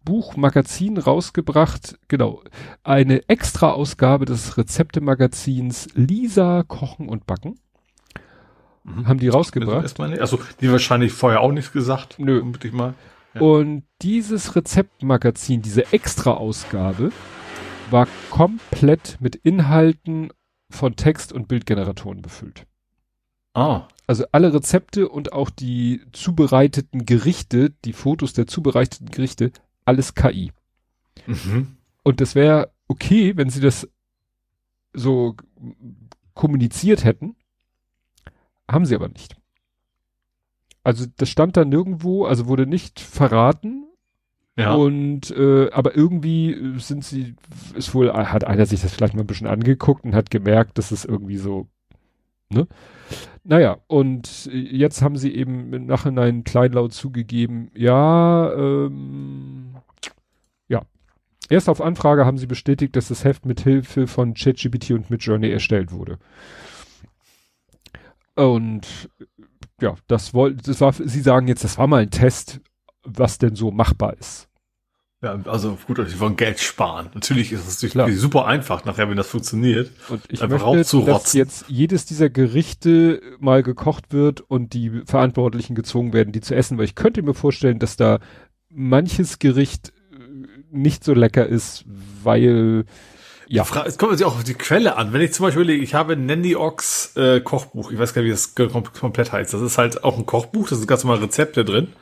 Buchmagazin 0.05 0.99
rausgebracht, 0.99 1.99
genau, 2.09 2.43
eine 2.83 3.29
Extra-Ausgabe 3.29 4.25
des 4.25 4.57
Rezeptemagazins 4.57 5.89
Lisa 5.95 6.65
Kochen 6.67 7.09
und 7.09 7.27
Backen. 7.27 7.59
Haben 9.05 9.21
die 9.21 9.29
rausgebracht. 9.29 9.83
Erstmal 9.83 10.09
nicht. 10.09 10.21
Also, 10.21 10.41
die 10.61 10.71
wahrscheinlich 10.71 11.13
vorher 11.13 11.41
auch 11.41 11.53
nichts 11.53 11.73
gesagt. 11.73 12.19
Nö. 12.19 12.39
vermute 12.39 12.67
ich 12.67 12.75
mal. 12.75 12.95
Ja. 13.35 13.41
Und 13.41 13.85
dieses 14.03 14.57
Rezeptmagazin, 14.57 15.63
diese 15.63 15.93
Extra-Ausgabe, 15.93 17.13
war 17.91 18.09
komplett 18.31 19.19
mit 19.21 19.37
Inhalten 19.37 20.31
von 20.69 20.97
Text- 20.97 21.33
und 21.33 21.47
Bildgeneratoren 21.47 22.23
befüllt. 22.23 22.67
Ah. 23.55 23.89
Also 24.07 24.25
alle 24.33 24.53
Rezepte 24.53 25.09
und 25.09 25.33
auch 25.33 25.51
die 25.51 26.03
zubereiteten 26.13 27.07
Gerichte, 27.07 27.71
die 27.85 27.93
Fotos 27.93 28.33
der 28.33 28.47
zubereiteten 28.47 29.11
Gerichte, 29.11 29.53
alles 29.85 30.15
KI. 30.15 30.53
Mhm. 31.27 31.77
Und 32.03 32.21
das 32.21 32.35
wäre 32.35 32.73
okay, 32.89 33.37
wenn 33.37 33.51
sie 33.51 33.61
das 33.61 33.89
so 34.93 35.37
kommuniziert 36.35 37.05
hätten. 37.05 37.37
Haben 38.71 38.87
sie 38.87 38.95
aber 38.95 39.09
nicht. 39.09 39.37
Also 40.85 41.07
das 41.17 41.29
stand 41.29 41.57
da 41.57 41.65
nirgendwo, 41.65 42.27
also 42.27 42.47
wurde 42.47 42.67
nicht 42.67 43.01
verraten. 43.01 43.87
Ja. 44.57 44.75
Und 44.75 45.31
äh, 45.31 45.71
aber 45.71 45.97
irgendwie 45.97 46.79
sind 46.79 47.05
sie, 47.05 47.37
ist 47.75 47.95
wohl, 47.95 48.13
hat 48.13 48.45
einer 48.45 48.67
sich 48.67 48.83
das 48.83 48.93
vielleicht 48.93 49.15
mal 49.15 49.23
ein 49.23 49.27
bisschen 49.27 49.47
angeguckt 49.47 50.05
und 50.05 50.15
hat 50.15 50.31
gemerkt, 50.31 50.77
dass 50.77 50.91
es 50.91 51.05
irgendwie 51.05 51.39
so, 51.39 51.69
ne? 52.51 52.67
Naja, 53.45 53.79
und 53.87 54.47
jetzt 54.53 55.03
haben 55.03 55.17
sie 55.17 55.35
eben 55.35 55.73
im 55.73 55.87
Nachhinein 55.87 56.45
kleinlaut 56.45 56.93
zugegeben, 56.93 57.71
ja, 57.75 58.53
ähm, 58.53 59.77
ja. 60.69 60.83
Erst 61.49 61.69
auf 61.69 61.81
Anfrage 61.81 62.25
haben 62.25 62.39
sie 62.39 62.47
bestätigt, 62.47 62.97
dass 62.97 63.09
das 63.09 63.25
Heft 63.25 63.47
mit 63.47 63.61
Hilfe 63.61 64.07
von 64.07 64.35
ChatGPT 64.35 64.93
und 64.93 65.11
Midjourney 65.11 65.51
erstellt 65.51 65.93
wurde. 65.93 66.19
Und 68.35 69.11
ja, 69.81 69.97
das 70.07 70.33
wollte, 70.33 70.63
das 70.63 70.81
war, 70.81 70.93
sie 70.93 71.21
sagen 71.21 71.49
jetzt, 71.49 71.65
das 71.65 71.79
war 71.79 71.87
mal 71.87 72.03
ein 72.03 72.11
Test, 72.11 72.61
was 73.03 73.39
denn 73.39 73.57
so 73.57 73.71
machbar 73.71 74.17
ist. 74.19 74.49
Ja, 75.23 75.39
also 75.45 75.79
gut, 75.87 75.99
die 75.99 76.19
wollen 76.19 76.35
Geld 76.35 76.59
sparen. 76.59 77.09
Natürlich 77.15 77.53
ist 77.53 77.69
es 77.69 77.95
natürlich 77.95 78.19
super 78.19 78.45
einfach 78.47 78.85
nachher, 78.85 79.09
wenn 79.09 79.17
das 79.17 79.29
funktioniert. 79.29 79.93
Und 80.09 80.21
ich 80.29 80.43
Einfach 80.43 80.73
möchte, 80.73 81.05
dass 81.05 81.33
jetzt 81.33 81.67
jedes 81.69 82.07
dieser 82.07 82.29
Gerichte 82.29 83.23
mal 83.39 83.63
gekocht 83.63 84.13
wird 84.13 84.41
und 84.41 84.73
die 84.73 85.03
Verantwortlichen 85.07 85.77
gezwungen 85.77 86.13
werden, 86.13 86.33
die 86.33 86.41
zu 86.41 86.57
essen, 86.57 86.77
weil 86.77 86.87
ich 86.87 86.97
könnte 86.97 87.23
mir 87.23 87.35
vorstellen, 87.35 87.79
dass 87.79 87.97
da 87.97 88.19
manches 88.69 89.39
Gericht 89.39 89.93
äh, 90.13 90.17
nicht 90.73 91.05
so 91.05 91.15
lecker 91.15 91.47
ist, 91.47 91.85
weil 92.25 92.85
ja, 93.47 93.63
Es 93.63 93.99
kommt 93.99 94.13
natürlich 94.13 94.25
auch 94.25 94.37
auf 94.37 94.45
die 94.45 94.55
Quelle 94.55 94.97
an. 94.97 95.13
Wenn 95.13 95.21
ich 95.21 95.35
zum 95.35 95.45
Beispiel 95.45 95.63
überlege, 95.63 95.85
ich 95.85 95.95
habe 95.95 96.17
Nanny 96.17 96.57
Ox 96.57 97.15
äh, 97.17 97.41
Kochbuch, 97.41 97.93
ich 97.93 97.99
weiß 97.99 98.15
gar 98.15 98.23
nicht, 98.23 98.31
wie 98.31 98.33
das 98.33 98.55
komplett 98.99 99.31
heißt. 99.31 99.53
Das 99.53 99.61
ist 99.61 99.79
halt 99.79 100.03
auch 100.03 100.19
ein 100.19 100.27
Kochbuch, 100.27 100.69
da 100.69 100.75
sind 100.75 100.89
ganz 100.89 101.05
normal 101.05 101.23
Rezepte 101.23 101.65
drin. 101.65 101.93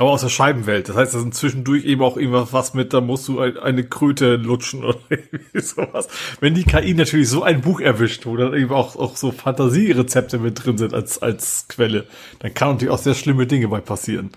Aber 0.00 0.12
aus 0.12 0.22
der 0.22 0.30
Scheibenwelt. 0.30 0.88
Das 0.88 0.96
heißt, 0.96 1.14
da 1.14 1.18
sind 1.18 1.34
zwischendurch 1.34 1.84
eben 1.84 2.02
auch 2.02 2.16
irgendwas 2.16 2.54
was 2.54 2.72
mit, 2.72 2.94
da 2.94 3.02
musst 3.02 3.28
du 3.28 3.38
ein, 3.38 3.58
eine 3.58 3.84
Kröte 3.84 4.36
lutschen 4.36 4.82
oder 4.82 4.98
irgendwie 5.10 5.60
sowas. 5.60 6.08
Wenn 6.40 6.54
die 6.54 6.64
KI 6.64 6.94
natürlich 6.94 7.28
so 7.28 7.42
ein 7.42 7.60
Buch 7.60 7.80
erwischt, 7.80 8.24
wo 8.24 8.34
dann 8.36 8.54
eben 8.54 8.72
auch, 8.72 8.96
auch 8.96 9.16
so 9.16 9.30
Fantasierezepte 9.30 10.38
mit 10.38 10.64
drin 10.64 10.78
sind 10.78 10.94
als, 10.94 11.20
als 11.20 11.66
Quelle, 11.68 12.06
dann 12.38 12.54
kann 12.54 12.70
natürlich 12.70 12.94
auch 12.94 12.98
sehr 12.98 13.14
schlimme 13.14 13.46
Dinge 13.46 13.68
bei 13.68 13.80
passieren. 13.80 14.30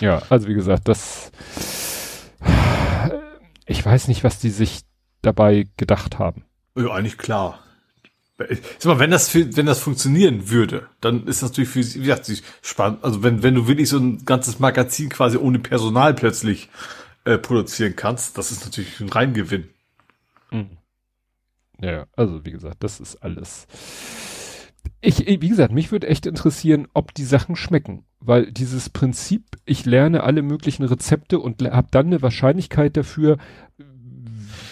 ja, 0.00 0.20
also 0.28 0.48
wie 0.48 0.54
gesagt, 0.54 0.88
das 0.88 1.30
ich 3.66 3.84
weiß 3.84 4.08
nicht, 4.08 4.24
was 4.24 4.40
die 4.40 4.50
sich 4.50 4.80
dabei 5.22 5.66
gedacht 5.76 6.18
haben. 6.18 6.44
Ja, 6.76 6.88
eigentlich 6.88 7.18
klar. 7.18 7.60
Sag 8.36 8.84
mal, 8.86 8.98
wenn 8.98 9.12
das, 9.12 9.28
für, 9.28 9.56
wenn 9.56 9.66
das 9.66 9.78
funktionieren 9.78 10.50
würde, 10.50 10.88
dann 11.00 11.26
ist 11.26 11.42
das 11.42 11.50
natürlich 11.50 11.70
für 11.70 11.82
sie, 11.82 12.00
wie 12.00 12.06
gesagt, 12.06 12.30
spannend. 12.62 13.04
Also 13.04 13.22
wenn, 13.22 13.42
wenn 13.44 13.54
du 13.54 13.68
wirklich 13.68 13.88
so 13.88 13.98
ein 13.98 14.24
ganzes 14.24 14.58
Magazin 14.58 15.08
quasi 15.08 15.36
ohne 15.36 15.60
Personal 15.60 16.14
plötzlich 16.14 16.68
äh, 17.24 17.38
produzieren 17.38 17.94
kannst, 17.94 18.36
das 18.36 18.50
ist 18.50 18.64
natürlich 18.64 19.00
ein 19.00 19.08
Reingewinn. 19.08 19.68
Ja, 21.80 22.06
also 22.16 22.44
wie 22.44 22.52
gesagt, 22.52 22.76
das 22.80 23.00
ist 23.00 23.16
alles. 23.16 23.66
Ich, 25.00 25.26
wie 25.26 25.48
gesagt, 25.48 25.72
mich 25.72 25.92
würde 25.92 26.06
echt 26.08 26.26
interessieren, 26.26 26.88
ob 26.94 27.14
die 27.14 27.24
Sachen 27.24 27.56
schmecken, 27.56 28.04
weil 28.20 28.50
dieses 28.50 28.90
Prinzip, 28.90 29.44
ich 29.64 29.84
lerne 29.84 30.22
alle 30.22 30.42
möglichen 30.42 30.84
Rezepte 30.84 31.38
und 31.38 31.62
habe 31.62 31.88
dann 31.90 32.06
eine 32.06 32.22
Wahrscheinlichkeit 32.22 32.96
dafür, 32.96 33.38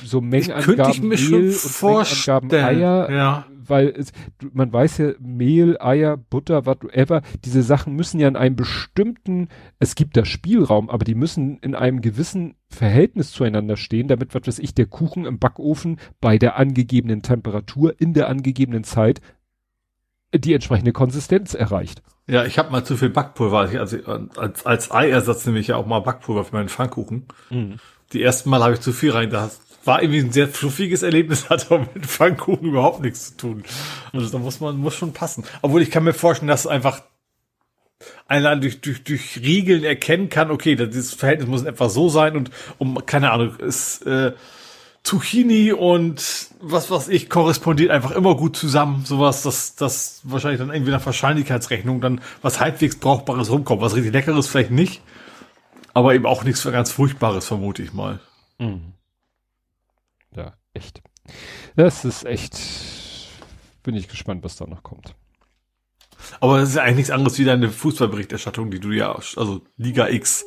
so 0.05 0.21
Mengenangaben 0.21 0.77
könnte 0.77 0.91
ich 0.91 1.03
mir 1.03 1.19
schon 1.19 1.43
Mehl 1.43 1.53
vorstellen. 1.53 2.43
und 2.45 2.53
Mengenangaben 2.53 2.83
Eier, 2.83 3.11
Ja. 3.11 3.47
Weil 3.69 3.89
es, 3.89 4.13
man 4.53 4.73
weiß 4.73 4.99
ja, 4.99 5.13
Mehl, 5.19 5.77
Eier, 5.81 6.17
Butter, 6.17 6.67
whatever, 6.67 7.23
diese 7.45 7.63
Sachen 7.63 7.95
müssen 7.95 8.21
ja 8.21 8.29
in 8.29 8.37
einem 8.37 8.57
bestimmten, 8.57 9.49
es 9.79 9.95
gibt 9.95 10.17
da 10.17 10.25
Spielraum, 10.25 10.91
aber 10.91 11.05
die 11.05 11.15
müssen 11.15 11.59
in 11.59 11.75
einem 11.75 12.01
gewissen 12.01 12.55
Verhältnis 12.69 13.33
zueinander 13.33 13.77
stehen, 13.77 14.09
damit, 14.09 14.35
was 14.35 14.47
weiß 14.47 14.59
ich, 14.59 14.75
der 14.75 14.87
Kuchen 14.87 15.27
im 15.27 15.39
Backofen 15.39 15.99
bei 16.21 16.39
der 16.39 16.57
angegebenen 16.57 17.23
Temperatur 17.23 18.01
in 18.01 18.15
der 18.15 18.29
angegebenen 18.29 18.85
Zeit 18.85 19.21
die 20.35 20.55
entsprechende 20.55 20.93
Konsistenz 20.93 21.55
erreicht. 21.55 22.03
Ja, 22.27 22.45
ich 22.45 22.59
habe 22.59 22.71
mal 22.71 22.85
zu 22.85 22.97
viel 22.97 23.11
Backpulver. 23.11 23.59
Also 23.79 23.99
als, 24.37 24.65
als 24.65 24.91
Eiersatz 24.91 25.45
nehme 25.45 25.59
ich 25.59 25.67
ja 25.67 25.77
auch 25.77 25.87
mal 25.87 26.01
Backpulver 26.01 26.45
für 26.45 26.57
meinen 26.57 26.69
Pfannkuchen. 26.69 27.27
Die 28.13 28.23
ersten 28.23 28.49
Mal 28.49 28.63
habe 28.63 28.75
ich 28.75 28.81
zu 28.81 28.93
viel 28.93 29.11
rein. 29.11 29.29
Das 29.29 29.61
war 29.85 30.03
irgendwie 30.03 30.21
ein 30.21 30.33
sehr 30.33 30.49
fluffiges 30.49 31.03
Erlebnis, 31.03 31.51
hat 31.51 31.71
aber 31.71 31.87
mit 31.95 32.07
Pfannkuchen 32.07 32.69
überhaupt 32.69 33.01
nichts 33.01 33.31
zu 33.31 33.37
tun. 33.37 33.65
Also 34.13 34.29
da 34.29 34.39
muss 34.39 34.61
man 34.61 34.77
muss 34.77 34.95
schon 34.95 35.13
passen. 35.13 35.45
Obwohl 35.63 35.83
ich 35.83 35.91
kann 35.91 36.05
mir 36.05 36.15
vorstellen, 36.15 36.49
dass 36.49 36.67
einfach 36.67 37.03
allein 38.27 38.61
durch, 38.61 38.81
durch, 38.81 39.05
durch 39.05 39.41
Regeln 39.41 39.85
erkennen 39.85 40.29
kann, 40.29 40.51
okay, 40.51 40.77
dieses 40.77 41.15
Verhältnis 41.15 41.49
muss 41.49 41.63
etwa 41.65 41.89
so 41.89 42.09
sein 42.09 42.37
und 42.37 42.51
um, 42.79 43.05
keine 43.07 43.31
Ahnung, 43.31 43.57
ist 43.57 44.07
äh, 44.07 44.33
Zucchini 45.03 45.73
und 45.73 46.49
was 46.61 46.91
was 46.91 47.09
ich 47.09 47.29
korrespondiert 47.29 47.91
einfach 47.91 48.13
immer 48.13 48.37
gut 48.37 48.57
zusammen. 48.57 49.05
Sowas, 49.05 49.43
dass 49.43 49.75
das 49.75 50.21
wahrscheinlich 50.23 50.61
dann 50.61 50.71
irgendwie 50.71 50.93
nach 50.93 51.05
Wahrscheinlichkeitsrechnung 51.05 52.01
dann 52.01 52.21
was 52.41 52.61
halbwegs 52.61 52.97
Brauchbares 52.97 53.51
rumkommt. 53.51 53.83
Was 53.83 53.97
richtig 53.97 54.13
Leckeres 54.13 54.47
vielleicht 54.47 54.71
nicht, 54.71 55.03
aber 55.93 56.15
eben 56.15 56.27
auch 56.27 56.45
nichts 56.45 56.63
ganz 56.65 56.93
Furchtbares, 56.93 57.47
vermute 57.47 57.83
ich 57.83 57.93
mal. 57.93 58.21
Mhm. 58.59 58.92
Echt. 60.75 61.03
Das 61.77 62.05
ist 62.05 62.25
echt. 62.25 62.59
Bin 63.83 63.95
ich 63.95 64.09
gespannt, 64.09 64.45
was 64.45 64.57
da 64.57 64.67
noch 64.67 64.83
kommt. 64.83 65.15
Aber 66.41 66.59
das 66.59 66.71
ist 66.71 66.75
ja 66.77 66.83
eigentlich 66.83 66.97
nichts 66.97 67.11
anderes 67.11 67.39
wie 67.39 67.45
deine 67.45 67.69
Fußballberichterstattung, 67.69 68.71
die 68.71 68.81
du 68.81 68.93
ja, 68.93 69.13
also 69.13 69.63
Liga 69.77 70.09
X. 70.09 70.45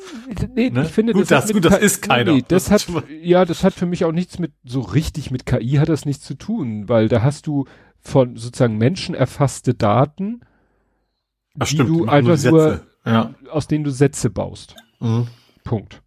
Nee, 0.54 0.70
ne? 0.70 0.84
ich 0.84 0.92
finde, 0.92 1.14
gut, 1.14 1.30
das, 1.30 1.46
das 1.46 1.54
gut, 1.54 1.66
das 1.66 1.80
ist 1.80 2.02
keiner. 2.02 2.34
Nee, 2.34 2.46
das 2.48 2.72
hat, 2.72 2.88
ja, 3.22 3.44
das 3.46 3.64
hat 3.64 3.74
für 3.74 3.86
mich 3.86 4.06
auch 4.06 4.12
nichts 4.12 4.40
mit, 4.40 4.54
so 4.64 4.80
richtig 4.82 5.32
mit 5.32 5.46
KI 5.46 5.74
hat 5.74 5.90
das 5.90 6.06
nichts 6.06 6.24
zu 6.24 6.36
tun, 6.36 6.88
weil 6.88 7.10
da 7.10 7.22
hast 7.22 7.48
du 7.48 7.66
von 8.00 8.38
sozusagen 8.38 8.78
Menschen 8.78 9.16
erfasste 9.16 9.74
Daten, 9.74 10.42
Ach, 11.60 11.68
die 11.68 11.76
stimmt, 11.76 11.90
du 11.90 12.06
einfach 12.06 12.42
nur, 12.44 12.82
ja. 13.06 13.34
aus 13.50 13.68
denen 13.68 13.84
du 13.84 13.92
Sätze 13.92 14.30
baust. 14.30 14.76
Mhm. 15.00 15.28
Punkt. 15.64 16.02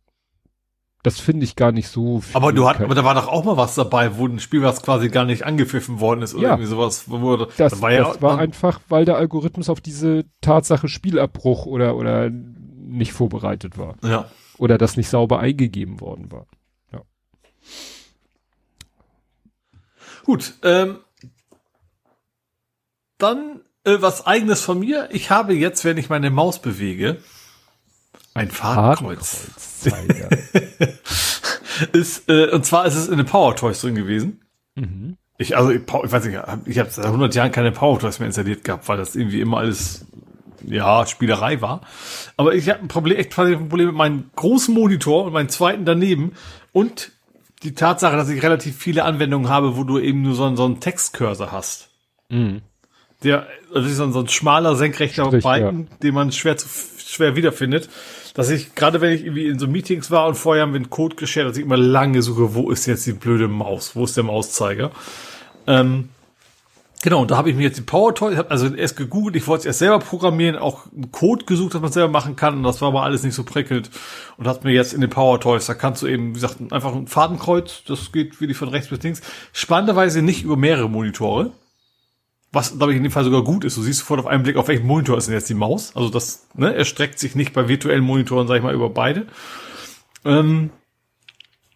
Das 1.04 1.20
finde 1.20 1.44
ich 1.44 1.54
gar 1.54 1.70
nicht 1.70 1.88
so 1.88 2.20
viel. 2.20 2.36
Aber 2.36 2.52
du 2.52 2.68
hat, 2.68 2.80
aber 2.80 2.94
da 2.94 3.04
war 3.04 3.14
doch 3.14 3.28
auch 3.28 3.44
mal 3.44 3.56
was 3.56 3.76
dabei, 3.76 4.16
wo 4.16 4.26
ein 4.26 4.40
Spiel, 4.40 4.62
was 4.62 4.82
quasi 4.82 5.08
gar 5.08 5.24
nicht 5.24 5.44
angepfiffen 5.46 6.00
worden 6.00 6.22
ist 6.22 6.34
oder 6.34 6.42
ja. 6.42 6.48
irgendwie 6.50 6.68
sowas. 6.68 7.04
Wo, 7.06 7.36
das, 7.36 7.56
das 7.56 7.82
war, 7.82 7.92
ja, 7.92 8.04
das 8.04 8.20
war 8.20 8.38
einfach, 8.38 8.80
weil 8.88 9.04
der 9.04 9.16
Algorithmus 9.16 9.68
auf 9.68 9.80
diese 9.80 10.24
Tatsache 10.40 10.88
Spielabbruch 10.88 11.66
oder, 11.66 11.94
oder 11.94 12.30
nicht 12.30 13.12
vorbereitet 13.12 13.78
war. 13.78 13.94
Ja. 14.02 14.28
Oder 14.58 14.76
das 14.76 14.96
nicht 14.96 15.08
sauber 15.08 15.38
eingegeben 15.38 16.00
worden 16.00 16.32
war. 16.32 16.46
Ja. 16.92 17.02
Gut, 20.24 20.54
ähm, 20.64 20.98
dann 23.18 23.60
äh, 23.84 23.98
was 24.00 24.26
eigenes 24.26 24.62
von 24.62 24.80
mir. 24.80 25.08
Ich 25.12 25.30
habe 25.30 25.54
jetzt, 25.54 25.84
wenn 25.84 25.96
ich 25.96 26.08
meine 26.08 26.30
Maus 26.30 26.60
bewege, 26.60 27.18
ein 28.38 28.50
Fadenkreuz. 28.50 29.48
ist, 31.92 32.28
äh, 32.28 32.50
und 32.50 32.64
zwar 32.64 32.86
ist 32.86 32.94
es 32.94 33.08
in 33.08 33.16
den 33.16 33.26
Power 33.26 33.54
Toys 33.56 33.80
drin 33.80 33.94
gewesen. 33.94 34.40
Mhm. 34.74 35.16
Ich, 35.38 35.56
also, 35.56 35.70
ich, 35.70 35.82
ich 35.82 36.12
weiß 36.12 36.24
nicht, 36.24 36.38
ich 36.66 36.78
habe 36.78 36.90
seit 36.90 37.04
100 37.04 37.34
Jahren 37.34 37.52
keine 37.52 37.70
Power 37.70 37.98
Toys 37.98 38.18
mehr 38.18 38.26
installiert 38.26 38.64
gehabt, 38.64 38.88
weil 38.88 38.96
das 38.96 39.14
irgendwie 39.14 39.40
immer 39.40 39.58
alles, 39.58 40.06
ja, 40.66 41.06
Spielerei 41.06 41.60
war. 41.60 41.82
Aber 42.36 42.54
ich 42.54 42.68
habe 42.68 42.80
ein 42.80 42.88
Problem, 42.88 43.18
echt 43.18 43.38
ein 43.38 43.68
Problem 43.68 43.86
mit 43.86 43.96
meinem 43.96 44.30
großen 44.34 44.74
Monitor 44.74 45.24
und 45.24 45.32
meinem 45.32 45.48
zweiten 45.48 45.84
daneben 45.84 46.32
und 46.72 47.12
die 47.62 47.74
Tatsache, 47.74 48.16
dass 48.16 48.28
ich 48.28 48.42
relativ 48.42 48.76
viele 48.76 49.04
Anwendungen 49.04 49.48
habe, 49.48 49.76
wo 49.76 49.84
du 49.84 49.98
eben 49.98 50.22
nur 50.22 50.34
so 50.34 50.44
einen, 50.44 50.56
so 50.56 50.64
einen 50.64 50.80
Textcursor 50.80 51.52
hast. 51.52 51.90
Mhm. 52.28 52.62
Der, 53.24 53.48
also 53.74 53.88
so 53.88 54.04
ein, 54.04 54.12
so 54.12 54.20
ein 54.20 54.28
schmaler, 54.28 54.76
senkrechter 54.76 55.26
Strich, 55.26 55.42
Balken, 55.42 55.88
ja. 55.90 55.96
den 56.02 56.14
man 56.14 56.30
schwer 56.30 56.56
zu, 56.56 56.68
schwer 56.98 57.34
wiederfindet 57.34 57.88
dass 58.38 58.50
ich, 58.50 58.76
gerade 58.76 59.00
wenn 59.00 59.12
ich 59.12 59.24
irgendwie 59.24 59.48
in 59.48 59.58
so 59.58 59.66
Meetings 59.66 60.12
war 60.12 60.28
und 60.28 60.36
vorher 60.36 60.62
haben 60.62 60.72
wir 60.72 60.76
einen 60.76 60.90
Code 60.90 61.16
geshared, 61.16 61.48
dass 61.48 61.56
ich 61.56 61.64
immer 61.64 61.76
lange 61.76 62.22
suche, 62.22 62.54
wo 62.54 62.70
ist 62.70 62.86
jetzt 62.86 63.04
die 63.04 63.12
blöde 63.12 63.48
Maus, 63.48 63.96
wo 63.96 64.04
ist 64.04 64.16
der 64.16 64.22
Mauszeiger. 64.22 64.92
Ähm, 65.66 66.10
genau, 67.02 67.22
und 67.22 67.32
da 67.32 67.36
habe 67.36 67.50
ich 67.50 67.56
mir 67.56 67.64
jetzt 67.64 67.78
die 67.78 67.82
PowerToy, 67.82 68.34
ich 68.34 68.38
habe 68.38 68.52
also 68.52 68.72
erst 68.72 68.96
gegoogelt, 68.96 69.34
ich 69.34 69.48
wollte 69.48 69.62
es 69.62 69.66
erst 69.66 69.80
selber 69.80 69.98
programmieren, 69.98 70.54
auch 70.54 70.84
einen 70.94 71.10
Code 71.10 71.46
gesucht, 71.46 71.74
dass 71.74 71.80
man 71.80 71.90
selber 71.90 72.12
machen 72.12 72.36
kann, 72.36 72.58
und 72.58 72.62
das 72.62 72.80
war 72.80 72.90
aber 72.90 73.02
alles 73.02 73.24
nicht 73.24 73.34
so 73.34 73.42
prickelnd 73.42 73.90
und 74.36 74.46
hat 74.46 74.62
mir 74.62 74.70
jetzt 74.70 74.94
in 74.94 75.00
den 75.00 75.10
PowerToys, 75.10 75.66
da 75.66 75.74
kannst 75.74 76.02
du 76.02 76.06
eben, 76.06 76.28
wie 76.28 76.34
gesagt, 76.34 76.58
einfach 76.70 76.94
ein 76.94 77.08
Fadenkreuz, 77.08 77.82
das 77.88 78.12
geht 78.12 78.40
wirklich 78.40 78.56
von 78.56 78.68
rechts 78.68 78.88
bis 78.88 79.02
links, 79.02 79.20
spannenderweise 79.52 80.22
nicht 80.22 80.44
über 80.44 80.56
mehrere 80.56 80.88
Monitore, 80.88 81.50
was, 82.52 82.76
glaube 82.76 82.92
ich, 82.92 82.96
in 82.96 83.02
dem 83.02 83.12
Fall 83.12 83.24
sogar 83.24 83.44
gut 83.44 83.64
ist. 83.64 83.76
Du 83.76 83.82
siehst 83.82 84.00
sofort 84.00 84.20
auf 84.20 84.26
einen 84.26 84.42
Blick, 84.42 84.56
auf 84.56 84.68
welchem 84.68 84.86
Monitor 84.86 85.18
ist 85.18 85.26
denn 85.26 85.34
jetzt 85.34 85.50
die 85.50 85.54
Maus. 85.54 85.94
Also 85.94 86.08
das 86.08 86.46
ne, 86.54 86.74
erstreckt 86.74 87.18
sich 87.18 87.34
nicht 87.34 87.52
bei 87.52 87.68
virtuellen 87.68 88.04
Monitoren, 88.04 88.46
sag 88.46 88.56
ich 88.56 88.62
mal, 88.62 88.74
über 88.74 88.90
beide. 88.90 89.26
Ähm, 90.24 90.70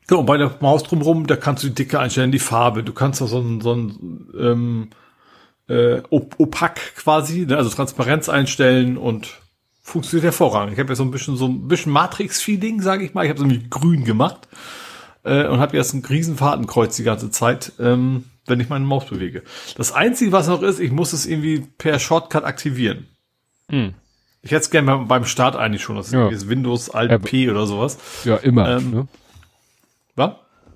genau, 0.07 0.21
und 0.21 0.27
bei 0.27 0.39
der 0.39 0.57
Maus 0.61 0.83
drumherum, 0.83 1.27
da 1.27 1.37
kannst 1.37 1.63
du 1.63 1.69
die 1.69 1.75
Dicke 1.75 1.99
einstellen, 1.99 2.33
die 2.33 2.39
Farbe. 2.39 2.83
Du 2.83 2.93
kannst 2.93 3.21
da 3.21 3.27
so 3.27 3.39
ein, 3.39 3.61
so 3.61 3.75
ein 3.75 4.29
ähm, 4.39 4.91
äh, 5.69 6.03
opak 6.11 6.81
quasi, 6.97 7.47
ne, 7.47 7.57
also 7.57 7.69
Transparenz 7.69 8.31
einstellen 8.31 8.97
und 8.97 9.41
funktioniert 9.83 10.25
hervorragend. 10.25 10.73
Ich 10.73 10.79
habe 10.79 10.91
ja 10.91 10.97
so 10.97 11.03
ein 11.03 11.11
bisschen 11.11 11.37
so 11.37 11.47
ein 11.47 11.69
bisschen 11.69 11.93
Matrix-Feeling, 11.93 12.81
sage 12.81 13.05
ich 13.05 13.13
mal. 13.13 13.25
Ich 13.25 13.31
habe 13.31 13.41
so 13.41 13.45
ein 13.45 13.69
grün 13.69 14.05
gemacht 14.05 14.49
äh, 15.25 15.47
und 15.47 15.61
habe 15.61 15.77
jetzt 15.77 15.93
ein 15.93 16.05
Riesenfahrtenkreuz 16.05 16.97
die 16.97 17.03
ganze 17.03 17.31
Zeit. 17.31 17.73
Ähm, 17.79 18.25
wenn 18.47 18.61
ich 18.61 18.69
meine 18.69 18.85
Maus 18.85 19.07
bewege. 19.07 19.43
Das 19.77 19.93
Einzige, 19.93 20.33
was 20.33 20.49
noch 20.49 20.63
ist, 20.63 20.81
ich 20.81 20.91
muss 20.91 21.13
es 21.13 21.27
irgendwie 21.27 21.61
per 21.79 21.99
Shortcut 21.99 22.45
aktivieren. 22.45 23.07
Hm. 23.69 23.95
Ich 24.43 24.51
hätte 24.51 24.63
es 24.63 24.71
gerne 24.71 25.05
beim 25.07 25.25
Start 25.25 25.55
eigentlich 25.55 25.83
schon. 25.83 25.97
Das 25.97 26.09
ist, 26.09 26.13
ja. 26.13 26.49
Windows 26.49 26.91
Alt 26.91 27.23
P 27.23 27.49
oder 27.49 27.67
sowas. 27.67 27.99
Ja, 28.25 28.37
immer. 28.37 28.77
Ähm, 28.77 28.91
ne? 28.91 29.09
Was? 30.17 30.33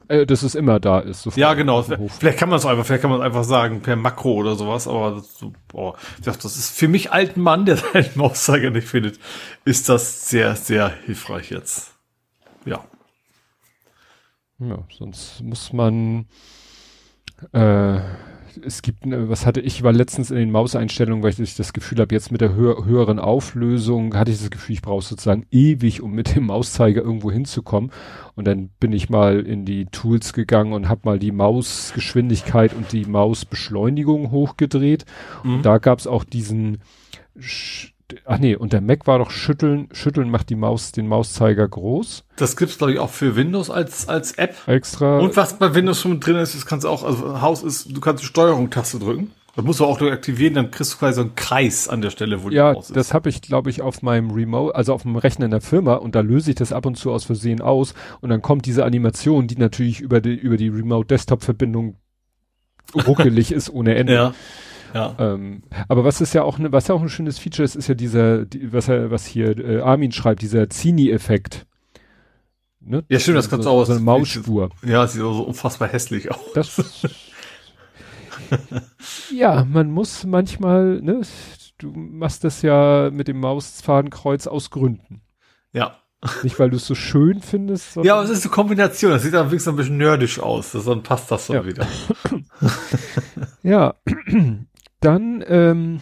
Äh, 0.08 0.24
dass 0.24 0.42
es 0.44 0.54
immer 0.54 0.78
da 0.78 1.00
ist. 1.00 1.26
Ja, 1.34 1.54
genau. 1.54 1.82
Vielleicht 1.82 2.38
kann 2.38 2.48
man 2.48 2.58
es 2.58 2.64
einfach, 2.64 2.86
vielleicht 2.86 3.02
kann 3.02 3.10
man 3.10 3.22
einfach 3.22 3.42
sagen 3.42 3.82
per 3.82 3.96
Makro 3.96 4.34
oder 4.34 4.54
sowas. 4.54 4.86
Aber 4.86 5.16
das, 5.16 5.44
boah, 5.66 5.96
das 6.22 6.44
ist 6.44 6.78
für 6.78 6.86
mich 6.86 7.10
alten 7.10 7.40
Mann, 7.40 7.66
der 7.66 7.76
seinen 7.92 8.10
Mauszeiger 8.14 8.70
nicht 8.70 8.86
findet, 8.86 9.18
ist 9.64 9.88
das 9.88 10.28
sehr, 10.28 10.54
sehr 10.54 10.88
hilfreich 11.04 11.50
jetzt. 11.50 11.92
Ja. 12.64 12.84
Ja, 14.58 14.78
sonst 14.96 15.42
muss 15.42 15.72
man 15.72 16.26
äh, 17.52 18.00
es 18.64 18.82
gibt, 18.82 19.00
was 19.04 19.46
hatte 19.46 19.60
ich, 19.60 19.82
war 19.82 19.92
letztens 19.92 20.30
in 20.30 20.36
den 20.36 20.50
Mauseinstellungen, 20.50 21.22
weil 21.22 21.38
ich 21.38 21.56
das 21.56 21.72
Gefühl 21.72 21.98
habe, 21.98 22.14
jetzt 22.14 22.32
mit 22.32 22.40
der 22.40 22.54
höher, 22.54 22.84
höheren 22.84 23.18
Auflösung 23.18 24.14
hatte 24.14 24.30
ich 24.30 24.38
das 24.38 24.50
Gefühl, 24.50 24.74
ich 24.74 24.82
brauche 24.82 25.04
sozusagen 25.04 25.46
ewig, 25.50 26.00
um 26.00 26.12
mit 26.12 26.34
dem 26.34 26.46
Mauszeiger 26.46 27.02
irgendwo 27.02 27.30
hinzukommen. 27.30 27.90
Und 28.34 28.46
dann 28.46 28.70
bin 28.80 28.92
ich 28.92 29.08
mal 29.10 29.40
in 29.40 29.64
die 29.64 29.86
Tools 29.86 30.32
gegangen 30.32 30.72
und 30.72 30.88
habe 30.88 31.02
mal 31.04 31.18
die 31.18 31.32
Mausgeschwindigkeit 31.32 32.74
und 32.74 32.92
die 32.92 33.04
Mausbeschleunigung 33.04 34.30
hochgedreht. 34.30 35.04
Mhm. 35.42 35.56
Und 35.56 35.62
da 35.66 35.78
gab 35.78 35.98
es 35.98 36.06
auch 36.06 36.24
diesen 36.24 36.78
ach 38.24 38.38
nee, 38.38 38.56
und 38.56 38.72
der 38.72 38.80
Mac 38.80 39.06
war 39.06 39.18
doch 39.18 39.30
schütteln, 39.30 39.88
schütteln 39.92 40.30
macht 40.30 40.50
die 40.50 40.56
Maus, 40.56 40.92
den 40.92 41.08
Mauszeiger 41.08 41.66
groß. 41.68 42.24
Das 42.36 42.56
gibt's 42.56 42.78
glaube 42.78 42.92
ich 42.92 42.98
auch 42.98 43.10
für 43.10 43.36
Windows 43.36 43.70
als, 43.70 44.08
als 44.08 44.32
App. 44.32 44.56
Extra. 44.66 45.18
Und 45.18 45.36
was 45.36 45.58
bei 45.58 45.74
Windows 45.74 46.00
schon 46.00 46.20
drin 46.20 46.36
ist, 46.36 46.54
das 46.54 46.66
kannst 46.66 46.84
du 46.84 46.88
auch, 46.88 47.04
also 47.04 47.40
Haus 47.40 47.62
ist, 47.62 47.96
du 47.96 48.00
kannst 48.00 48.22
die 48.22 48.26
Steuerung-Taste 48.26 48.98
drücken. 48.98 49.32
Das 49.56 49.64
musst 49.64 49.80
du 49.80 49.86
auch 49.86 49.98
aktivieren, 50.02 50.52
dann 50.52 50.70
kriegst 50.70 50.92
du 50.92 50.98
quasi 50.98 51.14
so 51.14 51.22
einen 51.22 51.34
Kreis 51.34 51.88
an 51.88 52.02
der 52.02 52.10
Stelle, 52.10 52.44
wo 52.44 52.50
die 52.50 52.56
ja, 52.56 52.74
Maus 52.74 52.84
ist. 52.84 52.90
Ja, 52.90 52.96
das 52.96 53.14
habe 53.14 53.30
ich, 53.30 53.40
glaube 53.40 53.70
ich, 53.70 53.80
auf 53.80 54.02
meinem 54.02 54.30
Remote, 54.30 54.74
also 54.74 54.92
auf 54.92 55.02
dem 55.02 55.16
Rechner 55.16 55.46
in 55.46 55.50
der 55.50 55.62
Firma 55.62 55.94
und 55.94 56.14
da 56.14 56.20
löse 56.20 56.50
ich 56.50 56.56
das 56.56 56.74
ab 56.74 56.84
und 56.84 56.96
zu 56.96 57.10
aus 57.10 57.24
Versehen 57.24 57.62
aus 57.62 57.94
und 58.20 58.28
dann 58.28 58.42
kommt 58.42 58.66
diese 58.66 58.84
Animation, 58.84 59.46
die 59.46 59.56
natürlich 59.56 60.00
über 60.00 60.20
die, 60.20 60.34
über 60.34 60.58
die 60.58 60.68
Remote-Desktop-Verbindung 60.68 61.96
ruckelig 63.06 63.50
ist 63.52 63.70
ohne 63.70 63.94
Ende. 63.94 64.12
Ja. 64.12 64.34
Ja. 64.94 65.14
Ähm, 65.18 65.62
aber 65.88 66.04
was 66.04 66.20
ist 66.20 66.34
ja 66.34 66.42
auch 66.42 66.58
ne, 66.58 66.72
was 66.72 66.88
ja 66.88 66.94
auch 66.94 67.02
ein 67.02 67.08
schönes 67.08 67.38
Feature 67.38 67.64
ist, 67.64 67.76
ist 67.76 67.88
ja 67.88 67.94
dieser, 67.94 68.44
die, 68.44 68.72
was 68.72 68.88
er, 68.88 69.10
was 69.10 69.26
hier 69.26 69.58
äh, 69.58 69.80
Armin 69.80 70.12
schreibt, 70.12 70.42
dieser 70.42 70.68
Zini-Effekt. 70.68 71.66
Ne? 72.80 73.04
Ja, 73.08 73.18
stimmt, 73.18 73.38
das 73.38 73.50
kannst 73.50 73.66
du 73.66 73.70
auch. 73.70 73.84
So 73.84 73.92
eine 73.92 74.00
Mausspur. 74.00 74.70
Ja, 74.84 75.06
sieht 75.06 75.20
so 75.20 75.42
unfassbar 75.42 75.88
hässlich 75.88 76.30
aus. 76.30 76.38
Das, 76.54 77.02
ja, 79.34 79.64
man 79.64 79.90
muss 79.90 80.24
manchmal, 80.24 81.00
ne, 81.00 81.20
du 81.78 81.92
machst 81.92 82.44
das 82.44 82.62
ja 82.62 83.10
mit 83.10 83.28
dem 83.28 83.40
Mausfadenkreuz 83.40 84.46
aus 84.46 84.70
Gründen. 84.70 85.22
Ja. 85.72 85.96
Nicht, 86.42 86.58
weil 86.58 86.70
du 86.70 86.76
es 86.76 86.86
so 86.86 86.94
schön 86.94 87.40
findest. 87.40 87.96
Ja, 87.96 88.14
aber 88.14 88.24
es 88.24 88.30
ist 88.30 88.44
eine 88.44 88.50
Kombination. 88.50 89.12
Das 89.12 89.22
sieht 89.22 89.34
dann 89.34 89.46
wirklich 89.46 89.62
so 89.62 89.70
ein 89.70 89.76
bisschen 89.76 89.98
nerdisch 89.98 90.40
aus. 90.40 90.72
Dann 90.72 91.02
passt 91.02 91.30
das 91.30 91.46
so 91.46 91.54
ja. 91.54 91.64
wieder. 91.64 91.86
ja. 93.62 93.94
Dann 95.06 95.44
ähm, 95.46 96.00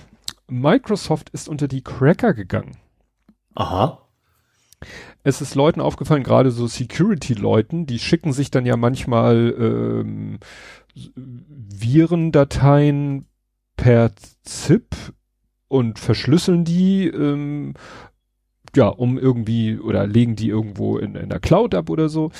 Microsoft 0.48 1.28
ist 1.28 1.46
unter 1.46 1.68
die 1.68 1.84
Cracker 1.84 2.32
gegangen. 2.32 2.78
Aha. 3.54 3.98
Es 5.22 5.42
ist 5.42 5.54
Leuten 5.54 5.82
aufgefallen, 5.82 6.22
gerade 6.22 6.50
so 6.50 6.66
Security-Leuten, 6.66 7.84
die 7.84 7.98
schicken 7.98 8.32
sich 8.32 8.50
dann 8.50 8.64
ja 8.64 8.78
manchmal 8.78 9.54
ähm, 9.58 10.38
Virendateien 11.14 13.26
per 13.76 14.12
ZIP 14.42 14.96
und 15.68 15.98
verschlüsseln 15.98 16.64
die, 16.64 17.06
ähm, 17.06 17.74
ja, 18.74 18.88
um 18.88 19.18
irgendwie 19.18 19.78
oder 19.78 20.06
legen 20.06 20.34
die 20.34 20.48
irgendwo 20.48 20.96
in, 20.96 21.14
in 21.14 21.28
der 21.28 21.40
Cloud 21.40 21.74
ab 21.74 21.90
oder 21.90 22.08
so. 22.08 22.30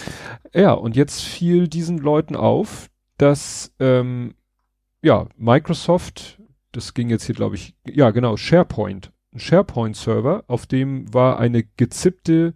Ja, 0.55 0.73
und 0.73 0.97
jetzt 0.97 1.20
fiel 1.20 1.68
diesen 1.68 1.99
Leuten 1.99 2.36
auf, 2.36 2.89
dass 3.18 3.75
ähm, 3.81 4.33
ja 5.02 5.26
Microsoft 5.36 6.41
das 6.77 6.94
ging 6.94 7.09
jetzt 7.09 7.25
hier, 7.25 7.35
glaube 7.35 7.57
ich, 7.57 7.75
ja 7.86 8.11
genau, 8.11 8.36
SharePoint 8.36 9.12
einen 9.35 9.41
SharePoint-Server, 9.41 10.44
auf 10.47 10.67
dem 10.67 11.12
war 11.12 11.39
eine 11.39 11.65
gezippte 11.77 12.55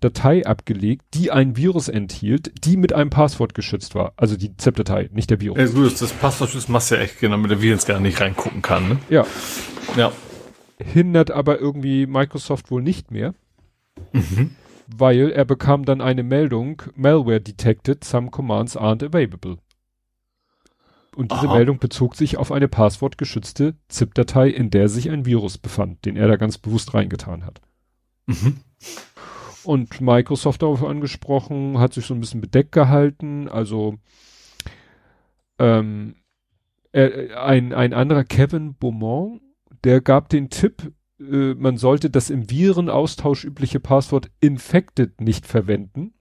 Datei 0.00 0.46
abgelegt, 0.46 1.04
die 1.14 1.30
ein 1.30 1.56
Virus 1.56 1.88
enthielt, 1.88 2.64
die 2.64 2.76
mit 2.76 2.92
einem 2.92 3.10
Passwort 3.10 3.54
geschützt 3.54 3.94
war. 3.94 4.14
Also 4.16 4.36
die 4.36 4.56
ZIP-Datei, 4.56 5.10
nicht 5.12 5.28
der 5.30 5.40
Virus. 5.40 5.58
Ja, 5.58 5.66
gut, 5.66 6.00
das 6.00 6.12
Passwort 6.12 6.54
das 6.54 6.68
machst 6.68 6.90
du 6.90 6.94
ja 6.94 7.02
echt 7.02 7.20
genau, 7.20 7.36
damit 7.36 7.50
der 7.50 7.60
Virus 7.60 7.84
gar 7.84 8.00
nicht 8.00 8.20
reingucken 8.20 8.62
kann, 8.62 8.88
ne? 8.88 8.98
Ja. 9.10 9.26
Ja. 9.96 10.12
Hindert 10.78 11.30
aber 11.30 11.58
irgendwie 11.58 12.06
Microsoft 12.06 12.70
wohl 12.70 12.82
nicht 12.82 13.10
mehr. 13.10 13.34
Mhm. 14.12 14.52
Weil 14.86 15.30
er 15.30 15.44
bekam 15.44 15.84
dann 15.84 16.00
eine 16.00 16.22
Meldung, 16.22 16.82
Malware 16.96 17.40
detected, 17.40 18.02
some 18.02 18.30
commands 18.30 18.76
aren't 18.76 19.04
available. 19.04 19.58
Und 21.16 21.32
diese 21.32 21.48
Aha. 21.48 21.56
Meldung 21.56 21.78
bezog 21.78 22.14
sich 22.14 22.36
auf 22.36 22.52
eine 22.52 22.68
passwortgeschützte 22.68 23.74
ZIP-Datei, 23.88 24.48
in 24.48 24.70
der 24.70 24.88
sich 24.88 25.10
ein 25.10 25.26
Virus 25.26 25.58
befand, 25.58 26.04
den 26.04 26.16
er 26.16 26.28
da 26.28 26.36
ganz 26.36 26.58
bewusst 26.58 26.94
reingetan 26.94 27.44
hat. 27.44 27.60
Mhm. 28.26 28.58
Und 29.64 30.00
Microsoft 30.00 30.62
darauf 30.62 30.84
angesprochen, 30.84 31.78
hat 31.78 31.94
sich 31.94 32.06
so 32.06 32.14
ein 32.14 32.20
bisschen 32.20 32.40
bedeckt 32.40 32.72
gehalten. 32.72 33.48
Also 33.48 33.98
ähm, 35.58 36.14
äh, 36.92 37.34
ein, 37.34 37.72
ein 37.72 37.92
anderer 37.92 38.24
Kevin 38.24 38.76
Beaumont, 38.76 39.42
der 39.84 40.00
gab 40.00 40.28
den 40.28 40.48
Tipp, 40.48 40.92
äh, 41.20 41.54
man 41.54 41.76
sollte 41.76 42.08
das 42.08 42.30
im 42.30 42.50
Virenaustausch 42.50 43.44
übliche 43.44 43.80
Passwort 43.80 44.30
infected 44.40 45.20
nicht 45.20 45.46
verwenden. 45.46 46.14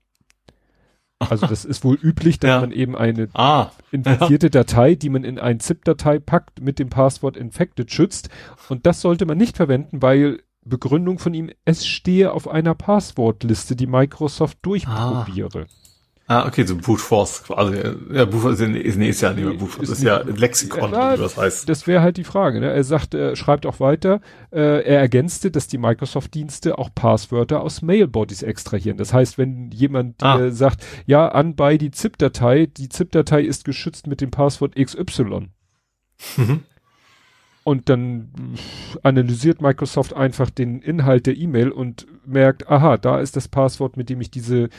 Also 1.19 1.47
das 1.47 1.65
ist 1.65 1.83
wohl 1.83 1.95
üblich, 2.01 2.39
dass 2.39 2.47
Ja. 2.49 2.61
man 2.61 2.71
eben 2.71 2.95
eine 2.95 3.27
Ah. 3.33 3.71
infizierte 3.91 4.49
Datei, 4.49 4.95
die 4.95 5.09
man 5.09 5.25
in 5.25 5.37
ein 5.37 5.59
ZIP-Datei 5.59 6.19
packt, 6.19 6.61
mit 6.61 6.79
dem 6.79 6.89
Passwort 6.89 7.35
infected 7.35 7.91
schützt. 7.91 8.29
Und 8.69 8.85
das 8.85 9.01
sollte 9.01 9.25
man 9.25 9.37
nicht 9.37 9.57
verwenden, 9.57 10.01
weil 10.01 10.39
Begründung 10.63 11.19
von 11.19 11.33
ihm, 11.33 11.49
es 11.65 11.85
stehe 11.85 12.31
auf 12.33 12.47
einer 12.47 12.73
Passwortliste, 12.75 13.75
die 13.75 13.87
Microsoft 13.87 14.59
durchprobiere. 14.61 15.65
Ah, 15.67 15.73
okay, 16.29 16.63
so 16.63 16.75
Brute 16.77 17.01
Force 17.01 17.43
quasi. 17.43 17.75
Ja, 18.13 18.25
Brute 18.25 18.37
Force 18.41 18.59
ist, 18.59 18.97
nee, 18.97 19.09
ist 19.09 19.21
ja 19.21 19.33
nicht 19.33 19.43
mehr 19.45 19.55
Brute 19.55 19.71
Force, 19.71 19.89
Ist 19.89 19.97
ist, 19.97 20.03
ja 20.03 20.19
Lexikon, 20.19 20.91
Ja, 20.91 21.13
wie 21.15 21.17
das 21.21 21.37
heißt. 21.37 21.67
Das 21.67 21.87
wäre 21.87 22.01
halt 22.03 22.17
die 22.17 22.23
Frage. 22.23 22.59
Ne? 22.59 22.71
Er 22.71 22.83
sagt, 22.83 23.15
er 23.15 23.35
schreibt 23.35 23.65
auch 23.65 23.79
weiter, 23.79 24.21
äh, 24.51 24.59
er 24.83 24.99
ergänzte, 24.99 25.49
dass 25.49 25.67
die 25.67 25.79
Microsoft-Dienste 25.79 26.77
auch 26.77 26.89
Passwörter 26.93 27.61
aus 27.61 27.81
Mailbodies 27.81 28.43
extrahieren. 28.43 28.97
Das 28.97 29.11
heißt, 29.11 29.39
wenn 29.39 29.71
jemand 29.71 30.21
Ah. 30.23 30.39
äh, 30.39 30.51
sagt, 30.51 30.85
ja, 31.07 31.27
an 31.29 31.55
bei 31.55 31.77
die 31.77 31.89
ZIP-Datei, 31.91 32.67
die 32.67 32.89
ZIP-Datei 32.89 33.41
ist 33.41 33.65
geschützt 33.65 34.05
mit 34.05 34.21
dem 34.21 34.29
Passwort 34.29 34.75
XY. 34.75 35.49
Mhm. 36.37 36.59
Und 37.63 37.89
dann 37.89 38.29
analysiert 39.03 39.61
Microsoft 39.61 40.13
einfach 40.13 40.49
den 40.49 40.81
Inhalt 40.81 41.27
der 41.27 41.37
E-Mail 41.37 41.69
und 41.69 42.07
merkt, 42.25 42.67
aha, 42.69 42.97
da 42.97 43.19
ist 43.19 43.35
das 43.35 43.47
Passwort, 43.47 43.95
mit 43.97 44.09
dem 44.09 44.21
ich 44.21 44.31
diese 44.31 44.69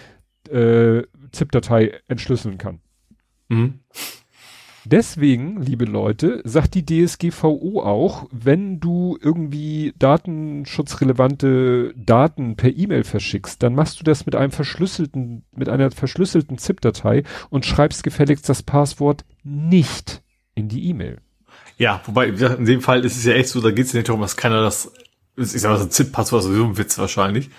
äh, 0.48 1.02
ZIP-Datei 1.32 2.00
entschlüsseln 2.08 2.58
kann. 2.58 2.80
Mhm. 3.48 3.80
Deswegen, 4.86 5.60
liebe 5.60 5.84
Leute, 5.84 6.40
sagt 6.44 6.74
die 6.74 6.86
DSGVO 6.86 7.82
auch, 7.82 8.26
wenn 8.30 8.80
du 8.80 9.18
irgendwie 9.20 9.92
datenschutzrelevante 9.98 11.92
Daten 11.96 12.56
per 12.56 12.74
E-Mail 12.74 13.04
verschickst, 13.04 13.62
dann 13.62 13.74
machst 13.74 14.00
du 14.00 14.04
das 14.04 14.24
mit 14.24 14.34
einem 14.34 14.52
verschlüsselten, 14.52 15.44
mit 15.54 15.68
einer 15.68 15.90
verschlüsselten 15.90 16.56
ZIP-Datei 16.56 17.24
und 17.50 17.66
schreibst 17.66 18.02
gefälligst 18.02 18.48
das 18.48 18.62
Passwort 18.62 19.26
nicht 19.44 20.22
in 20.54 20.68
die 20.68 20.88
E-Mail. 20.88 21.18
Ja, 21.76 22.00
wobei, 22.06 22.28
in 22.28 22.64
dem 22.64 22.80
Fall 22.80 23.04
ist 23.04 23.16
es 23.16 23.24
ja 23.24 23.34
echt 23.34 23.50
so, 23.50 23.60
da 23.60 23.70
geht 23.70 23.86
es 23.86 23.92
ja 23.92 23.98
nicht 23.98 24.08
darum, 24.08 24.22
dass 24.22 24.36
keiner 24.36 24.62
das, 24.62 24.92
ich 25.36 25.60
sag 25.60 25.70
mal, 25.70 25.78
so 25.78 25.84
ein 25.84 25.90
ZIP-Passwort 25.90 26.40
ist 26.40 26.46
sowieso 26.46 26.64
ein 26.64 26.78
Witz 26.78 26.98
wahrscheinlich, 26.98 27.50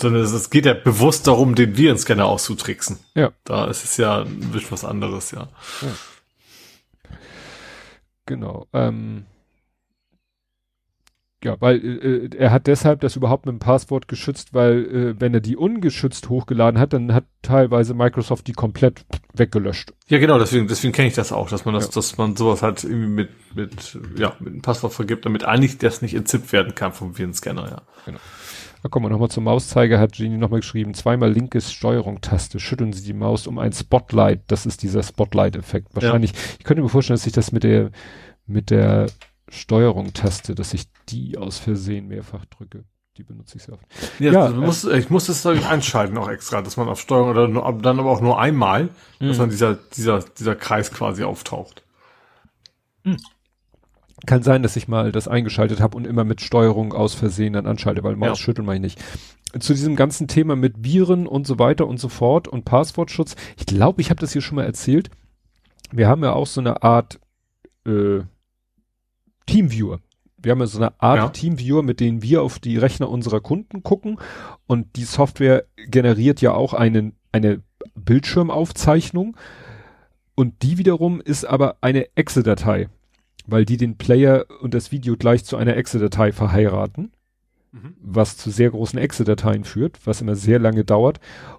sondern 0.00 0.22
es, 0.22 0.50
geht 0.50 0.66
ja 0.66 0.74
bewusst 0.74 1.26
darum, 1.26 1.54
den 1.54 1.76
Virenscanner 1.76 2.26
auszutricksen. 2.26 2.98
Ja. 3.14 3.32
Da 3.44 3.66
ist 3.66 3.84
es 3.84 3.96
ja 3.96 4.22
ein 4.22 4.50
bisschen 4.52 4.72
was 4.72 4.84
anderes, 4.84 5.30
ja. 5.30 5.48
Genau. 8.26 8.66
Ähm, 8.72 9.26
ja, 11.44 11.60
weil 11.60 11.76
äh, 11.84 12.36
er 12.36 12.50
hat 12.50 12.66
deshalb 12.66 13.02
das 13.02 13.16
überhaupt 13.16 13.44
mit 13.44 13.52
dem 13.52 13.58
Passwort 13.58 14.08
geschützt, 14.08 14.54
weil 14.54 14.84
äh, 14.86 15.20
wenn 15.20 15.34
er 15.34 15.40
die 15.40 15.56
ungeschützt 15.56 16.30
hochgeladen 16.30 16.80
hat, 16.80 16.94
dann 16.94 17.12
hat 17.12 17.24
teilweise 17.42 17.92
Microsoft 17.92 18.46
die 18.46 18.52
komplett 18.52 19.04
weggelöscht. 19.34 19.92
Ja, 20.08 20.18
genau, 20.18 20.38
deswegen, 20.38 20.68
deswegen 20.68 20.94
kenne 20.94 21.08
ich 21.08 21.14
das 21.14 21.32
auch, 21.32 21.50
dass 21.50 21.66
man 21.66 21.74
das, 21.74 21.86
Ja. 21.86 21.92
dass 21.92 22.16
man 22.16 22.34
sowas 22.34 22.62
halt 22.62 22.82
irgendwie 22.82 23.08
mit, 23.08 23.28
mit, 23.54 23.98
ja, 24.16 24.34
mit 24.40 24.54
einem 24.54 24.62
Passwort 24.62 24.94
vergibt, 24.94 25.26
damit 25.26 25.44
eigentlich 25.44 25.76
das 25.76 26.00
nicht 26.00 26.14
entzippt 26.14 26.50
werden 26.52 26.74
kann 26.74 26.94
vom 26.94 27.18
Virenscanner, 27.18 27.68
ja. 28.06 28.14
Da 28.84 28.90
kommen 28.90 29.06
wir 29.06 29.10
nochmal 29.10 29.30
zum 29.30 29.44
Mauszeiger, 29.44 29.98
hat 29.98 30.12
Genie 30.12 30.36
nochmal 30.36 30.60
geschrieben, 30.60 30.92
zweimal 30.92 31.32
linkes 31.32 31.72
Steuerung-Taste, 31.72 32.60
schütteln 32.60 32.92
Sie 32.92 33.02
die 33.02 33.14
Maus 33.14 33.46
um 33.46 33.58
ein 33.58 33.72
Spotlight, 33.72 34.42
das 34.48 34.66
ist 34.66 34.82
dieser 34.82 35.02
Spotlight-Effekt. 35.02 35.94
Wahrscheinlich, 35.94 36.34
ich 36.58 36.64
könnte 36.64 36.82
mir 36.82 36.90
vorstellen, 36.90 37.16
dass 37.16 37.26
ich 37.26 37.32
das 37.32 37.50
mit 37.50 37.64
der, 37.64 37.92
mit 38.46 38.68
der 38.68 39.06
Steuerung-Taste, 39.48 40.54
dass 40.54 40.74
ich 40.74 40.84
die 41.08 41.38
aus 41.38 41.56
Versehen 41.58 42.08
mehrfach 42.08 42.44
drücke. 42.44 42.84
Die 43.16 43.22
benutze 43.22 43.56
ich 43.56 43.62
sehr 43.62 43.72
oft. 43.72 43.86
Ja, 44.18 44.32
Ja, 44.32 44.48
du 44.48 44.60
musst, 44.60 44.84
ich 44.84 45.08
muss 45.08 45.24
das 45.28 45.40
glaub 45.40 45.54
ich, 45.54 45.64
einschalten 45.64 46.18
auch 46.18 46.28
extra, 46.28 46.60
dass 46.60 46.76
man 46.76 46.86
auf 46.88 47.00
Steuerung 47.00 47.30
oder 47.30 47.48
nur, 47.48 47.62
dann 47.80 47.98
aber 47.98 48.10
auch 48.10 48.20
nur 48.20 48.38
einmal, 48.38 48.90
dass 49.18 49.38
Mhm. 49.38 49.40
dann 49.40 49.48
dieser, 49.48 49.74
dieser, 49.96 50.18
dieser 50.18 50.56
Kreis 50.56 50.92
quasi 50.92 51.24
auftaucht. 51.24 51.84
Kann 54.26 54.42
sein, 54.42 54.62
dass 54.62 54.76
ich 54.76 54.88
mal 54.88 55.12
das 55.12 55.28
eingeschaltet 55.28 55.80
habe 55.80 55.96
und 55.96 56.06
immer 56.06 56.24
mit 56.24 56.40
Steuerung 56.40 56.92
aus 56.92 57.14
Versehen 57.14 57.52
dann 57.54 57.66
anschalte, 57.66 58.02
weil 58.04 58.16
Maus 58.16 58.28
Ja. 58.38 58.44
schütteln 58.44 58.66
meine 58.66 58.86
ich 58.86 58.96
nicht. 58.96 59.62
Zu 59.62 59.72
diesem 59.74 59.94
ganzen 59.96 60.26
Thema 60.28 60.56
mit 60.56 60.82
Viren 60.84 61.26
und 61.26 61.46
so 61.46 61.58
weiter 61.58 61.86
und 61.86 61.98
so 62.00 62.08
fort 62.08 62.48
und 62.48 62.64
Passwortschutz. 62.64 63.36
Ich 63.56 63.66
glaube, 63.66 64.00
ich 64.00 64.10
habe 64.10 64.20
das 64.20 64.32
hier 64.32 64.42
schon 64.42 64.56
mal 64.56 64.64
erzählt. 64.64 65.10
Wir 65.92 66.08
haben 66.08 66.24
ja 66.24 66.32
auch 66.32 66.46
so 66.46 66.60
eine 66.60 66.82
Art 66.82 67.20
äh, 67.86 68.20
Teamviewer. 69.46 70.00
Wir 70.38 70.52
haben 70.52 70.60
ja 70.60 70.66
so 70.66 70.78
eine 70.78 71.00
Art 71.00 71.18
Ja. 71.18 71.28
Teamviewer, 71.28 71.82
mit 71.82 72.00
denen 72.00 72.20
wir 72.22 72.42
auf 72.42 72.58
die 72.58 72.76
Rechner 72.78 73.08
unserer 73.08 73.40
Kunden 73.40 73.82
gucken 73.82 74.18
und 74.66 74.96
die 74.96 75.04
Software 75.04 75.64
generiert 75.88 76.40
ja 76.40 76.52
auch 76.52 76.74
einen, 76.74 77.14
eine 77.32 77.62
Bildschirmaufzeichnung 77.94 79.36
und 80.34 80.62
die 80.62 80.78
wiederum 80.78 81.20
ist 81.20 81.44
aber 81.44 81.76
eine 81.80 82.08
Exe-Datei, 82.16 82.88
weil 83.46 83.64
die 83.64 83.76
den 83.76 83.96
Player 83.96 84.46
und 84.60 84.74
das 84.74 84.92
Video 84.92 85.16
gleich 85.16 85.44
zu 85.44 85.56
einer 85.56 85.76
Exe-Datei 85.76 86.32
verheiraten, 86.32 87.12
Mhm. 87.72 87.94
was 88.00 88.36
zu 88.36 88.50
sehr 88.50 88.70
großen 88.70 89.00
Exe-Dateien 89.00 89.64
führt, 89.64 90.06
was 90.06 90.20
immer 90.20 90.36
sehr 90.36 90.60
lange 90.60 90.84
dauert. 90.84 91.18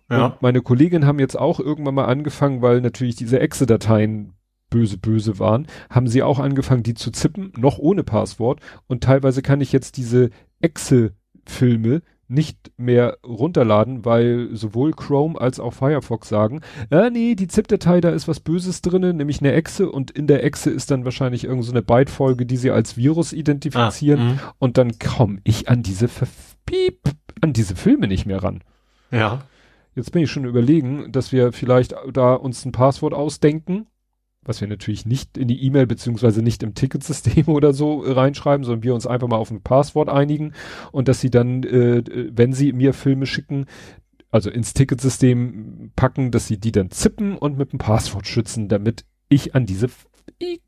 Ja. 0.09 0.27
Und 0.27 0.41
meine 0.41 0.61
Kolleginnen 0.61 1.05
haben 1.05 1.19
jetzt 1.19 1.37
auch 1.37 1.59
irgendwann 1.59 1.95
mal 1.95 2.05
angefangen, 2.05 2.61
weil 2.61 2.79
natürlich 2.79 3.17
diese 3.17 3.41
Exe-Dateien 3.41 4.31
böse, 4.69 4.97
böse 4.97 5.39
waren, 5.39 5.67
haben 5.89 6.07
sie 6.07 6.23
auch 6.23 6.39
angefangen, 6.39 6.83
die 6.83 6.93
zu 6.93 7.11
zippen, 7.11 7.51
noch 7.57 7.77
ohne 7.79 8.03
Passwort. 8.03 8.61
Und 8.87 9.03
teilweise 9.03 9.41
kann 9.41 9.59
ich 9.59 9.73
jetzt 9.73 9.97
diese 9.97 10.29
Exe-Filme 10.61 12.01
nicht 12.27 12.71
mehr 12.77 13.17
runterladen, 13.25 14.03
weil 14.05 14.49
sowohl 14.53 14.91
Chrome 14.91 15.39
als 15.39 15.59
auch 15.59 15.73
Firefox 15.73 16.29
sagen, 16.29 16.61
äh, 16.89 17.09
nee, 17.09 17.35
die 17.35 17.47
ZIP-Datei, 17.47 18.01
da 18.01 18.09
ist 18.09 18.27
was 18.27 18.39
Böses 18.39 18.81
drinne, 18.81 19.13
nämlich 19.13 19.41
eine 19.41 19.53
Exe 19.53 19.89
und 19.91 20.11
in 20.11 20.27
der 20.27 20.43
Exe 20.43 20.71
ist 20.71 20.89
dann 20.91 21.05
wahrscheinlich 21.05 21.43
irgendeine 21.43 21.65
so 21.65 21.71
eine 21.71 21.81
Bytefolge, 21.83 22.45
die 22.45 22.57
sie 22.57 22.71
als 22.71 22.97
Virus 22.97 23.33
identifizieren 23.33 24.19
Ah, 24.19 24.23
mhm. 24.23 24.39
und 24.59 24.77
dann 24.77 24.97
komme 24.99 25.39
ich 25.43 25.69
an 25.69 25.83
diese 25.83 26.07
Ver 26.07 26.27
Piep, 26.65 27.01
an 27.41 27.53
diese 27.53 27.75
Filme 27.75 28.07
nicht 28.07 28.25
mehr 28.25 28.41
ran. 28.41 28.63
Ja. 29.11 29.43
Jetzt 29.93 30.11
bin 30.11 30.23
ich 30.23 30.31
schon 30.31 30.45
überlegen, 30.45 31.11
dass 31.11 31.31
wir 31.31 31.53
vielleicht 31.53 31.95
da 32.11 32.33
uns 32.33 32.65
ein 32.65 32.71
Passwort 32.71 33.13
ausdenken, 33.13 33.87
was 34.45 34.61
wir 34.61 34.67
natürlich 34.67 35.05
nicht 35.05 35.37
in 35.37 35.47
die 35.47 35.63
E-Mail 35.63 35.87
beziehungsweise 35.87 36.41
nicht 36.41 36.63
im 36.63 36.73
Ticketsystem 36.75 37.47
oder 37.47 37.73
so 37.73 37.99
reinschreiben, 37.99 38.63
sondern 38.63 38.83
wir 38.83 38.93
uns 38.93 39.07
einfach 39.07 39.27
mal 39.27 39.37
auf 39.37 39.51
ein 39.51 39.61
Passwort 39.61 40.07
einigen 40.09 40.53
und 40.91 41.07
dass 41.07 41.19
sie 41.19 41.29
dann, 41.29 41.63
äh, 41.63 42.03
wenn 42.31 42.53
sie 42.53 42.71
mir 42.73 42.93
Filme 42.93 43.25
schicken, 43.25 43.65
also 44.31 44.49
ins 44.49 44.73
Ticketsystem 44.73 45.91
packen, 45.95 46.31
dass 46.31 46.47
sie 46.47 46.57
die 46.59 46.71
dann 46.71 46.91
zippen 46.91 47.37
und 47.37 47.57
mit 47.57 47.71
dem 47.71 47.79
Passwort 47.79 48.27
schützen, 48.27 48.67
damit 48.67 49.05
ich 49.29 49.55
an 49.55 49.65
diese 49.65 49.87
I- 50.41 50.61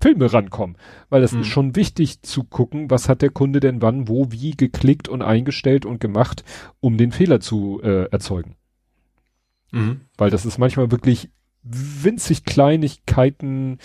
Filme 0.00 0.32
rankomme. 0.32 0.74
Weil 1.10 1.20
das 1.20 1.32
Mhm. 1.32 1.42
ist 1.42 1.46
schon 1.48 1.76
wichtig 1.76 2.22
zu 2.22 2.42
gucken, 2.42 2.90
was 2.90 3.08
hat 3.08 3.22
der 3.22 3.30
Kunde 3.30 3.60
denn 3.60 3.82
wann, 3.82 4.08
wo, 4.08 4.32
wie 4.32 4.50
geklickt 4.52 5.08
und 5.08 5.22
eingestellt 5.22 5.86
und 5.86 6.00
gemacht, 6.00 6.42
um 6.80 6.96
den 6.96 7.12
Fehler 7.12 7.38
zu 7.38 7.80
äh, 7.84 8.06
erzeugen. 8.10 8.56
Mhm. 9.70 10.00
Weil 10.18 10.30
das 10.30 10.44
ist 10.44 10.58
manchmal 10.58 10.90
wirklich 10.90 11.30
winzig 11.62 12.44
Kleinigkeiten, 12.44 13.78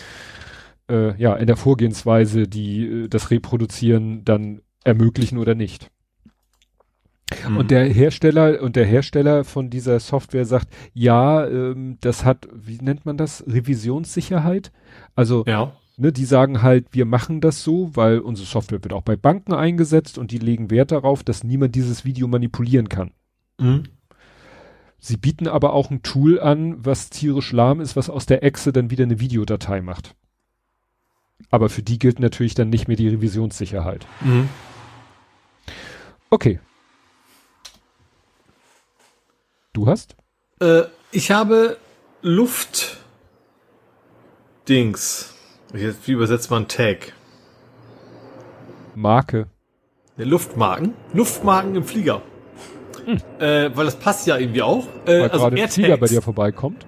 äh, 0.90 1.16
ja, 1.20 1.34
in 1.36 1.46
der 1.46 1.56
Vorgehensweise, 1.56 2.48
die 2.48 2.86
äh, 2.86 3.08
das 3.08 3.30
Reproduzieren 3.30 4.24
dann 4.24 4.62
ermöglichen 4.84 5.38
oder 5.38 5.54
nicht. 5.54 5.90
Mhm. 7.46 7.58
Und 7.58 7.70
der 7.70 7.84
Hersteller 7.84 8.62
und 8.62 8.76
der 8.76 8.86
Hersteller 8.86 9.44
von 9.44 9.70
dieser 9.70 10.00
Software 10.00 10.44
sagt, 10.44 10.68
ja, 10.94 11.46
ähm, 11.46 11.98
das 12.00 12.24
hat, 12.24 12.48
wie 12.52 12.78
nennt 12.78 13.06
man 13.06 13.16
das, 13.16 13.44
Revisionssicherheit? 13.46 14.72
Also 15.14 15.44
ja. 15.46 15.72
ne, 15.96 16.12
die 16.12 16.24
sagen 16.24 16.62
halt, 16.62 16.86
wir 16.92 17.04
machen 17.04 17.40
das 17.40 17.62
so, 17.62 17.94
weil 17.94 18.20
unsere 18.20 18.46
Software 18.46 18.82
wird 18.82 18.94
auch 18.94 19.02
bei 19.02 19.16
Banken 19.16 19.52
eingesetzt 19.52 20.16
und 20.18 20.30
die 20.30 20.38
legen 20.38 20.70
Wert 20.70 20.90
darauf, 20.90 21.22
dass 21.22 21.44
niemand 21.44 21.74
dieses 21.74 22.04
Video 22.04 22.28
manipulieren 22.28 22.88
kann. 22.88 23.10
Mhm. 23.60 23.84
Sie 25.00 25.16
bieten 25.16 25.46
aber 25.46 25.72
auch 25.72 25.90
ein 25.90 26.02
Tool 26.02 26.40
an, 26.40 26.84
was 26.84 27.10
tierisch 27.10 27.52
lahm 27.52 27.80
ist, 27.80 27.96
was 27.96 28.10
aus 28.10 28.26
der 28.26 28.42
Exe 28.42 28.72
dann 28.72 28.90
wieder 28.90 29.04
eine 29.04 29.20
Videodatei 29.20 29.80
macht. 29.80 30.14
Aber 31.50 31.68
für 31.68 31.82
die 31.82 31.98
gilt 31.98 32.18
natürlich 32.18 32.54
dann 32.54 32.68
nicht 32.68 32.88
mehr 32.88 32.96
die 32.96 33.08
Revisionssicherheit. 33.08 34.06
Mhm. 34.20 34.48
Okay. 36.30 36.60
Du 39.72 39.86
hast? 39.86 40.16
Äh, 40.60 40.82
ich 41.12 41.30
habe 41.30 41.78
Luft 42.20 42.98
Dings. 44.68 45.34
Wie 45.72 46.12
übersetzt 46.12 46.50
man 46.50 46.66
Tag? 46.66 47.12
Marke. 48.94 49.46
Luftmarken? 50.16 50.94
Luftmarken 51.12 51.76
im 51.76 51.84
Flieger. 51.84 52.22
Hm. 53.08 53.22
Äh, 53.38 53.70
weil 53.74 53.86
das 53.86 53.96
passt 53.96 54.26
ja 54.26 54.36
irgendwie 54.36 54.60
auch. 54.60 54.86
Äh, 55.06 55.20
weil 55.20 55.22
also 55.22 55.44
gerade 55.44 55.56
AirTags. 55.56 55.74
Flieger 55.74 55.96
bei 55.96 56.06
dir 56.08 56.20
vorbeikommt. 56.20 56.84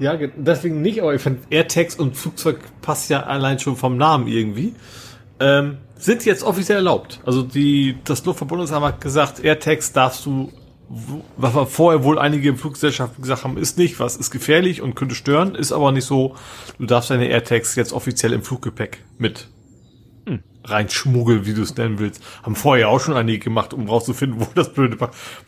Ja, 0.00 0.18
deswegen 0.36 0.82
nicht, 0.82 1.00
aber 1.00 1.14
ich 1.14 1.22
finde 1.22 1.42
AirTags 1.50 1.94
und 1.94 2.16
Flugzeug 2.16 2.58
passt 2.82 3.08
ja 3.08 3.22
allein 3.22 3.58
schon 3.60 3.76
vom 3.76 3.96
Namen 3.96 4.26
irgendwie. 4.26 4.74
Ähm, 5.38 5.78
sind 5.96 6.24
jetzt 6.24 6.42
offiziell 6.42 6.78
erlaubt. 6.78 7.20
Also 7.24 7.42
die, 7.42 7.98
das 8.04 8.24
Luftverbundesamt 8.24 8.84
hat 8.84 9.00
gesagt, 9.00 9.44
AirTags 9.44 9.92
darfst 9.92 10.26
du, 10.26 10.50
was 11.36 11.70
vorher 11.70 12.02
wohl 12.02 12.18
einige 12.18 12.56
Fluggesellschaften 12.56 13.22
gesagt 13.22 13.44
haben, 13.44 13.56
ist 13.56 13.78
nicht, 13.78 14.00
was 14.00 14.16
ist 14.16 14.32
gefährlich 14.32 14.82
und 14.82 14.96
könnte 14.96 15.14
stören, 15.14 15.54
ist 15.54 15.70
aber 15.70 15.92
nicht 15.92 16.06
so. 16.06 16.34
Du 16.78 16.86
darfst 16.86 17.10
deine 17.10 17.28
AirTags 17.28 17.76
jetzt 17.76 17.92
offiziell 17.92 18.32
im 18.32 18.42
Fluggepäck 18.42 19.04
mit. 19.18 19.48
Reinschmuggeln, 20.70 21.46
wie 21.46 21.54
du 21.54 21.62
es 21.62 21.76
nennen 21.76 21.98
willst. 21.98 22.22
Haben 22.42 22.56
vorher 22.56 22.88
auch 22.88 23.00
schon 23.00 23.16
einige 23.16 23.38
gemacht, 23.38 23.74
um 23.74 23.88
rauszufinden, 23.88 24.40
wo 24.40 24.46
das 24.54 24.72
blöde, 24.72 24.96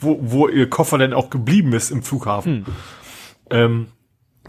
wo, 0.00 0.18
wo 0.20 0.48
ihr 0.48 0.68
Koffer 0.68 0.98
denn 0.98 1.12
auch 1.12 1.30
geblieben 1.30 1.72
ist 1.72 1.90
im 1.90 2.02
Flughafen. 2.02 2.66
Hm. 2.66 2.74
Ähm, 3.50 3.86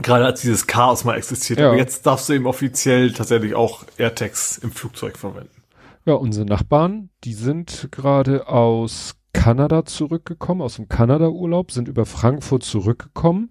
Gerade 0.02 0.26
als 0.26 0.42
dieses 0.42 0.66
Chaos 0.66 1.04
mal 1.04 1.18
existiert. 1.18 1.60
Ja. 1.60 1.68
Aber 1.68 1.78
jetzt 1.78 2.08
darfst 2.08 2.28
du 2.28 2.34
eben 2.34 2.48
offiziell 2.48 3.14
tatsächlich 3.14 3.54
auch 3.54 3.84
AirTags 3.98 4.58
im 4.58 4.72
Flugzeug 4.72 5.18
verwenden. 5.18 5.64
Ja, 6.06 6.16
unsere 6.16 6.46
Nachbarn, 6.46 7.10
die 7.24 7.34
sind 7.34 7.90
gerade 7.92 8.48
aus 8.48 9.16
Kanada 9.34 9.86
zurückgekommen, 9.86 10.62
aus 10.62 10.76
dem 10.76 10.90
Kanada-Urlaub, 10.90 11.72
sind 11.72 11.88
über 11.88 12.06
Frankfurt 12.06 12.64
zurückgekommen, 12.64 13.50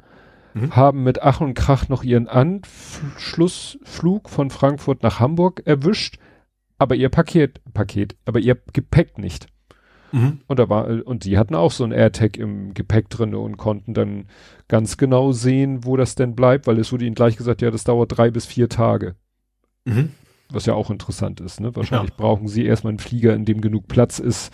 mhm. 0.54 0.76
haben 0.76 1.02
mit 1.02 1.22
Ach 1.22 1.40
und 1.40 1.54
Krach 1.54 1.88
noch 1.88 2.02
ihren 2.02 2.28
Anschlussflug 2.28 4.28
von 4.28 4.50
Frankfurt 4.50 5.02
nach 5.02 5.20
Hamburg 5.20 5.62
erwischt, 5.64 6.18
aber 6.82 6.94
ihr 6.94 7.08
Paket, 7.08 7.60
Paket, 7.72 8.16
aber 8.24 8.40
ihr 8.40 8.58
Gepäck 8.72 9.18
nicht. 9.18 9.46
Mhm. 10.12 10.40
Und 10.46 10.58
da 10.58 10.68
war, 10.68 11.06
und 11.06 11.24
die 11.24 11.38
hatten 11.38 11.54
auch 11.54 11.72
so 11.72 11.84
ein 11.84 11.92
AirTag 11.92 12.36
im 12.36 12.74
Gepäck 12.74 13.08
drinne 13.08 13.38
und 13.38 13.56
konnten 13.56 13.94
dann 13.94 14.26
ganz 14.68 14.98
genau 14.98 15.32
sehen, 15.32 15.84
wo 15.84 15.96
das 15.96 16.14
denn 16.14 16.34
bleibt, 16.34 16.66
weil 16.66 16.78
es 16.78 16.92
wurde 16.92 17.06
ihnen 17.06 17.14
gleich 17.14 17.36
gesagt, 17.36 17.62
ja, 17.62 17.70
das 17.70 17.84
dauert 17.84 18.16
drei 18.16 18.30
bis 18.30 18.44
vier 18.44 18.68
Tage. 18.68 19.16
Mhm. 19.84 20.10
Was 20.50 20.66
ja 20.66 20.74
auch 20.74 20.90
interessant 20.90 21.40
ist, 21.40 21.60
ne? 21.60 21.74
Wahrscheinlich 21.74 22.10
ja. 22.10 22.16
brauchen 22.16 22.46
sie 22.46 22.66
erstmal 22.66 22.90
einen 22.90 22.98
Flieger, 22.98 23.34
in 23.34 23.46
dem 23.46 23.62
genug 23.62 23.88
Platz 23.88 24.18
ist, 24.18 24.52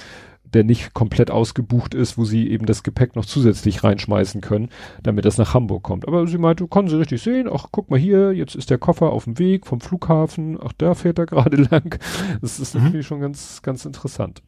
der 0.55 0.65
nicht 0.65 0.95
komplett 0.95 1.31
ausgebucht 1.31 1.95
ist, 1.95 2.19
wo 2.19 2.25
sie 2.25 2.51
eben 2.51 2.67
das 2.67 2.83
Gepäck 2.83 3.17
noch 3.17 3.25
zusätzlich 3.25 3.85
reinschmeißen 3.85 4.41
können, 4.41 4.71
damit 5.03 5.25
das 5.25 5.39
nach 5.39 5.55
Hamburg 5.55 5.83
kommt. 5.83 6.07
Aber 6.07 6.27
sie 6.27 6.39
meinte, 6.39 6.67
konnten 6.67 6.91
sie 6.91 6.99
richtig 6.99 7.23
sehen, 7.23 7.49
ach, 7.53 7.67
guck 7.71 7.91
mal 7.91 7.99
hier, 7.99 8.33
jetzt 8.33 8.55
ist 8.55 8.71
der 8.71 8.79
Koffer 8.79 9.11
auf 9.11 9.25
dem 9.25 9.39
Weg 9.39 9.67
vom 9.67 9.81
Flughafen, 9.81 10.59
ach, 10.63 10.73
da 10.79 10.95
fährt 10.95 11.19
er 11.19 11.27
gerade 11.27 11.57
lang. 11.57 11.99
Das 12.41 12.59
ist 12.59 12.75
mhm. 12.75 12.85
natürlich 12.85 13.07
schon 13.07 13.21
ganz, 13.21 13.63
ganz 13.63 13.85
interessant. 13.85 14.43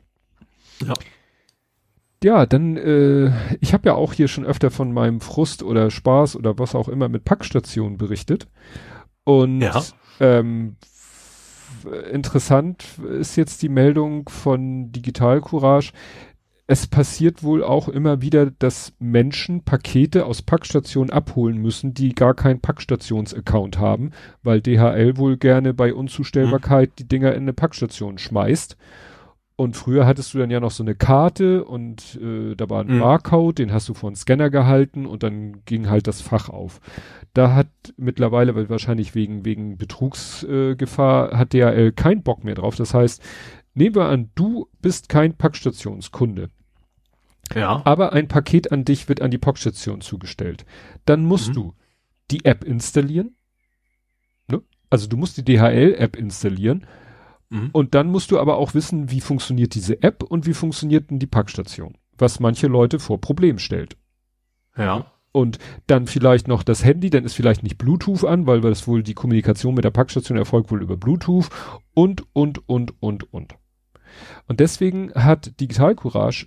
Ja. 0.85 0.95
Ja, 2.23 2.45
dann, 2.45 2.77
äh, 2.77 3.33
ich 3.61 3.73
habe 3.73 3.89
ja 3.89 3.95
auch 3.95 4.13
hier 4.13 4.29
schon 4.29 4.45
öfter 4.45 4.71
von 4.71 4.93
meinem 4.93 5.23
Frust 5.23 5.63
oder 5.63 5.91
Spaß 5.91 6.37
oder 6.37 6.59
was 6.59 6.75
auch 6.75 6.89
immer 6.89 7.09
mit 7.09 7.25
Packstationen 7.25 7.97
berichtet. 7.97 8.47
Und 9.25 9.63
ja. 9.63 9.83
ähm, 10.21 10.77
interessant 12.11 12.85
ist 13.19 13.37
jetzt 13.37 13.63
die 13.63 13.69
Meldung 13.69 14.29
von 14.29 14.93
Digital 14.93 15.41
Courage. 15.41 15.93
Es 16.67 16.87
passiert 16.87 17.43
wohl 17.43 17.65
auch 17.65 17.89
immer 17.89 18.23
wieder, 18.23 18.51
dass 18.51 18.93
Menschen 19.01 19.65
Pakete 19.65 20.25
aus 20.25 20.43
Packstationen 20.43 21.11
abholen 21.11 21.59
müssen, 21.59 21.95
die 21.95 22.15
gar 22.15 22.35
keinen 22.35 22.61
Packstations-Account 22.61 23.79
haben, 23.79 24.13
weil 24.45 24.61
DHL 24.61 25.17
wohl 25.17 25.37
gerne 25.37 25.75
bei 25.75 25.93
Unzustellbarkeit 25.93 26.91
mhm. 26.91 26.95
die 26.97 27.09
Dinger 27.09 27.35
in 27.35 27.43
eine 27.43 27.53
Packstation 27.53 28.19
schmeißt. 28.19 28.77
Und 29.61 29.77
früher 29.77 30.07
hattest 30.07 30.33
du 30.33 30.39
dann 30.39 30.51
ja 30.51 30.59
noch 30.59 30.71
so 30.71 30.83
eine 30.83 30.95
Karte 30.95 31.67
und 31.67 32.19
äh, 32.19 32.55
da 32.55 32.71
war 32.71 32.81
ein 32.81 32.95
mhm. 32.95 33.01
Barcode, 33.01 33.59
den 33.59 33.75
hast 33.75 33.91
du 33.91 33.93
vor 33.93 34.09
einen 34.09 34.17
Scanner 34.17 34.49
gehalten 34.49 35.05
und 35.05 35.23
dann 35.23 35.67
ging 35.67 35.91
halt 35.91 36.07
das 36.07 36.23
Fach 36.23 36.49
auf. 36.49 36.81
Da 37.35 37.53
hat 37.55 37.69
mittlerweile, 37.99 38.55
weil 38.55 38.71
wahrscheinlich 38.71 39.15
wegen, 39.15 39.45
wegen 39.45 39.77
Betrugsgefahr, 39.77 41.33
äh, 41.33 41.37
hat 41.37 41.53
DHL 41.53 41.93
keinen 41.93 42.23
Bock 42.23 42.43
mehr 42.43 42.55
drauf. 42.55 42.75
Das 42.77 42.95
heißt, 42.95 43.23
nehmen 43.75 43.97
wir 43.97 44.07
an, 44.07 44.31
du 44.35 44.67
bist 44.81 45.11
kein 45.11 45.37
Packstationskunde. 45.37 46.49
Ja. 47.55 47.83
Aber 47.85 48.15
ein 48.15 48.29
Paket 48.29 48.73
an 48.73 48.87
dich 48.87 49.11
wird 49.11 49.21
an 49.21 49.31
die 49.31 49.37
Packstation 49.37 50.01
zugestellt. 50.01 50.65
Dann 51.05 51.23
musst 51.23 51.51
mhm. 51.51 51.53
du 51.53 51.75
die 52.31 52.47
App 52.47 52.65
installieren. 52.65 53.37
Ne? 54.49 54.63
Also 54.89 55.07
du 55.07 55.19
musst 55.19 55.37
die 55.37 55.45
DHL-App 55.45 56.17
installieren 56.17 56.87
Mhm. 57.51 57.71
Und 57.73 57.95
dann 57.95 58.11
musst 58.11 58.31
du 58.31 58.39
aber 58.39 58.57
auch 58.57 58.75
wissen, 58.75 59.11
wie 59.11 59.21
funktioniert 59.21 59.75
diese 59.75 60.03
App 60.03 60.23
und 60.23 60.47
wie 60.47 60.55
funktioniert 60.55 61.11
denn 61.11 61.19
die 61.19 61.27
Packstation, 61.27 61.99
was 62.17 62.41
manche 62.41 62.69
Leute 62.69 62.99
vor 62.99 63.21
Problem 63.21 63.59
stellt. 63.59 63.97
Ja. 64.77 65.07
Und 65.33 65.59
dann 65.87 66.07
vielleicht 66.07 66.49
noch 66.49 66.63
das 66.63 66.85
Handy, 66.85 67.11
dann 67.11 67.25
ist 67.25 67.35
vielleicht 67.35 67.63
nicht 67.63 67.79
Bluetooth 67.79 68.25
an, 68.25 68.47
weil 68.47 68.61
das 68.61 68.89
wohl 68.89 69.03
die 69.03 69.15
Kommunikation 69.15 69.75
mit 69.75 69.85
der 69.85 69.91
Packstation 69.91 70.39
erfolgt 70.39 70.71
wohl 70.71 70.83
über 70.83 70.97
Bluetooth 70.97 71.49
und, 71.95 72.25
und, 72.33 72.69
und, 72.69 72.95
und, 73.01 73.33
und. 73.33 73.55
Und 74.47 74.61
deswegen 74.61 75.13
hat 75.15 75.61
Digital 75.61 75.95
Courage 75.95 76.47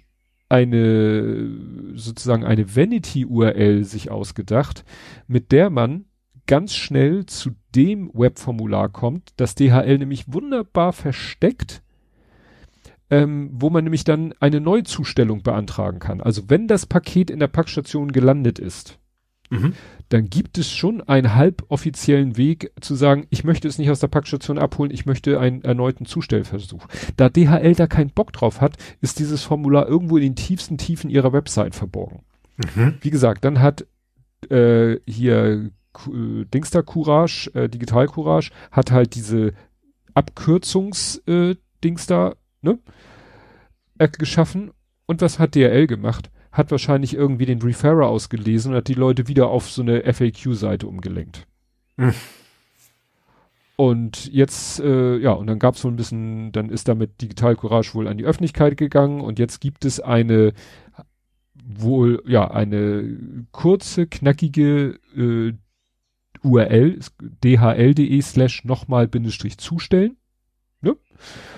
eine, 0.50 1.50
sozusagen 1.96 2.44
eine 2.44 2.76
Vanity-URL 2.76 3.84
sich 3.86 4.12
ausgedacht, 4.12 4.84
mit 5.28 5.52
der 5.52 5.70
man 5.70 6.06
ganz 6.48 6.74
schnell 6.74 7.26
zu 7.26 7.52
dem 7.76 8.12
Webformular 8.14 8.90
kommt, 8.90 9.32
das 9.38 9.56
DHL 9.56 9.98
nämlich 9.98 10.32
wunderbar 10.32 10.94
versteckt, 10.94 11.82
ähm, 13.10 13.50
wo 13.54 13.70
man 13.70 13.84
nämlich 13.84 14.04
dann 14.04 14.34
eine 14.40 14.60
Neuzustellung 14.60 15.44
beantragen 15.44 16.00
kann. 16.00 16.22
Also 16.22 16.50
wenn 16.50 16.68
das 16.68 16.86
Paket 16.86 17.30
in 17.30 17.40
der 17.40 17.48
Packstation 17.48 18.12
gelandet 18.12 18.60
ist, 18.60 19.00
mhm. 19.50 19.74
dann 20.10 20.30
gibt 20.30 20.58
es 20.58 20.72
schon 20.72 21.02
einen 21.02 21.36
halboffiziellen 21.36 22.38
Weg 22.38 22.72
zu 22.82 22.96
sagen, 22.96 23.28
ich 23.30 23.44
möchte 23.44 23.68
es 23.68 23.78
nicht 23.78 23.90
aus 23.90 24.00
der 24.00 24.08
Packstation 24.08 24.58
abholen, 24.58 24.92
ich 24.92 25.06
möchte 25.06 25.40
einen 25.40 25.64
erneuten 25.64 26.06
Zustellversuch. 26.06 26.88
Da 27.18 27.30
DHL 27.30 27.76
da 27.76 27.88
keinen 27.88 28.12
Bock 28.12 28.34
drauf 28.34 28.62
hat, 28.62 28.78
ist 29.02 29.20
dieses 29.20 29.44
Formular 29.44 29.88
irgendwo 29.88 30.18
in 30.18 30.24
den 30.24 30.36
tiefsten 30.36 30.78
Tiefen 30.78 31.10
ihrer 31.10 31.34
Website 31.34 31.76
verborgen. 31.76 32.24
Mhm. 32.76 32.96
Wie 33.02 33.10
gesagt, 33.10 33.46
dann 33.46 33.60
hat 33.60 33.86
äh, 34.50 34.98
hier 35.06 35.72
äh, 36.08 36.46
Dingster 36.46 36.84
Courage, 36.84 37.52
äh, 37.54 37.70
Digital 37.70 38.08
Courage, 38.08 38.52
hat 38.72 38.92
halt 38.92 39.16
diese 39.16 39.54
Abkürzungs 40.14 41.22
äh, 41.28 41.56
da, 42.08 42.36
ne, 42.62 42.80
äh, 43.98 44.08
geschaffen. 44.08 44.72
Und 45.06 45.22
was 45.22 45.40
hat 45.40 45.56
DRL 45.56 45.88
gemacht? 45.88 46.32
Hat 46.52 46.72
wahrscheinlich 46.72 47.14
irgendwie 47.14 47.46
den 47.46 47.62
Referrer 47.62 48.08
ausgelesen 48.08 48.72
und 48.72 48.78
hat 48.78 48.88
die 48.88 48.94
Leute 48.94 49.28
wieder 49.28 49.48
auf 49.50 49.70
so 49.70 49.82
eine 49.82 50.02
FAQ-Seite 50.14 50.88
umgelenkt. 50.88 51.46
Hm. 51.98 52.14
Und 53.76 54.32
jetzt, 54.32 54.80
äh, 54.80 55.18
ja, 55.18 55.32
und 55.32 55.48
dann 55.48 55.58
gab 55.58 55.76
es 55.76 55.82
so 55.82 55.88
ein 55.88 55.96
bisschen, 55.96 56.52
dann 56.52 56.70
ist 56.70 56.88
damit 56.88 57.22
Digital 57.22 57.56
Courage 57.56 57.96
wohl 57.96 58.08
an 58.08 58.18
die 58.18 58.26
Öffentlichkeit 58.26 58.78
gegangen 58.78 59.20
und 59.20 59.40
jetzt 59.40 59.62
gibt 59.62 59.84
es 59.84 60.00
eine 60.00 60.54
wohl, 61.66 62.22
ja, 62.28 62.50
eine 62.52 63.46
kurze, 63.52 64.06
knackige 64.06 65.00
äh, 65.16 65.54
URL 66.44 67.00
dhl.de 67.44 68.22
slash 68.22 68.64
nochmal 68.66 69.08
Bindestrich 69.08 69.58
zustellen. 69.58 70.18
Ne? 70.82 70.98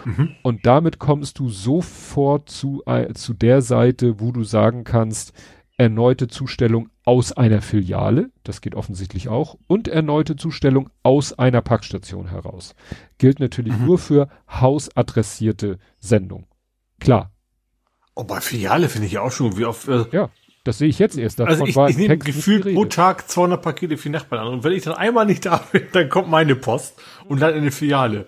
Mhm. 0.06 0.36
Und 0.44 0.66
damit 0.66 1.00
kommst 1.00 1.40
du 1.40 1.50
sofort 1.50 2.50
zu, 2.50 2.84
äh, 2.86 3.14
zu 3.14 3.34
der 3.34 3.62
Seite, 3.62 4.20
wo 4.20 4.32
du 4.32 4.44
sagen 4.44 4.84
kannst, 4.84 5.34
erneute 5.78 6.28
Zustellung 6.28 6.90
aus 7.04 7.32
einer 7.34 7.62
Filiale, 7.62 8.32
das 8.44 8.62
geht 8.62 8.76
offensichtlich 8.76 9.30
auch, 9.30 9.58
und 9.68 9.88
erneute 9.88 10.36
Zustellung 10.36 10.90
aus 11.04 11.34
einer 11.34 11.62
Packstation 11.62 12.30
heraus. 12.30 12.76
Gilt 13.18 13.40
natürlich 13.40 13.78
mhm. 13.78 13.86
nur 13.86 13.98
für 13.98 14.30
hausadressierte 14.50 15.78
Sendung. 16.00 16.48
Klar. 17.00 17.32
Oh, 18.16 18.24
bei 18.24 18.40
Filiale 18.40 18.90
finde 18.90 19.08
ich 19.08 19.18
auch 19.18 19.32
schon, 19.32 19.58
wie 19.58 19.66
oft. 19.66 19.88
Äh, 19.88 20.06
ja. 20.12 20.30
Das 20.66 20.80
sehe 20.80 20.90
ich 20.90 20.98
jetzt 20.98 21.16
erst. 21.18 21.40
Davon 21.40 21.62
also 21.62 21.66
ich, 21.66 21.92
ich 21.92 21.98
nehme 21.98 22.18
gefühlt 22.18 22.64
pro 22.74 22.86
Tag 22.86 23.30
200 23.30 23.62
Pakete 23.62 23.98
für 23.98 24.10
Nachbarn 24.10 24.48
an. 24.48 24.54
Und 24.56 24.64
wenn 24.64 24.74
ich 24.74 24.84
dann 24.84 24.96
einmal 24.96 25.28
nicht 25.28 25.46
da 25.46 25.58
bin, 25.72 25.84
dann 25.94 26.10
kommt 26.10 26.28
meine 26.28 26.56
Post 26.56 27.00
und 27.30 27.40
dann 27.40 27.52
in 27.52 27.62
eine 27.62 27.72
Filiale. 27.72 28.26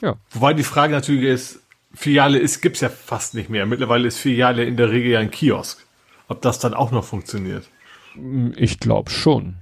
Ja. 0.00 0.14
Wobei 0.30 0.54
die 0.54 0.62
Frage 0.62 0.92
natürlich 0.92 1.24
ist, 1.24 1.60
Filiale 1.92 2.38
ist, 2.38 2.62
gibt's 2.62 2.80
ja 2.80 2.88
fast 2.88 3.34
nicht 3.34 3.50
mehr. 3.50 3.66
Mittlerweile 3.66 4.06
ist 4.06 4.18
Filiale 4.18 4.64
in 4.64 4.76
der 4.76 4.92
Regel 4.92 5.10
ja 5.10 5.18
ein 5.18 5.32
Kiosk. 5.32 5.84
Ob 6.28 6.40
das 6.40 6.60
dann 6.60 6.72
auch 6.72 6.92
noch 6.92 7.04
funktioniert? 7.04 7.68
Ich 8.56 8.78
glaube 8.78 9.10
schon. 9.10 9.56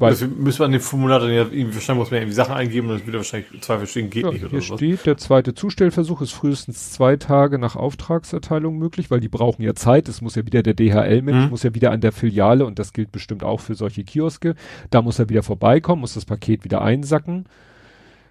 Weil 0.00 0.12
also 0.12 0.26
müssen 0.26 0.60
wir 0.60 0.64
an 0.64 0.72
dem 0.72 0.80
Formular 0.80 1.20
dann 1.20 1.30
ja 1.30 1.42
irgendwie, 1.42 1.74
wahrscheinlich 1.74 2.00
muss 2.00 2.10
man 2.10 2.20
irgendwie 2.20 2.34
Sachen 2.34 2.54
eingeben 2.54 2.88
und 2.88 2.98
dann 2.98 3.06
wird 3.06 3.16
wahrscheinlich 3.18 3.60
zwei 3.60 3.76
verstehen, 3.76 4.08
geht 4.08 4.24
ja, 4.24 4.32
nicht 4.32 4.42
oder 4.42 4.50
Hier 4.50 4.62
steht, 4.62 5.04
der 5.04 5.18
zweite 5.18 5.54
Zustellversuch 5.54 6.22
ist 6.22 6.32
frühestens 6.32 6.92
zwei 6.92 7.16
Tage 7.16 7.58
nach 7.58 7.76
Auftragserteilung 7.76 8.78
möglich, 8.78 9.10
weil 9.10 9.20
die 9.20 9.28
brauchen 9.28 9.62
ja 9.62 9.74
Zeit. 9.74 10.08
Es 10.08 10.22
muss 10.22 10.36
ja 10.36 10.46
wieder 10.46 10.62
der 10.62 10.72
DHL-Mensch, 10.72 11.44
mhm. 11.44 11.50
muss 11.50 11.64
ja 11.64 11.74
wieder 11.74 11.90
an 11.90 12.00
der 12.00 12.12
Filiale 12.12 12.64
und 12.64 12.78
das 12.78 12.94
gilt 12.94 13.12
bestimmt 13.12 13.44
auch 13.44 13.60
für 13.60 13.74
solche 13.74 14.02
Kioske. 14.02 14.54
Da 14.88 15.02
muss 15.02 15.18
er 15.18 15.28
wieder 15.28 15.42
vorbeikommen, 15.42 16.00
muss 16.00 16.14
das 16.14 16.24
Paket 16.24 16.64
wieder 16.64 16.80
einsacken. 16.80 17.44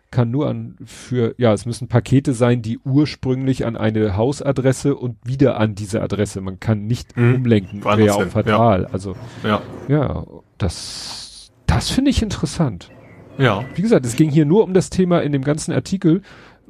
Kann 0.10 0.32
nur 0.32 0.50
an 0.50 0.76
für, 0.86 1.36
ja, 1.38 1.54
es 1.54 1.68
müssen 1.68 1.88
Pakete 1.88 2.34
sein, 2.34 2.64
die 2.64 2.80
ursprünglich 2.80 3.68
an 3.68 3.78
eine 3.78 4.18
Hausadresse 4.18 4.96
und 4.96 5.18
wieder 5.24 5.60
an 5.60 5.76
diese 5.76 6.02
Adresse. 6.02 6.42
Man 6.42 6.60
kann 6.60 6.88
nicht 6.88 7.16
mhm. 7.16 7.36
umlenken, 7.36 7.86
wäre 7.86 8.06
ja 8.06 8.14
auch 8.14 8.26
fatal. 8.26 8.82
Ja. 8.82 8.88
Also, 8.92 9.16
ja, 9.44 9.62
ja 9.88 10.26
das 10.58 11.29
das 11.70 11.90
finde 11.90 12.12
ich 12.12 12.22
interessant. 12.22 12.90
Ja. 13.38 13.64
Wie 13.76 13.82
gesagt, 13.82 14.06
es 14.06 14.16
ging 14.16 14.30
hier 14.30 14.46
nur 14.46 14.64
um 14.64 14.74
das 14.74 14.90
Thema 14.90 15.20
in 15.22 15.32
dem 15.32 15.44
ganzen 15.44 15.72
Artikel, 15.72 16.22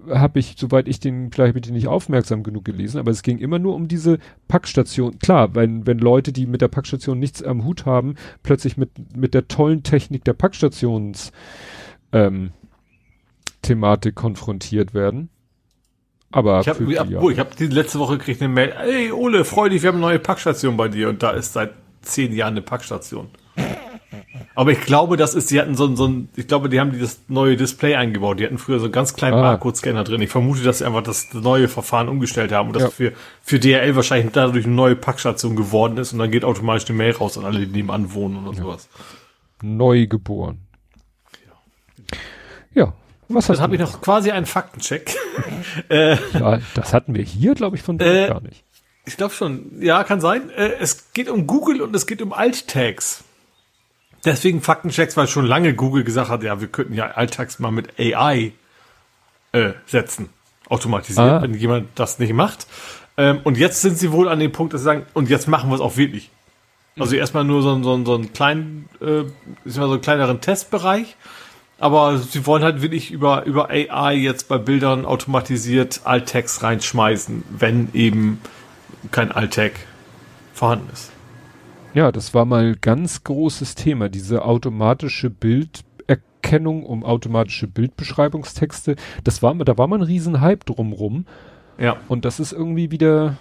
habe 0.10 0.40
ich, 0.40 0.56
soweit 0.58 0.88
ich 0.88 1.00
den, 1.00 1.32
vielleicht 1.32 1.54
bin 1.54 1.64
ich 1.64 1.72
nicht 1.72 1.88
aufmerksam 1.88 2.44
genug 2.44 2.66
gelesen, 2.66 3.00
aber 3.00 3.12
es 3.12 3.22
ging 3.22 3.38
immer 3.38 3.60
nur 3.60 3.76
um 3.76 3.88
diese 3.88 4.20
Packstation. 4.48 5.20
Klar, 5.20 5.56
wenn, 5.56 5.86
wenn 5.86 6.00
Leute, 6.00 6.32
die 6.32 6.46
mit 6.46 6.62
der 6.62 6.68
Packstation 6.68 7.20
nichts 7.20 7.44
am 7.44 7.66
Hut 7.66 7.86
haben, 7.86 8.16
plötzlich 8.44 8.78
mit, 8.78 9.16
mit 9.16 9.34
der 9.34 9.48
tollen 9.48 9.84
Technik 9.84 10.24
der 10.24 10.34
Packstations, 10.34 11.32
ähm, 12.12 12.52
Thematik 13.62 14.16
konfrontiert 14.16 14.94
werden. 14.94 15.30
Aber 16.32 16.62
ich 16.62 16.68
habe 16.68 16.84
ja. 16.94 17.30
ich 17.30 17.40
hab 17.40 17.56
die 17.58 17.68
letzte 17.68 18.00
Woche 18.00 18.18
gekriegt 18.18 18.42
eine 18.42 18.54
Mail, 18.54 18.74
ey 18.88 19.12
Ole, 19.12 19.44
freu 19.44 19.70
dich, 19.70 19.82
wir 19.82 19.90
haben 19.90 19.96
eine 19.96 20.06
neue 20.06 20.20
Packstation 20.20 20.78
bei 20.78 20.88
dir 20.88 21.10
und 21.10 21.24
da 21.24 21.32
ist 21.32 21.54
seit 21.54 21.74
zehn 22.02 22.34
Jahren 22.34 22.54
eine 22.54 22.62
Packstation. 22.62 23.30
Aber 24.56 24.72
ich 24.72 24.82
glaube, 24.82 25.18
das 25.18 25.36
ist, 25.36 25.52
die 25.52 25.60
hatten 25.60 25.76
so 25.76 25.86
ein, 25.86 25.96
so 25.96 26.08
ein, 26.08 26.30
ich 26.36 26.48
glaube, 26.48 26.70
die 26.70 26.80
haben 26.80 26.98
das 27.00 27.22
neue 27.28 27.56
Display 27.56 27.96
eingebaut. 27.96 28.40
Die 28.40 28.46
hatten 28.46 28.58
früher 28.58 28.80
so 28.80 28.86
einen 28.86 28.92
ganz 28.92 29.14
kleinen 29.14 29.36
ah. 29.36 29.42
Barcode-Scanner 29.42 30.04
drin. 30.04 30.22
Ich 30.22 30.30
vermute, 30.30 30.64
dass 30.64 30.80
sie 30.80 30.86
einfach 30.86 31.04
das 31.04 31.34
neue 31.34 31.68
Verfahren 31.68 32.10
umgestellt 32.10 32.52
haben 32.52 32.70
und 32.70 32.76
das 32.76 32.84
ja. 32.84 32.90
für, 32.90 33.14
für 33.42 33.60
DRL 33.60 33.96
wahrscheinlich 33.96 34.32
dadurch 34.34 34.66
eine 34.66 34.74
neue 34.74 34.96
Packstation 34.96 35.56
geworden 35.56 35.98
ist 35.98 36.14
und 36.14 36.20
dann 36.20 36.32
geht 36.32 36.44
automatisch 36.44 36.90
eine 36.90 36.98
Mail 36.98 37.14
raus 37.14 37.38
an 37.38 37.46
alle, 37.46 37.60
die 37.60 37.68
nebenan 37.68 38.14
wohnen 38.14 38.46
oder 38.46 38.58
ja. 38.58 38.64
sowas. 38.64 38.90
Neu 39.62 40.08
geboren. 40.08 40.60
Ja. 42.74 42.84
ja. 42.84 42.94
Was 43.28 43.48
Dann 43.48 43.60
habe 43.60 43.76
ich 43.76 43.82
noch 43.82 44.02
quasi 44.02 44.32
einen 44.32 44.46
Faktencheck. 44.46 45.16
Äh, 45.90 46.18
ja, 46.34 46.60
das 46.74 46.94
hatten 46.94 47.16
wir 47.16 47.24
hier, 47.24 47.54
glaube 47.54 47.76
ich, 47.76 47.84
von 47.84 48.00
äh, 48.00 48.28
gar 48.28 48.42
nicht. 48.42 48.64
Ich 49.06 49.18
glaube 49.18 49.34
schon. 49.34 49.82
Ja, 49.82 50.04
kann 50.04 50.20
sein. 50.20 50.50
Äh, 50.50 50.74
es 50.80 51.14
geht 51.14 51.30
um 51.30 51.48
Google 51.48 51.82
und 51.82 51.96
es 51.96 52.08
geht 52.08 52.22
um 52.22 52.34
Alt-Tags. 52.34 53.24
Deswegen 54.26 54.62
Faktenchecks, 54.62 55.16
weil 55.16 55.28
schon 55.28 55.46
lange 55.46 55.74
Google 55.74 56.04
gesagt 56.04 56.30
hat, 56.30 56.44
ja, 56.44 56.60
wir 56.60 56.68
könnten 56.68 56.94
ja 56.94 57.12
Alltags 57.12 57.60
mal 57.60 57.72
mit 57.72 58.00
AI 58.00 58.52
äh, 59.52 59.72
setzen, 59.86 60.30
automatisiert, 60.68 61.26
ah. 61.26 61.42
wenn 61.42 61.54
jemand 61.54 61.88
das 61.96 62.20
nicht 62.20 62.34
macht. 62.34 62.68
Ähm, 63.18 63.40
und 63.44 63.58
jetzt 63.58 63.82
sind 63.82 63.98
sie 63.98 64.12
wohl 64.12 64.28
an 64.28 64.40
dem 64.40 64.52
Punkt, 64.52 64.74
dass 64.74 64.82
sie 64.82 64.86
sagen, 64.86 65.06
und 65.14 65.30
jetzt 65.30 65.48
machen 65.48 65.70
wir 65.70 65.76
es 65.76 65.82
auch 65.82 65.98
wirklich. 65.98 66.30
Also 66.98 67.14
mhm. 67.14 67.20
erstmal 67.20 67.44
nur 67.46 67.62
so, 67.62 67.82
so, 67.82 68.06
so 68.06 68.16
einen 68.16 68.34
kleinen, 68.34 68.90
äh, 69.02 69.24
so 69.66 69.84
einen 69.84 70.02
kleineren 70.02 70.42
Testbereich. 70.42 71.16
Aber 71.80 72.18
sie 72.18 72.46
wollen 72.46 72.62
halt 72.62 72.82
wirklich 72.82 73.10
über, 73.10 73.46
über 73.46 73.70
AI 73.70 74.14
jetzt 74.16 74.50
bei 74.50 74.58
Bildern 74.58 75.06
automatisiert 75.06 76.02
Alt-Tags 76.04 76.62
reinschmeißen, 76.62 77.44
wenn 77.58 77.88
eben 77.94 78.42
kein 79.12 79.32
Alt-Tag 79.32 79.72
vorhanden 80.54 80.90
ist. 80.92 81.12
Ja, 81.94 82.12
das 82.12 82.34
war 82.34 82.46
mal 82.46 82.76
ganz 82.76 83.24
großes 83.24 83.76
Thema, 83.76 84.10
diese 84.10 84.46
automatische 84.46 85.30
Bilderkennung 85.30 86.86
um 86.86 87.04
automatische 87.04 87.68
Bildbeschreibungstexte. 87.68 88.96
Das 89.24 89.42
war, 89.42 89.56
da 89.56 89.78
war 89.78 89.88
mal 89.88 89.98
ein 89.98 90.04
Riesenhype 90.04 90.66
drumrum. 90.66 91.26
Ja. 91.80 91.98
Und 92.08 92.26
das 92.26 92.40
ist 92.40 92.52
irgendwie 92.52 92.92
wieder 92.92 93.38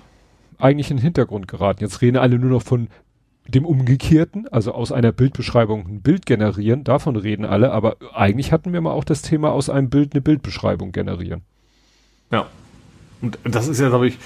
eigentlich 0.59 0.91
in 0.91 0.97
den 0.97 1.03
Hintergrund 1.03 1.49
geraten. 1.49 1.83
Jetzt 1.83 2.01
reden 2.01 2.17
alle 2.17 2.39
nur 2.39 2.51
noch 2.51 2.63
von 2.63 2.89
dem 3.47 3.65
Umgekehrten, 3.65 4.47
also 4.49 4.73
aus 4.73 4.93
einer 4.93 5.13
Bildbeschreibung 5.13 5.87
ein 5.87 6.03
Bild 6.03 6.27
generieren, 6.27 6.85
davon 6.85 7.17
reden 7.17 7.47
alle, 7.47 7.73
aber 7.73 7.97
eigentlich 8.15 8.53
hatten 8.53 8.75
wir 8.75 8.81
mal 8.83 8.93
auch 8.93 9.05
das 9.05 9.23
Thema 9.23 9.53
aus 9.53 9.71
einem 9.71 9.89
Bild 9.89 10.13
eine 10.13 10.21
Bildbeschreibung 10.21 10.93
generieren. 10.93 11.43
Ja. 12.31 12.47
Und 13.23 13.39
das 13.45 13.67
ist 13.67 13.81
ja, 13.81 13.89
glaube 13.89 14.09
ich, 14.09 14.19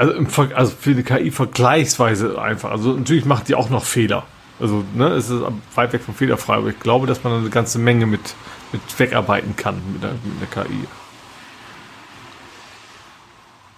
also, 0.00 0.14
im 0.14 0.26
Ver 0.28 0.56
also 0.56 0.72
für 0.74 0.94
die 0.94 1.02
KI 1.02 1.30
vergleichsweise 1.30 2.40
einfach. 2.40 2.70
Also 2.70 2.94
natürlich 2.94 3.26
macht 3.26 3.48
die 3.48 3.54
auch 3.54 3.68
noch 3.68 3.84
Fehler. 3.84 4.26
Also 4.58 4.82
ne, 4.94 5.08
es 5.08 5.28
ist 5.28 5.42
weit 5.74 5.92
weg 5.92 6.00
von 6.00 6.14
fehlerfrei, 6.14 6.54
aber 6.54 6.68
ich 6.70 6.80
glaube, 6.80 7.06
dass 7.06 7.22
man 7.22 7.34
eine 7.34 7.50
ganze 7.50 7.78
Menge 7.78 8.06
mit, 8.06 8.34
mit 8.72 8.80
wegarbeiten 8.98 9.56
kann 9.56 9.74
mit 9.92 10.02
der, 10.02 10.12
mit 10.12 10.40
der 10.40 10.64
KI. 10.64 10.86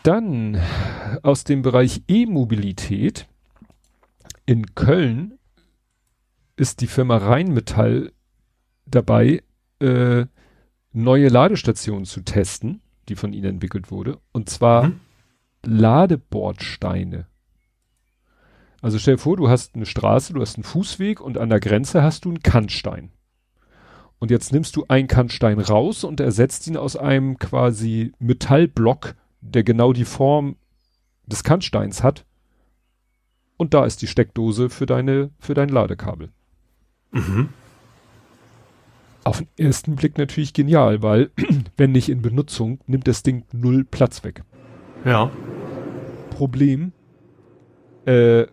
Dann 0.04 0.62
aus 1.24 1.42
dem 1.42 1.62
Bereich 1.62 2.02
E-Mobilität 2.06 3.26
in 4.46 4.76
Köln 4.76 5.40
ist 6.54 6.82
die 6.82 6.86
Firma 6.86 7.16
Rheinmetall 7.16 8.12
dabei, 8.86 9.42
äh, 9.80 10.26
neue 10.92 11.28
Ladestationen 11.30 12.04
zu 12.04 12.20
testen, 12.20 12.80
die 13.08 13.16
von 13.16 13.32
ihnen 13.32 13.54
entwickelt 13.54 13.90
wurde. 13.90 14.18
Und 14.30 14.48
zwar 14.48 14.84
mhm. 14.84 15.00
Ladebordsteine. 15.64 17.26
Also 18.80 18.98
stell 18.98 19.14
dir 19.14 19.22
vor, 19.22 19.36
du 19.36 19.48
hast 19.48 19.76
eine 19.76 19.86
Straße, 19.86 20.32
du 20.32 20.40
hast 20.40 20.56
einen 20.56 20.64
Fußweg 20.64 21.20
und 21.20 21.38
an 21.38 21.48
der 21.48 21.60
Grenze 21.60 22.02
hast 22.02 22.24
du 22.24 22.30
einen 22.30 22.42
Kannstein. 22.42 23.10
Und 24.18 24.30
jetzt 24.30 24.52
nimmst 24.52 24.76
du 24.76 24.84
einen 24.88 25.08
Kannstein 25.08 25.58
raus 25.58 26.04
und 26.04 26.20
ersetzt 26.20 26.66
ihn 26.66 26.76
aus 26.76 26.96
einem 26.96 27.38
quasi 27.38 28.12
Metallblock, 28.18 29.14
der 29.40 29.64
genau 29.64 29.92
die 29.92 30.04
Form 30.04 30.56
des 31.26 31.44
Kannsteins 31.44 32.02
hat. 32.02 32.24
Und 33.56 33.74
da 33.74 33.84
ist 33.84 34.02
die 34.02 34.06
Steckdose 34.06 34.70
für 34.70 34.86
deine, 34.86 35.30
für 35.38 35.54
dein 35.54 35.68
Ladekabel. 35.68 36.30
Mhm. 37.12 37.48
Auf 39.24 39.38
den 39.38 39.48
ersten 39.56 39.94
Blick 39.94 40.18
natürlich 40.18 40.52
genial, 40.52 41.02
weil, 41.02 41.30
wenn 41.76 41.92
nicht 41.92 42.08
in 42.08 42.22
Benutzung, 42.22 42.80
nimmt 42.86 43.06
das 43.06 43.22
Ding 43.22 43.44
null 43.52 43.84
Platz 43.84 44.24
weg. 44.24 44.42
Ja. 45.04 45.30
Problem 46.42 46.90
äh, 48.04 48.46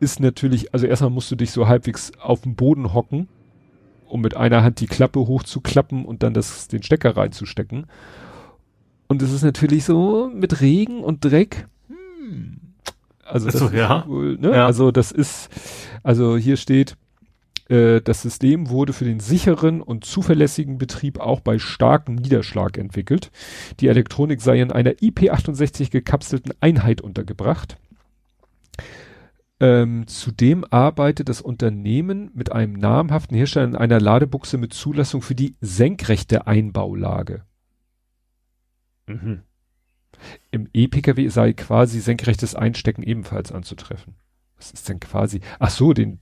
ist 0.00 0.18
natürlich, 0.18 0.74
also 0.74 0.86
erstmal 0.86 1.10
musst 1.10 1.30
du 1.30 1.36
dich 1.36 1.52
so 1.52 1.68
halbwegs 1.68 2.10
auf 2.20 2.40
den 2.40 2.56
Boden 2.56 2.92
hocken, 2.92 3.28
um 4.08 4.20
mit 4.20 4.36
einer 4.36 4.64
Hand 4.64 4.80
die 4.80 4.88
Klappe 4.88 5.20
hochzuklappen 5.20 6.04
und 6.04 6.24
dann 6.24 6.34
das, 6.34 6.66
den 6.66 6.82
Stecker 6.82 7.16
reinzustecken. 7.16 7.86
Und 9.06 9.22
es 9.22 9.30
ist 9.30 9.44
natürlich 9.44 9.84
so 9.84 10.32
mit 10.34 10.60
Regen 10.60 11.04
und 11.04 11.24
Dreck. 11.24 11.68
Hm. 11.86 12.58
Also 13.24 13.46
das 13.46 13.60
so, 13.60 13.68
ja. 13.68 14.04
Wohl, 14.08 14.36
ne? 14.36 14.50
ja. 14.50 14.66
Also 14.66 14.90
das 14.90 15.12
ist, 15.12 15.48
also 16.02 16.36
hier 16.36 16.56
steht, 16.56 16.96
äh, 17.70 18.00
das 18.00 18.22
System 18.22 18.68
wurde 18.68 18.92
für 18.92 19.04
den 19.04 19.20
sicheren 19.20 19.80
und 19.80 20.04
zuverlässigen 20.04 20.76
Betrieb 20.76 21.20
auch 21.20 21.40
bei 21.40 21.58
starkem 21.58 22.16
Niederschlag 22.16 22.76
entwickelt. 22.76 23.30
Die 23.78 23.86
Elektronik 23.86 24.40
sei 24.40 24.60
in 24.60 24.72
einer 24.72 24.90
IP68 24.90 25.90
gekapselten 25.90 26.52
Einheit 26.60 27.00
untergebracht. 27.00 27.78
Ähm, 29.60 30.06
zudem 30.06 30.64
arbeitet 30.70 31.28
das 31.28 31.40
Unternehmen 31.40 32.30
mit 32.34 32.50
einem 32.50 32.72
namhaften 32.72 33.36
Hersteller 33.36 33.66
in 33.66 33.76
einer 33.76 34.00
Ladebuchse 34.00 34.56
mit 34.58 34.72
Zulassung 34.72 35.22
für 35.22 35.34
die 35.34 35.54
senkrechte 35.60 36.46
Einbaulage. 36.46 37.44
Mhm. 39.06 39.42
Im 40.50 40.68
E-Pkw 40.72 41.28
sei 41.28 41.52
quasi 41.52 42.00
senkrechtes 42.00 42.54
Einstecken 42.54 43.02
ebenfalls 43.02 43.52
anzutreffen. 43.52 44.14
Was 44.56 44.72
ist 44.72 44.88
denn 44.88 44.98
quasi? 45.00 45.40
Ach 45.58 45.70
so, 45.70 45.92
den, 45.92 46.20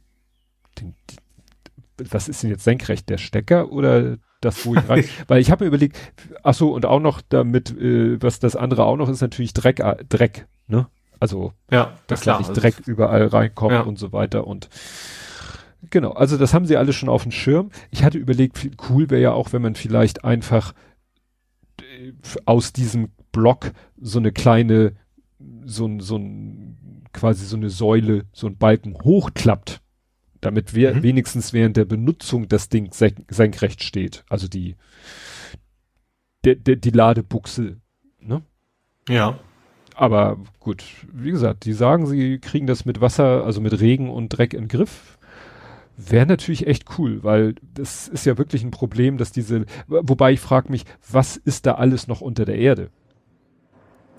den, 0.80 0.94
was 2.10 2.28
ist 2.28 2.42
denn 2.42 2.50
jetzt 2.50 2.64
senkrecht, 2.64 3.08
der 3.08 3.18
Stecker 3.18 3.72
oder 3.72 4.18
das, 4.40 4.64
wo 4.64 4.74
ich 4.74 4.88
rein, 4.88 5.04
weil 5.28 5.40
ich 5.40 5.50
habe 5.50 5.64
mir 5.64 5.68
überlegt, 5.68 5.96
ach 6.42 6.54
so, 6.54 6.72
und 6.72 6.86
auch 6.86 7.00
noch 7.00 7.20
damit, 7.28 7.70
äh, 7.78 8.22
was 8.22 8.38
das 8.38 8.56
andere 8.56 8.84
auch 8.84 8.96
noch 8.96 9.08
ist, 9.08 9.20
natürlich 9.20 9.52
Dreck, 9.52 9.80
äh, 9.80 9.96
Dreck, 10.08 10.46
ne? 10.66 10.88
Also, 11.20 11.52
ja, 11.70 11.98
dass 12.06 12.20
klar, 12.20 12.40
da 12.40 12.48
nicht 12.48 12.62
Dreck 12.62 12.86
überall 12.86 13.26
reinkommt 13.26 13.72
ja. 13.72 13.80
und 13.80 13.98
so 13.98 14.12
weiter 14.12 14.46
und 14.46 14.68
genau, 15.90 16.12
also 16.12 16.36
das 16.36 16.54
haben 16.54 16.66
sie 16.66 16.76
alle 16.76 16.92
schon 16.92 17.08
auf 17.08 17.24
dem 17.24 17.32
Schirm. 17.32 17.70
Ich 17.90 18.04
hatte 18.04 18.18
überlegt, 18.18 18.70
cool 18.88 19.10
wäre 19.10 19.20
ja 19.20 19.32
auch, 19.32 19.52
wenn 19.52 19.62
man 19.62 19.74
vielleicht 19.74 20.24
einfach 20.24 20.74
äh, 21.80 22.12
aus 22.44 22.72
diesem 22.72 23.10
Block 23.32 23.72
so 24.00 24.20
eine 24.20 24.30
kleine, 24.30 24.92
so 25.64 25.86
ein, 25.86 25.98
so 25.98 26.16
ein 26.16 27.04
quasi 27.12 27.44
so 27.46 27.56
eine 27.56 27.70
Säule, 27.70 28.26
so 28.32 28.46
ein 28.46 28.56
Balken 28.56 28.94
hochklappt, 28.94 29.80
damit 30.40 30.74
wir 30.74 30.94
mhm. 30.94 31.02
wenigstens 31.02 31.52
während 31.52 31.76
der 31.76 31.84
Benutzung 31.84 32.48
das 32.48 32.68
Ding 32.68 32.90
senkrecht 32.92 33.82
steht. 33.82 34.24
Also 34.28 34.48
die, 34.48 34.76
der, 36.44 36.54
der, 36.54 36.76
die 36.76 36.90
Ladebuchse, 36.90 37.76
ne? 38.20 38.42
Ja. 39.08 39.38
Aber 39.94 40.38
gut, 40.60 40.84
wie 41.12 41.32
gesagt, 41.32 41.64
die 41.64 41.72
sagen, 41.72 42.06
sie 42.06 42.38
kriegen 42.38 42.68
das 42.68 42.84
mit 42.84 43.00
Wasser, 43.00 43.44
also 43.44 43.60
mit 43.60 43.80
Regen 43.80 44.10
und 44.10 44.28
Dreck 44.28 44.54
in 44.54 44.64
den 44.64 44.68
Griff. 44.68 45.18
Wäre 45.96 46.26
natürlich 46.26 46.68
echt 46.68 46.84
cool, 46.98 47.24
weil 47.24 47.56
das 47.74 48.06
ist 48.06 48.24
ja 48.24 48.38
wirklich 48.38 48.62
ein 48.62 48.70
Problem, 48.70 49.18
dass 49.18 49.32
diese, 49.32 49.66
wobei 49.88 50.32
ich 50.32 50.38
frage 50.38 50.70
mich, 50.70 50.84
was 51.10 51.36
ist 51.36 51.66
da 51.66 51.74
alles 51.74 52.06
noch 52.06 52.20
unter 52.20 52.44
der 52.44 52.58
Erde? 52.58 52.90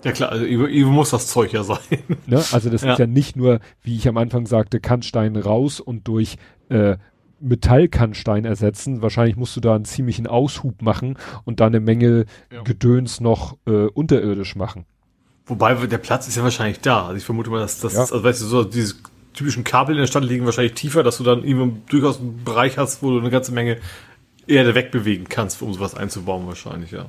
Ja 0.04 0.12
klar, 0.12 0.32
also 0.32 0.44
irgendwo 0.46 0.90
muss 0.90 1.10
das 1.10 1.26
Zeug 1.26 1.52
ja 1.52 1.62
sein. 1.62 1.78
Ne? 2.26 2.42
Also 2.52 2.70
das 2.70 2.82
ja. 2.82 2.92
ist 2.92 2.98
ja 2.98 3.06
nicht 3.06 3.36
nur, 3.36 3.60
wie 3.82 3.96
ich 3.96 4.08
am 4.08 4.16
Anfang 4.16 4.46
sagte, 4.46 4.80
Kannstein 4.80 5.36
raus 5.36 5.80
und 5.80 6.08
durch 6.08 6.36
äh, 6.68 6.96
Metallkannstein 7.40 8.44
ersetzen. 8.44 9.02
Wahrscheinlich 9.02 9.36
musst 9.36 9.56
du 9.56 9.60
da 9.60 9.74
einen 9.74 9.84
ziemlichen 9.84 10.26
Aushub 10.26 10.82
machen 10.82 11.18
und 11.44 11.60
da 11.60 11.66
eine 11.66 11.80
Menge 11.80 12.26
ja. 12.52 12.62
Gedöns 12.62 13.20
noch 13.20 13.56
äh, 13.66 13.86
unterirdisch 13.86 14.56
machen. 14.56 14.86
Wobei 15.46 15.74
der 15.74 15.98
Platz 15.98 16.28
ist 16.28 16.36
ja 16.36 16.42
wahrscheinlich 16.42 16.80
da. 16.80 17.06
Also 17.06 17.16
ich 17.16 17.24
vermute 17.24 17.50
mal, 17.50 17.60
dass 17.60 17.80
das, 17.80 17.94
ja. 17.94 18.00
also 18.00 18.22
weißt 18.22 18.42
du, 18.42 18.46
so 18.46 18.64
diese 18.64 18.94
typischen 19.34 19.64
Kabel 19.64 19.96
in 19.96 20.00
der 20.00 20.06
Stadt 20.06 20.24
liegen 20.24 20.44
wahrscheinlich 20.44 20.74
tiefer, 20.74 21.02
dass 21.02 21.18
du 21.18 21.24
dann 21.24 21.44
eben 21.44 21.82
durchaus 21.88 22.20
einen 22.20 22.44
Bereich 22.44 22.78
hast, 22.78 23.02
wo 23.02 23.10
du 23.10 23.18
eine 23.18 23.30
ganze 23.30 23.52
Menge 23.52 23.78
Erde 24.46 24.74
wegbewegen 24.74 25.28
kannst, 25.28 25.62
um 25.62 25.72
sowas 25.72 25.94
einzubauen 25.94 26.46
wahrscheinlich, 26.46 26.90
ja. 26.90 27.06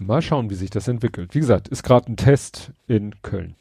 Mal 0.00 0.22
schauen, 0.22 0.50
wie 0.50 0.54
sich 0.54 0.70
das 0.70 0.88
entwickelt. 0.88 1.34
Wie 1.34 1.40
gesagt, 1.40 1.68
ist 1.68 1.82
gerade 1.82 2.10
ein 2.10 2.16
Test 2.16 2.70
in 2.86 3.14
Köln. 3.22 3.56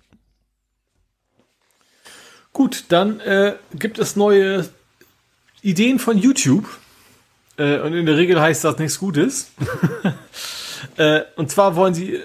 Gut, 2.54 2.86
dann 2.90 3.20
äh, 3.20 3.56
gibt 3.74 4.00
es 4.00 4.16
neue 4.16 4.68
Ideen 5.62 6.00
von 6.00 6.18
YouTube. 6.18 6.66
Äh, 7.58 7.80
und 7.80 7.94
in 7.94 8.06
der 8.06 8.18
Regel 8.18 8.40
heißt 8.40 8.64
das 8.64 8.78
nichts 8.80 9.00
Gutes. 9.00 9.52
äh, 10.98 11.22
und 11.36 11.52
zwar 11.52 11.76
wollen 11.76 11.94
sie 11.94 12.20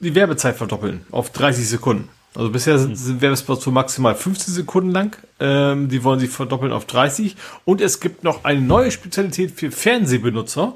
die 0.00 0.14
Werbezeit 0.14 0.56
verdoppeln 0.56 1.04
auf 1.10 1.30
30 1.30 1.68
Sekunden. 1.68 2.08
Also 2.34 2.50
bisher 2.50 2.78
sind, 2.78 2.96
sind 2.96 3.20
Werbespots 3.20 3.64
für 3.64 3.72
maximal 3.72 4.14
15 4.14 4.54
Sekunden 4.54 4.90
lang. 4.90 5.16
Ähm, 5.40 5.88
die 5.88 6.04
wollen 6.04 6.20
sie 6.20 6.28
verdoppeln 6.28 6.72
auf 6.72 6.84
30. 6.86 7.36
Und 7.64 7.80
es 7.80 8.00
gibt 8.00 8.22
noch 8.22 8.44
eine 8.44 8.60
neue 8.60 8.90
Spezialität 8.90 9.50
für 9.50 9.70
Fernsehbenutzer. 9.70 10.74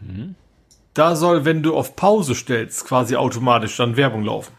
Mhm. 0.00 0.36
Da 0.96 1.14
soll, 1.14 1.44
wenn 1.44 1.62
du 1.62 1.76
auf 1.76 1.94
Pause 1.94 2.34
stellst, 2.34 2.86
quasi 2.86 3.16
automatisch 3.16 3.76
dann 3.76 3.96
Werbung 3.96 4.24
laufen. 4.24 4.52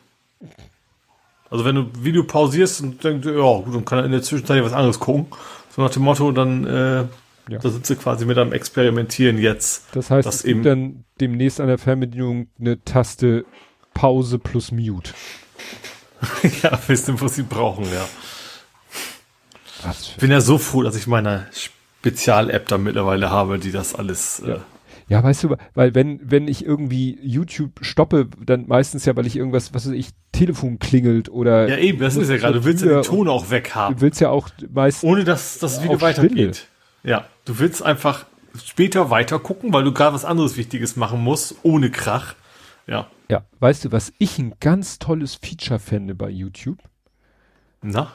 Also 1.49 1.65
wenn 1.65 1.75
du 1.75 1.89
Video 1.99 2.23
pausierst 2.23 2.81
und 2.81 3.03
denkst, 3.03 3.27
ja 3.27 3.33
gut, 3.33 3.73
dann 3.73 3.85
kann 3.85 3.99
er 3.99 4.05
in 4.05 4.11
der 4.11 4.21
Zwischenzeit 4.21 4.63
was 4.63 4.73
anderes 4.73 4.99
gucken. 4.99 5.27
So 5.75 5.81
nach 5.81 5.89
dem 5.89 6.03
Motto, 6.03 6.31
dann 6.31 6.65
äh, 6.65 7.05
ja. 7.49 7.59
Da 7.59 7.69
sind 7.69 7.85
sie 7.85 7.95
quasi 7.95 8.25
mit 8.25 8.37
am 8.37 8.51
Experimentieren 8.51 9.37
jetzt. 9.37 9.85
Das 9.93 10.09
heißt, 10.09 10.27
es 10.27 10.43
gibt 10.43 10.65
dann 10.65 11.05
demnächst 11.21 11.61
an 11.61 11.67
der 11.67 11.77
Fernbedienung 11.77 12.47
eine 12.59 12.83
Taste 12.83 13.45
Pause 13.93 14.37
plus 14.37 14.71
Mute. 14.71 15.11
ja, 16.61 16.77
wissen, 16.87 17.19
was 17.21 17.35
sie 17.35 17.43
brauchen, 17.43 17.85
ja. 17.85 18.07
Ich 20.01 20.17
bin 20.17 20.31
ja 20.31 20.41
so 20.41 20.57
froh, 20.57 20.83
dass 20.83 20.95
ich 20.95 21.07
meine 21.07 21.47
Spezial-App 21.53 22.67
da 22.67 22.77
mittlerweile 22.77 23.29
habe, 23.29 23.59
die 23.59 23.71
das 23.71 23.95
alles. 23.95 24.41
Ja. 24.45 24.55
Äh, 24.55 24.59
ja, 25.09 25.23
weißt 25.23 25.45
du, 25.45 25.55
weil 25.73 25.95
wenn, 25.95 26.19
wenn 26.23 26.47
ich 26.47 26.65
irgendwie 26.65 27.17
YouTube 27.21 27.79
stoppe, 27.81 28.27
dann 28.45 28.67
meistens 28.67 29.05
ja, 29.05 29.15
weil 29.15 29.25
ich 29.25 29.37
irgendwas, 29.37 29.73
was 29.73 29.87
weiß 29.87 29.93
ich, 29.93 30.09
Telefon 30.33 30.79
klingelt 30.79 31.29
oder. 31.29 31.69
Ja, 31.69 31.77
eben, 31.77 31.99
das 31.99 32.17
ist 32.17 32.29
ja 32.29 32.37
gerade. 32.37 32.59
Du 32.59 32.65
willst 32.65 32.83
ja 32.83 32.95
den 32.95 33.03
Ton 33.03 33.29
auch 33.29 33.49
weghaben. 33.49 33.95
Du 33.95 34.01
willst 34.01 34.19
ja 34.19 34.29
auch 34.29 34.49
meistens. 34.69 35.09
Ohne 35.09 35.23
dass 35.23 35.59
das 35.59 35.81
Video 35.81 36.01
weitergeht. 36.01 36.67
Ja, 37.03 37.25
du 37.45 37.57
willst 37.59 37.83
einfach 37.83 38.25
später 38.63 39.09
weiter 39.09 39.39
gucken, 39.39 39.71
weil 39.71 39.83
du 39.83 39.93
gerade 39.93 40.13
was 40.13 40.25
anderes 40.25 40.57
Wichtiges 40.57 40.97
machen 40.97 41.23
musst, 41.23 41.55
ohne 41.63 41.89
Krach. 41.89 42.35
Ja. 42.85 43.07
Ja, 43.29 43.43
weißt 43.59 43.85
du, 43.85 43.91
was 43.91 44.13
ich 44.17 44.39
ein 44.39 44.53
ganz 44.59 44.99
tolles 44.99 45.35
Feature 45.35 45.79
fände 45.79 46.15
bei 46.15 46.29
YouTube? 46.29 46.79
Na? 47.81 48.11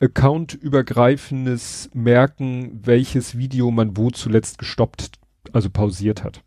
Account-übergreifendes 0.00 1.90
Merken, 1.92 2.80
welches 2.84 3.36
Video 3.36 3.70
man 3.70 3.96
wo 3.96 4.10
zuletzt 4.10 4.58
gestoppt, 4.58 5.19
also 5.52 5.70
pausiert 5.70 6.24
hat. 6.24 6.42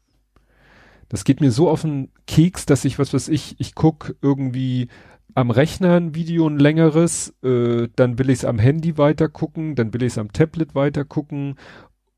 Das 1.10 1.24
geht 1.24 1.42
mir 1.42 1.52
so 1.52 1.70
auf 1.70 1.82
den 1.82 2.12
Keks, 2.26 2.66
dass 2.66 2.86
ich, 2.86 2.98
was 2.98 3.14
weiß 3.14 3.28
ich, 3.28 3.56
ich 3.60 3.76
guck 3.76 4.16
irgendwie 4.22 4.88
am 5.36 5.52
Rechner 5.52 5.96
ein 5.96 6.16
Video 6.16 6.48
ein 6.48 6.60
längeres, 6.60 7.34
äh, 7.44 7.88
dann 7.96 8.18
will 8.20 8.30
ich 8.30 8.40
es 8.40 8.46
am 8.46 8.60
Handy 8.60 8.98
weiter 8.98 9.30
gucken, 9.30 9.76
dann 9.76 9.94
will 9.94 10.04
ich 10.04 10.14
es 10.14 10.18
am 10.18 10.32
Tablet 10.32 10.76
weiter 10.76 11.06
gucken 11.06 11.56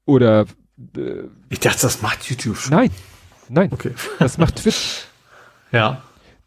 oder 0.06 0.46
äh, 0.98 1.24
Ich 1.50 1.60
dachte, 1.60 1.82
das 1.82 2.02
macht 2.02 2.30
YouTube 2.30 2.58
schon. 2.58 2.72
Nein, 2.72 2.92
nein, 3.50 3.72
okay. 3.72 3.92
das 4.20 4.38
macht 4.38 4.58
Twitch. 4.58 5.06
Ja. 5.72 6.04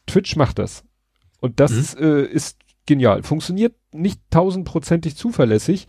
Twitch 0.07 0.37
macht 0.37 0.59
das. 0.59 0.85
Und 1.41 1.61
das 1.61 1.97
mhm. 1.97 2.03
äh, 2.03 2.23
ist 2.23 2.57
genial. 2.87 3.25
Funktioniert 3.25 3.75
nicht 3.93 4.23
tausendprozentig 4.31 5.17
zuverlässig, 5.17 5.87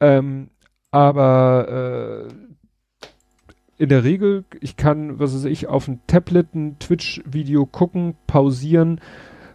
ähm, 0.00 0.50
aber 0.90 2.28
äh, 2.30 2.53
in 3.78 3.88
der 3.88 4.04
Regel, 4.04 4.44
ich 4.60 4.76
kann, 4.76 5.18
was 5.18 5.34
weiß 5.34 5.44
ich, 5.44 5.66
auf 5.66 5.86
dem 5.86 6.00
Tablet 6.06 6.54
ein 6.54 6.78
Twitch-Video 6.78 7.66
gucken, 7.66 8.14
pausieren, 8.26 9.00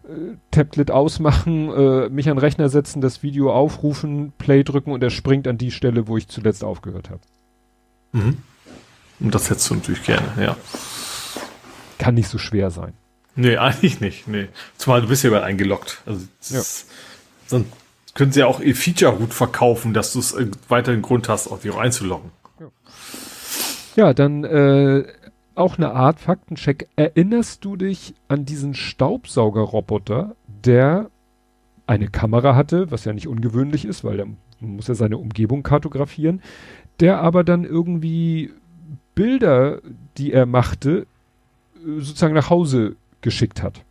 äh, 0.03 0.35
Tablet 0.51 0.91
ausmachen, 0.91 1.69
äh, 1.69 2.09
mich 2.09 2.29
an 2.29 2.35
den 2.35 2.39
Rechner 2.39 2.69
setzen, 2.69 3.01
das 3.01 3.23
Video 3.23 3.53
aufrufen, 3.53 4.33
Play 4.37 4.63
drücken 4.63 4.91
und 4.91 5.01
er 5.01 5.09
springt 5.09 5.47
an 5.47 5.57
die 5.57 5.71
Stelle, 5.71 6.07
wo 6.07 6.17
ich 6.17 6.27
zuletzt 6.27 6.63
aufgehört 6.63 7.09
habe. 7.09 7.21
Mhm. 8.11 8.37
Und 9.19 9.35
das 9.35 9.49
hättest 9.49 9.69
du 9.69 9.75
natürlich 9.75 10.03
gerne, 10.03 10.27
ja. 10.39 10.57
Kann 11.97 12.15
nicht 12.15 12.29
so 12.29 12.37
schwer 12.37 12.71
sein. 12.71 12.93
Nee, 13.35 13.57
eigentlich 13.57 14.01
nicht. 14.01 14.27
Nee. 14.27 14.47
Zumal 14.77 15.01
du 15.01 15.07
bist 15.07 15.23
ja 15.23 15.29
überall 15.29 15.43
eingeloggt. 15.43 16.01
Also 16.05 16.25
ja. 16.49 16.61
dann 17.49 17.65
können 18.13 18.31
sie 18.31 18.41
ja 18.41 18.47
auch 18.47 18.59
ihr 18.59 18.75
Feature 18.75 19.15
gut 19.15 19.33
verkaufen, 19.33 19.93
dass 19.93 20.13
du 20.13 20.19
es 20.19 20.33
äh, 20.33 20.47
weiterhin 20.67 21.01
Grund 21.01 21.29
hast, 21.29 21.47
auch 21.47 21.59
dich 21.59 21.71
auch 21.71 21.77
einzuloggen. 21.77 22.31
Ja, 23.99 24.07
ja 24.07 24.13
dann 24.13 24.43
äh, 24.43 25.03
auch 25.55 25.77
eine 25.77 25.91
Art 25.91 26.19
Faktencheck. 26.19 26.87
Erinnerst 26.95 27.65
du 27.65 27.75
dich 27.75 28.15
an 28.27 28.45
diesen 28.45 28.73
Staubsaugerroboter, 28.73 30.35
der 30.47 31.09
eine 31.85 32.07
Kamera 32.07 32.55
hatte, 32.55 32.91
was 32.91 33.05
ja 33.05 33.13
nicht 33.13 33.27
ungewöhnlich 33.27 33.85
ist, 33.85 34.03
weil 34.03 34.17
der 34.17 34.27
muss 34.61 34.87
ja 34.87 34.95
seine 34.95 35.17
Umgebung 35.17 35.63
kartografieren, 35.63 36.41
der 36.99 37.19
aber 37.19 37.43
dann 37.43 37.63
irgendwie 37.63 38.53
Bilder, 39.15 39.79
die 40.17 40.31
er 40.31 40.45
machte, 40.45 41.07
sozusagen 41.83 42.33
nach 42.33 42.49
Hause 42.49 42.95
geschickt 43.21 43.63
hat. 43.63 43.83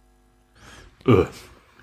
Äh, 1.06 1.24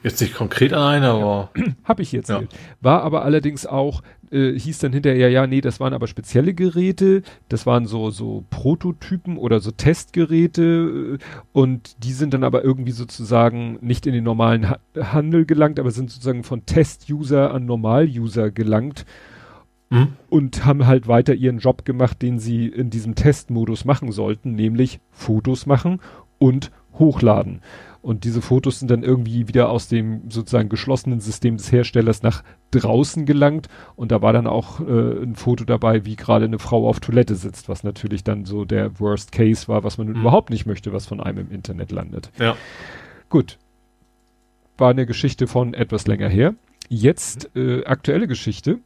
jetzt 0.04 0.22
nicht 0.22 0.36
konkret 0.36 0.74
an 0.74 0.82
einer, 0.82 1.14
aber. 1.14 1.50
Hab 1.84 2.00
ich 2.00 2.12
jetzt. 2.12 2.30
Ja. 2.30 2.44
War 2.82 3.04
aber 3.04 3.24
allerdings 3.24 3.66
auch, 3.66 4.02
äh, 4.32 4.58
hieß 4.58 4.80
dann 4.80 4.94
hinterher, 4.94 5.30
ja, 5.30 5.48
nee, 5.48 5.62
das 5.62 5.80
waren 5.80 5.94
aber 5.94 6.08
spezielle 6.08 6.54
Geräte, 6.54 7.22
das 7.50 7.66
waren 7.66 7.86
so, 7.86 8.10
so 8.12 8.44
Prototypen 8.50 9.38
oder 9.38 9.60
so 9.60 9.72
Testgeräte 9.72 11.18
äh, 11.20 11.24
und 11.54 12.04
die 12.04 12.14
sind 12.14 12.34
dann 12.34 12.44
aber 12.44 12.64
irgendwie 12.64 12.92
sozusagen 12.92 13.78
nicht 13.82 14.08
in 14.08 14.14
den 14.14 14.24
normalen 14.24 14.70
ha 14.70 14.80
Handel 14.98 15.46
gelangt, 15.46 15.80
aber 15.80 15.92
sind 15.92 16.10
sozusagen 16.10 16.44
von 16.44 16.66
Test-User 16.66 17.54
an 17.54 17.66
Normal-User 17.66 18.52
gelangt 18.52 19.06
mhm. 19.90 20.14
und 20.30 20.66
haben 20.66 20.86
halt 20.86 21.08
weiter 21.08 21.34
ihren 21.34 21.60
Job 21.60 21.86
gemacht, 21.86 22.22
den 22.22 22.40
sie 22.40 22.68
in 22.68 22.90
diesem 22.90 23.16
Testmodus 23.16 23.86
machen 23.86 24.12
sollten, 24.12 24.56
nämlich 24.56 25.00
Fotos 25.12 25.66
machen 25.66 26.00
und 26.38 26.72
hochladen. 26.98 27.62
Und 28.06 28.24
diese 28.24 28.44
Fotos 28.44 28.78
sind 28.78 28.92
dann 28.92 29.02
irgendwie 29.02 29.48
wieder 29.48 29.72
aus 29.72 29.88
dem 29.88 30.30
sozusagen 30.30 30.70
geschlossenen 30.70 31.22
System 31.22 31.58
des 31.58 31.72
Herstellers 31.72 32.22
nach 32.22 32.44
draußen 32.70 33.26
gelangt. 33.26 33.68
Und 33.96 34.12
da 34.12 34.22
war 34.22 34.32
dann 34.32 34.46
auch 34.46 34.80
äh, 34.80 35.24
ein 35.24 35.34
Foto 35.34 35.66
dabei, 35.66 36.06
wie 36.06 36.16
gerade 36.16 36.46
eine 36.46 36.60
Frau 36.60 36.88
auf 36.88 37.00
Toilette 37.00 37.34
sitzt, 37.34 37.68
was 37.68 37.84
natürlich 37.84 38.24
dann 38.24 38.46
so 38.46 38.64
der 38.64 39.00
Worst 39.00 39.32
Case 39.32 39.68
war, 39.68 39.84
was 39.84 39.98
man 39.98 40.10
mhm. 40.10 40.18
überhaupt 40.18 40.52
nicht 40.52 40.68
möchte, 40.68 40.94
was 40.94 41.08
von 41.08 41.20
einem 41.20 41.48
im 41.48 41.52
Internet 41.52 41.92
landet. 41.92 42.30
Ja. 42.38 42.56
Gut. 43.30 43.58
War 44.78 44.92
eine 44.92 45.08
Geschichte 45.08 45.48
von 45.48 45.74
etwas 45.74 46.06
länger 46.06 46.30
her. 46.30 46.54
Jetzt 46.88 47.50
äh, 47.56 47.86
aktuelle 47.86 48.28
Geschichte. 48.28 48.82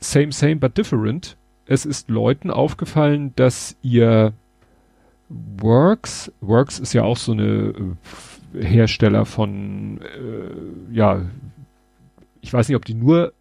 Same, 0.00 0.32
same, 0.32 0.56
but 0.56 0.76
different. 0.76 1.36
Es 1.66 1.86
ist 1.86 2.10
Leuten 2.10 2.50
aufgefallen, 2.50 3.32
dass 3.36 3.76
ihr 3.80 4.32
Works, 5.58 6.32
Works 6.40 6.78
ist 6.78 6.92
ja 6.92 7.04
auch 7.04 7.16
so 7.16 7.32
eine 7.32 7.74
äh, 8.54 8.64
Hersteller 8.64 9.24
von, 9.24 10.00
äh, 10.02 10.94
ja, 10.94 11.22
ich 12.40 12.52
weiß 12.52 12.68
nicht, 12.68 12.76
ob 12.76 12.84
die 12.84 12.94
nur 12.94 13.32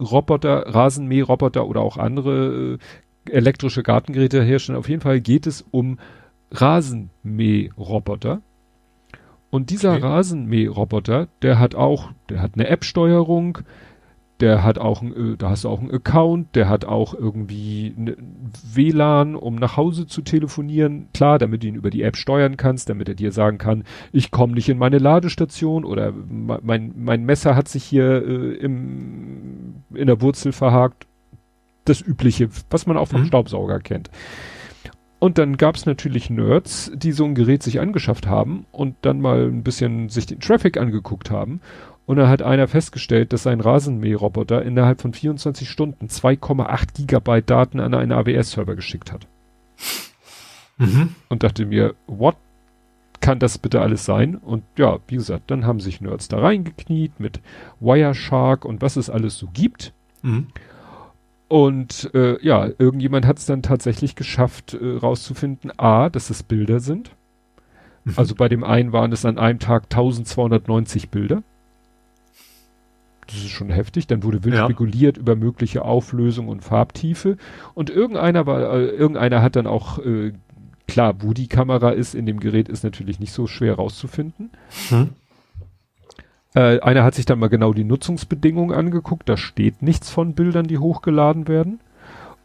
Roboter, 0.00 0.74
Rasenmäherroboter 0.74 1.66
oder 1.66 1.80
auch 1.80 1.96
andere 1.96 2.78
äh, 3.26 3.30
elektrische 3.30 3.82
Gartengeräte 3.82 4.42
herstellen. 4.42 4.78
Auf 4.78 4.88
jeden 4.88 5.00
Fall 5.00 5.20
geht 5.20 5.46
es 5.46 5.64
um 5.70 5.98
Rasenmäherroboter. 6.50 8.42
Und 9.50 9.70
dieser 9.70 9.92
Okay. 9.94 10.02
Rasenmäherroboter, 10.02 11.28
der 11.42 11.58
hat 11.58 11.74
auch, 11.74 12.10
der 12.28 12.40
hat 12.40 12.52
eine 12.54 12.68
App-Steuerung, 12.68 13.58
der 14.42 14.62
hat 14.62 14.78
auch, 14.78 15.00
ein, 15.00 15.14
äh, 15.32 15.36
da 15.38 15.48
hast 15.48 15.64
du 15.64 15.70
auch 15.70 15.80
einen 15.80 15.90
Account, 15.90 16.54
der 16.54 16.68
hat 16.68 16.84
auch 16.84 17.14
irgendwie 17.14 17.94
ne 17.96 18.16
WLAN, 18.74 19.34
um 19.34 19.54
nach 19.54 19.78
Hause 19.78 20.06
zu 20.06 20.20
telefonieren. 20.20 21.06
Klar, 21.14 21.38
damit 21.38 21.62
du 21.62 21.68
ihn 21.68 21.76
über 21.76 21.88
die 21.88 22.02
App 22.02 22.16
steuern 22.18 22.58
kannst, 22.58 22.90
damit 22.90 23.08
er 23.08 23.14
dir 23.14 23.32
sagen 23.32 23.56
kann, 23.56 23.84
ich 24.12 24.30
komme 24.30 24.52
nicht 24.52 24.68
in 24.68 24.76
meine 24.76 24.98
Ladestation 24.98 25.86
oder 25.86 26.12
me- 26.12 26.60
mein, 26.62 26.92
mein 26.98 27.24
Messer 27.24 27.56
hat 27.56 27.68
sich 27.68 27.84
hier 27.84 28.22
äh, 28.26 28.54
im, 28.56 29.76
in 29.94 30.06
der 30.08 30.20
Wurzel 30.20 30.52
verhakt. 30.52 31.06
Das 31.84 32.00
Übliche, 32.00 32.48
was 32.70 32.86
man 32.86 32.96
auch 32.96 33.08
vom 33.08 33.22
Mhm. 33.22 33.26
Staubsauger 33.26 33.80
kennt. 33.80 34.10
Und 35.18 35.38
dann 35.38 35.56
gab 35.56 35.76
es 35.76 35.86
natürlich 35.86 36.30
Nerds, 36.30 36.90
die 36.94 37.12
so 37.12 37.24
ein 37.24 37.36
Gerät 37.36 37.62
sich 37.62 37.78
angeschafft 37.80 38.26
haben 38.26 38.66
und 38.72 38.96
dann 39.02 39.20
mal 39.20 39.44
ein 39.46 39.62
bisschen 39.62 40.08
sich 40.08 40.26
den 40.26 40.40
Traffic 40.40 40.76
angeguckt 40.76 41.30
haben. 41.30 41.60
Und 42.04 42.16
da 42.16 42.28
hat 42.28 42.42
einer 42.42 42.66
festgestellt, 42.66 43.32
dass 43.32 43.44
sein 43.44 43.60
Rasenmäherroboter 43.60 44.62
innerhalb 44.62 45.00
von 45.00 45.12
24 45.12 45.70
Stunden 45.70 46.06
2,8 46.06 46.96
Gigabyte 46.96 47.48
Daten 47.48 47.80
an 47.80 47.94
einen 47.94 48.12
AWS-Server 48.12 48.74
geschickt 48.74 49.12
hat. 49.12 49.26
Mhm. 50.78 51.14
Und 51.28 51.42
dachte 51.42 51.66
mir, 51.66 51.94
what 52.06 52.36
kann 53.20 53.38
das 53.38 53.58
bitte 53.58 53.80
alles 53.80 54.04
sein? 54.04 54.34
Und 54.34 54.64
ja, 54.76 54.98
wie 55.06 55.14
gesagt, 55.14 55.50
dann 55.50 55.64
haben 55.64 55.80
sich 55.80 56.00
Nerds 56.00 56.28
da 56.28 56.40
reingekniet 56.40 57.20
mit 57.20 57.40
Wireshark 57.80 58.64
und 58.64 58.82
was 58.82 58.96
es 58.96 59.08
alles 59.08 59.38
so 59.38 59.48
gibt. 59.52 59.94
Mhm. 60.22 60.48
Und 61.48 62.10
äh, 62.14 62.42
ja, 62.44 62.66
irgendjemand 62.78 63.26
hat 63.26 63.38
es 63.38 63.46
dann 63.46 63.62
tatsächlich 63.62 64.16
geschafft, 64.16 64.74
äh, 64.74 64.96
rauszufinden, 64.96 65.70
a, 65.78 66.08
dass 66.08 66.30
es 66.30 66.42
Bilder 66.42 66.80
sind. 66.80 67.14
Mhm. 68.04 68.14
Also 68.16 68.34
bei 68.34 68.48
dem 68.48 68.64
einen 68.64 68.92
waren 68.92 69.12
es 69.12 69.24
an 69.24 69.38
einem 69.38 69.58
Tag 69.58 69.84
1290 69.84 71.10
Bilder. 71.10 71.42
Das 73.32 73.42
ist 73.42 73.50
schon 73.50 73.70
heftig. 73.70 74.06
Dann 74.06 74.22
wurde 74.22 74.44
wild 74.44 74.54
Ja. 74.56 74.64
spekuliert 74.64 75.16
über 75.16 75.36
mögliche 75.36 75.82
Auflösung 75.84 76.48
und 76.48 76.62
Farbtiefe. 76.62 77.36
Und 77.74 77.88
irgendeiner 77.90 78.46
war, 78.46 78.60
äh, 78.74 78.86
irgendeiner 78.86 79.40
hat 79.42 79.56
dann 79.56 79.66
auch, 79.66 79.98
äh, 79.98 80.32
klar, 80.86 81.14
wo 81.22 81.32
die 81.32 81.48
Kamera 81.48 81.90
ist 81.90 82.14
in 82.14 82.26
dem 82.26 82.40
Gerät 82.40 82.68
ist 82.68 82.84
natürlich 82.84 83.20
nicht 83.20 83.32
so 83.32 83.46
schwer 83.46 83.76
rauszufinden. 83.76 84.50
Mhm. 84.90 85.10
Äh, 86.54 86.80
einer 86.80 87.04
hat 87.04 87.14
sich 87.14 87.24
dann 87.24 87.38
mal 87.38 87.48
genau 87.48 87.72
die 87.72 87.84
Nutzungsbedingungen 87.84 88.76
angeguckt. 88.76 89.28
Da 89.28 89.36
steht 89.38 89.80
nichts 89.80 90.10
von 90.10 90.34
Bildern, 90.34 90.66
die 90.66 90.78
hochgeladen 90.78 91.48
werden. 91.48 91.80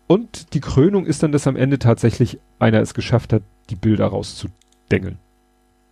Und 0.07 0.53
die 0.53 0.61
Krönung 0.61 1.05
ist 1.05 1.23
dann, 1.23 1.33
dass 1.33 1.47
am 1.47 1.57
Ende 1.57 1.79
tatsächlich 1.79 2.39
einer 2.59 2.79
es 2.79 2.93
geschafft 2.93 3.33
hat, 3.33 3.43
die 3.69 3.75
Bilder 3.75 4.05
rauszudengeln. 4.05 5.17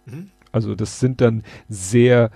Mhm. 0.05 0.29
Also 0.53 0.75
das 0.75 1.01
sind 1.01 1.19
dann 1.19 1.43
sehr 1.67 2.31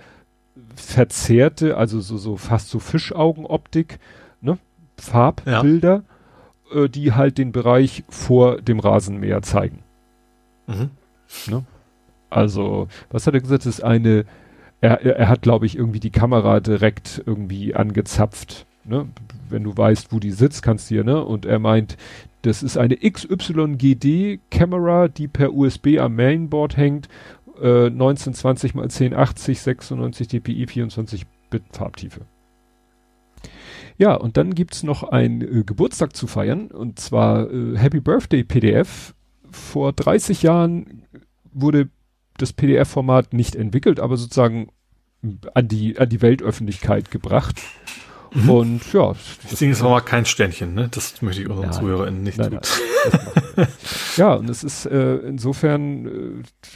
verzerrte, 0.74 1.76
also 1.76 2.00
so, 2.00 2.16
so 2.16 2.36
fast 2.36 2.68
so 2.68 2.78
Fischaugenoptik, 2.78 3.98
ne? 4.40 4.58
Farbbilder, 4.98 6.04
äh, 6.72 6.88
die 6.88 7.12
halt 7.12 7.38
den 7.38 7.52
Bereich 7.52 8.04
vor 8.08 8.60
dem 8.60 8.80
Rasenmäher 8.80 9.42
zeigen. 9.42 9.82
Mhm. 10.66 10.90
Also, 12.28 12.88
was 13.10 13.26
hat 13.26 13.34
er 13.34 13.40
gesagt? 13.40 13.66
Das 13.66 13.74
ist 13.74 13.84
eine, 13.84 14.24
er, 14.80 15.02
er, 15.02 15.16
er 15.16 15.28
hat, 15.28 15.42
glaube 15.42 15.66
ich, 15.66 15.76
irgendwie 15.76 16.00
die 16.00 16.10
Kamera 16.10 16.60
direkt 16.60 17.22
irgendwie 17.26 17.74
angezapft. 17.74 18.66
Ne? 18.84 19.08
Wenn 19.48 19.64
du 19.64 19.76
weißt, 19.76 20.12
wo 20.12 20.20
die 20.20 20.30
sitzt, 20.30 20.62
kannst 20.62 20.90
du 20.90 20.94
hier, 20.94 21.04
ne? 21.04 21.24
Und 21.24 21.44
er 21.44 21.58
meint, 21.58 21.96
das 22.42 22.62
ist 22.62 22.78
eine 22.78 22.96
XYGD-Kamera, 22.96 25.08
die 25.08 25.28
per 25.28 25.52
USB 25.52 25.98
am 25.98 26.16
Mainboard 26.16 26.76
hängt, 26.76 27.08
äh, 27.60 27.86
1920 27.86 28.74
x 28.74 29.00
1080, 29.00 29.60
96 29.60 30.28
dpi, 30.28 30.66
24 30.66 31.26
Bit 31.50 31.62
Farbtiefe. 31.72 32.26
Ja, 33.98 34.14
und 34.14 34.36
dann 34.36 34.54
gibt's 34.54 34.82
noch 34.82 35.02
einen 35.02 35.42
äh, 35.42 35.62
Geburtstag 35.64 36.16
zu 36.16 36.26
feiern, 36.26 36.70
und 36.70 36.98
zwar 36.98 37.50
äh, 37.50 37.76
Happy 37.76 38.00
Birthday 38.00 38.44
PDF. 38.44 39.14
Vor 39.50 39.92
30 39.92 40.42
Jahren 40.42 41.02
wurde 41.52 41.90
das 42.38 42.52
PDF-Format 42.52 43.34
nicht 43.34 43.56
entwickelt, 43.56 44.00
aber 44.00 44.16
sozusagen 44.16 44.68
an 45.54 45.68
die, 45.68 45.98
an 45.98 46.08
die 46.08 46.22
Weltöffentlichkeit 46.22 47.10
gebracht. 47.10 47.60
Mhm. 48.32 48.50
Und 48.50 48.92
ja, 48.92 49.12
Das 49.50 49.58
Ding 49.58 49.70
ist 49.70 49.80
aber 49.80 49.90
mal 49.90 50.00
kein 50.00 50.24
Sternchen, 50.24 50.74
ne? 50.74 50.88
Das 50.90 51.20
möchte 51.22 51.42
ich 51.42 51.48
unseren 51.48 51.70
Nein. 51.70 51.78
ZuhörerInnen 51.78 52.22
nicht 52.22 52.38
Nein, 52.38 52.60
nein, 53.56 53.68
ja, 54.16 54.34
und 54.34 54.48
es 54.48 54.62
ist 54.62 54.86
äh, 54.86 55.16
insofern 55.16 56.06
äh, 56.06 56.10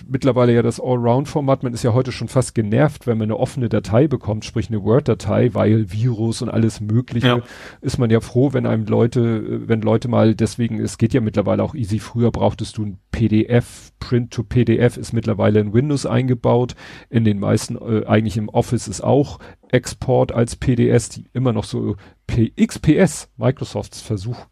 mittlerweile 0.08 0.52
ja 0.52 0.62
das 0.62 0.80
Allround-Format. 0.80 1.62
Man 1.62 1.72
ist 1.72 1.84
ja 1.84 1.92
heute 1.92 2.12
schon 2.12 2.28
fast 2.28 2.54
genervt, 2.54 3.06
wenn 3.06 3.18
man 3.18 3.26
eine 3.26 3.38
offene 3.38 3.68
Datei 3.68 4.08
bekommt, 4.08 4.44
sprich 4.44 4.68
eine 4.68 4.82
Word-Datei, 4.82 5.54
weil 5.54 5.92
Virus 5.92 6.42
und 6.42 6.48
alles 6.48 6.80
Mögliche. 6.80 7.26
Ja. 7.26 7.40
Ist 7.80 7.98
man 7.98 8.10
ja 8.10 8.20
froh, 8.20 8.52
wenn 8.52 8.66
einem 8.66 8.86
Leute, 8.86 9.20
äh, 9.20 9.68
wenn 9.68 9.80
Leute 9.82 10.08
mal, 10.08 10.34
deswegen, 10.34 10.80
es 10.80 10.98
geht 10.98 11.14
ja 11.14 11.20
mittlerweile 11.20 11.62
auch 11.62 11.74
easy. 11.74 12.00
Früher 12.00 12.30
brauchtest 12.30 12.76
du 12.78 12.84
ein 12.84 12.98
PDF, 13.12 13.92
Print 14.00 14.32
to 14.32 14.42
PDF 14.42 14.96
ist 14.96 15.12
mittlerweile 15.12 15.60
in 15.60 15.72
Windows 15.72 16.04
eingebaut. 16.04 16.74
In 17.08 17.24
den 17.24 17.38
meisten, 17.38 17.76
äh, 17.76 18.04
eigentlich 18.06 18.36
im 18.36 18.48
Office 18.48 18.88
ist 18.88 19.02
auch 19.02 19.38
Export 19.74 20.32
als 20.32 20.56
PDS, 20.56 21.08
die 21.10 21.26
immer 21.32 21.52
noch 21.52 21.64
so 21.64 21.96
P 22.26 22.52
XPS, 22.56 23.28
Microsofts 23.36 24.00
Versuch 24.00 24.46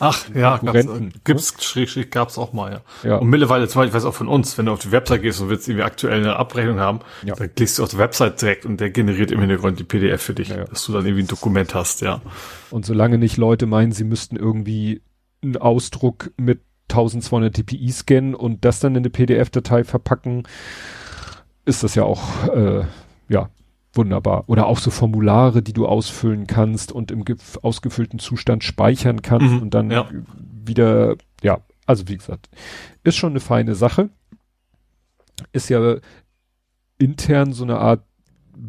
Ach, 0.00 0.28
ja, 0.34 0.58
gab's, 0.58 0.86
äh, 0.86 1.08
gibt's, 1.24 1.64
schräg, 1.64 2.10
gab's 2.10 2.38
auch 2.38 2.52
mal, 2.52 2.72
ja. 2.72 3.08
Ja. 3.08 3.16
Und 3.18 3.28
mittlerweile, 3.28 3.68
zum 3.68 3.80
Beispiel, 3.80 3.90
ich 3.90 3.94
weiß 3.94 4.04
auch 4.06 4.14
von 4.14 4.28
uns, 4.28 4.58
wenn 4.58 4.66
du 4.66 4.72
auf 4.72 4.80
die 4.80 4.92
Website 4.92 5.22
gehst 5.22 5.40
und 5.40 5.48
willst 5.48 5.68
irgendwie 5.68 5.84
aktuell 5.84 6.20
eine 6.20 6.36
Abrechnung 6.36 6.80
haben, 6.80 7.00
Ja. 7.24 7.34
dann 7.34 7.54
klickst 7.54 7.78
du 7.78 7.84
auf 7.84 7.90
die 7.90 7.98
Website 7.98 8.40
direkt 8.42 8.66
und 8.66 8.80
der 8.80 8.90
generiert 8.90 9.30
im 9.30 9.40
Hintergrund 9.40 9.78
die 9.78 9.84
PDF 9.84 10.22
für 10.22 10.34
dich, 10.34 10.48
ja. 10.48 10.64
dass 10.64 10.84
du 10.84 10.92
dann 10.92 11.04
irgendwie 11.04 11.24
ein 11.24 11.28
Dokument 11.28 11.74
hast, 11.74 12.00
ja. 12.00 12.20
Und 12.70 12.84
solange 12.84 13.18
nicht 13.18 13.36
Leute 13.36 13.66
meinen, 13.66 13.92
sie 13.92 14.04
müssten 14.04 14.36
irgendwie 14.36 15.02
einen 15.42 15.56
Ausdruck 15.56 16.32
mit 16.36 16.60
1200 16.90 17.56
dpi 17.56 17.90
scannen 17.90 18.34
und 18.34 18.64
das 18.64 18.80
dann 18.80 18.92
in 18.92 18.98
eine 18.98 19.10
PDF-Datei 19.10 19.84
verpacken, 19.84 20.42
ist 21.64 21.82
das 21.82 21.94
ja 21.94 22.02
auch, 22.02 22.48
äh, 22.48 22.84
ja, 23.28 23.48
wunderbar. 23.96 24.44
Oder 24.48 24.66
auch 24.66 24.78
so 24.78 24.90
Formulare, 24.90 25.62
die 25.62 25.72
du 25.72 25.86
ausfüllen 25.86 26.46
kannst 26.46 26.92
und 26.92 27.10
im 27.10 27.24
ge- 27.24 27.36
ausgefüllten 27.62 28.18
Zustand 28.18 28.64
speichern 28.64 29.22
kannst 29.22 29.54
Mhm, 29.54 29.62
und 29.62 29.74
dann 29.74 29.90
ja. 29.90 30.08
wieder, 30.64 31.16
ja, 31.42 31.60
also 31.86 32.08
wie 32.08 32.16
gesagt, 32.16 32.48
ist 33.02 33.16
schon 33.16 33.32
eine 33.32 33.40
feine 33.40 33.74
Sache. 33.74 34.10
Ist 35.52 35.68
ja 35.68 35.96
intern 36.98 37.52
so 37.52 37.64
eine 37.64 37.78
Art 37.78 38.04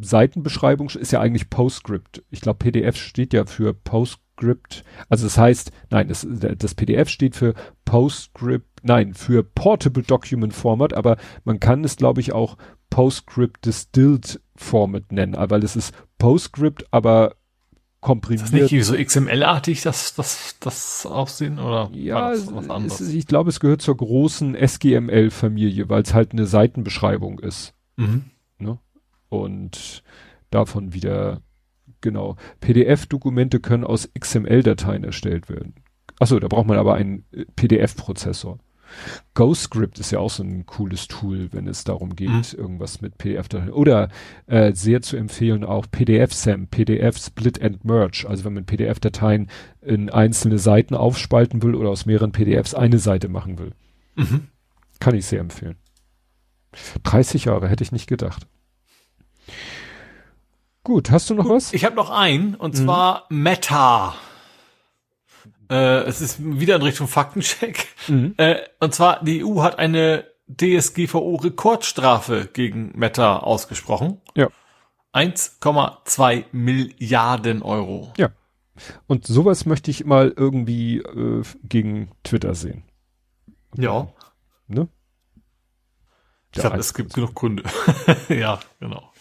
Seitenbeschreibung, 0.02 0.90
ist 0.90 1.12
ja 1.12 1.22
eigentlich 1.22 1.50
PostScript. 1.50 2.24
Ich 2.32 2.42
glaube, 2.42 2.58
PDF 2.58 2.96
steht 2.98 3.34
ja 3.34 3.46
für 3.46 3.74
PostScript. 3.74 4.84
Also 5.10 5.26
das 5.26 5.38
heißt, 5.38 5.72
nein, 5.92 6.08
das, 6.08 6.26
das 6.30 6.74
PDF 6.74 7.08
steht 7.10 7.36
für 7.36 7.54
PostScript, 7.86 8.68
nein, 8.84 9.14
für 9.14 9.44
Portable 9.44 10.02
Document 10.04 10.54
Format, 10.54 10.94
aber 10.94 11.18
man 11.44 11.60
kann 11.60 11.84
es, 11.84 11.96
glaube 11.98 12.20
ich, 12.20 12.34
auch 12.34 12.58
PostScript 12.96 13.66
Distilled 13.66 14.40
Format 14.56 15.12
nennen, 15.12 15.36
weil 15.38 15.66
es 15.66 15.76
ist 15.76 15.94
PostScript, 16.18 16.86
aber 16.92 17.32
Ist 17.32 17.36
komprimiert. 18.00 18.54
das 18.54 18.72
nicht 18.72 18.86
so 18.86 18.96
XML-artig, 18.96 19.82
das, 19.82 20.16
das, 20.16 20.56
das 20.62 21.06
Aussehen, 21.06 21.60
oder? 21.60 21.90
Ja, 21.92 22.30
das 22.30 22.56
was 22.56 22.70
anderes? 22.70 23.02
es, 23.02 23.14
ich 23.14 23.28
glaube, 23.28 23.50
es 23.50 23.60
gehört 23.60 23.82
zur 23.82 23.98
großen 23.98 24.56
SGML-Familie, 24.56 25.90
weil 25.90 26.04
es 26.04 26.14
halt 26.14 26.32
eine 26.32 26.46
Seitenbeschreibung 26.46 27.40
ist. 27.40 27.74
mhm. 27.98 28.32
Und 29.28 30.04
davon 30.50 30.94
wieder, 30.94 31.42
genau. 32.00 32.38
PDF-Dokumente 32.62 33.60
können 33.60 33.84
aus 33.84 34.10
XML-Dateien 34.18 35.04
erstellt 35.04 35.50
werden. 35.50 35.76
Achso, 36.18 36.40
da 36.40 36.48
braucht 36.48 36.68
man 36.68 36.78
aber 36.78 36.94
einen 36.94 37.26
äh, 37.34 37.44
PDF-Prozessor. 37.58 38.60
GoScript 39.34 40.00
ist 40.00 40.12
ja 40.12 40.20
auch 40.20 40.30
so 40.30 40.44
ein 40.44 40.66
cooles 40.66 41.08
Tool, 41.08 41.50
wenn 41.52 41.68
es 41.68 41.84
darum 41.84 42.16
geht, 42.16 42.30
Mhm. 42.30 42.44
irgendwas 42.58 43.02
mit 43.02 43.18
PDF-Dateien. 43.18 43.72
Oder 43.72 44.10
äh, 44.48 44.74
sehr 44.74 45.02
zu 45.02 45.18
empfehlen 45.18 45.64
auch 45.64 45.86
PDF-SAM, 45.92 46.68
PDF 46.68 47.18
Split 47.18 47.62
and 47.62 47.84
Merge. 47.86 48.26
Also 48.28 48.44
wenn 48.46 48.54
man 48.54 48.66
PDF-Dateien 48.66 49.50
in 49.82 50.10
einzelne 50.10 50.58
Seiten 50.60 50.96
aufspalten 50.96 51.62
will 51.64 51.76
oder 51.76 51.90
aus 51.90 52.06
mehreren 52.06 52.32
PDFs 52.32 52.74
eine 52.74 53.00
Seite 53.00 53.28
machen 53.30 53.58
will. 53.60 53.72
Mhm. 54.16 54.48
Kann 55.00 55.16
ich 55.16 55.26
sehr 55.26 55.42
empfehlen. 55.42 55.76
30 57.04 57.46
Jahre 57.46 57.68
hätte 57.70 57.84
ich 57.84 57.92
nicht 57.92 58.08
gedacht. 58.08 58.48
Gut, 60.84 61.10
hast 61.10 61.30
du 61.30 61.34
noch 61.34 61.50
was? 61.50 61.74
Ich 61.74 61.84
habe 61.86 61.96
noch 61.96 62.10
einen, 62.12 62.54
und 62.56 62.76
Mhm. 62.76 62.84
zwar 62.84 63.26
Meta. 63.30 64.16
Äh, 65.70 66.04
es 66.04 66.22
ist 66.22 66.38
wieder 66.40 66.76
in 66.76 66.82
Richtung 66.82 67.08
Faktencheck. 67.08 67.88
Mhm. 68.08 68.36
Äh, 68.38 68.58
und 68.80 68.94
zwar, 68.94 69.24
die 69.24 69.44
EU 69.44 69.62
hat 69.62 69.80
eine 69.80 70.26
DSGVO-Rekordstrafe 70.48 72.50
gegen 72.52 72.92
Meta 72.96 73.40
ausgesprochen. 73.40 74.22
Ja. 74.36 74.50
1,2 75.14 76.46
Milliarden 76.52 77.62
Euro. 77.62 78.14
Ja. 78.18 78.30
Und 79.08 79.26
sowas 79.26 79.66
möchte 79.66 79.90
ich 79.90 80.06
mal 80.06 80.34
irgendwie 80.36 80.98
äh, 80.98 81.44
gegen 81.64 82.12
Twitter 82.24 82.56
sehen. 82.56 82.84
Ja. 83.78 84.10
Ne? 84.68 84.88
Ich 86.54 86.62
glaube, 86.62 86.78
es 86.78 86.94
gibt 86.94 87.14
genug 87.14 87.36
Gründe. 87.36 87.64
ja, 88.30 88.60
genau. 88.80 89.12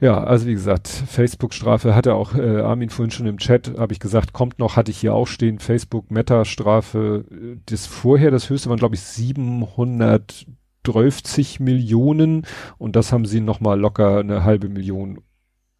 Ja, 0.00 0.22
also 0.22 0.46
wie 0.46 0.52
gesagt, 0.52 0.86
Facebook-Strafe 0.86 1.92
hatte 1.94 2.14
auch 2.14 2.34
äh, 2.34 2.60
Armin 2.60 2.90
vorhin 2.90 3.10
schon 3.10 3.26
im 3.26 3.38
Chat, 3.38 3.76
habe 3.76 3.92
ich 3.92 3.98
gesagt, 3.98 4.32
kommt 4.32 4.60
noch, 4.60 4.76
hatte 4.76 4.92
ich 4.92 4.98
hier 4.98 5.12
auch 5.12 5.26
stehen, 5.26 5.58
Facebook-Meta-Strafe. 5.58 7.24
Das 7.66 7.86
vorher, 7.86 8.30
das 8.30 8.48
höchste 8.48 8.70
waren 8.70 8.78
glaube 8.78 8.94
ich 8.94 9.00
730 9.00 11.58
Millionen 11.58 12.46
und 12.78 12.94
das 12.94 13.10
haben 13.12 13.26
sie 13.26 13.40
nochmal 13.40 13.80
locker 13.80 14.20
eine 14.20 14.44
halbe 14.44 14.68
Million, 14.68 15.20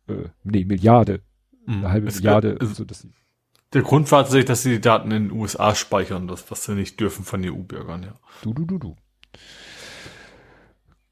äh, 0.08 0.24
nee, 0.42 0.64
Milliarde, 0.64 1.20
mhm. 1.66 1.78
eine 1.78 1.92
halbe 1.92 2.08
es 2.08 2.16
Milliarde. 2.16 2.54
Gab, 2.54 2.62
also 2.62 2.84
das, 2.84 3.06
der 3.72 3.82
Grund 3.82 4.10
war 4.10 4.22
tatsächlich, 4.22 4.46
dass 4.46 4.64
sie 4.64 4.70
die 4.70 4.80
Daten 4.80 5.12
in 5.12 5.28
den 5.28 5.38
USA 5.38 5.76
speichern, 5.76 6.26
das, 6.26 6.50
was 6.50 6.64
sie 6.64 6.74
nicht 6.74 6.98
dürfen 6.98 7.24
von 7.24 7.44
EU-Bürgern, 7.44 8.02
ja. 8.02 8.18
Du, 8.42 8.52
du, 8.52 8.64
du, 8.64 8.78
du. 8.78 8.96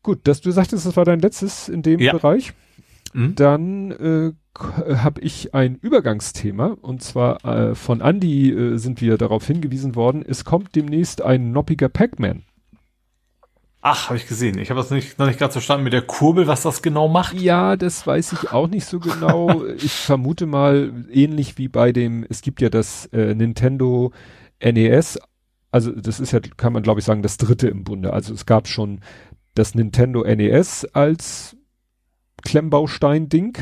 Gut, 0.02 0.26
dass 0.26 0.40
du 0.40 0.50
sagtest, 0.50 0.86
das 0.86 0.96
war 0.96 1.04
dein 1.04 1.20
letztes 1.20 1.68
in 1.68 1.82
dem 1.82 2.00
ja. 2.00 2.12
Bereich. 2.12 2.52
Mhm. 3.16 3.34
Dann 3.34 3.90
äh, 3.92 4.32
habe 4.96 5.22
ich 5.22 5.54
ein 5.54 5.76
Übergangsthema 5.76 6.76
und 6.82 7.02
zwar 7.02 7.42
äh, 7.46 7.74
von 7.74 8.02
Andy 8.02 8.50
äh, 8.50 8.76
sind 8.76 9.00
wir 9.00 9.16
darauf 9.16 9.46
hingewiesen 9.46 9.94
worden, 9.94 10.22
es 10.26 10.44
kommt 10.44 10.76
demnächst 10.76 11.22
ein 11.22 11.50
noppiger 11.50 11.88
Pac-Man. 11.88 12.42
Ach, 13.80 14.08
habe 14.08 14.18
ich 14.18 14.26
gesehen. 14.26 14.58
Ich 14.58 14.68
habe 14.68 14.80
das 14.80 14.90
nicht, 14.90 15.18
noch 15.18 15.26
nicht 15.26 15.38
ganz 15.38 15.54
verstanden 15.54 15.84
mit 15.84 15.94
der 15.94 16.02
Kurbel, 16.02 16.46
was 16.46 16.62
das 16.62 16.82
genau 16.82 17.08
macht. 17.08 17.40
Ja, 17.40 17.76
das 17.76 18.06
weiß 18.06 18.32
ich 18.32 18.52
auch 18.52 18.68
nicht 18.68 18.84
so 18.84 18.98
genau. 19.00 19.64
ich 19.76 19.92
vermute 19.92 20.44
mal 20.44 20.92
ähnlich 21.10 21.56
wie 21.56 21.68
bei 21.68 21.92
dem, 21.92 22.26
es 22.28 22.42
gibt 22.42 22.60
ja 22.60 22.68
das 22.68 23.06
äh, 23.12 23.34
Nintendo 23.34 24.12
NES. 24.62 25.18
Also 25.70 25.92
das 25.92 26.20
ist 26.20 26.32
ja, 26.32 26.40
kann 26.40 26.74
man 26.74 26.82
glaube 26.82 27.00
ich 27.00 27.06
sagen, 27.06 27.22
das 27.22 27.38
dritte 27.38 27.68
im 27.68 27.84
Bunde. 27.84 28.12
Also 28.12 28.34
es 28.34 28.44
gab 28.44 28.68
schon 28.68 29.00
das 29.54 29.74
Nintendo 29.74 30.22
NES 30.22 30.84
als 30.92 31.55
Klemmbaustein-Ding. 32.46 33.58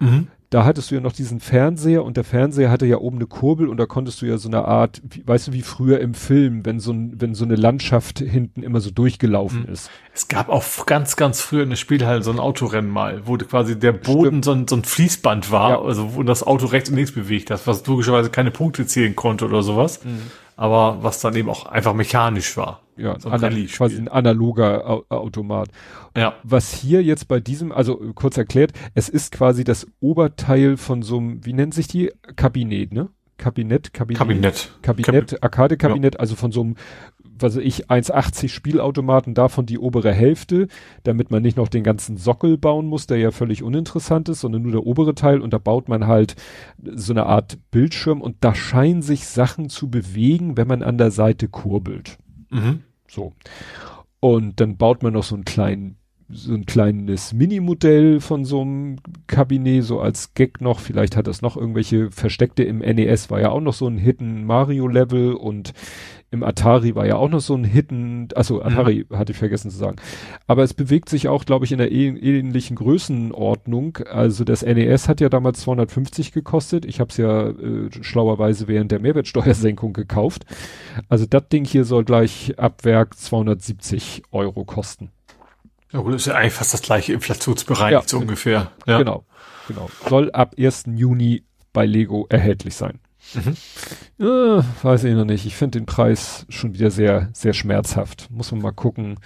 Mhm. 0.00 0.28
Da 0.50 0.64
hattest 0.64 0.90
du 0.90 0.94
ja 0.94 1.00
noch 1.00 1.12
diesen 1.12 1.40
Fernseher 1.40 2.04
und 2.04 2.16
der 2.16 2.22
Fernseher 2.22 2.70
hatte 2.70 2.86
ja 2.86 2.98
oben 2.98 3.16
eine 3.16 3.26
Kurbel 3.26 3.68
und 3.68 3.76
da 3.76 3.86
konntest 3.86 4.22
du 4.22 4.26
ja 4.26 4.38
so 4.38 4.48
eine 4.48 4.64
Art, 4.64 5.02
wie, 5.02 5.26
weißt 5.26 5.48
du, 5.48 5.52
wie 5.52 5.62
früher 5.62 5.98
im 5.98 6.14
Film, 6.14 6.64
wenn 6.64 6.78
so, 6.78 6.92
ein, 6.92 7.20
wenn 7.20 7.34
so 7.34 7.44
eine 7.44 7.56
Landschaft 7.56 8.20
hinten 8.20 8.62
immer 8.62 8.80
so 8.80 8.92
durchgelaufen 8.92 9.62
mhm. 9.62 9.72
ist. 9.72 9.90
Es 10.12 10.28
gab 10.28 10.48
auch 10.48 10.86
ganz, 10.86 11.16
ganz 11.16 11.40
früher 11.40 11.64
in 11.64 11.70
der 11.70 11.76
Spielhalle 11.76 12.22
so 12.22 12.30
ein 12.30 12.38
Autorennen 12.38 12.88
mal, 12.88 13.26
wo 13.26 13.36
quasi 13.36 13.76
der 13.76 13.90
Boden 13.90 14.44
so 14.44 14.52
ein, 14.52 14.68
so 14.68 14.76
ein, 14.76 14.84
Fließband 14.84 15.50
war, 15.50 15.70
ja. 15.70 15.82
also 15.82 16.14
wo 16.14 16.22
das 16.22 16.44
Auto 16.44 16.66
rechts 16.66 16.88
und 16.88 16.94
links 16.96 17.10
bewegt 17.10 17.50
hat, 17.50 17.66
was 17.66 17.84
logischerweise 17.84 18.30
keine 18.30 18.52
Punkte 18.52 18.86
zählen 18.86 19.16
konnte 19.16 19.46
oder 19.46 19.64
sowas. 19.64 20.04
Mhm 20.04 20.30
aber 20.56 21.02
was 21.02 21.20
dann 21.20 21.34
eben 21.36 21.48
auch 21.48 21.66
einfach 21.66 21.94
mechanisch 21.94 22.56
war. 22.56 22.80
Ja, 22.96 23.18
so 23.18 23.28
ein 23.28 23.66
quasi 23.66 23.96
ein 23.96 24.08
analoger 24.08 24.88
Au 24.88 25.04
Automat. 25.08 25.68
Ja. 26.16 26.34
Was 26.44 26.72
hier 26.72 27.02
jetzt 27.02 27.26
bei 27.26 27.40
diesem, 27.40 27.72
also 27.72 27.96
kurz 28.14 28.36
erklärt, 28.36 28.72
es 28.94 29.08
ist 29.08 29.32
quasi 29.32 29.64
das 29.64 29.86
Oberteil 30.00 30.76
von 30.76 31.02
so 31.02 31.18
einem, 31.18 31.44
wie 31.44 31.54
nennt 31.54 31.74
sich 31.74 31.88
die? 31.88 32.12
Kabinett, 32.36 32.92
ne? 32.92 33.08
Kabinett, 33.36 33.92
Kabinett. 33.92 34.18
Kabinett. 34.18 34.72
Kabinett, 34.82 35.42
Arcade-Kabinett, 35.42 36.14
ja. 36.14 36.20
also 36.20 36.36
von 36.36 36.52
so 36.52 36.60
einem 36.60 36.76
was 37.38 37.56
ich, 37.56 37.90
1,80 37.90 38.48
Spielautomaten, 38.48 39.34
davon 39.34 39.66
die 39.66 39.78
obere 39.78 40.12
Hälfte, 40.12 40.68
damit 41.02 41.30
man 41.30 41.42
nicht 41.42 41.56
noch 41.56 41.68
den 41.68 41.82
ganzen 41.82 42.16
Sockel 42.16 42.58
bauen 42.58 42.86
muss, 42.86 43.06
der 43.06 43.18
ja 43.18 43.30
völlig 43.30 43.62
uninteressant 43.62 44.28
ist, 44.28 44.40
sondern 44.40 44.62
nur 44.62 44.72
der 44.72 44.86
obere 44.86 45.14
Teil 45.14 45.40
und 45.40 45.52
da 45.52 45.58
baut 45.58 45.88
man 45.88 46.06
halt 46.06 46.36
so 46.82 47.12
eine 47.12 47.26
Art 47.26 47.58
Bildschirm 47.70 48.20
und 48.20 48.36
da 48.40 48.54
scheinen 48.54 49.02
sich 49.02 49.26
Sachen 49.26 49.68
zu 49.68 49.90
bewegen, 49.90 50.56
wenn 50.56 50.68
man 50.68 50.82
an 50.82 50.98
der 50.98 51.10
Seite 51.10 51.48
kurbelt. 51.48 52.18
Mhm. 52.50 52.82
So. 53.08 53.32
Und 54.20 54.60
dann 54.60 54.76
baut 54.76 55.02
man 55.02 55.12
noch 55.12 55.24
so 55.24 55.34
einen 55.34 55.44
kleinen 55.44 55.96
so 56.30 56.54
ein 56.54 56.66
kleines 56.66 57.32
Minimodell 57.32 58.20
von 58.20 58.44
so 58.44 58.62
einem 58.62 58.96
Kabinett, 59.26 59.84
so 59.84 60.00
als 60.00 60.34
Gag 60.34 60.60
noch. 60.60 60.80
Vielleicht 60.80 61.16
hat 61.16 61.26
das 61.26 61.42
noch 61.42 61.56
irgendwelche 61.56 62.10
Versteckte 62.10 62.64
im 62.64 62.78
NES, 62.78 63.30
war 63.30 63.40
ja 63.40 63.50
auch 63.50 63.60
noch 63.60 63.74
so 63.74 63.86
ein 63.86 63.98
Hidden 63.98 64.44
Mario 64.44 64.88
Level 64.88 65.34
und 65.34 65.74
im 66.34 66.42
Atari 66.42 66.94
war 66.94 67.06
ja 67.06 67.16
auch 67.16 67.30
noch 67.30 67.40
so 67.40 67.54
ein 67.54 67.64
Hidden, 67.64 68.28
also 68.34 68.60
Atari 68.60 69.06
mhm. 69.08 69.16
hatte 69.16 69.32
ich 69.32 69.38
vergessen 69.38 69.70
zu 69.70 69.78
sagen. 69.78 69.96
Aber 70.46 70.62
es 70.62 70.74
bewegt 70.74 71.08
sich 71.08 71.28
auch, 71.28 71.44
glaube 71.44 71.64
ich, 71.64 71.72
in 71.72 71.78
der 71.78 71.90
ähnlichen 71.90 72.76
Größenordnung. 72.76 73.98
Also 74.10 74.44
das 74.44 74.62
NES 74.62 75.08
hat 75.08 75.20
ja 75.20 75.28
damals 75.28 75.60
250 75.60 76.32
gekostet. 76.32 76.84
Ich 76.84 77.00
habe 77.00 77.10
es 77.10 77.16
ja 77.16 77.48
äh, 77.48 77.88
schlauerweise 78.02 78.68
während 78.68 78.92
der 78.92 79.00
Mehrwertsteuersenkung 79.00 79.92
gekauft. 79.92 80.44
Also 81.08 81.24
das 81.24 81.48
Ding 81.48 81.64
hier 81.64 81.84
soll 81.84 82.04
gleich 82.04 82.58
ab 82.58 82.84
Werk 82.84 83.16
270 83.16 84.24
Euro 84.32 84.64
kosten. 84.64 85.10
Ja 85.92 86.00
gut, 86.00 86.14
ist 86.14 86.26
ja 86.26 86.34
eigentlich 86.34 86.54
fast 86.54 86.74
das 86.74 86.82
gleiche 86.82 87.12
Inflationsbereich 87.12 87.92
ja, 87.92 88.02
so 88.04 88.18
ungefähr. 88.18 88.72
Ja. 88.84 88.98
Genau, 88.98 89.24
genau. 89.68 89.88
Soll 90.08 90.32
ab 90.32 90.56
1. 90.58 90.86
Juni 90.96 91.44
bei 91.72 91.86
Lego 91.86 92.26
erhältlich 92.28 92.74
sein. 92.74 92.98
Mhm. 93.34 93.56
Ja, 94.18 94.64
weiß 94.82 95.04
ich 95.04 95.14
noch 95.14 95.24
nicht. 95.24 95.46
Ich 95.46 95.56
finde 95.56 95.78
den 95.78 95.86
Preis 95.86 96.46
schon 96.48 96.74
wieder 96.74 96.90
sehr, 96.90 97.30
sehr 97.32 97.52
schmerzhaft. 97.52 98.28
Muss 98.30 98.52
man 98.52 98.62
mal 98.62 98.72
gucken. 98.72 99.18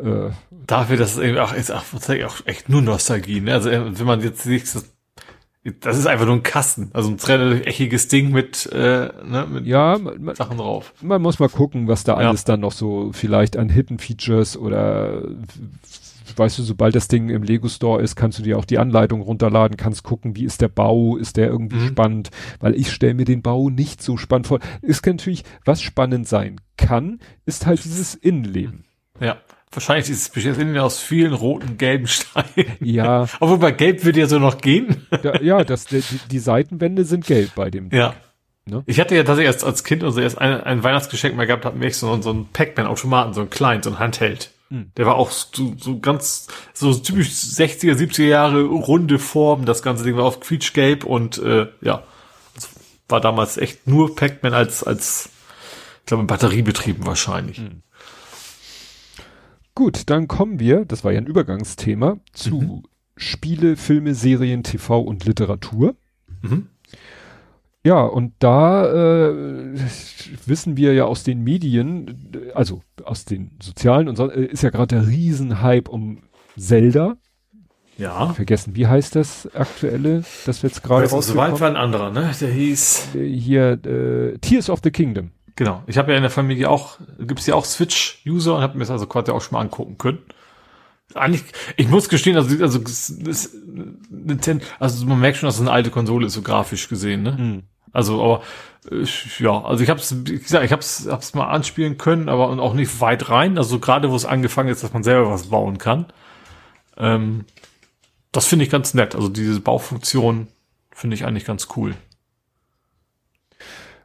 Äh, 0.00 0.30
Dafür, 0.66 0.96
dass 0.96 1.16
es 1.16 1.18
eben 1.18 1.38
auch, 1.38 1.52
ist 1.52 1.70
auch, 1.70 1.82
auch 1.92 2.46
echt 2.46 2.68
nur 2.68 2.82
Nostalgie. 2.82 3.40
Ne? 3.40 3.54
Also 3.54 3.70
wenn 3.70 4.06
man 4.06 4.20
jetzt 4.20 4.42
sieht, 4.42 4.74
das, 4.74 4.84
das 5.80 5.98
ist 5.98 6.06
einfach 6.06 6.26
nur 6.26 6.36
ein 6.36 6.42
Kasten, 6.42 6.90
also 6.92 7.10
ein 7.10 7.16
relativ 7.16 7.66
eckiges 7.66 8.08
Ding 8.08 8.30
mit, 8.30 8.66
äh, 8.72 9.10
ne, 9.24 9.46
mit 9.50 9.66
ja, 9.66 9.98
man, 9.98 10.34
Sachen 10.34 10.58
drauf. 10.58 10.92
Man 11.00 11.20
muss 11.20 11.38
mal 11.38 11.48
gucken, 11.48 11.88
was 11.88 12.04
da 12.04 12.14
alles 12.14 12.44
dann 12.44 12.60
noch 12.60 12.72
so 12.72 13.10
vielleicht 13.12 13.56
an 13.56 13.68
Hidden 13.68 13.98
Features 13.98 14.56
oder 14.56 15.22
weißt 16.38 16.58
du, 16.58 16.62
sobald 16.62 16.94
das 16.94 17.08
Ding 17.08 17.28
im 17.28 17.42
Lego 17.42 17.68
Store 17.68 18.02
ist, 18.02 18.16
kannst 18.16 18.38
du 18.38 18.42
dir 18.42 18.58
auch 18.58 18.64
die 18.64 18.78
Anleitung 18.78 19.20
runterladen, 19.20 19.76
kannst 19.76 20.04
gucken, 20.04 20.36
wie 20.36 20.44
ist 20.44 20.60
der 20.60 20.68
Bau, 20.68 21.16
ist 21.16 21.36
der 21.36 21.48
irgendwie 21.48 21.76
mhm. 21.76 21.88
spannend, 21.88 22.30
weil 22.60 22.74
ich 22.74 22.92
stelle 22.92 23.14
mir 23.14 23.24
den 23.24 23.42
Bau 23.42 23.70
nicht 23.70 24.02
so 24.02 24.16
spannend 24.16 24.46
vor. 24.46 24.60
Ist 24.82 25.04
natürlich, 25.06 25.44
was 25.64 25.82
spannend 25.82 26.28
sein 26.28 26.60
kann, 26.76 27.20
ist 27.46 27.66
halt 27.66 27.84
dieses 27.84 28.14
Innenleben. 28.14 28.84
Ja. 29.20 29.38
Wahrscheinlich 29.70 30.08
ist 30.08 30.34
es 30.34 30.58
Innen 30.58 30.78
aus 30.78 30.98
vielen 30.98 31.34
roten, 31.34 31.76
gelben 31.76 32.06
Steinen. 32.06 32.76
Ja. 32.80 33.28
Obwohl 33.40 33.58
bei 33.58 33.70
Gelb 33.70 34.02
würde 34.02 34.20
ja 34.20 34.26
so 34.26 34.38
noch 34.38 34.62
gehen. 34.62 35.06
Ja, 35.22 35.42
ja 35.42 35.64
das, 35.64 35.84
die, 35.84 36.02
die 36.30 36.38
Seitenwände 36.38 37.04
sind 37.04 37.26
gelb 37.26 37.54
bei 37.54 37.70
dem. 37.70 37.90
Ja. 37.92 38.14
Ne? 38.64 38.82
Ich 38.86 38.98
hatte 38.98 39.14
ja 39.14 39.24
tatsächlich 39.24 39.52
erst 39.52 39.64
als 39.64 39.84
Kind 39.84 40.04
also 40.04 40.20
erst 40.20 40.38
ein, 40.38 40.60
ein 40.62 40.82
Weihnachtsgeschenk 40.82 41.36
mal 41.36 41.46
gehabt, 41.46 41.64
hatten 41.64 41.80
wir 41.80 41.92
so, 41.92 42.20
so 42.22 42.30
einen 42.30 42.48
Pac-Man-Automaten, 42.52 43.34
so 43.34 43.42
ein 43.42 43.50
klein, 43.50 43.82
so 43.82 43.90
ein 43.90 43.98
Handheld. 43.98 44.50
Hm. 44.70 44.92
Der 44.96 45.06
war 45.06 45.16
auch 45.16 45.30
so, 45.30 45.74
so 45.78 45.98
ganz, 45.98 46.48
so 46.74 46.92
typisch 46.94 47.28
60er, 47.28 47.94
70er 47.94 48.26
Jahre 48.26 48.62
runde 48.62 49.18
Form. 49.18 49.64
Das 49.64 49.82
ganze 49.82 50.04
Ding 50.04 50.16
war 50.16 50.24
auf 50.24 50.40
quietschgelb 50.40 51.04
und 51.04 51.38
äh, 51.38 51.68
ja, 51.80 52.04
war 53.08 53.20
damals 53.20 53.56
echt 53.56 53.86
nur 53.86 54.14
Pac-Man 54.14 54.52
als, 54.52 54.82
als, 54.82 55.30
ich 56.00 56.06
glaube, 56.06 56.24
batteriebetrieben 56.24 57.06
wahrscheinlich. 57.06 57.58
Hm. 57.58 57.82
Gut, 59.74 60.10
dann 60.10 60.26
kommen 60.26 60.58
wir, 60.58 60.84
das 60.84 61.04
war 61.04 61.12
ja 61.12 61.18
ein 61.18 61.26
Übergangsthema, 61.26 62.18
zu 62.32 62.60
mhm. 62.60 62.82
Spiele, 63.16 63.76
Filme, 63.76 64.14
Serien, 64.14 64.64
TV 64.64 65.00
und 65.00 65.24
Literatur. 65.24 65.94
Mhm. 66.42 66.68
Ja, 67.84 68.02
und 68.02 68.34
da 68.40 68.86
äh, 69.28 69.74
wissen 70.46 70.76
wir 70.76 70.94
ja 70.94 71.04
aus 71.04 71.22
den 71.22 71.42
Medien, 71.42 72.32
also 72.54 72.82
aus 73.04 73.24
den 73.24 73.52
sozialen 73.62 74.08
und 74.08 74.16
so, 74.16 74.30
äh, 74.30 74.46
ist 74.46 74.62
ja 74.62 74.70
gerade 74.70 74.96
der 74.96 75.06
Riesenhype 75.06 75.90
um 75.90 76.22
Zelda. 76.56 77.16
Ja. 77.96 78.28
Vergessen, 78.32 78.76
wie 78.76 78.86
heißt 78.86 79.16
das 79.16 79.48
aktuelle, 79.54 80.22
das 80.46 80.62
wir 80.62 80.70
jetzt 80.70 80.82
gerade? 80.82 81.08
Soweit 81.08 81.60
war 81.60 81.68
ein 81.68 81.76
anderer, 81.76 82.10
ne? 82.10 82.30
Der 82.40 82.50
hieß 82.50 83.16
äh, 83.16 83.28
hier 83.28 83.72
äh, 83.84 84.38
Tears 84.38 84.70
of 84.70 84.80
the 84.84 84.90
Kingdom. 84.90 85.30
Genau. 85.56 85.82
Ich 85.88 85.98
habe 85.98 86.12
ja 86.12 86.16
in 86.16 86.22
der 86.22 86.30
Familie 86.30 86.70
auch, 86.70 86.98
gibt's 87.18 87.46
ja 87.46 87.56
auch 87.56 87.64
Switch-User 87.64 88.54
und 88.54 88.62
habe 88.62 88.74
mir 88.74 88.80
das 88.80 88.90
also 88.90 89.06
quasi 89.06 89.32
auch 89.32 89.40
schon 89.40 89.54
mal 89.54 89.62
angucken 89.62 89.98
können. 89.98 90.20
Eigentlich, 91.14 91.44
ich 91.76 91.88
muss 91.88 92.08
gestehen, 92.08 92.36
also, 92.36 92.62
also, 92.62 92.78
das, 92.78 93.56
Nintendo, 94.10 94.64
also 94.78 95.06
man 95.06 95.20
merkt 95.20 95.38
schon, 95.38 95.46
dass 95.46 95.56
es 95.56 95.60
eine 95.62 95.70
alte 95.70 95.90
Konsole 95.90 96.26
ist, 96.26 96.34
so 96.34 96.42
grafisch 96.42 96.88
gesehen, 96.88 97.22
ne? 97.22 97.32
Mhm. 97.32 97.62
Also, 97.92 98.22
aber 98.22 98.42
äh, 98.90 99.04
ja, 99.38 99.62
also 99.62 99.82
ich 99.82 99.90
habe 99.90 100.00
es, 100.00 100.14
wie 100.26 100.38
gesagt, 100.38 100.64
ich 100.64 100.72
habe 100.72 100.80
es 100.80 101.08
hab's 101.10 101.34
mal 101.34 101.48
anspielen 101.48 101.98
können, 101.98 102.28
aber 102.28 102.48
auch 102.48 102.74
nicht 102.74 103.00
weit 103.00 103.30
rein. 103.30 103.58
Also 103.58 103.78
gerade 103.78 104.10
wo 104.10 104.16
es 104.16 104.24
angefangen 104.26 104.68
ist, 104.68 104.82
dass 104.82 104.92
man 104.92 105.02
selber 105.02 105.30
was 105.30 105.48
bauen 105.48 105.78
kann. 105.78 106.06
Ähm, 106.96 107.44
das 108.32 108.46
finde 108.46 108.64
ich 108.64 108.70
ganz 108.70 108.94
nett. 108.94 109.14
Also 109.14 109.28
diese 109.28 109.60
Baufunktion 109.60 110.48
finde 110.92 111.14
ich 111.14 111.24
eigentlich 111.24 111.44
ganz 111.44 111.68
cool. 111.76 111.94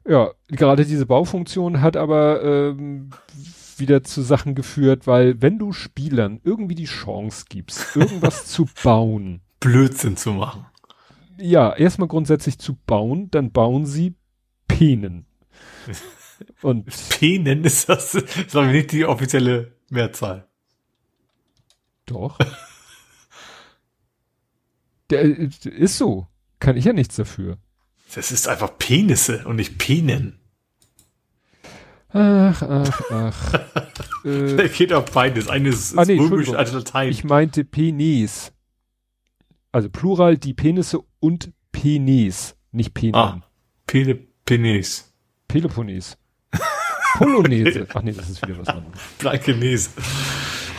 Ja, 0.05 0.31
gerade 0.49 0.85
diese 0.85 1.05
Baufunktion 1.05 1.81
hat 1.81 1.95
aber 1.95 2.43
ähm, 2.43 3.11
wieder 3.79 4.03
zu 4.03 4.21
Sachen 4.21 4.55
geführt, 4.55 5.07
weil 5.07 5.41
wenn 5.41 5.59
du 5.59 5.73
Spielern 5.73 6.39
irgendwie 6.43 6.75
die 6.75 6.85
Chance 6.85 7.45
gibst, 7.49 7.95
irgendwas 7.95 8.45
zu 8.47 8.67
bauen, 8.83 9.41
Blödsinn 9.59 10.17
zu 10.17 10.33
machen. 10.33 10.65
Ja, 11.37 11.73
erstmal 11.73 12.07
grundsätzlich 12.07 12.59
zu 12.59 12.75
bauen, 12.85 13.31
dann 13.31 13.51
bauen 13.51 13.85
sie 13.85 14.15
Penen. 14.67 15.25
Und 16.61 16.85
Penen 17.09 17.63
ist 17.63 17.87
das, 17.89 18.15
ist 18.15 18.55
aber 18.55 18.67
nicht 18.67 18.91
die 18.91 19.05
offizielle 19.05 19.73
Mehrzahl. 19.89 20.47
Doch. 22.05 22.37
Der 25.09 25.23
äh, 25.23 25.49
ist 25.63 25.97
so. 25.97 26.27
Kann 26.59 26.77
ich 26.77 26.85
ja 26.85 26.93
nichts 26.93 27.15
dafür. 27.15 27.57
Das 28.15 28.31
ist 28.31 28.47
einfach 28.47 28.77
Penisse 28.77 29.45
und 29.45 29.55
nicht 29.55 29.77
Penen. 29.77 30.39
Ach, 32.13 32.61
ach, 32.61 33.01
ach. 33.11 33.53
äh, 34.25 34.69
geht 34.69 34.93
auf 34.93 35.11
beides. 35.11 35.47
Eines 35.49 35.91
ist 35.91 35.97
Ah, 35.97 36.05
nee, 36.05 36.17
römisch, 36.19 36.53
als 36.53 36.71
Latein. 36.71 37.09
ich 37.09 37.23
meinte 37.23 37.63
Penis. 37.65 38.51
Also 39.71 39.89
Plural 39.89 40.37
die 40.37 40.53
Penisse 40.53 40.99
und 41.19 41.51
Penis, 41.71 42.55
nicht 42.71 42.93
Penis. 42.93 43.15
ah, 43.15 43.41
Pene, 43.87 44.19
Penis. 44.45 45.11
Peloponnes. 45.47 46.17
Polonaise. 47.17 47.87
Ach 47.93 48.01
nee, 48.01 48.11
das 48.13 48.29
ist 48.29 48.41
wieder 48.47 48.59
was 48.59 48.67
anderes. 48.67 48.99
Blankenese. 49.19 49.89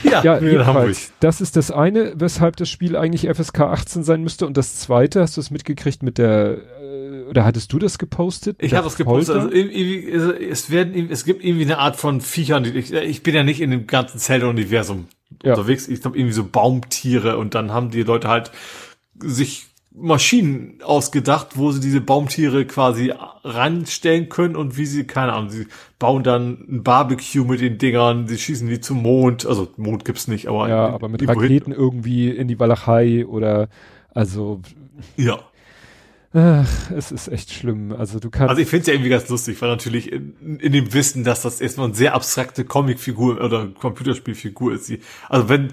Ja, 0.03 0.23
Ja, 0.23 0.39
jedenfalls, 0.41 1.13
das 1.21 1.41
ist 1.41 1.57
das 1.57 1.71
eine, 1.71 2.13
weshalb 2.17 2.57
das 2.57 2.69
Spiel 2.69 2.97
eigentlich 2.97 3.29
FSK 3.29 3.61
18 3.61 4.03
sein 4.05 4.23
müsste. 4.23 4.47
Und 4.47 4.57
das 4.57 4.77
zweite, 4.77 5.21
hast 5.23 5.37
du 5.37 5.41
es 5.41 5.51
mitgekriegt 5.51 6.03
mit 6.03 6.19
der, 6.19 6.59
oder 7.31 7.45
hattest 7.45 7.73
du 7.73 7.79
das 7.79 7.99
gepostet? 7.99 8.57
Ich 8.61 8.75
habe 8.75 8.85
das 8.85 8.97
gepostet. 8.97 9.37
Also, 9.37 9.49
also, 9.49 10.33
es 10.33 10.71
werden, 10.71 11.09
es 11.11 11.25
gibt 11.25 11.45
irgendwie 11.45 11.65
eine 11.65 11.79
Art 11.79 11.97
von 11.97 12.21
Viechern. 12.21 12.65
die- 12.65 12.71
Ich, 12.71 12.93
ich 12.93 13.23
bin 13.23 13.35
ja 13.35 13.43
nicht 13.43 13.61
in 13.61 13.71
dem 13.71 13.87
ganzen 13.87 14.19
Zelda-Universum 14.19 15.07
Ja. 15.43 15.53
unterwegs. 15.55 15.89
Ich 15.89 16.01
glaube 16.03 16.19
irgendwie 16.19 16.35
so 16.35 16.45
Baumtiere 16.45 17.39
und 17.39 17.55
dann 17.55 17.73
haben 17.73 17.91
die 17.91 18.03
Leute 18.03 18.29
halt 18.29 18.51
sich 19.23 19.67
Maschinen 19.97 20.81
ausgedacht, 20.83 21.51
wo 21.57 21.71
sie 21.71 21.79
diese 21.79 22.01
Baumtiere 22.01 22.65
quasi 22.65 23.13
ranstellen 23.45 24.29
können 24.29 24.57
und 24.57 24.77
wie 24.77 24.87
sie, 24.87 25.05
keine 25.07 25.33
Ahnung, 25.35 25.51
sie 25.51 25.69
bauen 26.01 26.25
dann 26.25 26.65
ein 26.69 26.83
Barbecue 26.83 27.45
mit 27.45 27.61
den 27.61 27.79
Dingern, 27.79 28.27
sie 28.27 28.37
schießen 28.37 28.69
die 28.69 28.81
zum 28.81 29.03
Mond, 29.03 29.47
also 29.47 29.69
Mond 29.77 30.05
gibt's 30.05 30.27
nicht, 30.27 30.49
aber 30.49 30.69
ja, 30.69 30.89
aber 30.89 31.09
mit 31.09 31.21
hin- 31.21 31.31
Raketen 31.31 31.71
irgendwie 31.71 32.29
in 32.29 32.49
die 32.49 32.59
Walachei 32.59 33.25
oder, 33.25 33.69
also, 34.13 34.61
Ja. 35.17 35.39
Ach, 36.35 36.91
es 36.91 37.13
ist 37.13 37.29
echt 37.29 37.53
schlimm. 37.53 37.93
Also 37.93 38.19
du 38.19 38.29
kannst, 38.29 38.51
Also 38.51 38.61
ich 38.61 38.69
finde 38.69 38.83
es 38.83 38.87
ja 38.89 38.95
irgendwie 38.95 39.11
ganz 39.11 39.29
lustig, 39.29 39.61
weil 39.63 39.71
natürlich 39.71 40.11
in, 40.11 40.59
in 40.59 40.73
dem 40.73 40.93
Wissen, 40.93 41.25
dass 41.25 41.43
das 41.43 41.61
erstmal 41.61 41.87
eine 41.87 41.95
sehr 41.95 42.15
abstrakte 42.15 42.65
Comicfigur 42.65 43.41
oder 43.41 43.69
Computerspielfigur 43.69 44.75
ist, 44.75 44.89
die, 44.89 45.01
also 45.29 45.49
wenn 45.49 45.73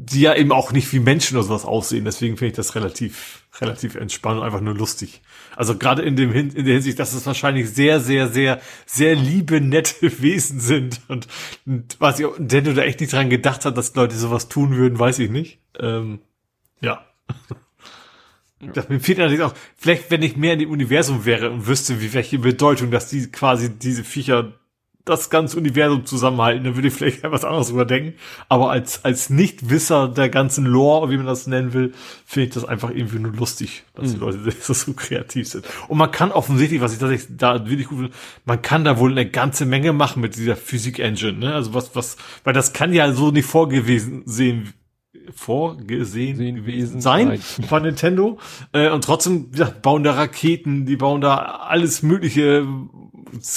die 0.00 0.20
ja 0.20 0.34
eben 0.36 0.52
auch 0.52 0.70
nicht 0.70 0.92
wie 0.92 1.00
Menschen 1.00 1.36
oder 1.36 1.44
sowas 1.44 1.64
aussehen, 1.64 2.04
deswegen 2.04 2.36
finde 2.36 2.50
ich 2.50 2.56
das 2.56 2.76
relativ 2.76 3.42
relativ 3.60 3.96
entspannt 3.96 4.38
und 4.38 4.44
einfach 4.44 4.60
nur 4.60 4.74
lustig. 4.74 5.22
Also 5.56 5.76
gerade 5.76 6.02
in 6.02 6.14
dem 6.14 6.30
Hin 6.30 6.50
in 6.50 6.64
der 6.64 6.74
Hinsicht, 6.74 7.00
dass 7.00 7.12
es 7.12 7.26
wahrscheinlich 7.26 7.68
sehr 7.70 7.98
sehr 7.98 8.28
sehr 8.28 8.60
sehr 8.86 9.16
liebe 9.16 9.60
nette 9.60 9.96
Wesen 10.22 10.60
sind 10.60 11.00
und, 11.08 11.26
und 11.66 11.96
was 11.98 12.20
ich 12.20 12.26
denn 12.38 12.62
du 12.62 12.74
da 12.74 12.82
echt 12.82 13.00
nicht 13.00 13.12
dran 13.12 13.28
gedacht 13.28 13.64
hat, 13.64 13.76
dass 13.76 13.96
Leute 13.96 14.14
sowas 14.14 14.48
tun 14.48 14.76
würden, 14.76 15.00
weiß 15.00 15.18
ich 15.18 15.30
nicht. 15.30 15.58
Ähm, 15.80 16.20
ja. 16.80 17.04
Das 18.60 18.88
mir 18.88 18.98
fehlt 18.98 19.20
allerdings 19.20 19.42
auch, 19.42 19.54
vielleicht 19.76 20.10
wenn 20.10 20.22
ich 20.22 20.36
mehr 20.36 20.54
in 20.54 20.58
dem 20.58 20.70
Universum 20.70 21.24
wäre 21.24 21.50
und 21.50 21.66
wüsste, 21.66 22.00
wie 22.00 22.12
welche 22.12 22.38
Bedeutung, 22.38 22.90
dass 22.90 23.08
die 23.08 23.30
quasi 23.30 23.70
diese 23.70 24.02
Viecher 24.02 24.52
das 25.08 25.30
ganze 25.30 25.56
Universum 25.56 26.04
zusammenhalten, 26.04 26.64
dann 26.64 26.74
würde 26.74 26.88
ich 26.88 26.94
vielleicht 26.94 27.24
etwas 27.24 27.44
anderes 27.44 27.70
überdenken. 27.70 28.14
Aber 28.48 28.70
als, 28.70 29.04
als 29.04 29.30
Nichtwisser 29.30 30.08
der 30.08 30.28
ganzen 30.28 30.66
Lore, 30.66 31.10
wie 31.10 31.16
man 31.16 31.26
das 31.26 31.46
nennen 31.46 31.72
will, 31.72 31.92
finde 32.26 32.48
ich 32.48 32.54
das 32.54 32.64
einfach 32.64 32.90
irgendwie 32.90 33.18
nur 33.18 33.32
lustig, 33.32 33.84
dass 33.94 34.12
die 34.12 34.18
Leute 34.18 34.38
so, 34.60 34.74
so 34.74 34.92
kreativ 34.92 35.48
sind. 35.48 35.66
Und 35.88 35.98
man 35.98 36.10
kann 36.10 36.30
offensichtlich, 36.30 36.80
was 36.80 36.92
ich 36.92 36.98
tatsächlich 36.98 37.36
da 37.38 37.66
wirklich 37.66 37.88
gut 37.88 37.98
finde, 37.98 38.14
man 38.44 38.60
kann 38.62 38.84
da 38.84 38.98
wohl 38.98 39.10
eine 39.10 39.28
ganze 39.28 39.64
Menge 39.66 39.92
machen 39.92 40.20
mit 40.20 40.36
dieser 40.36 40.56
Physik-Engine, 40.56 41.38
ne? 41.38 41.54
Also 41.54 41.74
was, 41.74 41.94
was, 41.96 42.16
weil 42.44 42.52
das 42.52 42.72
kann 42.72 42.92
ja 42.92 43.12
so 43.12 43.30
nicht 43.30 43.46
vorgewesen 43.46 44.22
sehen, 44.26 44.74
vorgesehen 45.34 46.36
Sehen 46.36 46.56
gewesen 46.56 46.78
Wesen 46.78 47.00
sein 47.00 47.38
von 47.68 47.82
Nintendo. 47.82 48.38
Äh, 48.72 48.90
und 48.90 49.04
trotzdem 49.04 49.50
gesagt, 49.50 49.82
bauen 49.82 50.04
da 50.04 50.12
Raketen, 50.12 50.86
die 50.86 50.96
bauen 50.96 51.20
da 51.20 51.36
alles 51.36 52.02
mögliche 52.02 52.66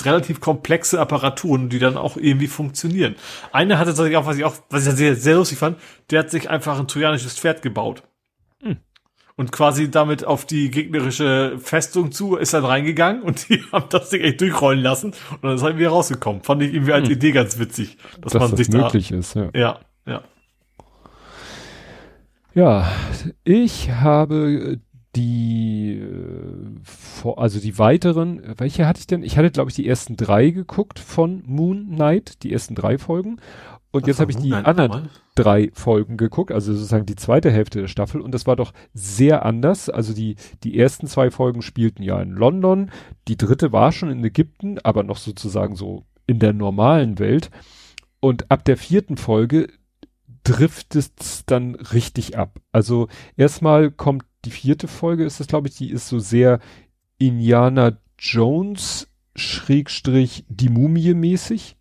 relativ 0.03 0.41
komplexe 0.41 0.99
Apparaturen, 0.99 1.69
die 1.69 1.79
dann 1.79 1.97
auch 1.97 2.17
irgendwie 2.17 2.47
funktionieren. 2.47 3.15
Einer 3.53 3.77
hatte 3.77 3.91
tatsächlich 3.91 4.17
auch, 4.17 4.25
was 4.25 4.37
ich 4.37 4.43
auch, 4.43 4.55
was 4.69 4.85
ich 4.85 4.93
sehr, 4.93 5.15
sehr 5.15 5.35
lustig 5.35 5.57
fand, 5.57 5.77
der 6.09 6.19
hat 6.19 6.29
sich 6.29 6.49
einfach 6.49 6.77
ein 6.79 6.87
trojanisches 6.87 7.37
Pferd 7.37 7.61
gebaut. 7.61 8.03
Und 9.37 9.51
quasi 9.51 9.89
damit 9.89 10.23
auf 10.23 10.45
die 10.45 10.69
gegnerische 10.69 11.57
Festung 11.57 12.11
zu, 12.11 12.35
ist 12.35 12.53
dann 12.53 12.65
reingegangen 12.65 13.23
und 13.23 13.49
die 13.49 13.63
haben 13.71 13.85
das 13.89 14.09
Ding 14.09 14.21
echt 14.21 14.39
durchrollen 14.39 14.83
lassen 14.83 15.13
und 15.31 15.43
dann 15.43 15.55
ist 15.55 15.63
halt 15.63 15.77
wieder 15.77 15.89
rausgekommen. 15.89 16.43
Fand 16.43 16.61
ich 16.61 16.73
irgendwie 16.73 16.93
als 16.93 17.09
Idee 17.09 17.31
ganz 17.31 17.57
witzig, 17.57 17.97
dass, 18.21 18.33
dass 18.33 18.41
man 18.41 18.51
das 18.51 18.59
sich 18.59 18.69
möglich 18.69 19.11
ist, 19.11 19.35
ja. 19.35 19.49
da, 19.51 19.59
ja, 19.59 19.79
ja. 20.05 20.21
Ja, 22.53 22.91
ich 23.43 23.91
habe 23.91 24.79
die, 25.15 25.99
äh, 25.99 27.33
also 27.35 27.59
die 27.59 27.77
weiteren, 27.77 28.41
welche 28.57 28.87
hatte 28.87 28.99
ich 28.99 29.07
denn? 29.07 29.23
Ich 29.23 29.37
hatte, 29.37 29.51
glaube 29.51 29.69
ich, 29.69 29.75
die 29.75 29.87
ersten 29.87 30.17
drei 30.17 30.49
geguckt 30.49 30.99
von 30.99 31.43
Moon 31.45 31.89
Knight, 31.89 32.43
die 32.43 32.51
ersten 32.51 32.75
drei 32.75 32.97
Folgen. 32.97 33.39
Und 33.91 34.07
jetzt 34.07 34.21
habe 34.21 34.31
ich 34.31 34.37
die 34.37 34.53
anderen 34.53 35.09
drei 35.35 35.69
Folgen 35.73 36.15
geguckt, 36.15 36.53
also 36.53 36.73
sozusagen 36.73 37.05
die 37.05 37.17
zweite 37.17 37.51
Hälfte 37.51 37.81
der 37.81 37.89
Staffel. 37.89 38.21
Und 38.21 38.33
das 38.33 38.47
war 38.47 38.55
doch 38.55 38.71
sehr 38.93 39.45
anders. 39.45 39.89
Also 39.89 40.13
die, 40.13 40.37
die 40.63 40.79
ersten 40.79 41.07
zwei 41.07 41.29
Folgen 41.29 41.61
spielten 41.61 42.01
ja 42.01 42.21
in 42.21 42.31
London. 42.31 42.89
Die 43.27 43.35
dritte 43.35 43.73
war 43.73 43.91
schon 43.91 44.09
in 44.09 44.23
Ägypten, 44.23 44.79
aber 44.79 45.03
noch 45.03 45.17
sozusagen 45.17 45.75
so 45.75 46.05
in 46.25 46.39
der 46.39 46.53
normalen 46.53 47.19
Welt. 47.19 47.51
Und 48.21 48.49
ab 48.49 48.63
der 48.63 48.77
vierten 48.77 49.17
Folge 49.17 49.67
driftet 50.43 51.13
es 51.19 51.45
dann 51.45 51.75
richtig 51.75 52.37
ab. 52.37 52.59
Also 52.71 53.07
erstmal 53.37 53.91
kommt 53.91 54.23
die 54.45 54.51
vierte 54.51 54.87
Folge, 54.87 55.25
ist 55.25 55.39
das 55.39 55.47
glaube 55.47 55.67
ich, 55.67 55.75
die 55.75 55.91
ist 55.91 56.07
so 56.07 56.19
sehr 56.19 56.59
Indiana 57.17 57.97
Jones 58.17 59.07
Schrägstrich 59.35 60.45
die 60.49 60.69
Mumie 60.69 61.13
mäßig. 61.13 61.77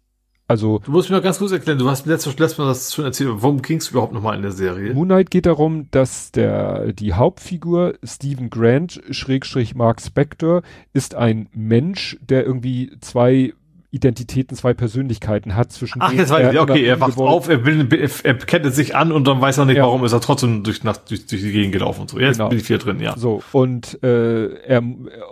Also 0.51 0.81
Du 0.81 0.91
musst 0.91 1.09
mir 1.09 1.17
mal 1.17 1.23
ganz 1.23 1.39
kurz 1.39 1.53
erklären, 1.53 1.79
du 1.79 1.89
hast 1.89 2.07
mir 2.07 2.13
letztes, 2.13 2.37
letztes 2.37 2.59
Mal 2.59 2.67
das 2.67 2.93
schon 2.93 3.05
erzählt, 3.05 3.31
warum 3.35 3.63
ging 3.63 3.79
es 3.79 3.91
überhaupt 3.91 4.13
nochmal 4.13 4.35
in 4.35 4.43
der 4.43 4.51
Serie? 4.51 4.93
Moon 4.95 5.07
Knight 5.07 5.31
geht 5.31 5.47
darum, 5.47 5.89
dass 5.93 6.33
der 6.33 6.93
die 6.93 7.13
Hauptfigur 7.13 7.95
Stephen 8.03 8.51
Grant 8.51 9.01
Schrägstrich 9.11 9.77
Mark 9.77 10.01
Spector 10.01 10.63
ist 10.93 11.15
ein 11.15 11.49
Mensch, 11.53 12.19
der 12.21 12.45
irgendwie 12.45 12.91
zwei 13.01 13.55
Identitäten, 13.93 14.57
zwei 14.57 14.73
Persönlichkeiten 14.73 15.57
hat 15.57 15.73
zwischen 15.73 16.01
Ach, 16.01 16.13
jetzt 16.13 16.31
weiß 16.31 16.53
ich, 16.53 16.61
okay, 16.61 16.85
er 16.85 17.01
wacht 17.01 17.19
auf, 17.19 17.49
er, 17.49 17.65
will, 17.65 17.89
er 18.23 18.35
kennt 18.35 18.73
sich 18.73 18.95
an 18.95 19.11
und 19.11 19.27
dann 19.27 19.41
weiß 19.41 19.59
er 19.59 19.65
nicht, 19.65 19.79
Ja. 19.79 19.83
warum 19.85 20.05
ist 20.05 20.13
er 20.13 20.21
trotzdem 20.21 20.63
durch, 20.63 20.85
nach, 20.85 20.97
durch, 20.99 21.27
durch 21.27 21.43
die 21.43 21.51
Gegend 21.51 21.73
gelaufen 21.73 22.03
und 22.03 22.11
so. 22.11 22.21
Jetzt 22.21 22.37
Genau. 22.39 22.51
bin 22.51 22.59
ich 22.59 22.67
hier 22.69 22.79
drin, 22.79 23.01
ja. 23.01 23.17
So, 23.17 23.43
und, 23.53 24.01
äh, 24.05 24.55
er, 24.63 24.83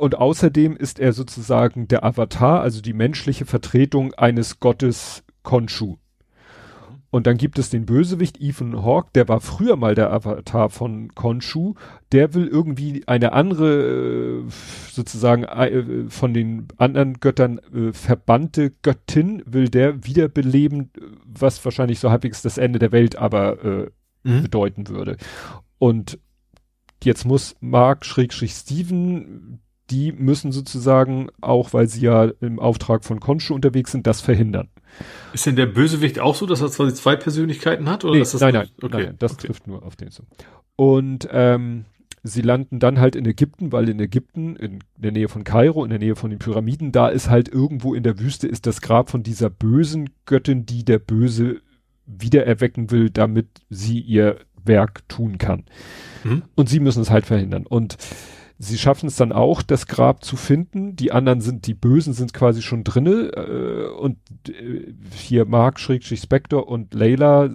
und 0.00 0.16
außerdem 0.18 0.76
ist 0.76 0.98
er 0.98 1.12
sozusagen 1.12 1.86
der 1.86 2.04
Avatar, 2.04 2.60
also 2.60 2.80
die 2.82 2.92
menschliche 2.94 3.46
Vertretung 3.46 4.12
eines 4.14 4.58
Gottes 4.58 5.22
Khonshu. 5.44 5.96
Und 7.10 7.26
dann 7.26 7.38
gibt 7.38 7.58
es 7.58 7.70
den 7.70 7.86
Bösewicht 7.86 8.38
Ethan 8.40 8.84
Hawke, 8.84 9.08
der 9.14 9.28
war 9.28 9.40
früher 9.40 9.76
mal 9.76 9.94
der 9.94 10.12
Avatar 10.12 10.68
von 10.68 11.14
Khonshu. 11.14 11.74
Der 12.12 12.34
will 12.34 12.46
irgendwie 12.46 13.02
eine 13.06 13.32
andere, 13.32 14.44
äh, 14.46 14.50
sozusagen 14.90 15.44
äh, 15.44 16.10
von 16.10 16.34
den 16.34 16.68
anderen 16.76 17.14
Göttern 17.20 17.60
äh, 17.74 17.92
verbannte 17.92 18.72
Göttin, 18.82 19.42
will 19.46 19.68
der 19.70 20.04
wiederbeleben, 20.04 20.90
was 21.24 21.64
wahrscheinlich 21.64 21.98
so 21.98 22.10
halbwegs 22.10 22.42
das 22.42 22.58
Ende 22.58 22.78
der 22.78 22.92
Welt 22.92 23.16
aber 23.16 23.64
äh, 23.64 23.90
Mhm. 24.28 24.42
bedeuten 24.42 24.88
würde. 24.88 25.16
Und 25.78 26.18
jetzt 27.02 27.24
muss 27.24 27.56
Mark 27.60 28.04
Schrägstrich 28.04 28.52
Steven, 28.52 29.60
die 29.90 30.12
müssen 30.12 30.52
sozusagen, 30.52 31.28
auch 31.40 31.72
weil 31.72 31.88
sie 31.88 32.02
ja 32.02 32.24
im 32.40 32.58
Auftrag 32.58 33.04
von 33.04 33.20
Khonshu 33.20 33.54
unterwegs 33.54 33.92
sind, 33.92 34.06
das 34.06 34.20
verhindern. 34.20 34.68
Ist 35.32 35.46
denn 35.46 35.56
der 35.56 35.66
Bösewicht 35.66 36.18
auch 36.18 36.34
so, 36.34 36.46
dass 36.46 36.60
er 36.60 36.68
quasi 36.68 36.94
zwei 36.94 37.16
Persönlichkeiten 37.16 37.88
hat? 37.88 38.04
Oder 38.04 38.14
Nee, 38.14 38.20
ist 38.22 38.34
das 38.34 38.40
nein, 38.40 38.54
nein, 38.54 38.68
okay. 38.82 39.04
nein, 39.04 39.16
das 39.18 39.32
okay. 39.32 39.48
trifft 39.48 39.66
nur 39.66 39.84
auf 39.84 39.96
den 39.96 40.10
zu. 40.10 40.22
Und 40.76 41.28
ähm, 41.30 41.84
sie 42.22 42.42
landen 42.42 42.78
dann 42.78 42.98
halt 42.98 43.16
in 43.16 43.26
Ägypten, 43.26 43.72
weil 43.72 43.88
in 43.88 44.00
Ägypten, 44.00 44.56
in 44.56 44.80
der 44.96 45.12
Nähe 45.12 45.28
von 45.28 45.44
Kairo, 45.44 45.84
in 45.84 45.90
der 45.90 45.98
Nähe 45.98 46.16
von 46.16 46.30
den 46.30 46.38
Pyramiden, 46.38 46.92
da 46.92 47.08
ist 47.08 47.28
halt 47.28 47.48
irgendwo 47.48 47.94
in 47.94 48.02
der 48.02 48.18
Wüste 48.18 48.46
ist 48.48 48.66
das 48.66 48.80
Grab 48.80 49.10
von 49.10 49.22
dieser 49.22 49.50
bösen 49.50 50.10
Göttin, 50.26 50.66
die 50.66 50.84
der 50.84 50.98
Böse 50.98 51.60
wiedererwecken 52.06 52.90
will, 52.90 53.10
damit 53.10 53.48
sie 53.68 54.00
ihr 54.00 54.38
Werk 54.64 55.08
tun 55.08 55.38
kann. 55.38 55.64
Mhm. 56.24 56.42
Und 56.54 56.68
sie 56.68 56.80
müssen 56.80 57.02
es 57.02 57.10
halt 57.10 57.26
verhindern. 57.26 57.66
Und 57.66 57.96
sie 58.58 58.76
schaffen 58.78 59.06
es 59.06 59.16
dann 59.16 59.32
auch, 59.32 59.62
das 59.62 59.86
Grab 59.86 60.24
zu 60.24 60.36
finden. 60.36 60.96
Die 60.96 61.12
anderen 61.12 61.40
sind, 61.40 61.66
die 61.66 61.74
Bösen 61.74 62.12
sind 62.12 62.32
quasi 62.32 62.60
schon 62.62 62.82
drinne. 62.84 63.30
Äh, 63.34 63.88
und 63.98 64.16
äh, 64.48 64.92
hier 65.14 65.44
Mark 65.44 65.78
Schrägstrich 65.80 66.20
Spector 66.20 66.68
und 66.68 66.92
Layla 66.94 67.46
äh, 67.46 67.50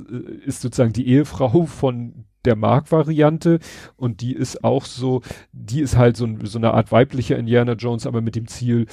ist 0.45 0.61
sozusagen 0.61 0.93
die 0.93 1.07
Ehefrau 1.07 1.65
von 1.67 2.25
der 2.45 2.55
Mark-Variante 2.57 3.59
und 3.95 4.19
die 4.19 4.33
ist 4.33 4.63
auch 4.65 4.83
so, 4.85 5.21
die 5.53 5.79
ist 5.79 5.95
halt 5.97 6.17
so, 6.17 6.25
ein- 6.25 6.45
so 6.45 6.57
eine 6.57 6.73
Art 6.73 6.91
weiblicher 6.91 7.37
Indiana 7.37 7.73
Jones, 7.73 8.05
aber 8.05 8.19
mit 8.21 8.35
dem 8.35 8.47
Ziel, 8.47 8.85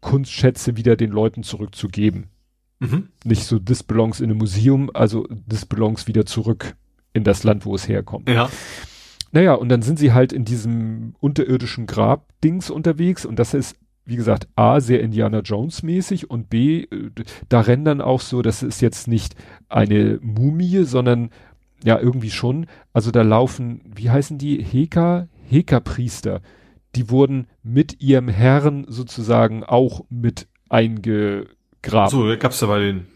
Kunstschätze 0.00 0.76
wieder 0.76 0.96
den 0.96 1.10
Leuten 1.10 1.42
zurückzugeben. 1.42 2.26
Mhm. 2.80 3.08
Nicht 3.24 3.44
so, 3.44 3.58
this 3.58 3.82
belongs 3.82 4.20
in 4.20 4.30
a 4.30 4.34
museum, 4.34 4.90
also 4.94 5.26
this 5.48 5.66
belongs 5.66 6.06
wieder 6.06 6.26
zurück 6.26 6.74
in 7.12 7.24
das 7.24 7.44
Land, 7.44 7.64
wo 7.64 7.74
es 7.74 7.88
herkommt. 7.88 8.28
Ja. 8.28 8.48
Naja, 9.32 9.54
und 9.54 9.68
dann 9.68 9.82
sind 9.82 9.98
sie 9.98 10.12
halt 10.12 10.32
in 10.32 10.44
diesem 10.44 11.14
unterirdischen 11.20 11.86
Grabdings 11.86 12.70
unterwegs 12.70 13.26
und 13.26 13.38
das 13.38 13.54
ist, 13.54 13.76
wie 14.04 14.16
gesagt, 14.16 14.48
A, 14.56 14.80
sehr 14.80 15.00
Indiana 15.00 15.40
Jones 15.40 15.82
mäßig 15.82 16.30
und 16.30 16.48
B, 16.48 16.84
äh, 16.84 17.10
da 17.48 17.60
rennen 17.60 17.84
dann 17.84 18.00
auch 18.00 18.20
so, 18.20 18.42
das 18.42 18.62
ist 18.62 18.80
jetzt 18.80 19.06
nicht 19.06 19.34
eine 19.68 20.18
Mumie, 20.22 20.84
sondern 20.84 21.30
ja, 21.84 21.98
irgendwie 21.98 22.30
schon. 22.30 22.66
Also 22.92 23.10
da 23.10 23.22
laufen, 23.22 23.82
wie 23.94 24.10
heißen 24.10 24.38
die? 24.38 24.62
Heka, 24.62 25.28
Heka-Priester. 25.48 26.40
Die 26.94 27.10
wurden 27.10 27.46
mit 27.62 28.00
ihrem 28.00 28.28
Herrn 28.28 28.86
sozusagen 28.88 29.62
auch 29.62 30.04
mit 30.08 30.48
eingegraben. 30.68 32.10
So, 32.10 32.34
gab's 32.38 32.60
ja 32.60 32.66
bei 32.66 32.80
den 32.80 33.06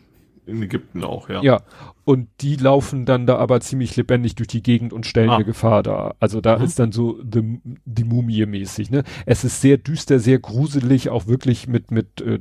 in 0.47 0.63
Ägypten 0.63 1.05
auch, 1.05 1.29
ja. 1.29 1.43
Ja, 1.43 1.63
und 2.05 2.29
die 2.41 2.57
laufen 2.57 3.07
dann 3.07 3.27
da 3.27 3.37
aber 3.37 3.61
ziemlich 3.61 3.97
lebendig 3.97 4.35
durch 4.35 4.49
die 4.49 4.63
Gegend 4.63 4.93
und 4.93 5.07
stellen 5.07 5.31
ah. 5.31 5.37
eine 5.37 5.45
Gefahr 5.45 5.83
da. 5.83 6.15
Also 6.19 6.41
da 6.41 6.59
mhm. 6.59 6.65
ist 6.65 6.79
dann 6.79 6.93
so 6.93 7.23
die, 7.23 7.61
die 7.85 8.05
Mumie 8.05 8.45
mäßig, 8.47 8.91
ne? 8.91 9.05
Es 9.25 9.45
ist 9.45 9.61
sehr 9.61 9.79
düster, 9.79 10.19
sehr 10.19 10.39
gruselig, 10.39 11.11
auch 11.11 11.27
wirklich 11.27 11.69
mit, 11.69 11.91
mit, 11.91 12.21
äh, 12.21 12.41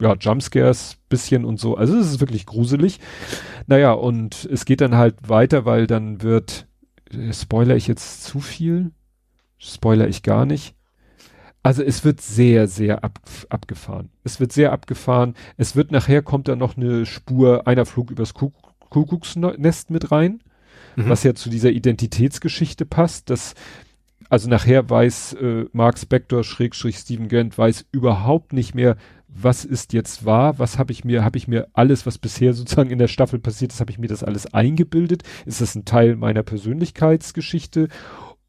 ja, 0.00 0.14
Jumpscares 0.14 0.98
bisschen 1.08 1.44
und 1.44 1.58
so. 1.58 1.76
Also 1.76 1.96
es 1.96 2.10
ist 2.10 2.20
wirklich 2.20 2.46
gruselig. 2.46 3.00
Naja, 3.66 3.92
und 3.92 4.48
es 4.50 4.64
geht 4.64 4.80
dann 4.80 4.94
halt 4.94 5.28
weiter, 5.28 5.64
weil 5.64 5.86
dann 5.86 6.22
wird, 6.22 6.66
äh, 7.10 7.32
spoiler 7.32 7.76
ich 7.76 7.86
jetzt 7.86 8.24
zu 8.24 8.40
viel? 8.40 8.92
Spoiler 9.58 10.08
ich 10.08 10.22
gar 10.22 10.46
nicht. 10.46 10.74
Also 11.62 11.82
es 11.82 12.04
wird 12.04 12.20
sehr, 12.20 12.68
sehr 12.68 13.04
ab, 13.04 13.20
abgefahren. 13.48 14.10
Es 14.24 14.40
wird 14.40 14.52
sehr 14.52 14.72
abgefahren. 14.72 15.34
Es 15.56 15.76
wird 15.76 15.90
nachher 15.90 16.22
kommt 16.22 16.48
da 16.48 16.56
noch 16.56 16.76
eine 16.76 17.04
Spur, 17.04 17.66
einer 17.66 17.84
Flug 17.84 18.10
übers 18.10 18.34
Kuckucksnest 18.34 19.90
mit 19.90 20.10
rein, 20.10 20.40
mhm. 20.96 21.08
was 21.08 21.24
ja 21.24 21.34
zu 21.34 21.50
dieser 21.50 21.70
Identitätsgeschichte 21.70 22.86
passt, 22.86 23.30
dass 23.30 23.54
also 24.30 24.48
nachher 24.48 24.88
weiß 24.88 25.34
äh, 25.34 25.64
Mark 25.72 25.98
Spector 25.98 26.44
Schrägstrich 26.44 26.98
Stephen 26.98 27.28
Grant 27.28 27.56
weiß 27.56 27.86
überhaupt 27.92 28.52
nicht 28.52 28.74
mehr, 28.74 28.96
was 29.28 29.64
ist 29.64 29.92
jetzt 29.92 30.24
wahr, 30.24 30.58
was 30.58 30.78
habe 30.78 30.92
ich 30.92 31.04
mir, 31.04 31.24
habe 31.24 31.38
ich 31.38 31.48
mir 31.48 31.68
alles, 31.72 32.06
was 32.06 32.18
bisher 32.18 32.54
sozusagen 32.54 32.90
in 32.90 32.98
der 32.98 33.08
Staffel 33.08 33.38
passiert 33.38 33.72
ist, 33.72 33.80
habe 33.80 33.90
ich 33.90 33.98
mir 33.98 34.08
das 34.08 34.24
alles 34.24 34.52
eingebildet? 34.52 35.22
Ist 35.46 35.60
das 35.60 35.74
ein 35.74 35.84
Teil 35.84 36.16
meiner 36.16 36.42
Persönlichkeitsgeschichte? 36.42 37.88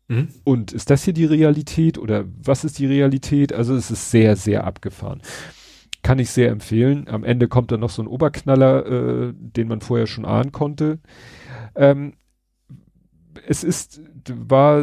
Mhm. 0.10 0.28
Und 0.44 0.74
ist 0.74 0.90
das 0.90 1.04
hier 1.04 1.14
die 1.14 1.26
Realität 1.26 1.98
oder 1.98 2.26
was 2.44 2.66
ist 2.66 2.80
die 2.80 2.88
Realität? 2.88 3.54
Also 3.54 3.76
es 3.76 3.92
ist 3.92 4.12
sehr, 4.12 4.36
sehr 4.36 4.66
abgefahren. 4.66 5.22
Kann 6.02 6.20
ich 6.20 6.32
sehr 6.32 6.50
empfehlen. 6.50 7.08
Am 7.08 7.24
Ende 7.24 7.48
kommt 7.48 7.72
dann 7.72 7.80
noch 7.80 7.92
so 7.92 8.02
ein 8.02 8.08
Oberknaller, 8.08 8.86
äh, 8.86 9.34
den 9.36 9.68
man 9.68 9.82
vorher 9.82 10.08
schon 10.08 10.26
ahnen 10.26 10.52
konnte. 10.52 11.00
Ähm, 11.76 12.14
es 13.48 13.64
ist, 13.64 14.02
war 14.28 14.82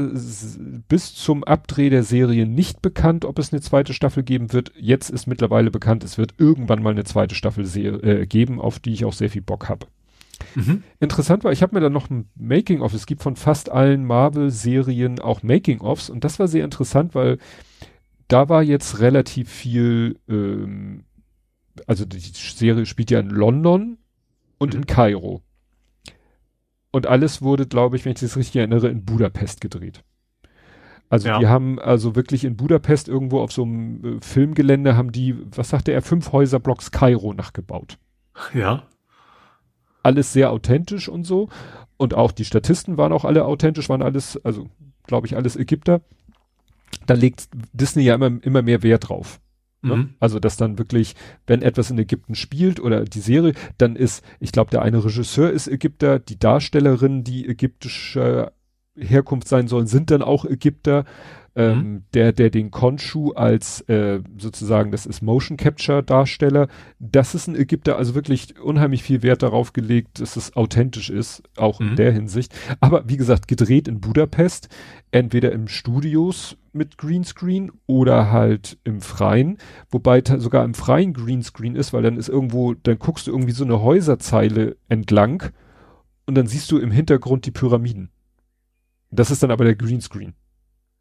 bis 0.89 1.15
zum 1.15 1.43
Abdreh 1.45 1.91
der 1.91 2.05
Serie 2.05 2.47
nicht 2.47 2.81
bekannt, 2.81 3.25
ob 3.25 3.39
es 3.39 3.53
eine 3.53 3.61
zweite 3.61 3.95
Staffel 3.95 4.23
geben 4.23 4.53
wird. 4.53 4.73
Jetzt 4.79 5.11
ist 5.11 5.27
mittlerweile 5.27 5.71
bekannt, 5.71 6.05
es 6.05 6.19
wird 6.19 6.35
irgendwann 6.39 6.83
mal 6.83 6.91
eine 6.91 7.05
zweite 7.05 7.35
Staffel 7.35 7.65
äh, 7.77 8.27
geben, 8.27 8.61
auf 8.61 8.79
die 8.79 8.93
ich 8.93 9.05
auch 9.05 9.13
sehr 9.13 9.31
viel 9.31 9.43
Bock 9.43 9.69
habe. 9.69 9.87
Mhm. 10.55 10.83
Interessant 11.01 11.45
war, 11.45 11.53
ich 11.53 11.63
habe 11.63 11.75
mir 11.75 11.81
dann 11.81 11.93
noch 11.93 12.11
ein 12.11 12.29
Making-of, 12.37 12.95
es 12.95 13.07
gibt 13.07 13.23
von 13.23 13.37
fast 13.37 13.71
allen 13.71 14.05
Marvel-Serien 14.05 15.21
auch 15.21 15.43
Making-ofs 15.43 16.11
und 16.11 16.25
das 16.25 16.39
war 16.39 16.49
sehr 16.49 16.65
interessant, 16.65 17.15
weil 17.15 17.39
da 18.29 18.49
war 18.49 18.63
jetzt 18.63 19.01
relativ 19.01 19.51
viel, 19.51 20.19
ähm, 20.29 21.05
also 21.87 22.05
die 22.05 22.19
Serie 22.19 22.87
spielt 22.87 23.11
ja 23.11 23.21
in 23.21 23.31
London 23.31 23.99
und 24.59 24.75
mhm. 24.75 24.81
in 24.81 24.87
Kairo. 24.87 25.43
Und 26.91 27.07
alles 27.07 27.43
wurde, 27.43 27.67
glaube 27.67 27.97
ich, 27.97 28.05
wenn 28.05 28.13
ich 28.13 28.21
das 28.21 28.37
richtig 28.37 28.57
erinnere, 28.57 28.89
in 28.89 29.05
Budapest 29.05 29.61
gedreht. 29.61 30.03
Also 31.09 31.29
ja. 31.29 31.39
die 31.39 31.47
haben 31.47 31.79
also 31.79 32.17
wirklich 32.17 32.45
in 32.45 32.57
Budapest 32.57 33.09
irgendwo 33.09 33.41
auf 33.41 33.53
so 33.53 33.63
einem 33.63 34.17
äh, 34.17 34.21
Filmgelände 34.21 34.97
haben 34.97 35.13
die, 35.13 35.37
was 35.55 35.69
sagte 35.69 35.93
er, 35.93 36.03
fünf 36.03 36.33
Häuserblocks 36.33 36.91
Kairo 36.91 37.33
nachgebaut. 37.33 37.99
Ja 38.53 38.89
alles 40.07 40.33
sehr 40.33 40.51
authentisch 40.51 41.09
und 41.09 41.25
so. 41.25 41.49
Und 41.97 42.15
auch 42.15 42.33
die 42.33 42.45
Statisten 42.45 42.97
waren 42.97 43.13
auch 43.13 43.25
alle 43.25 43.45
authentisch, 43.45 43.89
waren 43.89 44.03
alles, 44.03 44.39
also 44.45 44.69
glaube 45.07 45.27
ich, 45.27 45.37
alles 45.37 45.57
Ägypter. 45.57 46.01
Da 47.07 47.15
legt 47.15 47.49
Disney 47.73 48.05
ja 48.05 48.15
immer, 48.15 48.43
immer 48.43 48.63
mehr 48.63 48.83
Wert 48.83 49.09
drauf. 49.09 49.41
Ne? 49.83 49.97
Mhm. 49.97 50.15
Also, 50.21 50.39
dass 50.39 50.57
dann 50.57 50.79
wirklich, 50.79 51.15
wenn 51.47 51.63
etwas 51.63 51.91
in 51.91 51.99
Ägypten 51.99 52.35
spielt 52.35 52.81
oder 52.81 53.05
die 53.05 53.21
Serie, 53.21 53.55
dann 53.79 53.97
ist, 53.97 54.25
ich 54.41 54.53
glaube, 54.53 54.71
der 54.71 54.83
eine 54.83 55.05
Regisseur 55.05 55.51
ist 55.51 55.69
Ägypter, 55.69 56.19
die 56.19 56.39
Darstellerin, 56.39 57.25
die 57.25 57.49
ägyptische 57.49 58.53
Herkunft 58.97 59.49
sein 59.49 59.69
sollen, 59.69 59.87
sind 59.87 60.11
dann 60.11 60.23
auch 60.23 60.45
Ägypter. 60.45 61.05
Ähm, 61.59 61.79
mhm. 61.79 62.03
der, 62.13 62.33
der 62.33 62.51
den 62.51 62.71
Konshu 62.71 63.33
als 63.33 63.81
äh, 63.89 64.21
sozusagen, 64.37 64.91
das 64.91 65.07
ist 65.07 65.23
Motion 65.23 65.57
Capture 65.57 66.03
Darsteller, 66.03 66.69
das 66.99 67.35
ist 67.35 67.47
ein 67.47 67.57
Ägypter, 67.57 67.97
also 67.97 68.15
wirklich 68.15 68.61
unheimlich 68.61 69.03
viel 69.03 69.23
Wert 69.23 69.43
darauf 69.43 69.73
gelegt, 69.73 70.21
dass 70.21 70.37
es 70.37 70.55
authentisch 70.55 71.09
ist, 71.09 71.43
auch 71.57 71.81
mhm. 71.81 71.89
in 71.89 71.97
der 71.97 72.13
Hinsicht. 72.13 72.55
Aber 72.81 73.09
wie 73.09 73.17
gesagt, 73.17 73.49
gedreht 73.49 73.89
in 73.89 74.03
Budapest, 74.03 74.69
entweder 75.13 75.51
im 75.53 75.67
Studios 75.67 76.59
mit 76.75 76.99
Greenscreen 76.99 77.73
oder 77.87 78.31
halt 78.31 78.77
im 78.85 79.01
Freien, 79.01 79.57
wobei 79.91 80.23
sogar 80.37 80.63
im 80.63 80.75
Freien 80.75 81.15
Greenscreen 81.15 81.75
ist, 81.75 81.95
weil 81.95 82.03
dann 82.03 82.19
ist 82.19 82.29
irgendwo, 82.29 82.75
dann 82.75 82.99
guckst 82.99 83.29
du 83.29 83.31
irgendwie 83.31 83.53
so 83.53 83.65
eine 83.65 83.81
Häuserzeile 83.81 84.77
entlang 84.91 85.43
und 86.27 86.35
dann 86.35 86.49
siehst 86.49 86.71
du 86.71 86.77
im 86.77 86.91
Hintergrund 86.91 87.47
die 87.47 87.51
Pyramiden. 87.51 88.11
Das 89.11 89.31
ist 89.31 89.43
dann 89.43 89.51
aber 89.51 89.65
der 89.65 89.77
Greenscreen. 89.77 90.35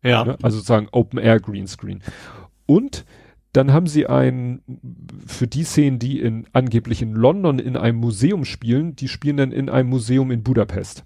Ja. 0.06 0.24
Ne? 0.24 0.38
Also 0.42 0.58
sozusagen 0.58 0.88
Open 0.92 1.20
Air 1.20 1.40
Greenscreen. 1.40 2.02
Und 2.66 3.06
dann 3.56 3.72
haben 3.72 3.88
sie 3.88 4.06
ein, 4.08 4.62
für 5.26 5.48
die 5.48 5.64
Szenen, 5.64 5.98
die 5.98 6.20
in, 6.20 6.46
angeblich 6.52 7.02
in 7.02 7.14
London 7.14 7.58
in 7.58 7.78
einem 7.78 7.98
Museum 7.98 8.44
spielen, 8.44 8.98
die 8.98 9.08
spielen 9.08 9.38
dann 9.38 9.52
in 9.54 9.70
einem 9.70 9.90
Museum 9.90 10.30
in 10.32 10.44
Budapest. 10.44 11.06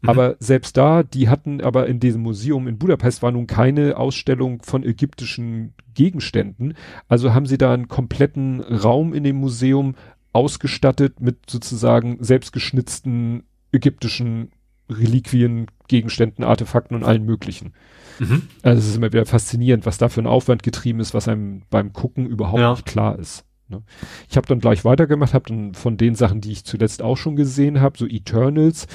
Mhm. 0.00 0.08
Aber 0.08 0.36
selbst 0.38 0.78
da, 0.78 1.02
die 1.02 1.28
hatten 1.28 1.60
aber 1.60 1.86
in 1.88 2.00
diesem 2.00 2.22
Museum 2.22 2.68
in 2.68 2.78
Budapest 2.78 3.22
war 3.22 3.32
nun 3.32 3.46
keine 3.46 3.98
Ausstellung 3.98 4.62
von 4.62 4.82
ägyptischen 4.82 5.74
Gegenständen. 5.94 6.74
Also 7.08 7.34
haben 7.34 7.46
sie 7.46 7.58
da 7.58 7.74
einen 7.74 7.88
kompletten 7.88 8.60
Raum 8.60 9.12
in 9.12 9.24
dem 9.24 9.36
Museum 9.36 9.94
ausgestattet 10.32 11.20
mit 11.20 11.50
sozusagen 11.50 12.16
selbstgeschnitzten 12.20 13.42
ägyptischen 13.72 14.52
Reliquien, 14.90 15.66
Gegenständen, 15.88 16.44
Artefakten 16.44 16.96
und 16.96 17.04
allen 17.04 17.24
möglichen. 17.24 17.72
Mhm. 18.18 18.42
Also 18.62 18.80
es 18.80 18.88
ist 18.88 18.96
immer 18.96 19.12
wieder 19.12 19.26
faszinierend, 19.26 19.86
was 19.86 19.98
da 19.98 20.08
für 20.08 20.20
ein 20.20 20.26
Aufwand 20.26 20.62
getrieben 20.62 21.00
ist, 21.00 21.14
was 21.14 21.28
einem 21.28 21.62
beim 21.70 21.92
Gucken 21.92 22.26
überhaupt 22.26 22.60
ja. 22.60 22.72
nicht 22.72 22.86
klar 22.86 23.18
ist. 23.18 23.44
Ne? 23.68 23.82
Ich 24.28 24.36
habe 24.36 24.46
dann 24.46 24.58
gleich 24.58 24.84
weitergemacht, 24.84 25.32
habe 25.32 25.48
dann 25.48 25.74
von 25.74 25.96
den 25.96 26.14
Sachen, 26.14 26.40
die 26.40 26.52
ich 26.52 26.64
zuletzt 26.64 27.02
auch 27.02 27.16
schon 27.16 27.36
gesehen 27.36 27.80
habe, 27.80 27.96
so 27.96 28.06
Eternals, 28.06 28.86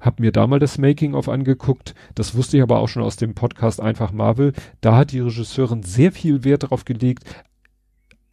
habe 0.00 0.22
mir 0.22 0.32
da 0.32 0.46
mal 0.46 0.58
das 0.58 0.78
Making-of 0.78 1.28
angeguckt. 1.28 1.94
Das 2.14 2.34
wusste 2.34 2.58
ich 2.58 2.62
aber 2.62 2.78
auch 2.78 2.88
schon 2.88 3.02
aus 3.02 3.16
dem 3.16 3.34
Podcast 3.34 3.80
Einfach 3.80 4.12
Marvel. 4.12 4.52
Da 4.80 4.96
hat 4.96 5.12
die 5.12 5.20
Regisseurin 5.20 5.82
sehr 5.82 6.12
viel 6.12 6.44
Wert 6.44 6.62
darauf 6.62 6.84
gelegt, 6.84 7.24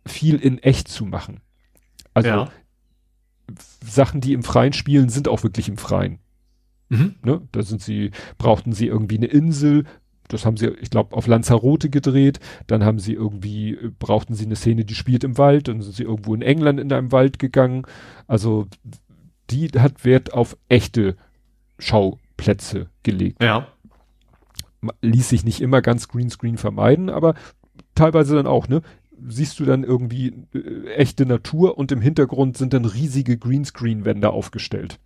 viel 0.06 0.36
in 0.36 0.60
echt 0.60 0.88
zu 0.88 1.06
machen. 1.06 1.40
Also 2.14 2.30
ja. 2.30 2.50
Sachen, 3.84 4.22
die 4.22 4.34
im 4.34 4.44
Freien 4.44 4.74
spielen, 4.74 5.10
sind 5.10 5.28
auch 5.28 5.44
wirklich 5.44 5.70
im 5.70 5.78
Freien. 5.78 6.20
Mhm. 6.90 7.16
Ne? 7.24 7.42
Da 7.52 7.64
sind 7.64 7.82
sie, 7.82 8.12
brauchten 8.38 8.74
sie 8.74 8.88
irgendwie 8.88 9.18
eine 9.18 9.28
Insel, 9.28 9.86
das 10.28 10.46
haben 10.46 10.58
sie, 10.58 10.70
ich 10.82 10.90
glaube, 10.90 11.16
auf 11.16 11.28
Lanzarote 11.28 11.90
gedreht. 11.90 12.40
Dann 12.68 12.84
haben 12.84 13.00
sie 13.00 13.14
irgendwie, 13.14 13.74
äh, 13.74 13.92
brauchten 13.98 14.34
sie 14.34 14.46
eine 14.46 14.56
Szene, 14.56 14.86
die 14.86 14.96
spielt 14.96 15.24
im 15.24 15.38
Wald. 15.38 15.68
Dann 15.68 15.82
sind 15.82 15.96
sie 15.96 16.04
irgendwo 16.04 16.34
in 16.34 16.42
England 16.42 16.80
in 16.80 16.92
einem 16.92 17.12
Wald 17.12 17.40
gegangen. 17.40 17.84
Also 18.28 18.68
die 19.50 19.68
hat 19.70 20.04
Wert 20.04 20.34
auf 20.34 20.58
echte 20.68 21.16
Schauplätze 21.78 22.90
gelegt. 23.04 23.44
Ja. 23.44 23.68
Ließ 25.02 25.30
sich 25.30 25.46
nicht 25.46 25.62
immer 25.62 25.82
ganz 25.82 26.08
Greenscreen 26.08 26.58
vermeiden, 26.58 27.10
aber 27.10 27.36
teilweise 27.96 28.36
dann 28.36 28.48
auch, 28.48 28.68
ne? 28.68 28.82
Siehst 29.28 29.60
du 29.60 29.66
dann 29.66 29.84
irgendwie 29.84 30.34
äh, 30.54 30.94
echte 30.96 31.26
Natur 31.26 31.78
und 31.78 31.92
im 31.92 32.02
Hintergrund 32.02 32.58
sind 32.58 32.74
dann 32.74 32.86
riesige 32.86 33.38
Greenscreen-Wände 33.38 34.30
aufgestellt. 34.30 35.00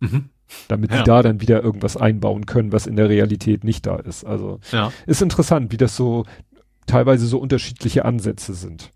Mhm 0.00 0.30
damit 0.68 0.90
ja. 0.90 0.98
die 0.98 1.04
da 1.04 1.22
dann 1.22 1.40
wieder 1.40 1.62
irgendwas 1.62 1.96
einbauen 1.96 2.46
können, 2.46 2.72
was 2.72 2.86
in 2.86 2.96
der 2.96 3.08
Realität 3.08 3.64
nicht 3.64 3.86
da 3.86 3.96
ist. 3.96 4.24
Also 4.24 4.60
ja. 4.70 4.92
ist 5.06 5.22
interessant, 5.22 5.72
wie 5.72 5.76
das 5.76 5.96
so 5.96 6.24
teilweise 6.86 7.26
so 7.26 7.38
unterschiedliche 7.38 8.04
Ansätze 8.04 8.54
sind. 8.54 8.90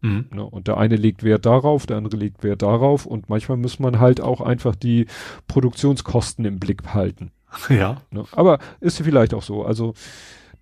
Mhm. 0.00 0.26
Ne? 0.32 0.44
Und 0.44 0.68
der 0.68 0.76
eine 0.76 0.96
legt 0.96 1.22
Wert 1.22 1.46
darauf, 1.46 1.86
der 1.86 1.96
andere 1.96 2.16
legt 2.16 2.42
Wert 2.42 2.62
darauf 2.62 3.06
und 3.06 3.28
manchmal 3.28 3.56
muss 3.56 3.78
man 3.78 4.00
halt 4.00 4.20
auch 4.20 4.40
einfach 4.40 4.74
die 4.74 5.06
Produktionskosten 5.48 6.44
im 6.44 6.58
Blick 6.58 6.82
halten. 6.94 7.30
Ja. 7.68 8.00
Ne? 8.10 8.24
Aber 8.32 8.58
ist 8.80 9.02
vielleicht 9.02 9.34
auch 9.34 9.42
so. 9.42 9.62
Also 9.62 9.92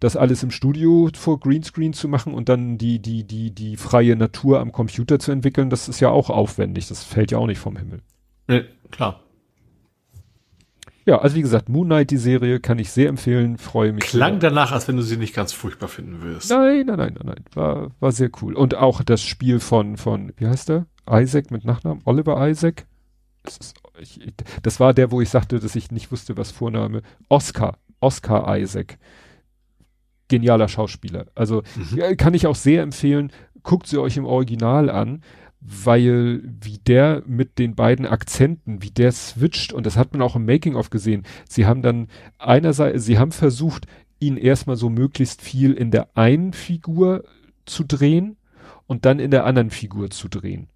das 0.00 0.16
alles 0.16 0.42
im 0.42 0.50
Studio 0.50 1.08
vor 1.14 1.38
Greenscreen 1.38 1.92
zu 1.92 2.08
machen 2.08 2.34
und 2.34 2.48
dann 2.48 2.78
die, 2.78 3.00
die, 3.00 3.24
die, 3.24 3.54
die 3.54 3.76
freie 3.76 4.16
Natur 4.16 4.58
am 4.58 4.72
Computer 4.72 5.18
zu 5.18 5.30
entwickeln, 5.30 5.70
das 5.70 5.88
ist 5.88 6.00
ja 6.00 6.08
auch 6.08 6.30
aufwendig. 6.30 6.88
Das 6.88 7.04
fällt 7.04 7.30
ja 7.30 7.38
auch 7.38 7.46
nicht 7.46 7.58
vom 7.60 7.76
Himmel. 7.76 8.00
Nee, 8.48 8.64
klar. 8.90 9.20
Ja, 11.06 11.18
also 11.18 11.36
wie 11.36 11.42
gesagt, 11.42 11.68
Moon 11.68 11.86
Knight, 11.86 12.10
die 12.10 12.16
Serie, 12.18 12.60
kann 12.60 12.78
ich 12.78 12.90
sehr 12.90 13.08
empfehlen, 13.08 13.58
freue 13.58 13.92
mich. 13.92 14.04
Klang 14.04 14.40
sehr. 14.40 14.50
danach, 14.50 14.72
als 14.72 14.86
wenn 14.86 14.96
du 14.96 15.02
sie 15.02 15.16
nicht 15.16 15.34
ganz 15.34 15.52
furchtbar 15.52 15.88
finden 15.88 16.22
würdest. 16.22 16.50
Nein, 16.50 16.86
nein, 16.86 16.98
nein, 16.98 17.14
nein, 17.14 17.26
nein. 17.26 17.44
War, 17.54 17.90
war 18.00 18.12
sehr 18.12 18.30
cool. 18.42 18.54
Und 18.54 18.74
auch 18.74 19.02
das 19.02 19.22
Spiel 19.22 19.60
von, 19.60 19.96
von, 19.96 20.32
wie 20.36 20.46
heißt 20.46 20.68
der? 20.68 20.86
Isaac 21.10 21.50
mit 21.50 21.64
Nachnamen? 21.64 22.02
Oliver 22.04 22.48
Isaac? 22.48 22.86
Das, 23.42 23.56
ist, 23.56 23.74
ich, 23.98 24.20
das 24.62 24.78
war 24.78 24.92
der, 24.92 25.10
wo 25.10 25.20
ich 25.20 25.30
sagte, 25.30 25.58
dass 25.58 25.74
ich 25.74 25.90
nicht 25.90 26.12
wusste, 26.12 26.36
was 26.36 26.50
Vorname. 26.50 27.02
Oscar. 27.28 27.78
Oscar 28.00 28.58
Isaac. 28.58 28.98
Genialer 30.28 30.68
Schauspieler. 30.68 31.26
Also 31.34 31.62
mhm. 31.76 32.16
kann 32.16 32.34
ich 32.34 32.46
auch 32.46 32.54
sehr 32.54 32.82
empfehlen. 32.82 33.32
Guckt 33.62 33.86
sie 33.86 33.98
euch 33.98 34.16
im 34.16 34.26
Original 34.26 34.90
an 34.90 35.22
weil 35.60 36.42
wie 36.44 36.78
der 36.78 37.22
mit 37.26 37.58
den 37.58 37.74
beiden 37.74 38.06
Akzenten, 38.06 38.82
wie 38.82 38.90
der 38.90 39.12
switcht, 39.12 39.72
und 39.72 39.84
das 39.84 39.96
hat 39.96 40.12
man 40.12 40.22
auch 40.22 40.36
im 40.36 40.46
Making-of 40.46 40.90
gesehen, 40.90 41.24
sie 41.48 41.66
haben 41.66 41.82
dann 41.82 42.08
einerseits, 42.38 43.04
sie 43.04 43.18
haben 43.18 43.32
versucht, 43.32 43.86
ihn 44.20 44.36
erstmal 44.36 44.76
so 44.76 44.88
möglichst 44.88 45.42
viel 45.42 45.72
in 45.72 45.90
der 45.90 46.16
einen 46.16 46.52
Figur 46.52 47.24
zu 47.66 47.84
drehen 47.84 48.36
und 48.86 49.04
dann 49.04 49.18
in 49.18 49.30
der 49.30 49.44
anderen 49.44 49.70
Figur 49.70 50.10
zu 50.10 50.28
drehen. 50.28 50.68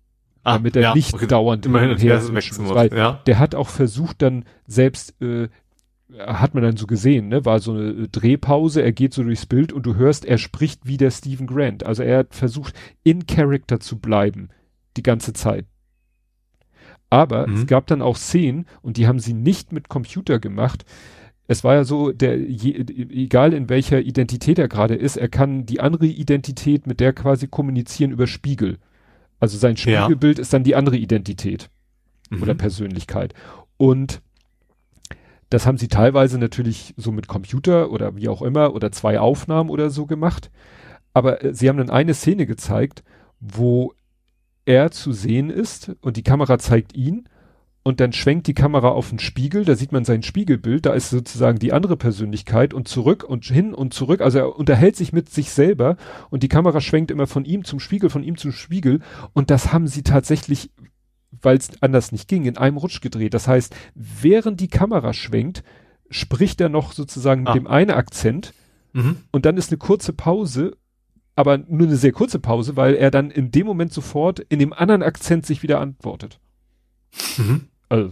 Ah, 0.42 0.54
damit 0.54 0.76
er 0.76 0.82
ja, 0.82 0.94
nicht 0.94 1.14
okay. 1.14 1.26
dauernd 1.26 1.64
immerhin 1.64 1.96
her 1.96 2.34
wechseln 2.34 2.66
muss. 2.66 2.74
Weil 2.74 2.94
ja. 2.94 3.22
Der 3.24 3.38
hat 3.38 3.54
auch 3.54 3.70
versucht 3.70 4.20
dann 4.20 4.44
selbst, 4.66 5.14
äh, 5.22 5.48
hat 6.18 6.52
man 6.52 6.62
dann 6.62 6.76
so 6.76 6.86
gesehen, 6.86 7.28
ne, 7.28 7.46
war 7.46 7.60
so 7.60 7.72
eine 7.72 8.08
Drehpause, 8.08 8.82
er 8.82 8.92
geht 8.92 9.14
so 9.14 9.22
durchs 9.22 9.46
Bild 9.46 9.72
und 9.72 9.86
du 9.86 9.94
hörst, 9.94 10.26
er 10.26 10.36
spricht 10.36 10.86
wie 10.86 10.98
der 10.98 11.10
Stephen 11.10 11.46
Grant. 11.46 11.86
Also 11.86 12.02
er 12.02 12.18
hat 12.18 12.34
versucht, 12.34 12.74
in 13.04 13.26
Character 13.26 13.80
zu 13.80 13.98
bleiben 13.98 14.50
die 14.96 15.02
ganze 15.02 15.32
Zeit. 15.32 15.66
Aber 17.10 17.46
mhm. 17.46 17.54
es 17.54 17.66
gab 17.66 17.86
dann 17.86 18.02
auch 18.02 18.16
Szenen 18.16 18.66
und 18.82 18.96
die 18.96 19.06
haben 19.06 19.20
sie 19.20 19.34
nicht 19.34 19.72
mit 19.72 19.88
Computer 19.88 20.38
gemacht. 20.38 20.84
Es 21.46 21.62
war 21.62 21.74
ja 21.74 21.84
so, 21.84 22.10
der, 22.10 22.38
je, 22.38 22.72
egal 22.72 23.52
in 23.52 23.68
welcher 23.68 24.00
Identität 24.00 24.58
er 24.58 24.68
gerade 24.68 24.94
ist, 24.94 25.16
er 25.16 25.28
kann 25.28 25.66
die 25.66 25.80
andere 25.80 26.06
Identität 26.06 26.86
mit 26.86 27.00
der 27.00 27.12
quasi 27.12 27.46
kommunizieren 27.46 28.10
über 28.10 28.26
Spiegel. 28.26 28.78
Also 29.38 29.58
sein 29.58 29.76
Spiegelbild 29.76 30.38
ja. 30.38 30.42
ist 30.42 30.52
dann 30.52 30.64
die 30.64 30.74
andere 30.74 30.96
Identität 30.96 31.70
mhm. 32.30 32.42
oder 32.42 32.54
Persönlichkeit. 32.54 33.34
Und 33.76 34.22
das 35.50 35.66
haben 35.66 35.78
sie 35.78 35.88
teilweise 35.88 36.38
natürlich 36.38 36.94
so 36.96 37.12
mit 37.12 37.28
Computer 37.28 37.90
oder 37.90 38.16
wie 38.16 38.28
auch 38.28 38.42
immer 38.42 38.74
oder 38.74 38.90
zwei 38.90 39.20
Aufnahmen 39.20 39.70
oder 39.70 39.90
so 39.90 40.06
gemacht. 40.06 40.50
Aber 41.12 41.44
äh, 41.44 41.54
sie 41.54 41.68
haben 41.68 41.78
dann 41.78 41.90
eine 41.90 42.14
Szene 42.14 42.46
gezeigt, 42.46 43.04
wo 43.38 43.92
er 44.66 44.90
zu 44.90 45.12
sehen 45.12 45.50
ist 45.50 45.92
und 46.00 46.16
die 46.16 46.22
Kamera 46.22 46.58
zeigt 46.58 46.94
ihn 46.94 47.28
und 47.82 48.00
dann 48.00 48.12
schwenkt 48.12 48.46
die 48.46 48.54
Kamera 48.54 48.88
auf 48.88 49.10
den 49.10 49.18
Spiegel, 49.18 49.64
da 49.64 49.76
sieht 49.76 49.92
man 49.92 50.04
sein 50.04 50.22
Spiegelbild, 50.22 50.86
da 50.86 50.94
ist 50.94 51.10
sozusagen 51.10 51.58
die 51.58 51.72
andere 51.72 51.96
Persönlichkeit 51.96 52.72
und 52.72 52.88
zurück 52.88 53.24
und 53.24 53.44
hin 53.44 53.74
und 53.74 53.92
zurück, 53.92 54.22
also 54.22 54.38
er 54.38 54.56
unterhält 54.56 54.96
sich 54.96 55.12
mit 55.12 55.28
sich 55.28 55.50
selber 55.50 55.96
und 56.30 56.42
die 56.42 56.48
Kamera 56.48 56.80
schwenkt 56.80 57.10
immer 57.10 57.26
von 57.26 57.44
ihm 57.44 57.64
zum 57.64 57.80
Spiegel, 57.80 58.08
von 58.08 58.24
ihm 58.24 58.38
zum 58.38 58.52
Spiegel 58.52 59.00
und 59.34 59.50
das 59.50 59.72
haben 59.72 59.86
sie 59.86 60.02
tatsächlich, 60.02 60.70
weil 61.30 61.58
es 61.58 61.70
anders 61.82 62.10
nicht 62.10 62.26
ging, 62.26 62.46
in 62.46 62.56
einem 62.56 62.78
Rutsch 62.78 63.02
gedreht. 63.02 63.34
Das 63.34 63.46
heißt, 63.46 63.76
während 63.94 64.60
die 64.60 64.68
Kamera 64.68 65.12
schwenkt, 65.12 65.62
spricht 66.08 66.60
er 66.62 66.70
noch 66.70 66.92
sozusagen 66.92 67.42
mit 67.42 67.50
ah. 67.50 67.54
dem 67.54 67.66
einen 67.66 67.90
Akzent 67.90 68.54
mhm. 68.94 69.16
und 69.30 69.44
dann 69.44 69.58
ist 69.58 69.70
eine 69.70 69.78
kurze 69.78 70.14
Pause 70.14 70.76
aber 71.36 71.58
nur 71.58 71.86
eine 71.86 71.96
sehr 71.96 72.12
kurze 72.12 72.38
Pause, 72.38 72.76
weil 72.76 72.94
er 72.94 73.10
dann 73.10 73.30
in 73.30 73.50
dem 73.50 73.66
Moment 73.66 73.92
sofort 73.92 74.40
in 74.40 74.58
dem 74.58 74.72
anderen 74.72 75.02
Akzent 75.02 75.46
sich 75.46 75.62
wieder 75.62 75.80
antwortet. 75.80 76.38
Mhm. 77.36 77.68
Also 77.88 78.10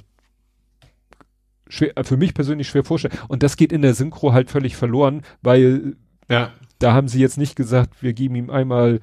schwer, 1.68 1.92
für 2.02 2.16
mich 2.16 2.34
persönlich 2.34 2.68
schwer 2.68 2.84
vorstellen. 2.84 3.16
Und 3.28 3.42
das 3.42 3.56
geht 3.56 3.72
in 3.72 3.82
der 3.82 3.94
Synchro 3.94 4.32
halt 4.32 4.50
völlig 4.50 4.76
verloren, 4.76 5.22
weil 5.40 5.96
ja. 6.28 6.50
da 6.78 6.92
haben 6.92 7.08
sie 7.08 7.20
jetzt 7.20 7.38
nicht 7.38 7.56
gesagt, 7.56 8.02
wir 8.02 8.12
geben 8.12 8.34
ihm 8.34 8.50
einmal, 8.50 9.00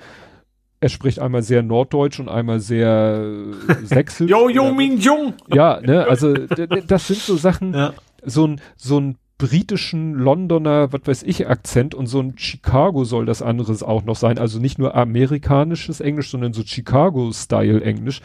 er 0.79 0.89
spricht 0.89 1.19
einmal 1.19 1.41
sehr 1.41 1.63
norddeutsch 1.63 2.19
und 2.19 2.29
einmal 2.29 2.59
sehr 2.59 3.35
sächsisch. 3.83 4.29
yo, 4.29 4.49
yo, 4.49 4.73
Min 4.73 4.99
Jung! 4.99 5.33
Ja, 5.53 5.79
ne, 5.81 6.05
also 6.05 6.33
das 6.33 7.07
sind 7.07 7.19
so 7.19 7.35
Sachen, 7.37 7.73
ja. 7.73 7.93
so 8.23 8.47
ein, 8.47 8.61
so 8.75 8.99
ein 8.99 9.17
britischen 9.39 10.13
Londoner, 10.15 10.91
was 10.91 11.01
weiß 11.05 11.23
ich, 11.23 11.47
Akzent 11.47 11.95
und 11.95 12.07
so 12.07 12.19
ein 12.19 12.37
Chicago 12.37 13.05
soll 13.05 13.25
das 13.25 13.41
anderes 13.41 13.81
auch 13.81 14.03
noch 14.03 14.17
sein. 14.17 14.37
Also 14.37 14.59
nicht 14.59 14.77
nur 14.77 14.95
amerikanisches 14.95 16.01
Englisch, 16.01 16.29
sondern 16.29 16.53
so 16.53 16.61
Chicago-Style 16.61 17.81
Englisch. 17.81 18.21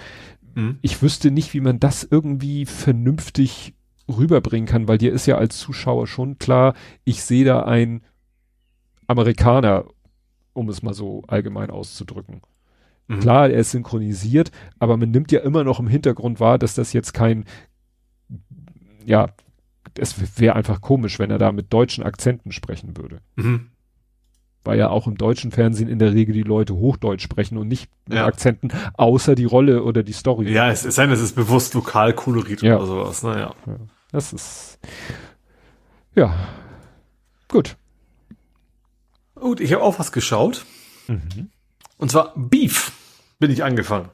Mhm. 0.54 0.78
Ich 0.82 1.00
wüsste 1.02 1.30
nicht, 1.30 1.54
wie 1.54 1.60
man 1.60 1.78
das 1.78 2.06
irgendwie 2.08 2.66
vernünftig 2.66 3.74
rüberbringen 4.08 4.66
kann, 4.66 4.88
weil 4.88 4.98
dir 4.98 5.12
ist 5.12 5.26
ja 5.26 5.38
als 5.38 5.56
Zuschauer 5.58 6.08
schon 6.08 6.38
klar, 6.38 6.74
ich 7.04 7.22
sehe 7.22 7.44
da 7.44 7.62
ein 7.62 8.02
Amerikaner, 9.06 9.84
um 10.52 10.68
es 10.68 10.82
mal 10.82 10.94
so 10.94 11.22
allgemein 11.28 11.70
auszudrücken. 11.70 12.42
Mhm. 13.06 13.20
Klar, 13.20 13.50
er 13.50 13.60
ist 13.60 13.70
synchronisiert, 13.70 14.50
aber 14.80 14.96
man 14.96 15.12
nimmt 15.12 15.30
ja 15.30 15.40
immer 15.40 15.62
noch 15.62 15.78
im 15.78 15.86
Hintergrund 15.86 16.40
wahr, 16.40 16.58
dass 16.58 16.74
das 16.74 16.92
jetzt 16.92 17.14
kein 17.14 17.44
ja, 19.06 19.28
es 19.98 20.40
wäre 20.40 20.56
einfach 20.56 20.80
komisch, 20.80 21.18
wenn 21.18 21.30
er 21.30 21.38
da 21.38 21.52
mit 21.52 21.72
deutschen 21.72 22.04
Akzenten 22.04 22.52
sprechen 22.52 22.96
würde. 22.96 23.20
Mhm. 23.36 23.70
Weil 24.64 24.78
ja 24.78 24.88
auch 24.88 25.06
im 25.06 25.18
deutschen 25.18 25.50
Fernsehen 25.50 25.88
in 25.88 25.98
der 25.98 26.14
Regel 26.14 26.32
die 26.32 26.42
Leute 26.42 26.74
Hochdeutsch 26.74 27.22
sprechen 27.22 27.58
und 27.58 27.68
nicht 27.68 27.90
mit 28.06 28.16
ja. 28.16 28.26
Akzenten, 28.26 28.72
außer 28.94 29.34
die 29.34 29.44
Rolle 29.44 29.82
oder 29.82 30.02
die 30.02 30.12
Story. 30.12 30.50
Ja, 30.50 30.70
es 30.70 30.84
ist 30.84 30.94
sein, 30.94 31.10
es 31.10 31.20
ist 31.20 31.36
bewusst 31.36 31.74
lokal 31.74 32.14
koloriert 32.14 32.62
ja. 32.62 32.76
oder 32.76 32.86
sowas, 32.86 33.22
naja. 33.22 33.54
Ja. 33.66 33.76
Das 34.10 34.32
ist, 34.32 34.78
ja, 36.14 36.34
gut. 37.48 37.76
Gut, 39.34 39.60
ich 39.60 39.72
habe 39.72 39.82
auch 39.82 39.98
was 39.98 40.12
geschaut. 40.12 40.64
Mhm. 41.08 41.50
Und 41.98 42.10
zwar 42.10 42.32
Beef 42.36 42.92
bin 43.38 43.50
ich 43.50 43.64
angefangen. 43.64 44.08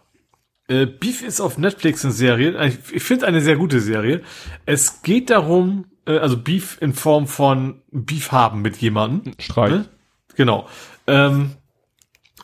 Äh, 0.70 0.86
Beef 0.86 1.22
ist 1.22 1.40
auf 1.40 1.58
Netflix 1.58 2.04
eine 2.04 2.14
Serie. 2.14 2.72
Ich, 2.92 3.02
finde 3.02 3.26
eine 3.26 3.40
sehr 3.40 3.56
gute 3.56 3.80
Serie. 3.80 4.22
Es 4.66 5.02
geht 5.02 5.28
darum, 5.28 5.86
äh, 6.06 6.18
also 6.18 6.36
Beef 6.36 6.78
in 6.80 6.92
Form 6.92 7.26
von 7.26 7.82
Beef 7.90 8.30
haben 8.30 8.62
mit 8.62 8.76
jemandem. 8.76 9.34
Streit. 9.40 9.70
Ne? 9.72 9.84
Genau. 10.36 10.68
Ähm, 11.08 11.56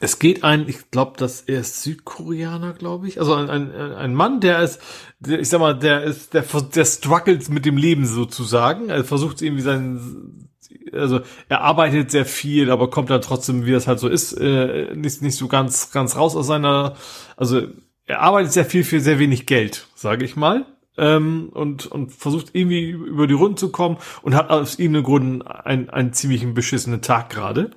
es 0.01 0.19
geht 0.19 0.43
ein, 0.43 0.69
ich 0.69 0.91
glaube, 0.91 1.17
dass 1.19 1.43
er 1.43 1.61
ist 1.61 1.85
Südkoreaner, 1.85 2.73
glaube 2.73 3.07
ich. 3.07 3.21
Also 3.21 3.33
ein, 3.33 3.49
ein, 3.49 3.73
ein 3.73 4.13
Mann, 4.13 4.41
der 4.41 4.59
ist, 4.59 4.83
der, 5.21 5.39
ich 5.39 5.49
sag 5.49 5.61
mal, 5.61 5.79
der 5.79 6.03
ist, 6.03 6.35
der, 6.35 6.43
der 6.43 6.85
struggles 6.85 7.49
mit 7.49 7.65
dem 7.65 7.77
Leben 7.77 8.07
sozusagen. 8.07 8.89
Er 8.89 9.05
versucht 9.05 9.41
irgendwie 9.41 9.63
sein, 9.63 10.51
also 10.93 11.21
er 11.49 11.61
arbeitet 11.61 12.11
sehr 12.11 12.27
viel, 12.27 12.73
aber 12.73 12.91
kommt 12.91 13.09
dann 13.09 13.23
trotzdem, 13.23 13.67
wie 13.67 13.73
das 13.73 13.87
halt 13.87 14.01
so 14.01 14.09
ist, 14.09 14.33
äh, 14.33 14.97
nicht, 14.97 15.23
nicht 15.23 15.37
so 15.37 15.47
ganz, 15.47 15.93
ganz 15.93 16.17
raus 16.17 16.35
aus 16.35 16.49
seiner, 16.49 16.97
also 17.37 17.69
er 18.07 18.21
arbeitet 18.21 18.53
sehr 18.53 18.65
viel 18.65 18.85
für 18.85 19.01
sehr 19.01 19.19
wenig 19.19 19.47
Geld, 19.47 19.89
sage 19.95 20.25
ich 20.25 20.37
mal. 20.37 20.67
Ähm, 20.99 21.51
und, 21.53 21.87
und 21.87 22.13
versucht 22.13 22.55
irgendwie 22.55 22.89
über 22.91 23.27
die 23.27 23.35
Runden 23.35 23.59
zu 23.59 23.71
kommen 23.71 23.99
und 24.23 24.35
hat 24.35 24.49
aus 24.49 24.79
irgendeinem 24.79 25.05
Grund 25.05 25.47
einen, 25.47 25.91
einen 25.91 26.15
ziemlichen 26.15 26.55
beschissenen 26.55 27.03
Tag 27.03 27.29
gerade. 27.29 27.73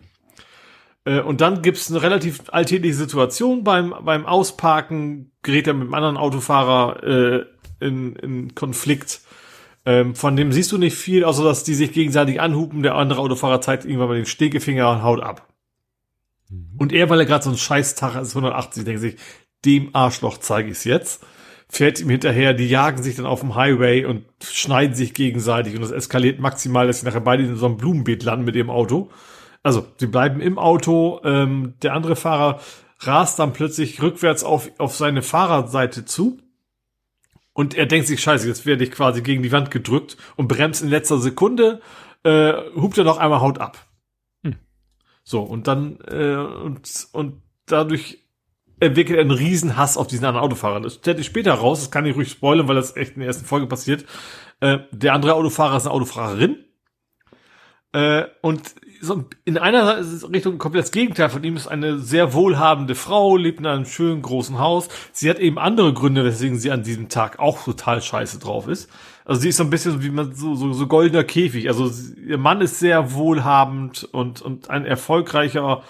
Äh, 1.03 1.19
und 1.19 1.41
dann 1.41 1.61
gibt's 1.61 1.91
eine 1.91 2.01
relativ 2.01 2.43
alltägliche 2.47 2.95
Situation 2.95 3.65
beim, 3.65 3.93
beim 4.03 4.25
Ausparken, 4.25 5.31
gerät 5.41 5.67
er 5.67 5.73
mit 5.73 5.83
einem 5.83 5.93
anderen 5.93 6.17
Autofahrer 6.17 7.03
äh, 7.03 7.45
in, 7.85 8.15
in 8.15 8.55
Konflikt. 8.55 9.21
Ähm, 9.85 10.15
von 10.15 10.35
dem 10.35 10.51
siehst 10.51 10.71
du 10.71 10.77
nicht 10.77 10.95
viel, 10.95 11.23
außer 11.23 11.43
dass 11.43 11.63
die 11.63 11.73
sich 11.73 11.91
gegenseitig 11.91 12.39
anhupen. 12.39 12.83
Der 12.83 12.95
andere 12.95 13.19
Autofahrer 13.19 13.59
zeigt 13.59 13.85
irgendwann 13.85 14.09
mal 14.09 14.15
den 14.15 14.25
Stegefinger 14.25 14.91
und 14.91 15.03
haut 15.03 15.21
ab. 15.21 15.47
Mhm. 16.49 16.75
Und 16.77 16.93
er, 16.93 17.09
weil 17.09 17.19
er 17.19 17.25
gerade 17.25 17.43
so 17.43 17.49
ein 17.49 17.57
Scheiß-Tag 17.57 18.15
ist, 18.15 18.35
180, 18.35 18.85
denkt 18.85 19.01
sich, 19.01 19.15
dem 19.65 19.89
Arschloch 19.93 20.37
zeige 20.37 20.69
ich's 20.71 20.83
jetzt. 20.83 21.23
Fährt 21.71 21.99
ihm 21.99 22.09
hinterher, 22.09 22.53
die 22.53 22.67
jagen 22.67 23.03
sich 23.03 23.15
dann 23.15 23.27
auf 23.27 23.41
dem 23.41 23.55
Highway 23.55 24.05
und 24.05 24.25
schneiden 24.43 24.95
sich 24.95 25.13
gegenseitig 25.13 25.75
und 25.75 25.81
das 25.81 25.91
eskaliert 25.91 26.39
maximal, 26.39 26.87
dass 26.87 27.01
sie 27.01 27.05
nachher 27.05 27.21
beide 27.21 27.43
in 27.43 27.55
so 27.55 27.67
einem 27.67 27.77
Blumenbeet 27.77 28.23
landen 28.23 28.45
mit 28.45 28.55
ihrem 28.55 28.71
Auto. 28.71 29.11
Also, 29.61 29.85
sie 29.97 30.07
bleiben 30.07 30.41
im 30.41 30.57
Auto, 30.57 31.21
ähm, 31.23 31.75
der 31.83 31.93
andere 31.93 32.15
Fahrer 32.15 32.59
rast 33.01 33.39
dann 33.39 33.53
plötzlich 33.53 34.01
rückwärts 34.01 34.43
auf, 34.43 34.71
auf 34.77 34.95
seine 34.95 35.21
Fahrerseite 35.21 36.05
zu. 36.05 36.39
Und 37.53 37.75
er 37.75 37.85
denkt 37.85 38.07
sich, 38.07 38.21
scheiße, 38.21 38.47
jetzt 38.47 38.65
werde 38.65 38.83
ich 38.83 38.91
quasi 38.91 39.21
gegen 39.21 39.43
die 39.43 39.51
Wand 39.51 39.69
gedrückt 39.69 40.17
und 40.37 40.47
bremst 40.47 40.81
in 40.81 40.89
letzter 40.89 41.17
Sekunde, 41.17 41.81
äh, 42.23 42.53
hupt 42.75 42.97
er 42.97 43.03
noch 43.03 43.17
einmal 43.17 43.41
Haut 43.41 43.59
ab. 43.59 43.85
Hm. 44.43 44.55
So, 45.23 45.41
und 45.41 45.67
dann, 45.67 45.99
äh, 46.07 46.35
und, 46.35 47.07
und 47.11 47.41
dadurch 47.65 48.19
entwickelt 48.79 49.17
er 49.17 49.21
einen 49.21 49.31
riesen 49.31 49.77
Hass 49.77 49.97
auf 49.97 50.07
diesen 50.07 50.25
anderen 50.25 50.45
Autofahrer. 50.45 50.81
Das 50.81 50.95
stellt 50.95 51.17
sich 51.17 51.25
später 51.25 51.53
raus, 51.53 51.79
das 51.79 51.91
kann 51.91 52.05
ich 52.05 52.15
ruhig 52.15 52.29
spoilern, 52.29 52.67
weil 52.67 52.75
das 52.75 52.95
echt 52.95 53.13
in 53.13 53.19
der 53.19 53.27
ersten 53.27 53.45
Folge 53.45 53.67
passiert. 53.67 54.05
Äh, 54.59 54.79
der 54.91 55.13
andere 55.13 55.35
Autofahrer 55.35 55.77
ist 55.77 55.85
eine 55.85 55.93
Autofahrerin. 55.93 56.57
Äh, 57.91 58.25
und 58.41 58.61
so 59.01 59.23
in 59.45 59.57
einer 59.57 59.97
Richtung 60.31 60.57
komplett 60.57 60.83
das 60.83 60.91
Gegenteil 60.91 61.29
von 61.29 61.43
ihm 61.43 61.55
ist 61.55 61.67
eine 61.67 61.99
sehr 61.99 62.33
wohlhabende 62.33 62.95
Frau, 62.95 63.37
lebt 63.37 63.59
in 63.59 63.65
einem 63.65 63.85
schönen 63.85 64.21
großen 64.21 64.59
Haus. 64.59 64.89
Sie 65.11 65.29
hat 65.29 65.39
eben 65.39 65.57
andere 65.57 65.93
Gründe, 65.93 66.25
weswegen 66.25 66.59
sie 66.59 66.71
an 66.71 66.83
diesem 66.83 67.09
Tag 67.09 67.39
auch 67.39 67.63
total 67.63 68.01
scheiße 68.01 68.39
drauf 68.39 68.67
ist. 68.67 68.89
Also 69.25 69.41
sie 69.41 69.49
ist 69.49 69.57
so 69.57 69.63
ein 69.63 69.69
bisschen 69.69 70.03
wie 70.03 70.09
man 70.09 70.33
so, 70.33 70.55
so, 70.55 70.73
so 70.73 70.87
goldener 70.87 71.23
Käfig. 71.23 71.69
Also 71.69 71.89
ihr 72.25 72.37
Mann 72.37 72.61
ist 72.61 72.79
sehr 72.79 73.13
wohlhabend 73.13 74.03
und, 74.11 74.41
und 74.41 74.69
ein 74.69 74.85
erfolgreicher, 74.85 75.83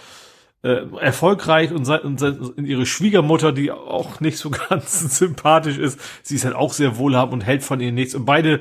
äh, 0.61 0.85
erfolgreich 0.99 1.71
und, 1.71 1.87
und, 1.87 2.21
und 2.21 2.65
ihre 2.65 2.85
Schwiegermutter, 2.85 3.51
die 3.51 3.71
auch 3.71 4.19
nicht 4.19 4.37
so 4.37 4.49
ganz 4.69 5.17
sympathisch 5.17 5.77
ist, 5.77 5.99
sie 6.23 6.35
ist 6.35 6.45
halt 6.45 6.55
auch 6.55 6.73
sehr 6.73 6.97
wohlhabend 6.97 7.33
und 7.33 7.41
hält 7.41 7.63
von 7.63 7.79
ihr 7.79 7.91
nichts. 7.91 8.15
Und 8.15 8.25
beide 8.25 8.59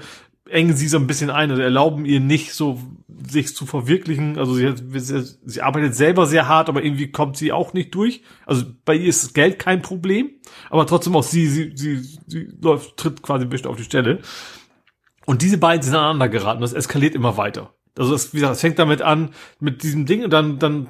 engen 0.49 0.77
sie 0.77 0.89
so 0.89 0.97
ein 0.97 1.07
bisschen 1.07 1.31
ein 1.31 1.51
und 1.51 1.61
erlauben 1.61 2.05
ihr 2.05 2.21
nicht 2.21 2.55
so 2.55 2.81
sich 3.29 3.55
zu 3.55 3.67
verwirklichen. 3.67 4.39
Also 4.39 4.55
sie, 4.55 4.73
sie, 4.95 5.23
sie 5.45 5.63
arbeitet 5.63 5.95
selber 5.95 6.27
sehr 6.27 6.49
hart, 6.49 6.69
aber 6.69 6.83
irgendwie 6.83 7.11
kommt 7.11 7.37
sie 7.37 7.53
auch 7.53 7.73
nicht 7.73 7.95
durch. 7.95 8.23
Also 8.47 8.65
bei 8.85 8.95
ihr 8.95 9.09
ist 9.09 9.25
das 9.25 9.35
Geld 9.35 9.59
kein 9.59 9.83
Problem, 9.83 10.31
aber 10.71 10.87
trotzdem 10.87 11.17
auch 11.17 11.23
sie, 11.23 11.47
sie, 11.47 11.73
sie, 11.75 11.97
sie 12.27 12.49
läuft, 12.61 12.97
tritt 12.97 13.23
quasi 13.23 13.45
ein 13.45 13.51
bisschen 13.51 13.69
auf 13.69 13.77
die 13.77 13.85
Stelle. 13.85 14.21
Und 15.27 15.43
diese 15.43 15.59
beiden 15.59 15.83
sind 15.83 15.95
aneinander 15.95 16.29
geraten. 16.29 16.63
Das 16.63 16.73
eskaliert 16.73 17.15
immer 17.15 17.37
weiter. 17.37 17.75
Also 17.99 18.15
es, 18.15 18.33
wie 18.33 18.39
gesagt, 18.39 18.55
es 18.55 18.61
fängt 18.61 18.79
damit 18.79 19.03
an 19.03 19.31
mit 19.61 19.83
diesem 19.83 20.07
Ding 20.07 20.25
und 20.25 20.31
dann, 20.31 20.59
dann 20.59 20.89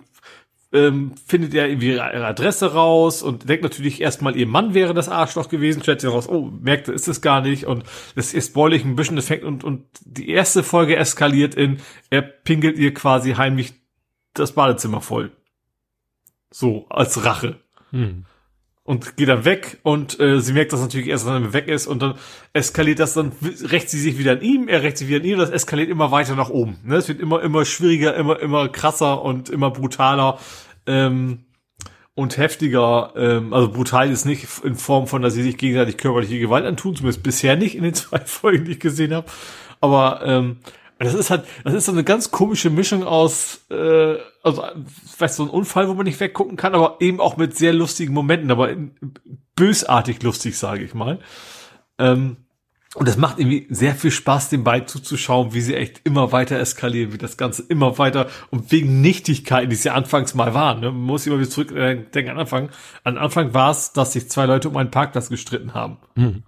ähm, 0.73 1.15
findet 1.27 1.55
er 1.55 1.69
irgendwie 1.69 1.93
ihre 1.93 2.27
Adresse 2.27 2.73
raus 2.75 3.23
und 3.23 3.49
denkt 3.49 3.63
natürlich 3.63 4.01
erstmal, 4.01 4.37
ihr 4.37 4.47
Mann 4.47 4.75
wäre 4.75 4.93
das 4.93 5.09
Arschloch 5.09 5.49
gewesen, 5.49 5.83
stellt 5.83 6.01
sich 6.01 6.11
raus, 6.11 6.29
oh, 6.29 6.51
merkt, 6.61 6.89
ist 6.89 7.09
es 7.09 7.23
gar 7.23 7.41
nicht 7.41 7.67
und 7.67 7.85
das 8.15 8.35
ist 8.35 8.49
spoilig 8.49 8.85
ein 8.85 8.97
bisschen 8.97 9.19
Effekt 9.19 9.45
und, 9.45 9.65
und 9.65 9.87
die 10.01 10.29
erste 10.29 10.63
Folge 10.63 10.97
eskaliert 10.97 11.55
in, 11.55 11.79
er 12.11 12.23
pinkelt 12.23 12.79
ihr 12.79 12.93
quasi 12.93 13.33
heimlich 13.33 13.75
das 14.35 14.53
Badezimmer 14.53 15.01
voll. 15.01 15.33
So, 16.51 16.87
als 16.89 17.25
Rache. 17.25 17.61
Hm. 17.91 18.25
Und 18.89 19.18
geht 19.18 19.28
dann 19.28 19.44
weg 19.44 19.81
und 19.83 20.18
äh, 20.18 20.41
sie 20.41 20.55
merkt 20.55 20.73
das 20.73 20.81
natürlich 20.81 21.08
erst, 21.08 21.26
wenn 21.26 21.44
er 21.44 21.52
weg 21.52 21.68
ist 21.68 21.86
und 21.86 22.00
dann 22.00 22.15
eskaliert 22.55 22.99
das, 23.00 23.12
dann 23.12 23.33
rächt 23.65 23.91
sie 23.91 24.00
sich 24.00 24.17
wieder 24.17 24.33
an 24.33 24.41
ihm, 24.41 24.67
er 24.67 24.83
rächt 24.83 24.97
sich 24.97 25.08
wieder 25.08 25.18
an 25.18 25.26
ihm, 25.26 25.36
das 25.36 25.50
eskaliert 25.50 25.91
immer 25.91 26.10
weiter 26.10 26.34
nach 26.34 26.49
oben. 26.49 26.78
Ne? 26.84 26.97
Es 26.97 27.07
wird 27.07 27.20
immer, 27.20 27.42
immer 27.42 27.67
schwieriger, 27.67 28.15
immer, 28.15 28.41
immer 28.41 28.70
krasser 28.70 29.20
und 29.20 29.50
immer 29.50 29.70
brutaler. 29.70 30.39
Ähm, 30.86 31.41
und 32.15 32.39
heftiger, 32.39 33.12
ähm, 33.15 33.52
also 33.52 33.70
brutal 33.70 34.10
ist 34.10 34.25
nicht 34.25 34.47
in 34.65 34.75
Form 34.75 35.07
von, 35.07 35.20
dass 35.20 35.34
sie 35.34 35.42
sich 35.42 35.58
gegenseitig 35.58 35.99
körperliche 35.99 36.39
Gewalt 36.39 36.65
antun, 36.65 36.97
zumindest 36.97 37.23
bisher 37.23 37.57
nicht 37.57 37.75
in 37.75 37.83
den 37.83 37.92
zwei 37.94 38.20
Folgen, 38.20 38.65
die 38.65 38.73
ich 38.73 38.81
gesehen 38.81 39.12
habe. 39.12 39.26
Aber 39.83 40.23
ähm, 40.25 40.60
das 40.99 41.15
ist 41.15 41.31
halt, 41.31 41.44
das 41.65 41.75
ist 41.75 41.86
so 41.86 41.93
eine 41.93 42.05
ganz 42.05 42.31
komische 42.31 42.70
Mischung 42.70 43.05
aus, 43.05 43.67
äh, 43.70 44.17
also, 44.43 44.65
weißt 45.18 45.36
so 45.36 45.44
ein 45.44 45.51
Unfall, 45.51 45.89
wo 45.89 45.94
man 45.94 46.05
nicht 46.05 46.20
weggucken 46.20 46.57
kann, 46.57 46.75
aber 46.75 46.97
eben 47.01 47.20
auch 47.20 47.36
mit 47.36 47.57
sehr 47.57 47.73
lustigen 47.73 48.15
Momenten, 48.15 48.51
aber 48.51 48.70
bösartig 49.55 50.23
lustig, 50.23 50.59
sage 50.59 50.85
ich 50.85 50.94
mal. 50.94 51.20
Ähm, 51.99 52.39
und 52.94 53.07
das 53.07 53.18
macht 53.18 53.39
irgendwie 53.39 53.67
sehr 53.68 53.94
viel 53.94 54.10
Spaß, 54.10 54.49
den 54.49 54.65
beiden 54.65 54.89
zuzuschauen, 54.89 55.52
wie 55.52 55.60
sie 55.60 55.75
echt 55.75 56.01
immer 56.05 56.33
weiter 56.33 56.59
eskalieren, 56.59 57.12
wie 57.12 57.18
das 57.18 57.36
Ganze 57.36 57.62
immer 57.68 57.99
weiter 57.99 58.28
und 58.51 58.73
wegen 58.73 59.02
Nichtigkeiten, 59.02 59.68
die 59.68 59.77
es 59.77 59.85
ja 59.85 59.93
anfangs 59.93 60.35
mal 60.35 60.55
waren. 60.55 60.81
Ne? 60.81 60.91
Man 60.91 61.02
muss 61.02 61.27
immer 61.27 61.39
wieder 61.39 61.51
zurückdenken 61.51 62.12
äh, 62.12 62.31
an 62.31 62.39
Anfang. 62.39 62.70
An 63.05 63.18
Anfang 63.18 63.52
war 63.52 63.70
es, 63.70 63.93
dass 63.93 64.15
sich 64.15 64.31
zwei 64.31 64.47
Leute 64.47 64.70
um 64.70 64.77
einen 64.78 64.91
Parkplatz 64.91 65.28
gestritten 65.28 65.75
haben. 65.75 65.99
Mhm. 66.15 66.44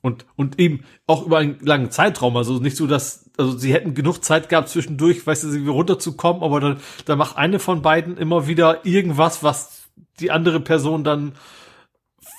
Und, 0.00 0.26
und 0.36 0.58
eben 0.58 0.84
auch 1.06 1.26
über 1.26 1.38
einen 1.38 1.58
langen 1.60 1.90
Zeitraum. 1.90 2.36
Also 2.36 2.58
nicht 2.58 2.76
so, 2.76 2.86
dass, 2.86 3.23
also 3.36 3.56
sie 3.56 3.72
hätten 3.72 3.94
genug 3.94 4.24
Zeit 4.24 4.48
gehabt 4.48 4.68
zwischendurch, 4.68 5.26
weißt 5.26 5.44
du, 5.44 5.70
runterzukommen, 5.70 6.42
aber 6.42 6.60
dann, 6.60 6.80
dann 7.04 7.18
macht 7.18 7.36
eine 7.36 7.58
von 7.58 7.82
beiden 7.82 8.16
immer 8.16 8.46
wieder 8.46 8.86
irgendwas, 8.86 9.42
was 9.42 9.84
die 10.20 10.30
andere 10.30 10.60
Person 10.60 11.04
dann 11.04 11.32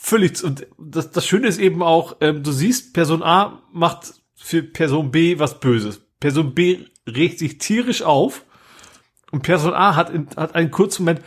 völlig, 0.01 0.43
und 0.43 0.67
das, 0.77 1.11
das 1.11 1.25
Schöne 1.25 1.47
ist 1.47 1.59
eben 1.59 1.81
auch, 1.81 2.17
ähm, 2.21 2.43
du 2.43 2.51
siehst, 2.51 2.93
Person 2.93 3.23
A 3.23 3.61
macht 3.73 4.13
für 4.35 4.63
Person 4.63 5.11
B 5.11 5.39
was 5.39 5.59
Böses. 5.59 6.01
Person 6.19 6.53
B 6.53 6.85
regt 7.07 7.39
sich 7.39 7.57
tierisch 7.57 8.03
auf 8.03 8.45
und 9.31 9.41
Person 9.41 9.73
A 9.73 9.95
hat, 9.95 10.09
in, 10.09 10.27
hat 10.37 10.55
einen 10.55 10.71
kurzen 10.71 11.03
Moment, 11.03 11.21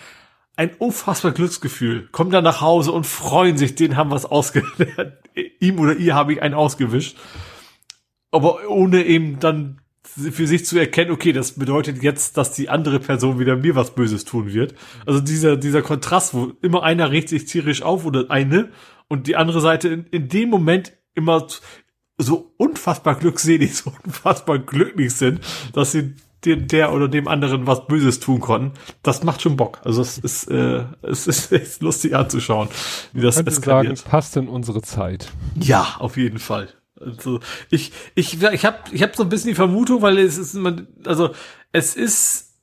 ein 0.56 0.74
unfassbar 0.78 1.32
Glücksgefühl, 1.32 2.08
kommen 2.10 2.30
dann 2.30 2.44
nach 2.44 2.60
Hause 2.60 2.92
und 2.92 3.06
freuen 3.06 3.56
sich, 3.56 3.74
den 3.74 3.96
haben 3.96 4.10
was 4.10 4.24
ausge, 4.24 4.64
ihm 5.60 5.78
oder 5.78 5.96
ihr 5.96 6.14
habe 6.14 6.32
ich 6.32 6.42
einen 6.42 6.54
ausgewischt. 6.54 7.16
Aber 8.30 8.68
ohne 8.68 9.04
eben 9.04 9.40
dann 9.40 9.80
für 10.02 10.46
sich 10.46 10.64
zu 10.64 10.78
erkennen, 10.78 11.10
okay, 11.10 11.32
das 11.32 11.52
bedeutet 11.52 12.02
jetzt, 12.02 12.36
dass 12.36 12.52
die 12.52 12.68
andere 12.68 12.98
Person 12.98 13.38
wieder 13.38 13.56
mir 13.56 13.74
was 13.74 13.94
Böses 13.94 14.24
tun 14.24 14.52
wird. 14.52 14.74
Also 15.06 15.20
dieser, 15.20 15.56
dieser 15.56 15.82
Kontrast, 15.82 16.34
wo 16.34 16.52
immer 16.62 16.82
einer 16.82 17.10
regt 17.10 17.28
sich 17.28 17.44
tierisch 17.44 17.82
auf 17.82 18.04
oder 18.04 18.30
eine 18.30 18.70
und 19.08 19.26
die 19.26 19.36
andere 19.36 19.60
Seite 19.60 19.88
in, 19.88 20.04
in 20.06 20.28
dem 20.28 20.50
Moment 20.50 20.92
immer 21.14 21.46
so 22.16 22.52
unfassbar 22.56 23.14
glückselig, 23.16 23.76
so 23.76 23.92
unfassbar 24.04 24.58
glücklich 24.58 25.14
sind, 25.14 25.40
dass 25.72 25.92
sie 25.92 26.14
dem, 26.44 26.68
der 26.68 26.92
oder 26.92 27.08
dem 27.08 27.26
anderen 27.26 27.66
was 27.66 27.86
Böses 27.86 28.20
tun 28.20 28.40
konnten, 28.40 28.72
das 29.02 29.24
macht 29.24 29.42
schon 29.42 29.56
Bock. 29.56 29.80
Also 29.84 30.02
es 30.02 30.18
ist, 30.18 30.50
äh, 30.50 30.84
es 31.02 31.26
ist 31.26 31.52
echt 31.52 31.82
lustig 31.82 32.14
anzuschauen, 32.14 32.68
wie 33.12 33.20
das 33.20 33.38
eskaliert. 33.38 33.98
Sagen, 33.98 34.10
passt 34.10 34.36
in 34.36 34.48
unsere 34.48 34.82
Zeit. 34.82 35.32
Ja, 35.56 35.96
auf 35.98 36.16
jeden 36.16 36.38
Fall. 36.38 36.68
Also 37.00 37.40
ich, 37.70 37.92
ich, 38.14 38.42
ich 38.42 38.64
habe 38.64 38.78
ich 38.92 39.02
hab 39.02 39.16
so 39.16 39.22
ein 39.22 39.28
bisschen 39.28 39.50
die 39.50 39.54
Vermutung, 39.54 40.02
weil 40.02 40.18
es 40.18 40.38
ist, 40.38 40.58
also 41.04 41.30
es 41.72 41.94
ist 41.96 42.54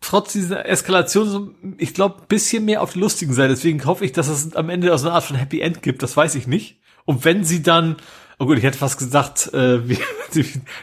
trotz 0.00 0.32
dieser 0.32 0.66
Eskalation, 0.66 1.28
so, 1.28 1.50
ich 1.78 1.94
glaube, 1.94 2.22
bisschen 2.28 2.64
mehr 2.64 2.82
auf 2.82 2.92
die 2.92 3.00
lustigen 3.00 3.32
Seite. 3.32 3.50
Deswegen 3.50 3.84
hoffe 3.84 4.04
ich, 4.04 4.12
dass 4.12 4.28
es 4.28 4.54
am 4.54 4.70
Ende 4.70 4.96
so 4.98 5.08
eine 5.08 5.14
Art 5.14 5.24
von 5.24 5.36
Happy 5.36 5.60
End 5.60 5.82
gibt. 5.82 6.02
Das 6.02 6.16
weiß 6.16 6.34
ich 6.34 6.46
nicht. 6.46 6.80
Und 7.04 7.24
wenn 7.24 7.44
sie 7.44 7.62
dann 7.62 7.96
Oh 8.42 8.46
gut, 8.46 8.56
ich 8.56 8.64
hätte 8.64 8.78
fast 8.78 8.98
gesagt, 8.98 9.52
äh, 9.52 9.86
wie, 9.88 9.98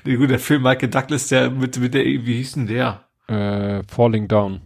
wie 0.03 0.15
gut, 0.15 0.29
der 0.29 0.37
Film 0.37 0.61
Michael 0.61 0.89
Douglas, 0.89 1.27
der 1.27 1.49
mit, 1.49 1.75
mit 1.79 1.95
der, 1.95 2.05
wie 2.05 2.35
hieß 2.35 2.53
denn 2.53 2.67
der? 2.67 3.05
Äh, 3.27 3.81
Falling 3.87 4.27
Down. 4.27 4.61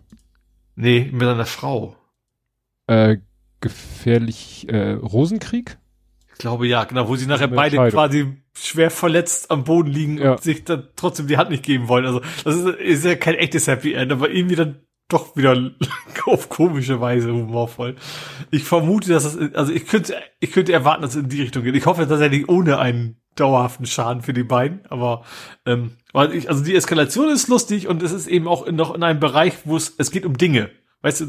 Nee, 0.76 1.10
mit 1.10 1.26
einer 1.26 1.46
Frau. 1.46 1.96
Äh, 2.88 3.20
gefährlich, 3.62 4.68
äh, 4.68 4.92
Rosenkrieg? 4.92 5.78
Ich 6.42 6.44
glaube 6.44 6.68
ja, 6.68 6.86
genau, 6.86 7.08
wo 7.08 7.16
sie 7.16 7.28
nachher 7.28 7.50
beide 7.50 7.78
quasi 7.92 8.36
schwer 8.56 8.90
verletzt 8.90 9.52
am 9.52 9.64
Boden 9.64 9.92
liegen 9.92 10.18
ja. 10.18 10.32
und 10.32 10.42
sich 10.42 10.64
dann 10.64 10.88
trotzdem 10.96 11.28
die 11.28 11.38
Hand 11.38 11.52
nicht 11.52 11.62
geben 11.62 11.88
wollen. 11.88 12.04
Also 12.04 12.22
das 12.44 12.56
ist, 12.56 12.66
ist 12.80 13.06
ja 13.06 13.14
kein 13.14 13.36
echtes 13.36 13.68
Happy 13.68 13.94
End, 13.94 14.12
aber 14.12 14.32
irgendwie 14.32 14.56
dann 14.56 14.80
doch 15.08 15.36
wieder 15.36 15.56
auf 16.26 16.50
komische 16.50 17.00
Weise 17.00 17.32
humorvoll. 17.32 17.96
Ich 18.50 18.64
vermute, 18.64 19.10
dass 19.10 19.26
es, 19.26 19.54
also 19.54 19.72
ich 19.72 19.86
könnte, 19.86 20.16
ich 20.40 20.52
könnte 20.52 20.74
erwarten, 20.74 21.04
dass 21.04 21.14
es 21.14 21.22
in 21.22 21.30
die 21.30 21.44
Richtung 21.44 21.62
geht. 21.62 21.76
Ich 21.76 21.86
hoffe 21.86 22.08
tatsächlich 22.08 22.50
ohne 22.50 22.80
einen 22.80 23.22
dauerhaften 23.36 23.86
Schaden 23.86 24.24
für 24.24 24.34
die 24.34 24.44
beiden, 24.44 24.84
aber 24.88 25.24
ähm, 25.68 25.92
weil 26.12 26.34
ich, 26.34 26.50
also 26.50 26.64
die 26.64 26.74
Eskalation 26.74 27.30
ist 27.30 27.50
lustig 27.50 27.88
und 27.88 28.02
es 28.02 28.14
ist 28.14 28.26
eben 28.26 28.48
auch 28.48 28.66
in, 28.66 28.76
noch 28.76 28.96
in 28.96 29.04
einem 29.04 29.20
Bereich, 29.20 29.60
wo 29.66 29.78
es, 29.78 29.94
es 29.96 30.10
geht 30.10 30.26
um 30.26 30.40
Dinge. 30.40 30.72
Weißt 31.04 31.22
du, 31.22 31.26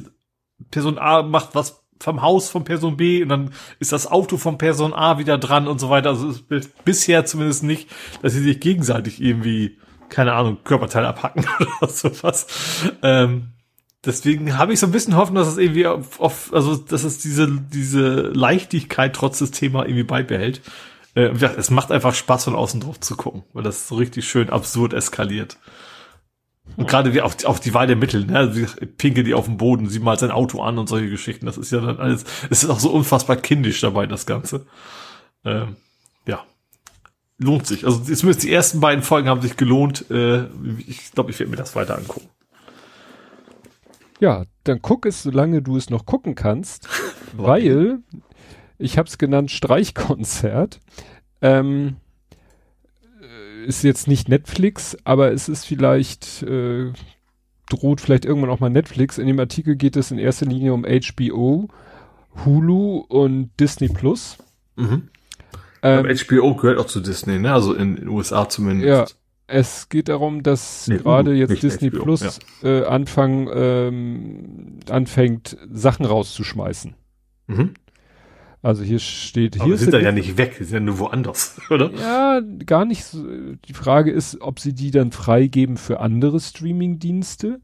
Person 0.71 0.97
A 0.97 1.23
macht 1.23 1.55
was 1.55 1.82
vom 2.03 2.23
Haus 2.23 2.51
von 2.51 2.65
Person 2.65 2.97
B 2.97 3.23
und 3.23 3.29
dann 3.29 3.51
ist 3.79 3.93
das 3.93 4.07
Auto 4.11 4.37
von 4.37 4.59
Person 4.59 4.93
A 4.93 5.19
wieder 5.19 5.39
dran 5.39 5.69
und 5.69 5.81
so 5.81 5.91
weiter. 5.91 6.11
Also 6.11 6.29
es 6.29 6.43
ist 6.49 6.85
bisher 6.85 7.25
zumindest 7.25 7.63
nicht, 7.63 7.89
dass 8.23 8.33
sie 8.33 8.43
sich 8.43 8.61
gegenseitig 8.61 9.23
irgendwie, 9.23 9.79
keine 10.09 10.33
Ahnung, 10.33 10.59
Körperteile 10.65 11.09
abhacken 11.09 11.47
oder 11.81 11.91
sowas. 11.91 12.47
Ähm, 13.03 13.53
deswegen 14.05 14.59
habe 14.59 14.73
ich 14.73 14.81
so 14.81 14.87
ein 14.87 14.93
bisschen 14.93 15.17
Hoffnung, 15.17 15.37
dass 15.37 15.49
es 15.49 15.59
irgendwie 15.59 15.87
auf, 15.87 16.21
auf, 16.21 16.53
also 16.53 16.77
dass 16.77 17.05
es 17.05 17.19
diese 17.19 17.49
diese 17.73 18.31
Leichtigkeit 18.35 19.15
trotz 19.15 19.39
des 19.39 19.53
Thema 19.53 19.85
irgendwie 19.85 20.05
beibehält. 20.05 20.61
Äh, 21.15 21.31
es 21.57 21.71
macht 21.71 21.93
einfach 21.93 22.15
Spaß 22.15 22.45
von 22.45 22.55
außen 22.55 22.81
drauf 22.81 23.01
zu 23.01 23.17
gucken, 23.17 23.45
weil 23.53 23.63
das 23.63 23.89
so 23.89 23.97
richtig 23.97 24.29
schön 24.29 24.51
absurd 24.51 24.93
eskaliert. 24.93 25.59
Und 26.77 26.89
gerade 26.89 27.13
wie 27.13 27.21
auch, 27.21 27.35
auch 27.45 27.59
die 27.59 27.75
Wahl 27.75 27.87
der 27.87 27.97
Mittel, 27.97 28.25
ne? 28.25 28.39
Also 28.39 28.65
pinke 28.97 29.25
die 29.25 29.35
auf 29.35 29.45
dem 29.45 29.57
Boden, 29.57 29.89
sie 29.89 29.99
malt 29.99 30.21
sein 30.21 30.31
Auto 30.31 30.63
an 30.63 30.79
und 30.79 30.89
solche 30.89 31.11
Geschichten. 31.11 31.47
Das 31.47 31.59
ist 31.59 31.73
ja 31.73 31.81
dann 31.81 31.99
alles, 31.99 32.25
es 32.51 32.63
ist 32.63 32.71
auch 32.71 32.81
so 32.81 32.91
unfassbar 32.91 33.37
kindisch 33.37 33.81
dabei, 33.81 34.07
das 34.07 34.27
Ganze. 34.27 34.67
Ähm, 35.45 35.77
ja. 36.27 36.45
Lohnt 37.39 37.67
sich. 37.67 37.85
Also 37.85 38.01
zumindest 38.01 38.45
die 38.45 38.53
ersten 38.53 38.81
beiden 38.81 39.03
Folgen 39.03 39.29
haben 39.29 39.43
sich 39.43 39.57
gelohnt. 39.57 40.11
Äh, 40.11 40.47
ich 40.87 41.13
glaube, 41.13 41.31
ich 41.31 41.39
werde 41.41 41.51
mir 41.51 41.57
das 41.57 41.75
weiter 41.77 41.99
angucken. 41.99 42.29
Ja, 44.21 44.45
dann 44.65 44.81
guck 44.81 45.05
es, 45.05 45.25
solange 45.25 45.63
du 45.63 45.77
es 45.77 45.91
noch 45.91 46.07
gucken 46.07 46.37
kannst, 46.37 46.89
weil 47.33 47.99
ich 48.79 48.97
habe 48.97 49.09
es 49.09 49.19
genannt 49.19 49.51
Streichkonzert. 49.51 50.81
Ähm, 51.41 51.89
äh, 51.89 52.02
ist 53.67 53.83
jetzt 53.83 54.09
nicht 54.09 54.29
Netflix, 54.29 54.97
aber 55.05 55.33
es 55.33 55.49
ist 55.49 55.65
vielleicht 55.65 56.43
äh, 56.43 56.93
droht 57.69 58.01
vielleicht 58.01 58.25
irgendwann 58.25 58.51
auch 58.51 58.61
mal 58.61 58.71
Netflix. 58.71 59.19
In 59.19 59.27
dem 59.27 59.39
Artikel 59.39 59.77
geht 59.77 59.97
es 59.97 60.11
in 60.11 60.19
erster 60.19 60.47
Linie 60.47 60.75
um 60.75 60.85
HBO, 60.85 61.69
Hulu 62.45 62.99
und 63.09 63.51
Disney 63.59 63.89
Plus. 63.89 64.39
Mhm. 64.77 65.09
Ähm, 65.83 66.07
HBO 66.07 66.55
gehört 66.55 66.79
auch 66.79 66.87
zu 66.87 67.01
Disney, 67.01 67.39
ne? 67.39 67.53
Also 67.53 67.75
in 67.75 67.97
den 67.97 68.09
USA 68.09 68.49
zumindest. 68.49 68.89
Ja, 68.89 69.05
Es 69.49 69.89
geht 69.89 70.09
darum, 70.09 70.43
dass 70.43 70.87
Nee, 70.87 70.99
gerade 70.99 71.35
jetzt 71.35 71.63
Disney 71.63 71.91
HBO, 71.91 72.05
Plus 72.05 72.39
äh, 72.63 72.85
anfangen, 72.85 73.49
ähm, 73.53 74.79
anfängt, 74.89 75.57
Sachen 75.71 76.07
rauszuschmeißen. 76.07 76.95
Mhm. 77.49 77.75
Also 78.63 78.85
hier 78.85 79.01
steht, 79.01 79.57
Aber 79.57 79.65
hier 79.65 79.75
ist 79.75 79.81
sind 79.81 79.93
da 79.93 79.99
der 79.99 80.07
ja 80.09 80.13
nicht 80.13 80.37
weg, 80.39 80.55
sind 80.61 80.73
ja 80.73 80.79
nur 80.81 80.99
woanders, 81.01 81.61
oder? 81.71 81.91
Ja, 81.95 82.41
gar 82.65 82.85
nicht. 82.85 83.05
so. 83.05 83.25
Die 83.67 83.73
Frage 83.75 84.11
ist, 84.13 84.41
ob 84.41 84.61
sie 84.61 84.73
die 84.73 84.91
dann 84.93 85.11
freigeben 85.11 85.77
für 85.77 85.99
andere 86.01 86.39
Streaming-Dienste. 86.41 87.61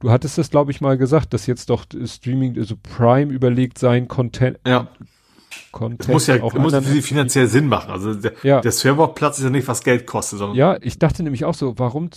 Du 0.00 0.10
hattest 0.10 0.36
das, 0.36 0.50
glaube 0.50 0.70
ich, 0.72 0.82
mal 0.82 0.98
gesagt, 0.98 1.32
dass 1.32 1.46
jetzt 1.46 1.70
doch 1.70 1.86
Streaming, 2.04 2.58
also 2.58 2.74
Prime 2.82 3.32
überlegt 3.32 3.78
sein 3.78 4.08
Content, 4.08 4.58
Ja. 4.66 4.88
Content 5.72 6.00
Das 6.00 6.08
muss 6.08 6.26
ja 6.26 6.42
auch 6.42 6.52
muss 6.52 6.74
anderen- 6.74 7.00
finanziell 7.00 7.46
Sinn 7.46 7.66
machen. 7.66 7.90
Also 7.90 8.12
der, 8.12 8.32
Ja. 8.42 8.60
der 8.60 8.72
Serverplatz 8.72 9.38
ist 9.38 9.44
ja 9.44 9.50
nicht, 9.50 9.66
was 9.68 9.82
Geld 9.82 10.06
kostet, 10.06 10.38
sondern 10.38 10.56
Ja, 10.58 10.76
ich 10.82 10.98
dachte 10.98 11.22
nämlich 11.22 11.46
auch 11.46 11.54
so, 11.54 11.78
warum, 11.78 12.10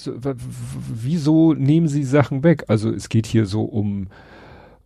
wieso 0.93 1.53
nehmen 1.53 1.87
sie 1.87 2.03
Sachen 2.03 2.43
weg? 2.43 2.65
Also 2.67 2.89
es 2.91 3.07
geht 3.07 3.25
hier 3.25 3.45
so 3.45 3.63
um, 3.63 4.07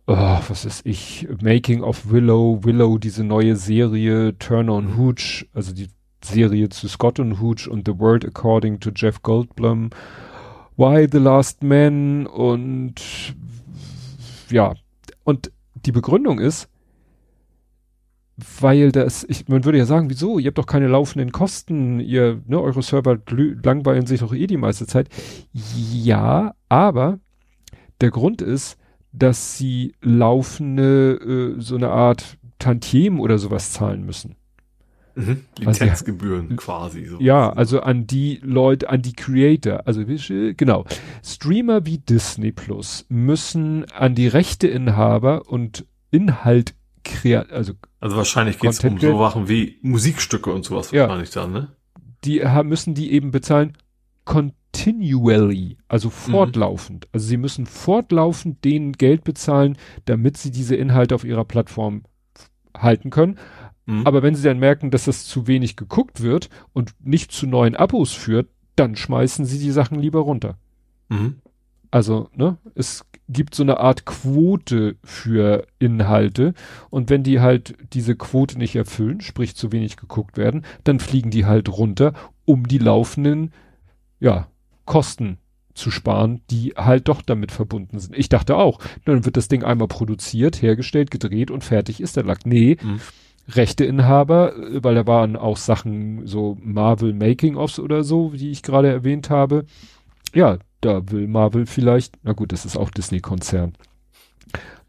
oh, 0.06 0.38
was 0.48 0.64
ist 0.64 0.84
ich, 0.84 1.26
Making 1.40 1.82
of 1.82 2.10
Willow, 2.10 2.60
Willow, 2.62 2.98
diese 2.98 3.24
neue 3.24 3.56
Serie, 3.56 4.36
Turner 4.38 4.74
und 4.74 4.96
Hooch, 4.96 5.46
also 5.54 5.72
die 5.72 5.88
Serie 6.22 6.68
zu 6.68 6.88
Scott 6.88 7.20
und 7.20 7.40
Hooch 7.40 7.68
und 7.68 7.86
The 7.86 7.98
World 7.98 8.24
According 8.24 8.80
to 8.80 8.90
Jeff 8.94 9.22
Goldblum, 9.22 9.90
Why 10.76 11.06
the 11.10 11.18
Last 11.18 11.62
Man 11.62 12.26
und 12.26 12.94
ja, 14.50 14.74
und 15.24 15.50
die 15.86 15.92
Begründung 15.92 16.38
ist, 16.38 16.68
weil 18.60 18.90
das, 18.90 19.24
ich, 19.24 19.48
man 19.48 19.64
würde 19.64 19.78
ja 19.78 19.86
sagen, 19.86 20.10
wieso? 20.10 20.38
Ihr 20.38 20.48
habt 20.48 20.58
doch 20.58 20.66
keine 20.66 20.88
laufenden 20.88 21.30
Kosten, 21.30 22.00
ihr, 22.00 22.42
ne, 22.46 22.60
eure 22.60 22.82
Server 22.82 23.16
langweilen 23.62 24.06
sich 24.06 24.20
doch 24.20 24.34
eh 24.34 24.46
die 24.46 24.56
meiste 24.56 24.86
Zeit. 24.86 25.08
Ja, 25.52 26.54
aber 26.68 27.20
der 28.00 28.10
Grund 28.10 28.42
ist, 28.42 28.76
dass 29.16 29.56
sie 29.56 29.94
laufende, 30.02 31.54
äh, 31.56 31.60
so 31.60 31.76
eine 31.76 31.90
Art 31.90 32.36
Tantiem 32.58 33.20
oder 33.20 33.38
sowas 33.38 33.72
zahlen 33.72 34.04
müssen. 34.04 34.36
mhm. 35.14 35.44
Also, 35.60 35.84
Lizenzgebühren 35.84 36.56
quasi. 36.56 37.06
So. 37.06 37.20
Ja, 37.20 37.50
also 37.52 37.80
an 37.80 38.06
die 38.06 38.40
Leute, 38.42 38.88
an 38.90 39.02
die 39.02 39.12
Creator, 39.12 39.86
also 39.86 40.02
genau. 40.56 40.84
Streamer 41.24 41.86
wie 41.86 41.98
Disney 41.98 42.52
Plus 42.52 43.06
müssen 43.08 43.84
an 43.92 44.14
die 44.14 44.28
Rechteinhaber 44.28 45.48
und 45.48 45.86
Inhalt 46.10 46.74
kreat, 47.04 47.52
also 47.52 47.74
Also 48.00 48.16
wahrscheinlich 48.16 48.58
geht 48.58 48.70
es 48.70 48.82
um 48.82 48.98
so 48.98 49.18
Sachen 49.18 49.48
wie 49.48 49.78
Musikstücke 49.82 50.50
und 50.52 50.64
sowas 50.64 50.90
Ja. 50.90 51.02
wahrscheinlich 51.02 51.30
dann, 51.30 51.52
ne? 51.52 51.68
die 52.24 52.42
müssen 52.64 52.94
die 52.94 53.12
eben 53.12 53.30
bezahlen 53.30 53.76
continually, 54.74 55.78
also 55.88 56.10
fortlaufend. 56.10 57.08
Also 57.12 57.26
sie 57.26 57.36
müssen 57.36 57.66
fortlaufend 57.66 58.64
denen 58.64 58.92
Geld 58.92 59.24
bezahlen, 59.24 59.76
damit 60.04 60.36
sie 60.36 60.50
diese 60.50 60.74
Inhalte 60.74 61.14
auf 61.14 61.24
ihrer 61.24 61.44
Plattform 61.44 62.02
halten 62.76 63.10
können. 63.10 63.38
Mhm. 63.86 64.06
Aber 64.06 64.22
wenn 64.22 64.34
sie 64.34 64.42
dann 64.42 64.58
merken, 64.58 64.90
dass 64.90 65.04
das 65.04 65.26
zu 65.26 65.46
wenig 65.46 65.76
geguckt 65.76 66.22
wird 66.22 66.48
und 66.72 66.92
nicht 67.00 67.30
zu 67.32 67.46
neuen 67.46 67.76
Abos 67.76 68.12
führt, 68.12 68.48
dann 68.76 68.96
schmeißen 68.96 69.44
sie 69.44 69.58
die 69.58 69.70
Sachen 69.70 69.98
lieber 69.98 70.20
runter. 70.20 70.58
Mhm. 71.08 71.36
Also, 71.90 72.28
ne, 72.34 72.58
es 72.74 73.06
gibt 73.28 73.54
so 73.54 73.62
eine 73.62 73.78
Art 73.78 74.04
Quote 74.04 74.96
für 75.04 75.66
Inhalte 75.78 76.54
und 76.90 77.08
wenn 77.08 77.22
die 77.22 77.40
halt 77.40 77.76
diese 77.92 78.16
Quote 78.16 78.58
nicht 78.58 78.74
erfüllen, 78.74 79.20
sprich 79.20 79.54
zu 79.54 79.70
wenig 79.70 79.96
geguckt 79.96 80.36
werden, 80.36 80.64
dann 80.82 80.98
fliegen 80.98 81.30
die 81.30 81.46
halt 81.46 81.68
runter, 81.68 82.12
um 82.44 82.66
die 82.66 82.78
laufenden, 82.78 83.52
ja, 84.18 84.48
Kosten 84.84 85.38
zu 85.74 85.90
sparen, 85.90 86.40
die 86.50 86.74
halt 86.76 87.08
doch 87.08 87.20
damit 87.22 87.50
verbunden 87.50 87.98
sind. 87.98 88.16
Ich 88.16 88.28
dachte 88.28 88.56
auch, 88.56 88.78
dann 89.04 89.24
wird 89.24 89.36
das 89.36 89.48
Ding 89.48 89.64
einmal 89.64 89.88
produziert, 89.88 90.62
hergestellt, 90.62 91.10
gedreht 91.10 91.50
und 91.50 91.64
fertig 91.64 92.00
ist 92.00 92.16
der 92.16 92.24
Lack. 92.24 92.46
Nee, 92.46 92.76
Mhm. 92.82 93.00
Rechteinhaber, 93.58 94.56
äh, 94.56 94.82
weil 94.84 94.94
da 94.94 95.06
waren 95.06 95.36
auch 95.36 95.56
Sachen 95.56 96.26
so 96.26 96.56
Marvel 96.62 97.12
Making-ofs 97.12 97.78
oder 97.78 98.04
so, 98.04 98.30
die 98.30 98.50
ich 98.50 98.62
gerade 98.62 98.88
erwähnt 98.88 99.30
habe. 99.30 99.66
Ja, 100.34 100.58
da 100.80 101.10
will 101.10 101.28
Marvel 101.28 101.66
vielleicht, 101.66 102.14
na 102.22 102.32
gut, 102.32 102.52
das 102.52 102.64
ist 102.64 102.76
auch 102.76 102.90
Disney-Konzern. 102.90 103.74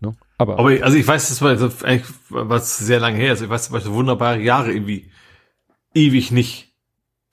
Ne? 0.01 0.15
Aber, 0.37 0.59
Aber 0.59 0.71
ich- 0.73 0.83
also 0.83 0.97
ich 0.97 1.07
weiß, 1.07 1.29
das 1.29 1.41
war 1.41 1.49
also 1.49 1.69
eigentlich 1.85 2.05
was 2.29 2.77
sehr 2.77 2.99
lange 2.99 3.17
her 3.17 3.33
ist. 3.33 3.41
Ich 3.41 3.49
weiß, 3.49 3.65
zum 3.65 3.73
Beispiel 3.73 3.93
wunderbare 3.93 4.41
Jahre 4.41 4.71
irgendwie 4.71 5.09
ewig 5.93 6.31
nicht. 6.31 6.73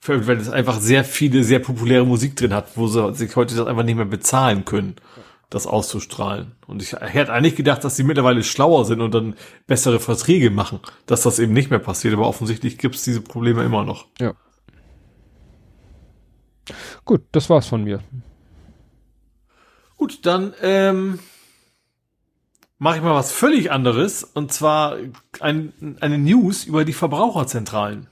Weil 0.05 0.37
es 0.37 0.49
einfach 0.49 0.79
sehr 0.79 1.05
viele, 1.05 1.43
sehr 1.43 1.59
populäre 1.59 2.05
Musik 2.05 2.35
drin 2.35 2.53
hat, 2.53 2.75
wo 2.75 2.87
sie 2.87 3.13
sich 3.15 3.35
heute 3.35 3.55
das 3.55 3.67
einfach 3.67 3.83
nicht 3.83 3.95
mehr 3.95 4.05
bezahlen 4.05 4.65
können, 4.65 4.95
das 5.49 5.65
auszustrahlen. 5.65 6.53
Und 6.67 6.81
ich 6.81 6.93
hätte 6.93 7.31
eigentlich 7.31 7.55
gedacht, 7.55 7.83
dass 7.83 7.95
sie 7.95 8.03
mittlerweile 8.03 8.43
schlauer 8.43 8.85
sind 8.85 8.99
und 8.99 9.13
dann 9.13 9.35
bessere 9.65 9.99
Verträge 9.99 10.49
machen, 10.49 10.79
dass 11.05 11.23
das 11.23 11.39
eben 11.39 11.53
nicht 11.53 11.69
mehr 11.69 11.79
passiert. 11.79 12.13
Aber 12.13 12.27
offensichtlich 12.27 12.77
gibt 12.77 12.95
es 12.95 13.03
diese 13.03 13.21
Probleme 13.21 13.63
immer 13.63 13.85
noch. 13.85 14.07
ja. 14.19 14.33
Gut, 17.05 17.21
das 17.31 17.49
war's 17.49 17.67
von 17.67 17.83
mir. 17.83 17.99
Gut, 19.97 20.25
dann 20.25 20.53
ähm, 20.61 21.19
mache 22.77 22.97
ich 22.97 23.03
mal 23.03 23.15
was 23.15 23.31
völlig 23.31 23.71
anderes 23.71 24.23
und 24.23 24.51
zwar 24.51 24.97
ein, 25.39 25.97
eine 25.99 26.17
News 26.17 26.65
über 26.65 26.85
die 26.85 26.93
Verbraucherzentralen. 26.93 28.07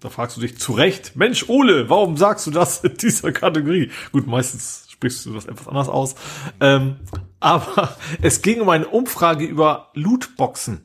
Da 0.00 0.08
fragst 0.08 0.36
du 0.36 0.40
dich 0.40 0.58
zu 0.58 0.72
Recht, 0.72 1.14
Mensch, 1.14 1.48
Ole, 1.48 1.90
warum 1.90 2.16
sagst 2.16 2.46
du 2.46 2.50
das 2.50 2.82
in 2.84 2.96
dieser 2.96 3.32
Kategorie? 3.32 3.90
Gut, 4.12 4.26
meistens 4.26 4.86
sprichst 4.90 5.26
du 5.26 5.34
das 5.34 5.46
etwas 5.46 5.68
anders 5.68 5.88
aus. 5.88 6.14
Ähm, 6.60 6.96
aber 7.38 7.96
es 8.22 8.42
ging 8.42 8.60
um 8.60 8.68
eine 8.70 8.88
Umfrage 8.88 9.44
über 9.44 9.90
Lootboxen. 9.94 10.84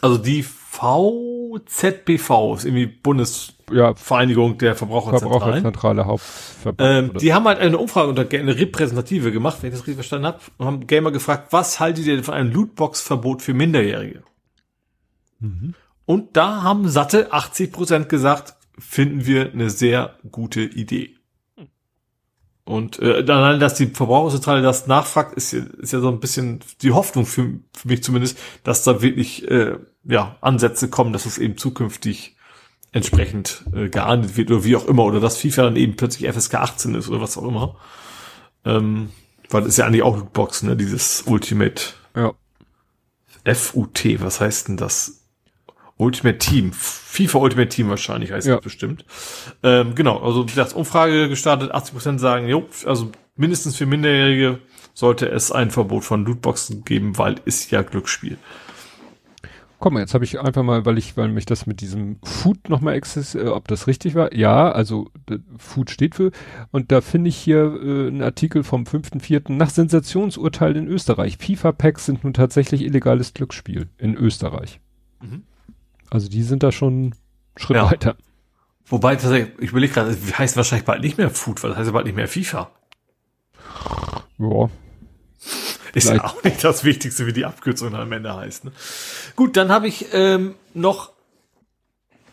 Also 0.00 0.16
die 0.16 0.44
VZBV 0.44 2.54
ist 2.56 2.64
irgendwie 2.64 2.86
Bundesvereinigung 2.86 4.52
Ja, 4.52 4.58
der 4.58 4.76
Verbraucherzentralen. 4.76 5.40
Verbraucherzentrale 5.40 6.06
Hauptverband. 6.06 7.14
Ähm, 7.14 7.18
die 7.18 7.34
haben 7.34 7.46
halt 7.46 7.58
eine 7.58 7.78
Umfrage 7.78 8.08
unter 8.08 8.26
eine 8.30 8.56
repräsentative 8.56 9.32
gemacht, 9.32 9.58
wenn 9.60 9.68
ich 9.68 9.74
das 9.74 9.80
richtig 9.80 9.96
verstanden 9.96 10.26
habe, 10.26 10.38
und 10.58 10.66
haben 10.66 10.86
Gamer 10.86 11.10
gefragt, 11.10 11.52
was 11.52 11.80
haltet 11.80 12.06
ihr 12.06 12.14
denn 12.14 12.24
von 12.24 12.34
einem 12.34 12.52
Lootbox-Verbot 12.52 13.42
für 13.42 13.54
Minderjährige? 13.54 14.22
Mhm. 15.40 15.74
Und 16.08 16.38
da 16.38 16.62
haben 16.62 16.88
satte 16.88 17.34
80 17.34 17.70
Prozent 17.70 18.08
gesagt, 18.08 18.54
finden 18.78 19.26
wir 19.26 19.52
eine 19.52 19.68
sehr 19.68 20.16
gute 20.32 20.62
Idee. 20.62 21.16
Und 22.64 22.98
äh, 23.00 23.30
allein, 23.30 23.60
dass 23.60 23.74
die 23.74 23.88
Verbraucherzentrale 23.88 24.62
das 24.62 24.86
nachfragt, 24.86 25.34
ist, 25.34 25.52
ja- 25.52 25.64
ist 25.76 25.92
ja 25.92 26.00
so 26.00 26.08
ein 26.08 26.18
bisschen 26.18 26.60
die 26.80 26.92
Hoffnung 26.92 27.26
für, 27.26 27.60
für 27.76 27.88
mich 27.88 28.02
zumindest, 28.02 28.38
dass 28.64 28.84
da 28.84 29.02
wirklich 29.02 29.50
äh, 29.50 29.76
ja 30.04 30.36
Ansätze 30.40 30.88
kommen, 30.88 31.12
dass 31.12 31.26
es 31.26 31.36
eben 31.36 31.58
zukünftig 31.58 32.36
entsprechend 32.90 33.64
äh, 33.74 33.90
geahndet 33.90 34.38
wird 34.38 34.50
oder 34.50 34.64
wie 34.64 34.76
auch 34.76 34.86
immer 34.86 35.04
oder 35.04 35.20
dass 35.20 35.36
FIFA 35.36 35.64
dann 35.64 35.76
eben 35.76 35.96
plötzlich 35.96 36.26
FSK 36.32 36.54
18 36.54 36.94
ist 36.94 37.10
oder 37.10 37.20
was 37.20 37.36
auch 37.36 37.46
immer. 37.46 37.76
Ähm, 38.64 39.10
weil 39.50 39.60
das 39.60 39.72
ist 39.72 39.76
ja 39.76 39.84
eigentlich 39.84 40.02
auch 40.04 40.16
Lootbox, 40.16 40.62
ne? 40.62 40.74
Dieses 40.74 41.24
Ultimate 41.26 41.82
ja. 42.16 42.32
FUT, 43.54 44.04
was 44.22 44.40
heißt 44.40 44.68
denn 44.68 44.78
das? 44.78 45.17
Ultimate 45.98 46.38
Team, 46.38 46.72
FIFA 46.72 47.38
Ultimate 47.38 47.68
Team 47.68 47.88
wahrscheinlich 47.90 48.32
heißt 48.32 48.46
Ja. 48.46 48.54
das 48.56 48.64
bestimmt. 48.64 49.04
Ähm, 49.62 49.94
genau, 49.94 50.18
also 50.18 50.44
wie 50.44 50.50
gesagt, 50.50 50.72
Umfrage 50.74 51.28
gestartet, 51.28 51.74
80% 51.74 52.18
sagen, 52.18 52.48
jo, 52.48 52.66
also 52.86 53.10
mindestens 53.36 53.76
für 53.76 53.86
Minderjährige 53.86 54.60
sollte 54.94 55.28
es 55.28 55.52
ein 55.52 55.70
Verbot 55.70 56.04
von 56.04 56.24
Lootboxen 56.24 56.84
geben, 56.84 57.18
weil 57.18 57.36
ist 57.44 57.70
ja 57.70 57.82
Glücksspiel. 57.82 58.38
Komm 59.80 59.94
mal, 59.94 60.00
jetzt 60.00 60.12
habe 60.12 60.24
ich 60.24 60.40
einfach 60.40 60.64
mal, 60.64 60.84
weil 60.86 60.98
ich, 60.98 61.16
weil 61.16 61.28
mich 61.28 61.46
das 61.46 61.66
mit 61.66 61.80
diesem 61.80 62.18
Food 62.24 62.68
nochmal 62.68 62.94
exist, 62.94 63.36
äh, 63.36 63.46
ob 63.46 63.68
das 63.68 63.86
richtig 63.86 64.16
war. 64.16 64.34
Ja, 64.34 64.72
also 64.72 65.08
Food 65.56 65.90
steht 65.90 66.16
für. 66.16 66.32
Und 66.72 66.90
da 66.90 67.00
finde 67.00 67.28
ich 67.28 67.36
hier 67.36 67.58
äh, 67.80 68.08
einen 68.08 68.22
Artikel 68.22 68.64
vom 68.64 68.84
5.4. 68.84 69.52
Nach 69.52 69.70
Sensationsurteil 69.70 70.74
in 70.74 70.88
Österreich. 70.88 71.36
FIFA-Packs 71.38 72.06
sind 72.06 72.24
nun 72.24 72.34
tatsächlich 72.34 72.82
illegales 72.82 73.34
Glücksspiel 73.34 73.88
in 73.98 74.16
Österreich. 74.16 74.80
Mhm. 75.20 75.44
Also 76.10 76.28
die 76.28 76.42
sind 76.42 76.62
da 76.62 76.72
schon 76.72 76.92
einen 76.94 77.14
Schritt 77.56 77.76
Ja. 77.76 77.90
weiter. 77.90 78.16
Wobei, 78.86 79.14
ich 79.14 79.70
überlege 79.70 79.92
gerade, 79.92 80.10
es 80.10 80.38
heißt 80.38 80.56
wahrscheinlich 80.56 80.86
bald 80.86 81.02
nicht 81.02 81.18
mehr 81.18 81.28
Food, 81.30 81.62
weil 81.62 81.70
das 81.70 81.78
heißt 81.78 81.88
ja 81.88 81.92
bald 81.92 82.06
nicht 82.06 82.16
mehr 82.16 82.28
FIFA. 82.28 82.70
Ja. 84.38 84.70
Ist 85.94 86.06
Vielleicht. 86.08 86.22
ja 86.22 86.24
auch 86.24 86.42
nicht 86.42 86.64
das 86.64 86.84
Wichtigste, 86.84 87.26
wie 87.26 87.32
die 87.32 87.44
Abkürzung 87.44 87.94
am 87.94 88.12
Ende 88.12 88.34
heißt. 88.34 88.64
Ne? 88.64 88.72
Gut, 89.36 89.56
dann 89.56 89.70
habe 89.70 89.88
ich 89.88 90.06
ähm, 90.12 90.54
noch. 90.74 91.12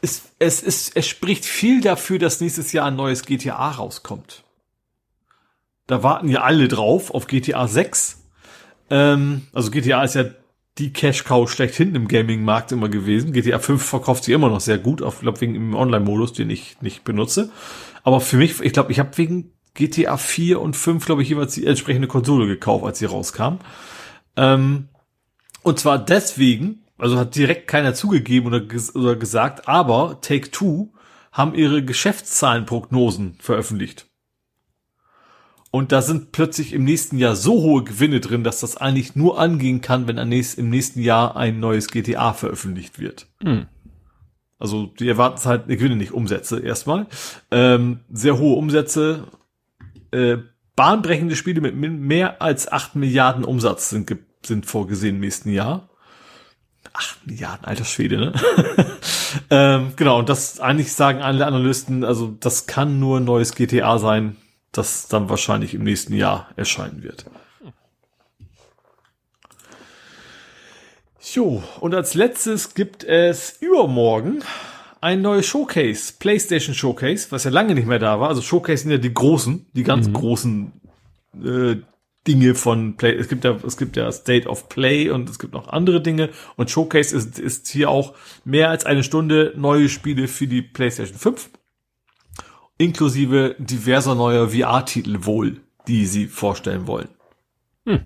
Es, 0.02 0.24
es, 0.40 0.62
es, 0.62 0.92
es 0.94 1.08
spricht 1.08 1.45
viel 1.45 1.82
dafür, 1.82 2.20
dass 2.20 2.40
nächstes 2.40 2.72
Jahr 2.74 2.86
ein 2.88 2.95
neues 2.95 3.26
GTA 3.26 3.72
rauskommt. 3.72 4.44
Da 5.88 6.04
warten 6.04 6.30
ja 6.30 6.42
alle 6.42 6.68
drauf 6.68 7.12
auf 7.12 7.28
GTA 7.28 7.68
6. 7.68 8.24
Ähm, 8.92 9.48
also 9.54 9.72
GTA 9.72 10.04
ist 10.04 10.16
ja 10.16 10.26
die 10.78 10.92
Cash-Cow 10.92 11.50
schlechthin 11.50 11.95
im 11.95 12.08
Gaming-Markt 12.08 12.72
immer 12.72 12.90
gewesen. 12.90 13.32
GTA 13.32 13.60
5 13.60 13.84
verkauft 13.84 14.26
sich 14.26 14.34
immer 14.34 14.50
noch 14.50 14.60
sehr 14.60 14.78
gut, 14.78 15.02
auf, 15.02 15.22
glaube 15.22 15.40
wegen 15.42 15.54
dem 15.54 15.74
Online-Modus, 15.74 16.34
den 16.34 16.50
ich 16.50 16.82
nicht 16.82 17.04
benutze. 17.04 17.52
Aber 18.04 18.20
für 18.20 18.38
mich, 18.38 18.60
ich 18.62 18.74
glaube, 18.74 18.92
ich 18.92 19.00
habe 19.00 19.18
wegen 19.18 19.54
GTA 19.74 20.18
4 20.18 20.60
und 20.60 20.76
5, 20.76 21.06
glaube 21.06 21.22
ich, 21.22 21.30
jeweils 21.30 21.54
die 21.54 21.66
entsprechende 21.66 22.08
Konsole 22.08 22.48
gekauft, 22.48 22.86
als 22.86 23.00
sie 23.00 23.06
rauskam. 23.06 23.60
Ähm, 24.36 24.90
und 25.64 25.80
zwar 25.80 25.98
deswegen, 25.98 26.84
also 26.98 27.18
hat 27.18 27.36
direkt 27.36 27.68
keiner 27.68 27.94
zugegeben 27.94 28.48
oder, 28.48 28.60
ges 28.60 28.95
oder 28.95 29.16
gesagt, 29.16 29.68
aber 29.68 30.20
Take 30.22 30.52
Two 30.52 30.94
haben 31.32 31.56
ihre 31.56 31.84
Geschäftszahlenprognosen 31.84 33.38
veröffentlicht. 33.40 34.08
Und 35.76 35.92
da 35.92 36.02
sind 36.02 36.32
plötzlich 36.32 36.72
im 36.72 36.86
nächsten 36.86 37.18
Jahr 37.18 37.36
so 37.36 37.62
hohe 37.62 37.84
Gewinne 37.84 38.22
drin, 38.22 38.45
dass 38.45 38.62
das 38.62 38.78
eigentlich 38.78 39.18
nur 39.18 39.38
angehen 39.38 39.82
kann, 39.82 40.08
wenn 40.08 40.18
im 40.18 40.70
nächsten 40.70 41.02
Jahr 41.02 41.36
ein 41.36 41.60
neues 41.60 41.90
GTA 41.90 42.32
veröffentlicht 42.32 42.98
wird. 42.98 43.28
Mhm. 43.44 43.66
Also 44.58 44.86
die 44.86 45.10
erwarten 45.10 45.44
halt, 45.44 45.64
ich 45.68 45.82
will 45.82 45.94
nicht 45.98 46.14
Umsätze 46.14 46.62
erstmal. 46.62 47.08
Ähm, 47.52 48.00
sehr 48.10 48.38
hohe 48.38 48.56
Umsätze, 48.56 49.26
äh, 50.12 50.38
bahnbrechende 50.78 51.36
Spiele 51.36 51.60
mit 51.60 51.76
mehr 51.76 52.42
als 52.42 52.72
acht 52.72 52.95
Milliarden 52.95 53.44
Umsatz 53.44 53.90
sind, 53.90 54.10
sind 54.45 54.66
vorgesehen 54.66 55.16
im 55.16 55.22
nächsten 55.22 55.52
Jahr. 55.52 55.90
Acht 56.94 57.28
Milliarden, 57.28 57.66
alter 57.66 57.84
Schwede, 57.84 58.18
ne? 58.18 58.34
ähm, 59.50 59.92
genau, 59.98 60.20
und 60.20 60.30
das 60.30 60.62
eigentlich 60.62 60.94
sagen 60.94 61.22
alle 61.22 61.45
Analysten, 61.45 62.06
also 62.06 62.34
das 62.40 62.66
kann 62.66 62.98
nur 63.02 63.20
ein 63.20 63.26
neues 63.26 63.56
GTA 63.56 63.98
sein, 64.00 64.38
das 64.78 65.08
dann 65.08 65.30
wahrscheinlich 65.30 65.74
im 65.74 65.84
nächsten 65.84 66.14
Jahr 66.14 66.50
erscheinen 66.56 67.04
wird. 67.04 67.26
So, 71.20 71.64
und 71.80 71.95
als 71.95 72.14
letztes 72.14 72.76
gibt 72.76 73.04
es 73.04 73.58
übermorgen 73.60 74.44
ein 75.02 75.22
neues 75.22 75.45
Showcase, 75.45 76.14
PlayStation 76.20 76.74
Showcase, 76.74 77.28
was 77.32 77.44
ja 77.44 77.52
lange 77.52 77.76
nicht 77.76 77.88
mehr 77.88 78.00
da 78.00 78.20
war. 78.20 78.30
Also 78.30 78.42
Showcase 78.42 78.84
sind 78.84 78.92
ja 78.92 78.98
die 78.98 79.14
großen, 79.14 79.66
die 79.74 79.84
ganz 79.84 80.08
mhm. 80.08 80.14
großen 80.14 80.72
äh, 81.44 81.76
Dinge 82.28 82.56
von 82.56 82.98
Play. 82.98 83.16
Es 83.16 83.28
gibt 83.28 83.44
ja, 83.44 83.56
es 83.66 83.78
gibt 83.78 83.98
ja 83.98 84.12
State 84.12 84.48
of 84.48 84.70
Play 84.70 85.10
und 85.10 85.30
es 85.30 85.38
gibt 85.38 85.54
noch 85.54 85.68
andere 85.68 86.02
Dinge. 86.02 86.30
Und 86.56 86.72
Showcase 86.72 87.16
ist, 87.16 87.38
ist 87.38 87.68
hier 87.68 87.90
auch 87.90 88.16
mehr 88.44 88.70
als 88.70 88.86
eine 88.86 89.04
Stunde 89.04 89.54
neue 89.56 89.90
Spiele 89.90 90.28
für 90.28 90.48
die 90.48 90.62
PlayStation 90.62 91.18
5 91.18 91.50
inklusive 92.78 93.56
diverser 93.60 94.16
neuer 94.16 94.50
VR-Titel 94.50 95.26
wohl, 95.26 95.62
die 95.88 96.06
sie 96.06 96.28
vorstellen 96.28 96.88
wollen. 96.88 97.10
Hm. 97.86 98.02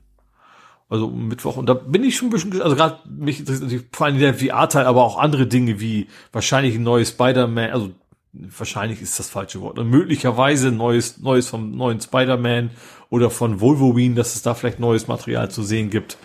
Also 0.89 1.07
Mittwoch. 1.09 1.57
Und 1.57 1.67
da 1.67 1.73
bin 1.73 2.03
ich 2.03 2.17
schon 2.17 2.29
ein 2.29 2.31
bisschen, 2.31 2.61
also 2.61 2.75
gerade 2.75 2.99
mich 3.07 3.39
interessiert 3.39 3.63
natürlich 3.63 3.87
vor 3.91 4.07
allem 4.07 4.19
der 4.19 4.33
VR-Teil, 4.33 4.85
aber 4.85 5.03
auch 5.03 5.17
andere 5.17 5.47
Dinge 5.47 5.79
wie 5.79 6.07
wahrscheinlich 6.31 6.75
ein 6.75 6.83
neues 6.83 7.09
Spider-Man, 7.09 7.71
also 7.71 7.91
wahrscheinlich 8.31 9.01
ist 9.01 9.17
das 9.17 9.29
falsche 9.29 9.61
Wort, 9.61 9.79
und 9.79 9.89
möglicherweise 9.89 10.71
neues, 10.71 11.19
neues 11.19 11.47
vom 11.47 11.75
neuen 11.75 11.99
Spider-Man 11.99 12.71
oder 13.09 13.29
von 13.29 13.59
Wolverine, 13.59 14.15
dass 14.15 14.35
es 14.35 14.41
da 14.41 14.53
vielleicht 14.53 14.79
neues 14.79 15.07
Material 15.07 15.49
zu 15.49 15.63
sehen 15.63 15.89
gibt, 15.89 16.17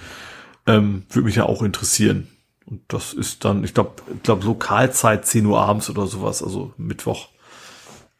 ähm, 0.67 1.05
würde 1.11 1.27
mich 1.27 1.37
ja 1.37 1.45
auch 1.45 1.63
interessieren. 1.63 2.29
Und 2.67 2.81
das 2.89 3.13
ist 3.13 3.45
dann, 3.45 3.65
ich 3.65 3.75
glaube, 3.75 4.03
ich 4.15 4.23
glaube 4.23 4.45
Lokalzeit 4.45 5.27
10 5.27 5.45
Uhr 5.47 5.61
abends 5.61 5.91
oder 5.91 6.07
sowas, 6.07 6.43
also 6.43 6.73
Mittwoch 6.77 7.29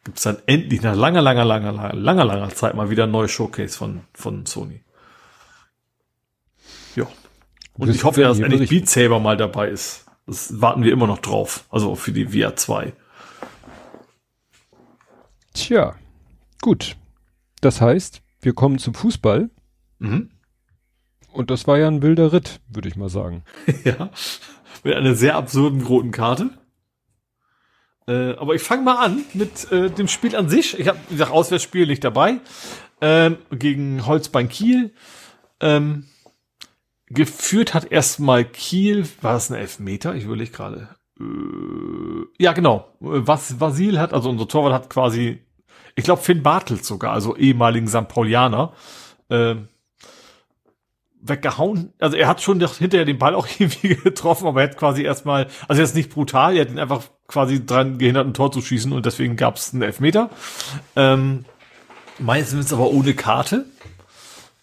gibt 0.05 0.19
es 0.19 0.25
dann 0.25 0.37
endlich 0.47 0.83
nach 0.83 0.95
langer, 0.95 1.23
langer, 1.23 1.45
langer, 1.45 1.73
langer, 1.73 1.95
langer, 1.95 2.25
langer 2.25 2.51
Zeit 2.51 2.75
mal 2.75 2.91
wieder 2.91 3.05
ein 3.05 3.11
neues 3.11 3.31
Showcase 3.31 3.77
von, 3.77 4.03
von 4.13 4.47
Sony. 4.47 4.81
Ja. 6.95 7.07
Und 7.77 7.89
ich 7.89 8.05
hoffe, 8.05 8.21
dass 8.21 8.39
endlich 8.39 8.71
Beat 8.71 8.89
Saber 8.89 9.19
mal 9.19 9.37
dabei 9.37 9.69
ist. 9.69 10.07
Das 10.27 10.61
warten 10.61 10.85
wir 10.85 10.93
immer 10.93 11.07
noch 11.07 11.19
drauf. 11.19 11.65
Also 11.71 11.95
für 11.97 12.13
die 12.13 12.27
VR 12.27 12.55
2. 12.55 12.93
Tja, 15.55 15.95
gut. 16.61 16.97
Das 17.61 17.81
heißt, 17.81 18.23
wir 18.41 18.53
kommen 18.53 18.79
zum 18.79 18.95
Fußball. 18.95 19.51
Mhm. 19.99 20.31
Und 21.33 21.51
das 21.51 21.67
war 21.67 21.79
ja 21.79 21.89
ein 21.89 22.03
wilder 22.03 22.33
Ritt, 22.33 22.61
würde 22.69 22.89
ich 22.89 22.97
mal 22.97 23.09
sagen. 23.09 23.45
ja. 23.85 24.11
Mit 24.85 24.95
einer 24.95 25.15
sehr 25.15 25.37
absurden 25.37 25.83
roten 25.83 26.11
Karte. 26.11 26.51
Äh, 28.07 28.33
aber 28.37 28.55
ich 28.55 28.63
fange 28.63 28.83
mal 28.83 29.05
an 29.05 29.25
mit 29.33 29.71
äh, 29.73 29.91
dem 29.91 30.09
Spiel 30.09 30.37
an 30.37 30.49
sich. 30.49 30.79
Ich 30.79 30.89
habe, 30.89 30.99
wie 31.09 31.15
gesagt, 31.15 31.31
Auswärtsspiel 31.31 31.87
nicht 31.87 32.05
dabei. 32.05 32.41
Ähm, 33.01 33.39
gegen 33.51 34.07
Holzbein 34.07 34.49
Kiel. 34.49 34.93
Ähm, 35.61 36.05
geführt 37.09 37.75
hat 37.75 37.91
erstmal 37.91 38.45
Kiel, 38.45 39.07
war 39.23 39.35
das 39.35 39.51
ein 39.51 39.57
Elfmeter? 39.57 40.15
Ich 40.15 40.25
überlege 40.25 40.51
gerade. 40.51 40.89
Äh, 41.19 42.43
ja, 42.43 42.53
genau. 42.53 42.89
Was 43.01 43.61
Vasil 43.61 43.99
hat, 43.99 44.13
also 44.13 44.29
unser 44.31 44.49
Torwart 44.49 44.75
hat 44.75 44.91
quasi, 44.91 45.43
ich 45.95 46.05
glaube 46.05 46.23
Finn 46.23 46.43
Bartels 46.43 46.87
sogar, 46.87 47.13
also 47.13 47.37
ehemaligen 47.37 47.89
St. 47.89 48.09
Paulianer, 48.09 48.75
äh, 49.29 49.57
weggehauen. 51.21 51.93
Also 51.99 52.17
er 52.17 52.29
hat 52.29 52.43
schon 52.43 52.61
hinterher 52.61 53.07
den 53.07 53.19
Ball 53.19 53.35
auch 53.35 53.47
irgendwie 53.59 53.97
getroffen, 53.97 54.47
aber 54.47 54.63
er 54.63 54.69
hat 54.69 54.77
quasi 54.77 55.03
erstmal, 55.03 55.49
also 55.69 55.81
er 55.81 55.85
ist 55.85 55.95
nicht 55.95 56.11
brutal, 56.11 56.57
er 56.57 56.63
hat 56.63 56.71
ihn 56.71 56.79
einfach 56.79 57.05
quasi 57.29 57.65
dran 57.65 57.99
gehindert, 57.99 58.27
ein 58.27 58.35
Tor 58.35 58.53
zu 58.53 58.61
schießen 58.61 58.93
und 58.93 59.07
deswegen 59.07 59.37
gab 59.37 59.57
es 59.57 59.73
einen 59.73 59.83
Elfmeter. 59.83 60.31
Ähm, 60.97 61.45
meistens 62.19 62.73
aber 62.73 62.91
ohne 62.91 63.15
Karte. 63.15 63.67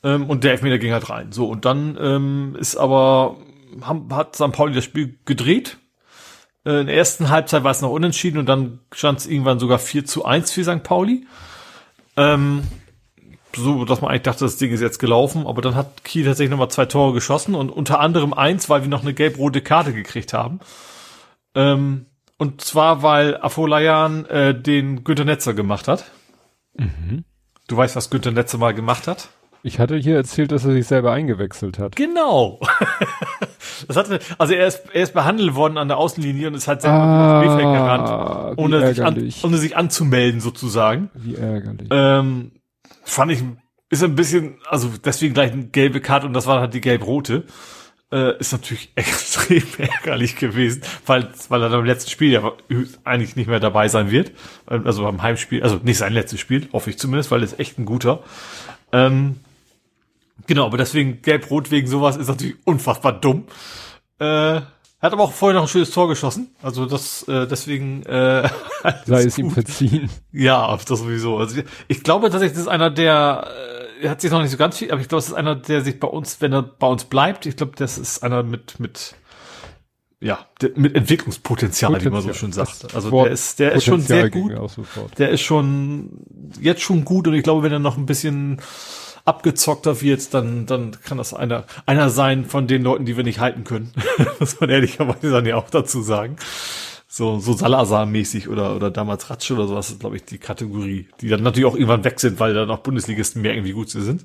Ähm, 0.03 0.29
und 0.29 0.43
der 0.43 0.51
Elfmeter 0.51 0.77
ging 0.77 0.91
halt 0.91 1.09
rein. 1.09 1.31
So, 1.31 1.47
und 1.47 1.65
dann 1.65 1.97
ähm, 1.99 2.55
ist 2.59 2.75
aber, 2.75 3.37
haben, 3.81 4.13
hat 4.15 4.35
St. 4.35 4.51
Pauli 4.51 4.73
das 4.73 4.83
Spiel 4.83 5.17
gedreht. 5.25 5.77
Äh, 6.65 6.81
in 6.81 6.87
der 6.87 6.95
ersten 6.95 7.29
Halbzeit 7.29 7.63
war 7.63 7.71
es 7.71 7.81
noch 7.81 7.91
unentschieden 7.91 8.37
und 8.37 8.47
dann 8.47 8.79
stand 8.91 9.19
es 9.19 9.27
irgendwann 9.27 9.59
sogar 9.59 9.79
4 9.79 10.05
zu 10.05 10.25
1 10.25 10.51
für 10.51 10.63
St. 10.63 10.83
Pauli. 10.83 11.25
Ähm, 12.17 12.63
so, 13.55 13.85
dass 13.85 14.01
man 14.01 14.11
eigentlich 14.11 14.23
dachte, 14.23 14.45
das 14.45 14.57
Ding 14.57 14.71
ist 14.71 14.81
jetzt 14.81 14.99
gelaufen, 14.99 15.45
aber 15.45 15.61
dann 15.61 15.75
hat 15.75 16.03
Kiel 16.03 16.25
tatsächlich 16.25 16.51
nochmal 16.51 16.71
zwei 16.71 16.85
Tore 16.85 17.13
geschossen 17.13 17.53
und 17.53 17.69
unter 17.69 17.99
anderem 17.99 18.33
eins, 18.33 18.69
weil 18.69 18.81
wir 18.81 18.89
noch 18.89 19.01
eine 19.01 19.13
gelb-rote 19.13 19.61
Karte 19.61 19.93
gekriegt 19.93 20.33
haben. 20.33 20.61
Ähm, 21.53 22.05
und 22.41 22.59
zwar, 22.59 23.03
weil 23.03 23.37
Afolayan 23.37 24.25
äh, 24.25 24.59
den 24.59 25.03
Günter 25.03 25.25
Netzer 25.25 25.53
gemacht 25.53 25.87
hat. 25.87 26.05
Mhm. 26.75 27.23
Du 27.67 27.77
weißt, 27.77 27.95
was 27.95 28.09
Günter 28.09 28.31
Netzer 28.31 28.57
mal 28.57 28.73
gemacht 28.73 29.05
hat? 29.05 29.29
Ich 29.61 29.77
hatte 29.77 29.95
hier 29.95 30.15
erzählt, 30.15 30.51
dass 30.51 30.65
er 30.65 30.71
sich 30.71 30.87
selber 30.87 31.11
eingewechselt 31.11 31.77
hat. 31.77 31.95
Genau. 31.95 32.59
das 33.87 33.95
hatte, 33.95 34.17
also 34.39 34.55
er 34.55 34.65
ist, 34.65 34.85
er 34.91 35.03
ist 35.03 35.13
behandelt 35.13 35.53
worden 35.53 35.77
an 35.77 35.87
der 35.87 35.97
Außenlinie 35.97 36.47
und 36.47 36.55
ist 36.55 36.67
halt 36.67 36.81
selber 36.81 36.97
ah, 36.97 37.43
ins 37.43 37.57
gerannt, 37.57 38.57
ohne 38.57 38.87
sich, 38.87 39.05
an, 39.05 39.31
ohne 39.43 39.57
sich 39.59 39.77
anzumelden 39.77 40.41
sozusagen. 40.41 41.11
Wie 41.13 41.35
ärgerlich. 41.35 41.89
Ähm, 41.91 42.53
fand 43.03 43.33
ich, 43.33 43.43
ist 43.91 44.03
ein 44.03 44.15
bisschen, 44.15 44.57
also 44.67 44.89
deswegen 45.05 45.35
gleich 45.35 45.51
eine 45.51 45.67
gelbe 45.67 46.01
Karte 46.01 46.25
und 46.25 46.33
das 46.33 46.47
war 46.47 46.59
halt 46.59 46.73
die 46.73 46.81
gelb-rote 46.81 47.45
äh, 48.11 48.37
ist 48.39 48.51
natürlich 48.51 48.91
extrem 48.95 49.63
ärgerlich 49.77 50.35
gewesen, 50.35 50.81
weil, 51.05 51.29
weil 51.49 51.63
er 51.63 51.69
beim 51.69 51.85
letzten 51.85 52.09
Spiel 52.09 52.31
ja 52.31 52.51
eigentlich 53.03 53.35
nicht 53.35 53.47
mehr 53.47 53.59
dabei 53.59 53.87
sein 53.87 54.11
wird. 54.11 54.31
Also 54.65 55.03
beim 55.03 55.21
Heimspiel, 55.21 55.63
also 55.63 55.79
nicht 55.83 55.97
sein 55.97 56.13
letztes 56.13 56.39
Spiel, 56.39 56.67
hoffe 56.73 56.89
ich 56.89 56.97
zumindest, 56.97 57.31
weil 57.31 57.41
er 57.41 57.45
ist 57.45 57.59
echt 57.59 57.79
ein 57.79 57.85
guter. 57.85 58.23
Ähm, 58.91 59.37
genau, 60.47 60.65
aber 60.65 60.77
deswegen 60.77 61.21
gelb-rot 61.21 61.71
wegen 61.71 61.87
sowas 61.87 62.17
ist 62.17 62.27
natürlich 62.27 62.55
unfassbar 62.65 63.13
dumm. 63.13 63.45
Äh, 64.19 64.61
hat 65.01 65.13
aber 65.13 65.23
auch 65.23 65.31
vorher 65.31 65.55
noch 65.55 65.67
ein 65.67 65.69
schönes 65.69 65.89
Tor 65.89 66.07
geschossen. 66.07 66.53
Also 66.61 66.85
das, 66.85 67.27
äh, 67.27 67.47
deswegen 67.47 68.03
äh, 68.03 68.47
sei 69.05 69.23
es 69.23 69.37
ihm 69.37 69.49
verziehen. 69.49 70.09
Ja, 70.31 70.77
das 70.77 70.99
sowieso. 70.99 71.39
Also 71.39 71.57
ich, 71.59 71.65
ich 71.87 72.03
glaube 72.03 72.29
tatsächlich, 72.29 72.53
das 72.53 72.63
ist 72.63 72.67
einer 72.67 72.91
der 72.91 73.47
äh, 73.47 73.80
er 74.01 74.09
hat 74.09 74.21
sich 74.21 74.31
noch 74.31 74.41
nicht 74.41 74.51
so 74.51 74.57
ganz 74.57 74.77
viel, 74.77 74.91
aber 74.91 75.01
ich 75.01 75.07
glaube, 75.07 75.19
das 75.19 75.29
ist 75.29 75.33
einer, 75.33 75.55
der 75.55 75.81
sich 75.81 75.99
bei 75.99 76.07
uns, 76.07 76.41
wenn 76.41 76.53
er 76.53 76.63
bei 76.63 76.87
uns 76.87 77.05
bleibt, 77.05 77.45
ich 77.45 77.55
glaube, 77.55 77.73
das 77.75 77.97
ist 77.97 78.23
einer 78.23 78.43
mit, 78.43 78.79
mit, 78.79 79.15
ja, 80.19 80.39
mit 80.75 80.95
Entwicklungspotenzial, 80.95 81.91
Potenzial. 81.91 82.11
wie 82.11 82.15
man 82.15 82.33
so 82.33 82.33
schön 82.33 82.51
sagt. 82.51 82.93
Also 82.95 83.09
der 83.11 83.31
ist, 83.31 83.59
der 83.59 83.73
ist 83.73 83.85
schon 83.85 84.01
sehr 84.01 84.29
gut. 84.29 84.53
Der 85.17 85.29
ist 85.29 85.41
schon 85.41 86.25
jetzt 86.59 86.81
schon 86.81 87.05
gut 87.05 87.27
und 87.27 87.33
ich 87.33 87.43
glaube, 87.43 87.63
wenn 87.63 87.71
er 87.71 87.79
noch 87.79 87.97
ein 87.97 88.05
bisschen 88.05 88.59
abgezockter 89.23 90.01
wird, 90.01 90.33
dann, 90.33 90.65
dann 90.65 90.97
kann 91.03 91.19
das 91.19 91.33
einer, 91.33 91.65
einer 91.85 92.09
sein 92.09 92.45
von 92.45 92.65
den 92.65 92.81
Leuten, 92.81 93.05
die 93.05 93.17
wir 93.17 93.23
nicht 93.23 93.39
halten 93.39 93.63
können. 93.63 93.93
Muss 94.39 94.59
man 94.59 94.69
ehrlicherweise 94.71 95.29
dann 95.29 95.45
ja 95.45 95.57
auch 95.57 95.69
dazu 95.69 96.01
sagen 96.01 96.37
so, 97.13 97.39
so 97.39 97.51
Salazar-mäßig 97.51 98.47
oder, 98.47 98.73
oder 98.73 98.89
damals 98.89 99.29
Ratsch 99.29 99.51
oder 99.51 99.67
sowas 99.67 99.89
ist, 99.89 99.99
glaube 99.99 100.15
ich, 100.15 100.23
die 100.23 100.37
Kategorie, 100.37 101.09
die 101.19 101.27
dann 101.27 101.43
natürlich 101.43 101.69
auch 101.69 101.75
irgendwann 101.75 102.05
weg 102.05 102.21
sind, 102.21 102.39
weil 102.39 102.53
dann 102.53 102.71
auch 102.71 102.79
Bundesligisten 102.79 103.41
mehr 103.41 103.53
irgendwie 103.53 103.73
gut 103.73 103.89
sind. 103.89 104.23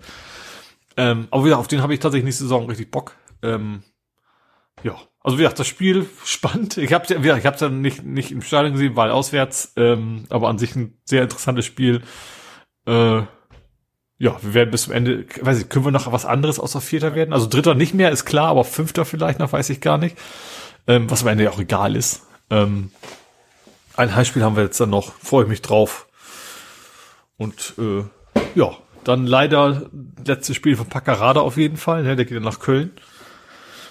Ähm, 0.97 1.27
aber 1.33 1.45
wieder, 1.45 1.59
auf 1.59 1.67
den 1.67 1.83
habe 1.83 1.95
ich 1.95 1.99
tatsächlich 1.99 2.27
nächste 2.27 2.45
Saison 2.45 2.67
richtig 2.67 2.93
Bock. 2.93 3.17
Ähm, 3.43 3.83
ja, 4.85 4.95
also 5.19 5.37
wie 5.37 5.43
gesagt, 5.43 5.59
das 5.59 5.67
Spiel 5.67 6.07
spannend. 6.25 6.77
Ich 6.77 6.93
habe 6.93 7.13
ja, 7.13 7.37
ich 7.37 7.45
habe 7.45 7.57
ja 7.59 7.69
nicht 7.69 8.05
nicht 8.05 8.31
im 8.31 8.41
Stadion 8.41 8.75
gesehen, 8.75 8.95
weil 8.95 9.11
auswärts, 9.11 9.73
ähm, 9.75 10.27
aber 10.31 10.49
an 10.49 10.59
sich 10.59 10.77
ein 10.77 10.97
sehr 11.05 11.25
interessantes 11.25 11.67
Spiel. 11.67 12.03
Äh, 12.87 13.23
ja, 14.19 14.37
wir 14.43 14.55
werden 14.55 14.71
bis 14.71 14.85
zum 14.85 14.93
Ende, 14.93 15.27
weiß 15.41 15.61
ich, 15.61 15.69
können 15.69 15.85
wir 15.85 15.91
noch 15.91 16.13
was 16.13 16.25
anderes 16.25 16.61
außer 16.61 16.81
Vierter 16.81 17.17
werden? 17.17 17.33
Also 17.33 17.49
Dritter 17.49 17.75
nicht 17.75 17.95
mehr, 17.95 18.13
ist 18.13 18.27
klar, 18.27 18.47
aber 18.47 18.63
Fünfter 18.63 19.05
vielleicht 19.05 19.41
noch, 19.41 19.53
weiß 19.53 19.71
ich 19.71 19.81
gar 19.81 19.99
nicht. 19.99 20.17
Ähm, 20.87 21.11
was 21.11 21.23
am 21.23 21.29
Ende 21.29 21.43
ja 21.43 21.51
auch 21.51 21.59
egal 21.59 21.97
ist. 21.97 22.23
Ähm, 22.51 22.91
ein 23.97 24.15
Heimspiel 24.15 24.43
haben 24.43 24.57
wir 24.57 24.65
jetzt 24.65 24.81
dann 24.81 24.91
noch, 24.91 25.15
freue 25.15 25.45
ich 25.45 25.49
mich 25.49 25.63
drauf. 25.63 26.07
Und 27.39 27.75
äh, 27.79 28.05
ja, 28.55 28.77
dann 29.05 29.27
leider 29.27 29.91
letztes 30.25 30.57
Spiel 30.57 30.77
von 30.77 30.87
Packerada 30.87 31.41
auf 31.41 31.57
jeden 31.57 31.77
Fall, 31.77 32.03
ne? 32.03 32.17
der 32.17 32.25
geht 32.25 32.37
dann 32.37 32.45
nach 32.45 32.61
Köln. 32.61 32.93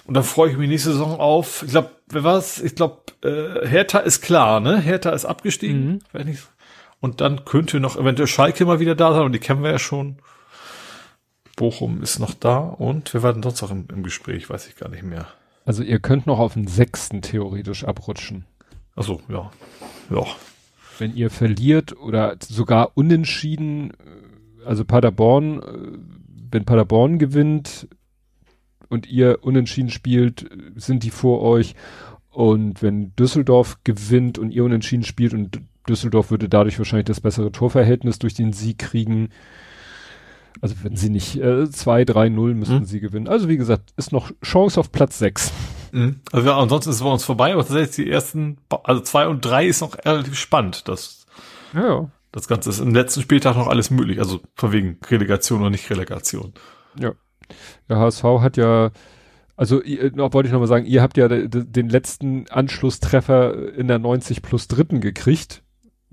Und 0.04 0.14
dann 0.14 0.24
freue 0.24 0.50
ich 0.50 0.56
mich 0.56 0.68
nächste 0.68 0.92
Saison 0.92 1.18
auf, 1.18 1.62
ich 1.64 1.70
glaube, 1.70 1.90
wer 2.08 2.22
war's? 2.22 2.60
Ich 2.60 2.76
glaube, 2.76 3.00
äh, 3.22 3.66
Hertha 3.66 3.98
ist 3.98 4.20
klar, 4.20 4.60
ne? 4.60 4.78
Hertha 4.78 5.10
ist 5.10 5.24
abgestiegen. 5.24 6.02
Mhm. 6.12 6.38
Und 7.00 7.20
dann 7.20 7.44
könnte 7.44 7.80
noch 7.80 7.96
eventuell 7.96 8.28
Schalke 8.28 8.64
mal 8.64 8.78
wieder 8.78 8.94
da 8.94 9.12
sein, 9.12 9.22
und 9.22 9.32
die 9.32 9.40
kennen 9.40 9.64
wir 9.64 9.70
ja 9.70 9.78
schon. 9.78 10.18
Bochum 11.56 12.02
ist 12.02 12.18
noch 12.18 12.34
da 12.34 12.58
und 12.58 13.12
wir 13.14 13.22
waren 13.22 13.42
sonst 13.42 13.62
noch 13.62 13.70
im, 13.70 13.88
im 13.90 14.02
Gespräch, 14.02 14.48
weiß 14.48 14.68
ich 14.68 14.76
gar 14.76 14.90
nicht 14.90 15.02
mehr. 15.02 15.26
Also 15.66 15.82
ihr 15.82 15.98
könnt 15.98 16.26
noch 16.26 16.38
auf 16.38 16.54
den 16.54 16.68
sechsten 16.68 17.20
theoretisch 17.20 17.84
abrutschen. 17.84 18.46
Achso, 18.94 19.20
ja. 19.28 19.50
Ja. 20.10 20.24
Wenn 20.98 21.14
ihr 21.14 21.28
verliert 21.28 21.94
oder 22.00 22.36
sogar 22.40 22.92
unentschieden, 22.94 23.90
äh, 23.90 24.64
also 24.64 24.84
Paderborn, 24.84 25.60
äh, 25.60 25.98
wenn 26.50 26.64
Paderborn 26.64 27.18
gewinnt 27.18 27.88
und 28.88 29.08
ihr 29.08 29.40
unentschieden 29.42 29.90
spielt, 29.90 30.48
sind 30.76 31.02
die 31.02 31.10
vor 31.10 31.42
euch. 31.42 31.74
Und 32.30 32.80
wenn 32.80 33.14
Düsseldorf 33.16 33.78
gewinnt 33.82 34.38
und 34.38 34.52
ihr 34.52 34.64
unentschieden 34.64 35.04
spielt 35.04 35.34
und 35.34 35.60
Düsseldorf 35.88 36.30
würde 36.30 36.48
dadurch 36.48 36.78
wahrscheinlich 36.78 37.06
das 37.06 37.20
bessere 37.20 37.50
Torverhältnis 37.50 38.20
durch 38.20 38.34
den 38.34 38.52
Sieg 38.52 38.78
kriegen. 38.78 39.30
Also 40.60 40.74
wenn 40.82 40.96
sie 40.96 41.10
nicht 41.10 41.36
äh, 41.36 41.64
2-3-0 41.64 42.54
müssten 42.54 42.78
mhm. 42.78 42.84
sie 42.84 43.00
gewinnen. 43.00 43.28
Also 43.28 43.48
wie 43.48 43.56
gesagt, 43.56 43.92
ist 43.96 44.12
noch 44.12 44.32
Chance 44.42 44.80
auf 44.80 44.92
Platz 44.92 45.18
6. 45.18 45.52
Mhm. 45.92 46.20
Also 46.32 46.48
ja, 46.48 46.58
ansonsten 46.58 46.90
ist 46.90 46.96
es 46.96 47.02
bei 47.02 47.12
uns 47.12 47.24
vorbei, 47.24 47.52
aber 47.52 47.62
tatsächlich 47.62 47.96
die 47.96 48.10
ersten, 48.10 48.58
also 48.84 49.00
zwei 49.02 49.26
und 49.26 49.44
drei 49.44 49.66
ist 49.66 49.80
noch 49.80 49.96
relativ 50.04 50.38
spannend. 50.38 50.88
Das, 50.88 51.26
ja, 51.74 52.10
das 52.32 52.48
Ganze 52.48 52.70
ist 52.70 52.80
im 52.80 52.94
letzten 52.94 53.22
Spieltag 53.22 53.56
noch 53.56 53.68
alles 53.68 53.90
möglich. 53.90 54.18
Also 54.18 54.40
von 54.54 54.72
wegen 54.72 54.98
Relegation 55.08 55.60
oder 55.60 55.70
nicht 55.70 55.88
Relegation. 55.90 56.52
Ja. 56.98 57.12
Der 57.88 57.98
HSV 57.98 58.24
hat 58.40 58.56
ja 58.56 58.90
also 59.56 59.80
noch 60.14 60.34
wollte 60.34 60.48
ich 60.48 60.52
noch 60.52 60.60
mal 60.60 60.66
sagen, 60.66 60.84
ihr 60.84 61.00
habt 61.00 61.16
ja 61.16 61.28
den 61.28 61.88
letzten 61.88 62.46
Anschlusstreffer 62.50 63.74
in 63.74 63.88
der 63.88 63.98
90 63.98 64.42
plus 64.42 64.68
dritten 64.68 65.00
gekriegt. 65.00 65.62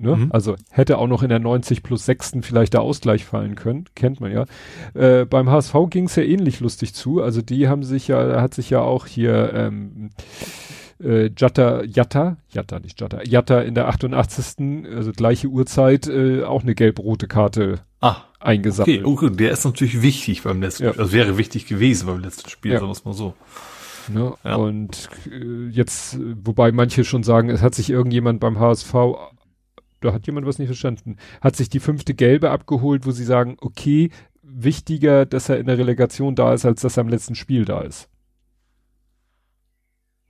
Ne? 0.04 0.18
Mhm. 0.18 0.32
Also 0.32 0.56
hätte 0.70 0.98
auch 0.98 1.08
noch 1.08 1.24
in 1.24 1.30
der 1.30 1.40
90 1.40 1.82
plus 1.82 2.06
sechsten 2.06 2.44
vielleicht 2.44 2.74
der 2.74 2.82
Ausgleich 2.82 3.24
fallen 3.24 3.56
können, 3.56 3.86
kennt 3.96 4.20
man 4.20 4.32
ja. 4.32 4.46
Äh, 4.94 5.26
beim 5.26 5.50
HSV 5.50 5.74
ging 5.90 6.06
es 6.06 6.16
ja 6.18 6.24
ähnlich 6.24 6.60
lustig 6.60 6.94
zu. 6.94 7.22
Also 7.22 7.42
die 7.42 7.70
haben 7.70 7.84
sich 7.84 8.10
ja, 8.10 8.42
hat 8.42 8.54
sich 8.54 8.70
ja 8.70 8.82
auch 8.82 9.08
hier 9.08 9.54
ähm, 9.54 10.10
äh, 11.02 11.30
Jatta, 11.38 11.84
Jatta, 11.84 12.36
Jatta, 12.50 12.80
nicht 12.80 13.00
Jatta, 13.00 13.24
Jatta 13.24 13.62
in 13.62 13.76
der 13.76 13.88
88. 13.88 14.86
also 14.94 15.14
gleiche 15.14 15.48
Uhrzeit, 15.48 16.08
äh, 16.08 16.44
auch 16.44 16.64
eine 16.64 16.76
gelb-rote 16.76 17.28
Karte 17.30 17.80
ah, 18.02 18.18
eingesammelt. 18.42 19.06
Okay, 19.06 19.28
okay, 19.28 19.36
der 19.38 19.52
ist 19.52 19.64
natürlich 19.64 20.02
wichtig 20.02 20.44
beim 20.44 20.62
letzten, 20.62 20.84
ja. 20.84 20.92
also 20.92 21.14
wäre 21.14 21.38
wichtig 21.38 21.66
gewesen 21.66 22.08
beim 22.08 22.20
letzten 22.20 22.50
Spiel, 22.50 22.74
ja. 22.74 22.80
sagen 22.80 22.90
wir 22.90 22.94
es 22.94 23.06
mal 23.06 23.14
so. 23.14 23.34
Ne? 24.10 24.34
Ja. 24.44 24.56
Und 24.56 25.10
äh, 25.32 25.70
jetzt, 25.70 26.20
wobei 26.44 26.72
manche 26.72 27.06
schon 27.06 27.24
sagen, 27.24 27.50
es 27.50 27.62
hat 27.62 27.74
sich 27.74 27.90
irgendjemand 27.90 28.40
beim 28.40 28.60
HSV 28.60 28.94
da 30.04 30.14
hat 30.14 30.28
jemand 30.28 30.46
was 30.46 30.60
nicht 30.60 30.68
verstanden, 30.68 31.18
hat 31.42 31.56
sich 31.56 31.70
die 31.70 31.80
fünfte 31.80 32.14
Gelbe 32.14 32.52
abgeholt, 32.52 33.06
wo 33.06 33.12
sie 33.12 33.24
sagen, 33.24 33.58
okay, 33.62 34.10
wichtiger, 34.42 35.26
dass 35.26 35.50
er 35.50 35.58
in 35.58 35.66
der 35.66 35.78
Relegation 35.78 36.36
da 36.36 36.54
ist, 36.54 36.66
als 36.66 36.82
dass 36.82 36.98
er 36.98 37.02
im 37.02 37.10
letzten 37.10 37.36
Spiel 37.36 37.66
da 37.66 37.82
ist. 37.82 38.10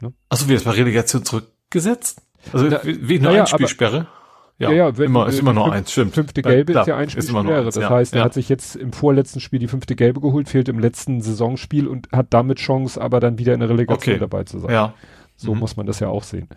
Ne? 0.02 0.14
Achso, 0.30 0.48
wie 0.48 0.54
das 0.54 0.64
bei 0.64 0.72
Relegation 0.72 1.26
zurückgesetzt? 1.26 2.22
Also 2.52 2.68
Na, 2.68 2.82
wie, 2.84 3.16
eine 3.16 3.28
naja, 3.28 3.42
Einspielsperre? 3.42 4.08
Ja, 4.60 4.70
ja, 4.70 4.76
ja 4.76 4.98
wenn, 4.98 5.06
immer, 5.06 5.28
ist 5.28 5.40
immer 5.40 5.54
nur 5.54 5.72
eins, 5.72 5.92
stimmt. 5.92 6.14
Fünfte 6.14 6.42
Gelbe 6.42 6.74
ja, 6.74 6.82
ist 6.82 6.88
ja 6.88 6.98
Einspielsperre. 6.98 7.64
Das 7.64 7.76
ja, 7.76 7.90
heißt, 7.90 8.16
er 8.16 8.24
hat 8.24 8.34
sich 8.34 8.50
jetzt 8.50 8.76
im 8.76 8.94
vorletzten 8.94 9.40
Spiel 9.40 9.60
die 9.60 9.68
fünfte 9.68 9.96
Gelbe 9.96 10.22
geholt, 10.22 10.48
fehlt 10.50 10.70
im 10.70 10.80
letzten 10.80 11.22
Saisonspiel 11.22 11.88
und 11.88 12.12
hat 12.12 12.28
damit 12.30 12.60
Chance, 12.60 13.02
aber 13.02 13.20
dann 13.20 13.40
wieder 13.40 13.54
in 13.54 13.62
der 13.62 13.70
Relegation 13.70 14.16
okay. 14.16 14.20
dabei 14.20 14.44
zu 14.44 14.60
sein. 14.60 14.72
Ja. 14.72 14.94
So 15.36 15.54
mhm. 15.54 15.62
muss 15.62 15.76
man 15.76 15.86
das 15.86 16.00
ja 16.00 16.10
auch 16.10 16.24
sehen. 16.24 16.48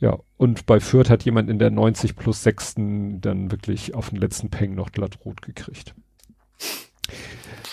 Ja, 0.00 0.18
und 0.36 0.66
bei 0.66 0.80
Fürth 0.80 1.10
hat 1.10 1.24
jemand 1.24 1.50
in 1.50 1.58
der 1.58 1.70
90 1.70 2.16
plus 2.16 2.42
6. 2.42 2.74
dann 2.76 3.50
wirklich 3.50 3.94
auf 3.94 4.10
den 4.10 4.18
letzten 4.18 4.50
Peng 4.50 4.74
noch 4.74 4.92
glatt 4.92 5.18
rot 5.24 5.42
gekriegt. 5.42 5.94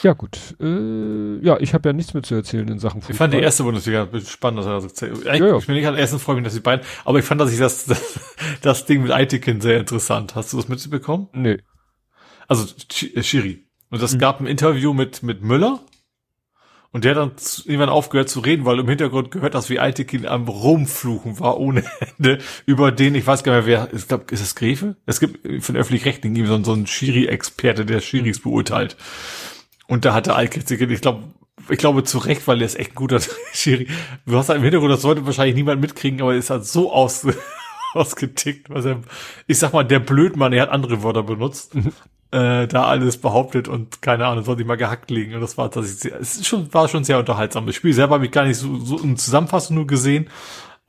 Ja, 0.02 0.14
gut. 0.14 0.56
Äh, 0.60 1.38
ja, 1.44 1.58
ich 1.60 1.74
habe 1.74 1.90
ja 1.90 1.94
nichts 1.94 2.14
mehr 2.14 2.24
zu 2.24 2.36
erzählen 2.36 2.68
in 2.68 2.80
Sachen 2.80 3.02
Fußball. 3.02 3.14
Ich 3.14 3.18
fand 3.18 3.34
die 3.34 3.40
erste 3.40 3.64
Bundesliga 3.64 4.08
spannend. 4.26 4.60
Dass 4.60 4.66
er 4.66 4.74
das 4.74 4.84
erzählt. 4.86 5.26
Ja, 5.26 5.36
ja. 5.36 5.58
Ich 5.58 5.66
bin 5.66 5.76
nicht 5.76 5.88
an 5.88 5.96
ersten 5.96 6.20
freue 6.20 6.36
mich, 6.36 6.44
dass 6.44 6.54
die 6.54 6.60
beiden, 6.60 6.86
aber 7.06 7.20
ich 7.20 7.26
fand, 7.26 7.42
dass 7.42 7.52
ich 7.52 7.60
das, 7.60 7.86
das, 7.88 8.20
das 8.62 8.86
Ding 8.86 9.04
mit 9.04 9.12
Eitikin 9.12 9.62
sehr 9.62 9.80
interessant. 9.80 10.36
Hast 10.36 10.54
du 10.54 10.58
das 10.58 10.68
mitbekommen? 10.68 11.28
Nee. 11.34 11.58
Also, 12.48 12.68
Schiri. 12.92 13.66
Und 13.90 14.02
das 14.02 14.14
mhm. 14.14 14.20
gab 14.20 14.40
ein 14.40 14.48
Interview 14.48 14.94
mit, 14.94 15.24
mit 15.24 15.42
Müller 15.42 15.80
und 16.96 17.04
der 17.04 17.14
hat 17.14 17.18
dann 17.18 17.32
irgendwann 17.66 17.90
aufgehört 17.90 18.30
zu 18.30 18.40
reden, 18.40 18.64
weil 18.64 18.80
im 18.80 18.88
Hintergrund 18.88 19.30
gehört, 19.30 19.54
dass 19.54 19.70
wie 19.70 19.80
Altekin 19.80 20.26
am 20.26 20.48
Rumfluchen 20.48 21.42
war 21.42 21.60
ohne 21.60 21.84
Ende 22.18 22.38
über 22.66 22.94
den, 22.94 23.16
ich 23.16 23.28
weiß 23.28 23.44
gar 23.44 23.58
nicht 23.58 23.66
mehr, 23.66 23.90
wer, 23.92 23.94
ich 23.94 24.08
glaube, 24.08 24.28
ist 24.32 24.40
es 24.40 24.56
Gräfe? 24.56 24.96
Es 25.06 25.20
gibt 25.20 25.62
von 25.62 25.76
öffentlich-rechtlichen 25.76 26.48
so, 26.48 26.64
so 26.64 26.72
einen 26.72 26.88
Schiri-Experte, 26.88 27.86
der 27.86 28.00
Schiris 28.00 28.40
beurteilt. 28.40 28.96
Und 29.88 30.06
da 30.06 30.14
hatte 30.14 30.36
Altekin, 30.36 30.90
ich 30.90 31.02
glaube, 31.02 31.24
ich 31.68 31.80
glaube 31.80 32.06
zu 32.06 32.18
Recht, 32.18 32.48
weil 32.48 32.62
er 32.62 32.66
ist 32.66 32.80
echt 32.80 32.92
ein 32.92 32.96
guter 32.96 33.20
Schiri. 33.54 33.90
Du 34.26 34.38
hast 34.38 34.48
halt 34.48 34.60
im 34.60 34.64
Hintergrund, 34.64 34.94
das 34.94 35.02
sollte 35.02 35.26
wahrscheinlich 35.26 35.56
niemand 35.56 35.82
mitkriegen, 35.82 36.22
aber 36.22 36.32
er 36.32 36.40
ist 36.40 36.50
halt 36.50 36.66
so 36.66 36.94
aus, 36.94 37.28
ausgetickt, 37.94 38.70
was 38.70 38.86
er, 38.86 39.02
ich 39.48 39.60
sag 39.60 39.74
mal, 39.74 39.84
der 39.84 40.00
Blödmann, 40.00 40.54
er 40.54 40.62
hat 40.62 40.70
andere 40.70 41.04
Wörter 41.04 41.24
benutzt. 41.24 41.76
Äh, 42.36 42.68
da 42.68 42.84
alles 42.84 43.16
behauptet 43.16 43.70
und 43.70 44.02
keine 44.02 44.26
Ahnung, 44.26 44.44
soll 44.44 44.60
ich 44.60 44.68
mal 44.68 44.76
gehackt 44.76 45.10
liegen. 45.10 45.36
Und 45.36 45.40
das 45.40 45.58
war 45.58 45.72
tatsächlich, 45.72 46.14
es 46.20 46.36
ist 46.36 46.46
schon, 46.46 46.74
war 46.74 46.90
schon 46.90 47.06
sehr 47.06 47.18
unterhaltsam. 47.18 47.66
Das 47.66 47.76
Spiel 47.76 47.94
selber 47.94 48.16
habe 48.16 48.26
ich 48.26 48.32
gar 48.32 48.44
nicht 48.44 48.58
so, 48.58 48.78
so 48.78 49.00
in 49.00 49.16
Zusammenfassung 49.16 49.78
nur 49.78 49.88
gesehen. 49.88 50.30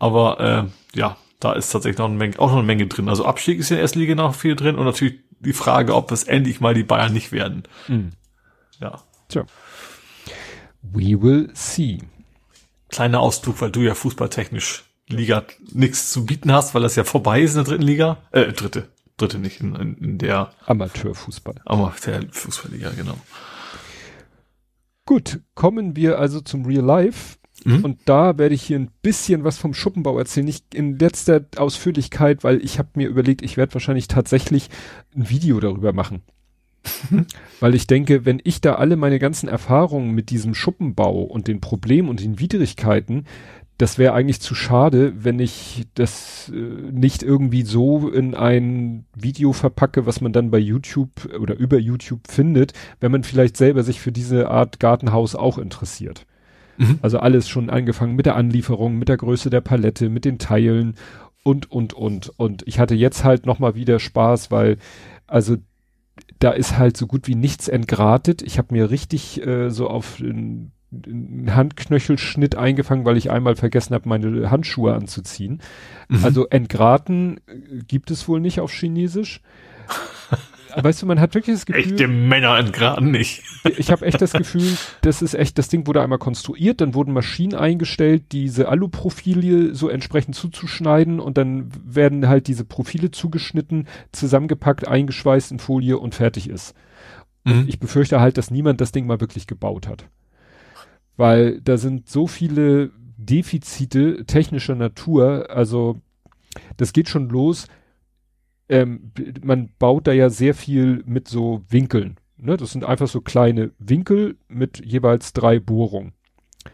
Aber 0.00 0.41
äh, 0.41 0.99
ja, 0.99 1.16
da 1.39 1.52
ist 1.52 1.70
tatsächlich 1.70 1.99
noch 1.99 2.07
eine 2.07 2.16
Menge, 2.16 2.36
auch 2.41 2.49
noch 2.49 2.57
eine 2.57 2.66
Menge 2.66 2.89
drin. 2.89 3.08
Also 3.08 3.25
Abstieg 3.25 3.60
ist 3.60 3.70
in 3.70 3.76
der 3.76 3.83
ersten 3.83 4.00
Liga 4.00 4.16
noch 4.16 4.34
viel 4.34 4.57
drin 4.57 4.75
und 4.75 4.86
natürlich 4.86 5.20
die 5.39 5.52
Frage, 5.52 5.94
ob 5.94 6.10
es 6.10 6.25
endlich 6.25 6.60
mal 6.60 6.75
die 6.75 6.83
Bayern 6.83 7.12
nicht 7.12 7.31
werden. 7.31 7.62
Mhm. 7.86 8.10
Ja. 8.81 9.05
Tja. 9.28 9.44
We 10.83 11.23
will 11.23 11.50
see. 11.55 11.99
Kleiner 12.89 13.20
Ausdruck, 13.20 13.60
weil 13.60 13.70
du 13.70 13.83
ja 13.83 13.94
fußballtechnisch 13.94 14.83
Liga 15.08 15.44
nichts 15.73 16.10
zu 16.10 16.26
bieten 16.26 16.52
hast, 16.52 16.75
weil 16.75 16.83
das 16.83 16.97
ja 16.97 17.05
vorbei 17.05 17.42
ist 17.42 17.52
in 17.52 17.58
der 17.58 17.65
dritten 17.66 17.84
Liga. 17.84 18.16
Äh, 18.33 18.52
dritte 18.52 18.89
dritte 19.16 19.38
nicht 19.38 19.60
in, 19.60 19.74
in, 19.74 20.18
der 20.18 20.52
Amateurfußball. 20.66 21.56
Amateurfußballliga, 21.64 22.90
genau. 22.90 23.16
Gut, 25.06 25.40
kommen 25.54 25.96
wir 25.96 26.18
also 26.18 26.40
zum 26.40 26.66
Real 26.66 26.84
Life. 26.84 27.38
Mhm. 27.64 27.84
Und 27.84 28.00
da 28.04 28.36
werde 28.38 28.54
ich 28.54 28.62
hier 28.62 28.78
ein 28.78 28.90
bisschen 29.02 29.44
was 29.44 29.56
vom 29.56 29.72
Schuppenbau 29.72 30.18
erzählen, 30.18 30.46
nicht 30.46 30.74
in 30.74 30.98
letzter 30.98 31.46
Ausführlichkeit, 31.56 32.44
weil 32.44 32.62
ich 32.62 32.78
habe 32.78 32.90
mir 32.94 33.08
überlegt, 33.08 33.42
ich 33.42 33.56
werde 33.56 33.74
wahrscheinlich 33.74 34.08
tatsächlich 34.08 34.68
ein 35.14 35.30
Video 35.30 35.58
darüber 35.60 35.92
machen. 35.92 36.22
weil 37.60 37.74
ich 37.74 37.86
denke, 37.86 38.24
wenn 38.24 38.40
ich 38.44 38.60
da 38.60 38.74
alle 38.74 38.96
meine 38.96 39.18
ganzen 39.18 39.48
Erfahrungen 39.48 40.12
mit 40.12 40.30
diesem 40.30 40.54
Schuppenbau 40.54 41.22
und 41.22 41.48
den 41.48 41.60
Problemen 41.60 42.08
und 42.08 42.20
den 42.20 42.38
Widrigkeiten, 42.38 43.24
das 43.78 43.98
wäre 43.98 44.14
eigentlich 44.14 44.40
zu 44.40 44.55
schade, 44.55 45.12
wenn 45.22 45.38
ich 45.38 45.86
das 45.94 46.50
äh, 46.55 46.56
nicht 46.56 47.22
irgendwie 47.22 47.62
so 47.62 48.08
in 48.08 48.34
ein 48.34 49.05
Video 49.14 49.52
verpacke, 49.52 50.06
was 50.06 50.20
man 50.20 50.32
dann 50.32 50.50
bei 50.50 50.58
YouTube 50.58 51.10
oder 51.38 51.56
über 51.56 51.78
YouTube 51.78 52.28
findet, 52.28 52.72
wenn 53.00 53.12
man 53.12 53.22
vielleicht 53.22 53.56
selber 53.56 53.82
sich 53.82 54.00
für 54.00 54.12
diese 54.12 54.50
Art 54.50 54.80
Gartenhaus 54.80 55.34
auch 55.34 55.58
interessiert. 55.58 56.26
Mhm. 56.78 56.98
Also 57.02 57.18
alles 57.18 57.48
schon 57.48 57.68
angefangen 57.68 58.16
mit 58.16 58.26
der 58.26 58.36
Anlieferung, 58.36 58.96
mit 58.96 59.08
der 59.08 59.18
Größe 59.18 59.50
der 59.50 59.60
Palette, 59.60 60.08
mit 60.08 60.24
den 60.24 60.38
Teilen 60.38 60.94
und, 61.42 61.70
und, 61.70 61.92
und. 61.92 62.30
Und 62.38 62.66
ich 62.66 62.78
hatte 62.78 62.94
jetzt 62.94 63.24
halt 63.24 63.44
nochmal 63.44 63.74
wieder 63.74 63.98
Spaß, 63.98 64.50
weil, 64.50 64.78
also 65.26 65.56
da 66.38 66.50
ist 66.50 66.78
halt 66.78 66.96
so 66.96 67.06
gut 67.06 67.28
wie 67.28 67.34
nichts 67.34 67.68
entgratet. 67.68 68.40
Ich 68.40 68.56
habe 68.56 68.74
mir 68.74 68.90
richtig 68.90 69.46
äh, 69.46 69.70
so 69.70 69.88
auf 69.88 70.16
den 70.16 70.72
einen 70.92 71.55
Handknöchelschnitt 71.55 72.56
eingefangen, 72.56 73.05
weil 73.05 73.16
ich 73.16 73.31
einmal 73.31 73.56
vergessen 73.56 73.94
habe, 73.94 74.08
meine 74.08 74.50
Handschuhe 74.50 74.94
anzuziehen. 74.94 75.60
Mhm. 76.08 76.24
Also 76.24 76.47
entgraten 76.47 77.40
gibt 77.89 78.10
es 78.10 78.28
wohl 78.28 78.40
nicht 78.40 78.60
auf 78.60 78.73
Chinesisch. 78.73 79.40
weißt 80.82 81.02
du, 81.02 81.06
man 81.06 81.20
hat 81.20 81.34
wirklich 81.34 81.56
das 81.56 81.66
Gefühl. 81.66 81.92
Echte 81.92 82.08
Männer 82.08 82.58
entgraten 82.58 83.10
nicht. 83.10 83.42
ich 83.78 83.90
habe 83.90 84.05
echt 84.06 84.20
das 84.20 84.32
Gefühl, 84.32 84.76
das 85.00 85.23
ist 85.23 85.34
echt, 85.34 85.58
das 85.58 85.68
Ding 85.68 85.86
wurde 85.86 86.02
einmal 86.02 86.18
konstruiert, 86.18 86.81
dann 86.81 86.94
wurden 86.94 87.12
Maschinen 87.12 87.55
eingestellt, 87.55 88.24
diese 88.32 88.68
Aluprofile 88.68 89.74
so 89.74 89.89
entsprechend 89.89 90.34
zuzuschneiden 90.34 91.20
und 91.20 91.39
dann 91.39 91.70
werden 91.84 92.28
halt 92.28 92.47
diese 92.47 92.65
Profile 92.65 93.10
zugeschnitten, 93.10 93.86
zusammengepackt, 94.12 94.86
eingeschweißt 94.86 95.52
in 95.52 95.58
Folie 95.58 95.98
und 95.98 96.15
fertig 96.15 96.48
ist. 96.48 96.74
Mhm. 97.44 97.65
Ich 97.66 97.78
befürchte 97.78 98.20
halt, 98.20 98.39
dass 98.39 98.50
niemand 98.50 98.81
das 98.81 98.92
Ding 98.92 99.06
mal 99.06 99.20
wirklich 99.20 99.47
gebaut 99.47 99.86
hat. 99.86 100.08
Weil 101.16 101.60
da 101.60 101.78
sind 101.78 102.08
so 102.08 102.26
viele 102.26 102.90
Defizite 103.16 104.24
technischer 104.26 104.74
Natur, 104.74 105.50
also 105.50 106.00
das 106.76 106.92
geht 106.92 107.08
schon 107.08 107.28
los. 107.28 107.66
Ähm, 108.68 109.12
man 109.42 109.70
baut 109.78 110.06
da 110.06 110.12
ja 110.12 110.28
sehr 110.28 110.54
viel 110.54 111.02
mit 111.06 111.28
so 111.28 111.62
Winkeln. 111.68 112.16
Ne? 112.36 112.56
Das 112.56 112.72
sind 112.72 112.84
einfach 112.84 113.08
so 113.08 113.20
kleine 113.20 113.72
Winkel 113.78 114.36
mit 114.48 114.84
jeweils 114.84 115.32
drei 115.32 115.60
Bohrungen. 115.60 116.12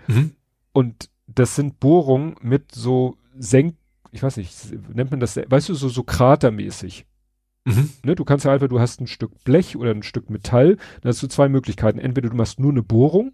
Mhm. 0.08 0.32
Und 0.72 1.10
das 1.26 1.54
sind 1.54 1.80
Bohrungen 1.80 2.36
mit 2.40 2.72
so 2.72 3.16
Senk, 3.38 3.76
ich 4.10 4.22
weiß 4.22 4.36
nicht, 4.36 4.54
nennt 4.94 5.10
man 5.10 5.20
das, 5.20 5.36
weißt 5.36 5.68
du, 5.68 5.74
so, 5.74 5.88
so 5.88 6.02
kratermäßig. 6.02 7.06
Mhm. 7.64 7.90
Ne, 8.02 8.14
du 8.14 8.24
kannst 8.24 8.44
ja 8.44 8.52
einfach, 8.52 8.68
du 8.68 8.80
hast 8.80 9.00
ein 9.00 9.06
Stück 9.06 9.44
Blech 9.44 9.76
oder 9.76 9.92
ein 9.92 10.02
Stück 10.02 10.30
Metall, 10.30 10.76
dann 11.00 11.10
hast 11.10 11.22
du 11.22 11.28
zwei 11.28 11.48
Möglichkeiten. 11.48 11.98
Entweder 11.98 12.28
du 12.28 12.36
machst 12.36 12.58
nur 12.58 12.72
eine 12.72 12.82
Bohrung, 12.82 13.32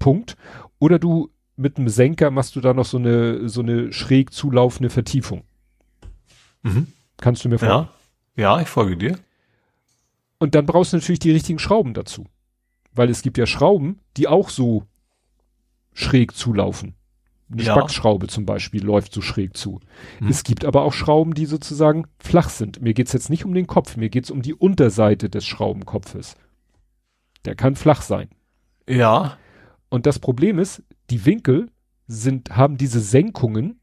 Punkt, 0.00 0.36
oder 0.80 0.98
du 0.98 1.30
mit 1.54 1.76
einem 1.76 1.88
Senker 1.88 2.32
machst 2.32 2.56
du 2.56 2.60
da 2.60 2.74
noch 2.74 2.86
so 2.86 2.96
eine, 2.96 3.48
so 3.48 3.60
eine 3.60 3.92
schräg 3.92 4.32
zulaufende 4.32 4.90
Vertiefung. 4.90 5.44
Mhm. 6.62 6.88
Kannst 7.18 7.44
du 7.44 7.48
mir 7.48 7.58
folgen? 7.58 7.88
Ja. 8.36 8.54
ja, 8.56 8.60
ich 8.60 8.68
folge 8.68 8.96
dir. 8.96 9.18
Und 10.38 10.54
dann 10.56 10.66
brauchst 10.66 10.92
du 10.92 10.96
natürlich 10.96 11.18
die 11.18 11.30
richtigen 11.30 11.58
Schrauben 11.58 11.94
dazu. 11.94 12.26
Weil 12.92 13.10
es 13.10 13.22
gibt 13.22 13.38
ja 13.38 13.46
Schrauben, 13.46 14.00
die 14.16 14.26
auch 14.26 14.48
so 14.48 14.84
schräg 15.92 16.34
zulaufen. 16.34 16.94
Eine 17.52 17.62
ja. 17.62 17.72
Spackschraube 17.74 18.28
zum 18.28 18.46
Beispiel 18.46 18.84
läuft 18.84 19.12
so 19.12 19.20
schräg 19.20 19.56
zu. 19.56 19.80
Hm. 20.18 20.28
Es 20.28 20.44
gibt 20.44 20.64
aber 20.64 20.82
auch 20.82 20.92
Schrauben, 20.92 21.34
die 21.34 21.46
sozusagen 21.46 22.06
flach 22.18 22.48
sind. 22.48 22.80
Mir 22.80 22.94
geht's 22.94 23.12
jetzt 23.12 23.28
nicht 23.28 23.44
um 23.44 23.54
den 23.54 23.66
Kopf, 23.66 23.96
mir 23.96 24.08
geht's 24.08 24.30
um 24.30 24.40
die 24.40 24.54
Unterseite 24.54 25.28
des 25.28 25.46
Schraubenkopfes. 25.46 26.36
Der 27.44 27.56
kann 27.56 27.74
flach 27.74 28.02
sein. 28.02 28.28
Ja. 28.88 29.36
Und 29.90 30.06
das 30.06 30.18
Problem 30.18 30.58
ist, 30.58 30.82
die 31.10 31.26
Winkel 31.26 31.68
sind, 32.06 32.56
haben 32.56 32.78
diese 32.78 33.00
Senkungen 33.00 33.80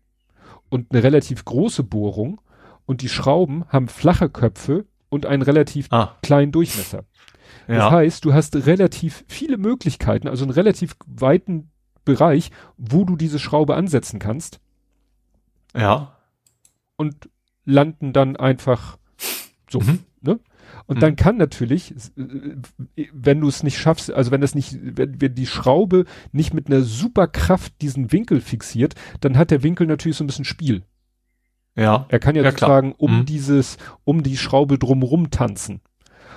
und 0.69 0.91
eine 0.91 1.03
relativ 1.03 1.45
große 1.45 1.83
Bohrung 1.83 2.41
und 2.85 3.01
die 3.01 3.09
Schrauben 3.09 3.65
haben 3.69 3.87
flache 3.87 4.29
Köpfe 4.29 4.85
und 5.09 5.25
einen 5.25 5.43
relativ 5.43 5.87
ah. 5.91 6.15
kleinen 6.23 6.51
Durchmesser. 6.51 7.03
Ja. 7.67 7.75
Das 7.75 7.91
heißt, 7.91 8.25
du 8.25 8.33
hast 8.33 8.55
relativ 8.55 9.25
viele 9.27 9.57
Möglichkeiten, 9.57 10.27
also 10.27 10.43
einen 10.43 10.53
relativ 10.53 10.95
weiten 11.05 11.69
Bereich, 12.05 12.51
wo 12.77 13.03
du 13.03 13.17
diese 13.17 13.39
Schraube 13.39 13.75
ansetzen 13.75 14.19
kannst. 14.19 14.59
Ja. 15.75 16.17
Und 16.95 17.29
landen 17.65 18.13
dann 18.13 18.37
einfach 18.37 18.97
so, 19.69 19.79
mhm. 19.81 19.99
ne? 20.21 20.39
Und 20.87 20.97
mhm. 20.97 21.01
dann 21.01 21.15
kann 21.15 21.37
natürlich, 21.37 21.93
wenn 22.15 23.41
du 23.41 23.47
es 23.47 23.61
nicht 23.61 23.77
schaffst, 23.77 24.11
also 24.11 24.31
wenn 24.31 24.41
das 24.41 24.55
nicht, 24.55 24.77
wenn, 24.81 25.21
wenn 25.21 25.35
die 25.35 25.45
Schraube 25.45 26.05
nicht 26.31 26.53
mit 26.53 26.67
einer 26.67 26.81
super 26.81 27.27
Kraft 27.27 27.81
diesen 27.81 28.11
Winkel 28.11 28.41
fixiert, 28.41 28.95
dann 29.21 29.37
hat 29.37 29.51
der 29.51 29.63
Winkel 29.63 29.85
natürlich 29.85 30.17
so 30.17 30.23
ein 30.23 30.27
bisschen 30.27 30.45
Spiel. 30.45 30.83
Ja. 31.75 32.05
Er 32.09 32.19
kann 32.19 32.35
ja, 32.35 32.41
ja 32.41 32.51
sozusagen 32.51 32.93
um 32.93 33.19
mhm. 33.19 33.25
dieses, 33.25 33.77
um 34.03 34.23
die 34.23 34.37
Schraube 34.37 34.79
drumrum 34.79 35.29
tanzen. 35.29 35.81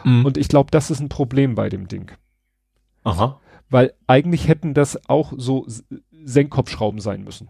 Mhm. 0.04 0.26
Und 0.26 0.36
ich 0.36 0.48
glaube, 0.48 0.70
das 0.70 0.90
ist 0.90 1.00
ein 1.00 1.08
Problem 1.08 1.54
bei 1.54 1.68
dem 1.68 1.88
Ding. 1.88 2.10
Aha 3.04 3.40
weil 3.70 3.94
eigentlich 4.06 4.48
hätten 4.48 4.74
das 4.74 5.08
auch 5.08 5.32
so 5.36 5.66
Senkkopfschrauben 6.10 7.00
sein 7.00 7.22
müssen. 7.24 7.48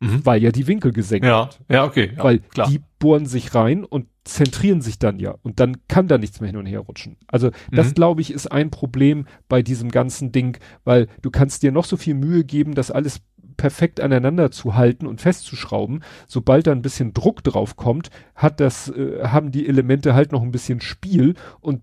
Mhm. 0.00 0.26
Weil 0.26 0.42
ja 0.42 0.50
die 0.50 0.66
Winkel 0.66 0.92
gesenkt 0.92 1.26
ja. 1.26 1.50
Ja, 1.68 1.84
okay. 1.84 2.12
Ja, 2.16 2.24
weil 2.24 2.38
klar. 2.40 2.68
die 2.68 2.80
bohren 2.98 3.26
sich 3.26 3.54
rein 3.54 3.84
und 3.84 4.08
zentrieren 4.24 4.80
sich 4.80 4.98
dann 4.98 5.18
ja 5.18 5.34
und 5.42 5.60
dann 5.60 5.86
kann 5.86 6.08
da 6.08 6.18
nichts 6.18 6.40
mehr 6.40 6.48
hin 6.48 6.56
und 6.56 6.66
her 6.66 6.80
rutschen. 6.80 7.16
Also 7.26 7.50
das 7.70 7.90
mhm. 7.90 7.94
glaube 7.94 8.20
ich 8.22 8.32
ist 8.32 8.50
ein 8.50 8.70
Problem 8.70 9.26
bei 9.48 9.62
diesem 9.62 9.90
ganzen 9.90 10.32
Ding, 10.32 10.58
weil 10.84 11.08
du 11.22 11.30
kannst 11.30 11.62
dir 11.62 11.72
noch 11.72 11.84
so 11.84 11.96
viel 11.96 12.14
Mühe 12.14 12.44
geben, 12.44 12.74
das 12.74 12.90
alles 12.90 13.20
perfekt 13.56 14.00
aneinander 14.00 14.50
zu 14.50 14.74
halten 14.74 15.06
und 15.06 15.20
festzuschrauben. 15.20 16.02
Sobald 16.26 16.66
da 16.66 16.72
ein 16.72 16.82
bisschen 16.82 17.12
Druck 17.12 17.44
drauf 17.44 17.76
kommt, 17.76 18.10
hat 18.34 18.60
das, 18.60 18.88
äh, 18.88 19.24
haben 19.24 19.52
die 19.52 19.68
Elemente 19.68 20.14
halt 20.14 20.32
noch 20.32 20.42
ein 20.42 20.52
bisschen 20.52 20.80
Spiel 20.80 21.34
und 21.60 21.82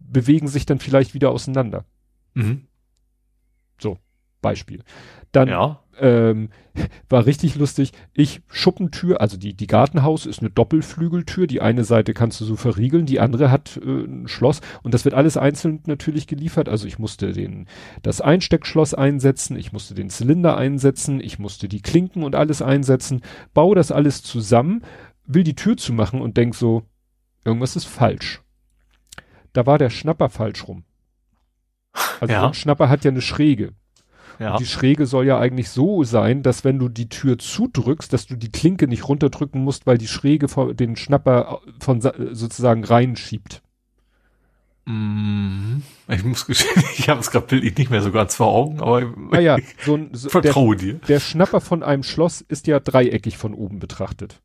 bewegen 0.00 0.48
sich 0.48 0.66
dann 0.66 0.78
vielleicht 0.78 1.14
wieder 1.14 1.30
auseinander. 1.30 1.84
Mhm. 2.34 2.66
So, 3.80 3.98
Beispiel. 4.40 4.82
Dann 5.32 5.48
ja. 5.48 5.82
Ähm, 6.00 6.50
war 7.08 7.26
richtig 7.26 7.56
lustig. 7.56 7.92
Ich 8.14 8.42
Schuppentür, 8.48 9.20
also 9.20 9.36
die 9.36 9.54
die 9.54 9.66
Gartenhaus 9.66 10.26
ist 10.26 10.40
eine 10.40 10.50
Doppelflügeltür. 10.50 11.46
Die 11.46 11.60
eine 11.60 11.84
Seite 11.84 12.14
kannst 12.14 12.40
du 12.40 12.44
so 12.44 12.56
verriegeln, 12.56 13.06
die 13.06 13.20
andere 13.20 13.50
hat 13.50 13.78
äh, 13.84 14.04
ein 14.04 14.28
Schloss 14.28 14.60
und 14.82 14.94
das 14.94 15.04
wird 15.04 15.14
alles 15.14 15.36
einzeln 15.36 15.80
natürlich 15.86 16.26
geliefert. 16.26 16.68
Also 16.68 16.86
ich 16.86 16.98
musste 16.98 17.32
den 17.32 17.66
das 18.02 18.20
Einsteckschloss 18.20 18.94
einsetzen, 18.94 19.56
ich 19.56 19.72
musste 19.72 19.94
den 19.94 20.10
Zylinder 20.10 20.56
einsetzen, 20.56 21.20
ich 21.20 21.38
musste 21.38 21.68
die 21.68 21.82
Klinken 21.82 22.22
und 22.22 22.34
alles 22.34 22.62
einsetzen. 22.62 23.22
Baue 23.54 23.74
das 23.74 23.92
alles 23.92 24.22
zusammen, 24.22 24.82
will 25.26 25.44
die 25.44 25.56
Tür 25.56 25.76
zumachen 25.76 26.20
und 26.20 26.36
denk 26.36 26.54
so, 26.54 26.84
irgendwas 27.44 27.76
ist 27.76 27.86
falsch. 27.86 28.42
Da 29.52 29.66
war 29.66 29.78
der 29.78 29.90
Schnapper 29.90 30.28
falsch 30.28 30.68
rum. 30.68 30.84
Also 32.20 32.32
ja. 32.32 32.46
ein 32.46 32.54
Schnapper 32.54 32.88
hat 32.88 33.04
ja 33.04 33.10
eine 33.10 33.22
Schräge. 33.22 33.72
Ja. 34.38 34.56
Die 34.56 34.66
Schräge 34.66 35.06
soll 35.06 35.26
ja 35.26 35.38
eigentlich 35.38 35.68
so 35.70 36.04
sein, 36.04 36.42
dass 36.42 36.64
wenn 36.64 36.78
du 36.78 36.88
die 36.88 37.08
Tür 37.08 37.38
zudrückst, 37.38 38.12
dass 38.12 38.26
du 38.26 38.36
die 38.36 38.52
Klinke 38.52 38.86
nicht 38.86 39.08
runterdrücken 39.08 39.62
musst, 39.64 39.86
weil 39.86 39.98
die 39.98 40.06
Schräge 40.06 40.46
den 40.74 40.96
Schnapper 40.96 41.60
von 41.80 42.00
sozusagen 42.00 42.84
reinschiebt. 42.84 43.62
Mhm. 44.84 45.82
Ich 46.08 46.24
muss 46.24 46.46
gestehen, 46.46 46.82
ich 46.98 47.08
habe 47.08 47.20
es 47.20 47.30
gerade 47.30 47.46
bildlich 47.46 47.76
nicht 47.76 47.90
mehr 47.90 48.00
so 48.00 48.12
ganz 48.12 48.36
vor 48.36 48.46
Augen, 48.46 48.80
aber 48.80 49.12
naja, 49.32 49.58
so 49.84 49.96
ein, 49.96 50.10
so, 50.12 50.28
vertraue 50.28 50.76
der, 50.76 50.94
dir. 50.94 51.00
Der 51.08 51.20
Schnapper 51.20 51.60
von 51.60 51.82
einem 51.82 52.02
Schloss 52.02 52.40
ist 52.40 52.66
ja 52.68 52.80
dreieckig 52.80 53.36
von 53.36 53.54
oben 53.54 53.80
betrachtet. 53.80 54.40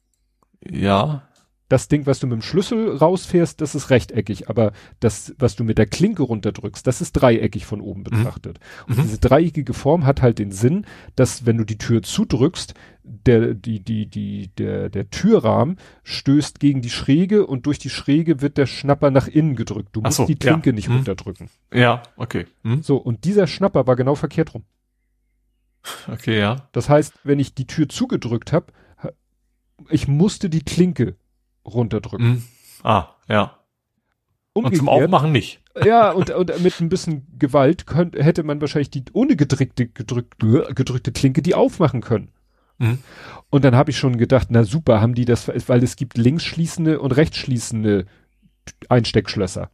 Ja 0.70 1.24
das 1.74 1.88
Ding, 1.88 2.06
was 2.06 2.20
du 2.20 2.28
mit 2.28 2.36
dem 2.36 2.42
Schlüssel 2.44 2.96
rausfährst, 2.96 3.60
das 3.60 3.74
ist 3.74 3.90
rechteckig, 3.90 4.48
aber 4.48 4.74
das, 5.00 5.34
was 5.40 5.56
du 5.56 5.64
mit 5.64 5.80
der 5.80 5.88
Klinke 5.88 6.22
runterdrückst, 6.22 6.86
das 6.86 7.02
ist 7.02 7.14
dreieckig 7.14 7.66
von 7.66 7.82
oben 7.82 8.02
mhm. 8.02 8.04
betrachtet. 8.04 8.60
Mhm. 8.86 8.94
Und 8.94 9.04
diese 9.04 9.18
dreieckige 9.18 9.74
Form 9.74 10.06
hat 10.06 10.22
halt 10.22 10.38
den 10.38 10.52
Sinn, 10.52 10.86
dass 11.16 11.48
wenn 11.48 11.58
du 11.58 11.64
die 11.64 11.80
Tür 11.80 12.04
zudrückst, 12.04 12.76
der, 13.04 13.56
die, 13.56 13.80
die, 13.80 14.06
die, 14.06 14.50
der, 14.56 14.90
der 14.90 15.10
Türrahmen 15.10 15.78
stößt 16.04 16.60
gegen 16.60 16.84
die 16.84 16.92
Schräge 16.92 17.48
und 17.48 17.66
durch 17.66 17.80
die 17.80 17.90
Schräge 17.90 18.40
wird 18.40 18.60
der 18.60 18.68
Schnapper 18.68 19.10
nach 19.10 19.28
innen 19.28 19.56
gedrückt. 19.56 19.90
Du 19.94 20.02
musst 20.02 20.18
so, 20.18 20.26
die 20.28 20.36
Klinke 20.36 20.70
ja. 20.70 20.76
nicht 20.76 20.90
mhm. 20.90 20.98
runterdrücken. 20.98 21.50
Ja, 21.74 22.04
okay. 22.18 22.46
Mhm. 22.62 22.84
So, 22.84 22.98
und 22.98 23.26
dieser 23.26 23.48
Schnapper 23.48 23.88
war 23.88 23.96
genau 23.96 24.14
verkehrt 24.14 24.54
rum. 24.54 24.64
Okay, 26.08 26.40
ja. 26.40 26.70
Das 26.72 26.88
heißt, 26.88 27.14
wenn 27.24 27.40
ich 27.40 27.56
die 27.56 27.66
Tür 27.66 27.90
zugedrückt 27.90 28.54
habe, 28.54 28.68
ich 29.90 30.08
musste 30.08 30.52
die 30.52 30.62
Klinke 30.62 31.16
runterdrücken. 31.66 32.28
Mhm. 32.28 32.44
Ah, 32.84 33.08
ja. 33.28 33.58
Umgekehrt, 34.54 34.82
und 34.82 34.88
zum 34.88 34.90
Aufmachen 34.90 35.32
nicht. 35.32 35.60
Ja, 35.84 36.12
und, 36.12 36.30
und 36.30 36.62
mit 36.62 36.80
ein 36.80 36.90
bisschen 36.90 37.26
Gewalt 37.40 37.88
könnte, 37.88 38.24
hätte 38.24 38.44
man 38.44 38.62
wahrscheinlich 38.62 38.92
die 38.92 39.04
ohne 39.14 39.36
gedrückte, 39.36 39.88
gedrückte, 39.88 40.72
gedrückte 40.76 41.12
Klinke 41.12 41.42
die 41.42 41.56
aufmachen 41.56 42.02
können. 42.02 42.32
Mhm. 42.78 43.00
Und 43.50 43.66
dann 43.66 43.76
habe 43.76 43.90
ich 43.90 43.98
schon 43.98 44.18
gedacht, 44.18 44.50
na 44.52 44.66
super, 44.66 45.02
haben 45.02 45.16
die 45.16 45.26
das, 45.26 45.48
weil 45.48 45.84
es 45.84 45.96
gibt 45.96 46.16
links 46.16 46.44
schließende 46.44 47.00
und 47.00 47.12
rechts 47.14 47.38
schließende 47.38 48.06
Einsteckschlösser. 48.88 49.72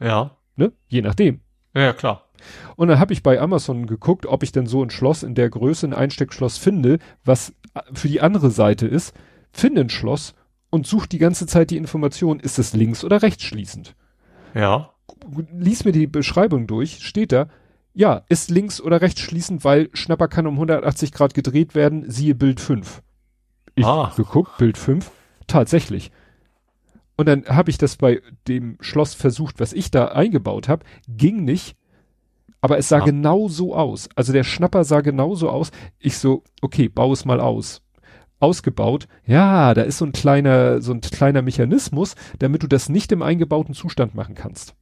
Ja. 0.00 0.36
Ne? 0.54 0.72
Je 0.86 1.02
nachdem. 1.02 1.40
Ja, 1.74 1.92
klar. 1.92 2.28
Und 2.76 2.88
dann 2.88 2.98
habe 2.98 3.12
ich 3.12 3.22
bei 3.22 3.40
Amazon 3.40 3.86
geguckt, 3.86 4.26
ob 4.26 4.42
ich 4.42 4.52
denn 4.52 4.66
so 4.66 4.82
ein 4.82 4.90
Schloss 4.90 5.22
in 5.22 5.34
der 5.34 5.50
Größe, 5.50 5.86
ein 5.86 5.94
Einsteckschloss 5.94 6.58
finde, 6.58 6.98
was 7.24 7.52
für 7.92 8.08
die 8.08 8.20
andere 8.20 8.50
Seite 8.50 8.86
ist. 8.86 9.14
Finde 9.52 9.82
ein 9.82 9.90
Schloss 9.90 10.34
und 10.72 10.86
sucht 10.86 11.12
die 11.12 11.18
ganze 11.18 11.46
Zeit 11.46 11.70
die 11.70 11.76
Information, 11.76 12.40
ist 12.40 12.58
es 12.58 12.72
links 12.72 13.04
oder 13.04 13.20
rechts 13.20 13.44
schließend. 13.44 13.94
Ja. 14.54 14.90
Lies 15.52 15.84
mir 15.84 15.92
die 15.92 16.06
Beschreibung 16.06 16.66
durch, 16.66 17.06
steht 17.06 17.30
da, 17.30 17.48
ja, 17.92 18.22
ist 18.30 18.50
links 18.50 18.80
oder 18.80 19.02
rechts 19.02 19.20
schließend, 19.20 19.64
weil 19.64 19.90
Schnapper 19.92 20.28
kann 20.28 20.46
um 20.46 20.54
180 20.54 21.12
Grad 21.12 21.34
gedreht 21.34 21.74
werden, 21.74 22.10
siehe 22.10 22.34
Bild 22.34 22.58
5. 22.58 23.02
Ich 23.74 23.84
ah. 23.84 24.12
geguckt, 24.16 24.56
Bild 24.56 24.78
5, 24.78 25.10
tatsächlich. 25.46 26.10
Und 27.16 27.26
dann 27.26 27.44
habe 27.44 27.68
ich 27.68 27.76
das 27.76 27.96
bei 27.96 28.22
dem 28.48 28.78
Schloss 28.80 29.12
versucht, 29.12 29.60
was 29.60 29.74
ich 29.74 29.90
da 29.90 30.06
eingebaut 30.06 30.68
habe, 30.68 30.86
ging 31.06 31.44
nicht, 31.44 31.76
aber 32.62 32.78
es 32.78 32.88
sah 32.88 33.00
ah. 33.00 33.04
genau 33.04 33.48
so 33.48 33.76
aus. 33.76 34.08
Also 34.16 34.32
der 34.32 34.44
Schnapper 34.44 34.84
sah 34.84 35.02
genau 35.02 35.34
so 35.34 35.50
aus. 35.50 35.70
Ich 35.98 36.16
so, 36.16 36.44
okay, 36.62 36.88
bau 36.88 37.12
es 37.12 37.26
mal 37.26 37.40
aus 37.40 37.82
ausgebaut. 38.42 39.06
Ja, 39.24 39.72
da 39.74 39.82
ist 39.82 39.98
so 39.98 40.04
ein 40.04 40.12
kleiner, 40.12 40.80
so 40.82 40.92
ein 40.92 41.00
kleiner 41.00 41.42
Mechanismus, 41.42 42.14
damit 42.38 42.62
du 42.62 42.66
das 42.66 42.88
nicht 42.88 43.12
im 43.12 43.22
eingebauten 43.22 43.74
Zustand 43.74 44.14
machen 44.14 44.34
kannst. 44.34 44.74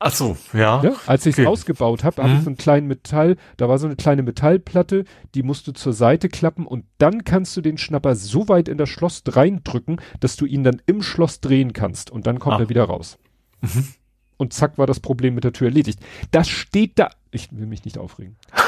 Ach 0.00 0.12
so, 0.12 0.36
ja. 0.52 0.82
ja 0.82 0.92
als 1.06 1.26
ich 1.26 1.34
es 1.34 1.38
okay. 1.40 1.48
ausgebaut 1.48 2.04
habe, 2.04 2.22
habe 2.22 2.32
ich 2.32 2.38
mhm. 2.38 2.44
so 2.44 2.50
einen 2.50 2.56
kleinen 2.56 2.86
Metall, 2.86 3.36
da 3.56 3.68
war 3.68 3.78
so 3.78 3.86
eine 3.86 3.96
kleine 3.96 4.22
Metallplatte, 4.22 5.04
die 5.34 5.42
musst 5.42 5.66
du 5.66 5.72
zur 5.72 5.92
Seite 5.92 6.28
klappen 6.28 6.66
und 6.66 6.84
dann 6.98 7.24
kannst 7.24 7.56
du 7.56 7.60
den 7.60 7.78
Schnapper 7.78 8.14
so 8.14 8.48
weit 8.48 8.68
in 8.68 8.78
das 8.78 8.88
Schloss 8.88 9.22
reindrücken, 9.26 10.00
dass 10.20 10.36
du 10.36 10.44
ihn 10.46 10.62
dann 10.62 10.80
im 10.86 11.02
Schloss 11.02 11.40
drehen 11.40 11.72
kannst 11.72 12.10
und 12.10 12.28
dann 12.28 12.38
kommt 12.38 12.58
ah. 12.58 12.60
er 12.60 12.68
wieder 12.68 12.84
raus. 12.84 13.18
Mhm. 13.60 13.88
und 14.36 14.52
zack 14.52 14.78
war 14.78 14.86
das 14.86 15.00
Problem 15.00 15.34
mit 15.34 15.42
der 15.42 15.52
Tür 15.52 15.66
erledigt. 15.66 15.98
Das 16.30 16.48
steht 16.48 16.96
da. 16.96 17.10
Ich 17.32 17.50
will 17.50 17.66
mich 17.66 17.84
nicht 17.84 17.98
aufregen. 17.98 18.36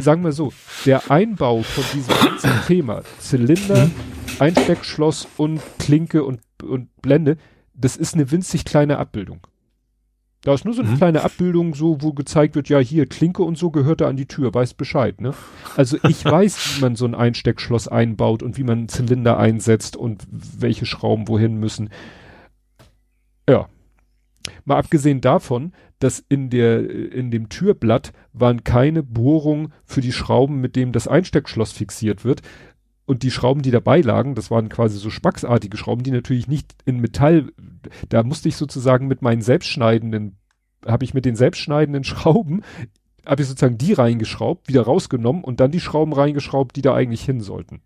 Sagen 0.00 0.24
wir 0.24 0.32
so, 0.32 0.52
der 0.86 1.10
Einbau 1.10 1.62
von 1.62 1.84
diesem 1.92 2.14
ganzen 2.14 2.66
Thema, 2.66 3.02
Zylinder, 3.18 3.90
Einsteckschloss 4.38 5.28
und 5.36 5.60
Klinke 5.78 6.24
und, 6.24 6.40
und 6.62 6.88
Blende, 7.02 7.36
das 7.74 7.96
ist 7.96 8.14
eine 8.14 8.30
winzig 8.30 8.64
kleine 8.64 8.98
Abbildung. 8.98 9.46
Da 10.44 10.54
ist 10.54 10.64
nur 10.64 10.74
so 10.74 10.82
eine 10.82 10.90
mhm. 10.90 10.96
kleine 10.96 11.22
Abbildung, 11.22 11.74
so, 11.74 12.02
wo 12.02 12.12
gezeigt 12.12 12.56
wird, 12.56 12.68
ja, 12.68 12.80
hier, 12.80 13.06
Klinke 13.06 13.44
und 13.44 13.56
so 13.56 13.70
gehört 13.70 14.00
da 14.00 14.08
an 14.08 14.16
die 14.16 14.26
Tür, 14.26 14.52
weiß 14.52 14.74
Bescheid, 14.74 15.20
ne? 15.20 15.34
Also 15.76 15.98
ich 16.08 16.24
weiß, 16.24 16.76
wie 16.76 16.80
man 16.80 16.96
so 16.96 17.04
ein 17.04 17.14
Einsteckschloss 17.14 17.86
einbaut 17.86 18.42
und 18.42 18.58
wie 18.58 18.64
man 18.64 18.78
einen 18.78 18.88
Zylinder 18.88 19.38
einsetzt 19.38 19.96
und 19.96 20.26
welche 20.30 20.84
Schrauben 20.84 21.28
wohin 21.28 21.58
müssen. 21.58 21.90
Ja. 23.48 23.68
Mal 24.64 24.78
abgesehen 24.78 25.20
davon, 25.20 25.72
dass 26.02 26.24
in 26.28 26.50
der, 26.50 26.90
in 26.90 27.30
dem 27.30 27.48
Türblatt 27.48 28.12
waren 28.32 28.64
keine 28.64 29.04
Bohrungen 29.04 29.72
für 29.84 30.00
die 30.00 30.12
Schrauben, 30.12 30.60
mit 30.60 30.74
dem 30.74 30.90
das 30.90 31.06
Einsteckschloss 31.06 31.70
fixiert 31.70 32.24
wird. 32.24 32.42
Und 33.04 33.22
die 33.22 33.30
Schrauben, 33.30 33.62
die 33.62 33.70
dabei 33.70 34.00
lagen, 34.00 34.34
das 34.34 34.50
waren 34.50 34.68
quasi 34.68 34.98
so 34.98 35.10
spacksartige 35.10 35.76
Schrauben, 35.76 36.02
die 36.02 36.10
natürlich 36.10 36.48
nicht 36.48 36.74
in 36.84 36.98
Metall, 36.98 37.52
da 38.08 38.24
musste 38.24 38.48
ich 38.48 38.56
sozusagen 38.56 39.06
mit 39.06 39.22
meinen 39.22 39.42
selbstschneidenden, 39.42 40.38
habe 40.84 41.04
ich 41.04 41.14
mit 41.14 41.24
den 41.24 41.36
selbstschneidenden 41.36 42.02
Schrauben, 42.04 42.62
habe 43.24 43.42
ich 43.42 43.48
sozusagen 43.48 43.78
die 43.78 43.92
reingeschraubt, 43.92 44.68
wieder 44.68 44.82
rausgenommen 44.82 45.44
und 45.44 45.60
dann 45.60 45.70
die 45.70 45.80
Schrauben 45.80 46.12
reingeschraubt, 46.12 46.74
die 46.74 46.82
da 46.82 46.94
eigentlich 46.94 47.22
hin 47.22 47.40
sollten. 47.40 47.80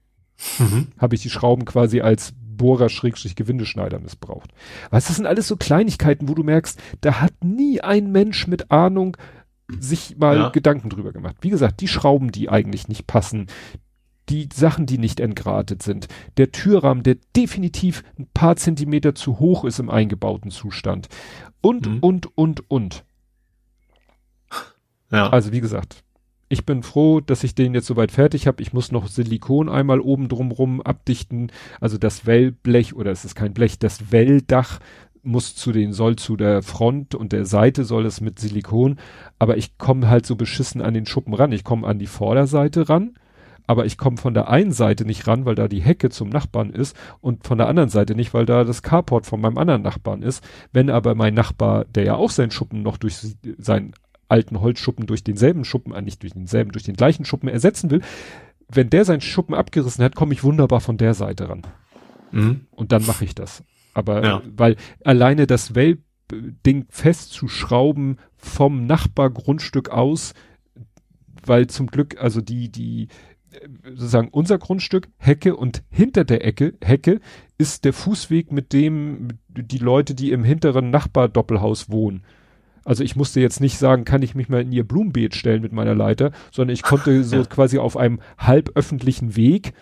Mhm. 0.59 0.89
Habe 0.97 1.15
ich 1.17 1.23
die 1.23 1.31
Schrauben 1.31 1.67
quasi 1.67 2.01
als 2.01 2.33
Bohrer 2.57 2.89
Schrägstrich 2.89 3.36
Gewindeschneider 3.36 3.99
missbraucht. 3.99 4.51
Was 4.91 5.07
das 5.07 5.17
sind 5.17 5.26
alles 5.26 5.49
so 5.49 5.57
Kleinigkeiten, 5.57 6.28
wo 6.28 6.35
du 6.35 6.43
merkst, 6.43 6.81
da 7.01 7.20
hat 7.20 7.33
nie 7.44 7.81
ein 7.81 8.12
Mensch 8.12 8.47
mit 8.47 8.70
Ahnung 8.70 9.17
sich 9.81 10.17
mal 10.18 10.36
ja. 10.36 10.49
Gedanken 10.51 10.91
drüber 10.91 11.12
gemacht. 11.12 11.36
Wie 11.41 11.51
gesagt, 11.51 11.81
die 11.81 11.89
Schrauben, 11.89 12.31
die 12.31 12.49
eigentlich 12.49 12.89
nicht 12.89 13.07
passen, 13.07 13.49
die 14.28 14.49
Sachen, 14.52 14.86
die 14.86 14.99
nicht 14.99 15.20
entgratet 15.20 15.83
sind, 15.83 16.09
der 16.36 16.52
Türrahmen, 16.52 17.02
der 17.02 17.17
definitiv 17.36 18.02
ein 18.18 18.28
paar 18.33 18.57
Zentimeter 18.57 19.15
zu 19.15 19.39
hoch 19.39 19.65
ist 19.65 19.78
im 19.78 19.91
eingebauten 19.91 20.51
Zustand 20.51 21.09
und, 21.60 21.86
mhm. 21.86 21.99
und, 22.01 22.39
und, 22.39 22.70
und. 22.70 23.05
Ja. 25.10 25.31
Also 25.31 25.52
wie 25.52 25.60
gesagt, 25.60 26.02
ich 26.49 26.65
bin 26.65 26.83
froh, 26.83 27.20
dass 27.20 27.44
ich 27.44 27.55
den 27.55 27.75
jetzt 27.75 27.86
soweit 27.86 28.12
fertig 28.12 28.47
habe. 28.47 28.62
Ich 28.62 28.73
muss 28.73 28.92
noch 28.92 29.08
Silikon 29.08 29.68
einmal 29.68 30.00
oben 30.00 30.28
drumrum 30.28 30.81
abdichten. 30.81 31.50
Also 31.81 31.99
das 31.99 32.26
Wellblech 32.26 32.94
oder 32.94 33.10
es 33.10 33.25
ist 33.25 33.34
kein 33.34 33.52
Blech, 33.52 33.78
das 33.78 34.12
Welldach 34.12 34.78
muss 35.23 35.57
zu 35.57 35.73
den, 35.73 35.92
soll 35.92 36.15
zu 36.15 36.36
der 36.36 36.62
Front 36.62 37.16
und 37.16 37.33
der 37.33 37.47
Seite 37.47 37.84
soll 37.84 38.07
es 38.07 38.20
mit 38.20 38.39
Silikon. 38.39 38.99
Aber 39.41 39.57
ich 39.57 39.76
komme 39.76 40.08
halt 40.08 40.25
so 40.25 40.36
beschissen 40.36 40.83
an 40.83 40.94
den 40.94 41.07
Schuppen 41.07 41.34
ran. 41.34 41.50
Ich 41.50 41.65
komme 41.65 41.86
an 41.86 41.99
die 41.99 42.07
Vorderseite 42.07 42.89
ran 42.89 43.15
aber 43.66 43.84
ich 43.84 43.99
komme 43.99 44.16
von 44.16 44.34
der 44.34 44.49
einen 44.49 44.73
Seite 44.73 45.05
nicht 45.05 45.26
ran, 45.26 45.44
weil 45.44 45.55
da 45.55 45.68
die 45.68 45.83
Hecke 45.83 46.10
zum 46.10 46.28
Nachbarn 46.28 46.70
ist 46.70 46.97
und 47.20 47.47
von 47.47 47.58
der 47.58 47.68
anderen 47.68 47.89
Seite 47.89 48.15
nicht, 48.15 48.33
weil 48.34 48.47
da 48.47 48.65
das 48.65 48.83
Carport 48.83 49.26
von 49.26 49.41
meinem 49.41 49.58
anderen 49.58 49.83
Nachbarn 49.83 50.23
ist. 50.23 50.42
Wenn 50.73 50.91
aber 50.91 51.15
mein 51.15 51.34
Nachbar, 51.34 51.84
der 51.86 52.05
ja 52.05 52.15
auch 52.15 52.31
seinen 52.31 52.50
Schuppen 52.50 52.83
noch 52.83 52.97
durch 52.97 53.16
seinen 53.58 53.92
alten 54.28 54.60
Holzschuppen 54.60 55.06
durch 55.06 55.24
denselben 55.24 55.64
Schuppen, 55.64 55.92
äh, 55.92 56.02
nicht 56.02 56.22
durch 56.22 56.32
denselben, 56.32 56.72
durch 56.72 56.84
den 56.84 56.96
gleichen 56.96 57.24
Schuppen 57.24 57.48
ersetzen 57.48 57.90
will, 57.90 58.02
wenn 58.68 58.90
der 58.90 59.05
seinen 59.05 59.20
Schuppen 59.20 59.55
abgerissen 59.55 60.05
hat, 60.05 60.16
komme 60.16 60.32
ich 60.32 60.42
wunderbar 60.42 60.80
von 60.80 60.98
der 60.98 61.14
Seite 61.14 61.48
ran. 61.48 61.62
Mhm. 62.32 62.66
Und 62.70 62.92
dann 62.92 63.06
mache 63.06 63.24
ich 63.24 63.34
das. 63.34 63.62
Aber 63.94 64.24
ja. 64.24 64.42
weil 64.56 64.76
alleine 65.05 65.46
das 65.46 65.74
Wellding 65.74 66.86
festzuschrauben 66.88 68.18
vom 68.36 68.86
Nachbargrundstück 68.86 69.90
aus, 69.90 70.34
weil 71.44 71.68
zum 71.68 71.86
Glück, 71.86 72.20
also 72.20 72.40
die, 72.40 72.70
die, 72.70 73.08
sozusagen 73.84 74.28
unser 74.28 74.58
Grundstück, 74.58 75.08
Hecke 75.16 75.56
und 75.56 75.82
hinter 75.88 76.24
der 76.24 76.44
Ecke, 76.44 76.74
Hecke, 76.82 77.20
ist 77.58 77.84
der 77.84 77.92
Fußweg, 77.92 78.52
mit 78.52 78.72
dem 78.72 79.28
die 79.48 79.78
Leute, 79.78 80.14
die 80.14 80.32
im 80.32 80.44
hinteren 80.44 80.90
Nachbardoppelhaus 80.90 81.88
wohnen. 81.90 82.24
Also 82.86 83.02
ich 83.02 83.16
musste 83.16 83.40
jetzt 83.40 83.60
nicht 83.60 83.78
sagen, 83.78 84.05
kann 84.05 84.23
ich 84.23 84.36
mich 84.36 84.48
mal 84.48 84.62
in 84.62 84.70
ihr 84.70 84.86
Blumenbeet 84.86 85.34
stellen 85.34 85.60
mit 85.60 85.73
meiner 85.73 85.94
Leiter, 85.94 86.31
sondern 86.52 86.73
ich 86.73 86.82
konnte 86.82 87.24
so 87.24 87.42
quasi 87.42 87.78
auf 87.78 87.97
einem 87.97 88.20
halb 88.39 88.70
öffentlichen 88.76 89.34
Weg, 89.34 89.73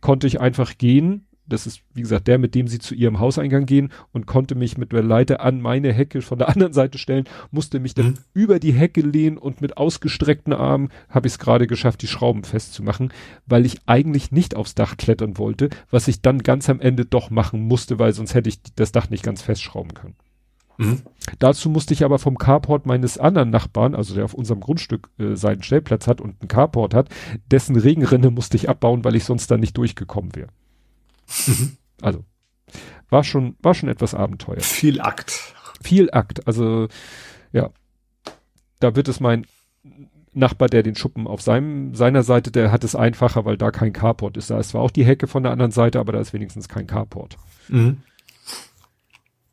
konnte 0.00 0.26
ich 0.26 0.40
einfach 0.40 0.76
gehen, 0.76 1.24
das 1.46 1.66
ist, 1.66 1.82
wie 1.94 2.02
gesagt, 2.02 2.26
der, 2.26 2.36
mit 2.38 2.54
dem 2.54 2.66
sie 2.66 2.80
zu 2.80 2.94
ihrem 2.94 3.20
Hauseingang 3.20 3.64
gehen 3.64 3.90
und 4.12 4.26
konnte 4.26 4.56
mich 4.56 4.76
mit 4.76 4.92
der 4.92 5.02
Leiter 5.02 5.40
an 5.40 5.62
meine 5.62 5.92
Hecke 5.92 6.20
von 6.20 6.38
der 6.38 6.48
anderen 6.54 6.72
Seite 6.72 6.98
stellen, 6.98 7.24
musste 7.52 7.78
mich 7.78 7.94
dann 7.94 8.08
mhm. 8.08 8.18
über 8.34 8.58
die 8.58 8.72
Hecke 8.72 9.02
lehnen 9.02 9.38
und 9.38 9.60
mit 9.60 9.76
ausgestreckten 9.76 10.52
Armen 10.52 10.90
habe 11.08 11.28
ich 11.28 11.34
es 11.34 11.38
gerade 11.38 11.68
geschafft, 11.68 12.02
die 12.02 12.08
Schrauben 12.08 12.42
festzumachen, 12.42 13.12
weil 13.46 13.66
ich 13.66 13.78
eigentlich 13.86 14.32
nicht 14.32 14.56
aufs 14.56 14.74
Dach 14.74 14.96
klettern 14.96 15.38
wollte, 15.38 15.70
was 15.90 16.08
ich 16.08 16.22
dann 16.22 16.42
ganz 16.42 16.68
am 16.68 16.80
Ende 16.80 17.04
doch 17.04 17.30
machen 17.30 17.60
musste, 17.62 18.00
weil 18.00 18.12
sonst 18.12 18.34
hätte 18.34 18.48
ich 18.48 18.60
das 18.74 18.90
Dach 18.90 19.10
nicht 19.10 19.22
ganz 19.22 19.42
festschrauben 19.42 19.94
können. 19.94 20.16
Mhm. 20.78 21.02
Dazu 21.40 21.68
musste 21.68 21.92
ich 21.92 22.04
aber 22.04 22.18
vom 22.18 22.38
Carport 22.38 22.86
meines 22.86 23.18
anderen 23.18 23.50
Nachbarn, 23.50 23.94
also 23.94 24.14
der 24.14 24.24
auf 24.24 24.34
unserem 24.34 24.60
Grundstück 24.60 25.10
äh, 25.18 25.34
seinen 25.34 25.62
Stellplatz 25.62 26.06
hat 26.06 26.20
und 26.20 26.40
einen 26.40 26.48
Carport 26.48 26.94
hat, 26.94 27.08
dessen 27.50 27.76
Regenrinne 27.76 28.30
musste 28.30 28.56
ich 28.56 28.68
abbauen, 28.68 29.04
weil 29.04 29.16
ich 29.16 29.24
sonst 29.24 29.50
da 29.50 29.56
nicht 29.56 29.76
durchgekommen 29.76 30.34
wäre. 30.34 30.48
Mhm. 31.46 31.76
Also 32.00 32.24
war 33.10 33.24
schon, 33.24 33.56
war 33.60 33.74
schon 33.74 33.88
etwas 33.88 34.14
Abenteuer. 34.14 34.60
Viel 34.60 35.00
Akt. 35.00 35.54
Viel 35.82 36.10
Akt. 36.12 36.46
Also 36.46 36.88
ja, 37.52 37.70
da 38.78 38.94
wird 38.94 39.08
es 39.08 39.20
mein 39.20 39.46
Nachbar, 40.32 40.68
der 40.68 40.84
den 40.84 40.94
Schuppen 40.94 41.26
auf 41.26 41.42
seinem, 41.42 41.94
seiner 41.96 42.22
Seite, 42.22 42.52
der 42.52 42.70
hat 42.70 42.84
es 42.84 42.94
einfacher, 42.94 43.44
weil 43.44 43.56
da 43.56 43.72
kein 43.72 43.92
Carport 43.92 44.36
ist. 44.36 44.50
Da 44.50 44.60
ist 44.60 44.68
zwar 44.68 44.82
auch 44.82 44.92
die 44.92 45.04
Hecke 45.04 45.26
von 45.26 45.42
der 45.42 45.50
anderen 45.50 45.72
Seite, 45.72 45.98
aber 45.98 46.12
da 46.12 46.20
ist 46.20 46.32
wenigstens 46.32 46.68
kein 46.68 46.86
Carport. 46.86 47.36
Mhm. 47.68 48.02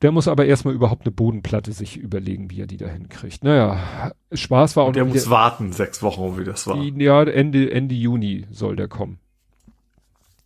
Der 0.02 0.12
muss 0.12 0.28
aber 0.28 0.46
erstmal 0.46 0.74
überhaupt 0.74 1.06
eine 1.06 1.12
Bodenplatte 1.12 1.72
sich 1.72 1.98
überlegen, 1.98 2.50
wie 2.52 2.62
er 2.62 2.68
die 2.68 2.78
da 2.78 2.88
hinkriegt. 2.88 3.44
Naja, 3.44 4.12
Spaß 4.32 4.76
war 4.76 4.84
auch. 4.84 4.88
Und 4.88 4.96
der 4.98 5.06
muss 5.06 5.24
der, 5.24 5.32
warten, 5.32 5.72
sechs 5.72 6.04
Wochen, 6.04 6.38
wie 6.38 6.44
das 6.44 6.68
war. 6.68 6.78
Ja, 6.78 7.24
Ende, 7.24 7.72
Ende 7.72 7.96
Juni 7.96 8.46
soll 8.52 8.76
der 8.76 8.88
kommen. 8.88 9.20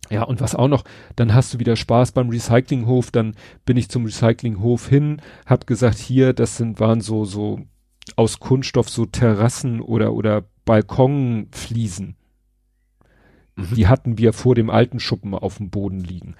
Ja, 0.08 0.24
und 0.24 0.40
was 0.40 0.56
auch 0.56 0.68
noch, 0.68 0.84
dann 1.14 1.34
hast 1.34 1.54
du 1.54 1.58
wieder 1.60 1.76
Spaß 1.76 2.12
beim 2.12 2.30
Recyclinghof, 2.30 3.12
dann 3.12 3.34
bin 3.64 3.76
ich 3.76 3.88
zum 3.88 4.04
Recyclinghof 4.04 4.88
hin, 4.88 5.22
hab 5.46 5.68
gesagt, 5.68 5.98
hier, 5.98 6.32
das 6.32 6.56
sind, 6.56 6.80
waren 6.80 7.00
so, 7.00 7.24
so 7.24 7.60
aus 8.16 8.40
Kunststoff 8.40 8.88
so 8.88 9.06
Terrassen 9.06 9.80
oder, 9.80 10.12
oder 10.12 10.44
Balkonfliesen. 10.64 12.16
Mhm. 13.54 13.74
Die 13.74 13.86
hatten 13.86 14.18
wir 14.18 14.32
vor 14.32 14.54
dem 14.54 14.68
alten 14.68 14.98
Schuppen 14.98 15.34
auf 15.34 15.58
dem 15.58 15.70
Boden 15.70 16.00
liegen. 16.00 16.34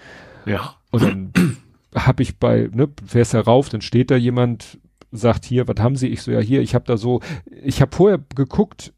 Ja. 0.47 0.75
Und 0.91 1.03
dann 1.03 1.33
hab 1.95 2.21
ich 2.21 2.39
bei, 2.39 2.69
ne, 2.73 2.89
fährst 3.05 3.35
herauf, 3.35 3.69
dann 3.69 3.81
steht 3.81 4.11
da 4.11 4.17
jemand, 4.17 4.79
sagt 5.13 5.45
hier, 5.45 5.67
was 5.67 5.81
haben 5.81 5.97
Sie? 5.97 6.09
Ich 6.09 6.23
so, 6.23 6.31
ja 6.31 6.41
hier, 6.41 6.61
ich 6.61 6.75
hab 6.75 6.85
da 6.85 6.97
so, 6.97 7.21
ich 7.51 7.83
hab 7.83 7.95
vorher 7.95 8.21
geguckt, 8.35 8.93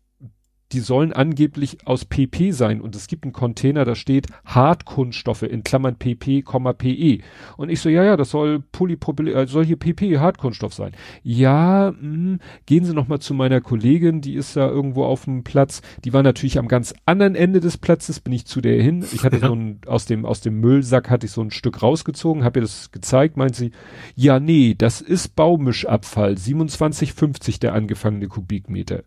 die 0.72 0.80
sollen 0.80 1.12
angeblich 1.12 1.86
aus 1.86 2.04
PP 2.04 2.52
sein 2.52 2.80
und 2.80 2.96
es 2.96 3.06
gibt 3.06 3.24
einen 3.24 3.32
Container, 3.32 3.84
da 3.84 3.94
steht 3.94 4.26
Hartkunststoffe 4.44 5.42
in 5.42 5.62
Klammern 5.64 5.96
PP, 5.96 6.42
PE. 6.42 7.18
Und 7.56 7.68
ich 7.68 7.80
so, 7.80 7.88
ja, 7.88 8.04
ja, 8.04 8.16
das 8.16 8.30
soll 8.30 8.60
Polypropylen, 8.60 9.34
äh, 9.34 9.46
soll 9.46 9.64
hier 9.64 9.76
PP 9.76 10.18
Hartkunststoff 10.18 10.72
sein. 10.72 10.92
Ja, 11.22 11.92
mh, 11.92 12.00
hm, 12.00 12.38
gehen 12.66 12.84
Sie 12.84 12.94
noch 12.94 13.08
mal 13.08 13.20
zu 13.20 13.34
meiner 13.34 13.60
Kollegin, 13.60 14.20
die 14.20 14.34
ist 14.34 14.56
da 14.56 14.68
irgendwo 14.68 15.04
auf 15.04 15.24
dem 15.24 15.44
Platz. 15.44 15.82
Die 16.04 16.12
war 16.12 16.22
natürlich 16.22 16.58
am 16.58 16.68
ganz 16.68 16.94
anderen 17.04 17.34
Ende 17.34 17.60
des 17.60 17.76
Platzes, 17.76 18.20
bin 18.20 18.32
ich 18.32 18.46
zu 18.46 18.60
der 18.60 18.82
hin. 18.82 19.04
Ich 19.12 19.24
hatte 19.24 19.38
so 19.40 19.54
ein, 19.54 19.80
aus 19.86 20.06
dem, 20.06 20.24
aus 20.24 20.40
dem 20.40 20.60
Müllsack 20.60 21.10
hatte 21.10 21.26
ich 21.26 21.32
so 21.32 21.42
ein 21.42 21.50
Stück 21.50 21.82
rausgezogen, 21.82 22.44
habe 22.44 22.60
ihr 22.60 22.62
das 22.62 22.90
gezeigt, 22.92 23.36
meint 23.36 23.56
sie, 23.56 23.72
ja, 24.14 24.40
nee, 24.40 24.74
das 24.76 25.00
ist 25.00 25.36
Baumischabfall, 25.36 26.34
27,50 26.34 27.60
der 27.60 27.74
angefangene 27.74 28.28
Kubikmeter 28.28 29.02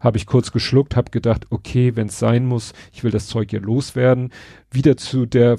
habe 0.00 0.16
ich 0.16 0.26
kurz 0.26 0.52
geschluckt, 0.52 0.96
habe 0.96 1.10
gedacht, 1.10 1.46
okay, 1.50 1.96
wenn 1.96 2.08
es 2.08 2.18
sein 2.18 2.46
muss, 2.46 2.72
ich 2.92 3.04
will 3.04 3.10
das 3.10 3.26
Zeug 3.26 3.52
ja 3.52 3.60
loswerden. 3.60 4.30
Wieder 4.70 4.96
zu 4.96 5.26
der 5.26 5.58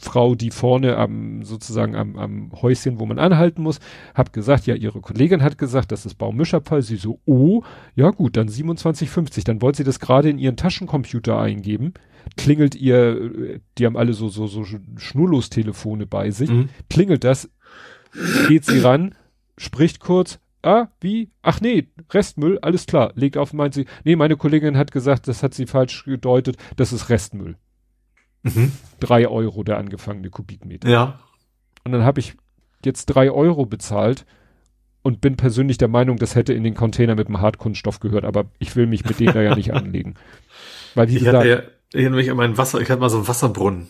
Frau, 0.00 0.34
die 0.34 0.50
vorne 0.50 0.96
am 0.96 1.42
sozusagen 1.42 1.94
am, 1.96 2.16
am 2.16 2.52
Häuschen, 2.60 3.00
wo 3.00 3.06
man 3.06 3.18
anhalten 3.18 3.62
muss, 3.62 3.80
habe 4.14 4.30
gesagt, 4.30 4.66
ja, 4.66 4.74
ihre 4.74 5.00
Kollegin 5.00 5.42
hat 5.42 5.58
gesagt, 5.58 5.92
das 5.92 6.06
ist 6.06 6.16
Baumischerfall. 6.16 6.82
Sie 6.82 6.96
so, 6.96 7.20
oh, 7.24 7.62
ja 7.94 8.10
gut, 8.10 8.36
dann 8.36 8.48
27,50. 8.48 9.44
Dann 9.44 9.62
wollte 9.62 9.78
sie 9.78 9.84
das 9.84 10.00
gerade 10.00 10.28
in 10.28 10.38
ihren 10.38 10.56
Taschencomputer 10.56 11.38
eingeben. 11.38 11.94
Klingelt 12.36 12.74
ihr, 12.74 13.60
die 13.78 13.86
haben 13.86 13.96
alle 13.96 14.12
so 14.12 14.28
so 14.28 14.46
so 14.46 14.64
Schnurlos-Telefone 14.96 16.06
bei 16.06 16.30
sich. 16.30 16.50
Mhm. 16.50 16.68
Klingelt 16.90 17.24
das, 17.24 17.48
geht 18.48 18.64
sie 18.64 18.80
ran, 18.80 19.14
spricht 19.56 20.00
kurz, 20.00 20.38
ah, 20.66 20.88
wie? 21.00 21.30
Ach 21.42 21.60
nee, 21.60 21.88
Restmüll, 22.10 22.58
alles 22.60 22.86
klar. 22.86 23.12
Legt 23.14 23.36
auf, 23.36 23.52
meint 23.52 23.74
sie, 23.74 23.86
nee, 24.04 24.16
meine 24.16 24.36
Kollegin 24.36 24.76
hat 24.76 24.92
gesagt, 24.92 25.28
das 25.28 25.42
hat 25.42 25.54
sie 25.54 25.66
falsch 25.66 26.04
gedeutet, 26.04 26.56
das 26.76 26.92
ist 26.92 27.08
Restmüll. 27.08 27.56
Mhm. 28.42 28.72
Drei 29.00 29.28
Euro 29.28 29.62
der 29.62 29.78
angefangene 29.78 30.30
Kubikmeter. 30.30 30.88
Ja. 30.88 31.20
Und 31.84 31.92
dann 31.92 32.04
habe 32.04 32.20
ich 32.20 32.34
jetzt 32.84 33.06
drei 33.06 33.30
Euro 33.30 33.66
bezahlt 33.66 34.26
und 35.02 35.20
bin 35.20 35.36
persönlich 35.36 35.78
der 35.78 35.88
Meinung, 35.88 36.16
das 36.16 36.34
hätte 36.34 36.52
in 36.52 36.64
den 36.64 36.74
Container 36.74 37.14
mit 37.14 37.28
dem 37.28 37.40
Hartkunststoff 37.40 38.00
gehört, 38.00 38.24
aber 38.24 38.46
ich 38.58 38.74
will 38.74 38.86
mich 38.86 39.04
mit 39.04 39.20
denen 39.20 39.34
da 39.34 39.42
ja 39.42 39.54
nicht 39.54 39.72
anlegen. 39.74 40.14
Weil 40.94 41.08
wie 41.08 41.14
ich 41.14 41.18
gesagt, 41.20 41.38
hatte 41.38 41.48
ja, 41.48 41.62
ich 41.92 42.00
erinnere 42.00 42.20
mich 42.20 42.30
an 42.30 42.36
meinen 42.36 42.58
Wasser, 42.58 42.80
ich 42.80 42.90
hatte 42.90 43.00
mal 43.00 43.10
so 43.10 43.18
einen 43.18 43.28
Wasserbrunnen. 43.28 43.88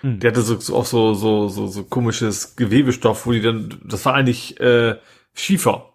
Hm. 0.00 0.20
Der 0.20 0.30
hatte 0.30 0.42
so, 0.42 0.58
so 0.58 0.76
auch 0.76 0.86
so, 0.86 1.14
so, 1.14 1.48
so, 1.48 1.66
so 1.66 1.84
komisches 1.84 2.56
Gewebestoff, 2.56 3.26
wo 3.26 3.32
die 3.32 3.40
dann, 3.40 3.80
das 3.84 4.04
war 4.04 4.14
eigentlich 4.14 4.58
äh, 4.60 4.96
Schiefer. 5.34 5.94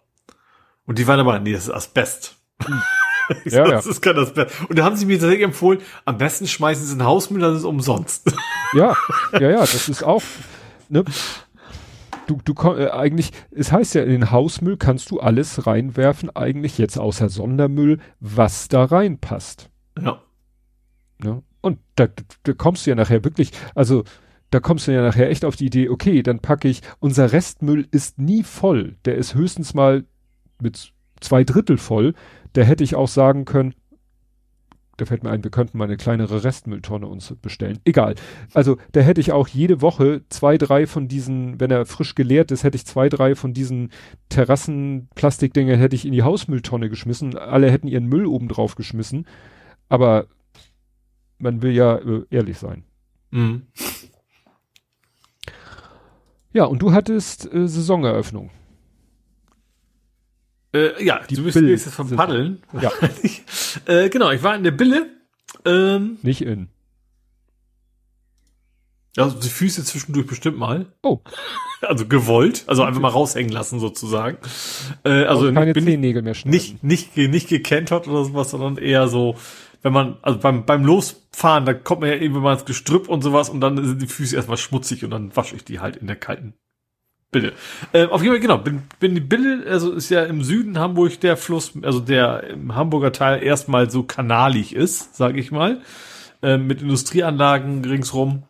Und 0.86 1.00
die 1.00 1.08
waren 1.08 1.20
aber, 1.20 1.40
nee, 1.40 1.54
das 1.54 1.66
ist 1.66 1.74
Asbest. 1.74 2.36
Hm. 2.64 2.82
ja, 3.46 3.66
das 3.66 3.86
ja. 3.86 3.92
ist 3.92 4.02
kein 4.02 4.18
Asbest. 4.18 4.54
Und 4.70 4.78
da 4.78 4.84
haben 4.84 4.96
sie 4.96 5.06
mir 5.06 5.20
tatsächlich 5.20 5.46
empfohlen, 5.46 5.80
am 6.06 6.18
besten 6.18 6.48
schmeißen 6.48 6.86
sie 6.86 6.94
in 6.94 7.00
den 7.00 7.08
Hausmüll, 7.08 7.42
das 7.42 7.58
ist 7.58 7.66
umsonst. 7.66 8.34
Ja, 8.76 8.98
ja, 9.34 9.52
ja, 9.52 9.60
das 9.60 9.88
ist 9.88 10.02
auch, 10.02 10.24
ne? 10.90 11.04
Du, 12.26 12.40
du 12.44 12.56
äh, 12.76 12.90
eigentlich, 12.90 13.30
es 13.52 13.72
heißt 13.72 13.94
ja, 13.94 14.02
in 14.02 14.10
den 14.10 14.32
Hausmüll 14.32 14.78
kannst 14.78 15.12
du 15.12 15.20
alles 15.20 15.68
reinwerfen, 15.68 16.36
eigentlich 16.36 16.80
jetzt 16.80 16.98
außer 16.98 17.30
Sondermüll, 17.30 18.00
was 18.20 18.70
da 18.70 18.86
reinpasst. 18.86 19.70
Ja. 20.02 20.24
Ne? 21.20 21.44
Und 21.62 21.78
da, 21.96 22.08
da 22.42 22.54
kommst 22.54 22.88
du 22.88 22.90
ja 22.90 22.96
nachher 22.96 23.24
wirklich, 23.24 23.52
also 23.76 24.06
da 24.50 24.60
kommst 24.60 24.88
du 24.88 24.92
ja 24.92 25.04
nachher 25.04 25.30
echt 25.30 25.46
auf 25.46 25.56
die 25.56 25.68
Idee, 25.68 25.90
okay, 25.90 26.24
dann 26.24 26.40
packe 26.40 26.68
ich, 26.68 26.82
unser 27.00 27.32
Restmüll 27.32 27.88
ist 27.92 28.20
nie 28.20 28.42
voll. 28.42 28.98
Der 29.06 29.16
ist 29.16 29.36
höchstens 29.36 29.74
mal 29.74 30.06
mit 30.64 30.94
zwei 31.22 31.44
Drittel 31.44 31.78
voll. 31.78 32.14
Da 32.54 32.62
hätte 32.62 32.84
ich 32.84 32.96
auch 32.96 33.08
sagen 33.08 33.46
können, 33.46 33.74
da 34.98 35.06
fällt 35.06 35.24
mir 35.24 35.32
ein, 35.32 35.44
wir 35.44 35.50
könnten 35.50 35.78
mal 35.78 35.86
eine 35.86 35.98
kleinere 35.98 36.44
Restmülltonne 36.44 37.08
uns 37.08 37.34
bestellen. 37.42 37.80
Egal. 37.84 38.14
Also 38.54 38.78
da 38.92 39.02
hätte 39.02 39.22
ich 39.22 39.32
auch 39.32 39.48
jede 39.48 39.82
Woche 39.82 40.22
zwei, 40.30 40.58
drei 40.58 40.86
von 40.86 41.08
diesen, 41.08 41.60
wenn 41.60 41.72
er 41.72 41.86
frisch 41.86 42.14
geleert 42.14 42.52
ist, 42.52 42.64
hätte 42.64 42.76
ich 42.76 42.86
zwei, 42.86 43.10
drei 43.10 43.34
von 43.34 43.54
diesen 43.54 43.90
Terrassenplastikdinger 44.30 45.78
hätte 45.78 45.96
ich 45.96 46.06
in 46.06 46.12
die 46.12 46.22
Hausmülltonne 46.22 46.90
geschmissen. 46.90 47.38
Alle 47.38 47.72
hätten 47.72 47.88
ihren 47.88 48.06
Müll 48.06 48.28
oben 48.28 48.48
drauf 48.48 48.76
geschmissen. 48.76 49.26
Aber 49.90 50.28
man 51.40 51.62
will 51.64 51.72
ja 51.72 51.98
äh, 51.98 52.26
ehrlich 52.30 52.60
sein. 52.60 52.84
Mhm. 53.32 53.64
Ja, 56.54 56.66
und 56.66 56.84
du 56.84 56.94
hattest 56.94 57.52
äh, 57.52 57.68
Saisoneröffnung. 57.68 58.52
Äh, 60.74 61.04
ja, 61.04 61.22
die 61.30 61.36
du 61.36 61.44
bist 61.44 61.58
jetzt 61.58 61.90
vom 61.90 62.10
Paddeln. 62.16 62.64
Ja. 62.80 62.92
äh, 63.86 64.10
genau, 64.10 64.32
ich 64.32 64.44
war 64.44 64.56
in 64.56 64.64
der 64.64 64.72
Bille. 64.72 65.08
Ähm, 65.66 66.18
Nicht 66.22 66.42
in. 66.42 66.70
Also 69.16 69.40
die 69.40 69.50
Füße 69.50 69.84
zwischendurch 69.84 70.26
bestimmt 70.28 70.58
mal. 70.58 70.88
Oh. 71.02 71.20
Also 71.86 72.06
gewollt, 72.08 72.64
also 72.68 72.84
einfach 72.84 73.02
mal 73.02 73.10
raushängen 73.10 73.52
lassen 73.52 73.78
sozusagen. 73.78 74.38
Äh, 75.04 75.26
also 75.26 75.52
keine 75.52 75.74
Zehennägel 75.74 76.22
mehr 76.22 76.34
schneiden. 76.34 76.58
Nicht, 76.58 76.82
nicht, 76.82 77.18
nicht 77.18 77.50
gekentert 77.50 78.08
oder 78.08 78.24
sowas, 78.24 78.52
sondern 78.52 78.78
eher 78.78 79.10
so 79.10 79.36
wenn 79.84 79.94
man, 79.94 80.18
also 80.22 80.40
beim, 80.40 80.66
beim 80.66 80.86
Losfahren, 80.86 81.66
da 81.66 81.74
kommt 81.74 82.02
man 82.02 82.10
ja 82.10 82.16
eben 82.16 82.40
mal 82.40 82.54
ins 82.54 82.66
Gestrüpp 82.66 83.10
und 83.10 83.22
sowas 83.22 83.50
und 83.50 83.60
dann 83.62 83.86
sind 83.86 84.02
die 84.02 84.08
Füße 84.08 84.36
erstmal 84.36 84.58
schmutzig 84.58 85.04
und 85.04 85.12
dann 85.12 85.36
wasche 85.36 85.56
ich 85.56 85.66
die 85.66 85.82
halt 85.82 85.98
in 85.98 86.08
der 86.08 86.16
kalten 86.16 86.54
Bille. 87.34 87.52
Äh, 87.92 88.06
auf 88.06 88.22
jeden 88.22 88.34
Fall, 88.34 88.40
genau, 88.40 88.58
bin, 88.58 88.84
bin 89.02 89.14
die 89.16 89.22
Bille, 89.22 89.66
also 89.68 89.92
ist 89.92 90.10
ja 90.10 90.24
im 90.24 90.42
Süden 90.44 90.80
Hamburg 90.80 91.20
der 91.20 91.36
Fluss, 91.36 91.74
also 91.82 92.00
der 92.00 92.44
im 92.44 92.76
Hamburger 92.76 93.12
Teil 93.12 93.44
erstmal 93.44 93.90
so 93.90 94.04
kanalig 94.04 94.74
ist, 94.74 95.18
sage 95.18 95.40
ich 95.40 95.52
mal, 95.52 95.82
äh, 96.42 96.58
mit 96.58 96.82
Industrieanlagen 96.82 97.84
ringsrum, 97.84 98.44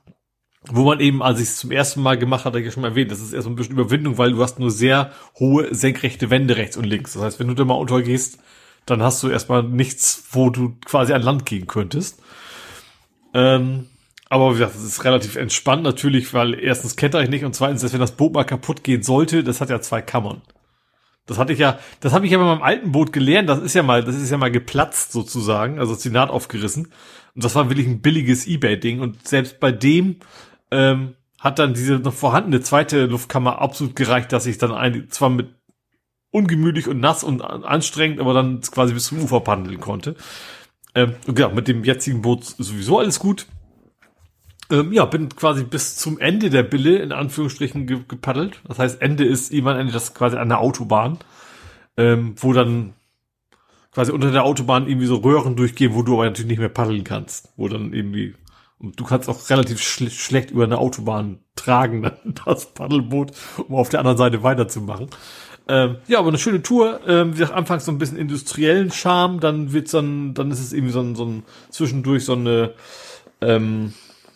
wo 0.69 0.83
man 0.83 0.99
eben, 0.99 1.23
als 1.23 1.39
ich 1.39 1.47
es 1.47 1.57
zum 1.57 1.71
ersten 1.71 2.01
Mal 2.01 2.17
gemacht 2.17 2.45
hatte, 2.45 2.59
ich 2.59 2.65
ja 2.65 2.71
schon 2.71 2.81
mal 2.81 2.89
erwähnt, 2.89 3.11
das 3.11 3.19
ist 3.19 3.33
erst 3.33 3.47
ein 3.47 3.55
bisschen 3.55 3.73
Überwindung, 3.73 4.17
weil 4.17 4.31
du 4.31 4.41
hast 4.41 4.59
nur 4.59 4.71
sehr 4.71 5.11
hohe 5.39 5.73
senkrechte 5.73 6.29
Wände 6.29 6.55
rechts 6.55 6.77
und 6.77 6.85
links. 6.85 7.13
Das 7.13 7.23
heißt, 7.23 7.39
wenn 7.39 7.47
du 7.47 7.55
da 7.55 7.65
mal 7.65 7.73
untergehst, 7.73 8.37
dann 8.85 9.01
hast 9.01 9.23
du 9.23 9.29
erstmal 9.29 9.63
nichts, 9.63 10.25
wo 10.31 10.49
du 10.49 10.75
quasi 10.85 11.13
an 11.13 11.21
Land 11.21 11.45
gehen 11.45 11.67
könntest. 11.67 12.21
Ähm, 13.33 13.87
aber 14.33 14.59
es 14.59 14.83
ist 14.83 15.03
relativ 15.03 15.35
entspannt 15.35 15.83
natürlich, 15.83 16.33
weil 16.33 16.59
erstens 16.59 16.95
kennt 16.95 17.13
ich 17.13 17.29
nicht 17.29 17.45
und 17.45 17.53
zweitens, 17.53 17.81
dass 17.81 17.93
wenn 17.93 17.99
das 17.99 18.13
Boot 18.13 18.33
mal 18.33 18.43
kaputt 18.43 18.83
gehen 18.83 19.03
sollte, 19.03 19.43
das 19.43 19.61
hat 19.61 19.69
ja 19.69 19.79
zwei 19.79 20.01
Kammern. 20.01 20.41
Das 21.27 21.37
hatte 21.37 21.53
ich 21.53 21.59
ja, 21.59 21.77
das 21.99 22.13
habe 22.13 22.25
ich 22.25 22.31
ja 22.31 22.39
bei 22.39 22.45
meinem 22.45 22.63
alten 22.63 22.91
Boot 22.91 23.13
gelernt, 23.13 23.47
das 23.47 23.59
ist 23.59 23.75
ja 23.75 23.83
mal, 23.83 24.03
das 24.03 24.15
ist 24.15 24.31
ja 24.31 24.37
mal 24.37 24.49
geplatzt 24.49 25.11
sozusagen, 25.11 25.77
also 25.77 25.95
die 25.95 26.09
Naht 26.09 26.31
aufgerissen. 26.31 26.87
Und 27.35 27.43
das 27.43 27.53
war 27.53 27.69
wirklich 27.69 27.85
ein 27.85 28.01
billiges 28.01 28.47
Ebay-Ding. 28.47 29.01
Und 29.01 29.27
selbst 29.27 29.59
bei 29.59 29.71
dem 29.71 30.17
ähm, 30.71 31.13
hat 31.39 31.59
dann 31.59 31.75
diese 31.75 31.99
noch 31.99 32.13
vorhandene 32.13 32.61
zweite 32.61 33.05
Luftkammer 33.05 33.61
absolut 33.61 33.95
gereicht, 33.95 34.31
dass 34.31 34.47
ich 34.47 34.57
dann 34.57 34.71
ein, 34.71 35.09
zwar 35.11 35.29
mit 35.29 35.53
ungemütlich 36.31 36.87
und 36.87 36.99
nass 36.99 37.23
und 37.23 37.41
anstrengend, 37.41 38.19
aber 38.19 38.33
dann 38.33 38.61
quasi 38.61 38.95
bis 38.95 39.05
zum 39.05 39.19
Ufer 39.19 39.41
paddeln 39.41 39.79
konnte. 39.79 40.15
Ähm, 40.95 41.13
genau, 41.27 41.51
mit 41.51 41.67
dem 41.67 41.83
jetzigen 41.83 42.23
Boot 42.23 42.43
sowieso 42.43 42.97
alles 42.97 43.19
gut. 43.19 43.45
Ähm, 44.73 44.91
ja, 44.91 45.05
bin 45.05 45.29
quasi 45.29 45.63
bis 45.63 45.97
zum 45.97 46.19
Ende 46.19 46.49
der 46.49 46.63
Bille 46.63 46.97
in 46.97 47.11
Anführungsstrichen 47.11 47.85
ge 47.85 47.99
gepaddelt. 48.07 48.59
Das 48.67 48.79
heißt, 48.79 49.01
Ende 49.01 49.23
ist 49.23 49.53
irgendwann 49.53 49.77
Ende 49.77 49.93
das 49.93 50.15
quasi 50.15 50.35
an 50.35 50.49
der 50.49 50.59
Autobahn, 50.59 51.19
ähm, 51.95 52.33
wo 52.37 52.53
dann 52.53 52.93
quasi 53.91 54.11
unter 54.11 54.31
der 54.31 54.45
Autobahn 54.45 54.87
irgendwie 54.87 55.05
so 55.05 55.17
Röhren 55.17 55.55
durchgehen, 55.55 55.93
wo 55.93 56.01
du 56.01 56.15
aber 56.15 56.25
natürlich 56.25 56.49
nicht 56.49 56.59
mehr 56.59 56.69
paddeln 56.69 57.03
kannst, 57.03 57.53
wo 57.55 57.67
dann 57.67 57.93
irgendwie 57.93 58.33
und 58.79 58.99
du 58.99 59.05
kannst 59.05 59.29
auch 59.29 59.49
relativ 59.49 59.79
schl 59.79 60.09
schlecht 60.09 60.49
über 60.49 60.63
eine 60.63 60.79
Autobahn 60.79 61.39
tragen, 61.55 62.09
das 62.45 62.73
Paddelboot, 62.73 63.31
um 63.67 63.75
auf 63.75 63.89
der 63.89 63.99
anderen 63.99 64.17
Seite 64.17 64.41
weiterzumachen. 64.41 65.07
Ähm, 65.67 65.97
ja, 66.07 66.19
aber 66.19 66.29
eine 66.29 66.39
schöne 66.39 66.63
Tour. 66.63 66.99
Ähm, 67.07 67.33
wie 67.33 67.37
gesagt, 67.37 67.53
anfangs 67.53 67.85
so 67.85 67.91
ein 67.91 67.99
bisschen 67.99 68.17
industriellen 68.17 68.91
Charme, 68.91 69.39
dann 69.39 69.71
wird's 69.71 69.91
dann, 69.91 70.33
dann 70.33 70.51
ist 70.51 70.59
es 70.59 70.73
irgendwie 70.73 70.91
so 70.91 70.99
ein, 70.99 71.15
so 71.15 71.25
ein 71.25 71.43
zwischendurch 71.69 72.25
so 72.25 72.33
eine, 72.33 72.73
ähm, 73.39 73.93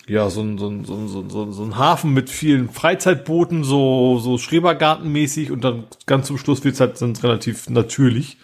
ja, 0.08 0.30
so 0.30 0.42
ein, 0.42 0.58
so 0.58 0.70
ein, 0.70 0.86
so 0.86 0.96
ein, 0.96 1.08
so 1.08 1.44
ein, 1.44 1.52
so 1.52 1.64
ein 1.64 1.78
Hafen 1.78 2.14
mit 2.14 2.30
vielen 2.30 2.70
Freizeitbooten, 2.70 3.64
so, 3.64 4.20
so 4.20 4.38
Schrebergartenmäßig 4.38 5.52
und 5.52 5.64
dann 5.64 5.86
ganz 6.06 6.28
zum 6.28 6.38
Schluss 6.38 6.64
wird's 6.64 6.80
halt 6.80 7.02
dann 7.02 7.16
relativ 7.16 7.70
natürlich. 7.70 8.38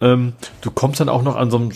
Ähm, 0.00 0.34
du 0.60 0.70
kommst 0.70 1.00
dann 1.00 1.08
auch 1.08 1.22
noch 1.22 1.36
an 1.36 1.50
so 1.50 1.56
einem 1.56 1.72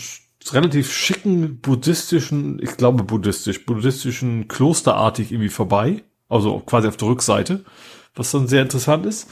relativ 0.51 0.93
schicken 0.93 1.59
buddhistischen, 1.59 2.61
ich 2.61 2.77
glaube 2.77 3.03
buddhistisch, 3.03 3.65
buddhistischen 3.65 4.47
Klosterartig 4.47 5.31
irgendwie 5.31 5.49
vorbei. 5.49 6.03
Also 6.29 6.59
quasi 6.59 6.87
auf 6.87 6.97
der 6.97 7.07
Rückseite, 7.07 7.63
was 8.13 8.31
dann 8.31 8.47
sehr 8.47 8.61
interessant 8.61 9.05
ist. 9.05 9.29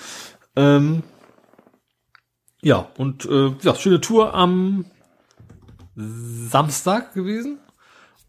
Ähm, 0.56 1.04
ja, 2.62 2.88
und 2.98 3.26
äh, 3.26 3.52
ja, 3.62 3.76
schöne 3.76 4.02
Tour 4.02 4.34
am 4.34 4.86
Samstag 5.96 7.14
gewesen. 7.14 7.60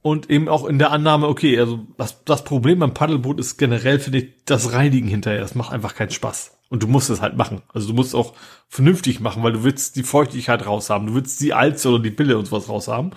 Und 0.07 0.31
eben 0.31 0.49
auch 0.49 0.65
in 0.67 0.78
der 0.78 0.93
Annahme, 0.93 1.26
okay, 1.26 1.59
also 1.59 1.81
das, 1.97 2.23
das 2.25 2.44
Problem 2.44 2.78
beim 2.78 2.94
Paddelboot 2.94 3.41
ist 3.41 3.57
generell, 3.57 3.99
finde 3.99 4.18
ich, 4.18 4.44
das 4.44 4.73
Reinigen 4.73 5.09
hinterher. 5.09 5.41
Das 5.41 5.57
macht 5.57 5.73
einfach 5.73 5.97
keinen 5.97 6.10
Spaß. 6.10 6.59
Und 6.68 6.85
du 6.85 6.86
musst 6.86 7.10
es 7.10 7.20
halt 7.20 7.36
machen. 7.36 7.62
Also 7.75 7.89
du 7.89 7.94
musst 7.94 8.10
es 8.10 8.15
auch 8.15 8.35
vernünftig 8.68 9.18
machen, 9.18 9.43
weil 9.43 9.52
du 9.52 9.65
willst 9.65 9.97
die 9.97 10.05
Feuchtigkeit 10.05 10.65
raushaben. 10.65 11.09
Du 11.09 11.15
willst 11.15 11.41
die 11.41 11.55
Alze 11.55 11.89
oder 11.89 12.02
die 12.02 12.10
Bille 12.10 12.39
und 12.39 12.44
sowas 12.44 12.68
raushaben. 12.68 13.15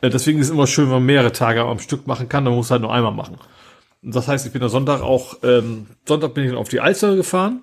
Äh, 0.00 0.08
deswegen 0.08 0.38
ist 0.38 0.46
es 0.46 0.52
immer 0.52 0.66
schön, 0.66 0.86
wenn 0.86 0.94
man 0.94 1.04
mehrere 1.04 1.32
Tage 1.32 1.62
am 1.62 1.78
Stück 1.78 2.06
machen 2.06 2.30
kann. 2.30 2.46
Dann 2.46 2.54
muss 2.54 2.70
halt 2.70 2.80
nur 2.80 2.94
einmal 2.94 3.12
machen. 3.12 3.36
Und 4.02 4.14
das 4.14 4.26
heißt, 4.26 4.46
ich 4.46 4.52
bin 4.52 4.62
am 4.62 4.70
Sonntag 4.70 5.02
auch, 5.02 5.38
ähm, 5.42 5.88
Sonntag 6.08 6.32
bin 6.32 6.44
ich 6.44 6.50
dann 6.50 6.58
auf 6.58 6.70
die 6.70 6.80
Alze 6.80 7.16
gefahren 7.16 7.62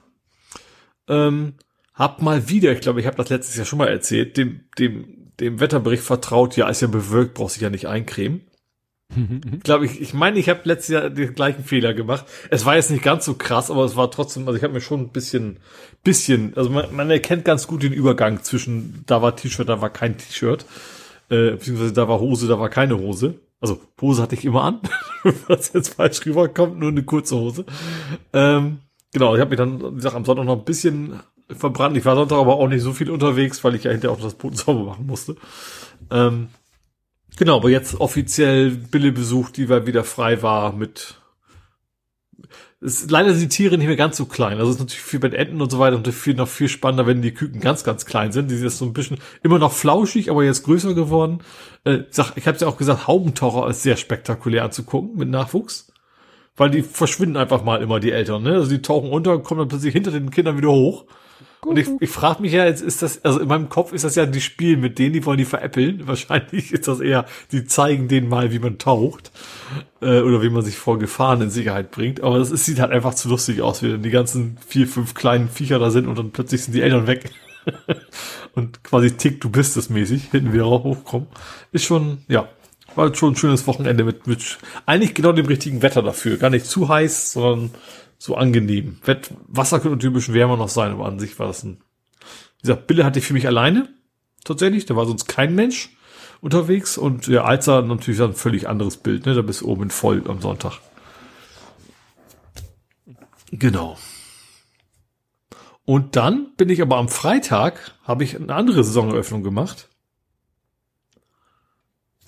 ähm, 1.07 1.53
hab 1.93 2.21
mal 2.21 2.49
wieder, 2.49 2.71
ich 2.71 2.81
glaube, 2.81 2.99
ich 2.99 3.07
habe 3.07 3.17
das 3.17 3.29
letztes 3.29 3.55
Jahr 3.55 3.65
schon 3.65 3.79
mal 3.79 3.87
erzählt, 3.87 4.37
dem, 4.37 4.61
dem, 4.77 5.31
dem 5.39 5.59
Wetterbericht 5.59 6.03
vertraut, 6.03 6.55
ja, 6.55 6.69
ist 6.69 6.81
ja 6.81 6.87
bewölkt, 6.87 7.33
brauchst 7.33 7.55
dich 7.55 7.63
ja 7.63 7.69
nicht 7.69 7.87
eincremen. 7.87 8.41
Ich 9.15 9.63
glaube, 9.63 9.85
ich, 9.85 10.01
ich 10.01 10.13
meine, 10.13 10.37
ich 10.37 10.49
habe 10.49 10.61
letztes 10.63 10.89
Jahr 10.89 11.09
den 11.09 11.33
gleichen 11.33 11.63
Fehler 11.63 11.93
gemacht. 11.93 12.25
Es 12.49 12.65
war 12.65 12.75
jetzt 12.75 12.91
nicht 12.91 13.03
ganz 13.03 13.25
so 13.25 13.35
krass, 13.35 13.71
aber 13.71 13.85
es 13.85 13.95
war 13.95 14.11
trotzdem, 14.11 14.47
also 14.47 14.57
ich 14.57 14.63
habe 14.63 14.73
mir 14.73 14.81
schon 14.81 15.01
ein 15.01 15.09
bisschen, 15.09 15.59
bisschen, 16.03 16.53
also 16.55 16.69
man, 16.69 16.93
man 16.95 17.09
erkennt 17.09 17.45
ganz 17.45 17.67
gut 17.67 17.83
den 17.83 17.93
Übergang 17.93 18.43
zwischen, 18.43 19.03
da 19.07 19.21
war 19.21 19.35
T-Shirt, 19.35 19.69
da 19.69 19.81
war 19.81 19.89
kein 19.89 20.17
T-Shirt, 20.17 20.65
äh, 21.29 21.51
beziehungsweise 21.51 21.93
da 21.93 22.07
war 22.07 22.19
Hose, 22.19 22.47
da 22.47 22.59
war 22.59 22.69
keine 22.69 22.97
Hose. 22.97 23.35
Also 23.59 23.81
Hose 23.99 24.21
hatte 24.21 24.35
ich 24.35 24.45
immer 24.45 24.63
an, 24.63 24.81
was 25.47 25.73
jetzt 25.73 25.95
falsch 25.95 26.25
rüberkommt, 26.25 26.77
nur 26.77 26.89
eine 26.89 27.03
kurze 27.03 27.35
Hose. 27.35 27.65
Ähm, 28.33 28.79
Genau, 29.13 29.35
ich 29.35 29.41
habe 29.41 29.49
mich 29.49 29.57
dann, 29.57 29.81
wie 29.81 29.95
gesagt, 29.95 30.15
am 30.15 30.25
Sonntag 30.25 30.45
noch 30.45 30.57
ein 30.57 30.65
bisschen 30.65 31.19
verbrannt. 31.49 31.95
Ich 31.97 32.05
war 32.05 32.15
Sonntag 32.15 32.37
aber 32.37 32.57
auch 32.57 32.67
nicht 32.67 32.81
so 32.81 32.93
viel 32.93 33.09
unterwegs, 33.09 33.63
weil 33.63 33.75
ich 33.75 33.83
ja 33.83 33.91
hinterher 33.91 34.15
auch 34.15 34.21
das 34.21 34.33
Boot 34.33 34.57
sauber 34.57 34.83
machen 34.83 35.07
musste. 35.07 35.35
Ähm, 36.11 36.49
genau, 37.37 37.57
aber 37.57 37.69
jetzt 37.69 37.99
offiziell 37.99 38.71
Billebesuch, 38.71 39.51
die 39.51 39.69
wieder 39.69 40.03
frei 40.03 40.41
war 40.41 40.73
mit 40.73 41.15
ist, 42.79 43.09
leider 43.09 43.33
sind 43.33 43.41
die 43.41 43.55
Tiere 43.55 43.77
nicht 43.77 43.87
mehr 43.87 43.95
ganz 43.95 44.17
so 44.17 44.25
klein. 44.25 44.59
Also 44.59 44.69
es 44.69 44.75
ist 44.75 44.79
natürlich 44.81 45.01
viel 45.01 45.19
bei 45.19 45.29
Enten 45.29 45.61
und 45.61 45.71
so 45.71 45.79
weiter 45.79 45.95
und 45.95 46.07
viel 46.09 46.35
noch 46.35 46.47
viel 46.47 46.69
spannender, 46.69 47.07
wenn 47.07 47.23
die 47.23 47.33
Küken 47.33 47.59
ganz, 47.59 47.83
ganz 47.83 48.05
klein 48.05 48.31
sind. 48.31 48.51
Die 48.51 48.55
sind 48.55 48.65
jetzt 48.65 48.77
so 48.77 48.85
ein 48.85 48.93
bisschen 48.93 49.17
immer 49.41 49.57
noch 49.57 49.71
flauschig, 49.71 50.29
aber 50.29 50.43
jetzt 50.43 50.63
größer 50.63 50.93
geworden. 50.93 51.39
Äh, 51.85 52.01
sag, 52.11 52.33
ich 52.35 52.47
habe 52.47 52.57
ja 52.59 52.67
auch 52.67 52.77
gesagt, 52.77 53.07
Haubentaucher 53.07 53.67
ist 53.67 53.81
sehr 53.81 53.97
spektakulär 53.97 54.63
anzugucken 54.63 55.17
mit 55.17 55.29
Nachwuchs 55.29 55.91
weil 56.57 56.71
die 56.71 56.81
verschwinden 56.81 57.37
einfach 57.37 57.63
mal 57.63 57.81
immer, 57.81 57.99
die 57.99 58.11
Eltern. 58.11 58.43
Ne? 58.43 58.55
Also 58.55 58.69
die 58.71 58.81
tauchen 58.81 59.11
unter, 59.11 59.37
kommen 59.39 59.59
dann 59.59 59.67
plötzlich 59.69 59.93
hinter 59.93 60.11
den 60.11 60.31
Kindern 60.31 60.57
wieder 60.57 60.71
hoch. 60.71 61.05
Und 61.61 61.77
ich, 61.77 61.87
ich 61.99 62.09
frage 62.09 62.41
mich 62.41 62.53
ja, 62.53 62.65
jetzt 62.65 62.81
ist 62.81 63.01
das, 63.01 63.25
also 63.25 63.39
in 63.39 63.47
meinem 63.47 63.67
Kopf 63.67 63.91
ist 63.91 64.03
das 64.03 64.15
ja 64.15 64.25
die 64.25 64.41
Spiel 64.41 64.77
mit 64.77 64.99
denen, 64.99 65.13
die 65.13 65.25
wollen 65.25 65.37
die 65.37 65.45
veräppeln. 65.45 66.03
Wahrscheinlich 66.07 66.71
ist 66.71 66.87
das 66.87 66.99
eher, 66.99 67.25
die 67.51 67.65
zeigen 67.65 68.07
denen 68.07 68.29
mal, 68.29 68.51
wie 68.51 68.59
man 68.59 68.77
taucht 68.77 69.31
äh, 70.01 70.21
oder 70.21 70.41
wie 70.41 70.49
man 70.49 70.63
sich 70.63 70.77
vor 70.77 70.99
Gefahren 70.99 71.41
in 71.41 71.49
Sicherheit 71.49 71.91
bringt. 71.91 72.21
Aber 72.21 72.39
das 72.39 72.51
ist, 72.51 72.65
sieht 72.65 72.79
halt 72.79 72.91
einfach 72.91 73.15
zu 73.15 73.29
lustig 73.29 73.61
aus, 73.61 73.83
wie 73.83 73.91
dann 73.91 74.03
die 74.03 74.11
ganzen 74.11 74.57
vier, 74.65 74.87
fünf 74.87 75.13
kleinen 75.13 75.49
Viecher 75.49 75.79
da 75.79 75.89
sind 75.89 76.07
und 76.07 76.17
dann 76.17 76.31
plötzlich 76.31 76.63
sind 76.63 76.73
die 76.73 76.81
Eltern 76.81 77.07
weg. 77.07 77.31
und 78.55 78.83
quasi 78.83 79.11
tick, 79.11 79.41
du 79.41 79.49
bist 79.49 79.75
es 79.75 79.89
mäßig, 79.89 80.31
hinten 80.31 80.53
wieder 80.53 80.67
hochkommen. 80.67 81.27
Ist 81.73 81.83
schon, 81.83 82.19
ja, 82.29 82.47
war 82.95 83.13
schon 83.13 83.33
ein 83.33 83.35
schönes 83.35 83.67
Wochenende 83.67 84.03
mit, 84.03 84.27
mit 84.27 84.57
eigentlich 84.85 85.13
genau 85.13 85.31
dem 85.31 85.45
richtigen 85.45 85.81
Wetter 85.81 86.01
dafür. 86.01 86.37
Gar 86.37 86.49
nicht 86.49 86.65
zu 86.65 86.89
heiß, 86.89 87.33
sondern 87.33 87.71
so 88.17 88.35
angenehm. 88.35 88.99
Wett 89.03 89.31
Wasser 89.47 89.79
könnte 89.79 89.99
typisch 89.99 90.31
wärmer 90.33 90.57
noch 90.57 90.69
sein, 90.69 90.91
aber 90.91 91.05
an 91.05 91.19
sich 91.19 91.37
war 91.39 91.47
das 91.47 91.63
ein. 91.63 91.81
Wie 92.57 92.61
gesagt, 92.61 92.87
Bille 92.87 93.05
hatte 93.05 93.19
ich 93.19 93.25
für 93.25 93.33
mich 93.33 93.47
alleine. 93.47 93.89
Tatsächlich. 94.43 94.85
Da 94.85 94.95
war 94.95 95.05
sonst 95.05 95.27
kein 95.27 95.55
Mensch 95.55 95.95
unterwegs. 96.41 96.97
Und 96.97 97.27
ja, 97.27 97.43
Alzer 97.43 97.81
natürlich 97.81 98.21
ein 98.21 98.33
völlig 98.33 98.67
anderes 98.67 98.97
Bild, 98.97 99.25
ne? 99.25 99.35
Da 99.35 99.41
bist 99.41 99.61
du 99.61 99.67
oben 99.67 99.89
voll 99.89 100.23
am 100.27 100.41
Sonntag. 100.41 100.79
Genau. 103.51 103.97
Und 105.85 106.15
dann 106.17 106.53
bin 106.57 106.69
ich 106.69 106.81
aber 106.81 106.97
am 106.97 107.07
Freitag, 107.07 107.95
habe 108.03 108.23
ich 108.23 108.35
eine 108.35 108.53
andere 108.53 108.83
Saisoneröffnung 108.83 109.43
gemacht. 109.43 109.87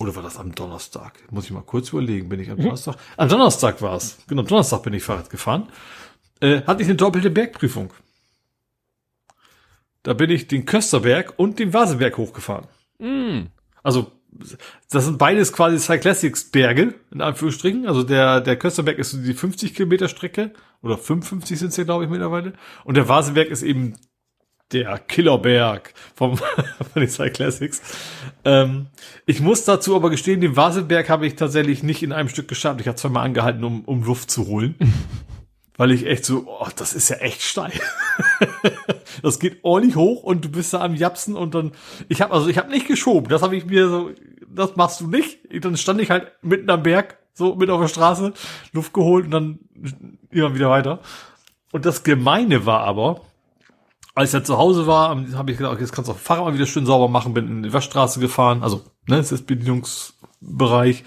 Oder 0.00 0.16
war 0.16 0.22
das 0.22 0.38
am 0.38 0.54
Donnerstag? 0.54 1.12
Muss 1.30 1.44
ich 1.44 1.50
mal 1.50 1.60
kurz 1.60 1.90
überlegen. 1.90 2.30
Bin 2.30 2.40
ich 2.40 2.50
am. 2.50 2.56
Donnerstag? 2.56 2.96
Am 3.18 3.28
Donnerstag 3.28 3.82
war 3.82 3.96
es. 3.96 4.16
Genau, 4.26 4.40
Donnerstag 4.40 4.82
bin 4.82 4.94
ich 4.94 5.02
Fahrrad 5.02 5.28
gefahren. 5.28 5.68
Äh, 6.40 6.62
hatte 6.62 6.82
ich 6.82 6.88
eine 6.88 6.96
doppelte 6.96 7.28
Bergprüfung. 7.28 7.92
Da 10.02 10.14
bin 10.14 10.30
ich 10.30 10.48
den 10.48 10.64
Kösterberg 10.64 11.34
und 11.36 11.58
den 11.58 11.74
Vaseberg 11.74 12.16
hochgefahren. 12.16 12.66
Mm. 12.98 13.48
Also, 13.82 14.10
das 14.90 15.04
sind 15.04 15.18
beides 15.18 15.52
quasi 15.52 15.78
Cyclassics 15.78 16.44
Berge, 16.50 16.94
in 17.10 17.20
Anführungsstrichen. 17.20 17.86
Also 17.86 18.02
der, 18.02 18.40
der 18.40 18.56
Kösterberg 18.56 18.98
ist 18.98 19.10
so 19.10 19.18
die 19.18 19.34
50 19.34 19.74
Kilometer 19.74 20.08
Strecke. 20.08 20.54
Oder 20.80 20.96
55 20.96 21.58
sind 21.58 21.68
es 21.68 21.76
ja, 21.76 21.84
glaube 21.84 22.04
ich, 22.04 22.10
mittlerweile. 22.10 22.54
Und 22.84 22.96
der 22.96 23.06
Vaseberg 23.06 23.48
ist 23.48 23.62
eben 23.62 23.96
der 24.72 24.98
Killerberg 24.98 25.92
vom, 26.14 26.36
von 26.36 26.46
den 26.96 27.08
Cyclassics. 27.08 27.80
Ähm, 28.44 28.86
ich 29.26 29.40
muss 29.40 29.64
dazu 29.64 29.96
aber 29.96 30.10
gestehen, 30.10 30.40
den 30.40 30.56
Vaselberg 30.56 31.08
habe 31.08 31.26
ich 31.26 31.36
tatsächlich 31.36 31.82
nicht 31.82 32.02
in 32.02 32.12
einem 32.12 32.28
Stück 32.28 32.48
geschafft. 32.48 32.80
Ich 32.80 32.88
habe 32.88 32.96
zweimal 32.96 33.24
angehalten, 33.24 33.64
um, 33.64 33.82
um 33.84 34.02
Luft 34.02 34.30
zu 34.30 34.46
holen. 34.46 34.74
weil 35.80 35.92
ich 35.92 36.04
echt 36.04 36.26
so, 36.26 36.44
oh, 36.46 36.68
das 36.76 36.92
ist 36.92 37.08
ja 37.08 37.16
echt 37.16 37.40
steil. 37.40 37.72
das 39.22 39.38
geht 39.38 39.60
ordentlich 39.62 39.96
hoch 39.96 40.22
und 40.22 40.44
du 40.44 40.50
bist 40.50 40.74
da 40.74 40.82
am 40.82 40.94
Japsen 40.94 41.36
und 41.36 41.54
dann, 41.54 41.72
ich 42.06 42.20
habe 42.20 42.34
also, 42.34 42.48
ich 42.48 42.58
habe 42.58 42.68
nicht 42.68 42.86
geschoben. 42.86 43.30
Das 43.30 43.40
habe 43.40 43.56
ich 43.56 43.64
mir 43.64 43.88
so, 43.88 44.10
das 44.46 44.76
machst 44.76 45.00
du 45.00 45.06
nicht. 45.06 45.38
Dann 45.64 45.78
stand 45.78 46.02
ich 46.02 46.10
halt 46.10 46.32
mitten 46.42 46.68
am 46.68 46.82
Berg, 46.82 47.16
so 47.32 47.54
mit 47.54 47.70
auf 47.70 47.80
der 47.80 47.88
Straße, 47.88 48.34
Luft 48.72 48.92
geholt 48.92 49.24
und 49.24 49.30
dann 49.30 49.58
immer 50.28 50.54
wieder 50.54 50.68
weiter. 50.68 51.00
Und 51.72 51.86
das 51.86 52.02
Gemeine 52.02 52.66
war 52.66 52.80
aber, 52.80 53.22
als 54.14 54.34
er 54.34 54.44
zu 54.44 54.58
Hause 54.58 54.86
war, 54.86 55.10
habe 55.34 55.50
ich 55.50 55.58
gedacht, 55.58 55.80
jetzt 55.80 55.92
kannst 55.92 56.08
du 56.08 56.12
auch 56.12 56.18
Fahrrad 56.18 56.44
mal 56.44 56.54
wieder 56.54 56.66
schön 56.66 56.86
sauber 56.86 57.08
machen, 57.08 57.34
bin 57.34 57.48
in 57.48 57.62
die 57.62 57.72
Waschstraße 57.72 58.20
gefahren, 58.20 58.62
also, 58.62 58.84
ne, 59.06 59.18
es 59.18 59.32
ist 59.32 59.46
Bedienungsbereich. 59.46 61.04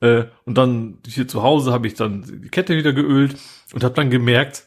Äh, 0.00 0.24
und 0.46 0.56
dann 0.56 0.98
hier 1.06 1.28
zu 1.28 1.42
Hause 1.42 1.72
habe 1.72 1.86
ich 1.86 1.94
dann 1.94 2.40
die 2.42 2.48
Kette 2.48 2.76
wieder 2.76 2.92
geölt 2.92 3.36
und 3.74 3.84
habe 3.84 3.94
dann 3.94 4.10
gemerkt, 4.10 4.66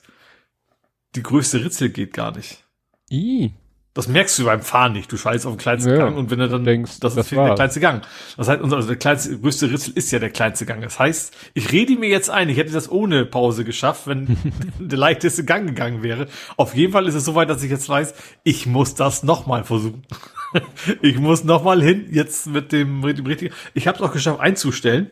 die 1.15 1.23
größte 1.23 1.63
Ritzel 1.63 1.89
geht 1.89 2.13
gar 2.13 2.35
nicht. 2.35 2.63
I. 3.11 3.53
Das 3.95 4.07
merkst 4.07 4.39
du 4.39 4.45
beim 4.45 4.61
Fahren 4.61 4.93
nicht. 4.93 5.11
Du 5.11 5.17
schaltest 5.17 5.45
auf 5.45 5.53
den 5.53 5.59
kleinsten 5.59 5.91
ja, 5.91 5.97
Gang 5.97 6.17
und 6.17 6.31
wenn 6.31 6.39
du 6.39 6.49
dann 6.49 6.63
denkst, 6.63 6.99
das, 6.99 7.13
das 7.13 7.27
ist 7.27 7.31
der 7.31 7.53
kleinste 7.53 7.79
Gang. 7.79 8.03
Das 8.37 8.47
heißt, 8.47 8.61
also 8.63 8.87
der 8.87 8.95
kleinste, 8.95 9.37
größte 9.37 9.69
Ritzel 9.69 9.93
ist 9.93 10.11
ja 10.11 10.17
der 10.17 10.31
kleinste 10.31 10.65
Gang. 10.65 10.81
Das 10.81 10.97
heißt, 10.97 11.35
ich 11.53 11.71
rede 11.71 11.95
mir 11.95 12.09
jetzt 12.09 12.31
ein, 12.31 12.49
ich 12.49 12.57
hätte 12.57 12.71
das 12.71 12.89
ohne 12.89 13.25
Pause 13.25 13.63
geschafft, 13.63 14.07
wenn 14.07 14.35
der 14.79 14.97
leichteste 14.97 15.45
Gang 15.45 15.67
gegangen 15.67 16.01
wäre. 16.01 16.27
Auf 16.57 16.73
jeden 16.73 16.91
Fall 16.91 17.07
ist 17.07 17.13
es 17.13 17.25
soweit, 17.25 17.49
dass 17.49 17.61
ich 17.61 17.69
jetzt 17.69 17.87
weiß, 17.87 18.15
ich 18.43 18.65
muss 18.65 18.95
das 18.95 19.21
nochmal 19.21 19.63
versuchen. 19.63 20.03
ich 21.01 21.19
muss 21.19 21.43
nochmal 21.43 21.83
hin, 21.83 22.07
jetzt 22.09 22.47
mit 22.47 22.71
dem, 22.71 23.01
mit 23.01 23.19
dem 23.19 23.27
richtigen. 23.27 23.53
Ich 23.75 23.87
habe 23.87 23.97
es 23.97 24.03
auch 24.03 24.11
geschafft 24.11 24.39
einzustellen. 24.39 25.11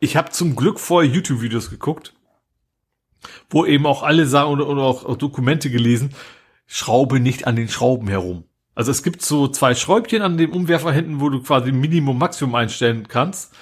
Ich 0.00 0.16
habe 0.16 0.30
zum 0.30 0.56
Glück 0.56 0.80
vorher 0.80 1.10
YouTube-Videos 1.10 1.70
geguckt, 1.70 2.12
wo 3.50 3.64
eben 3.64 3.86
auch 3.86 4.02
alle 4.02 4.26
sagen 4.26 4.50
oder, 4.50 4.68
oder 4.68 4.82
auch, 4.82 5.04
auch 5.04 5.16
Dokumente 5.16 5.70
gelesen, 5.70 6.10
schraube 6.66 7.20
nicht 7.20 7.46
an 7.46 7.56
den 7.56 7.68
Schrauben 7.68 8.08
herum. 8.08 8.44
Also 8.74 8.90
es 8.90 9.02
gibt 9.02 9.22
so 9.22 9.48
zwei 9.48 9.74
Schräubchen 9.74 10.22
an 10.22 10.36
dem 10.36 10.52
Umwerfer 10.52 10.92
hinten, 10.92 11.20
wo 11.20 11.30
du 11.30 11.42
quasi 11.42 11.72
Minimum 11.72 12.18
Maximum 12.18 12.54
einstellen 12.54 13.08
kannst. 13.08 13.54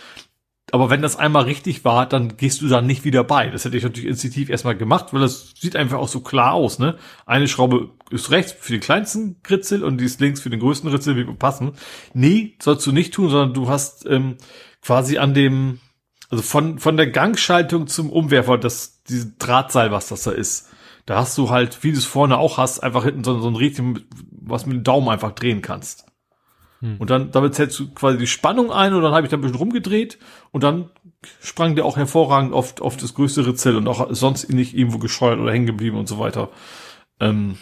Aber 0.73 0.91
wenn 0.91 1.03
das 1.03 1.15
einmal 1.15 1.45
richtig 1.45 1.85
war, 1.85 2.09
dann 2.09 2.37
gehst 2.37 2.61
du 2.61 2.69
da 2.69 2.81
nicht 2.81 3.05
wieder 3.05 3.23
bei. 3.23 3.49
Das 3.49 3.65
hätte 3.65 3.77
ich 3.77 3.85
natürlich 3.85 4.09
instinktiv 4.09 4.49
erstmal 4.49 4.77
gemacht, 4.77 5.13
weil 5.13 5.21
das 5.21 5.53
sieht 5.57 5.77
einfach 5.77 5.99
auch 5.99 6.09
so 6.09 6.21
klar 6.21 6.55
aus, 6.55 6.81
ne? 6.81 6.97
Eine 7.27 7.47
Schraube 7.47 7.91
ist 8.11 8.33
rechts 8.33 8.57
für 8.59 8.73
den 8.73 8.81
kleinsten 8.81 9.37
Ritzel 9.49 9.85
und 9.85 9.99
die 9.99 10.05
ist 10.05 10.21
links 10.21 10.41
für 10.41 10.51
den 10.51 10.59
größten 10.59 10.91
Ritzel, 10.91 11.17
wie 11.17 11.33
passen. 11.35 11.73
Nee, 12.13 12.57
sollst 12.61 12.85
du 12.87 12.93
nicht 12.93 13.15
tun, 13.15 13.29
sondern 13.29 13.55
du 13.55 13.69
hast 13.69 14.05
ähm, 14.07 14.37
quasi 14.83 15.19
an 15.19 15.33
dem, 15.33 15.79
also 16.31 16.43
von, 16.43 16.81
von 16.81 16.97
der 16.97 17.09
Gangschaltung 17.09 17.87
zum 17.87 18.11
Umwerfer, 18.11 18.59
das, 18.59 19.03
diese 19.05 19.33
Drahtseil, 19.39 19.93
was 19.93 20.09
das 20.09 20.25
da 20.25 20.33
ist, 20.33 20.71
da 21.07 21.17
hast 21.17 21.37
du 21.37 21.51
halt, 21.51 21.83
wie 21.85 21.93
du 21.93 21.99
es 21.99 22.05
vorne 22.05 22.39
auch 22.39 22.59
hast, 22.59 22.81
einfach 22.81 23.05
hinten 23.05 23.25
so, 23.25 23.39
so 23.39 23.49
ein 23.49 23.57
Rädchen, 23.57 24.05
was 24.31 24.67
mit 24.67 24.77
dem 24.77 24.85
Daumen 24.85 25.09
einfach 25.09 25.33
drehen 25.33 25.63
kannst. 25.63 26.07
Hm. 26.81 26.97
Und 26.99 27.11
dann, 27.11 27.31
damit 27.31 27.55
setzt 27.55 27.79
du 27.79 27.91
quasi 27.93 28.19
die 28.19 28.27
Spannung 28.27 28.73
ein 28.73 28.95
und 28.95 29.03
dann 29.03 29.13
habe 29.13 29.27
ich 29.27 29.31
da 29.31 29.37
ein 29.37 29.41
bisschen 29.41 29.57
rumgedreht 29.57 30.19
und 30.51 30.63
dann 30.63 30.91
sprang 31.41 31.75
der 31.75 31.85
auch 31.85 31.97
hervorragend 31.97 32.53
auf, 32.53 32.81
auf 32.81 32.97
das 32.97 33.15
größte 33.15 33.47
Rizell 33.47 33.77
und 33.77 33.89
auch 33.89 34.09
sonst 34.11 34.53
nicht 34.53 34.77
irgendwo 34.77 34.99
gescheuert 34.99 35.41
oder 35.41 35.53
hängen 35.53 35.67
geblieben 35.67 35.99
und 35.99 36.09
so 36.09 36.19
weiter. 36.19 36.51
Ähm, 37.21 37.59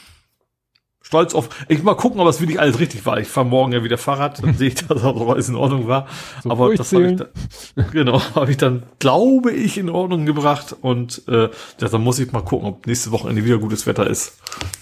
stolz 1.13 1.35
auf. 1.35 1.51
Ich 1.69 1.83
mal 1.83 1.95
gucken, 1.95 2.21
ob 2.21 2.27
das 2.27 2.41
wirklich 2.41 2.59
alles 2.59 2.81
richtig 2.81 3.05
war. 3.05 3.21
Ich 3.21 3.29
fahre 3.29 3.45
morgen 3.45 3.73
ja 3.73 3.85
wieder 3.85 3.99
Fahrrad, 3.99 4.43
dann 4.43 4.55
sehe 4.55 4.69
ich, 4.69 4.77
dass 4.77 5.05
auch 5.05 5.29
alles 5.29 5.51
in 5.51 5.57
Ordnung 5.57 5.87
war. 5.87 6.07
So 6.43 6.51
Aber 6.51 6.75
das 6.75 6.91
habe 6.91 7.11
ich 7.11 7.17
dann, 7.17 7.91
genau, 7.93 8.23
habe 8.35 8.51
ich 8.51 8.57
dann, 8.57 8.85
glaube 8.99 9.53
ich, 9.53 9.77
in 9.77 9.91
Ordnung 9.91 10.25
gebracht. 10.25 10.75
Und 10.81 11.23
äh, 11.29 11.51
ja, 11.81 11.89
dann 11.89 12.03
muss 12.03 12.19
ich 12.19 12.33
mal 12.33 12.41
gucken, 12.41 12.67
ob 12.67 12.87
nächste 12.87 13.13
Wochenende 13.13 13.45
wieder 13.45 13.59
gutes 13.59 13.87
Wetter 13.87 14.07
ist. 14.07 14.39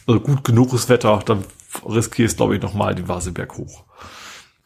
Also 0.06 0.20
gut 0.20 0.44
genuges 0.44 0.88
Wetter, 0.88 1.18
dann 1.24 1.42
riskiere 1.84 2.28
ich 2.28 2.36
glaube 2.36 2.54
ich, 2.54 2.62
nochmal 2.62 2.94
den 2.94 3.08
Vaseberg 3.08 3.56
hoch. 3.58 3.82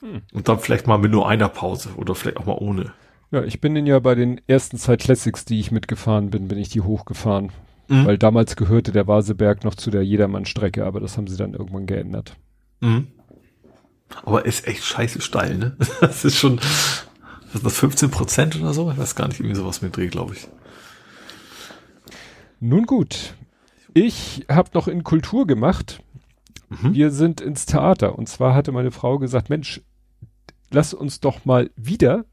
Hm. 0.01 0.21
Und 0.35 0.49
dann 0.49 0.59
vielleicht 0.59 0.87
mal 0.87 0.99
mit 0.99 1.13
nur 1.13 1.27
einer 1.27 1.49
Pause 1.49 1.89
oder 1.97 2.15
vielleicht 2.15 2.37
auch 2.37 2.45
mal 2.45 2.59
ohne. 2.59 2.93
Ja, 3.31 3.43
ich 3.43 3.63
bin 3.63 3.75
den 3.75 3.87
ja 3.87 3.99
bei 4.01 4.15
den 4.15 4.39
ersten 4.47 4.77
zwei 4.77 4.99
Classics, 4.99 5.47
die 5.47 5.61
ich 5.61 5.73
mitgefahren 5.73 6.29
bin, 6.29 6.47
bin 6.47 6.59
ich 6.59 6.69
die 6.69 6.83
hochgefahren. 6.83 7.53
Mhm. 7.89 8.07
Weil 8.07 8.19
damals 8.19 8.57
gehörte 8.57 8.93
der 8.93 9.07
Vaseberg 9.07 9.65
noch 9.65 9.75
zu 9.75 9.91
der 9.91 10.03
Jedermann-Strecke, 10.03 10.85
aber 10.85 11.01
das 11.01 11.17
haben 11.17 11.27
sie 11.27 11.37
dann 11.37 11.55
irgendwann 11.55 11.87
geändert. 11.87 12.37
Mhm. 12.81 13.09
Aber 14.25 14.47
ist 14.47 14.67
echt 14.67 14.85
scheiße 14.85 15.21
steil, 15.21 15.57
ne? 15.59 15.77
Das 16.01 16.25
ist 16.25 16.37
schon, 16.37 16.59
was 16.59 17.55
ist 17.55 17.67
das 17.67 17.79
15 17.79 18.11
Prozent 18.11 18.57
oder 18.57 18.73
so? 18.73 18.91
Ich 18.91 18.99
weiß 18.99 19.15
gar 19.15 19.29
nicht, 19.29 19.41
irgendwie 19.41 19.57
sowas 19.57 19.83
mit 19.83 19.97
Dreh, 19.97 20.09
glaube 20.09 20.35
ich. 20.35 20.49
Nun 22.61 22.85
gut. 22.85 23.35
Ich 23.93 24.47
habe 24.49 24.71
noch 24.75 24.89
in 24.89 25.05
Kultur 25.05 25.47
gemacht. 25.47 26.03
Mhm. 26.71 26.95
Wir 26.95 27.11
sind 27.11 27.41
ins 27.41 27.67
Theater. 27.67 28.19
Und 28.19 28.29
zwar 28.29 28.55
hatte 28.55 28.73
meine 28.73 28.91
Frau 28.91 29.19
gesagt, 29.19 29.51
Mensch, 29.51 29.83
lass 30.71 30.95
uns 30.95 31.21
doch 31.21 31.45
mal 31.45 31.71
wieder 31.77 32.25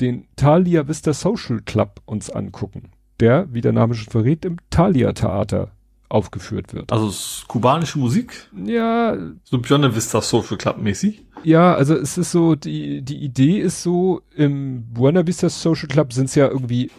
den 0.00 0.26
Thalia 0.34 0.88
Vista 0.88 1.12
Social 1.12 1.60
Club 1.60 2.00
uns 2.06 2.30
angucken 2.30 2.90
der, 3.22 3.46
wie 3.52 3.60
der 3.60 3.72
Name 3.72 3.94
schon 3.94 4.10
verrät, 4.10 4.44
im 4.44 4.56
Thalia 4.70 5.12
Theater 5.12 5.70
aufgeführt 6.08 6.74
wird. 6.74 6.92
Also 6.92 7.08
es 7.08 7.44
kubanische 7.48 7.98
Musik? 7.98 8.48
Ja. 8.64 9.16
So 9.44 9.58
Beyond 9.58 9.94
Vista 9.94 10.20
Social 10.20 10.58
Club 10.58 10.78
mäßig? 10.78 11.24
Ja, 11.44 11.74
also 11.74 11.94
es 11.94 12.18
ist 12.18 12.32
so, 12.32 12.54
die, 12.54 13.00
die 13.02 13.16
Idee 13.16 13.58
ist 13.58 13.82
so, 13.82 14.20
im 14.36 14.92
Buena 14.92 15.26
Vista 15.26 15.48
Social 15.48 15.88
Club 15.88 16.12
sind 16.12 16.26
es 16.26 16.34
ja 16.34 16.48
irgendwie, 16.48 16.90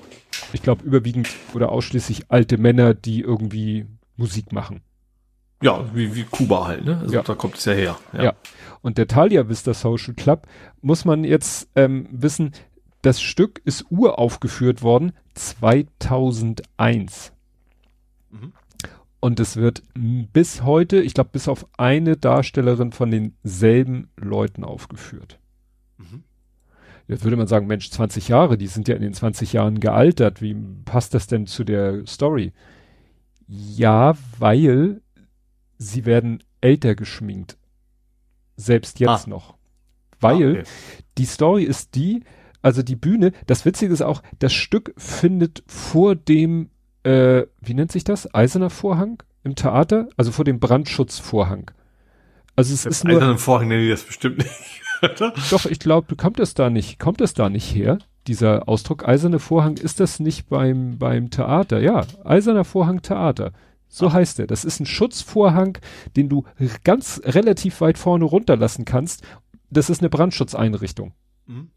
ich 0.51 0.63
glaube, 0.63 0.83
überwiegend 0.83 1.29
oder 1.53 1.69
ausschließlich 1.69 2.31
alte 2.31 2.57
Männer, 2.57 2.93
die 2.93 3.21
irgendwie 3.21 3.85
Musik 4.15 4.51
machen. 4.51 4.81
Ja, 5.61 5.85
wie, 5.93 6.15
wie 6.15 6.23
Kuba 6.23 6.67
halt, 6.67 6.83
ne? 6.85 6.99
Also 7.01 7.13
ja. 7.13 7.21
da 7.21 7.35
kommt 7.35 7.55
es 7.55 7.65
ja 7.65 7.73
her. 7.73 7.97
Ja. 8.13 8.23
ja. 8.23 8.33
Und 8.81 8.97
der 8.97 9.07
Thalia 9.07 9.47
Vista 9.47 9.73
Social 9.73 10.13
Club, 10.13 10.47
muss 10.81 11.05
man 11.05 11.23
jetzt 11.23 11.69
ähm, 11.75 12.07
wissen, 12.11 12.51
das 13.03 13.21
Stück 13.21 13.61
ist 13.65 13.85
uraufgeführt 13.91 14.81
worden 14.81 15.11
2001. 15.35 17.31
Mhm. 18.31 18.53
Und 19.19 19.39
es 19.39 19.55
wird 19.55 19.83
bis 19.95 20.63
heute, 20.63 20.99
ich 21.01 21.13
glaube, 21.13 21.29
bis 21.31 21.47
auf 21.47 21.65
eine 21.77 22.17
Darstellerin 22.17 22.91
von 22.91 23.11
denselben 23.11 24.09
Leuten 24.17 24.63
aufgeführt. 24.63 25.39
Mhm. 25.97 26.23
Jetzt 27.07 27.23
würde 27.23 27.37
man 27.37 27.47
sagen, 27.47 27.67
Mensch, 27.67 27.89
20 27.91 28.27
Jahre, 28.29 28.57
die 28.57 28.67
sind 28.67 28.87
ja 28.87 28.95
in 28.95 29.01
den 29.01 29.13
20 29.13 29.53
Jahren 29.53 29.79
gealtert. 29.79 30.41
Wie 30.41 30.55
passt 30.85 31.13
das 31.13 31.27
denn 31.27 31.45
zu 31.47 31.63
der 31.63 32.05
Story? 32.07 32.51
Ja, 33.47 34.15
weil 34.39 35.01
sie 35.77 36.05
werden 36.05 36.41
älter 36.61 36.95
geschminkt. 36.95 37.57
Selbst 38.55 38.99
jetzt 38.99 39.27
Ah. 39.27 39.29
noch. 39.29 39.55
Weil 40.19 40.57
Ah, 40.57 40.59
okay. 40.61 40.63
die 41.17 41.25
Story 41.25 41.63
ist 41.63 41.95
die, 41.95 42.23
also 42.63 42.81
die 42.81 42.95
Bühne, 42.95 43.33
das 43.45 43.65
Witzige 43.65 43.93
ist 43.93 44.01
auch, 44.01 44.23
das 44.39 44.53
Stück 44.53 44.93
findet 44.97 45.63
vor 45.67 46.15
dem, 46.15 46.69
äh, 47.03 47.43
wie 47.61 47.73
nennt 47.73 47.91
sich 47.91 48.05
das? 48.05 48.33
Eiserner 48.33 48.71
Vorhang 48.71 49.21
im 49.43 49.55
Theater? 49.55 50.07
Also 50.17 50.31
vor 50.31 50.45
dem 50.45 50.59
Brandschutzvorhang. 50.59 51.69
Also 52.55 52.73
es 52.73 52.83
Das 52.83 52.97
ist 52.97 53.03
nur, 53.03 53.17
eisernen 53.17 53.37
Vorhang 53.37 53.67
nennen 53.67 53.83
die 53.83 53.89
das 53.89 54.03
bestimmt 54.03 54.37
nicht. 54.37 54.81
oder? 55.03 55.33
doch, 55.51 55.65
ich 55.65 55.79
glaube, 55.79 56.15
kommt 56.15 56.39
es 56.39 56.53
da 56.53 56.69
nicht, 56.69 56.99
kommt 56.99 57.19
es 57.19 57.33
da 57.33 57.49
nicht 57.49 57.75
her? 57.75 57.99
Dieser 58.27 58.69
Ausdruck 58.69 59.05
eiserne 59.05 59.39
Vorhang, 59.39 59.75
ist 59.75 59.99
das 59.99 60.21
nicht 60.21 60.47
beim, 60.47 60.97
beim 60.97 61.29
Theater? 61.29 61.81
Ja, 61.81 62.05
eiserner 62.23 62.63
Vorhang 62.63 63.01
Theater. 63.01 63.51
So 63.89 64.13
heißt 64.13 64.39
er. 64.39 64.47
Das 64.47 64.63
ist 64.63 64.79
ein 64.79 64.85
Schutzvorhang, 64.85 65.77
den 66.15 66.29
du 66.29 66.45
ganz 66.85 67.21
relativ 67.25 67.81
weit 67.81 67.97
vorne 67.97 68.23
runterlassen 68.23 68.85
kannst. 68.85 69.21
Das 69.69 69.89
ist 69.89 69.99
eine 69.99 70.09
Brandschutzeinrichtung. 70.09 71.11
Mhm. 71.45 71.69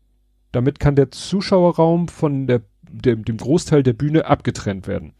Damit 0.53 0.81
kann 0.81 0.97
der 0.97 1.11
Zuschauerraum 1.11 2.09
von 2.09 2.47
der, 2.47 2.63
dem, 2.83 3.25
dem 3.25 3.37
Großteil 3.37 3.83
der 3.83 3.93
Bühne 3.93 4.27
abgetrennt 4.27 4.87
werden. 4.87 5.13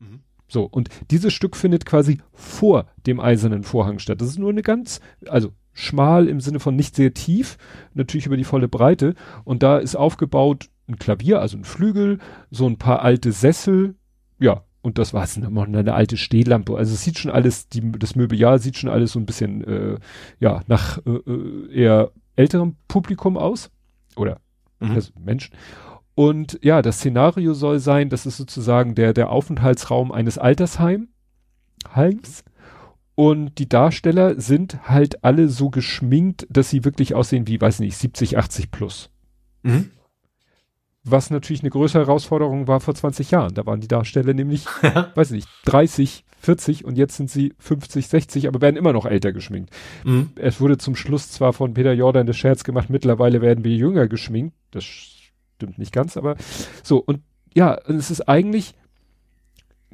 Mhm. 0.00 0.20
So, 0.48 0.64
und 0.64 0.88
dieses 1.10 1.32
Stück 1.32 1.56
findet 1.56 1.86
quasi 1.86 2.20
vor 2.32 2.86
dem 3.06 3.20
eisernen 3.20 3.62
Vorhang 3.62 3.98
statt. 3.98 4.20
Das 4.20 4.28
ist 4.28 4.38
nur 4.38 4.50
eine 4.50 4.62
ganz, 4.62 5.00
also 5.28 5.52
schmal 5.72 6.28
im 6.28 6.40
Sinne 6.40 6.60
von 6.60 6.76
nicht 6.76 6.96
sehr 6.96 7.14
tief, 7.14 7.56
natürlich 7.94 8.26
über 8.26 8.36
die 8.36 8.44
volle 8.44 8.68
Breite. 8.68 9.14
Und 9.44 9.62
da 9.62 9.78
ist 9.78 9.96
aufgebaut 9.96 10.68
ein 10.86 10.96
Klavier, 10.96 11.40
also 11.40 11.56
ein 11.56 11.64
Flügel, 11.64 12.18
so 12.50 12.66
ein 12.66 12.76
paar 12.76 13.02
alte 13.02 13.32
Sessel, 13.32 13.94
ja, 14.38 14.64
und 14.84 14.98
das 14.98 15.14
war 15.14 15.24
es 15.24 15.38
noch 15.38 15.66
eine 15.66 15.94
alte 15.94 16.18
Stehlampe. 16.18 16.76
Also 16.76 16.92
es 16.92 17.02
sieht 17.02 17.18
schon 17.18 17.30
alles, 17.30 17.70
die, 17.70 17.90
das 17.92 18.16
Möbeljahr 18.16 18.58
sieht 18.58 18.76
schon 18.76 18.90
alles 18.90 19.12
so 19.12 19.18
ein 19.18 19.24
bisschen, 19.24 19.64
äh, 19.64 19.98
ja, 20.40 20.62
nach 20.66 20.98
äh, 21.06 21.10
äh, 21.10 21.72
eher 21.72 22.10
älterem 22.36 22.76
Publikum 22.86 23.38
aus. 23.38 23.70
Oder 24.14 24.40
Mhm. 24.90 24.94
also 24.94 25.12
Menschen. 25.18 25.54
Und 26.14 26.58
ja, 26.62 26.80
das 26.80 26.98
Szenario 26.98 27.54
soll 27.54 27.80
sein, 27.80 28.08
das 28.08 28.26
ist 28.26 28.36
sozusagen 28.36 28.94
der, 28.94 29.12
der 29.12 29.30
Aufenthaltsraum 29.30 30.12
eines 30.12 30.38
Altersheim, 30.38 31.08
Heims. 31.94 32.44
Und 33.16 33.58
die 33.58 33.68
Darsteller 33.68 34.40
sind 34.40 34.88
halt 34.88 35.24
alle 35.24 35.48
so 35.48 35.70
geschminkt, 35.70 36.46
dass 36.50 36.70
sie 36.70 36.84
wirklich 36.84 37.14
aussehen 37.14 37.46
wie, 37.46 37.60
weiß 37.60 37.80
nicht, 37.80 37.96
70, 37.96 38.38
80 38.38 38.70
plus. 38.70 39.10
Mhm. 39.62 39.90
Was 41.04 41.30
natürlich 41.30 41.62
eine 41.62 41.70
größere 41.70 42.06
Herausforderung 42.06 42.66
war 42.66 42.80
vor 42.80 42.94
20 42.94 43.30
Jahren. 43.30 43.54
Da 43.54 43.66
waren 43.66 43.80
die 43.80 43.88
Darsteller 43.88 44.34
nämlich, 44.34 44.66
weiß 45.14 45.30
nicht, 45.30 45.48
30, 45.66 46.24
40 46.38 46.84
und 46.84 46.96
jetzt 46.96 47.16
sind 47.16 47.30
sie 47.30 47.54
50, 47.58 48.08
60, 48.08 48.48
aber 48.48 48.60
werden 48.60 48.76
immer 48.76 48.92
noch 48.92 49.06
älter 49.06 49.32
geschminkt. 49.32 49.70
Mhm. 50.04 50.30
Es 50.36 50.60
wurde 50.60 50.78
zum 50.78 50.96
Schluss 50.96 51.30
zwar 51.30 51.52
von 51.52 51.74
Peter 51.74 51.92
Jordan 51.92 52.26
der 52.26 52.32
Scherz 52.32 52.64
gemacht, 52.64 52.90
mittlerweile 52.90 53.40
werden 53.40 53.64
wir 53.64 53.74
jünger 53.74 54.08
geschminkt. 54.08 54.56
Das 54.74 54.84
stimmt 54.84 55.78
nicht 55.78 55.92
ganz, 55.92 56.16
aber 56.16 56.36
so. 56.82 56.98
Und 56.98 57.20
ja, 57.54 57.74
es 57.86 58.10
ist 58.10 58.28
eigentlich, 58.28 58.74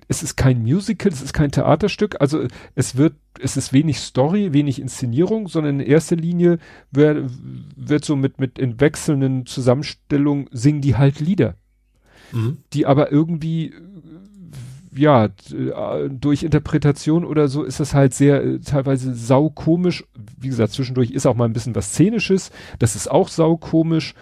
es 0.08 0.22
ist 0.22 0.36
kein 0.36 0.62
Musical, 0.62 1.12
es 1.12 1.22
ist 1.22 1.32
kein 1.32 1.52
Theaterstück. 1.52 2.20
Also 2.20 2.46
es 2.74 2.96
wird, 2.96 3.14
es 3.38 3.56
ist 3.56 3.72
wenig 3.72 4.00
Story, 4.00 4.52
wenig 4.52 4.80
Inszenierung, 4.80 5.48
sondern 5.48 5.80
in 5.80 5.86
erster 5.86 6.16
Linie 6.16 6.58
wird, 6.90 7.30
wird 7.76 8.04
so 8.04 8.16
mit, 8.16 8.40
mit 8.40 8.58
in 8.58 8.80
wechselnden 8.80 9.46
Zusammenstellungen 9.46 10.48
singen 10.52 10.80
die 10.80 10.96
halt 10.96 11.20
Lieder 11.20 11.56
Mhm. 12.32 12.58
die 12.72 12.86
aber 12.86 13.10
irgendwie 13.10 13.74
ja 14.94 15.28
durch 16.08 16.42
Interpretation 16.42 17.24
oder 17.24 17.48
so 17.48 17.62
ist 17.62 17.80
das 17.80 17.94
halt 17.94 18.12
sehr 18.14 18.60
teilweise 18.60 19.14
saukomisch. 19.14 20.04
Wie 20.38 20.48
gesagt, 20.48 20.72
zwischendurch 20.72 21.10
ist 21.12 21.26
auch 21.26 21.36
mal 21.36 21.44
ein 21.44 21.52
bisschen 21.52 21.74
was 21.74 21.90
szenisches, 21.92 22.50
das 22.78 22.96
ist 22.96 23.10
auch 23.10 23.28
saukomisch 23.28 24.14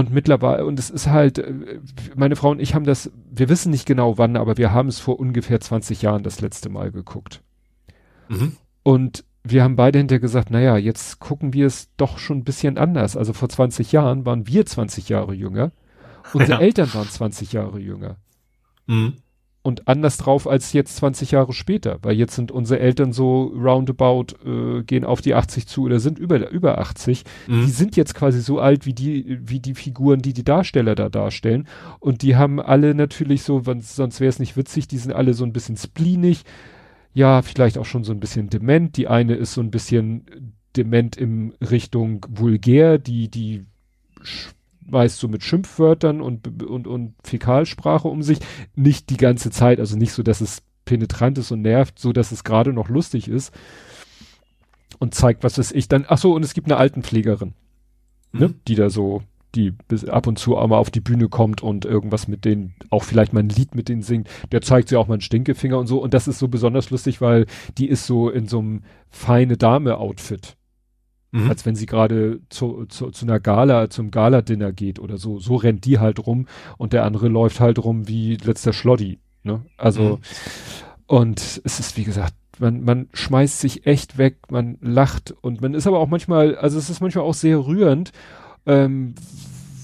und 0.00 0.12
mittlerweile 0.12 0.64
und 0.66 0.78
es 0.78 0.90
ist 0.90 1.06
halt 1.08 1.38
äh, 1.38 1.80
meine 2.16 2.36
Frau 2.36 2.50
und 2.50 2.60
ich 2.60 2.74
haben 2.74 2.84
das 2.84 3.10
wir 3.30 3.48
wissen 3.48 3.70
nicht 3.70 3.86
genau 3.86 4.18
wann, 4.18 4.36
aber 4.36 4.56
wir 4.56 4.72
haben 4.72 4.88
es 4.88 4.98
vor 4.98 5.20
ungefähr 5.20 5.60
20 5.60 6.02
Jahren 6.02 6.22
das 6.22 6.40
letzte 6.40 6.68
Mal 6.68 6.90
geguckt. 6.90 7.42
Mhm. 8.28 8.56
Und 8.82 9.24
wir 9.42 9.62
haben 9.62 9.76
beide 9.76 9.98
hinterher 9.98 10.20
gesagt, 10.20 10.50
naja, 10.50 10.76
jetzt 10.76 11.18
gucken 11.18 11.52
wir 11.52 11.66
es 11.66 11.88
doch 11.96 12.18
schon 12.18 12.38
ein 12.38 12.44
bisschen 12.44 12.76
anders. 12.76 13.16
Also 13.16 13.32
vor 13.32 13.48
20 13.48 13.92
Jahren 13.92 14.26
waren 14.26 14.46
wir 14.46 14.66
20 14.66 15.08
Jahre 15.08 15.34
jünger. 15.34 15.72
Unsere 16.32 16.52
Ja. 16.52 16.60
Eltern 16.60 16.92
waren 16.94 17.08
20 17.08 17.52
Jahre 17.52 17.78
jünger. 17.78 18.16
Mhm. 18.86 19.14
Und 19.62 19.88
anders 19.88 20.16
drauf 20.16 20.48
als 20.48 20.72
jetzt 20.72 20.96
20 20.96 21.32
Jahre 21.32 21.52
später. 21.52 21.98
Weil 22.00 22.16
jetzt 22.16 22.34
sind 22.34 22.50
unsere 22.50 22.80
Eltern 22.80 23.12
so 23.12 23.52
roundabout, 23.54 24.28
äh, 24.46 24.82
gehen 24.84 25.04
auf 25.04 25.20
die 25.20 25.34
80 25.34 25.66
zu 25.66 25.82
oder 25.82 26.00
sind 26.00 26.18
über, 26.18 26.48
über 26.50 26.78
80. 26.78 27.24
Die 27.46 27.52
Mhm. 27.52 27.66
sind 27.66 27.94
jetzt 27.94 28.14
quasi 28.14 28.40
so 28.40 28.58
alt 28.58 28.86
wie 28.86 28.94
die, 28.94 29.38
wie 29.42 29.60
die 29.60 29.74
Figuren, 29.74 30.22
die 30.22 30.32
die 30.32 30.44
Darsteller 30.44 30.94
da 30.94 31.10
darstellen. 31.10 31.68
Und 31.98 32.22
die 32.22 32.36
haben 32.36 32.58
alle 32.58 32.94
natürlich 32.94 33.42
so, 33.42 33.62
sonst 33.80 34.20
wäre 34.20 34.30
es 34.30 34.38
nicht 34.38 34.56
witzig, 34.56 34.88
die 34.88 34.96
sind 34.96 35.12
alle 35.12 35.34
so 35.34 35.44
ein 35.44 35.52
bisschen 35.52 35.76
spleenig. 35.76 36.44
Ja, 37.12 37.42
vielleicht 37.42 37.76
auch 37.76 37.84
schon 37.86 38.04
so 38.04 38.12
ein 38.12 38.20
bisschen 38.20 38.48
dement. 38.48 38.96
Die 38.96 39.08
eine 39.08 39.34
ist 39.34 39.52
so 39.52 39.60
ein 39.60 39.70
bisschen 39.70 40.24
dement 40.74 41.16
in 41.16 41.52
Richtung 41.60 42.24
vulgär, 42.30 42.96
die, 42.98 43.28
die 43.28 43.66
schmeißt 44.88 45.18
so 45.18 45.28
mit 45.28 45.42
Schimpfwörtern 45.42 46.20
und, 46.20 46.62
und, 46.62 46.86
und 46.86 47.14
Fäkalsprache 47.22 48.08
um 48.08 48.22
sich. 48.22 48.38
Nicht 48.74 49.10
die 49.10 49.16
ganze 49.16 49.50
Zeit, 49.50 49.80
also 49.80 49.96
nicht 49.96 50.12
so, 50.12 50.22
dass 50.22 50.40
es 50.40 50.62
penetrant 50.84 51.38
ist 51.38 51.50
und 51.50 51.62
nervt, 51.62 51.98
so 51.98 52.12
dass 52.12 52.32
es 52.32 52.44
gerade 52.44 52.72
noch 52.72 52.88
lustig 52.88 53.28
ist. 53.28 53.52
Und 54.98 55.14
zeigt, 55.14 55.44
was 55.44 55.56
weiß 55.58 55.72
ich 55.72 55.88
dann. 55.88 56.04
Ach 56.08 56.18
so, 56.18 56.34
und 56.34 56.44
es 56.44 56.54
gibt 56.54 56.66
eine 56.66 56.76
Altenpflegerin 56.76 57.54
ne, 58.32 58.48
Mhm. 58.48 58.54
die 58.68 58.74
da 58.74 58.90
so, 58.90 59.22
die 59.54 59.72
bis 59.88 60.04
ab 60.04 60.26
und 60.26 60.38
zu 60.38 60.56
auch 60.56 60.66
mal 60.68 60.78
auf 60.78 60.90
die 60.90 61.00
Bühne 61.00 61.28
kommt 61.28 61.62
und 61.62 61.84
irgendwas 61.84 62.28
mit 62.28 62.44
denen, 62.44 62.74
auch 62.90 63.02
vielleicht 63.02 63.32
mal 63.32 63.40
ein 63.40 63.48
Lied 63.48 63.74
mit 63.74 63.88
denen 63.88 64.02
singt, 64.02 64.28
der 64.52 64.62
zeigt 64.62 64.88
sie 64.88 64.96
auch 64.96 65.08
mal 65.08 65.14
einen 65.14 65.20
Stinkefinger 65.22 65.78
und 65.78 65.86
so. 65.86 66.00
Und 66.00 66.14
das 66.14 66.28
ist 66.28 66.38
so 66.38 66.48
besonders 66.48 66.90
lustig, 66.90 67.20
weil 67.20 67.46
die 67.76 67.88
ist 67.88 68.06
so 68.06 68.30
in 68.30 68.46
so 68.46 68.60
einem 68.60 68.82
feine 69.08 69.56
Dame-Outfit, 69.56 70.56
Mhm. 71.32 71.48
als 71.48 71.64
wenn 71.64 71.76
sie 71.76 71.86
gerade 71.86 72.40
zu, 72.48 72.86
zu, 72.88 73.10
zu 73.10 73.24
einer 73.24 73.38
Gala, 73.38 73.88
zum 73.88 74.10
Gala-Dinner 74.10 74.72
geht 74.72 74.98
oder 74.98 75.16
so. 75.16 75.38
So 75.38 75.56
rennt 75.56 75.84
die 75.84 75.98
halt 76.00 76.26
rum 76.26 76.46
und 76.76 76.92
der 76.92 77.04
andere 77.04 77.28
läuft 77.28 77.60
halt 77.60 77.78
rum 77.78 78.08
wie 78.08 78.36
letzter 78.36 78.72
Schloddi. 78.72 79.18
Ne? 79.44 79.62
Also, 79.76 80.02
Mhm. 80.02 80.18
und 81.06 81.40
es 81.64 81.78
ist 81.80 81.96
wie 81.96 82.04
gesagt, 82.04 82.34
man, 82.58 82.82
man 82.82 83.08
schmeißt 83.14 83.60
sich 83.60 83.86
echt 83.86 84.18
weg, 84.18 84.36
man 84.50 84.76
lacht 84.80 85.32
und 85.40 85.60
man 85.62 85.74
ist 85.74 85.86
aber 85.86 85.98
auch 86.00 86.08
manchmal, 86.08 86.56
also 86.56 86.78
es 86.78 86.90
ist 86.90 87.00
manchmal 87.00 87.24
auch 87.24 87.34
sehr 87.34 87.64
rührend, 87.64 88.12
ähm, 88.66 89.14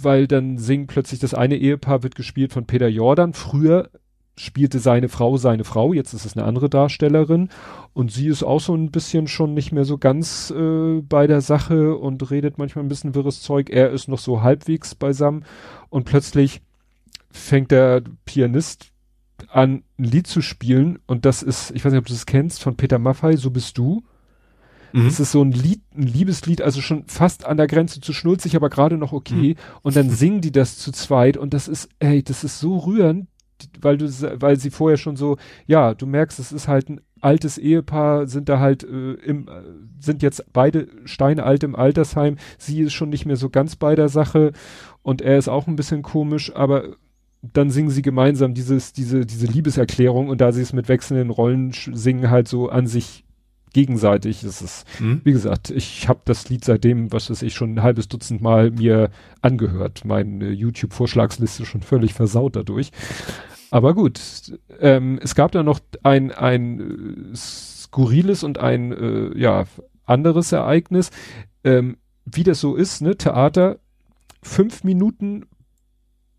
weil 0.02 0.26
dann 0.26 0.58
singt 0.58 0.88
plötzlich 0.88 1.20
das 1.20 1.32
eine 1.32 1.56
Ehepaar 1.56 2.02
wird 2.02 2.14
gespielt 2.16 2.52
von 2.52 2.66
Peter 2.66 2.88
Jordan. 2.88 3.32
Früher 3.32 3.88
spielte 4.38 4.78
seine 4.78 5.08
Frau 5.08 5.36
seine 5.38 5.64
Frau, 5.64 5.92
jetzt 5.92 6.12
ist 6.12 6.26
es 6.26 6.36
eine 6.36 6.46
andere 6.46 6.68
Darstellerin 6.68 7.48
und 7.94 8.12
sie 8.12 8.28
ist 8.28 8.42
auch 8.42 8.60
so 8.60 8.74
ein 8.74 8.90
bisschen 8.90 9.28
schon 9.28 9.54
nicht 9.54 9.72
mehr 9.72 9.84
so 9.84 9.96
ganz 9.96 10.50
äh, 10.50 11.00
bei 11.00 11.26
der 11.26 11.40
Sache 11.40 11.96
und 11.96 12.30
redet 12.30 12.58
manchmal 12.58 12.84
ein 12.84 12.88
bisschen 12.88 13.14
wirres 13.14 13.40
Zeug. 13.40 13.70
Er 13.70 13.90
ist 13.90 14.08
noch 14.08 14.18
so 14.18 14.42
halbwegs 14.42 14.94
beisammen 14.94 15.44
und 15.88 16.04
plötzlich 16.04 16.60
fängt 17.30 17.70
der 17.70 18.02
Pianist 18.24 18.92
an, 19.48 19.82
ein 19.98 20.06
Lied 20.06 20.26
zu 20.26 20.42
spielen 20.42 20.98
und 21.06 21.24
das 21.24 21.42
ist, 21.42 21.70
ich 21.72 21.84
weiß 21.84 21.92
nicht, 21.92 22.00
ob 22.00 22.06
du 22.06 22.12
das 22.12 22.26
kennst, 22.26 22.62
von 22.62 22.76
Peter 22.76 22.98
Maffay, 22.98 23.36
So 23.36 23.50
bist 23.50 23.78
du. 23.78 24.02
Mhm. 24.92 25.06
Es 25.06 25.20
ist 25.20 25.32
so 25.32 25.42
ein 25.42 25.52
Lied, 25.52 25.82
ein 25.94 26.04
Liebeslied, 26.04 26.62
also 26.62 26.80
schon 26.80 27.04
fast 27.06 27.44
an 27.44 27.56
der 27.56 27.66
Grenze 27.66 28.00
zu 28.00 28.12
schnulzig, 28.12 28.56
aber 28.56 28.70
gerade 28.70 28.96
noch 28.96 29.12
okay. 29.12 29.54
Mhm. 29.54 29.80
Und 29.82 29.96
dann 29.96 30.10
singen 30.10 30.40
die 30.40 30.52
das 30.52 30.78
zu 30.78 30.92
zweit 30.92 31.36
und 31.36 31.54
das 31.54 31.68
ist, 31.68 31.88
ey, 31.98 32.22
das 32.22 32.44
ist 32.44 32.60
so 32.60 32.78
rührend, 32.78 33.28
weil 33.80 33.96
du, 33.98 34.06
weil 34.40 34.58
sie 34.58 34.70
vorher 34.70 34.96
schon 34.96 35.16
so, 35.16 35.36
ja, 35.66 35.94
du 35.94 36.06
merkst, 36.06 36.38
es 36.38 36.52
ist 36.52 36.68
halt 36.68 36.88
ein 36.88 37.00
altes 37.20 37.58
Ehepaar, 37.58 38.26
sind 38.26 38.48
da 38.48 38.60
halt 38.60 38.84
äh, 38.84 39.12
im, 39.14 39.48
äh, 39.48 39.62
sind 39.98 40.22
jetzt 40.22 40.52
beide 40.52 40.88
steinalt 41.04 41.64
im 41.64 41.74
Altersheim. 41.74 42.36
Sie 42.58 42.80
ist 42.80 42.92
schon 42.92 43.08
nicht 43.08 43.26
mehr 43.26 43.36
so 43.36 43.50
ganz 43.50 43.76
bei 43.76 43.94
der 43.94 44.08
Sache 44.08 44.52
und 45.02 45.22
er 45.22 45.38
ist 45.38 45.48
auch 45.48 45.66
ein 45.66 45.76
bisschen 45.76 46.02
komisch, 46.02 46.54
aber 46.54 46.96
dann 47.42 47.70
singen 47.70 47.90
sie 47.90 48.02
gemeinsam 48.02 48.54
dieses, 48.54 48.92
diese, 48.92 49.24
diese 49.24 49.46
Liebeserklärung 49.46 50.28
und 50.28 50.40
da 50.40 50.52
sie 50.52 50.62
es 50.62 50.72
mit 50.72 50.88
wechselnden 50.88 51.30
Rollen 51.30 51.72
singen 51.72 52.30
halt 52.30 52.48
so 52.48 52.68
an 52.68 52.86
sich 52.86 53.25
gegenseitig. 53.76 54.42
Es 54.42 54.62
ist, 54.62 54.86
Mhm. 55.00 55.20
wie 55.22 55.32
gesagt, 55.32 55.68
ich 55.70 56.08
habe 56.08 56.20
das 56.24 56.48
Lied 56.48 56.64
seitdem, 56.64 57.12
was 57.12 57.28
weiß 57.28 57.42
ich, 57.42 57.52
schon 57.52 57.74
ein 57.74 57.82
halbes 57.82 58.08
Dutzend 58.08 58.40
Mal 58.40 58.70
mir 58.70 59.10
angehört. 59.42 60.06
Meine 60.06 60.48
YouTube-Vorschlagsliste 60.50 61.66
schon 61.66 61.82
völlig 61.82 62.14
versaut 62.14 62.56
dadurch. 62.56 62.90
Aber 63.70 63.92
gut, 63.94 64.18
ähm, 64.80 65.18
es 65.22 65.34
gab 65.34 65.52
da 65.52 65.62
noch 65.62 65.80
ein, 66.02 66.32
ein 66.32 66.80
äh, 67.32 67.36
skurriles 67.36 68.42
und 68.44 68.58
ein 68.58 68.92
äh, 68.92 69.38
ja, 69.38 69.64
anderes 70.06 70.52
Ereignis. 70.52 71.10
Ähm, 71.62 71.98
wie 72.24 72.44
das 72.44 72.58
so 72.60 72.76
ist, 72.76 73.02
ne, 73.02 73.16
Theater, 73.16 73.78
fünf 74.42 74.84
Minuten 74.84 75.44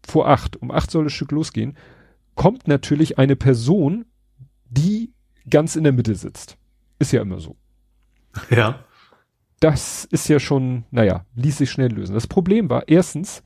vor 0.08 0.28
acht, 0.28 0.56
um 0.60 0.72
acht 0.72 0.90
soll 0.90 1.04
das 1.04 1.14
Stück 1.14 1.32
losgehen, 1.32 1.78
kommt 2.34 2.68
natürlich 2.68 3.20
eine 3.20 3.36
Person, 3.36 4.06
die 4.70 5.14
ganz 5.50 5.76
in 5.76 5.84
der 5.84 5.94
Mitte 5.94 6.16
sitzt. 6.16 6.58
Ist 7.00 7.12
ja 7.12 7.22
immer 7.22 7.40
so. 7.40 7.56
Ja. 8.50 8.84
Das 9.60 10.06
ist 10.06 10.28
ja 10.28 10.40
schon, 10.40 10.86
naja, 10.92 11.26
ließ 11.36 11.58
sich 11.58 11.72
schnell 11.72 11.92
lösen. 11.92 12.14
Das 12.14 12.28
Problem 12.28 12.70
war, 12.70 12.88
erstens, 12.88 13.44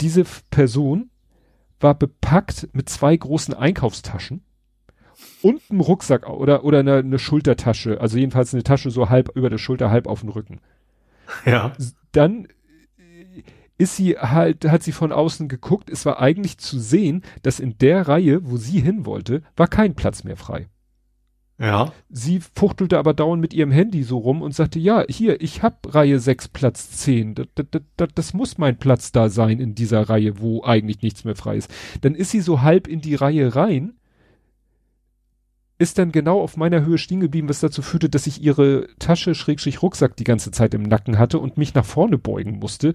diese 0.00 0.24
Person 0.50 1.10
war 1.80 1.94
bepackt 1.94 2.68
mit 2.72 2.88
zwei 2.88 3.16
großen 3.16 3.52
Einkaufstaschen 3.52 4.42
und 5.42 5.60
einem 5.68 5.80
Rucksack 5.80 6.28
oder, 6.28 6.64
oder 6.64 6.80
eine, 6.80 6.96
eine 6.96 7.18
Schultertasche, 7.18 8.00
also 8.00 8.16
jedenfalls 8.16 8.54
eine 8.54 8.62
Tasche 8.62 8.90
so 8.90 9.10
halb 9.10 9.36
über 9.36 9.50
der 9.50 9.58
Schulter, 9.58 9.90
halb 9.90 10.06
auf 10.06 10.20
dem 10.20 10.30
Rücken. 10.30 10.60
Ja. 11.44 11.72
Dann 12.12 12.46
äh, 12.96 13.42
ist 13.76 13.96
sie 13.96 14.16
halt, 14.16 14.64
hat 14.64 14.82
sie 14.82 14.92
von 14.92 15.12
außen 15.12 15.48
geguckt. 15.48 15.90
Es 15.90 16.06
war 16.06 16.20
eigentlich 16.20 16.58
zu 16.58 16.78
sehen, 16.78 17.22
dass 17.42 17.60
in 17.60 17.76
der 17.78 18.08
Reihe, 18.08 18.48
wo 18.48 18.56
sie 18.56 18.80
hin 18.80 19.04
wollte, 19.04 19.42
war 19.56 19.68
kein 19.68 19.94
Platz 19.94 20.24
mehr 20.24 20.36
frei. 20.36 20.68
Ja. 21.58 21.92
Sie 22.10 22.40
fuchtelte 22.40 22.98
aber 22.98 23.14
dauernd 23.14 23.40
mit 23.40 23.54
ihrem 23.54 23.70
Handy 23.70 24.02
so 24.02 24.18
rum 24.18 24.42
und 24.42 24.54
sagte, 24.54 24.80
ja, 24.80 25.04
hier, 25.08 25.40
ich 25.40 25.62
hab 25.62 25.94
Reihe 25.94 26.18
6, 26.18 26.48
Platz 26.48 26.90
10. 26.90 27.36
Das, 27.36 27.46
das, 27.54 27.82
das, 27.96 28.08
das 28.14 28.34
muss 28.34 28.58
mein 28.58 28.76
Platz 28.76 29.12
da 29.12 29.28
sein 29.28 29.60
in 29.60 29.74
dieser 29.74 30.08
Reihe, 30.08 30.40
wo 30.40 30.64
eigentlich 30.64 31.02
nichts 31.02 31.24
mehr 31.24 31.36
frei 31.36 31.56
ist. 31.56 31.72
Dann 32.00 32.14
ist 32.16 32.30
sie 32.30 32.40
so 32.40 32.62
halb 32.62 32.88
in 32.88 33.00
die 33.00 33.14
Reihe 33.14 33.54
rein, 33.54 33.94
ist 35.78 35.98
dann 35.98 36.12
genau 36.12 36.40
auf 36.40 36.56
meiner 36.56 36.84
Höhe 36.84 36.98
stehen 36.98 37.20
geblieben, 37.20 37.48
was 37.48 37.60
dazu 37.60 37.82
führte, 37.82 38.08
dass 38.08 38.26
ich 38.26 38.42
ihre 38.42 38.88
Tasche, 38.98 39.34
Schrägstrich 39.34 39.82
Rucksack 39.82 40.16
die 40.16 40.24
ganze 40.24 40.50
Zeit 40.50 40.74
im 40.74 40.82
Nacken 40.82 41.18
hatte 41.18 41.38
und 41.38 41.56
mich 41.56 41.74
nach 41.74 41.84
vorne 41.84 42.18
beugen 42.18 42.58
musste. 42.58 42.94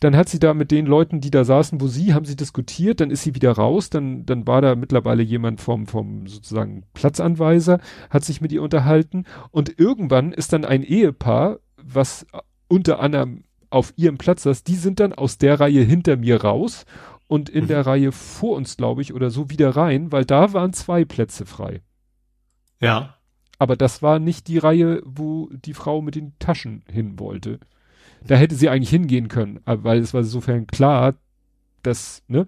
Dann 0.00 0.16
hat 0.16 0.28
sie 0.28 0.38
da 0.38 0.54
mit 0.54 0.70
den 0.70 0.86
Leuten, 0.86 1.20
die 1.20 1.30
da 1.30 1.44
saßen, 1.44 1.80
wo 1.80 1.86
sie, 1.86 2.14
haben 2.14 2.24
sie 2.24 2.36
diskutiert, 2.36 3.00
dann 3.00 3.10
ist 3.10 3.22
sie 3.22 3.34
wieder 3.34 3.52
raus, 3.52 3.90
dann, 3.90 4.24
dann 4.24 4.46
war 4.46 4.62
da 4.62 4.74
mittlerweile 4.74 5.22
jemand 5.22 5.60
vom, 5.60 5.86
vom 5.86 6.26
sozusagen 6.26 6.84
Platzanweiser, 6.94 7.80
hat 8.08 8.24
sich 8.24 8.40
mit 8.40 8.50
ihr 8.50 8.62
unterhalten 8.62 9.24
und 9.50 9.78
irgendwann 9.78 10.32
ist 10.32 10.52
dann 10.54 10.64
ein 10.64 10.82
Ehepaar, 10.82 11.58
was 11.76 12.26
unter 12.68 13.00
anderem 13.00 13.44
auf 13.68 13.92
ihrem 13.96 14.18
Platz 14.18 14.42
saß, 14.42 14.64
die 14.64 14.74
sind 14.74 15.00
dann 15.00 15.12
aus 15.12 15.38
der 15.38 15.60
Reihe 15.60 15.82
hinter 15.82 16.16
mir 16.16 16.42
raus 16.42 16.86
und 17.28 17.48
in 17.48 17.64
mhm. 17.64 17.68
der 17.68 17.86
Reihe 17.86 18.10
vor 18.10 18.56
uns, 18.56 18.76
glaube 18.76 19.02
ich, 19.02 19.14
oder 19.14 19.30
so 19.30 19.50
wieder 19.50 19.76
rein, 19.76 20.10
weil 20.10 20.24
da 20.24 20.52
waren 20.52 20.72
zwei 20.72 21.04
Plätze 21.04 21.46
frei. 21.46 21.82
Ja. 22.80 23.16
Aber 23.58 23.76
das 23.76 24.02
war 24.02 24.18
nicht 24.18 24.48
die 24.48 24.58
Reihe, 24.58 25.02
wo 25.04 25.48
die 25.52 25.74
Frau 25.74 26.00
mit 26.00 26.14
den 26.14 26.32
Taschen 26.38 26.82
hin 26.90 27.18
wollte. 27.18 27.60
Da 28.26 28.36
hätte 28.36 28.54
sie 28.54 28.68
eigentlich 28.68 28.90
hingehen 28.90 29.28
können, 29.28 29.60
weil 29.64 29.98
es 29.98 30.12
war 30.12 30.20
insofern 30.20 30.66
klar, 30.66 31.14
dass, 31.82 32.22
ne, 32.28 32.46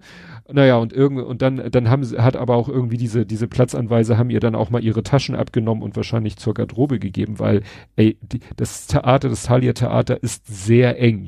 naja, 0.51 0.77
und 0.77 0.93
irgendwie, 0.93 1.23
und 1.23 1.41
dann, 1.41 1.71
dann 1.71 1.89
haben 1.89 2.03
sie, 2.03 2.19
hat 2.19 2.35
aber 2.35 2.55
auch 2.55 2.69
irgendwie 2.69 2.97
diese, 2.97 3.25
diese 3.25 3.47
Platzanweise 3.47 4.17
haben 4.17 4.29
ihr 4.29 4.39
dann 4.39 4.55
auch 4.55 4.69
mal 4.69 4.83
ihre 4.83 5.03
Taschen 5.03 5.35
abgenommen 5.35 5.83
und 5.83 5.95
wahrscheinlich 5.95 6.37
zur 6.37 6.53
Garderobe 6.53 6.99
gegeben, 6.99 7.39
weil, 7.39 7.63
ey, 7.95 8.17
die, 8.21 8.39
das 8.57 8.87
Theater, 8.87 9.29
das 9.29 9.43
Thalia 9.43 9.73
Theater 9.73 10.21
ist 10.21 10.45
sehr 10.47 10.99
eng. 10.99 11.27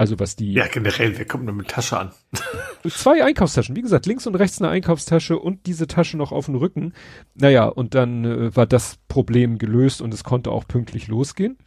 Also 0.00 0.18
was 0.18 0.34
die. 0.34 0.54
Ja, 0.54 0.66
generell, 0.66 1.18
wer 1.18 1.26
kommt 1.26 1.44
nur 1.44 1.54
mit 1.54 1.68
Tasche 1.68 1.98
an? 1.98 2.10
zwei 2.88 3.22
Einkaufstaschen, 3.22 3.76
wie 3.76 3.82
gesagt, 3.82 4.06
links 4.06 4.26
und 4.26 4.34
rechts 4.34 4.58
eine 4.58 4.70
Einkaufstasche 4.70 5.38
und 5.38 5.66
diese 5.66 5.86
Tasche 5.88 6.16
noch 6.16 6.32
auf 6.32 6.46
dem 6.46 6.54
Rücken. 6.54 6.94
Naja, 7.34 7.66
und 7.66 7.94
dann 7.94 8.24
äh, 8.24 8.56
war 8.56 8.66
das 8.66 8.96
Problem 9.08 9.58
gelöst 9.58 10.00
und 10.00 10.14
es 10.14 10.24
konnte 10.24 10.52
auch 10.52 10.66
pünktlich 10.66 11.08
losgehen. 11.08 11.58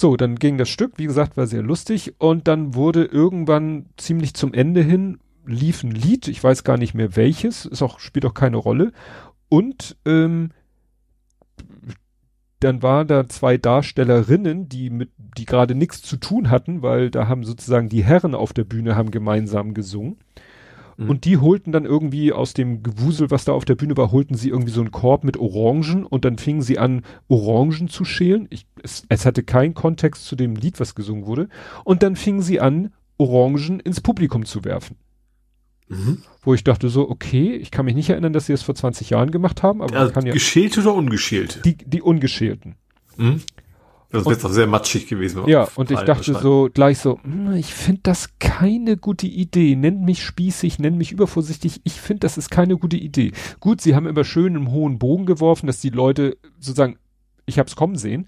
So, 0.00 0.16
dann 0.16 0.36
ging 0.36 0.56
das 0.56 0.70
Stück, 0.70 0.94
wie 0.96 1.04
gesagt, 1.04 1.36
war 1.36 1.46
sehr 1.46 1.60
lustig 1.60 2.14
und 2.16 2.48
dann 2.48 2.74
wurde 2.74 3.04
irgendwann 3.04 3.84
ziemlich 3.98 4.32
zum 4.32 4.54
Ende 4.54 4.80
hin 4.80 5.18
lief 5.44 5.82
ein 5.82 5.90
Lied, 5.90 6.26
ich 6.26 6.42
weiß 6.42 6.64
gar 6.64 6.78
nicht 6.78 6.94
mehr 6.94 7.16
welches, 7.16 7.66
ist 7.66 7.82
auch 7.82 7.98
spielt 7.98 8.24
auch 8.24 8.32
keine 8.32 8.56
Rolle 8.56 8.92
und 9.50 9.98
ähm, 10.06 10.52
dann 12.60 12.82
waren 12.82 13.08
da 13.08 13.28
zwei 13.28 13.58
Darstellerinnen, 13.58 14.70
die 14.70 14.88
mit, 14.88 15.10
die 15.36 15.44
gerade 15.44 15.74
nichts 15.74 16.00
zu 16.00 16.16
tun 16.16 16.48
hatten, 16.48 16.80
weil 16.80 17.10
da 17.10 17.28
haben 17.28 17.44
sozusagen 17.44 17.90
die 17.90 18.02
Herren 18.02 18.34
auf 18.34 18.54
der 18.54 18.64
Bühne 18.64 18.96
haben 18.96 19.10
gemeinsam 19.10 19.74
gesungen. 19.74 20.16
Mhm. 21.00 21.08
Und 21.08 21.24
die 21.24 21.38
holten 21.38 21.72
dann 21.72 21.86
irgendwie 21.86 22.32
aus 22.32 22.52
dem 22.52 22.82
Gewusel, 22.82 23.30
was 23.30 23.46
da 23.46 23.52
auf 23.52 23.64
der 23.64 23.74
Bühne 23.74 23.96
war, 23.96 24.12
holten 24.12 24.36
sie 24.36 24.50
irgendwie 24.50 24.70
so 24.70 24.80
einen 24.80 24.90
Korb 24.90 25.24
mit 25.24 25.38
Orangen 25.38 26.04
und 26.04 26.26
dann 26.26 26.36
fingen 26.36 26.60
sie 26.60 26.78
an, 26.78 27.02
Orangen 27.28 27.88
zu 27.88 28.04
schälen. 28.04 28.46
Ich, 28.50 28.66
es, 28.82 29.04
es 29.08 29.24
hatte 29.24 29.42
keinen 29.42 29.72
Kontext 29.72 30.26
zu 30.26 30.36
dem 30.36 30.54
Lied, 30.54 30.78
was 30.78 30.94
gesungen 30.94 31.24
wurde. 31.24 31.48
Und 31.84 32.02
dann 32.02 32.16
fingen 32.16 32.42
sie 32.42 32.60
an, 32.60 32.92
Orangen 33.16 33.80
ins 33.80 34.02
Publikum 34.02 34.44
zu 34.44 34.64
werfen. 34.64 34.96
Mhm. 35.88 36.22
Wo 36.42 36.52
ich 36.52 36.64
dachte 36.64 36.90
so, 36.90 37.08
okay, 37.08 37.54
ich 37.54 37.70
kann 37.70 37.86
mich 37.86 37.94
nicht 37.94 38.10
erinnern, 38.10 38.34
dass 38.34 38.46
sie 38.46 38.52
das 38.52 38.62
vor 38.62 38.74
20 38.74 39.10
Jahren 39.10 39.30
gemacht 39.30 39.62
haben, 39.62 39.80
aber 39.82 39.96
also 39.96 40.12
kann 40.12 40.26
ja. 40.26 40.32
Geschält 40.32 40.76
oder 40.76 40.94
ungeschält? 40.94 41.62
Die, 41.64 41.76
die 41.76 42.02
ungeschälten. 42.02 42.76
Mhm. 43.16 43.40
Das 44.10 44.26
wäre 44.26 44.36
doch 44.36 44.50
sehr 44.50 44.66
matschig 44.66 45.06
gewesen. 45.06 45.42
Ja, 45.46 45.68
und 45.76 45.90
ich 45.90 46.00
dachte 46.00 46.34
so 46.34 46.68
gleich 46.72 46.98
so, 46.98 47.20
hm, 47.22 47.52
ich 47.52 47.72
finde 47.72 48.00
das 48.02 48.38
keine 48.40 48.96
gute 48.96 49.26
Idee. 49.26 49.76
Nenn 49.76 50.04
mich 50.04 50.24
spießig, 50.24 50.80
nenn 50.80 50.96
mich 50.96 51.12
übervorsichtig. 51.12 51.80
Ich 51.84 52.00
finde, 52.00 52.20
das 52.20 52.36
ist 52.36 52.50
keine 52.50 52.76
gute 52.76 52.96
Idee. 52.96 53.32
Gut, 53.60 53.80
sie 53.80 53.94
haben 53.94 54.06
immer 54.06 54.24
schön 54.24 54.56
im 54.56 54.72
hohen 54.72 54.98
Bogen 54.98 55.26
geworfen, 55.26 55.68
dass 55.68 55.80
die 55.80 55.90
Leute 55.90 56.36
sozusagen, 56.58 56.98
ich 57.46 57.58
hab's 57.58 57.76
kommen 57.76 57.96
sehen. 57.96 58.26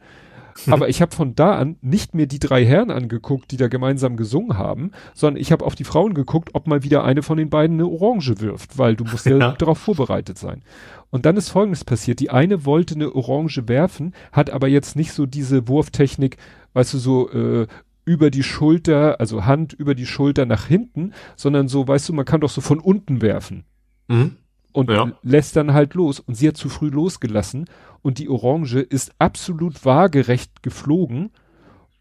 Aber 0.71 0.89
ich 0.89 1.03
habe 1.03 1.15
von 1.15 1.35
da 1.35 1.57
an 1.57 1.77
nicht 1.81 2.15
mehr 2.15 2.27
die 2.27 2.39
drei 2.39 2.65
Herren 2.65 2.91
angeguckt, 2.91 3.51
die 3.51 3.57
da 3.57 3.69
gemeinsam 3.69 4.17
gesungen 4.17 4.59
haben, 4.59 4.93
sondern 5.15 5.41
ich 5.41 5.53
habe 5.53 5.65
auf 5.65 5.75
die 5.75 5.85
Frauen 5.85 6.15
geguckt, 6.15 6.51
ob 6.55 6.67
mal 6.67 6.83
wieder 6.83 7.05
eine 7.05 7.23
von 7.23 7.39
den 7.39 7.51
beiden 7.51 7.77
eine 7.77 7.89
Orange 7.89 8.41
wirft, 8.41 8.79
weil 8.79 8.97
du 8.97 9.05
musst 9.05 9.27
ja, 9.27 9.37
ja. 9.39 9.53
darauf 9.53 9.79
vorbereitet 9.79 10.39
sein. 10.39 10.63
Und 11.11 11.27
dann 11.27 11.37
ist 11.37 11.51
Folgendes 11.51 11.85
passiert. 11.85 12.21
Die 12.21 12.31
eine 12.31 12.65
wollte 12.65 12.95
eine 12.95 13.15
Orange 13.15 13.69
werfen, 13.69 14.15
hat 14.33 14.51
aber 14.51 14.69
jetzt 14.69 14.97
nicht 14.97 15.13
so 15.13 15.27
diese 15.27 15.69
Wurftechnik, 15.69 16.39
weißt 16.73 16.95
du, 16.95 16.99
so 16.99 17.31
äh, 17.31 17.67
über 18.05 18.31
die 18.31 18.43
Schulter, 18.43 19.21
also 19.21 19.45
Hand 19.45 19.73
über 19.73 19.95
die 19.95 20.07
Schulter 20.07 20.47
nach 20.47 20.67
hinten, 20.67 21.13
sondern 21.37 21.69
so, 21.69 21.87
weißt 21.87 22.09
du, 22.09 22.13
man 22.13 22.25
kann 22.25 22.41
doch 22.41 22.51
so 22.51 22.61
von 22.61 22.81
unten 22.81 23.23
werfen. 23.23 23.65
Mhm. 24.09 24.37
Und 24.73 24.91
ja. 24.91 25.13
lässt 25.23 25.57
dann 25.57 25.75
halt 25.75 25.95
los. 25.95 26.21
Und 26.21 26.35
sie 26.35 26.49
hat 26.49 26.57
zu 26.57 26.69
früh 26.69 26.89
losgelassen 26.89 27.67
und 28.01 28.19
die 28.19 28.29
Orange 28.29 28.81
ist 28.81 29.13
absolut 29.19 29.85
waagerecht 29.85 30.63
geflogen 30.63 31.31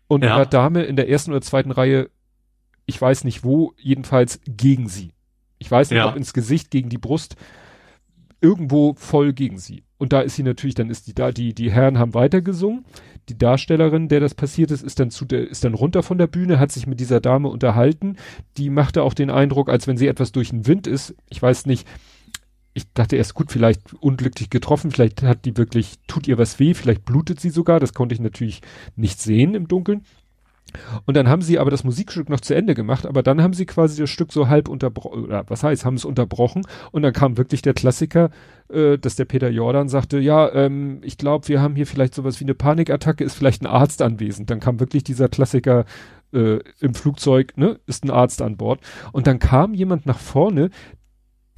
und 0.08 0.24
ja. 0.24 0.36
hat 0.36 0.54
Dame 0.54 0.84
in 0.84 0.96
der 0.96 1.10
ersten 1.10 1.32
oder 1.32 1.42
zweiten 1.42 1.72
Reihe, 1.72 2.10
ich 2.86 3.00
weiß 3.00 3.24
nicht 3.24 3.44
wo, 3.44 3.74
jedenfalls 3.78 4.40
gegen 4.46 4.90
sie. 4.90 5.14
Ich 5.58 5.70
weiß 5.70 5.92
nicht, 5.92 6.00
ja. 6.00 6.10
ob 6.10 6.16
ins 6.16 6.34
Gesicht, 6.34 6.72
gegen 6.72 6.90
die 6.90 6.98
Brust, 6.98 7.36
irgendwo 8.42 8.94
voll 8.96 9.34
gegen 9.34 9.58
sie. 9.58 9.84
Und 9.98 10.14
da 10.14 10.22
ist 10.22 10.36
sie 10.36 10.44
natürlich, 10.44 10.74
dann 10.74 10.90
ist 10.90 11.08
die 11.08 11.14
da, 11.14 11.32
die, 11.32 11.54
die 11.54 11.72
Herren 11.72 12.00
haben 12.00 12.16
weitergesungen. 12.16 12.86
Die 13.30 13.38
Darstellerin, 13.38 14.08
der 14.08 14.20
das 14.20 14.34
passiert 14.34 14.72
ist, 14.72 14.84
ist 14.84 15.00
dann 15.00 15.12
zu 15.12 15.26
der, 15.26 15.48
ist 15.48 15.64
dann 15.64 15.76
runter 15.76 16.02
von 16.02 16.18
der 16.18 16.26
Bühne, 16.26 16.58
hat 16.58 16.72
sich 16.72 16.88
mit 16.88 17.00
dieser 17.00 17.22
Dame 17.22 17.50
unterhalten. 17.50 18.18
Die 18.58 18.72
machte 18.72 19.04
auch 19.04 19.14
den 19.14 19.30
Eindruck, 19.30 19.70
als 19.70 19.88
wenn 19.88 19.98
sie 19.98 20.08
etwas 20.08 20.32
durch 20.32 20.50
den 20.50 20.66
Wind 20.66 20.88
ist. 20.88 21.16
Ich 21.30 21.40
weiß 21.40 21.68
nicht, 21.68 21.88
ich 22.74 22.92
dachte 22.94 23.18
erst 23.18 23.34
gut, 23.34 23.52
vielleicht 23.52 23.94
unglücklich 23.96 24.50
getroffen, 24.50 24.92
vielleicht 24.92 25.24
hat 25.24 25.46
die 25.46 25.58
wirklich, 25.58 25.96
tut 26.08 26.28
ihr 26.28 26.38
was 26.38 26.60
weh, 26.60 26.74
vielleicht 26.74 27.06
blutet 27.06 27.40
sie 27.40 27.50
sogar, 27.50 27.80
das 27.80 27.94
konnte 27.94 28.16
ich 28.16 28.22
natürlich 28.22 28.62
nicht 28.96 29.20
sehen 29.20 29.56
im 29.56 29.68
Dunkeln. 29.68 30.04
Und 31.06 31.18
dann 31.18 31.28
haben 31.28 31.42
sie 31.42 31.60
aber 31.60 31.70
das 31.70 31.84
Musikstück 31.84 32.30
noch 32.30 32.40
zu 32.40 32.56
Ende 32.56 32.76
gemacht, 32.76 33.06
aber 33.06 33.24
dann 33.24 33.42
haben 33.42 33.54
sie 33.54 33.66
quasi 33.66 34.00
das 34.00 34.10
Stück 34.10 34.32
so 34.32 34.48
halb 34.48 34.70
unterbrochen, 34.70 35.26
oder 35.26 35.44
was 35.48 35.64
heißt, 35.64 35.84
haben 35.84 35.96
es 35.96 36.06
unterbrochen 36.06 36.62
und 36.92 37.02
dann 37.02 37.12
kam 37.12 37.38
wirklich 37.38 37.62
der 37.62 37.74
Klassiker, 37.74 38.30
äh, 38.70 38.98
dass 38.98 39.18
der 39.18 39.26
Peter 39.26 39.50
Jordan 39.50 39.90
sagte, 39.90 40.20
ja, 40.20 40.50
ähm, 40.54 41.02
ich 41.04 41.18
glaube, 41.18 41.50
wir 41.50 41.62
haben 41.62 41.76
hier 41.76 41.88
vielleicht 41.88 42.16
sowas 42.16 42.40
wie 42.40 42.46
eine 42.46 42.56
Panikattacke, 42.56 43.24
ist 43.24 43.36
vielleicht 43.36 43.64
ein 43.64 43.68
Arzt 43.68 44.02
anwesend. 44.02 44.50
Dann 44.50 44.62
kam 44.62 44.80
wirklich 44.80 45.04
dieser 45.04 45.28
Klassiker 45.28 45.86
äh, 46.34 46.60
im 46.80 46.94
Flugzeug, 46.94 47.58
ne, 47.58 47.80
ist 47.86 48.06
ein 48.06 48.12
Arzt 48.12 48.42
an 48.42 48.56
Bord. 48.56 48.80
Und 49.12 49.28
dann 49.28 49.40
kam 49.40 49.74
jemand 49.74 50.06
nach 50.06 50.20
vorne, 50.20 50.70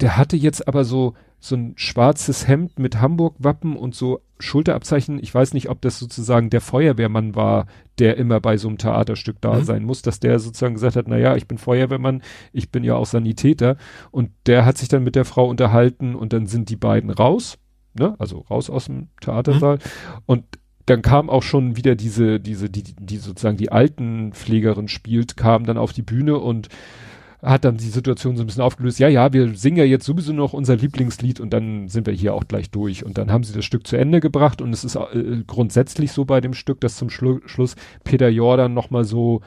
der 0.00 0.16
hatte 0.16 0.36
jetzt 0.36 0.66
aber 0.66 0.84
so, 0.84 1.14
so 1.38 1.56
ein 1.56 1.74
schwarzes 1.76 2.48
Hemd 2.48 2.78
mit 2.78 3.00
Hamburg-Wappen 3.00 3.76
und 3.76 3.94
so 3.94 4.20
Schulterabzeichen. 4.38 5.18
Ich 5.22 5.34
weiß 5.34 5.54
nicht, 5.54 5.68
ob 5.68 5.80
das 5.80 5.98
sozusagen 5.98 6.50
der 6.50 6.60
Feuerwehrmann 6.60 7.34
war, 7.34 7.66
der 7.98 8.16
immer 8.16 8.40
bei 8.40 8.56
so 8.56 8.68
einem 8.68 8.78
Theaterstück 8.78 9.40
da 9.40 9.54
mhm. 9.54 9.64
sein 9.64 9.84
muss, 9.84 10.02
dass 10.02 10.20
der 10.20 10.38
sozusagen 10.38 10.74
gesagt 10.74 10.96
hat, 10.96 11.06
na 11.08 11.18
ja, 11.18 11.36
ich 11.36 11.46
bin 11.46 11.58
Feuerwehrmann, 11.58 12.22
ich 12.52 12.70
bin 12.70 12.82
ja 12.82 12.94
auch 12.96 13.06
Sanitäter. 13.06 13.76
Und 14.10 14.30
der 14.46 14.64
hat 14.64 14.78
sich 14.78 14.88
dann 14.88 15.04
mit 15.04 15.14
der 15.14 15.24
Frau 15.24 15.48
unterhalten 15.48 16.14
und 16.14 16.32
dann 16.32 16.46
sind 16.46 16.70
die 16.70 16.76
beiden 16.76 17.10
raus, 17.10 17.58
ne, 17.94 18.16
also 18.18 18.40
raus 18.50 18.70
aus 18.70 18.86
dem 18.86 19.08
Theatersaal. 19.20 19.76
Mhm. 19.76 19.80
Und 20.26 20.44
dann 20.86 21.02
kam 21.02 21.30
auch 21.30 21.42
schon 21.42 21.76
wieder 21.76 21.94
diese, 21.94 22.40
diese, 22.40 22.68
die, 22.68 22.82
die 22.82 23.16
sozusagen 23.16 23.56
die 23.56 23.72
Altenpflegerin 23.72 24.88
spielt, 24.88 25.36
kam 25.36 25.64
dann 25.64 25.78
auf 25.78 25.92
die 25.92 26.02
Bühne 26.02 26.38
und 26.38 26.68
hat 27.44 27.64
dann 27.64 27.76
die 27.76 27.88
Situation 27.88 28.36
so 28.36 28.42
ein 28.42 28.46
bisschen 28.46 28.62
aufgelöst. 28.62 28.98
Ja, 28.98 29.08
ja, 29.08 29.32
wir 29.32 29.54
singen 29.54 29.76
ja 29.76 29.84
jetzt 29.84 30.06
sowieso 30.06 30.32
noch 30.32 30.52
unser 30.52 30.76
Lieblingslied 30.76 31.40
und 31.40 31.52
dann 31.52 31.88
sind 31.88 32.06
wir 32.06 32.14
hier 32.14 32.34
auch 32.34 32.48
gleich 32.48 32.70
durch. 32.70 33.04
Und 33.04 33.18
dann 33.18 33.30
haben 33.30 33.44
sie 33.44 33.52
das 33.52 33.64
Stück 33.64 33.86
zu 33.86 33.96
Ende 33.96 34.20
gebracht 34.20 34.62
und 34.62 34.72
es 34.72 34.84
ist 34.84 34.96
äh, 34.96 35.42
grundsätzlich 35.46 36.12
so 36.12 36.24
bei 36.24 36.40
dem 36.40 36.54
Stück, 36.54 36.80
dass 36.80 36.96
zum 36.96 37.10
Schlu 37.10 37.40
Schluss 37.46 37.76
Peter 38.02 38.28
Jordan 38.28 38.72
nochmal 38.72 39.04
so, 39.04 39.42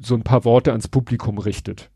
so 0.00 0.14
ein 0.14 0.22
paar 0.22 0.44
Worte 0.44 0.70
ans 0.72 0.88
Publikum 0.88 1.38
richtet. 1.38 1.90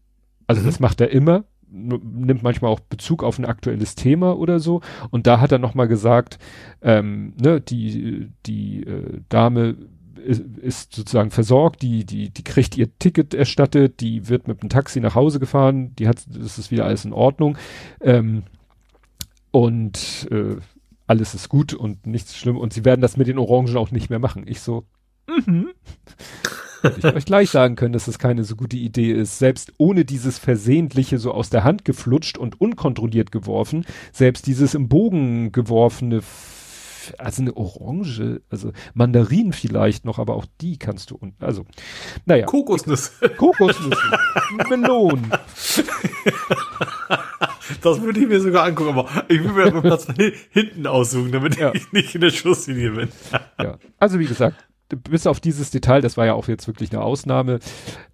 Also 0.47 0.63
mhm. 0.63 0.67
das 0.67 0.81
macht 0.81 1.01
er 1.01 1.11
immer, 1.11 1.45
nimmt 1.71 2.43
manchmal 2.43 2.71
auch 2.71 2.81
Bezug 2.81 3.25
auf 3.25 3.39
ein 3.39 3.47
aktuelles 3.47 3.95
Thema 3.95 4.37
oder 4.37 4.61
so. 4.61 4.83
Und 5.11 5.27
da 5.27 5.41
hat 5.41 5.51
er 5.51 5.59
nochmal 5.59 5.89
gesagt, 5.89 6.39
ähm, 6.83 7.33
ne, 7.41 7.61
die, 7.61 8.31
die 8.47 8.85
äh, 8.85 9.21
Dame 9.29 9.77
ist, 10.25 10.43
ist 10.59 10.95
sozusagen 10.95 11.31
versorgt, 11.31 11.83
die, 11.83 12.05
die, 12.05 12.31
die 12.31 12.45
kriegt 12.45 12.77
ihr 12.77 12.97
Ticket 12.99 13.35
erstattet, 13.35 14.01
die 14.01 14.29
wird 14.29 14.49
mit 14.49 14.63
dem 14.63 14.69
Taxi 14.69 15.01
nach 15.01 15.15
Hause 15.15 15.41
gefahren, 15.41 15.95
die 15.97 16.09
hat, 16.09 16.25
das 16.29 16.59
ist 16.59 16.71
wieder 16.71 16.85
alles 16.87 17.05
in 17.05 17.13
Ordnung. 17.13 17.59
Ähm, 18.01 18.45
und 19.51 20.29
äh, 20.31 20.57
alles 21.07 21.35
ist 21.35 21.49
gut 21.49 21.75
und 21.75 22.07
nichts 22.07 22.37
schlimm. 22.37 22.57
Und 22.57 22.73
sie 22.73 22.85
werden 22.85 23.01
das 23.01 23.17
mit 23.17 23.29
den 23.29 23.39
Orangen 23.39 23.77
auch 23.77 23.91
nicht 23.91 24.11
mehr 24.11 24.19
machen. 24.19 24.45
Ich 24.47 24.61
so, 24.61 24.85
mhm. 25.29 25.69
Hätte 26.85 27.09
ich 27.09 27.15
euch 27.15 27.25
gleich 27.25 27.51
sagen 27.51 27.77
können, 27.77 27.95
dass 27.95 28.05
das 28.05 28.19
keine 28.19 28.45
so 28.45 28.57
gute 28.57 28.77
Idee 28.77 29.13
ist. 29.13 29.39
Selbst 29.39 29.73
ohne 29.79 30.05
dieses 30.05 30.39
Versehentliche 30.39 31.19
so 31.19 31.33
aus 31.33 31.49
der 31.49 31.65
Hand 31.65 31.87
geflutscht 31.87 32.37
und 32.37 32.61
unkontrolliert 32.61 33.33
geworfen, 33.33 33.87
selbst 34.13 34.47
dieses 34.47 34.75
im 34.75 34.89
Bogen 34.89 35.51
geworfene, 35.51 36.21
also 37.19 37.43
eine 37.43 37.57
Orange, 37.57 38.41
also 38.51 38.73
Mandarinen 38.95 39.53
vielleicht 39.53 40.05
noch, 40.05 40.19
aber 40.19 40.35
auch 40.35 40.47
die 40.61 40.79
kannst 40.79 41.11
du, 41.11 41.19
also, 41.41 41.65
naja. 42.27 42.47
Kokosnüsse. 42.47 43.29
Kokosnüsse. 43.37 44.01
Melonen. 44.69 45.31
Das 47.83 48.01
würde 48.03 48.21
ich 48.21 48.29
mir 48.29 48.41
sogar 48.41 48.65
angucken, 48.65 48.91
aber 48.99 49.25
ich 49.29 49.43
will 49.43 49.73
mir 49.73 49.81
Platz 49.81 50.07
hinten 50.51 50.87
aussuchen, 50.87 51.33
damit 51.33 51.57
Ja. 51.59 51.73
ich 51.75 51.93
nicht 51.93 52.15
in 52.15 52.21
der 52.21 52.31
Schusslinie 52.31 52.91
bin. 52.91 53.09
Ja. 53.59 53.79
Also 53.99 54.19
wie 54.19 54.27
gesagt, 54.27 54.67
bis 54.89 55.27
auf 55.27 55.41
dieses 55.41 55.71
Detail, 55.71 56.03
das 56.03 56.17
war 56.17 56.27
ja 56.27 56.35
auch 56.35 56.47
jetzt 56.49 56.67
wirklich 56.67 56.93
eine 56.93 57.03
Ausnahme. 57.03 57.59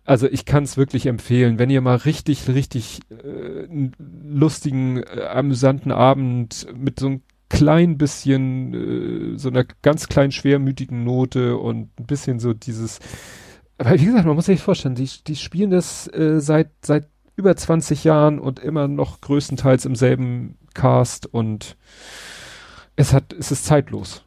Also 0.05 0.29
ich 0.29 0.45
kann 0.45 0.65
es 0.65 0.77
wirklich 0.77 1.07
empfehlen, 1.07 1.59
wenn 1.59 1.71
ihr 1.71 1.81
mal 1.81 1.97
richtig, 1.97 2.49
richtig 2.49 3.01
äh, 3.11 3.65
einen 3.65 3.93
lustigen, 4.25 5.03
äh, 5.03 5.25
amüsanten 5.33 5.93
Abend 5.93 6.67
mit 6.75 7.01
so 7.01 7.07
einem 7.07 7.23
klein 7.51 7.99
bisschen, 7.99 9.35
äh, 9.35 9.39
so 9.39 9.51
einer 9.51 9.65
ganz 9.83 10.09
kleinen 10.09 10.33
schwermütigen 10.33 11.05
Note 11.05 11.59
und 11.59 11.91
ein 12.01 12.07
bisschen 12.07 12.39
so 12.41 12.55
dieses, 12.55 12.99
aber 13.77 13.99
wie 14.01 14.07
gesagt, 14.07 14.25
man 14.27 14.37
muss 14.37 14.47
sich 14.47 14.61
vorstellen, 14.63 14.95
die, 14.95 15.09
die 15.27 15.37
spielen 15.37 15.71
das 15.71 16.07
äh, 16.15 16.41
seit, 16.41 16.71
seit 16.83 17.09
über 17.37 17.55
20 17.57 18.05
Jahren 18.05 18.39
und 18.39 18.59
immer 18.59 18.89
noch 18.89 19.21
größtenteils 19.21 19.85
im 19.85 19.95
selben 19.95 20.57
Cast 20.75 21.27
und 21.27 21.77
es 22.97 23.13
hat, 23.13 23.33
es 23.33 23.51
ist 23.51 23.65
zeitlos. 23.65 24.25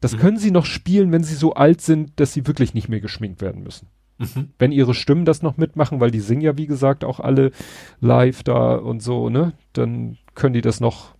Das 0.00 0.14
Mhm. 0.14 0.18
können 0.18 0.38
sie 0.38 0.50
noch 0.50 0.64
spielen, 0.66 1.12
wenn 1.12 1.22
sie 1.24 1.34
so 1.34 1.54
alt 1.54 1.80
sind, 1.80 2.18
dass 2.18 2.32
sie 2.32 2.46
wirklich 2.46 2.74
nicht 2.74 2.88
mehr 2.88 3.00
geschminkt 3.00 3.40
werden 3.40 3.62
müssen. 3.62 3.88
Mhm. 4.18 4.50
Wenn 4.58 4.72
ihre 4.72 4.94
Stimmen 4.94 5.24
das 5.24 5.42
noch 5.42 5.56
mitmachen, 5.56 6.00
weil 6.00 6.10
die 6.10 6.20
singen 6.20 6.42
ja, 6.42 6.58
wie 6.58 6.66
gesagt, 6.66 7.04
auch 7.04 7.20
alle 7.20 7.52
live 8.00 8.42
da 8.42 8.74
und 8.76 9.02
so, 9.02 9.30
ne? 9.30 9.52
Dann 9.72 10.18
können 10.34 10.54
die 10.54 10.60
das 10.60 10.80
noch 10.80 11.14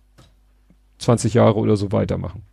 20 1.01 1.33
Jahre 1.33 1.55
oder 1.55 1.75
so 1.75 1.91
weitermachen. 1.91 2.43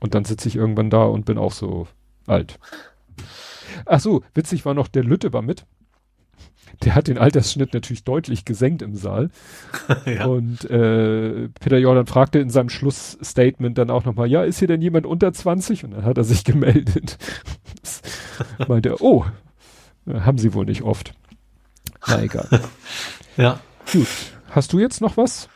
Und 0.00 0.14
dann 0.14 0.24
sitze 0.24 0.48
ich 0.48 0.56
irgendwann 0.56 0.90
da 0.90 1.04
und 1.04 1.24
bin 1.24 1.38
auch 1.38 1.52
so 1.52 1.86
alt. 2.26 2.58
Ach 3.86 4.00
so, 4.00 4.22
witzig 4.34 4.64
war 4.64 4.74
noch, 4.74 4.88
der 4.88 5.04
Lütte 5.04 5.32
war 5.32 5.42
mit. 5.42 5.66
Der 6.82 6.94
hat 6.94 7.08
den 7.08 7.18
Altersschnitt 7.18 7.72
natürlich 7.72 8.04
deutlich 8.04 8.44
gesenkt 8.44 8.82
im 8.82 8.96
Saal. 8.96 9.30
ja. 10.06 10.26
Und 10.26 10.68
äh, 10.68 11.48
Peter 11.60 11.78
Jordan 11.78 12.06
fragte 12.06 12.38
in 12.38 12.50
seinem 12.50 12.68
Schlussstatement 12.68 13.78
dann 13.78 13.90
auch 13.90 14.04
nochmal, 14.04 14.28
ja, 14.28 14.42
ist 14.42 14.58
hier 14.58 14.68
denn 14.68 14.82
jemand 14.82 15.06
unter 15.06 15.32
20? 15.32 15.84
Und 15.84 15.92
dann 15.92 16.04
hat 16.04 16.18
er 16.18 16.24
sich 16.24 16.44
gemeldet. 16.44 17.18
Meinte 18.68 18.90
er, 18.90 19.02
oh, 19.02 19.24
haben 20.06 20.38
sie 20.38 20.52
wohl 20.52 20.66
nicht 20.66 20.82
oft. 20.82 21.14
Na 22.06 22.22
egal. 22.22 22.48
ja. 23.36 23.60
Gut. 23.90 24.08
Hast 24.50 24.72
du 24.72 24.78
jetzt 24.78 25.00
noch 25.00 25.16
was? 25.16 25.48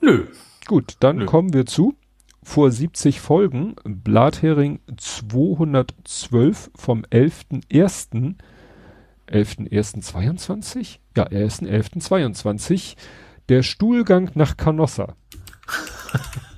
Nö. 0.00 0.26
Gut, 0.68 0.96
dann 1.00 1.16
Nö. 1.16 1.24
kommen 1.24 1.54
wir 1.54 1.64
zu 1.64 1.96
vor 2.42 2.70
70 2.70 3.20
Folgen 3.20 3.74
Blathering 3.84 4.80
212 4.96 6.70
vom 6.76 7.06
11.01. 7.06 8.34
11.01.22? 9.28 10.98
Ja, 11.16 11.24
1.11.22. 11.26 12.96
Der 13.48 13.62
Stuhlgang 13.62 14.30
nach 14.34 14.58
Canossa. 14.58 15.16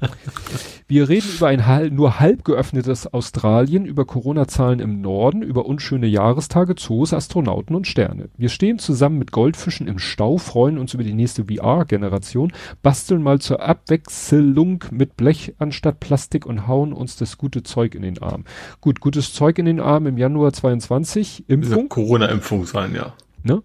Wir 0.90 1.08
reden 1.08 1.28
über 1.36 1.46
ein 1.46 1.68
halb, 1.68 1.92
nur 1.92 2.18
halb 2.18 2.44
geöffnetes 2.44 3.06
Australien, 3.06 3.86
über 3.86 4.04
Corona-Zahlen 4.04 4.80
im 4.80 5.00
Norden, 5.00 5.40
über 5.40 5.66
unschöne 5.66 6.08
Jahrestage, 6.08 6.74
Zoos, 6.74 7.14
Astronauten 7.14 7.76
und 7.76 7.86
Sterne. 7.86 8.28
Wir 8.36 8.48
stehen 8.48 8.80
zusammen 8.80 9.16
mit 9.16 9.30
Goldfischen 9.30 9.86
im 9.86 10.00
Stau, 10.00 10.36
freuen 10.36 10.78
uns 10.78 10.92
über 10.92 11.04
die 11.04 11.14
nächste 11.14 11.44
VR-Generation, 11.44 12.52
basteln 12.82 13.22
mal 13.22 13.40
zur 13.40 13.62
Abwechslung 13.62 14.82
mit 14.90 15.16
Blech 15.16 15.54
anstatt 15.58 16.00
Plastik 16.00 16.44
und 16.44 16.66
hauen 16.66 16.92
uns 16.92 17.14
das 17.14 17.38
gute 17.38 17.62
Zeug 17.62 17.94
in 17.94 18.02
den 18.02 18.20
Arm. 18.20 18.44
Gut, 18.80 18.98
gutes 18.98 19.32
Zeug 19.32 19.60
in 19.60 19.66
den 19.66 19.78
Arm 19.78 20.08
im 20.08 20.18
Januar 20.18 20.52
22, 20.52 21.44
Diese 21.46 21.52
Impfung, 21.52 21.88
Corona-Impfung 21.88 22.66
sein, 22.66 22.96
ja. 22.96 23.14
ne? 23.44 23.62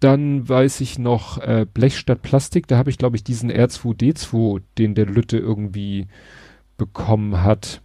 Dann 0.00 0.46
weiß 0.46 0.82
ich 0.82 0.98
noch 0.98 1.38
äh, 1.38 1.64
Blech 1.72 1.96
statt 1.96 2.20
Plastik. 2.22 2.66
Da 2.66 2.76
habe 2.76 2.90
ich, 2.90 2.98
glaube 2.98 3.16
ich, 3.16 3.22
diesen 3.22 3.52
R2D2, 3.52 4.60
den 4.76 4.96
der 4.96 5.06
Lütte 5.06 5.38
irgendwie 5.38 6.08
bekommen 6.86 7.42
hat. 7.42 7.80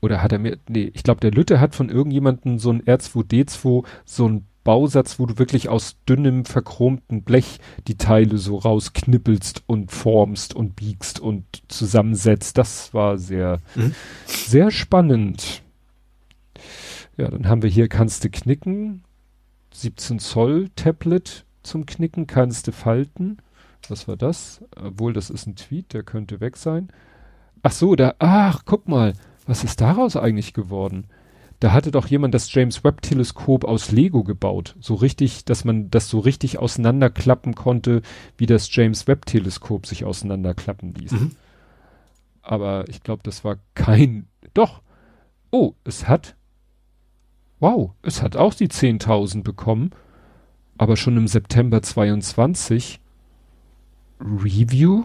Oder 0.00 0.22
hat 0.22 0.32
er 0.32 0.38
mir, 0.38 0.58
nee, 0.68 0.90
ich 0.94 1.02
glaube, 1.02 1.20
der 1.20 1.30
Lütte 1.30 1.60
hat 1.60 1.74
von 1.74 1.88
irgendjemandem 1.88 2.58
so 2.58 2.70
ein 2.70 2.82
R2D2, 2.82 3.84
so 4.04 4.28
ein 4.28 4.46
Bausatz, 4.64 5.18
wo 5.18 5.26
du 5.26 5.38
wirklich 5.38 5.68
aus 5.68 5.96
dünnem, 6.08 6.44
verchromten 6.44 7.22
Blech 7.22 7.58
die 7.88 7.96
Teile 7.96 8.38
so 8.38 8.56
rausknippelst 8.58 9.64
und 9.66 9.90
formst 9.90 10.54
und 10.54 10.76
biegst 10.76 11.18
und 11.18 11.44
zusammensetzt. 11.68 12.58
Das 12.58 12.94
war 12.94 13.18
sehr, 13.18 13.60
Mhm. 13.74 13.94
sehr 14.26 14.70
spannend. 14.70 15.62
Ja, 17.16 17.28
dann 17.28 17.48
haben 17.48 17.62
wir 17.62 17.70
hier, 17.70 17.88
kannst 17.88 18.22
du 18.24 18.30
knicken. 18.30 19.02
17 19.72 20.18
Zoll 20.20 20.68
Tablet 20.76 21.44
zum 21.62 21.86
Knicken, 21.86 22.26
kannst 22.26 22.66
du 22.68 22.72
falten. 22.72 23.38
Was 23.88 24.08
war 24.08 24.16
das? 24.16 24.62
Obwohl, 24.76 25.12
das 25.12 25.30
ist 25.30 25.46
ein 25.46 25.56
Tweet, 25.56 25.92
der 25.92 26.02
könnte 26.02 26.40
weg 26.40 26.56
sein. 26.56 26.88
Ach 27.62 27.72
so, 27.72 27.94
da, 27.94 28.14
ach, 28.18 28.62
guck 28.64 28.88
mal, 28.88 29.14
was 29.46 29.64
ist 29.64 29.80
daraus 29.80 30.16
eigentlich 30.16 30.52
geworden? 30.52 31.06
Da 31.60 31.72
hatte 31.72 31.92
doch 31.92 32.08
jemand 32.08 32.34
das 32.34 32.52
James 32.52 32.82
Webb 32.82 33.02
Teleskop 33.02 33.64
aus 33.64 33.92
Lego 33.92 34.24
gebaut. 34.24 34.74
So 34.80 34.94
richtig, 34.94 35.44
dass 35.44 35.64
man 35.64 35.90
das 35.90 36.08
so 36.08 36.18
richtig 36.18 36.58
auseinanderklappen 36.58 37.54
konnte, 37.54 38.02
wie 38.36 38.46
das 38.46 38.74
James 38.74 39.06
Webb 39.06 39.26
Teleskop 39.26 39.86
sich 39.86 40.04
auseinanderklappen 40.04 40.92
ließ. 40.94 41.12
Mhm. 41.12 41.36
Aber 42.42 42.88
ich 42.88 43.04
glaube, 43.04 43.22
das 43.22 43.44
war 43.44 43.58
kein, 43.74 44.26
doch. 44.54 44.82
Oh, 45.52 45.74
es 45.84 46.08
hat, 46.08 46.34
wow, 47.60 47.92
es 48.02 48.22
hat 48.22 48.34
auch 48.34 48.54
die 48.54 48.68
10.000 48.68 49.44
bekommen, 49.44 49.90
aber 50.78 50.96
schon 50.96 51.16
im 51.16 51.28
September 51.28 51.80
22. 51.80 53.01
Review, 54.22 55.04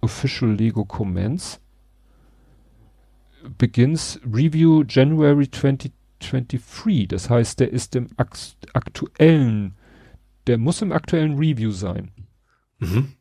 Official 0.00 0.52
Lego 0.52 0.84
Comments, 0.84 1.60
begins 3.58 4.20
Review 4.24 4.84
January 4.86 5.50
2023. 5.50 7.08
Das 7.08 7.30
heißt, 7.30 7.60
der 7.60 7.72
ist 7.72 7.96
im 7.96 8.08
aktuellen, 8.16 9.74
der 10.46 10.58
muss 10.58 10.82
im 10.82 10.92
aktuellen 10.92 11.38
Review 11.38 11.70
sein. 11.70 12.10
Mhm. 12.78 13.12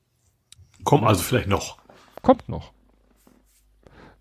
Komm, 0.83 1.03
also 1.03 1.21
vielleicht 1.21 1.47
noch. 1.47 1.77
Kommt 2.21 2.49
noch. 2.49 2.73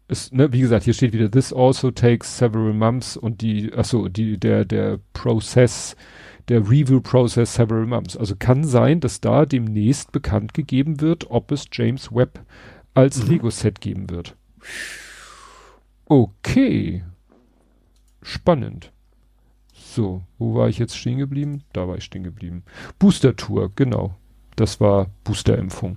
Es, 0.09 0.33
ne, 0.33 0.53
wie 0.53 0.61
gesagt, 0.61 0.85
hier 0.85 0.95
steht 0.95 1.13
wieder, 1.13 1.31
this 1.31 1.53
also 1.53 1.91
takes 1.91 2.39
several 2.39 2.73
months 2.73 3.17
und 3.17 3.43
die, 3.43 3.73
achso, 3.75 4.09
die, 4.09 4.39
der, 4.39 4.65
der 4.65 4.99
Prozess, 5.13 5.97
der 6.49 6.63
Review 6.63 7.01
Process 7.01 7.55
several 7.55 7.87
months. 7.87 8.17
Also 8.17 8.35
kann 8.39 8.65
sein, 8.65 9.01
dass 9.01 9.21
da 9.21 9.47
demnächst 9.47 10.13
bekannt 10.13 10.55
gegeben 10.55 11.01
wird, 11.01 11.31
ob 11.31 11.53
es 11.53 11.67
James 11.73 12.13
Webb 12.13 12.41
als 12.95 13.23
Mhm. 13.23 13.31
Lego-Set 13.31 13.81
geben 13.81 14.11
wird. 14.11 14.37
Okay. 16.07 17.05
Spannend. 18.23 18.93
So, 19.75 20.23
wo 20.39 20.55
war 20.55 20.69
ich 20.69 20.79
jetzt 20.79 20.97
stehen 20.97 21.19
geblieben? 21.19 21.65
Da 21.73 21.89
war 21.89 21.97
ich 21.97 22.05
stehen 22.05 22.25
geblieben. 22.25 22.63
Booster 22.99 23.37
Tour, 23.37 23.71
genau. 23.75 24.15
Das 24.57 24.81
war 24.81 25.07
Boosterimpfung. 25.25 25.97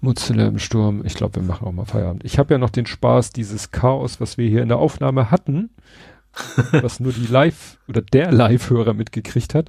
Mozilla 0.00 0.46
im 0.46 0.58
Sturm. 0.58 1.04
Ich 1.04 1.14
glaube, 1.14 1.36
wir 1.36 1.42
machen 1.42 1.66
auch 1.66 1.72
mal 1.72 1.84
Feierabend. 1.84 2.24
Ich 2.24 2.38
habe 2.38 2.54
ja 2.54 2.58
noch 2.58 2.70
den 2.70 2.86
Spaß, 2.86 3.32
dieses 3.32 3.70
Chaos, 3.70 4.20
was 4.20 4.38
wir 4.38 4.48
hier 4.48 4.62
in 4.62 4.68
der 4.68 4.78
Aufnahme 4.78 5.30
hatten, 5.30 5.70
was 6.72 7.00
nur 7.00 7.12
die 7.12 7.26
Live- 7.26 7.78
oder 7.88 8.02
der 8.02 8.30
Live-Hörer 8.32 8.94
mitgekriegt 8.94 9.54
hat. 9.54 9.68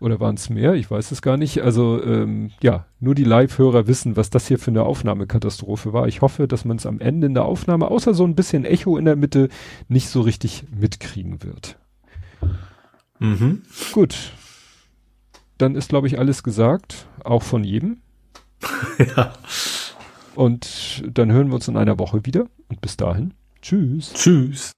Oder 0.00 0.20
waren 0.20 0.34
es 0.34 0.50
mehr? 0.50 0.74
Ich 0.74 0.90
weiß 0.90 1.10
es 1.10 1.22
gar 1.22 1.36
nicht. 1.36 1.62
Also 1.62 2.02
ähm, 2.04 2.50
ja, 2.62 2.86
nur 3.00 3.14
die 3.14 3.24
Live-Hörer 3.24 3.86
wissen, 3.86 4.16
was 4.16 4.30
das 4.30 4.46
hier 4.46 4.58
für 4.58 4.70
eine 4.70 4.82
Aufnahmekatastrophe 4.82 5.92
war. 5.92 6.06
Ich 6.08 6.20
hoffe, 6.20 6.46
dass 6.46 6.64
man 6.64 6.76
es 6.76 6.86
am 6.86 7.00
Ende 7.00 7.26
in 7.26 7.34
der 7.34 7.44
Aufnahme, 7.44 7.88
außer 7.88 8.14
so 8.14 8.24
ein 8.24 8.34
bisschen 8.34 8.64
Echo 8.64 8.96
in 8.98 9.04
der 9.04 9.16
Mitte, 9.16 9.48
nicht 9.88 10.08
so 10.08 10.20
richtig 10.20 10.64
mitkriegen 10.74 11.42
wird. 11.42 11.78
Mhm. 13.18 13.62
Gut. 13.92 14.32
dann 15.58 15.76
ist, 15.76 15.88
glaube 15.90 16.08
ich, 16.08 16.18
alles 16.18 16.42
gesagt, 16.42 17.06
auch 17.24 17.42
von 17.42 17.62
jedem. 17.62 17.98
ja. 19.16 19.32
Und 20.34 21.04
dann 21.06 21.30
hören 21.30 21.48
wir 21.48 21.54
uns 21.54 21.68
in 21.68 21.76
einer 21.76 21.98
Woche 21.98 22.24
wieder. 22.26 22.46
Und 22.68 22.80
bis 22.80 22.96
dahin, 22.96 23.34
tschüss. 23.60 24.12
Tschüss. 24.14 24.72